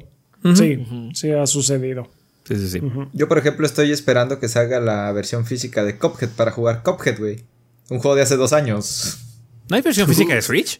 Sí, 0.56 0.86
sí 1.14 1.32
ha 1.32 1.46
sucedido. 1.48 2.08
Sí, 2.48 2.56
sí, 2.56 2.70
sí. 2.70 2.82
Yo, 3.12 3.28
por 3.28 3.38
ejemplo, 3.38 3.66
estoy 3.66 3.92
esperando 3.92 4.40
que 4.40 4.48
salga 4.48 4.80
la 4.80 5.12
versión 5.12 5.46
física 5.46 5.84
de 5.84 5.98
Cuphead 5.98 6.30
para 6.30 6.52
jugar 6.52 6.84
Cuphead, 6.84 7.20
güey. 7.20 7.44
Un 7.90 8.00
juego 8.00 8.16
de 8.16 8.22
hace 8.22 8.38
dos 8.38 8.54
años. 8.54 9.18
¿No 9.70 9.76
hay 9.76 9.82
versión 9.82 10.08
física 10.08 10.34
de 10.34 10.42
Switch? 10.42 10.80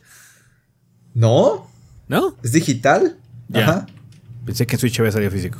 ¿No? 1.14 1.68
¿No? 2.08 2.38
¿Es 2.44 2.52
digital? 2.54 3.18
Ya. 3.50 3.62
Ajá. 3.64 3.88
Pensé 4.46 4.66
que 4.66 4.76
en 4.76 4.80
Switch 4.80 5.00
había 5.00 5.12
salido 5.12 5.32
físico. 5.32 5.58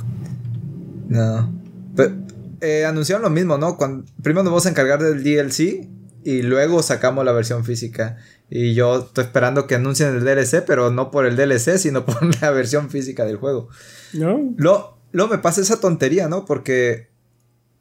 No. 1.08 1.52
Pero, 1.96 2.14
eh, 2.60 2.84
anunciaron 2.86 3.22
lo 3.22 3.30
mismo, 3.30 3.58
¿no? 3.58 3.76
Cuando, 3.76 4.04
primero 4.22 4.44
nos 4.44 4.52
vamos 4.52 4.66
a 4.66 4.70
encargar 4.70 5.02
del 5.02 5.22
DLC 5.22 5.88
y 6.24 6.42
luego 6.42 6.82
sacamos 6.82 7.24
la 7.24 7.32
versión 7.32 7.64
física. 7.64 8.16
Y 8.50 8.74
yo 8.74 9.00
estoy 9.00 9.24
esperando 9.24 9.66
que 9.66 9.74
anuncien 9.74 10.14
el 10.14 10.24
DLC, 10.24 10.64
pero 10.66 10.90
no 10.90 11.10
por 11.10 11.26
el 11.26 11.36
DLC, 11.36 11.78
sino 11.78 12.04
por 12.04 12.40
la 12.40 12.50
versión 12.50 12.90
física 12.90 13.24
del 13.24 13.36
juego. 13.36 13.68
¿No? 14.12 14.40
Luego, 14.56 14.98
luego 15.12 15.30
me 15.30 15.38
pasa 15.38 15.60
esa 15.60 15.80
tontería, 15.80 16.28
¿no? 16.28 16.44
Porque 16.44 17.08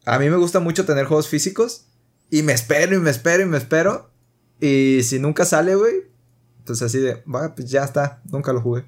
a 0.05 0.19
mí 0.19 0.29
me 0.29 0.37
gusta 0.37 0.59
mucho 0.59 0.85
tener 0.85 1.05
juegos 1.05 1.27
físicos 1.27 1.85
y 2.29 2.43
me 2.43 2.53
espero 2.53 2.95
y 2.95 2.99
me 2.99 3.09
espero 3.09 3.43
y 3.43 3.45
me 3.45 3.57
espero. 3.57 4.09
Y 4.59 5.01
si 5.03 5.19
nunca 5.19 5.45
sale, 5.45 5.75
güey, 5.75 6.03
pues 6.65 6.81
así 6.81 6.99
de, 6.99 7.23
va, 7.23 7.55
pues 7.55 7.69
ya 7.69 7.83
está, 7.83 8.21
nunca 8.29 8.51
lo 8.51 8.61
jugué. 8.61 8.85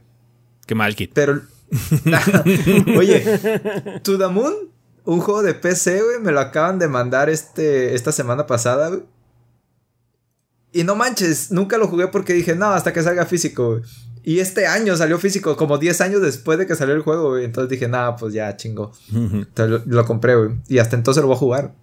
Qué 0.65 0.75
mal, 0.75 0.95
Kit. 0.95 1.11
Pero. 1.13 1.41
Oye, 2.97 3.99
To 4.03 4.17
the 4.17 4.27
Moon, 4.27 4.53
un 5.05 5.19
juego 5.21 5.43
de 5.43 5.53
PC, 5.53 6.01
güey, 6.01 6.19
me 6.19 6.31
lo 6.31 6.39
acaban 6.39 6.79
de 6.79 6.87
mandar 6.87 7.29
este, 7.29 7.95
esta 7.95 8.11
semana 8.11 8.47
pasada, 8.47 8.89
güey. 8.89 9.03
Y 10.71 10.83
no 10.83 10.95
manches, 10.95 11.51
nunca 11.51 11.77
lo 11.77 11.87
jugué 11.87 12.07
porque 12.07 12.33
dije, 12.33 12.55
no, 12.55 12.67
hasta 12.67 12.93
que 12.93 13.01
salga 13.01 13.25
físico. 13.25 13.81
Y 14.23 14.39
este 14.39 14.67
año 14.67 14.95
salió 14.95 15.17
físico, 15.17 15.55
como 15.57 15.77
10 15.77 16.01
años 16.01 16.21
después 16.21 16.59
de 16.59 16.67
que 16.67 16.75
salió 16.75 16.93
el 16.93 17.01
juego, 17.01 17.29
güey. 17.29 17.45
Entonces 17.45 17.69
dije, 17.69 17.87
nada, 17.87 18.15
pues 18.15 18.33
ya, 18.33 18.55
chingo. 18.55 18.91
Entonces 19.11 19.87
lo, 19.87 19.95
lo 19.95 20.05
compré, 20.05 20.35
güey. 20.35 20.51
Y 20.67 20.77
hasta 20.77 20.95
entonces 20.95 21.21
lo 21.21 21.27
voy 21.27 21.35
a 21.35 21.39
jugar. 21.39 21.73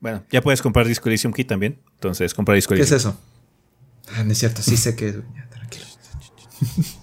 Bueno, 0.00 0.24
ya 0.30 0.40
puedes 0.40 0.62
comprar 0.62 0.86
Disco 0.86 1.08
Elysium 1.08 1.32
Kit 1.32 1.48
también. 1.48 1.78
Entonces, 1.94 2.32
compra 2.34 2.54
Disco 2.54 2.74
¿Qué 2.74 2.82
es 2.82 2.90
Elysium. 2.90 3.12
eso? 3.12 3.20
Ah, 4.14 4.24
no 4.24 4.32
es 4.32 4.38
cierto, 4.38 4.62
sí 4.62 4.76
sé 4.76 4.96
que 4.96 5.08
es. 5.08 5.16
Ya, 5.34 5.48
tranquilo. 5.50 5.86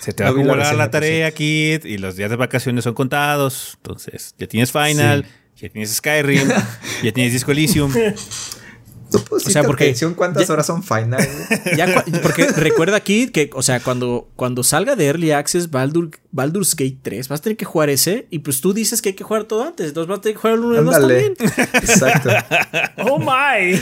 Se 0.00 0.12
te 0.12 0.22
va 0.22 0.30
a 0.30 0.32
No 0.32 0.38
vi 0.38 0.44
la 0.44 0.52
acumular 0.52 0.76
la 0.76 0.90
tarea, 0.90 1.30
Kit, 1.30 1.84
y 1.84 1.98
los 1.98 2.16
días 2.16 2.30
de 2.30 2.36
vacaciones 2.36 2.84
son 2.84 2.94
contados. 2.94 3.74
Entonces, 3.76 4.34
ya 4.38 4.46
tienes 4.46 4.70
Final, 4.70 5.24
ya 5.56 5.68
tienes 5.68 5.94
Skyrim, 5.94 6.48
ya 7.02 7.12
tienes 7.12 7.32
Disco 7.32 7.52
Elysium. 7.52 7.92
No 9.14 9.24
puedo 9.24 9.46
O 9.46 9.50
sea, 9.50 9.62
porque 9.64 9.84
atención 9.84 10.14
cuántas 10.14 10.46
ya- 10.46 10.52
horas 10.52 10.66
son 10.66 10.82
final. 10.82 11.26
Ya 11.76 12.04
porque 12.22 12.46
recuerda 12.48 12.96
aquí 12.96 13.28
que, 13.30 13.50
o 13.54 13.62
sea, 13.62 13.80
cuando, 13.80 14.28
cuando 14.36 14.62
salga 14.62 14.96
de 14.96 15.06
Early 15.06 15.30
Access 15.32 15.70
Baldur, 15.70 16.10
Baldur's 16.32 16.74
Gate 16.76 16.98
3, 17.02 17.28
vas 17.28 17.40
a 17.40 17.42
tener 17.42 17.56
que 17.56 17.64
jugar 17.64 17.90
ese. 17.90 18.26
Y 18.30 18.40
pues 18.40 18.60
tú 18.60 18.72
dices 18.74 19.00
que 19.02 19.10
hay 19.10 19.14
que 19.14 19.24
jugar 19.24 19.44
todo 19.44 19.62
antes. 19.64 19.88
Entonces 19.88 20.08
vas 20.08 20.18
a 20.18 20.22
tener 20.22 20.36
que 20.36 20.40
jugar 20.42 20.54
el 20.58 20.64
1 20.64 20.74
y 20.74 20.78
el 20.78 20.84
2 20.84 20.94
Ándale. 20.94 21.30
también. 21.30 21.52
Exacto. 21.74 22.30
¡Oh, 23.10 23.18
my! 23.18 23.80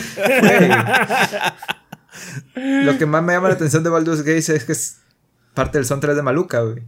Lo 2.54 2.98
que 2.98 3.06
más 3.06 3.22
me 3.22 3.32
llama 3.32 3.48
la 3.48 3.54
atención 3.54 3.82
de 3.82 3.90
Baldur's 3.90 4.20
Gate 4.22 4.38
es 4.38 4.64
que 4.64 4.72
es 4.72 4.98
parte 5.54 5.78
del 5.78 5.86
soundtrack 5.86 6.14
de 6.16 6.22
Maluca, 6.22 6.60
güey. 6.60 6.82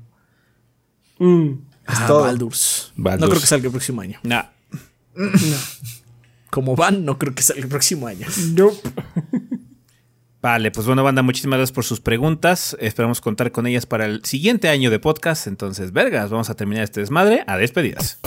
Mm. 1.19 1.53
Es 1.89 1.99
Ah, 1.99 2.05
todo. 2.07 2.21
Baldur's. 2.23 2.93
Baldur's. 2.97 3.21
No 3.21 3.29
creo 3.29 3.41
que 3.41 3.47
salga 3.47 3.66
el 3.66 3.71
próximo 3.73 4.01
año. 4.01 4.19
Nah. 4.23 4.45
Como 6.55 6.76
van, 6.76 7.05
no 7.05 7.18
creo 7.18 7.35
que 7.35 7.43
salga 7.43 7.62
el 7.62 7.68
próximo 7.68 8.06
año. 8.06 8.28
Nope. 8.55 8.78
Vale, 10.40 10.70
pues 10.70 10.86
bueno, 10.86 11.02
banda, 11.02 11.20
muchísimas 11.20 11.56
gracias 11.56 11.74
por 11.74 11.82
sus 11.82 12.01
preguntas. 12.01 12.76
Esperamos 12.78 13.20
contar 13.20 13.51
con 13.51 13.66
ellas 13.66 13.86
para 13.86 14.05
el 14.05 14.24
siguiente 14.24 14.68
año 14.68 14.89
de 14.89 15.01
podcast. 15.01 15.48
Entonces, 15.48 15.90
vergas, 15.90 16.31
vamos 16.31 16.51
a 16.51 16.55
terminar 16.55 16.85
este 16.85 17.01
desmadre 17.01 17.43
a 17.48 17.56
despedidas. 17.56 18.20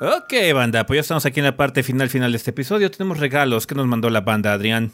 Ok, 0.00 0.34
banda, 0.52 0.84
pues 0.84 0.96
ya 0.96 1.00
estamos 1.02 1.26
aquí 1.26 1.38
en 1.38 1.46
la 1.46 1.56
parte 1.56 1.84
final 1.84 2.10
final 2.10 2.32
de 2.32 2.38
este 2.38 2.50
episodio. 2.50 2.90
Tenemos 2.90 3.20
regalos 3.20 3.68
que 3.68 3.76
nos 3.76 3.86
mandó 3.86 4.10
la 4.10 4.22
banda, 4.22 4.52
Adrián. 4.52 4.90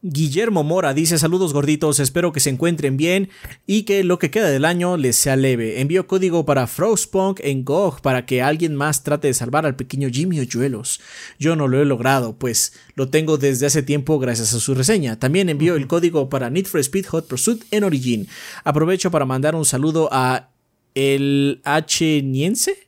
Guillermo 0.00 0.62
Mora 0.62 0.94
dice 0.94 1.18
saludos 1.18 1.52
gorditos, 1.52 1.98
espero 1.98 2.32
que 2.32 2.38
se 2.38 2.50
encuentren 2.50 2.96
bien 2.96 3.30
y 3.66 3.82
que 3.82 4.04
lo 4.04 4.20
que 4.20 4.30
queda 4.30 4.48
del 4.48 4.64
año 4.64 4.96
les 4.96 5.16
sea 5.16 5.34
leve. 5.34 5.80
Envío 5.80 6.06
código 6.06 6.46
para 6.46 6.68
Frostpunk 6.68 7.40
en 7.42 7.64
GOG 7.64 8.00
para 8.00 8.24
que 8.24 8.40
alguien 8.40 8.76
más 8.76 9.02
trate 9.02 9.26
de 9.26 9.34
salvar 9.34 9.66
al 9.66 9.74
pequeño 9.74 10.08
Jimmy 10.08 10.38
Oyuelos. 10.38 11.00
Yo 11.40 11.56
no 11.56 11.66
lo 11.66 11.82
he 11.82 11.84
logrado, 11.84 12.38
pues 12.38 12.74
lo 12.94 13.08
tengo 13.08 13.38
desde 13.38 13.66
hace 13.66 13.82
tiempo 13.82 14.20
gracias 14.20 14.54
a 14.54 14.60
su 14.60 14.72
reseña. 14.76 15.18
También 15.18 15.48
envío 15.48 15.74
el 15.74 15.88
código 15.88 16.28
para 16.28 16.48
Need 16.48 16.66
for 16.66 16.78
Speed 16.78 17.06
Hot 17.06 17.26
Pursuit 17.26 17.64
en 17.72 17.82
Origin. 17.82 18.28
Aprovecho 18.62 19.10
para 19.10 19.24
mandar 19.24 19.56
un 19.56 19.64
saludo 19.64 20.08
a 20.12 20.50
el 20.94 21.60
H 21.64 22.22
Niense. 22.22 22.86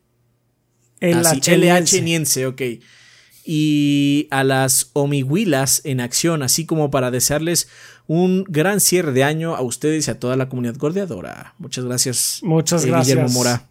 El 1.01 1.27
Ah, 1.27 1.35
sí. 1.35 1.41
LH 1.51 2.03
Niense, 2.03 2.47
ok. 2.47 2.63
Y 3.53 4.29
a 4.31 4.45
las 4.45 4.91
Omihuilas 4.93 5.81
en 5.83 6.01
acción, 6.01 6.45
así 6.45 6.67
como 6.67 6.93
para 6.93 7.11
desearles 7.11 7.69
un 8.07 8.45
gran 8.45 8.79
cierre 8.79 9.11
de 9.11 9.25
año 9.25 9.57
a 9.57 9.61
ustedes 9.61 10.07
y 10.07 10.11
a 10.13 10.21
toda 10.21 10.37
la 10.37 10.49
comunidad 10.49 10.77
gordeadora. 10.79 11.55
Muchas 11.59 11.85
gracias. 11.85 12.39
Muchas 12.45 12.85
eh, 12.85 12.91
gracias. 12.91 13.17
Guillermo 13.17 13.33
Mora. 13.33 13.67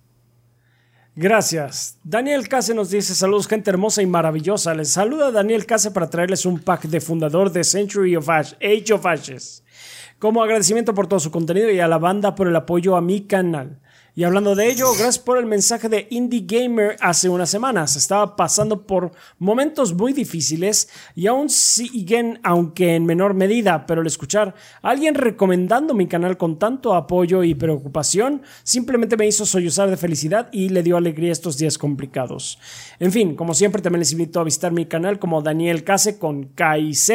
Gracias. 1.15 1.97
Daniel 2.03 2.49
Case 2.49 2.73
nos 2.73 2.89
dice 2.89 3.15
saludos 3.15 3.47
gente 3.47 3.69
hermosa 3.69 4.01
y 4.01 4.05
maravillosa. 4.05 4.73
Les 4.73 4.89
saluda 4.89 5.31
Daniel 5.31 5.65
Case 5.65 5.91
para 5.91 6.09
traerles 6.09 6.45
un 6.45 6.59
pack 6.59 6.83
de 6.83 6.99
fundador 6.99 7.49
de 7.49 7.63
Century 7.63 8.17
of 8.17 8.27
Ash, 8.27 8.55
Age 8.55 8.91
of 8.91 9.05
Ashes. 9.05 9.63
Como 10.19 10.43
agradecimiento 10.43 10.93
por 10.93 11.07
todo 11.07 11.21
su 11.21 11.31
contenido 11.31 11.71
y 11.71 11.79
a 11.79 11.87
la 11.87 11.99
banda 11.99 12.35
por 12.35 12.49
el 12.49 12.55
apoyo 12.57 12.97
a 12.97 13.01
mi 13.01 13.21
canal. 13.21 13.79
Y 14.15 14.23
hablando 14.23 14.55
de 14.55 14.69
ello, 14.69 14.87
gracias 14.93 15.19
por 15.19 15.37
el 15.37 15.45
mensaje 15.45 15.87
de 15.87 16.07
Indie 16.09 16.43
Gamer 16.45 16.97
hace 16.99 17.29
unas 17.29 17.49
semanas. 17.49 17.95
Estaba 17.95 18.35
pasando 18.35 18.85
por 18.85 19.11
momentos 19.37 19.93
muy 19.93 20.13
difíciles 20.13 20.89
y 21.15 21.27
aún 21.27 21.47
siguen, 21.49 22.39
aunque 22.43 22.95
en 22.95 23.05
menor 23.05 23.35
medida, 23.35 23.85
pero 23.85 24.01
el 24.01 24.07
escuchar 24.07 24.55
a 24.81 24.89
alguien 24.89 25.13
recomendando 25.13 25.93
mi 25.93 26.07
canal 26.07 26.37
con 26.37 26.57
tanto 26.57 26.95
apoyo 26.95 27.43
y 27.43 27.53
preocupación 27.53 28.41
simplemente 28.63 29.15
me 29.15 29.27
hizo 29.27 29.45
sollozar 29.45 29.89
de 29.89 29.97
felicidad 29.97 30.49
y 30.51 30.69
le 30.69 30.83
dio 30.83 30.97
alegría 30.97 31.31
estos 31.31 31.57
días 31.57 31.77
complicados. 31.77 32.57
En 32.99 33.11
fin, 33.11 33.35
como 33.35 33.53
siempre, 33.53 33.81
también 33.81 33.99
les 33.99 34.11
invito 34.11 34.39
a 34.39 34.43
visitar 34.43 34.71
mi 34.71 34.87
canal 34.87 35.19
como 35.19 35.41
Daniel 35.41 35.83
Case 35.83 36.17
con 36.17 36.45
KZ, 36.55 37.11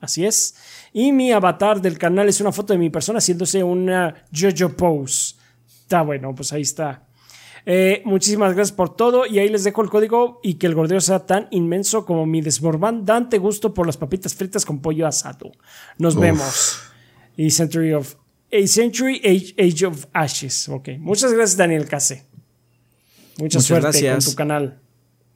así 0.00 0.26
es. 0.26 0.56
Y 0.92 1.12
mi 1.12 1.30
avatar 1.32 1.80
del 1.80 1.98
canal 1.98 2.28
es 2.28 2.40
una 2.40 2.52
foto 2.52 2.72
de 2.72 2.78
mi 2.78 2.90
persona 2.90 3.20
haciéndose 3.20 3.62
una 3.62 4.26
JoJo 4.32 4.76
pose. 4.76 5.41
Está 5.82 6.02
bueno, 6.02 6.34
pues 6.34 6.52
ahí 6.52 6.62
está. 6.62 7.06
Eh, 7.64 8.02
muchísimas 8.04 8.54
gracias 8.54 8.74
por 8.74 8.96
todo 8.96 9.24
y 9.26 9.38
ahí 9.38 9.48
les 9.48 9.62
dejo 9.62 9.82
el 9.82 9.88
código 9.90 10.40
y 10.42 10.54
que 10.54 10.66
el 10.66 10.74
gordeo 10.74 11.00
sea 11.00 11.26
tan 11.26 11.46
inmenso 11.52 12.04
como 12.04 12.26
mi 12.26 12.40
desbordante 12.40 13.38
gusto 13.38 13.72
por 13.72 13.86
las 13.86 13.96
papitas 13.96 14.34
fritas 14.34 14.64
con 14.64 14.80
pollo 14.80 15.06
asado. 15.06 15.52
Nos 15.98 16.16
vemos. 16.16 16.78
Y 17.36 17.50
Century 17.50 17.92
of 17.92 18.16
a 18.52 18.66
Century 18.66 19.20
Age, 19.24 19.54
Age 19.58 19.86
of 19.86 20.06
Ashes. 20.12 20.68
Ok. 20.68 20.90
Muchas 20.98 21.32
gracias 21.32 21.56
Daniel 21.56 21.86
Case. 21.86 22.26
Mucha 23.38 23.44
Muchas 23.44 23.64
suerte 23.64 23.82
gracias. 23.82 24.24
con 24.24 24.32
tu 24.32 24.36
canal. 24.36 24.78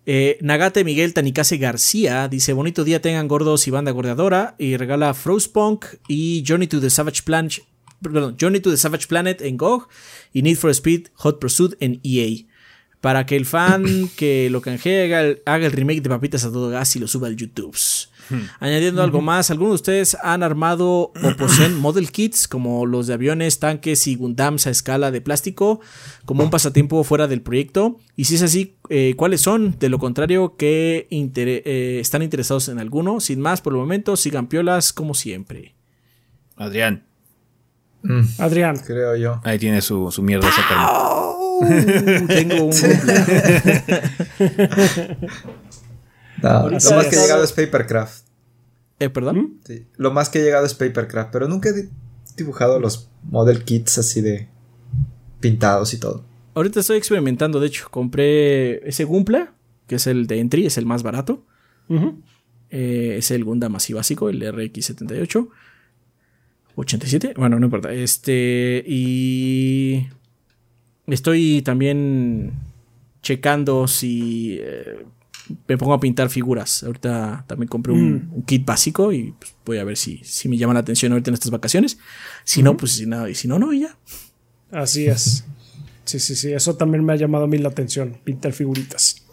Eh, 0.05 0.39
Nagate 0.41 0.85
Miguel 0.85 1.15
Tanicase 1.15 1.57
García 1.57 2.29
dice: 2.29 2.53
Bonito 2.53 2.85
día 2.85 3.01
tengan 3.01 3.27
gordos 3.29 3.67
y 3.67 3.71
banda 3.71 3.91
gordeadora. 3.93 4.55
Y 4.59 4.77
regala 4.77 5.15
Frostpunk 5.15 5.87
y 6.09 6.45
Journey 6.47 6.67
to 6.67 6.81
the 6.81 6.91
Savage 6.91 7.23
Planet. 7.25 7.63
Perdón, 8.03 8.37
Journey 8.41 8.61
to 8.61 8.71
the 8.71 8.77
Savage 8.77 9.07
Planet 9.09 9.41
en 9.43 9.57
GOG 9.57 9.89
y 10.33 10.43
Need 10.43 10.57
for 10.57 10.71
Speed 10.71 11.09
Hot 11.15 11.39
Pursuit 11.41 11.75
en 11.81 12.01
EA. 12.03 12.45
Para 13.01 13.27
que 13.27 13.37
el 13.37 13.47
fan 13.47 14.09
que 14.17 14.49
lo 14.51 14.61
canjee 14.61 15.05
haga 15.05 15.21
el, 15.23 15.43
haga 15.47 15.67
el 15.67 15.73
remake 15.73 16.01
de 16.03 16.09
Papitas 16.09 16.45
a 16.45 16.51
todo 16.51 16.71
gas 16.71 16.95
y 16.97 16.99
lo 16.99 17.07
suba 17.09 17.29
al 17.29 17.37
YouTube. 17.37 17.77
Añadiendo 18.59 19.05
algo 19.05 19.21
más, 19.21 19.53
¿algunos 19.53 19.71
de 19.71 19.75
ustedes 19.77 20.17
han 20.21 20.43
armado 20.43 21.13
o 21.23 21.37
poseen 21.39 21.77
model 21.79 22.11
kits 22.11 22.49
como 22.49 22.85
los 22.85 23.07
de 23.07 23.15
aviones, 23.15 23.61
tanques 23.61 24.09
y 24.09 24.17
Gundams 24.17 24.67
a 24.67 24.71
escala 24.71 25.13
de 25.13 25.21
plástico 25.21 25.81
como 26.25 26.43
un 26.43 26.51
pasatiempo 26.51 27.05
fuera 27.05 27.29
del 27.29 27.41
proyecto? 27.43 28.01
Y 28.17 28.25
si 28.25 28.35
es 28.35 28.43
así, 28.43 28.75
eh, 28.89 29.15
¿cuáles 29.17 29.43
son? 29.43 29.79
De 29.79 29.89
lo 29.89 30.01
contrario, 30.01 30.57
¿qué 30.59 31.07
inter- 31.11 31.63
eh, 31.65 31.99
están 32.01 32.23
interesados 32.23 32.69
en 32.69 32.81
alguno? 32.81 33.21
Sin 33.21 33.41
más, 33.41 33.61
por 33.61 33.75
el 33.75 33.79
momento, 33.79 34.17
sigan 34.17 34.49
piolas 34.49 34.93
como 34.93 35.15
siempre. 35.15 35.77
Adrián, 36.57 37.05
Adrián. 38.39 38.79
Creo 38.79 39.17
yo. 39.17 39.41
ahí 39.45 39.59
tiene 39.59 39.81
su, 39.81 40.11
su 40.11 40.23
mierda 40.23 40.49
esa. 40.49 40.63
Tengo 42.29 42.65
un 42.65 42.73
No, 46.43 46.65
lo 46.69 46.73
más 46.73 47.07
que 47.09 47.17
he 47.17 47.21
llegado 47.23 47.43
es 47.45 47.53
Papercraft. 47.53 48.27
Eh, 48.99 49.11
¿Perdón? 49.11 49.59
Sí, 49.67 49.87
Lo 49.97 50.11
más 50.11 50.29
que 50.29 50.41
he 50.41 50.43
llegado 50.43 50.67
es 50.67 50.75
Papercraft, 50.75 51.31
pero 51.33 51.49
nunca 51.49 51.71
he 51.71 51.73
di- 51.73 51.89
dibujado 52.37 52.79
los 52.81 53.09
model 53.25 53.65
kits 53.65 53.99
así 53.99 54.21
de 54.21 54.49
pintados 55.41 55.93
y 55.95 55.99
todo. 55.99 56.25
Ahorita 56.55 56.81
estoy 56.81 56.97
experimentando, 56.99 57.61
de 57.61 57.67
hecho, 57.67 57.89
compré 57.91 58.87
ese 58.89 59.05
Gumpla, 59.05 59.53
que 59.87 59.97
es 59.97 60.07
el 60.07 60.27
de 60.27 60.41
Entry, 60.41 60.67
es 60.67 60.79
el 60.79 60.87
más 60.87 61.03
barato. 61.03 61.45
Eh, 62.71 63.17
es 63.19 63.31
el 63.31 63.45
Gundam 63.45 63.77
así 63.77 63.93
básico, 63.93 64.29
el 64.29 64.43
RX78. 64.43 65.49
87, 66.77 67.35
bueno, 67.37 67.59
no 67.59 67.67
importa. 67.67 67.93
Este, 67.93 68.85
y 68.87 70.07
estoy 71.07 71.63
también 71.63 72.53
checando 73.23 73.89
si 73.89 74.59
eh, 74.61 75.05
me 75.67 75.79
pongo 75.79 75.95
a 75.95 76.01
pintar 76.01 76.29
figuras. 76.29 76.83
Ahorita 76.83 77.45
también 77.47 77.69
compré 77.69 77.93
un, 77.93 78.31
un 78.33 78.43
kit 78.43 78.65
básico 78.65 79.13
y 79.13 79.35
pues, 79.39 79.55
voy 79.65 79.79
a 79.79 79.85
ver 79.85 79.97
si, 79.97 80.21
si 80.23 80.49
me 80.49 80.57
llama 80.57 80.75
la 80.75 80.81
atención 80.81 81.13
ahorita 81.13 81.31
en 81.31 81.35
estas 81.35 81.51
vacaciones. 81.51 81.99
Si 82.45 82.63
no, 82.63 82.77
pues 82.77 82.93
si 82.93 83.07
no, 83.07 83.27
y 83.27 83.35
si 83.35 83.49
no, 83.49 83.59
no, 83.59 83.73
y 83.73 83.81
ya. 83.81 83.97
Así 84.71 85.07
es. 85.07 85.45
Sí, 86.05 86.21
sí, 86.21 86.37
sí. 86.37 86.53
Eso 86.53 86.77
también 86.77 87.05
me 87.05 87.13
ha 87.13 87.17
llamado 87.17 87.45
a 87.45 87.49
mí 87.49 87.59
la 87.59 87.69
atención, 87.69 88.19
pintar 88.23 88.53
figuritas. 88.53 89.27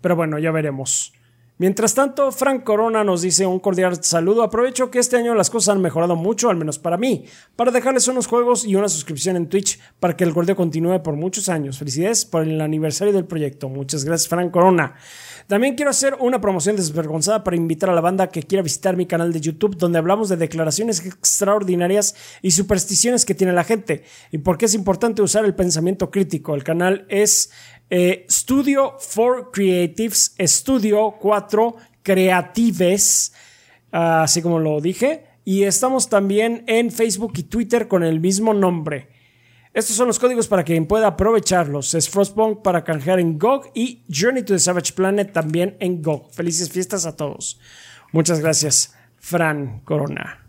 Pero 0.00 0.16
bueno, 0.16 0.38
ya 0.38 0.50
veremos. 0.50 1.12
Mientras 1.58 1.94
tanto, 1.94 2.32
Frank 2.32 2.64
Corona 2.64 3.02
nos 3.02 3.22
dice 3.22 3.46
un 3.46 3.60
cordial 3.60 4.04
saludo. 4.04 4.42
Aprovecho 4.42 4.90
que 4.90 4.98
este 4.98 5.16
año 5.16 5.34
las 5.34 5.48
cosas 5.48 5.74
han 5.74 5.80
mejorado 5.80 6.14
mucho, 6.14 6.50
al 6.50 6.56
menos 6.58 6.78
para 6.78 6.98
mí, 6.98 7.24
para 7.56 7.70
dejarles 7.70 8.06
unos 8.08 8.26
juegos 8.26 8.66
y 8.66 8.76
una 8.76 8.90
suscripción 8.90 9.36
en 9.36 9.48
Twitch 9.48 9.80
para 9.98 10.14
que 10.14 10.24
el 10.24 10.34
gordeo 10.34 10.54
continúe 10.54 11.02
por 11.02 11.16
muchos 11.16 11.48
años. 11.48 11.78
Felicidades 11.78 12.26
por 12.26 12.42
el 12.42 12.60
aniversario 12.60 13.14
del 13.14 13.24
proyecto. 13.24 13.70
Muchas 13.70 14.04
gracias, 14.04 14.28
Frank 14.28 14.50
Corona. 14.50 14.96
También 15.46 15.76
quiero 15.76 15.90
hacer 15.90 16.16
una 16.20 16.42
promoción 16.42 16.76
desvergonzada 16.76 17.42
para 17.42 17.56
invitar 17.56 17.88
a 17.88 17.94
la 17.94 18.02
banda 18.02 18.28
que 18.28 18.42
quiera 18.42 18.62
visitar 18.62 18.94
mi 18.94 19.06
canal 19.06 19.32
de 19.32 19.40
YouTube, 19.40 19.78
donde 19.78 19.98
hablamos 19.98 20.28
de 20.28 20.36
declaraciones 20.36 21.06
extraordinarias 21.06 22.16
y 22.42 22.50
supersticiones 22.50 23.24
que 23.24 23.34
tiene 23.34 23.54
la 23.54 23.64
gente 23.64 24.04
y 24.30 24.38
por 24.38 24.58
qué 24.58 24.66
es 24.66 24.74
importante 24.74 25.22
usar 25.22 25.46
el 25.46 25.54
pensamiento 25.54 26.10
crítico. 26.10 26.54
El 26.54 26.64
canal 26.64 27.06
es 27.08 27.50
eh, 27.90 28.26
Studio 28.28 28.96
for 28.98 29.50
Creatives, 29.52 30.34
Studio 30.38 31.16
4 31.20 31.76
Creatives, 32.02 33.32
ah, 33.92 34.22
así 34.22 34.42
como 34.42 34.58
lo 34.58 34.80
dije. 34.80 35.24
Y 35.44 35.62
estamos 35.62 36.08
también 36.08 36.64
en 36.66 36.90
Facebook 36.90 37.34
y 37.36 37.44
Twitter 37.44 37.86
con 37.86 38.02
el 38.02 38.20
mismo 38.20 38.52
nombre. 38.52 39.08
Estos 39.72 39.94
son 39.94 40.08
los 40.08 40.18
códigos 40.18 40.48
para 40.48 40.64
quien 40.64 40.86
pueda 40.86 41.08
aprovecharlos. 41.08 41.94
Es 41.94 42.08
Frostpunk 42.08 42.62
para 42.62 42.82
canjear 42.82 43.20
en 43.20 43.38
GOG 43.38 43.72
y 43.74 44.02
Journey 44.08 44.42
to 44.42 44.54
the 44.54 44.58
Savage 44.58 44.94
Planet 44.94 45.32
también 45.32 45.76
en 45.80 46.02
GOG. 46.02 46.32
Felices 46.32 46.70
fiestas 46.70 47.04
a 47.04 47.14
todos. 47.14 47.60
Muchas 48.10 48.40
gracias, 48.40 48.94
Fran 49.18 49.80
Corona. 49.84 50.45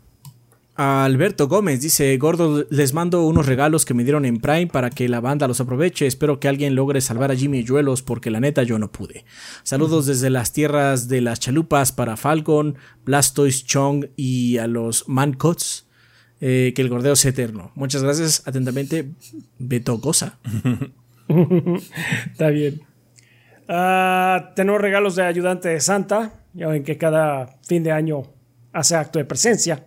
Alberto 0.80 1.48
Gómez 1.48 1.80
dice, 1.80 2.16
Gordo, 2.18 2.64
les 2.70 2.94
mando 2.94 3.26
unos 3.26 3.46
regalos 3.46 3.84
que 3.84 3.94
me 3.94 4.04
dieron 4.04 4.24
en 4.24 4.38
Prime 4.38 4.68
para 4.68 4.90
que 4.90 5.08
la 5.08 5.18
banda 5.18 5.48
los 5.48 5.60
aproveche. 5.60 6.06
Espero 6.06 6.38
que 6.38 6.46
alguien 6.46 6.76
logre 6.76 7.00
salvar 7.00 7.32
a 7.32 7.34
Jimmy 7.34 7.64
Yuelos 7.64 8.02
porque 8.02 8.30
la 8.30 8.38
neta 8.38 8.62
yo 8.62 8.78
no 8.78 8.92
pude. 8.92 9.24
Saludos 9.64 10.06
desde 10.06 10.30
las 10.30 10.52
tierras 10.52 11.08
de 11.08 11.20
las 11.20 11.40
chalupas 11.40 11.90
para 11.90 12.16
Falcon, 12.16 12.76
Blastoise, 13.04 13.64
Chong 13.64 14.06
y 14.14 14.58
a 14.58 14.68
los 14.68 15.08
Mancots. 15.08 15.88
Eh, 16.40 16.72
que 16.76 16.82
el 16.82 16.88
gordeo 16.88 17.16
sea 17.16 17.32
eterno. 17.32 17.72
Muchas 17.74 18.04
gracias. 18.04 18.46
Atentamente, 18.46 19.10
Beto 19.58 19.98
Goza. 19.98 20.38
Está 22.30 22.50
bien. 22.50 22.82
Ah, 23.66 24.52
tenemos 24.54 24.80
regalos 24.80 25.16
de 25.16 25.24
ayudante 25.24 25.70
de 25.70 25.80
Santa. 25.80 26.34
Ya 26.54 26.68
ven 26.68 26.84
que 26.84 26.96
cada 26.96 27.58
fin 27.66 27.82
de 27.82 27.90
año 27.90 28.22
hace 28.72 28.94
acto 28.94 29.18
de 29.18 29.24
presencia. 29.24 29.84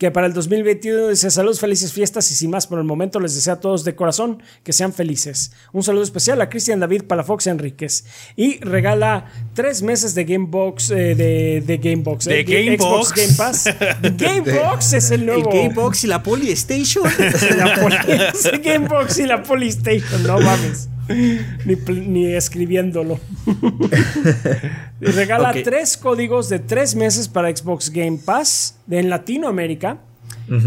Que 0.00 0.10
para 0.10 0.26
el 0.26 0.32
2021 0.32 1.08
dice 1.08 1.30
saludos, 1.30 1.60
felices 1.60 1.92
fiestas 1.92 2.30
y 2.30 2.34
sin 2.34 2.48
más 2.48 2.66
por 2.66 2.78
el 2.78 2.86
momento 2.86 3.20
les 3.20 3.34
deseo 3.34 3.52
a 3.52 3.60
todos 3.60 3.84
de 3.84 3.94
corazón 3.94 4.42
que 4.64 4.72
sean 4.72 4.94
felices. 4.94 5.52
Un 5.74 5.82
saludo 5.82 6.04
especial 6.04 6.40
a 6.40 6.48
Cristian 6.48 6.80
David 6.80 7.02
Palafox 7.04 7.46
Enríquez. 7.48 8.06
Y 8.34 8.60
regala 8.60 9.26
tres 9.52 9.82
meses 9.82 10.14
de 10.14 10.24
Gamebox, 10.24 10.90
eh, 10.92 11.14
de, 11.14 11.62
de 11.66 11.76
Gamebox, 11.76 12.24
¿De 12.24 12.40
eh, 12.40 12.44
de 12.44 12.64
Gamebox? 12.64 13.08
Xbox 13.08 13.14
Game 13.14 13.34
Pass. 13.36 13.64
Gamebox 14.16 14.92
es 14.94 15.10
el 15.10 15.20
El 15.20 15.26
nuevo. 15.26 15.50
Gamebox 15.50 16.04
y 16.04 16.06
la 16.06 16.22
Polystation. 16.22 17.04
La 17.58 18.58
Gamebox 18.58 19.18
y 19.18 19.26
la 19.26 19.42
Polystation, 19.42 20.22
no 20.22 20.40
mames. 20.40 20.88
Ni, 22.06 22.26
escribiéndolo. 22.34 23.18
y 25.00 25.06
regala 25.06 25.52
tres 25.64 25.96
códigos 25.96 26.48
de 26.48 26.58
tres 26.58 26.94
meses 26.94 27.28
para 27.28 27.54
Xbox 27.54 27.90
Game 27.90 28.18
Pass 28.24 28.76
de- 28.86 28.98
en 29.00 29.10
Latinoamérica. 29.10 29.98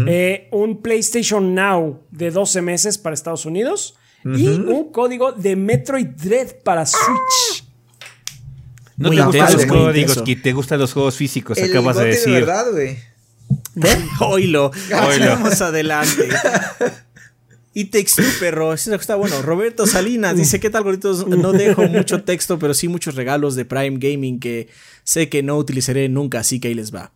Eh, 0.06 0.48
un 0.50 0.80
PlayStation 0.80 1.54
Now 1.54 2.00
de 2.10 2.30
12 2.30 2.62
meses 2.62 2.96
para 2.96 3.12
Estados 3.14 3.44
Unidos. 3.44 3.96
Y 4.24 4.48
un 4.48 4.90
código 4.90 5.32
de 5.32 5.54
Metroid 5.54 6.06
Dread 6.06 6.56
para 6.64 6.86
Switch. 6.86 7.64
No 8.96 9.08
Muy 9.08 9.16
te 9.18 9.24
gustan 9.24 9.52
los 9.52 9.66
códigos. 9.66 10.22
Kit, 10.22 10.42
te 10.42 10.52
gustan 10.52 10.78
los 10.78 10.92
juegos 10.94 11.16
físicos, 11.16 11.58
El 11.58 11.68
acabas 11.70 11.96
de 11.98 12.04
decir. 12.06 12.32
verdad, 12.32 12.64
güey. 12.72 12.96
Oilo. 14.20 14.70
Oilo. 15.08 15.26
Vamos 15.26 15.60
adelante. 15.60 16.28
Y 17.74 17.86
Takes 17.86 18.12
Two, 18.16 18.24
perro. 18.38 18.72
Eso 18.72 18.94
está 18.94 19.16
bueno. 19.16 19.42
Roberto 19.42 19.86
Salinas 19.86 20.36
dice: 20.36 20.60
¿Qué 20.60 20.70
tal, 20.70 20.84
gorditos? 20.84 21.26
No 21.26 21.52
dejo 21.52 21.82
mucho 21.88 22.22
texto, 22.22 22.58
pero 22.58 22.72
sí 22.72 22.88
muchos 22.88 23.16
regalos 23.16 23.56
de 23.56 23.64
Prime 23.64 23.98
Gaming 23.98 24.38
que 24.38 24.68
sé 25.02 25.28
que 25.28 25.42
no 25.42 25.58
utilizaré 25.58 26.08
nunca, 26.08 26.38
así 26.38 26.60
que 26.60 26.68
ahí 26.68 26.74
les 26.74 26.94
va. 26.94 27.12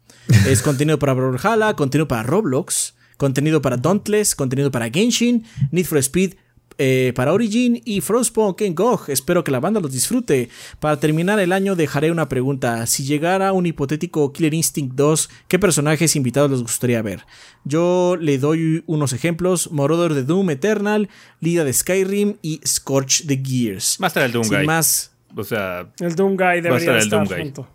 Es 0.46 0.60
contenido 0.60 0.98
para 0.98 1.14
Brawlhalla, 1.14 1.74
contenido 1.74 2.08
para 2.08 2.24
Roblox, 2.24 2.94
contenido 3.16 3.62
para 3.62 3.76
Dauntless, 3.76 4.34
contenido 4.34 4.70
para 4.70 4.90
Genshin, 4.90 5.44
Need 5.70 5.86
for 5.86 5.98
Speed. 5.98 6.34
Eh, 6.78 7.12
para 7.15 7.32
Origin 7.32 7.82
y 7.84 8.00
Frostpunk 8.00 8.60
en 8.62 8.74
GOG. 8.74 9.10
Espero 9.10 9.42
que 9.42 9.50
la 9.50 9.60
banda 9.60 9.81
los 9.81 9.92
disfrute. 9.92 10.48
Para 10.78 10.98
terminar 10.98 11.40
el 11.40 11.52
año 11.52 11.74
dejaré 11.74 12.10
una 12.10 12.28
pregunta. 12.28 12.86
Si 12.86 13.05
llegara 13.05 13.52
un 13.52 13.66
hipotético 13.66 14.32
Killer 14.32 14.55
Instinct 14.55 14.94
2, 14.94 15.28
¿qué 15.48 15.58
personajes 15.58 16.15
invitados 16.16 16.50
les 16.50 16.62
gustaría 16.62 17.02
ver? 17.02 17.26
Yo 17.65 18.16
le 18.20 18.39
doy 18.39 18.84
unos 18.86 19.12
ejemplos. 19.12 19.70
Moroder 19.73 20.15
de 20.15 20.23
Doom 20.23 20.50
Eternal, 20.50 21.08
Lida 21.40 21.65
de 21.65 21.73
Skyrim 21.73 22.36
y 22.42 22.60
Scorch 22.66 23.26
the 23.26 23.42
Gears. 23.44 23.98
Estar 24.00 24.23
el 24.23 24.32
Doomguy. 24.32 24.57
Sin 24.57 24.66
más... 24.66 25.12
O 25.36 25.44
sea, 25.44 25.92
El 26.00 26.15
Doom 26.15 26.36
Guy 26.36 26.62
debería 26.62 26.97
estar 26.97 26.97
el 26.97 27.10
Doom 27.10 27.24
Guy. 27.26 27.42
junto. 27.42 27.68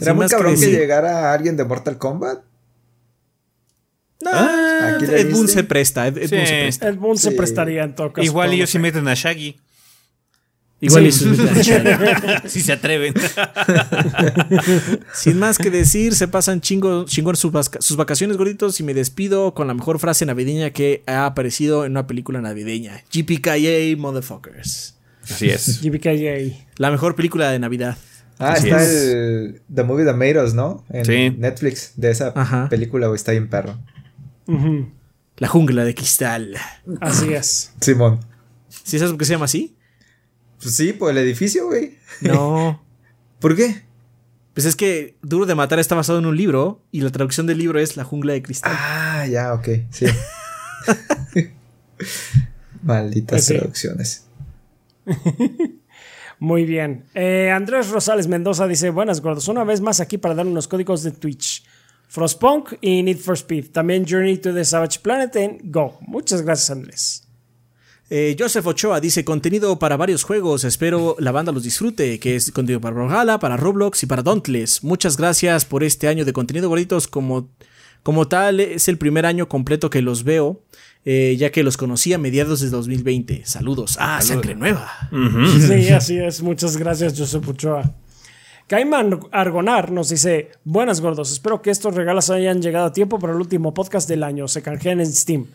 Era 0.00 0.14
muy 0.14 0.22
más 0.22 0.30
que 0.30 0.36
cabrón 0.36 0.54
que, 0.54 0.60
decir. 0.60 0.78
llegara 0.78 1.32
alguien 1.32 1.56
de 1.56 1.64
Mortal 1.64 1.98
Kombat. 1.98 2.44
Ah, 4.30 4.92
¿a 4.94 4.98
Killer 4.98 5.18
Ed 5.18 5.32
Boon 5.32 5.48
se 5.48 5.64
presta. 5.64 6.06
Ed, 6.06 6.18
Ed 6.18 6.28
Sí. 6.28 6.36
Boon 6.36 6.46
se 6.46 6.54
presta. 6.62 6.88
El 6.88 6.98
Boon 6.98 7.18
se 7.18 7.30
prestaría 7.32 7.84
en 7.84 7.94
todo 7.94 8.12
caso. 8.12 8.24
igual 8.24 8.52
ellos 8.52 8.70
que- 8.70 8.78
meten 8.78 9.08
a 9.08 9.14
Shaggy. 9.14 9.56
Igual 10.80 11.12
Sí. 11.12 11.24
y 12.44 12.48
si 12.48 12.60
se 12.60 12.72
atreven. 12.72 13.14
Sin 15.14 15.38
más 15.38 15.58
que 15.58 15.70
decir, 15.70 16.14
se 16.14 16.28
pasan 16.28 16.60
chingo, 16.60 17.04
chingón 17.04 17.36
sus, 17.36 17.52
vacaciones 17.96 18.36
gorditos 18.36 18.80
y 18.80 18.82
me 18.82 18.94
despido 18.94 19.54
con 19.54 19.68
la 19.68 19.74
mejor 19.74 19.98
frase 19.98 20.26
navideña 20.26 20.70
que 20.70 21.02
ha 21.06 21.26
aparecido 21.26 21.84
en 21.84 21.92
una 21.92 22.06
película 22.06 22.40
navideña. 22.40 23.02
GPKA 23.12 23.96
Motherfuckers. 23.96 24.96
Así 25.22 25.50
es. 25.50 25.80
GBKJ. 25.82 26.66
La 26.78 26.90
mejor 26.90 27.14
película 27.14 27.50
de 27.50 27.58
Navidad. 27.58 27.96
Ah, 28.38 28.54
Así 28.54 28.70
está 28.70 28.82
es. 28.82 28.90
el 28.90 29.62
The 29.72 29.84
Movie 29.84 30.04
That 30.04 30.16
Made 30.16 30.42
Us, 30.42 30.54
¿no? 30.54 30.84
En 30.90 31.04
Sí. 31.04 31.30
Netflix 31.38 31.92
de 31.96 32.10
esa 32.10 32.32
Ajá. 32.34 32.68
película, 32.68 33.06
güey, 33.06 33.16
está 33.16 33.30
bien 33.32 33.48
perro. 33.48 33.78
La 35.36 35.48
jungla 35.48 35.84
de 35.84 35.94
cristal. 35.94 36.56
Así 37.00 37.32
es. 37.32 37.72
Simón. 37.80 38.20
¿Sí 38.68 38.98
sabes 38.98 39.12
por 39.12 39.18
qué 39.18 39.24
se 39.24 39.32
llama 39.32 39.44
así? 39.46 39.76
Pues 40.60 40.76
sí, 40.76 40.92
por 40.92 41.10
el 41.10 41.18
edificio, 41.18 41.66
güey. 41.66 41.98
No. 42.20 42.82
¿Por 43.40 43.56
qué? 43.56 43.82
Pues 44.54 44.66
es 44.66 44.76
que 44.76 45.16
Duro 45.22 45.46
de 45.46 45.54
Matar 45.54 45.78
está 45.78 45.94
basado 45.94 46.18
en 46.18 46.26
un 46.26 46.36
libro 46.36 46.82
y 46.92 47.00
la 47.00 47.10
traducción 47.10 47.46
del 47.46 47.58
libro 47.58 47.80
es 47.80 47.96
La 47.96 48.04
jungla 48.04 48.34
de 48.34 48.42
cristal. 48.42 48.72
Ah, 48.74 49.26
ya, 49.26 49.54
ok, 49.54 49.68
sí. 49.90 50.06
Malditas 52.82 53.46
traducciones. 53.46 54.26
Muy 56.38 56.64
bien. 56.64 57.06
Eh, 57.14 57.50
Andrés 57.50 57.88
Rosales 57.90 58.26
Mendoza 58.28 58.66
dice: 58.66 58.90
Buenas 58.90 59.20
gordos, 59.20 59.48
una 59.48 59.64
vez 59.64 59.80
más 59.80 60.00
aquí 60.00 60.18
para 60.18 60.34
dar 60.34 60.46
unos 60.46 60.68
códigos 60.68 61.02
de 61.02 61.12
Twitch. 61.12 61.64
Frostpunk 62.12 62.74
y 62.82 63.02
Need 63.02 63.20
for 63.20 63.38
Speed. 63.38 63.70
También 63.72 64.04
Journey 64.06 64.36
to 64.36 64.52
the 64.52 64.66
Savage 64.66 64.98
Planet 65.00 65.34
en 65.36 65.58
Go. 65.64 65.96
Muchas 66.02 66.42
gracias, 66.42 66.70
Andrés. 66.70 67.26
Eh, 68.10 68.36
Joseph 68.38 68.66
Ochoa 68.66 69.00
dice 69.00 69.24
contenido 69.24 69.78
para 69.78 69.96
varios 69.96 70.22
juegos, 70.22 70.64
espero 70.64 71.16
la 71.18 71.32
banda 71.32 71.52
los 71.52 71.62
disfrute, 71.62 72.20
que 72.20 72.36
es 72.36 72.52
contenido 72.52 72.82
para 72.82 72.94
Brawlhalla, 72.94 73.38
para 73.38 73.56
Roblox 73.56 74.02
y 74.02 74.06
para 74.06 74.22
Dauntless. 74.22 74.84
Muchas 74.84 75.16
gracias 75.16 75.64
por 75.64 75.82
este 75.82 76.06
año 76.06 76.26
de 76.26 76.34
contenido 76.34 76.68
gorditos, 76.68 77.08
como, 77.08 77.48
como 78.02 78.28
tal 78.28 78.60
es 78.60 78.88
el 78.88 78.98
primer 78.98 79.24
año 79.24 79.48
completo 79.48 79.88
que 79.88 80.02
los 80.02 80.22
veo, 80.22 80.60
eh, 81.06 81.34
ya 81.38 81.50
que 81.50 81.62
los 81.62 81.78
conocí 81.78 82.12
a 82.12 82.18
mediados 82.18 82.60
de 82.60 82.68
2020. 82.68 83.46
Saludos. 83.46 83.96
Ah, 83.98 84.20
sangre 84.20 84.54
nueva. 84.54 84.92
Sí, 85.66 85.88
así 85.88 86.18
es. 86.18 86.42
Muchas 86.42 86.76
gracias, 86.76 87.18
Joseph 87.18 87.48
Ochoa. 87.48 87.94
Caiman 88.66 89.20
Argonar 89.32 89.90
nos 89.90 90.08
dice: 90.08 90.50
Buenas 90.64 91.00
gordos, 91.00 91.32
espero 91.32 91.60
que 91.60 91.70
estos 91.70 91.94
regalos 91.94 92.30
hayan 92.30 92.62
llegado 92.62 92.86
a 92.86 92.92
tiempo 92.92 93.18
para 93.18 93.32
el 93.32 93.40
último 93.40 93.74
podcast 93.74 94.08
del 94.08 94.22
año. 94.22 94.48
Se 94.48 94.62
canjean 94.62 95.00
en 95.00 95.12
Steam. 95.12 95.46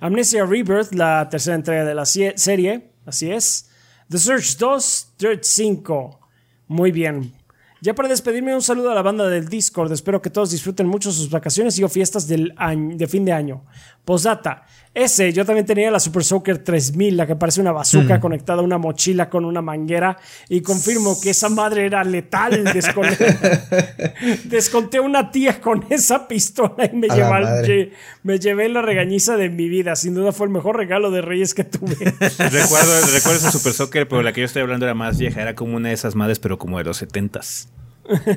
Amnesia 0.00 0.44
Rebirth, 0.44 0.92
la 0.94 1.28
tercera 1.28 1.56
entrega 1.56 1.84
de 1.84 1.94
la 1.94 2.06
serie, 2.06 2.90
así 3.06 3.30
es. 3.30 3.70
The 4.10 4.18
Search 4.18 4.56
2, 4.58 5.14
Dirt 5.18 5.42
5. 5.42 6.20
Muy 6.68 6.92
bien. 6.92 7.34
Ya 7.80 7.94
para 7.94 8.08
despedirme, 8.08 8.54
un 8.54 8.62
saludo 8.62 8.90
a 8.90 8.94
la 8.94 9.02
banda 9.02 9.28
del 9.28 9.48
Discord. 9.48 9.92
Espero 9.92 10.20
que 10.20 10.30
todos 10.30 10.50
disfruten 10.50 10.86
mucho 10.88 11.12
sus 11.12 11.30
vacaciones 11.30 11.78
y 11.78 11.84
o 11.84 11.88
fiestas 11.88 12.26
del 12.26 12.52
de 12.96 13.06
fin 13.06 13.24
de 13.24 13.32
año. 13.32 13.64
Postdata. 14.08 14.64
Ese, 14.94 15.34
yo 15.34 15.44
también 15.44 15.66
tenía 15.66 15.90
la 15.90 16.00
Super 16.00 16.24
Soaker 16.24 16.64
3000, 16.64 17.14
la 17.14 17.26
que 17.26 17.36
parece 17.36 17.60
una 17.60 17.72
bazooka 17.72 18.18
conectada 18.20 18.60
a 18.60 18.64
una 18.64 18.78
mochila 18.78 19.28
con 19.28 19.44
una 19.44 19.60
manguera. 19.60 20.16
Y 20.48 20.62
confirmo 20.62 21.20
que 21.20 21.28
esa 21.30 21.50
madre 21.50 21.84
era 21.84 22.02
letal. 22.04 22.64
Desconté, 22.72 23.36
desconté 24.44 24.98
una 24.98 25.30
tía 25.30 25.60
con 25.60 25.84
esa 25.90 26.26
pistola 26.26 26.88
y 26.90 26.96
me, 26.96 27.06
A 27.06 27.10
la 27.10 27.14
lleva- 27.16 27.40
madre. 27.40 27.68
lle- 27.68 27.92
me 28.22 28.38
llevé 28.38 28.70
la 28.70 28.80
regañiza 28.80 29.36
de 29.36 29.50
mi 29.50 29.68
vida. 29.68 29.94
Sin 29.94 30.14
duda 30.14 30.32
fue 30.32 30.46
el 30.46 30.52
mejor 30.54 30.76
regalo 30.78 31.10
de 31.10 31.20
Reyes 31.20 31.52
que 31.52 31.64
tuve. 31.64 31.94
recuerdo, 31.94 33.00
recuerdo 33.12 33.36
esa 33.36 33.52
Super 33.52 33.74
Soccer, 33.74 34.08
pero 34.08 34.22
la 34.22 34.32
que 34.32 34.40
yo 34.40 34.46
estoy 34.46 34.62
hablando 34.62 34.86
era 34.86 34.94
más 34.94 35.18
vieja. 35.18 35.42
Era 35.42 35.54
como 35.54 35.76
una 35.76 35.88
de 35.90 35.94
esas 35.94 36.14
madres, 36.14 36.38
pero 36.38 36.58
como 36.58 36.78
de 36.78 36.84
los 36.84 37.02
70s. 37.02 37.68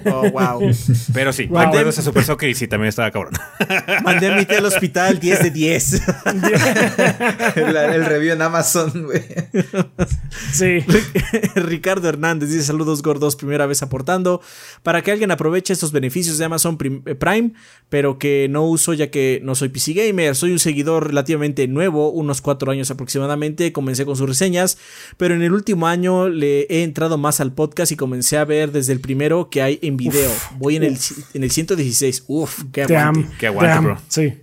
Oh, 0.05 0.29
wow. 0.31 0.61
Pero 1.13 1.31
sí, 1.33 1.45
Wow. 1.47 1.61
recuerdo 1.65 1.89
esa 1.89 2.01
Super 2.01 2.23
Soccer 2.23 2.49
y 2.49 2.55
sí, 2.55 2.67
también 2.67 2.89
estaba 2.89 3.11
cabrón. 3.11 3.33
Mandé 4.03 4.27
a 4.31 4.35
mi 4.35 4.45
tía 4.45 4.57
al 4.59 4.65
hospital 4.65 5.19
10 5.19 5.43
de 5.43 5.51
10. 5.51 6.01
el, 7.55 7.75
el 7.77 8.05
review 8.05 8.33
en 8.33 8.41
Amazon, 8.41 8.91
güey. 9.05 9.23
Sí. 10.51 10.79
Ricardo 11.55 12.07
Hernández 12.09 12.49
dice 12.49 12.63
saludos 12.63 13.01
gordos, 13.01 13.35
primera 13.35 13.65
vez 13.65 13.81
aportando 13.83 14.41
para 14.83 15.01
que 15.01 15.11
alguien 15.11 15.31
aproveche 15.31 15.73
estos 15.73 15.91
beneficios 15.91 16.37
de 16.37 16.45
Amazon 16.45 16.77
eh, 17.05 17.15
Prime, 17.15 17.53
pero 17.89 18.17
que 18.17 18.47
no 18.49 18.65
uso 18.65 18.93
ya 18.93 19.09
que 19.11 19.39
no 19.43 19.55
soy 19.55 19.69
PC 19.69 19.93
Gamer, 19.93 20.35
soy 20.35 20.51
un 20.51 20.59
seguidor 20.59 21.07
relativamente 21.07 21.67
nuevo, 21.67 22.09
unos 22.11 22.41
cuatro 22.41 22.71
años 22.71 22.91
aproximadamente, 22.91 23.71
comencé 23.71 24.05
con 24.05 24.15
sus 24.15 24.27
reseñas, 24.27 24.77
pero 25.17 25.35
en 25.35 25.41
el 25.41 25.53
último 25.53 25.87
año 25.87 26.29
le 26.29 26.61
he 26.69 26.83
entrado 26.83 27.17
más 27.17 27.39
al 27.41 27.53
podcast 27.53 27.91
y 27.91 27.95
comencé 27.95 28.37
a 28.37 28.45
ver 28.45 28.71
desde 28.71 28.93
el 28.93 28.99
primero 28.99 29.49
que 29.49 29.60
hay 29.61 29.79
en 29.81 29.97
video. 29.97 30.31
Voy 30.57 30.75
en 30.75 30.83
el, 30.83 30.97
en 31.33 31.43
el 31.43 31.51
116. 31.51 32.25
Uf, 32.27 32.63
qué 32.71 32.83
aguante. 32.83 33.21
Damn, 33.21 33.37
Qué 33.37 33.47
aguante, 33.47 33.69
damn. 33.73 33.83
bro. 33.85 33.97
Sí. 34.07 34.33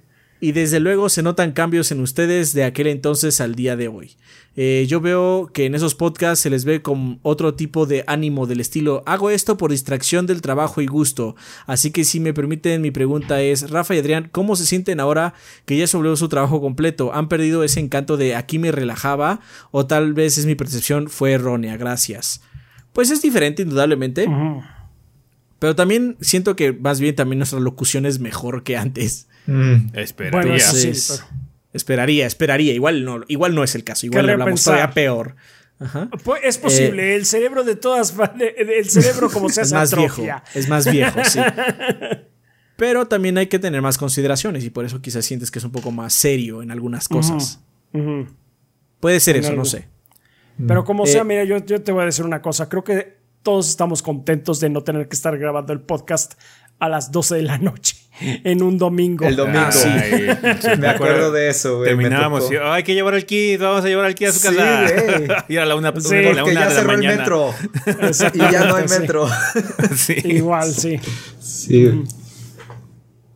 Y 0.41 0.53
desde 0.53 0.79
luego 0.79 1.09
se 1.09 1.23
notan 1.25 1.51
cambios 1.51 1.91
en 1.91 2.01
ustedes 2.01 2.53
de 2.53 2.63
aquel 2.63 2.87
entonces 2.87 3.41
al 3.41 3.57
día 3.57 3.75
de 3.75 3.89
hoy. 3.89 4.13
Eh, 4.55 4.87
yo 4.89 5.01
veo 5.01 5.51
que 5.53 5.67
en 5.67 5.75
esos 5.75 5.95
podcasts 5.97 6.43
se 6.43 6.51
les 6.51 6.65
ve 6.65 6.81
con 6.83 7.19
otro 7.23 7.55
tipo 7.55 7.87
de 7.87 8.03
ánimo 8.07 8.47
del 8.47 8.61
estilo, 8.61 9.03
hago 9.07 9.31
esto 9.31 9.57
por 9.57 9.71
distracción 9.71 10.27
del 10.27 10.41
trabajo 10.41 10.81
y 10.81 10.87
gusto. 10.87 11.35
Así 11.67 11.91
que 11.91 12.05
si 12.05 12.19
me 12.21 12.35
permiten, 12.35 12.83
mi 12.83 12.91
pregunta 12.93 13.41
es, 13.41 13.71
Rafa 13.71 13.95
y 13.95 13.99
Adrián, 13.99 14.29
¿cómo 14.33 14.55
se 14.57 14.67
sienten 14.67 15.01
ahora 15.01 15.35
que 15.65 15.77
ya 15.77 15.87
volvió 15.93 16.15
su 16.17 16.29
trabajo 16.29 16.61
completo? 16.61 17.13
¿Han 17.15 17.29
perdido 17.29 17.63
ese 17.65 17.81
encanto 17.81 18.17
de 18.17 18.35
aquí 18.37 18.59
me 18.61 18.71
relajaba? 18.73 19.41
¿O 19.73 19.87
tal 19.87 20.13
vez 20.13 20.39
es 20.39 20.47
mi 20.47 20.55
percepción 20.55 21.09
fue 21.09 21.33
errónea? 21.33 21.77
Gracias. 21.77 22.43
Pues 22.93 23.11
es 23.11 23.23
diferente, 23.23 23.63
indudablemente. 23.63 24.27
Ujú. 24.27 24.63
Pero 25.59 25.75
también 25.75 26.17
siento 26.21 26.55
que 26.57 26.73
más 26.73 27.01
bien 27.01 27.15
también 27.17 27.39
nuestra 27.39 27.59
locución 27.61 28.07
es 28.07 28.19
mejor 28.21 28.63
que 28.63 28.77
antes. 28.77 29.29
Mm. 29.47 29.89
Espera. 29.95 30.31
Bueno, 30.31 30.57
ya. 30.57 30.65
sí, 30.65 30.89
Entonces, 30.89 31.23
pero- 31.29 31.39
Esperaría, 31.73 32.27
esperaría. 32.27 32.73
Igual 32.73 33.05
no, 33.05 33.21
igual 33.29 33.55
no 33.55 33.63
es 33.65 33.75
el 33.75 33.85
caso. 33.85 34.07
Igual 34.07 34.29
hablamos 34.31 34.63
todavía 34.65 34.91
peor. 34.91 35.37
Ajá. 35.81 36.09
Es 36.43 36.59
posible, 36.59 37.15
el 37.15 37.25
cerebro 37.25 37.63
de 37.63 37.77
todas, 37.77 38.13
el 38.59 38.89
cerebro 38.91 39.31
como 39.31 39.49
se 39.49 39.61
Eh, 39.61 39.65
Es 39.65 39.73
hace 39.73 39.75
más 39.75 39.95
viejo. 39.97 40.25
Es 40.55 40.69
más 40.69 40.91
viejo, 40.91 41.21
sí. 41.25 41.39
Pero 42.77 43.07
también 43.07 43.39
hay 43.39 43.47
que 43.49 43.59
tener 43.59 43.83
más 43.83 43.99
consideraciones 43.99 44.65
y 44.65 44.71
por 44.71 44.85
eso 44.85 45.01
quizás 45.03 45.25
sientes 45.25 45.51
que 45.51 45.59
es 45.59 45.65
un 45.65 45.73
poco 45.73 45.91
más 45.91 46.13
serio 46.15 46.63
en 46.63 46.71
algunas 46.71 47.09
cosas. 47.09 47.61
Puede 49.01 49.21
ser 49.21 49.37
En 49.37 49.45
eso, 49.45 49.53
no 49.55 49.65
sé. 49.65 49.89
Pero 50.67 50.85
como 50.85 51.07
sea, 51.07 51.23
Eh, 51.23 51.25
mira, 51.25 51.45
yo, 51.45 51.59
yo 51.65 51.81
te 51.83 51.93
voy 51.93 52.03
a 52.03 52.07
decir 52.07 52.25
una 52.25 52.43
cosa. 52.43 52.69
Creo 52.69 52.83
que 52.83 53.18
todos 53.43 53.69
estamos 53.69 54.03
contentos 54.03 54.61
de 54.61 54.69
no 54.71 54.83
tener 54.83 55.09
que 55.09 55.17
estar 55.17 55.37
grabando 55.39 55.73
el 55.73 55.81
podcast 55.81 56.35
a 56.81 56.89
las 56.89 57.11
12 57.11 57.37
de 57.37 57.43
la 57.43 57.59
noche 57.59 57.97
en 58.21 58.63
un 58.63 58.79
domingo. 58.79 59.25
El 59.27 59.37
domingo. 59.37 59.59
Ah, 59.67 59.73
sí. 59.73 59.89
Sí, 60.61 60.69
Me 60.79 60.89
acuerdo 60.89 61.33
de 61.33 61.49
eso, 61.49 61.79
güey. 61.79 61.89
Terminábamos. 61.91 62.51
y, 62.53 62.57
"Oh, 62.57 62.71
hay 62.73 62.83
que 62.85 62.95
llevar 62.95 63.15
al 63.15 63.25
kit, 63.27 63.61
vamos 63.61 63.85
a 63.85 63.89
llevar 63.89 64.05
al 64.07 64.15
kit 64.15 64.29
a 64.29 64.33
su 64.33 64.39
Sí, 64.39 64.55
casa. 64.55 64.83
güey. 65.17 65.29
y 65.49 65.57
a 65.57 65.65
la 65.67 65.75
una, 65.77 65.93
Sí, 66.01 66.15
a 66.17 66.33
la 66.35 66.45
una 66.45 66.53
ya 66.53 66.61
de 66.61 66.65
la 66.67 66.71
cerró 66.71 66.93
el 66.93 66.99
metro. 67.01 67.55
y 68.35 68.39
ya 68.53 68.65
no 68.67 68.77
hay 68.77 68.89
sí. 68.89 68.99
metro. 69.01 69.29
sí. 69.97 70.15
Igual, 70.25 70.73
sí. 70.73 71.01
Sí. 71.41 72.05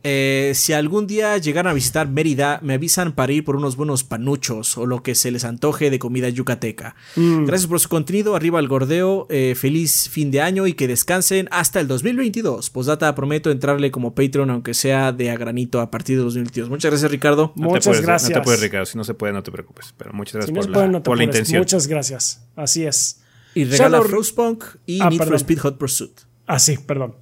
Eh, 0.05 0.51
si 0.53 0.73
algún 0.73 1.07
día 1.07 1.37
llegaran 1.37 1.71
a 1.71 1.73
visitar 1.73 2.09
Mérida, 2.09 2.59
me 2.61 2.73
avisan 2.73 3.13
para 3.13 3.31
ir 3.31 3.45
por 3.45 3.55
unos 3.55 3.77
buenos 3.77 4.03
panuchos 4.03 4.77
o 4.77 4.85
lo 4.85 5.01
que 5.01 5.15
se 5.15 5.31
les 5.31 5.45
antoje 5.45 5.89
de 5.89 5.97
comida 5.99 6.27
yucateca. 6.29 6.95
Gracias 7.15 7.67
por 7.67 7.79
su 7.79 7.87
contenido, 7.87 8.35
arriba 8.35 8.59
el 8.59 8.67
gordeo, 8.67 9.27
eh, 9.29 9.55
feliz 9.55 10.09
fin 10.09 10.29
de 10.29 10.41
año 10.41 10.67
y 10.67 10.73
que 10.73 10.87
descansen 10.89 11.47
hasta 11.51 11.79
el 11.79 11.87
2022. 11.87 12.69
Postdata, 12.69 13.15
prometo 13.15 13.49
entrarle 13.49 13.91
como 13.91 14.13
Patreon, 14.13 14.49
aunque 14.49 14.73
sea 14.73 15.11
de 15.13 15.31
a 15.31 15.37
granito 15.37 15.79
a 15.79 15.89
partir 15.89 16.17
de 16.17 16.23
2022. 16.23 16.69
Muchas 16.69 16.91
gracias, 16.91 17.09
Ricardo. 17.09 17.53
No 17.55 17.67
te 17.67 17.69
Muchas 17.69 17.85
puedes- 17.85 18.01
gracias. 18.01 18.29
No 18.31 18.35
te 18.35 18.41
puedes, 18.43 18.59
Ricardo. 18.61 18.85
Si 18.85 18.97
no 18.97 19.03
se 19.05 19.13
puede, 19.13 19.31
no 19.33 19.41
te 19.43 19.51
preocupes. 19.53 19.93
Pero 19.97 20.11
muchas 20.13 20.33
gracias 20.33 20.47
Si 20.47 20.53
no 20.53 20.59
por, 20.61 20.69
la, 20.69 20.73
puede, 20.73 20.87
no 20.89 20.97
te 21.01 21.03
por 21.05 21.17
la 21.17 21.23
apures. 21.23 21.39
intención. 21.39 21.59
Muchas 21.61 21.87
gracias. 21.87 22.45
Así 22.57 22.83
es. 22.85 23.21
Y 23.55 23.63
regala 23.63 23.99
Shadow- 23.99 24.07
Frostpunk 24.09 24.63
y 24.85 24.99
Ah, 25.01 25.09
Need 25.09 25.23
for. 25.23 25.35
Speed 25.35 25.59
Hot 25.59 25.77
Pursuit. 25.77 26.11
Ah, 26.45 26.59
sí, 26.59 26.77
perdón. 26.77 27.15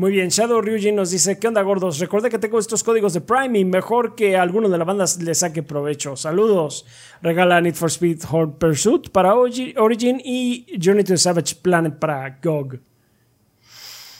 Muy 0.00 0.12
bien, 0.12 0.30
Shadow 0.30 0.62
Ryujin 0.62 0.96
nos 0.96 1.10
dice, 1.10 1.38
¿qué 1.38 1.46
onda 1.46 1.60
gordos? 1.60 1.98
Recuerda 1.98 2.30
que 2.30 2.38
tengo 2.38 2.58
estos 2.58 2.82
códigos 2.82 3.12
de 3.12 3.20
Prime 3.20 3.58
y 3.58 3.66
mejor 3.66 4.14
que 4.14 4.34
alguno 4.34 4.70
de 4.70 4.78
la 4.78 4.84
banda 4.84 5.04
le 5.20 5.34
saque 5.34 5.62
provecho. 5.62 6.16
Saludos. 6.16 6.86
Regala 7.20 7.60
Need 7.60 7.74
for 7.74 7.90
Speed 7.90 8.22
Hot 8.30 8.58
Pursuit 8.58 9.10
para 9.10 9.34
Origi- 9.34 9.76
Origin 9.76 10.18
y 10.24 10.64
Journey 10.82 11.04
to 11.04 11.12
the 11.12 11.18
Savage 11.18 11.54
Planet 11.60 11.98
para 11.98 12.38
GOG. 12.42 12.78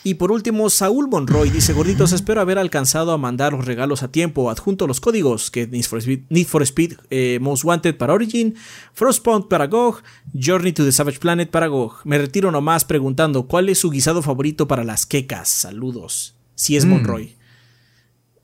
Y 0.03 0.15
por 0.15 0.33
último, 0.33 0.71
Saúl 0.71 1.09
Monroy 1.09 1.51
dice: 1.51 1.75
Gorditos, 1.75 2.13
espero 2.13 2.41
haber 2.41 2.59
alcanzado 2.59 3.13
a 3.13 3.19
mandar 3.19 3.53
los 3.53 3.67
regalos 3.67 4.03
a 4.03 4.11
tiempo. 4.11 4.51
Adjunto 4.51 4.87
los 4.87 5.01
códigos 5.01 5.51
que 5.51 5.67
Need 5.67 5.85
for 5.85 5.99
Speed, 5.99 6.21
Need 6.31 6.47
for 6.47 6.63
Speed, 6.63 6.95
eh, 7.11 7.39
Most 7.41 7.65
Wanted 7.65 7.97
para 7.97 8.15
Origin, 8.15 8.55
Frostpunk 8.95 9.49
para 9.49 9.67
GOG, 9.67 10.03
Journey 10.33 10.73
to 10.73 10.85
the 10.85 10.93
Savage 10.93 11.19
Planet 11.19 11.51
para 11.51 11.67
GOG. 11.67 12.01
Me 12.05 12.17
retiro 12.17 12.51
nomás 12.51 12.87
preguntando: 12.87 13.47
¿cuál 13.47 13.69
es 13.69 13.79
su 13.79 13.91
guisado 13.91 14.23
favorito 14.23 14.67
para 14.67 14.85
las 14.85 15.05
quecas? 15.05 15.51
Saludos. 15.51 16.35
Si 16.55 16.77
es 16.77 16.87
Monroy. 16.87 17.37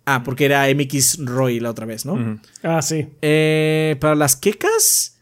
Ah, 0.05 0.23
porque 0.23 0.45
era 0.45 0.67
MX 0.73 1.25
Roy 1.25 1.59
la 1.59 1.71
otra 1.71 1.85
vez, 1.85 2.07
¿no? 2.07 2.39
Ah, 2.63 2.81
sí. 2.81 3.09
Eh, 3.23 3.97
para 3.99 4.15
las 4.15 4.37
quecas, 4.37 5.16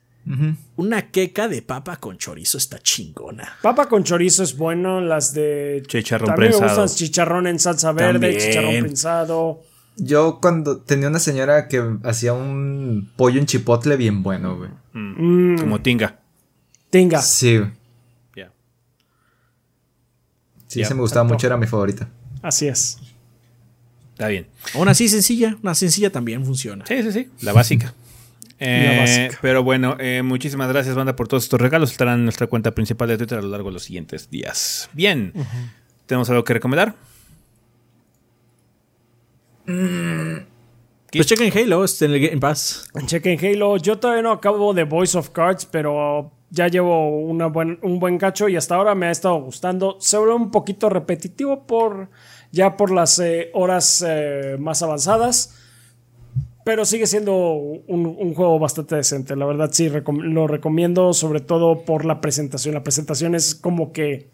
una 0.77 1.11
queca 1.11 1.49
de 1.49 1.61
papa 1.63 1.97
con 1.99 2.17
chorizo 2.17 2.57
está 2.59 2.79
chingona. 2.79 3.57
Papa 3.63 3.89
con 3.89 4.05
chorizo 4.05 4.43
es 4.43 4.57
bueno, 4.57 5.01
las 5.01 5.35
de... 5.35 5.83
Chicharrón 5.87 6.29
También 6.31 6.53
me 6.53 6.59
prensado. 6.59 6.83
gustan 6.83 6.97
chicharrón 6.99 7.47
en 7.47 7.59
salsa 7.59 7.93
verde, 7.93 8.13
También. 8.31 8.39
chicharrón 8.39 8.81
prensado. 8.81 9.63
Yo 9.97 10.39
cuando 10.41 10.79
tenía 10.79 11.09
una 11.09 11.19
señora 11.19 11.69
que 11.69 11.99
hacía 12.05 12.33
un 12.33 13.11
pollo 13.17 13.39
en 13.39 13.47
chipotle 13.47 13.97
bien 13.97 14.23
bueno, 14.23 14.57
güey. 14.57 14.71
Mm. 14.95 15.59
Como 15.59 15.81
tinga. 15.83 16.19
Tinga. 16.91 17.21
Sí, 17.23 17.61
Ya. 18.35 18.51
sí, 20.67 20.81
Ya. 20.81 20.87
se 20.89 20.95
me 20.95 21.01
gustaba 21.01 21.25
mucho, 21.25 21.47
era 21.47 21.57
mi 21.57 21.67
favorita. 21.67 22.09
Así 22.43 22.67
es. 22.67 22.99
Está 24.13 24.29
bien. 24.29 24.47
Aún 24.75 24.89
así 24.89 25.09
sencilla, 25.09 25.57
una 25.63 25.75
sencilla 25.75 26.11
también 26.11 26.45
funciona. 26.45 26.85
Sí, 26.87 27.03
sí, 27.03 27.13
sí. 27.13 27.31
La 27.43 27.53
básica. 27.53 27.93
Eh. 28.65 29.31
Pero 29.41 29.63
bueno, 29.63 29.97
eh, 29.99 30.23
muchísimas 30.23 30.69
gracias, 30.69 30.95
banda, 30.95 31.17
por 31.17 31.29
todos 31.29 31.45
estos 31.45 31.61
regalos. 31.61 31.93
Estarán 31.93 32.21
en 32.21 32.25
nuestra 32.25 32.47
cuenta 32.47 32.73
principal 32.73 33.09
de 33.09 33.19
Twitter 33.19 33.39
a 33.39 33.43
lo 33.43 33.49
largo 33.49 33.69
de 33.69 33.75
los 33.75 33.85
siguientes 33.85 34.31
días. 34.31 34.89
Bien. 34.93 35.33
¿Tenemos 36.07 36.29
algo 36.31 36.45
que 36.45 36.55
recomendar? 36.55 36.95
Pues 39.65 41.27
chequen 41.27 41.53
Halo, 41.57 41.85
está 41.85 42.07
en 42.07 42.13
el 42.13 42.21
Game 42.21 42.41
Pass. 42.41 42.91
Chequen 43.07 43.39
Halo. 43.39 43.77
Yo 43.77 43.99
todavía 43.99 44.23
no 44.23 44.33
acabo 44.33 44.75
de 44.75 44.85
Voice 44.85 45.17
of 45.17 45.31
Cards, 45.31 45.67
pero 45.67 46.33
ya 46.51 46.69
llevo 46.69 47.21
una 47.21 47.47
buen, 47.47 47.79
un 47.83 47.99
buen 47.99 48.19
cacho 48.19 48.49
y 48.49 48.57
hasta 48.57 48.75
ahora 48.75 48.95
me 48.95 49.07
ha 49.07 49.11
estado 49.11 49.37
gustando. 49.41 49.97
Se 50.01 50.19
vuelve 50.19 50.35
un 50.35 50.51
poquito 50.51 50.89
repetitivo 50.89 51.67
por 51.67 52.09
ya 52.53 52.77
por 52.77 52.91
las 52.91 53.19
eh, 53.19 53.51
horas 53.55 54.05
eh, 54.07 54.57
más 54.59 54.83
avanzadas. 54.83 55.61
Pero 56.65 56.85
sigue 56.87 57.07
siendo 57.07 57.53
un, 57.53 58.07
un 58.07 58.35
juego 58.35 58.59
bastante 58.59 58.97
decente. 58.97 59.37
La 59.37 59.45
verdad, 59.45 59.69
sí, 59.73 59.89
recom- 59.89 60.23
lo 60.23 60.47
recomiendo, 60.47 61.13
sobre 61.13 61.41
todo 61.41 61.85
por 61.85 62.05
la 62.07 62.21
presentación. 62.23 62.75
La 62.75 62.83
presentación 62.83 63.35
es 63.35 63.55
como 63.55 63.93
que 63.93 64.31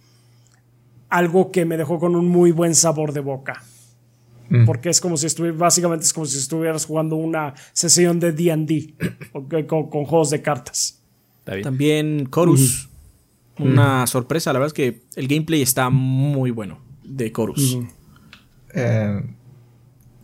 algo 1.09 1.50
que 1.50 1.65
me 1.65 1.76
dejó 1.76 1.99
con 1.99 2.15
un 2.15 2.28
muy 2.28 2.52
buen 2.52 2.75
sabor 2.76 3.12
de 3.12 3.20
boca. 3.20 3.62
Porque 4.67 4.89
es 4.91 5.00
como 5.00 5.17
si 5.17 5.26
estuvieras, 5.26 5.59
básicamente 5.60 6.05
es 6.05 6.12
como 6.12 6.26
si 6.26 6.36
estuvieras 6.39 6.84
jugando 6.84 7.15
una 7.15 7.55
sesión 7.73 8.18
de 8.18 8.33
D&D 8.33 8.94
con, 9.67 9.89
con 9.89 10.05
juegos 10.05 10.31
de 10.31 10.42
cartas. 10.42 11.00
También 11.62 12.28
Chorus. 12.33 12.89
Una 13.59 14.07
sorpresa, 14.09 14.52
la 14.52 14.59
verdad 14.59 14.68
es 14.68 14.73
que 14.73 15.02
el 15.17 15.28
gameplay 15.28 15.62
está 15.62 15.89
muy 15.91 16.50
bueno 16.50 16.81
de 17.05 17.31
Chorus. 17.31 17.78
Eh, 18.75 19.23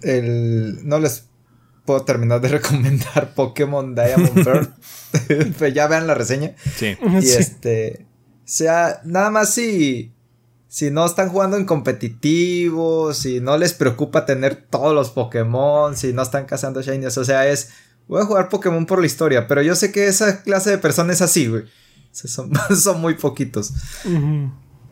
el, 0.03 0.79
no 0.89 0.99
les 0.99 1.29
puedo 1.87 2.03
terminar 2.03 2.41
de 2.43 2.49
recomendar 2.59 3.33
Pokémon 3.35 3.95
Diamond 3.95 4.45
Pearl. 4.45 4.75
Pero 5.59 5.69
ya 5.69 5.87
vean 5.87 6.07
la 6.07 6.15
reseña. 6.15 6.55
Sí. 6.77 6.97
Y 7.21 7.23
Sí. 7.23 7.37
este. 7.39 8.07
O 8.41 8.49
sea, 8.49 9.01
nada 9.05 9.31
más 9.31 9.55
si. 9.55 10.13
Si 10.69 10.91
no 10.91 11.07
están 11.07 11.31
jugando 11.31 11.57
en 11.57 11.65
competitivo, 11.65 13.15
si 13.15 13.41
no 13.41 13.57
les 13.57 13.73
preocupa 13.73 14.27
tener 14.27 14.57
todos 14.69 14.95
los 14.95 15.11
Pokémon, 15.11 15.97
si 15.97 16.13
no 16.13 16.21
están 16.23 16.45
cazando 16.45 16.83
Shinies, 16.83 17.17
o 17.17 17.25
sea, 17.25 17.47
es. 17.49 17.71
Voy 18.09 18.21
a 18.21 18.27
jugar 18.27 18.49
Pokémon 18.51 18.85
por 18.85 19.01
la 19.01 19.07
historia, 19.07 19.47
pero 19.47 19.63
yo 19.63 19.75
sé 19.75 19.91
que 19.91 20.07
esa 20.07 20.43
clase 20.43 20.71
de 20.71 20.79
personas 20.79 21.17
es 21.17 21.23
así, 21.23 21.47
güey. 21.47 21.63
O 21.63 21.69
sea, 22.13 22.31
son, 22.31 22.51
son 22.77 23.01
muy 23.01 23.15
poquitos. 23.15 23.73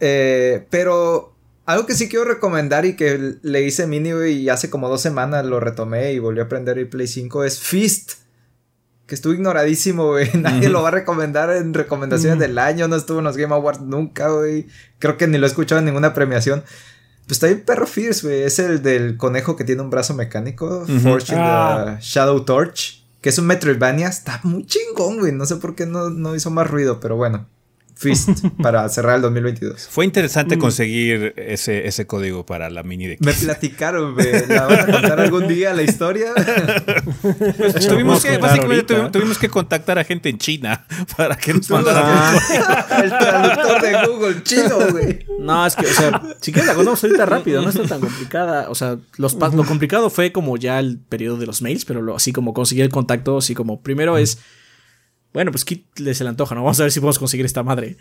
Eh, 0.01 0.67
pero 0.71 1.34
algo 1.67 1.87
que 1.87 1.95
sí 1.95 2.09
quiero 2.09 2.25
recomendar 2.25 2.85
y 2.85 2.97
que 2.97 3.37
le 3.43 3.63
hice 3.63 3.87
mini 3.87 4.13
güey, 4.13 4.35
y 4.39 4.49
hace 4.49 4.71
como 4.71 4.89
dos 4.89 5.01
semanas 5.01 5.45
lo 5.47 5.61
retomé 5.61 6.13
y 6.13 6.19
volví 6.19 6.41
a 6.41 6.45
aprender 6.45 6.79
el 6.79 6.89
Play 6.89 7.07
5 7.07 7.45
es 7.45 7.61
Fist. 7.61 8.13
Que 9.07 9.15
estuvo 9.15 9.35
ignoradísimo, 9.35 10.07
güey. 10.09 10.31
Nadie 10.35 10.71
lo 10.71 10.81
va 10.83 10.89
a 10.89 10.93
recomendar 10.93 11.51
en 11.51 11.75
recomendaciones 11.75 12.39
del 12.39 12.59
año. 12.59 12.89
No 12.89 12.97
estuvo 12.97 13.19
en 13.19 13.25
los 13.25 13.37
Game 13.37 13.55
Awards 13.55 13.83
nunca, 13.83 14.29
güey. 14.29 14.67
Creo 14.99 15.19
que 15.19 15.27
ni 15.27 15.37
lo 15.37 15.45
he 15.47 15.49
escuchado 15.49 15.79
en 15.81 15.85
ninguna 15.85 16.15
premiación. 16.15 16.63
Pues 17.27 17.33
está 17.37 17.47
bien 17.49 17.65
perro 17.67 17.87
Fierce, 17.87 18.27
güey. 18.27 18.43
Es 18.43 18.59
el 18.59 18.83
del 18.83 19.19
conejo 19.19 19.57
que 19.57 19.65
tiene 19.65 19.83
un 19.83 19.91
brazo 19.91 20.15
mecánico. 20.15 20.87
Fortune 21.03 21.39
Ah. 21.39 21.99
Shadow 22.01 22.45
Torch. 22.47 23.05
Que 23.21 23.29
es 23.29 23.39
un 23.39 23.47
Metroidvania. 23.47 24.09
Está 24.09 24.41
muy 24.43 24.65
chingón, 24.67 25.19
güey. 25.19 25.33
No 25.33 25.45
sé 25.45 25.57
por 25.57 25.75
qué 25.75 25.85
no, 25.85 26.09
no 26.09 26.35
hizo 26.35 26.51
más 26.51 26.71
ruido, 26.71 26.99
pero 27.01 27.17
bueno. 27.17 27.47
Fist 28.05 28.29
para 28.63 28.87
cerrar 28.89 29.17
el 29.17 29.23
2022. 29.23 29.89
Fue 29.89 30.05
interesante 30.05 30.59
conseguir 30.59 31.33
ese, 31.37 31.89
ese 31.89 32.07
código 32.07 32.45
para 32.45 32.69
la 32.69 32.83
mini 32.83 33.07
de 33.07 33.17
Me 33.21 33.33
platicaron, 33.33 34.15
güey. 34.15 34.47
¿La 34.47 34.67
van 34.67 34.81
a 34.81 34.87
contar 34.87 35.21
algún 35.21 35.49
día 35.49 35.73
la 35.73 35.83
historia? 35.83 36.33
Pues 37.57 37.87
tuvimos 37.87 38.23
que, 38.23 38.37
básicamente 38.37 38.75
ahorita. 38.75 38.87
tuvimos, 38.87 39.13
tuvimos 39.13 39.39
que 39.39 39.49
contactar 39.49 39.99
a 39.99 40.05
gente 40.05 40.29
en 40.29 40.39
China 40.39 40.87
para 41.17 41.37
que 41.37 41.55
nos 41.55 41.69
mandaran 41.71 42.35
el 42.35 42.41
código. 42.41 42.65
el 43.03 43.11
traductor 43.11 43.83
de 43.83 44.07
Google 44.07 44.43
chino, 44.43 44.91
güey. 44.91 45.27
No, 45.41 45.67
es 45.67 45.77
que, 45.77 45.87
o 45.87 45.93
sea, 45.93 46.23
si 46.41 46.53
quieres 46.53 46.69
la 46.69 46.75
contamos 46.75 47.03
ahorita 47.03 47.27
rápido, 47.27 47.63
no 47.63 47.71
está 47.71 47.85
tan 47.85 48.01
complicada. 48.01 48.69
O 48.69 48.75
sea, 48.75 48.99
los 49.17 49.35
lo 49.35 49.65
complicado 49.65 50.11
fue 50.11 50.33
como 50.33 50.57
ya 50.57 50.79
el 50.79 50.99
periodo 50.99 51.39
de 51.39 51.47
los 51.47 51.63
mails, 51.63 51.85
pero 51.85 52.03
lo, 52.03 52.17
así 52.17 52.33
como 52.33 52.53
conseguir 52.53 52.85
el 52.85 52.91
contacto, 52.91 53.39
así 53.39 53.55
como 53.55 53.81
primero 53.83 54.19
es. 54.19 54.39
Bueno, 55.35 55.51
pues 55.51 55.65
Kit 55.67 55.85
se 56.15 56.23
le 56.25 56.31
antoja, 56.31 56.55
¿no? 56.55 56.63
Vamos 56.63 56.81
a 56.81 56.85
ver 56.85 56.93
si 56.93 57.01
podemos 57.01 57.19
conseguir 57.19 57.45
esta 57.45 57.63
madre. 57.63 57.97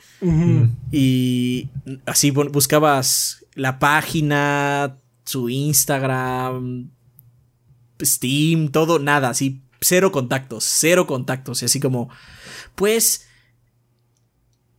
Y 0.92 1.68
así 2.06 2.32
bu- 2.32 2.50
buscabas 2.52 3.44
la 3.56 3.80
página, 3.80 4.98
su 5.26 5.50
Instagram, 5.50 6.90
Steam, 8.02 8.70
todo, 8.70 9.00
nada, 9.00 9.30
así, 9.30 9.62
cero 9.82 10.12
contactos, 10.12 10.64
cero 10.64 11.08
contactos. 11.08 11.62
Y 11.64 11.66
así 11.66 11.80
como, 11.80 12.10
pues, 12.76 13.26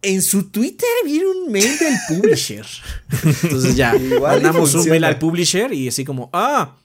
en 0.03 0.23
su 0.23 0.45
Twitter 0.51 0.89
viene 1.05 1.27
un 1.27 1.51
mail 1.51 1.77
del 1.79 1.97
publisher. 2.09 2.67
Entonces 3.43 3.75
ya, 3.75 3.95
mandamos 4.21 4.75
un 4.75 4.89
mail 4.89 5.03
al 5.05 5.19
publisher 5.19 5.73
y 5.73 5.89
así 5.89 6.05
como, 6.05 6.31
ah, 6.33 6.77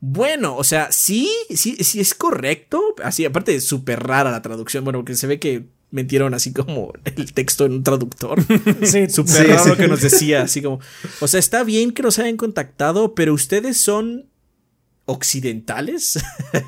bueno, 0.00 0.56
o 0.56 0.64
sea, 0.64 0.90
sí, 0.92 1.30
sí, 1.54 1.76
sí 1.80 2.00
es 2.00 2.14
correcto. 2.14 2.82
Así, 3.04 3.24
aparte, 3.24 3.60
súper 3.60 4.02
rara 4.02 4.30
la 4.30 4.42
traducción. 4.42 4.82
Bueno, 4.84 5.00
porque 5.00 5.14
se 5.14 5.26
ve 5.26 5.38
que 5.38 5.66
metieron 5.90 6.34
así 6.34 6.52
como 6.52 6.92
el 7.04 7.32
texto 7.32 7.66
en 7.66 7.72
un 7.72 7.82
traductor. 7.82 8.42
Sí, 8.86 9.08
Súper 9.10 9.34
Sí, 9.34 9.42
raro 9.44 9.62
sí. 9.64 9.68
lo 9.70 9.76
que 9.76 9.88
nos 9.88 10.00
decía, 10.00 10.42
así 10.42 10.62
como, 10.62 10.80
o 11.20 11.28
sea, 11.28 11.38
está 11.40 11.64
bien 11.64 11.92
que 11.92 12.02
nos 12.02 12.18
hayan 12.18 12.36
contactado, 12.36 13.14
pero 13.14 13.34
ustedes 13.34 13.76
son 13.76 14.26
occidentales. 15.04 16.18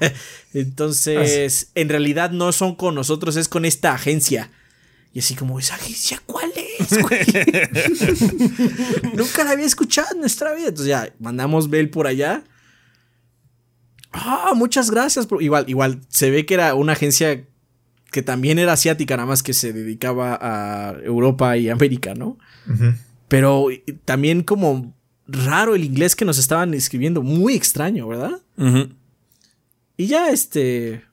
Entonces, 0.55 1.71
en 1.75 1.89
realidad 1.89 2.33
no 2.33 2.53
son 2.53 2.75
con 2.75 2.95
nosotros, 2.95 3.37
es 3.37 3.49
con 3.49 3.65
esta 3.65 3.95
agencia. 3.95 4.51
Y 5.15 5.21
así 5.21 5.35
como, 5.35 5.59
¿esa 5.59 5.75
agencia 5.77 6.21
cuál 6.27 6.51
es, 6.57 6.99
güey? 7.03 7.21
Nunca 9.15 9.45
la 9.45 9.51
había 9.53 9.67
escuchado 9.67 10.09
en 10.13 10.21
nuestra 10.21 10.55
vida. 10.55 10.69
Entonces 10.69 10.89
ya, 10.89 11.13
mandamos 11.19 11.69
mail 11.69 11.91
por 11.91 12.07
allá. 12.07 12.45
Ah, 14.13 14.53
muchas 14.55 14.91
gracias. 14.91 15.27
por-". 15.27 15.43
Igual, 15.43 15.65
igual, 15.69 16.01
se 16.09 16.31
ve 16.31 16.47
que 16.47 16.55
era 16.55 16.75
una 16.75 16.93
agencia 16.93 17.45
que 18.11 18.23
también 18.23 18.59
era 18.59 18.75
asiática, 18.75 19.17
nada 19.17 19.27
más 19.27 19.43
que 19.43 19.55
se 19.55 19.73
dedicaba 19.73 20.39
a 20.41 20.95
Europa 21.03 21.57
y 21.57 21.71
América, 21.71 22.15
¿no? 22.15 22.39
Pero 23.29 23.71
eh, 23.71 23.83
también 24.05 24.43
como 24.43 24.95
raro 25.27 25.75
el 25.75 25.85
inglés 25.85 26.15
que 26.15 26.27
nos 26.27 26.37
estaban 26.39 26.75
escribiendo, 26.75 27.23
muy 27.23 27.55
extraño, 27.55 28.07
¿verdad? 28.09 28.33
Y 29.97 30.07
ya 30.07 30.29
este... 30.31 31.05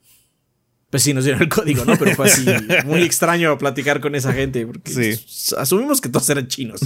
Pues 0.90 1.04
sí, 1.04 1.14
nos 1.14 1.24
dieron 1.24 1.44
el 1.44 1.50
código, 1.50 1.86
¿no? 1.86 1.96
Pero 1.98 2.16
fue 2.16 2.26
así 2.26 2.44
muy 2.86 3.04
extraño 3.04 3.58
platicar 3.60 4.02
con 4.02 4.16
esa 4.16 4.34
gente, 4.34 4.66
porque 4.66 5.16
Sí. 5.16 5.54
asumimos 5.58 6.02
que 6.02 6.10
todos 6.10 6.28
eran 6.32 6.48
chinos, 6.48 6.82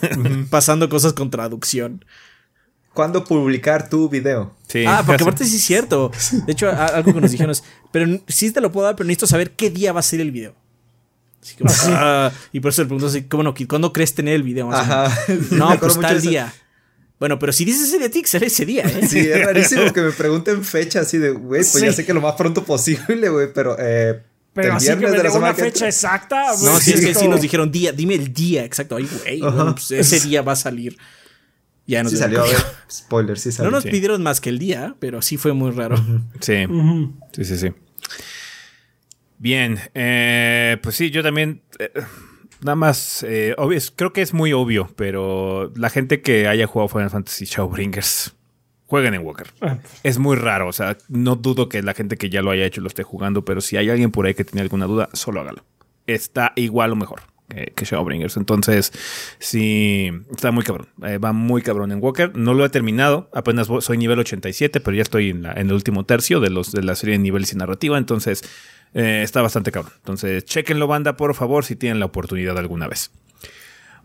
pasando 0.50 0.88
cosas 0.88 1.12
con 1.12 1.28
traducción. 1.28 2.04
¿Cuándo 2.98 3.22
publicar 3.22 3.88
tu 3.88 4.08
video? 4.08 4.56
Sí, 4.66 4.82
ah, 4.84 5.04
porque 5.06 5.22
aparte 5.22 5.44
sí 5.44 5.54
es 5.54 5.62
cierto. 5.62 6.10
De 6.46 6.52
hecho, 6.52 6.68
algo 6.68 7.14
que 7.14 7.20
nos 7.20 7.30
dijeron 7.30 7.52
es, 7.52 7.62
pero 7.92 8.20
sí 8.26 8.50
te 8.50 8.60
lo 8.60 8.72
puedo 8.72 8.86
dar, 8.86 8.96
pero 8.96 9.06
necesito 9.06 9.28
saber 9.28 9.52
qué 9.52 9.70
día 9.70 9.92
va 9.92 10.00
a 10.00 10.02
ser 10.02 10.20
el 10.20 10.32
video. 10.32 10.56
Así 11.40 11.54
como, 11.54 11.72
ah, 11.96 12.32
y 12.50 12.58
por 12.58 12.70
eso 12.70 12.82
le 12.82 12.86
pregunto 12.86 13.06
así, 13.06 13.22
¿cómo 13.22 13.44
no? 13.44 13.54
¿Cuándo 13.68 13.92
crees 13.92 14.16
tener 14.16 14.34
el 14.34 14.42
video? 14.42 14.72
Ajá. 14.72 15.16
No, 15.52 15.78
pues 15.78 15.96
tal 16.00 16.20
de 16.20 16.28
día. 16.28 16.52
Bueno, 17.20 17.38
pero 17.38 17.52
si 17.52 17.64
dices 17.64 17.86
ese 17.86 17.98
día, 17.98 18.10
tiene 18.10 18.24
que 18.24 18.30
ser 18.30 18.42
ese 18.42 18.66
día, 18.66 18.82
¿eh? 18.82 19.06
Sí, 19.06 19.20
es 19.20 19.46
rarísimo 19.46 19.92
que 19.94 20.00
me 20.00 20.10
pregunten 20.10 20.64
fecha 20.64 21.02
así 21.02 21.18
de, 21.18 21.30
güey, 21.30 21.60
pues 21.60 21.80
ya 21.80 21.92
sé 21.92 22.04
que 22.04 22.12
lo 22.12 22.20
más 22.20 22.34
pronto 22.34 22.64
posible, 22.64 23.28
güey, 23.28 23.52
pero 23.54 23.76
eh, 23.78 24.20
Pero 24.54 24.74
así 24.74 24.88
que 24.88 24.96
me 24.96 25.12
de 25.12 25.22
la 25.22 25.32
una 25.34 25.54
que 25.54 25.62
fecha 25.62 25.86
exacta. 25.86 26.46
No, 26.64 26.80
sí, 26.80 26.94
es 26.94 27.00
que 27.00 27.14
sí 27.14 27.28
nos 27.28 27.42
dijeron 27.42 27.70
día, 27.70 27.92
dime 27.92 28.16
el 28.16 28.32
día 28.34 28.64
exacto. 28.64 28.96
Ay, 28.96 29.08
güey, 29.22 29.40
bueno, 29.40 29.76
pues 29.76 29.88
ese 29.92 30.18
día 30.18 30.42
va 30.42 30.54
a 30.54 30.56
salir. 30.56 30.98
Ya 31.88 32.02
nos 32.04 32.12
Sí 32.12 32.18
salió, 32.18 32.40
a 32.40 32.42
código. 32.44 32.58
ver, 32.58 32.66
spoiler, 32.92 33.38
sí 33.38 33.48
No 33.48 33.52
salió. 33.54 33.70
nos 33.72 33.82
Sí. 33.82 33.90
pidieron 33.90 34.22
más 34.22 34.40
que 34.40 34.50
el 34.50 34.58
día, 34.60 34.94
pero 35.00 35.20
sí 35.22 35.36
fue 35.38 35.52
muy 35.54 35.72
raro. 35.72 35.96
Sí. 36.40 36.66
sí, 37.32 37.44
sí, 37.44 37.56
sí. 37.58 37.72
Bien, 39.38 39.78
eh, 39.94 40.78
pues 40.82 40.96
sí, 40.96 41.10
yo 41.10 41.22
también, 41.22 41.62
eh, 41.78 41.90
nada 42.60 42.74
más, 42.74 43.22
eh, 43.26 43.54
obvio, 43.56 43.78
creo 43.94 44.12
que 44.12 44.20
es 44.20 44.34
muy 44.34 44.52
obvio, 44.52 44.90
pero 44.96 45.72
la 45.76 45.90
gente 45.90 46.20
que 46.22 46.48
haya 46.48 46.66
jugado 46.66 46.88
Final 46.88 47.10
Fantasy 47.10 47.44
Shadowbringers, 47.44 48.34
jueguen 48.86 49.14
en 49.14 49.22
Walker. 49.24 49.46
Ah. 49.60 49.78
Es 50.02 50.18
muy 50.18 50.36
raro, 50.36 50.68
o 50.68 50.72
sea, 50.72 50.98
no 51.08 51.36
dudo 51.36 51.68
que 51.68 51.82
la 51.82 51.94
gente 51.94 52.16
que 52.16 52.30
ya 52.30 52.42
lo 52.42 52.50
haya 52.50 52.64
hecho 52.66 52.80
lo 52.80 52.88
esté 52.88 53.04
jugando, 53.04 53.44
pero 53.44 53.60
si 53.60 53.76
hay 53.76 53.88
alguien 53.90 54.10
por 54.10 54.26
ahí 54.26 54.34
que 54.34 54.44
tiene 54.44 54.62
alguna 54.62 54.86
duda, 54.86 55.08
solo 55.12 55.40
hágalo. 55.40 55.64
Está 56.06 56.52
igual 56.56 56.92
o 56.92 56.96
mejor 56.96 57.20
que, 57.48 57.72
que 57.74 57.84
Shadowbringers. 57.84 58.36
Entonces, 58.36 58.92
sí, 59.38 60.10
está 60.30 60.50
muy 60.50 60.64
cabrón. 60.64 60.88
Eh, 61.04 61.18
va 61.18 61.32
muy 61.32 61.62
cabrón 61.62 61.92
en 61.92 62.02
Walker. 62.02 62.36
No 62.36 62.54
lo 62.54 62.64
he 62.64 62.68
terminado, 62.68 63.30
apenas 63.32 63.68
soy 63.80 63.98
nivel 63.98 64.18
87, 64.18 64.80
pero 64.80 64.96
ya 64.96 65.02
estoy 65.02 65.30
en, 65.30 65.42
la- 65.42 65.52
en 65.52 65.68
el 65.68 65.72
último 65.72 66.04
tercio 66.04 66.40
de, 66.40 66.50
los, 66.50 66.72
de 66.72 66.82
la 66.82 66.94
serie 66.94 67.14
de 67.16 67.18
niveles 67.22 67.52
y 67.52 67.56
narrativa, 67.56 67.98
entonces 67.98 68.42
eh, 68.94 69.22
está 69.22 69.42
bastante 69.42 69.72
cabrón. 69.72 69.92
Entonces, 69.98 70.44
chequenlo, 70.44 70.86
banda, 70.86 71.16
por 71.16 71.34
favor, 71.34 71.64
si 71.64 71.76
tienen 71.76 72.00
la 72.00 72.06
oportunidad 72.06 72.58
alguna 72.58 72.88
vez. 72.88 73.10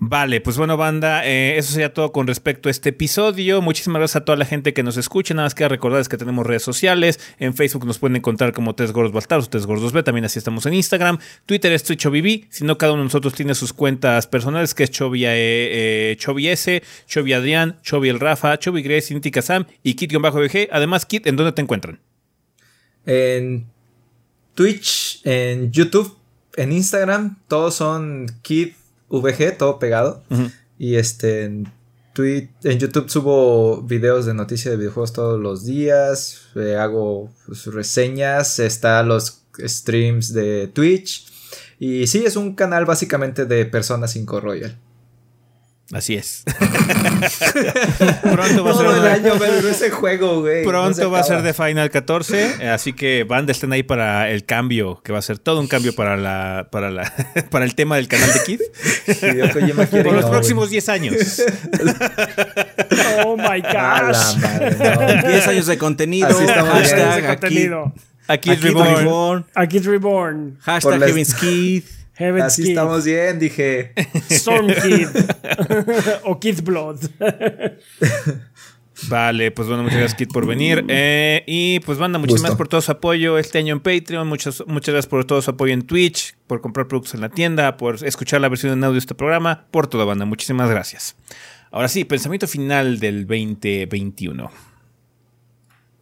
Vale, 0.05 0.41
pues 0.41 0.57
bueno, 0.57 0.75
banda, 0.75 1.25
eh, 1.25 1.57
eso 1.57 1.71
sería 1.71 1.93
todo 1.93 2.11
con 2.11 2.27
respecto 2.27 2.67
a 2.67 2.71
este 2.71 2.89
episodio. 2.89 3.61
Muchísimas 3.61 4.01
gracias 4.01 4.21
a 4.21 4.25
toda 4.25 4.37
la 4.37 4.43
gente 4.43 4.73
que 4.73 4.83
nos 4.83 4.97
escucha. 4.97 5.33
Nada 5.33 5.45
más 5.45 5.55
que 5.55 5.65
recordarles 5.69 6.09
que 6.09 6.17
tenemos 6.17 6.45
redes 6.45 6.61
sociales. 6.61 7.21
En 7.39 7.53
Facebook 7.53 7.85
nos 7.85 7.99
pueden 7.99 8.17
encontrar 8.17 8.51
como 8.51 8.75
Tres 8.75 8.91
Gordos 8.91 9.13
Bastardos, 9.13 9.49
Tres 9.49 9.65
Gordos 9.65 9.93
B. 9.93 10.03
También 10.03 10.25
así 10.25 10.39
estamos 10.39 10.65
en 10.65 10.73
Instagram. 10.73 11.19
Twitter 11.45 11.71
es 11.71 11.83
TwitchOBB. 11.83 12.47
Si 12.49 12.65
no, 12.65 12.77
cada 12.77 12.91
uno 12.91 13.03
de 13.03 13.05
nosotros 13.05 13.33
tiene 13.33 13.55
sus 13.55 13.71
cuentas 13.71 14.27
personales, 14.27 14.73
que 14.73 14.83
es 14.83 14.91
Chovia, 14.91 15.37
eh, 15.37 16.11
eh, 16.11 16.15
Chovi 16.17 16.49
S, 16.49 16.83
Chovi 17.07 17.31
Adrián, 17.31 17.79
Chovi 17.81 18.09
El 18.09 18.19
Rafa, 18.19 18.59
Chovi 18.59 18.81
Grace, 18.81 19.13
Inti 19.13 19.31
Kazam 19.31 19.67
y 19.83 19.95
Kit-BG. 19.95 20.67
Además, 20.69 21.05
Kit, 21.05 21.27
¿en 21.27 21.37
dónde 21.37 21.53
te 21.53 21.61
encuentran? 21.61 22.01
En 23.05 23.67
Twitch, 24.53 25.21
en 25.23 25.71
YouTube, 25.71 26.17
en 26.57 26.73
Instagram, 26.73 27.37
todos 27.47 27.75
son 27.75 28.27
KidVG, 29.21 29.57
todo 29.57 29.79
pegado. 29.79 30.23
Y 30.77 30.95
este, 30.95 31.43
en, 31.45 31.71
Twi- 32.15 32.49
en 32.63 32.79
YouTube 32.79 33.09
subo 33.09 33.81
videos 33.81 34.25
de 34.25 34.33
noticias 34.33 34.71
de 34.71 34.77
videojuegos 34.77 35.13
todos 35.13 35.39
los 35.39 35.65
días. 35.65 36.41
eh, 36.55 36.75
hago 36.75 37.31
pues, 37.45 37.65
reseñas. 37.67 38.59
Está 38.59 39.01
los 39.03 39.41
streams 39.59 40.33
de 40.33 40.67
Twitch. 40.67 41.27
Y 41.79 42.07
sí, 42.07 42.23
es 42.25 42.35
un 42.35 42.55
canal 42.55 42.85
básicamente 42.85 43.45
de 43.45 43.65
Persona 43.65 44.07
5 44.07 44.39
Royal. 44.39 44.77
Así 45.91 46.15
es. 46.15 46.43
Pronto 48.21 48.63
va 48.63 48.71
a 48.71 48.73
ser 48.73 48.85
Todo 48.85 48.95
el 48.95 49.07
año 49.07 49.35
me 49.35 49.47
duró 49.47 49.69
ese 49.69 49.91
juego, 49.91 50.41
güey. 50.41 50.63
Pronto 50.65 51.01
No 51.03 51.11
va 51.11 51.19
a 51.19 51.23
ser 51.23 51.41
de 51.41 51.53
Final 51.53 51.89
14, 51.89 52.55
eh, 52.61 52.69
así 52.69 52.93
que 52.93 53.25
banda 53.25 53.51
estén 53.51 53.73
ahí 53.73 53.83
para 53.83 54.29
el 54.31 54.45
cambio, 54.45 55.01
que 55.03 55.11
va 55.11 55.19
a 55.19 55.21
ser 55.21 55.39
todo 55.39 55.59
un 55.59 55.67
cambio 55.67 55.93
para 55.93 56.15
la 56.15 56.69
para 56.71 56.89
la 56.89 57.13
para 57.51 57.65
el 57.65 57.75
tema 57.75 57.97
del 57.97 58.07
canal 58.07 58.31
de 58.33 58.43
Kid 58.43 58.61
por 60.03 60.13
los 60.13 60.25
próximos 60.25 60.69
10 60.69 60.89
años. 60.89 61.41
Oh 63.25 63.35
my 63.35 63.61
gosh. 63.61 64.37
madre, 64.41 65.21
no. 65.21 65.29
10 65.29 65.47
años 65.47 65.65
de 65.67 65.77
contenido. 65.77 66.27
Así 66.29 66.43
estamos 66.45 66.71
hashtag 66.71 67.25
aquí, 67.25 67.27
contenido. 67.27 67.93
Aquí 68.27 68.51
es 68.51 68.57
aquí 68.57 68.67
Reborn. 68.67 68.95
Reborn, 68.95 69.45
Aquí 69.53 69.77
es 69.77 69.85
Reborn. 69.85 70.57
Hashtag 70.61 71.03
Heaven's 71.03 71.33
Kid. 71.35 71.83
Heaven's 72.23 72.45
Así 72.45 72.63
Kid. 72.63 72.69
estamos 72.69 73.03
bien, 73.03 73.39
dije. 73.39 73.91
Storm 74.29 74.67
Kid. 74.67 75.07
o 76.23 76.39
Kid 76.39 76.61
Blood. 76.63 76.99
Vale, 79.09 79.51
pues 79.51 79.67
bueno, 79.67 79.83
muchas 79.83 79.99
gracias 79.99 80.17
Kid 80.17 80.29
por 80.29 80.45
venir. 80.45 80.85
Eh, 80.87 81.43
y 81.45 81.81
pues 81.81 81.97
banda, 81.97 82.19
muchísimas 82.19 82.41
gracias 82.43 82.57
por 82.57 82.67
todo 82.69 82.81
su 82.81 82.91
apoyo 82.91 83.37
este 83.37 83.57
año 83.57 83.73
en 83.73 83.81
Patreon, 83.81 84.25
muchas, 84.27 84.63
muchas 84.65 84.93
gracias 84.93 85.09
por 85.09 85.25
todo 85.25 85.41
su 85.41 85.51
apoyo 85.51 85.73
en 85.73 85.81
Twitch, 85.81 86.37
por 86.47 86.61
comprar 86.61 86.87
productos 86.87 87.13
en 87.15 87.21
la 87.21 87.29
tienda, 87.29 87.75
por 87.75 88.01
escuchar 88.05 88.39
la 88.39 88.47
versión 88.47 88.71
en 88.71 88.83
audio 88.83 88.93
de 88.93 88.99
este 88.99 89.15
programa, 89.15 89.65
por 89.71 89.87
todo 89.87 90.05
banda, 90.05 90.23
muchísimas 90.25 90.69
gracias. 90.69 91.17
Ahora 91.71 91.89
sí, 91.89 92.05
pensamiento 92.05 92.47
final 92.47 92.99
del 92.99 93.27
2021. 93.27 94.72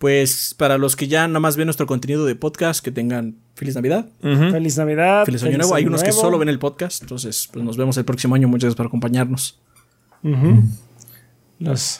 Pues 0.01 0.55
para 0.57 0.80
los 0.80 0.95
que 0.95 1.07
ya 1.07 1.27
nada 1.27 1.39
más 1.39 1.57
ven 1.57 1.67
nuestro 1.67 1.85
contenido 1.85 2.25
de 2.25 2.33
podcast, 2.35 2.83
que 2.83 2.91
tengan 2.91 3.35
feliz 3.53 3.75
Navidad. 3.75 4.07
Feliz 4.19 4.75
Navidad. 4.75 5.25
feliz 5.25 5.43
Año 5.43 5.59
Nuevo. 5.59 5.75
Hay 5.75 5.85
unos 5.85 6.01
que 6.01 6.11
solo 6.11 6.39
ven 6.39 6.49
el 6.49 6.57
podcast, 6.57 7.03
entonces 7.03 7.47
pues 7.53 7.63
nos 7.63 7.77
vemos 7.77 7.95
el 7.97 8.03
próximo 8.03 8.33
año. 8.33 8.47
Muchas 8.47 8.63
gracias 8.63 8.77
por 8.77 8.88
acompañarnos. 8.88 9.61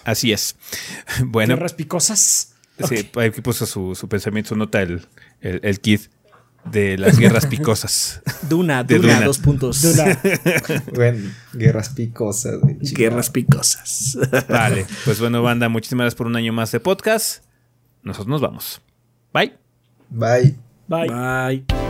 Así 0.04 0.32
es. 0.32 0.56
Bueno, 1.26 1.54
tierras 1.54 1.74
picosas. 1.74 2.56
Sí, 2.90 3.08
aquí 3.24 3.42
puso 3.42 3.68
su, 3.68 3.94
su 3.94 4.10
pensamiento, 4.10 4.50
su 4.50 4.56
nota 4.56 4.82
el, 4.82 5.06
el, 5.40 5.60
el 5.62 5.80
kid 5.80 6.00
de 6.72 6.98
las 6.98 7.20
guerras 7.20 7.46
picosas. 7.46 8.24
Duna, 8.50 8.84
De 8.84 8.96
Duna, 8.96 9.14
Duna. 9.14 9.26
dos 9.28 9.38
puntos. 9.38 9.80
Duna. 9.84 10.20
Bueno, 10.96 11.30
guerras 11.54 11.90
picosas. 11.90 12.56
Guerras 12.80 13.30
picosas. 13.30 14.18
Vale, 14.50 14.88
pues 15.06 15.20
bueno, 15.20 15.44
banda, 15.44 15.70
muchísimas 15.70 16.06
gracias 16.06 16.18
por 16.18 16.26
un 16.26 16.36
año 16.36 16.52
más 16.52 16.72
de 16.72 16.80
podcast. 16.80 17.44
Nosotros 18.04 18.28
nos 18.28 18.42
vamos. 18.42 18.82
Bye. 19.34 19.54
Bye. 20.10 20.56
Bye. 20.88 21.08
Bye. 21.08 21.81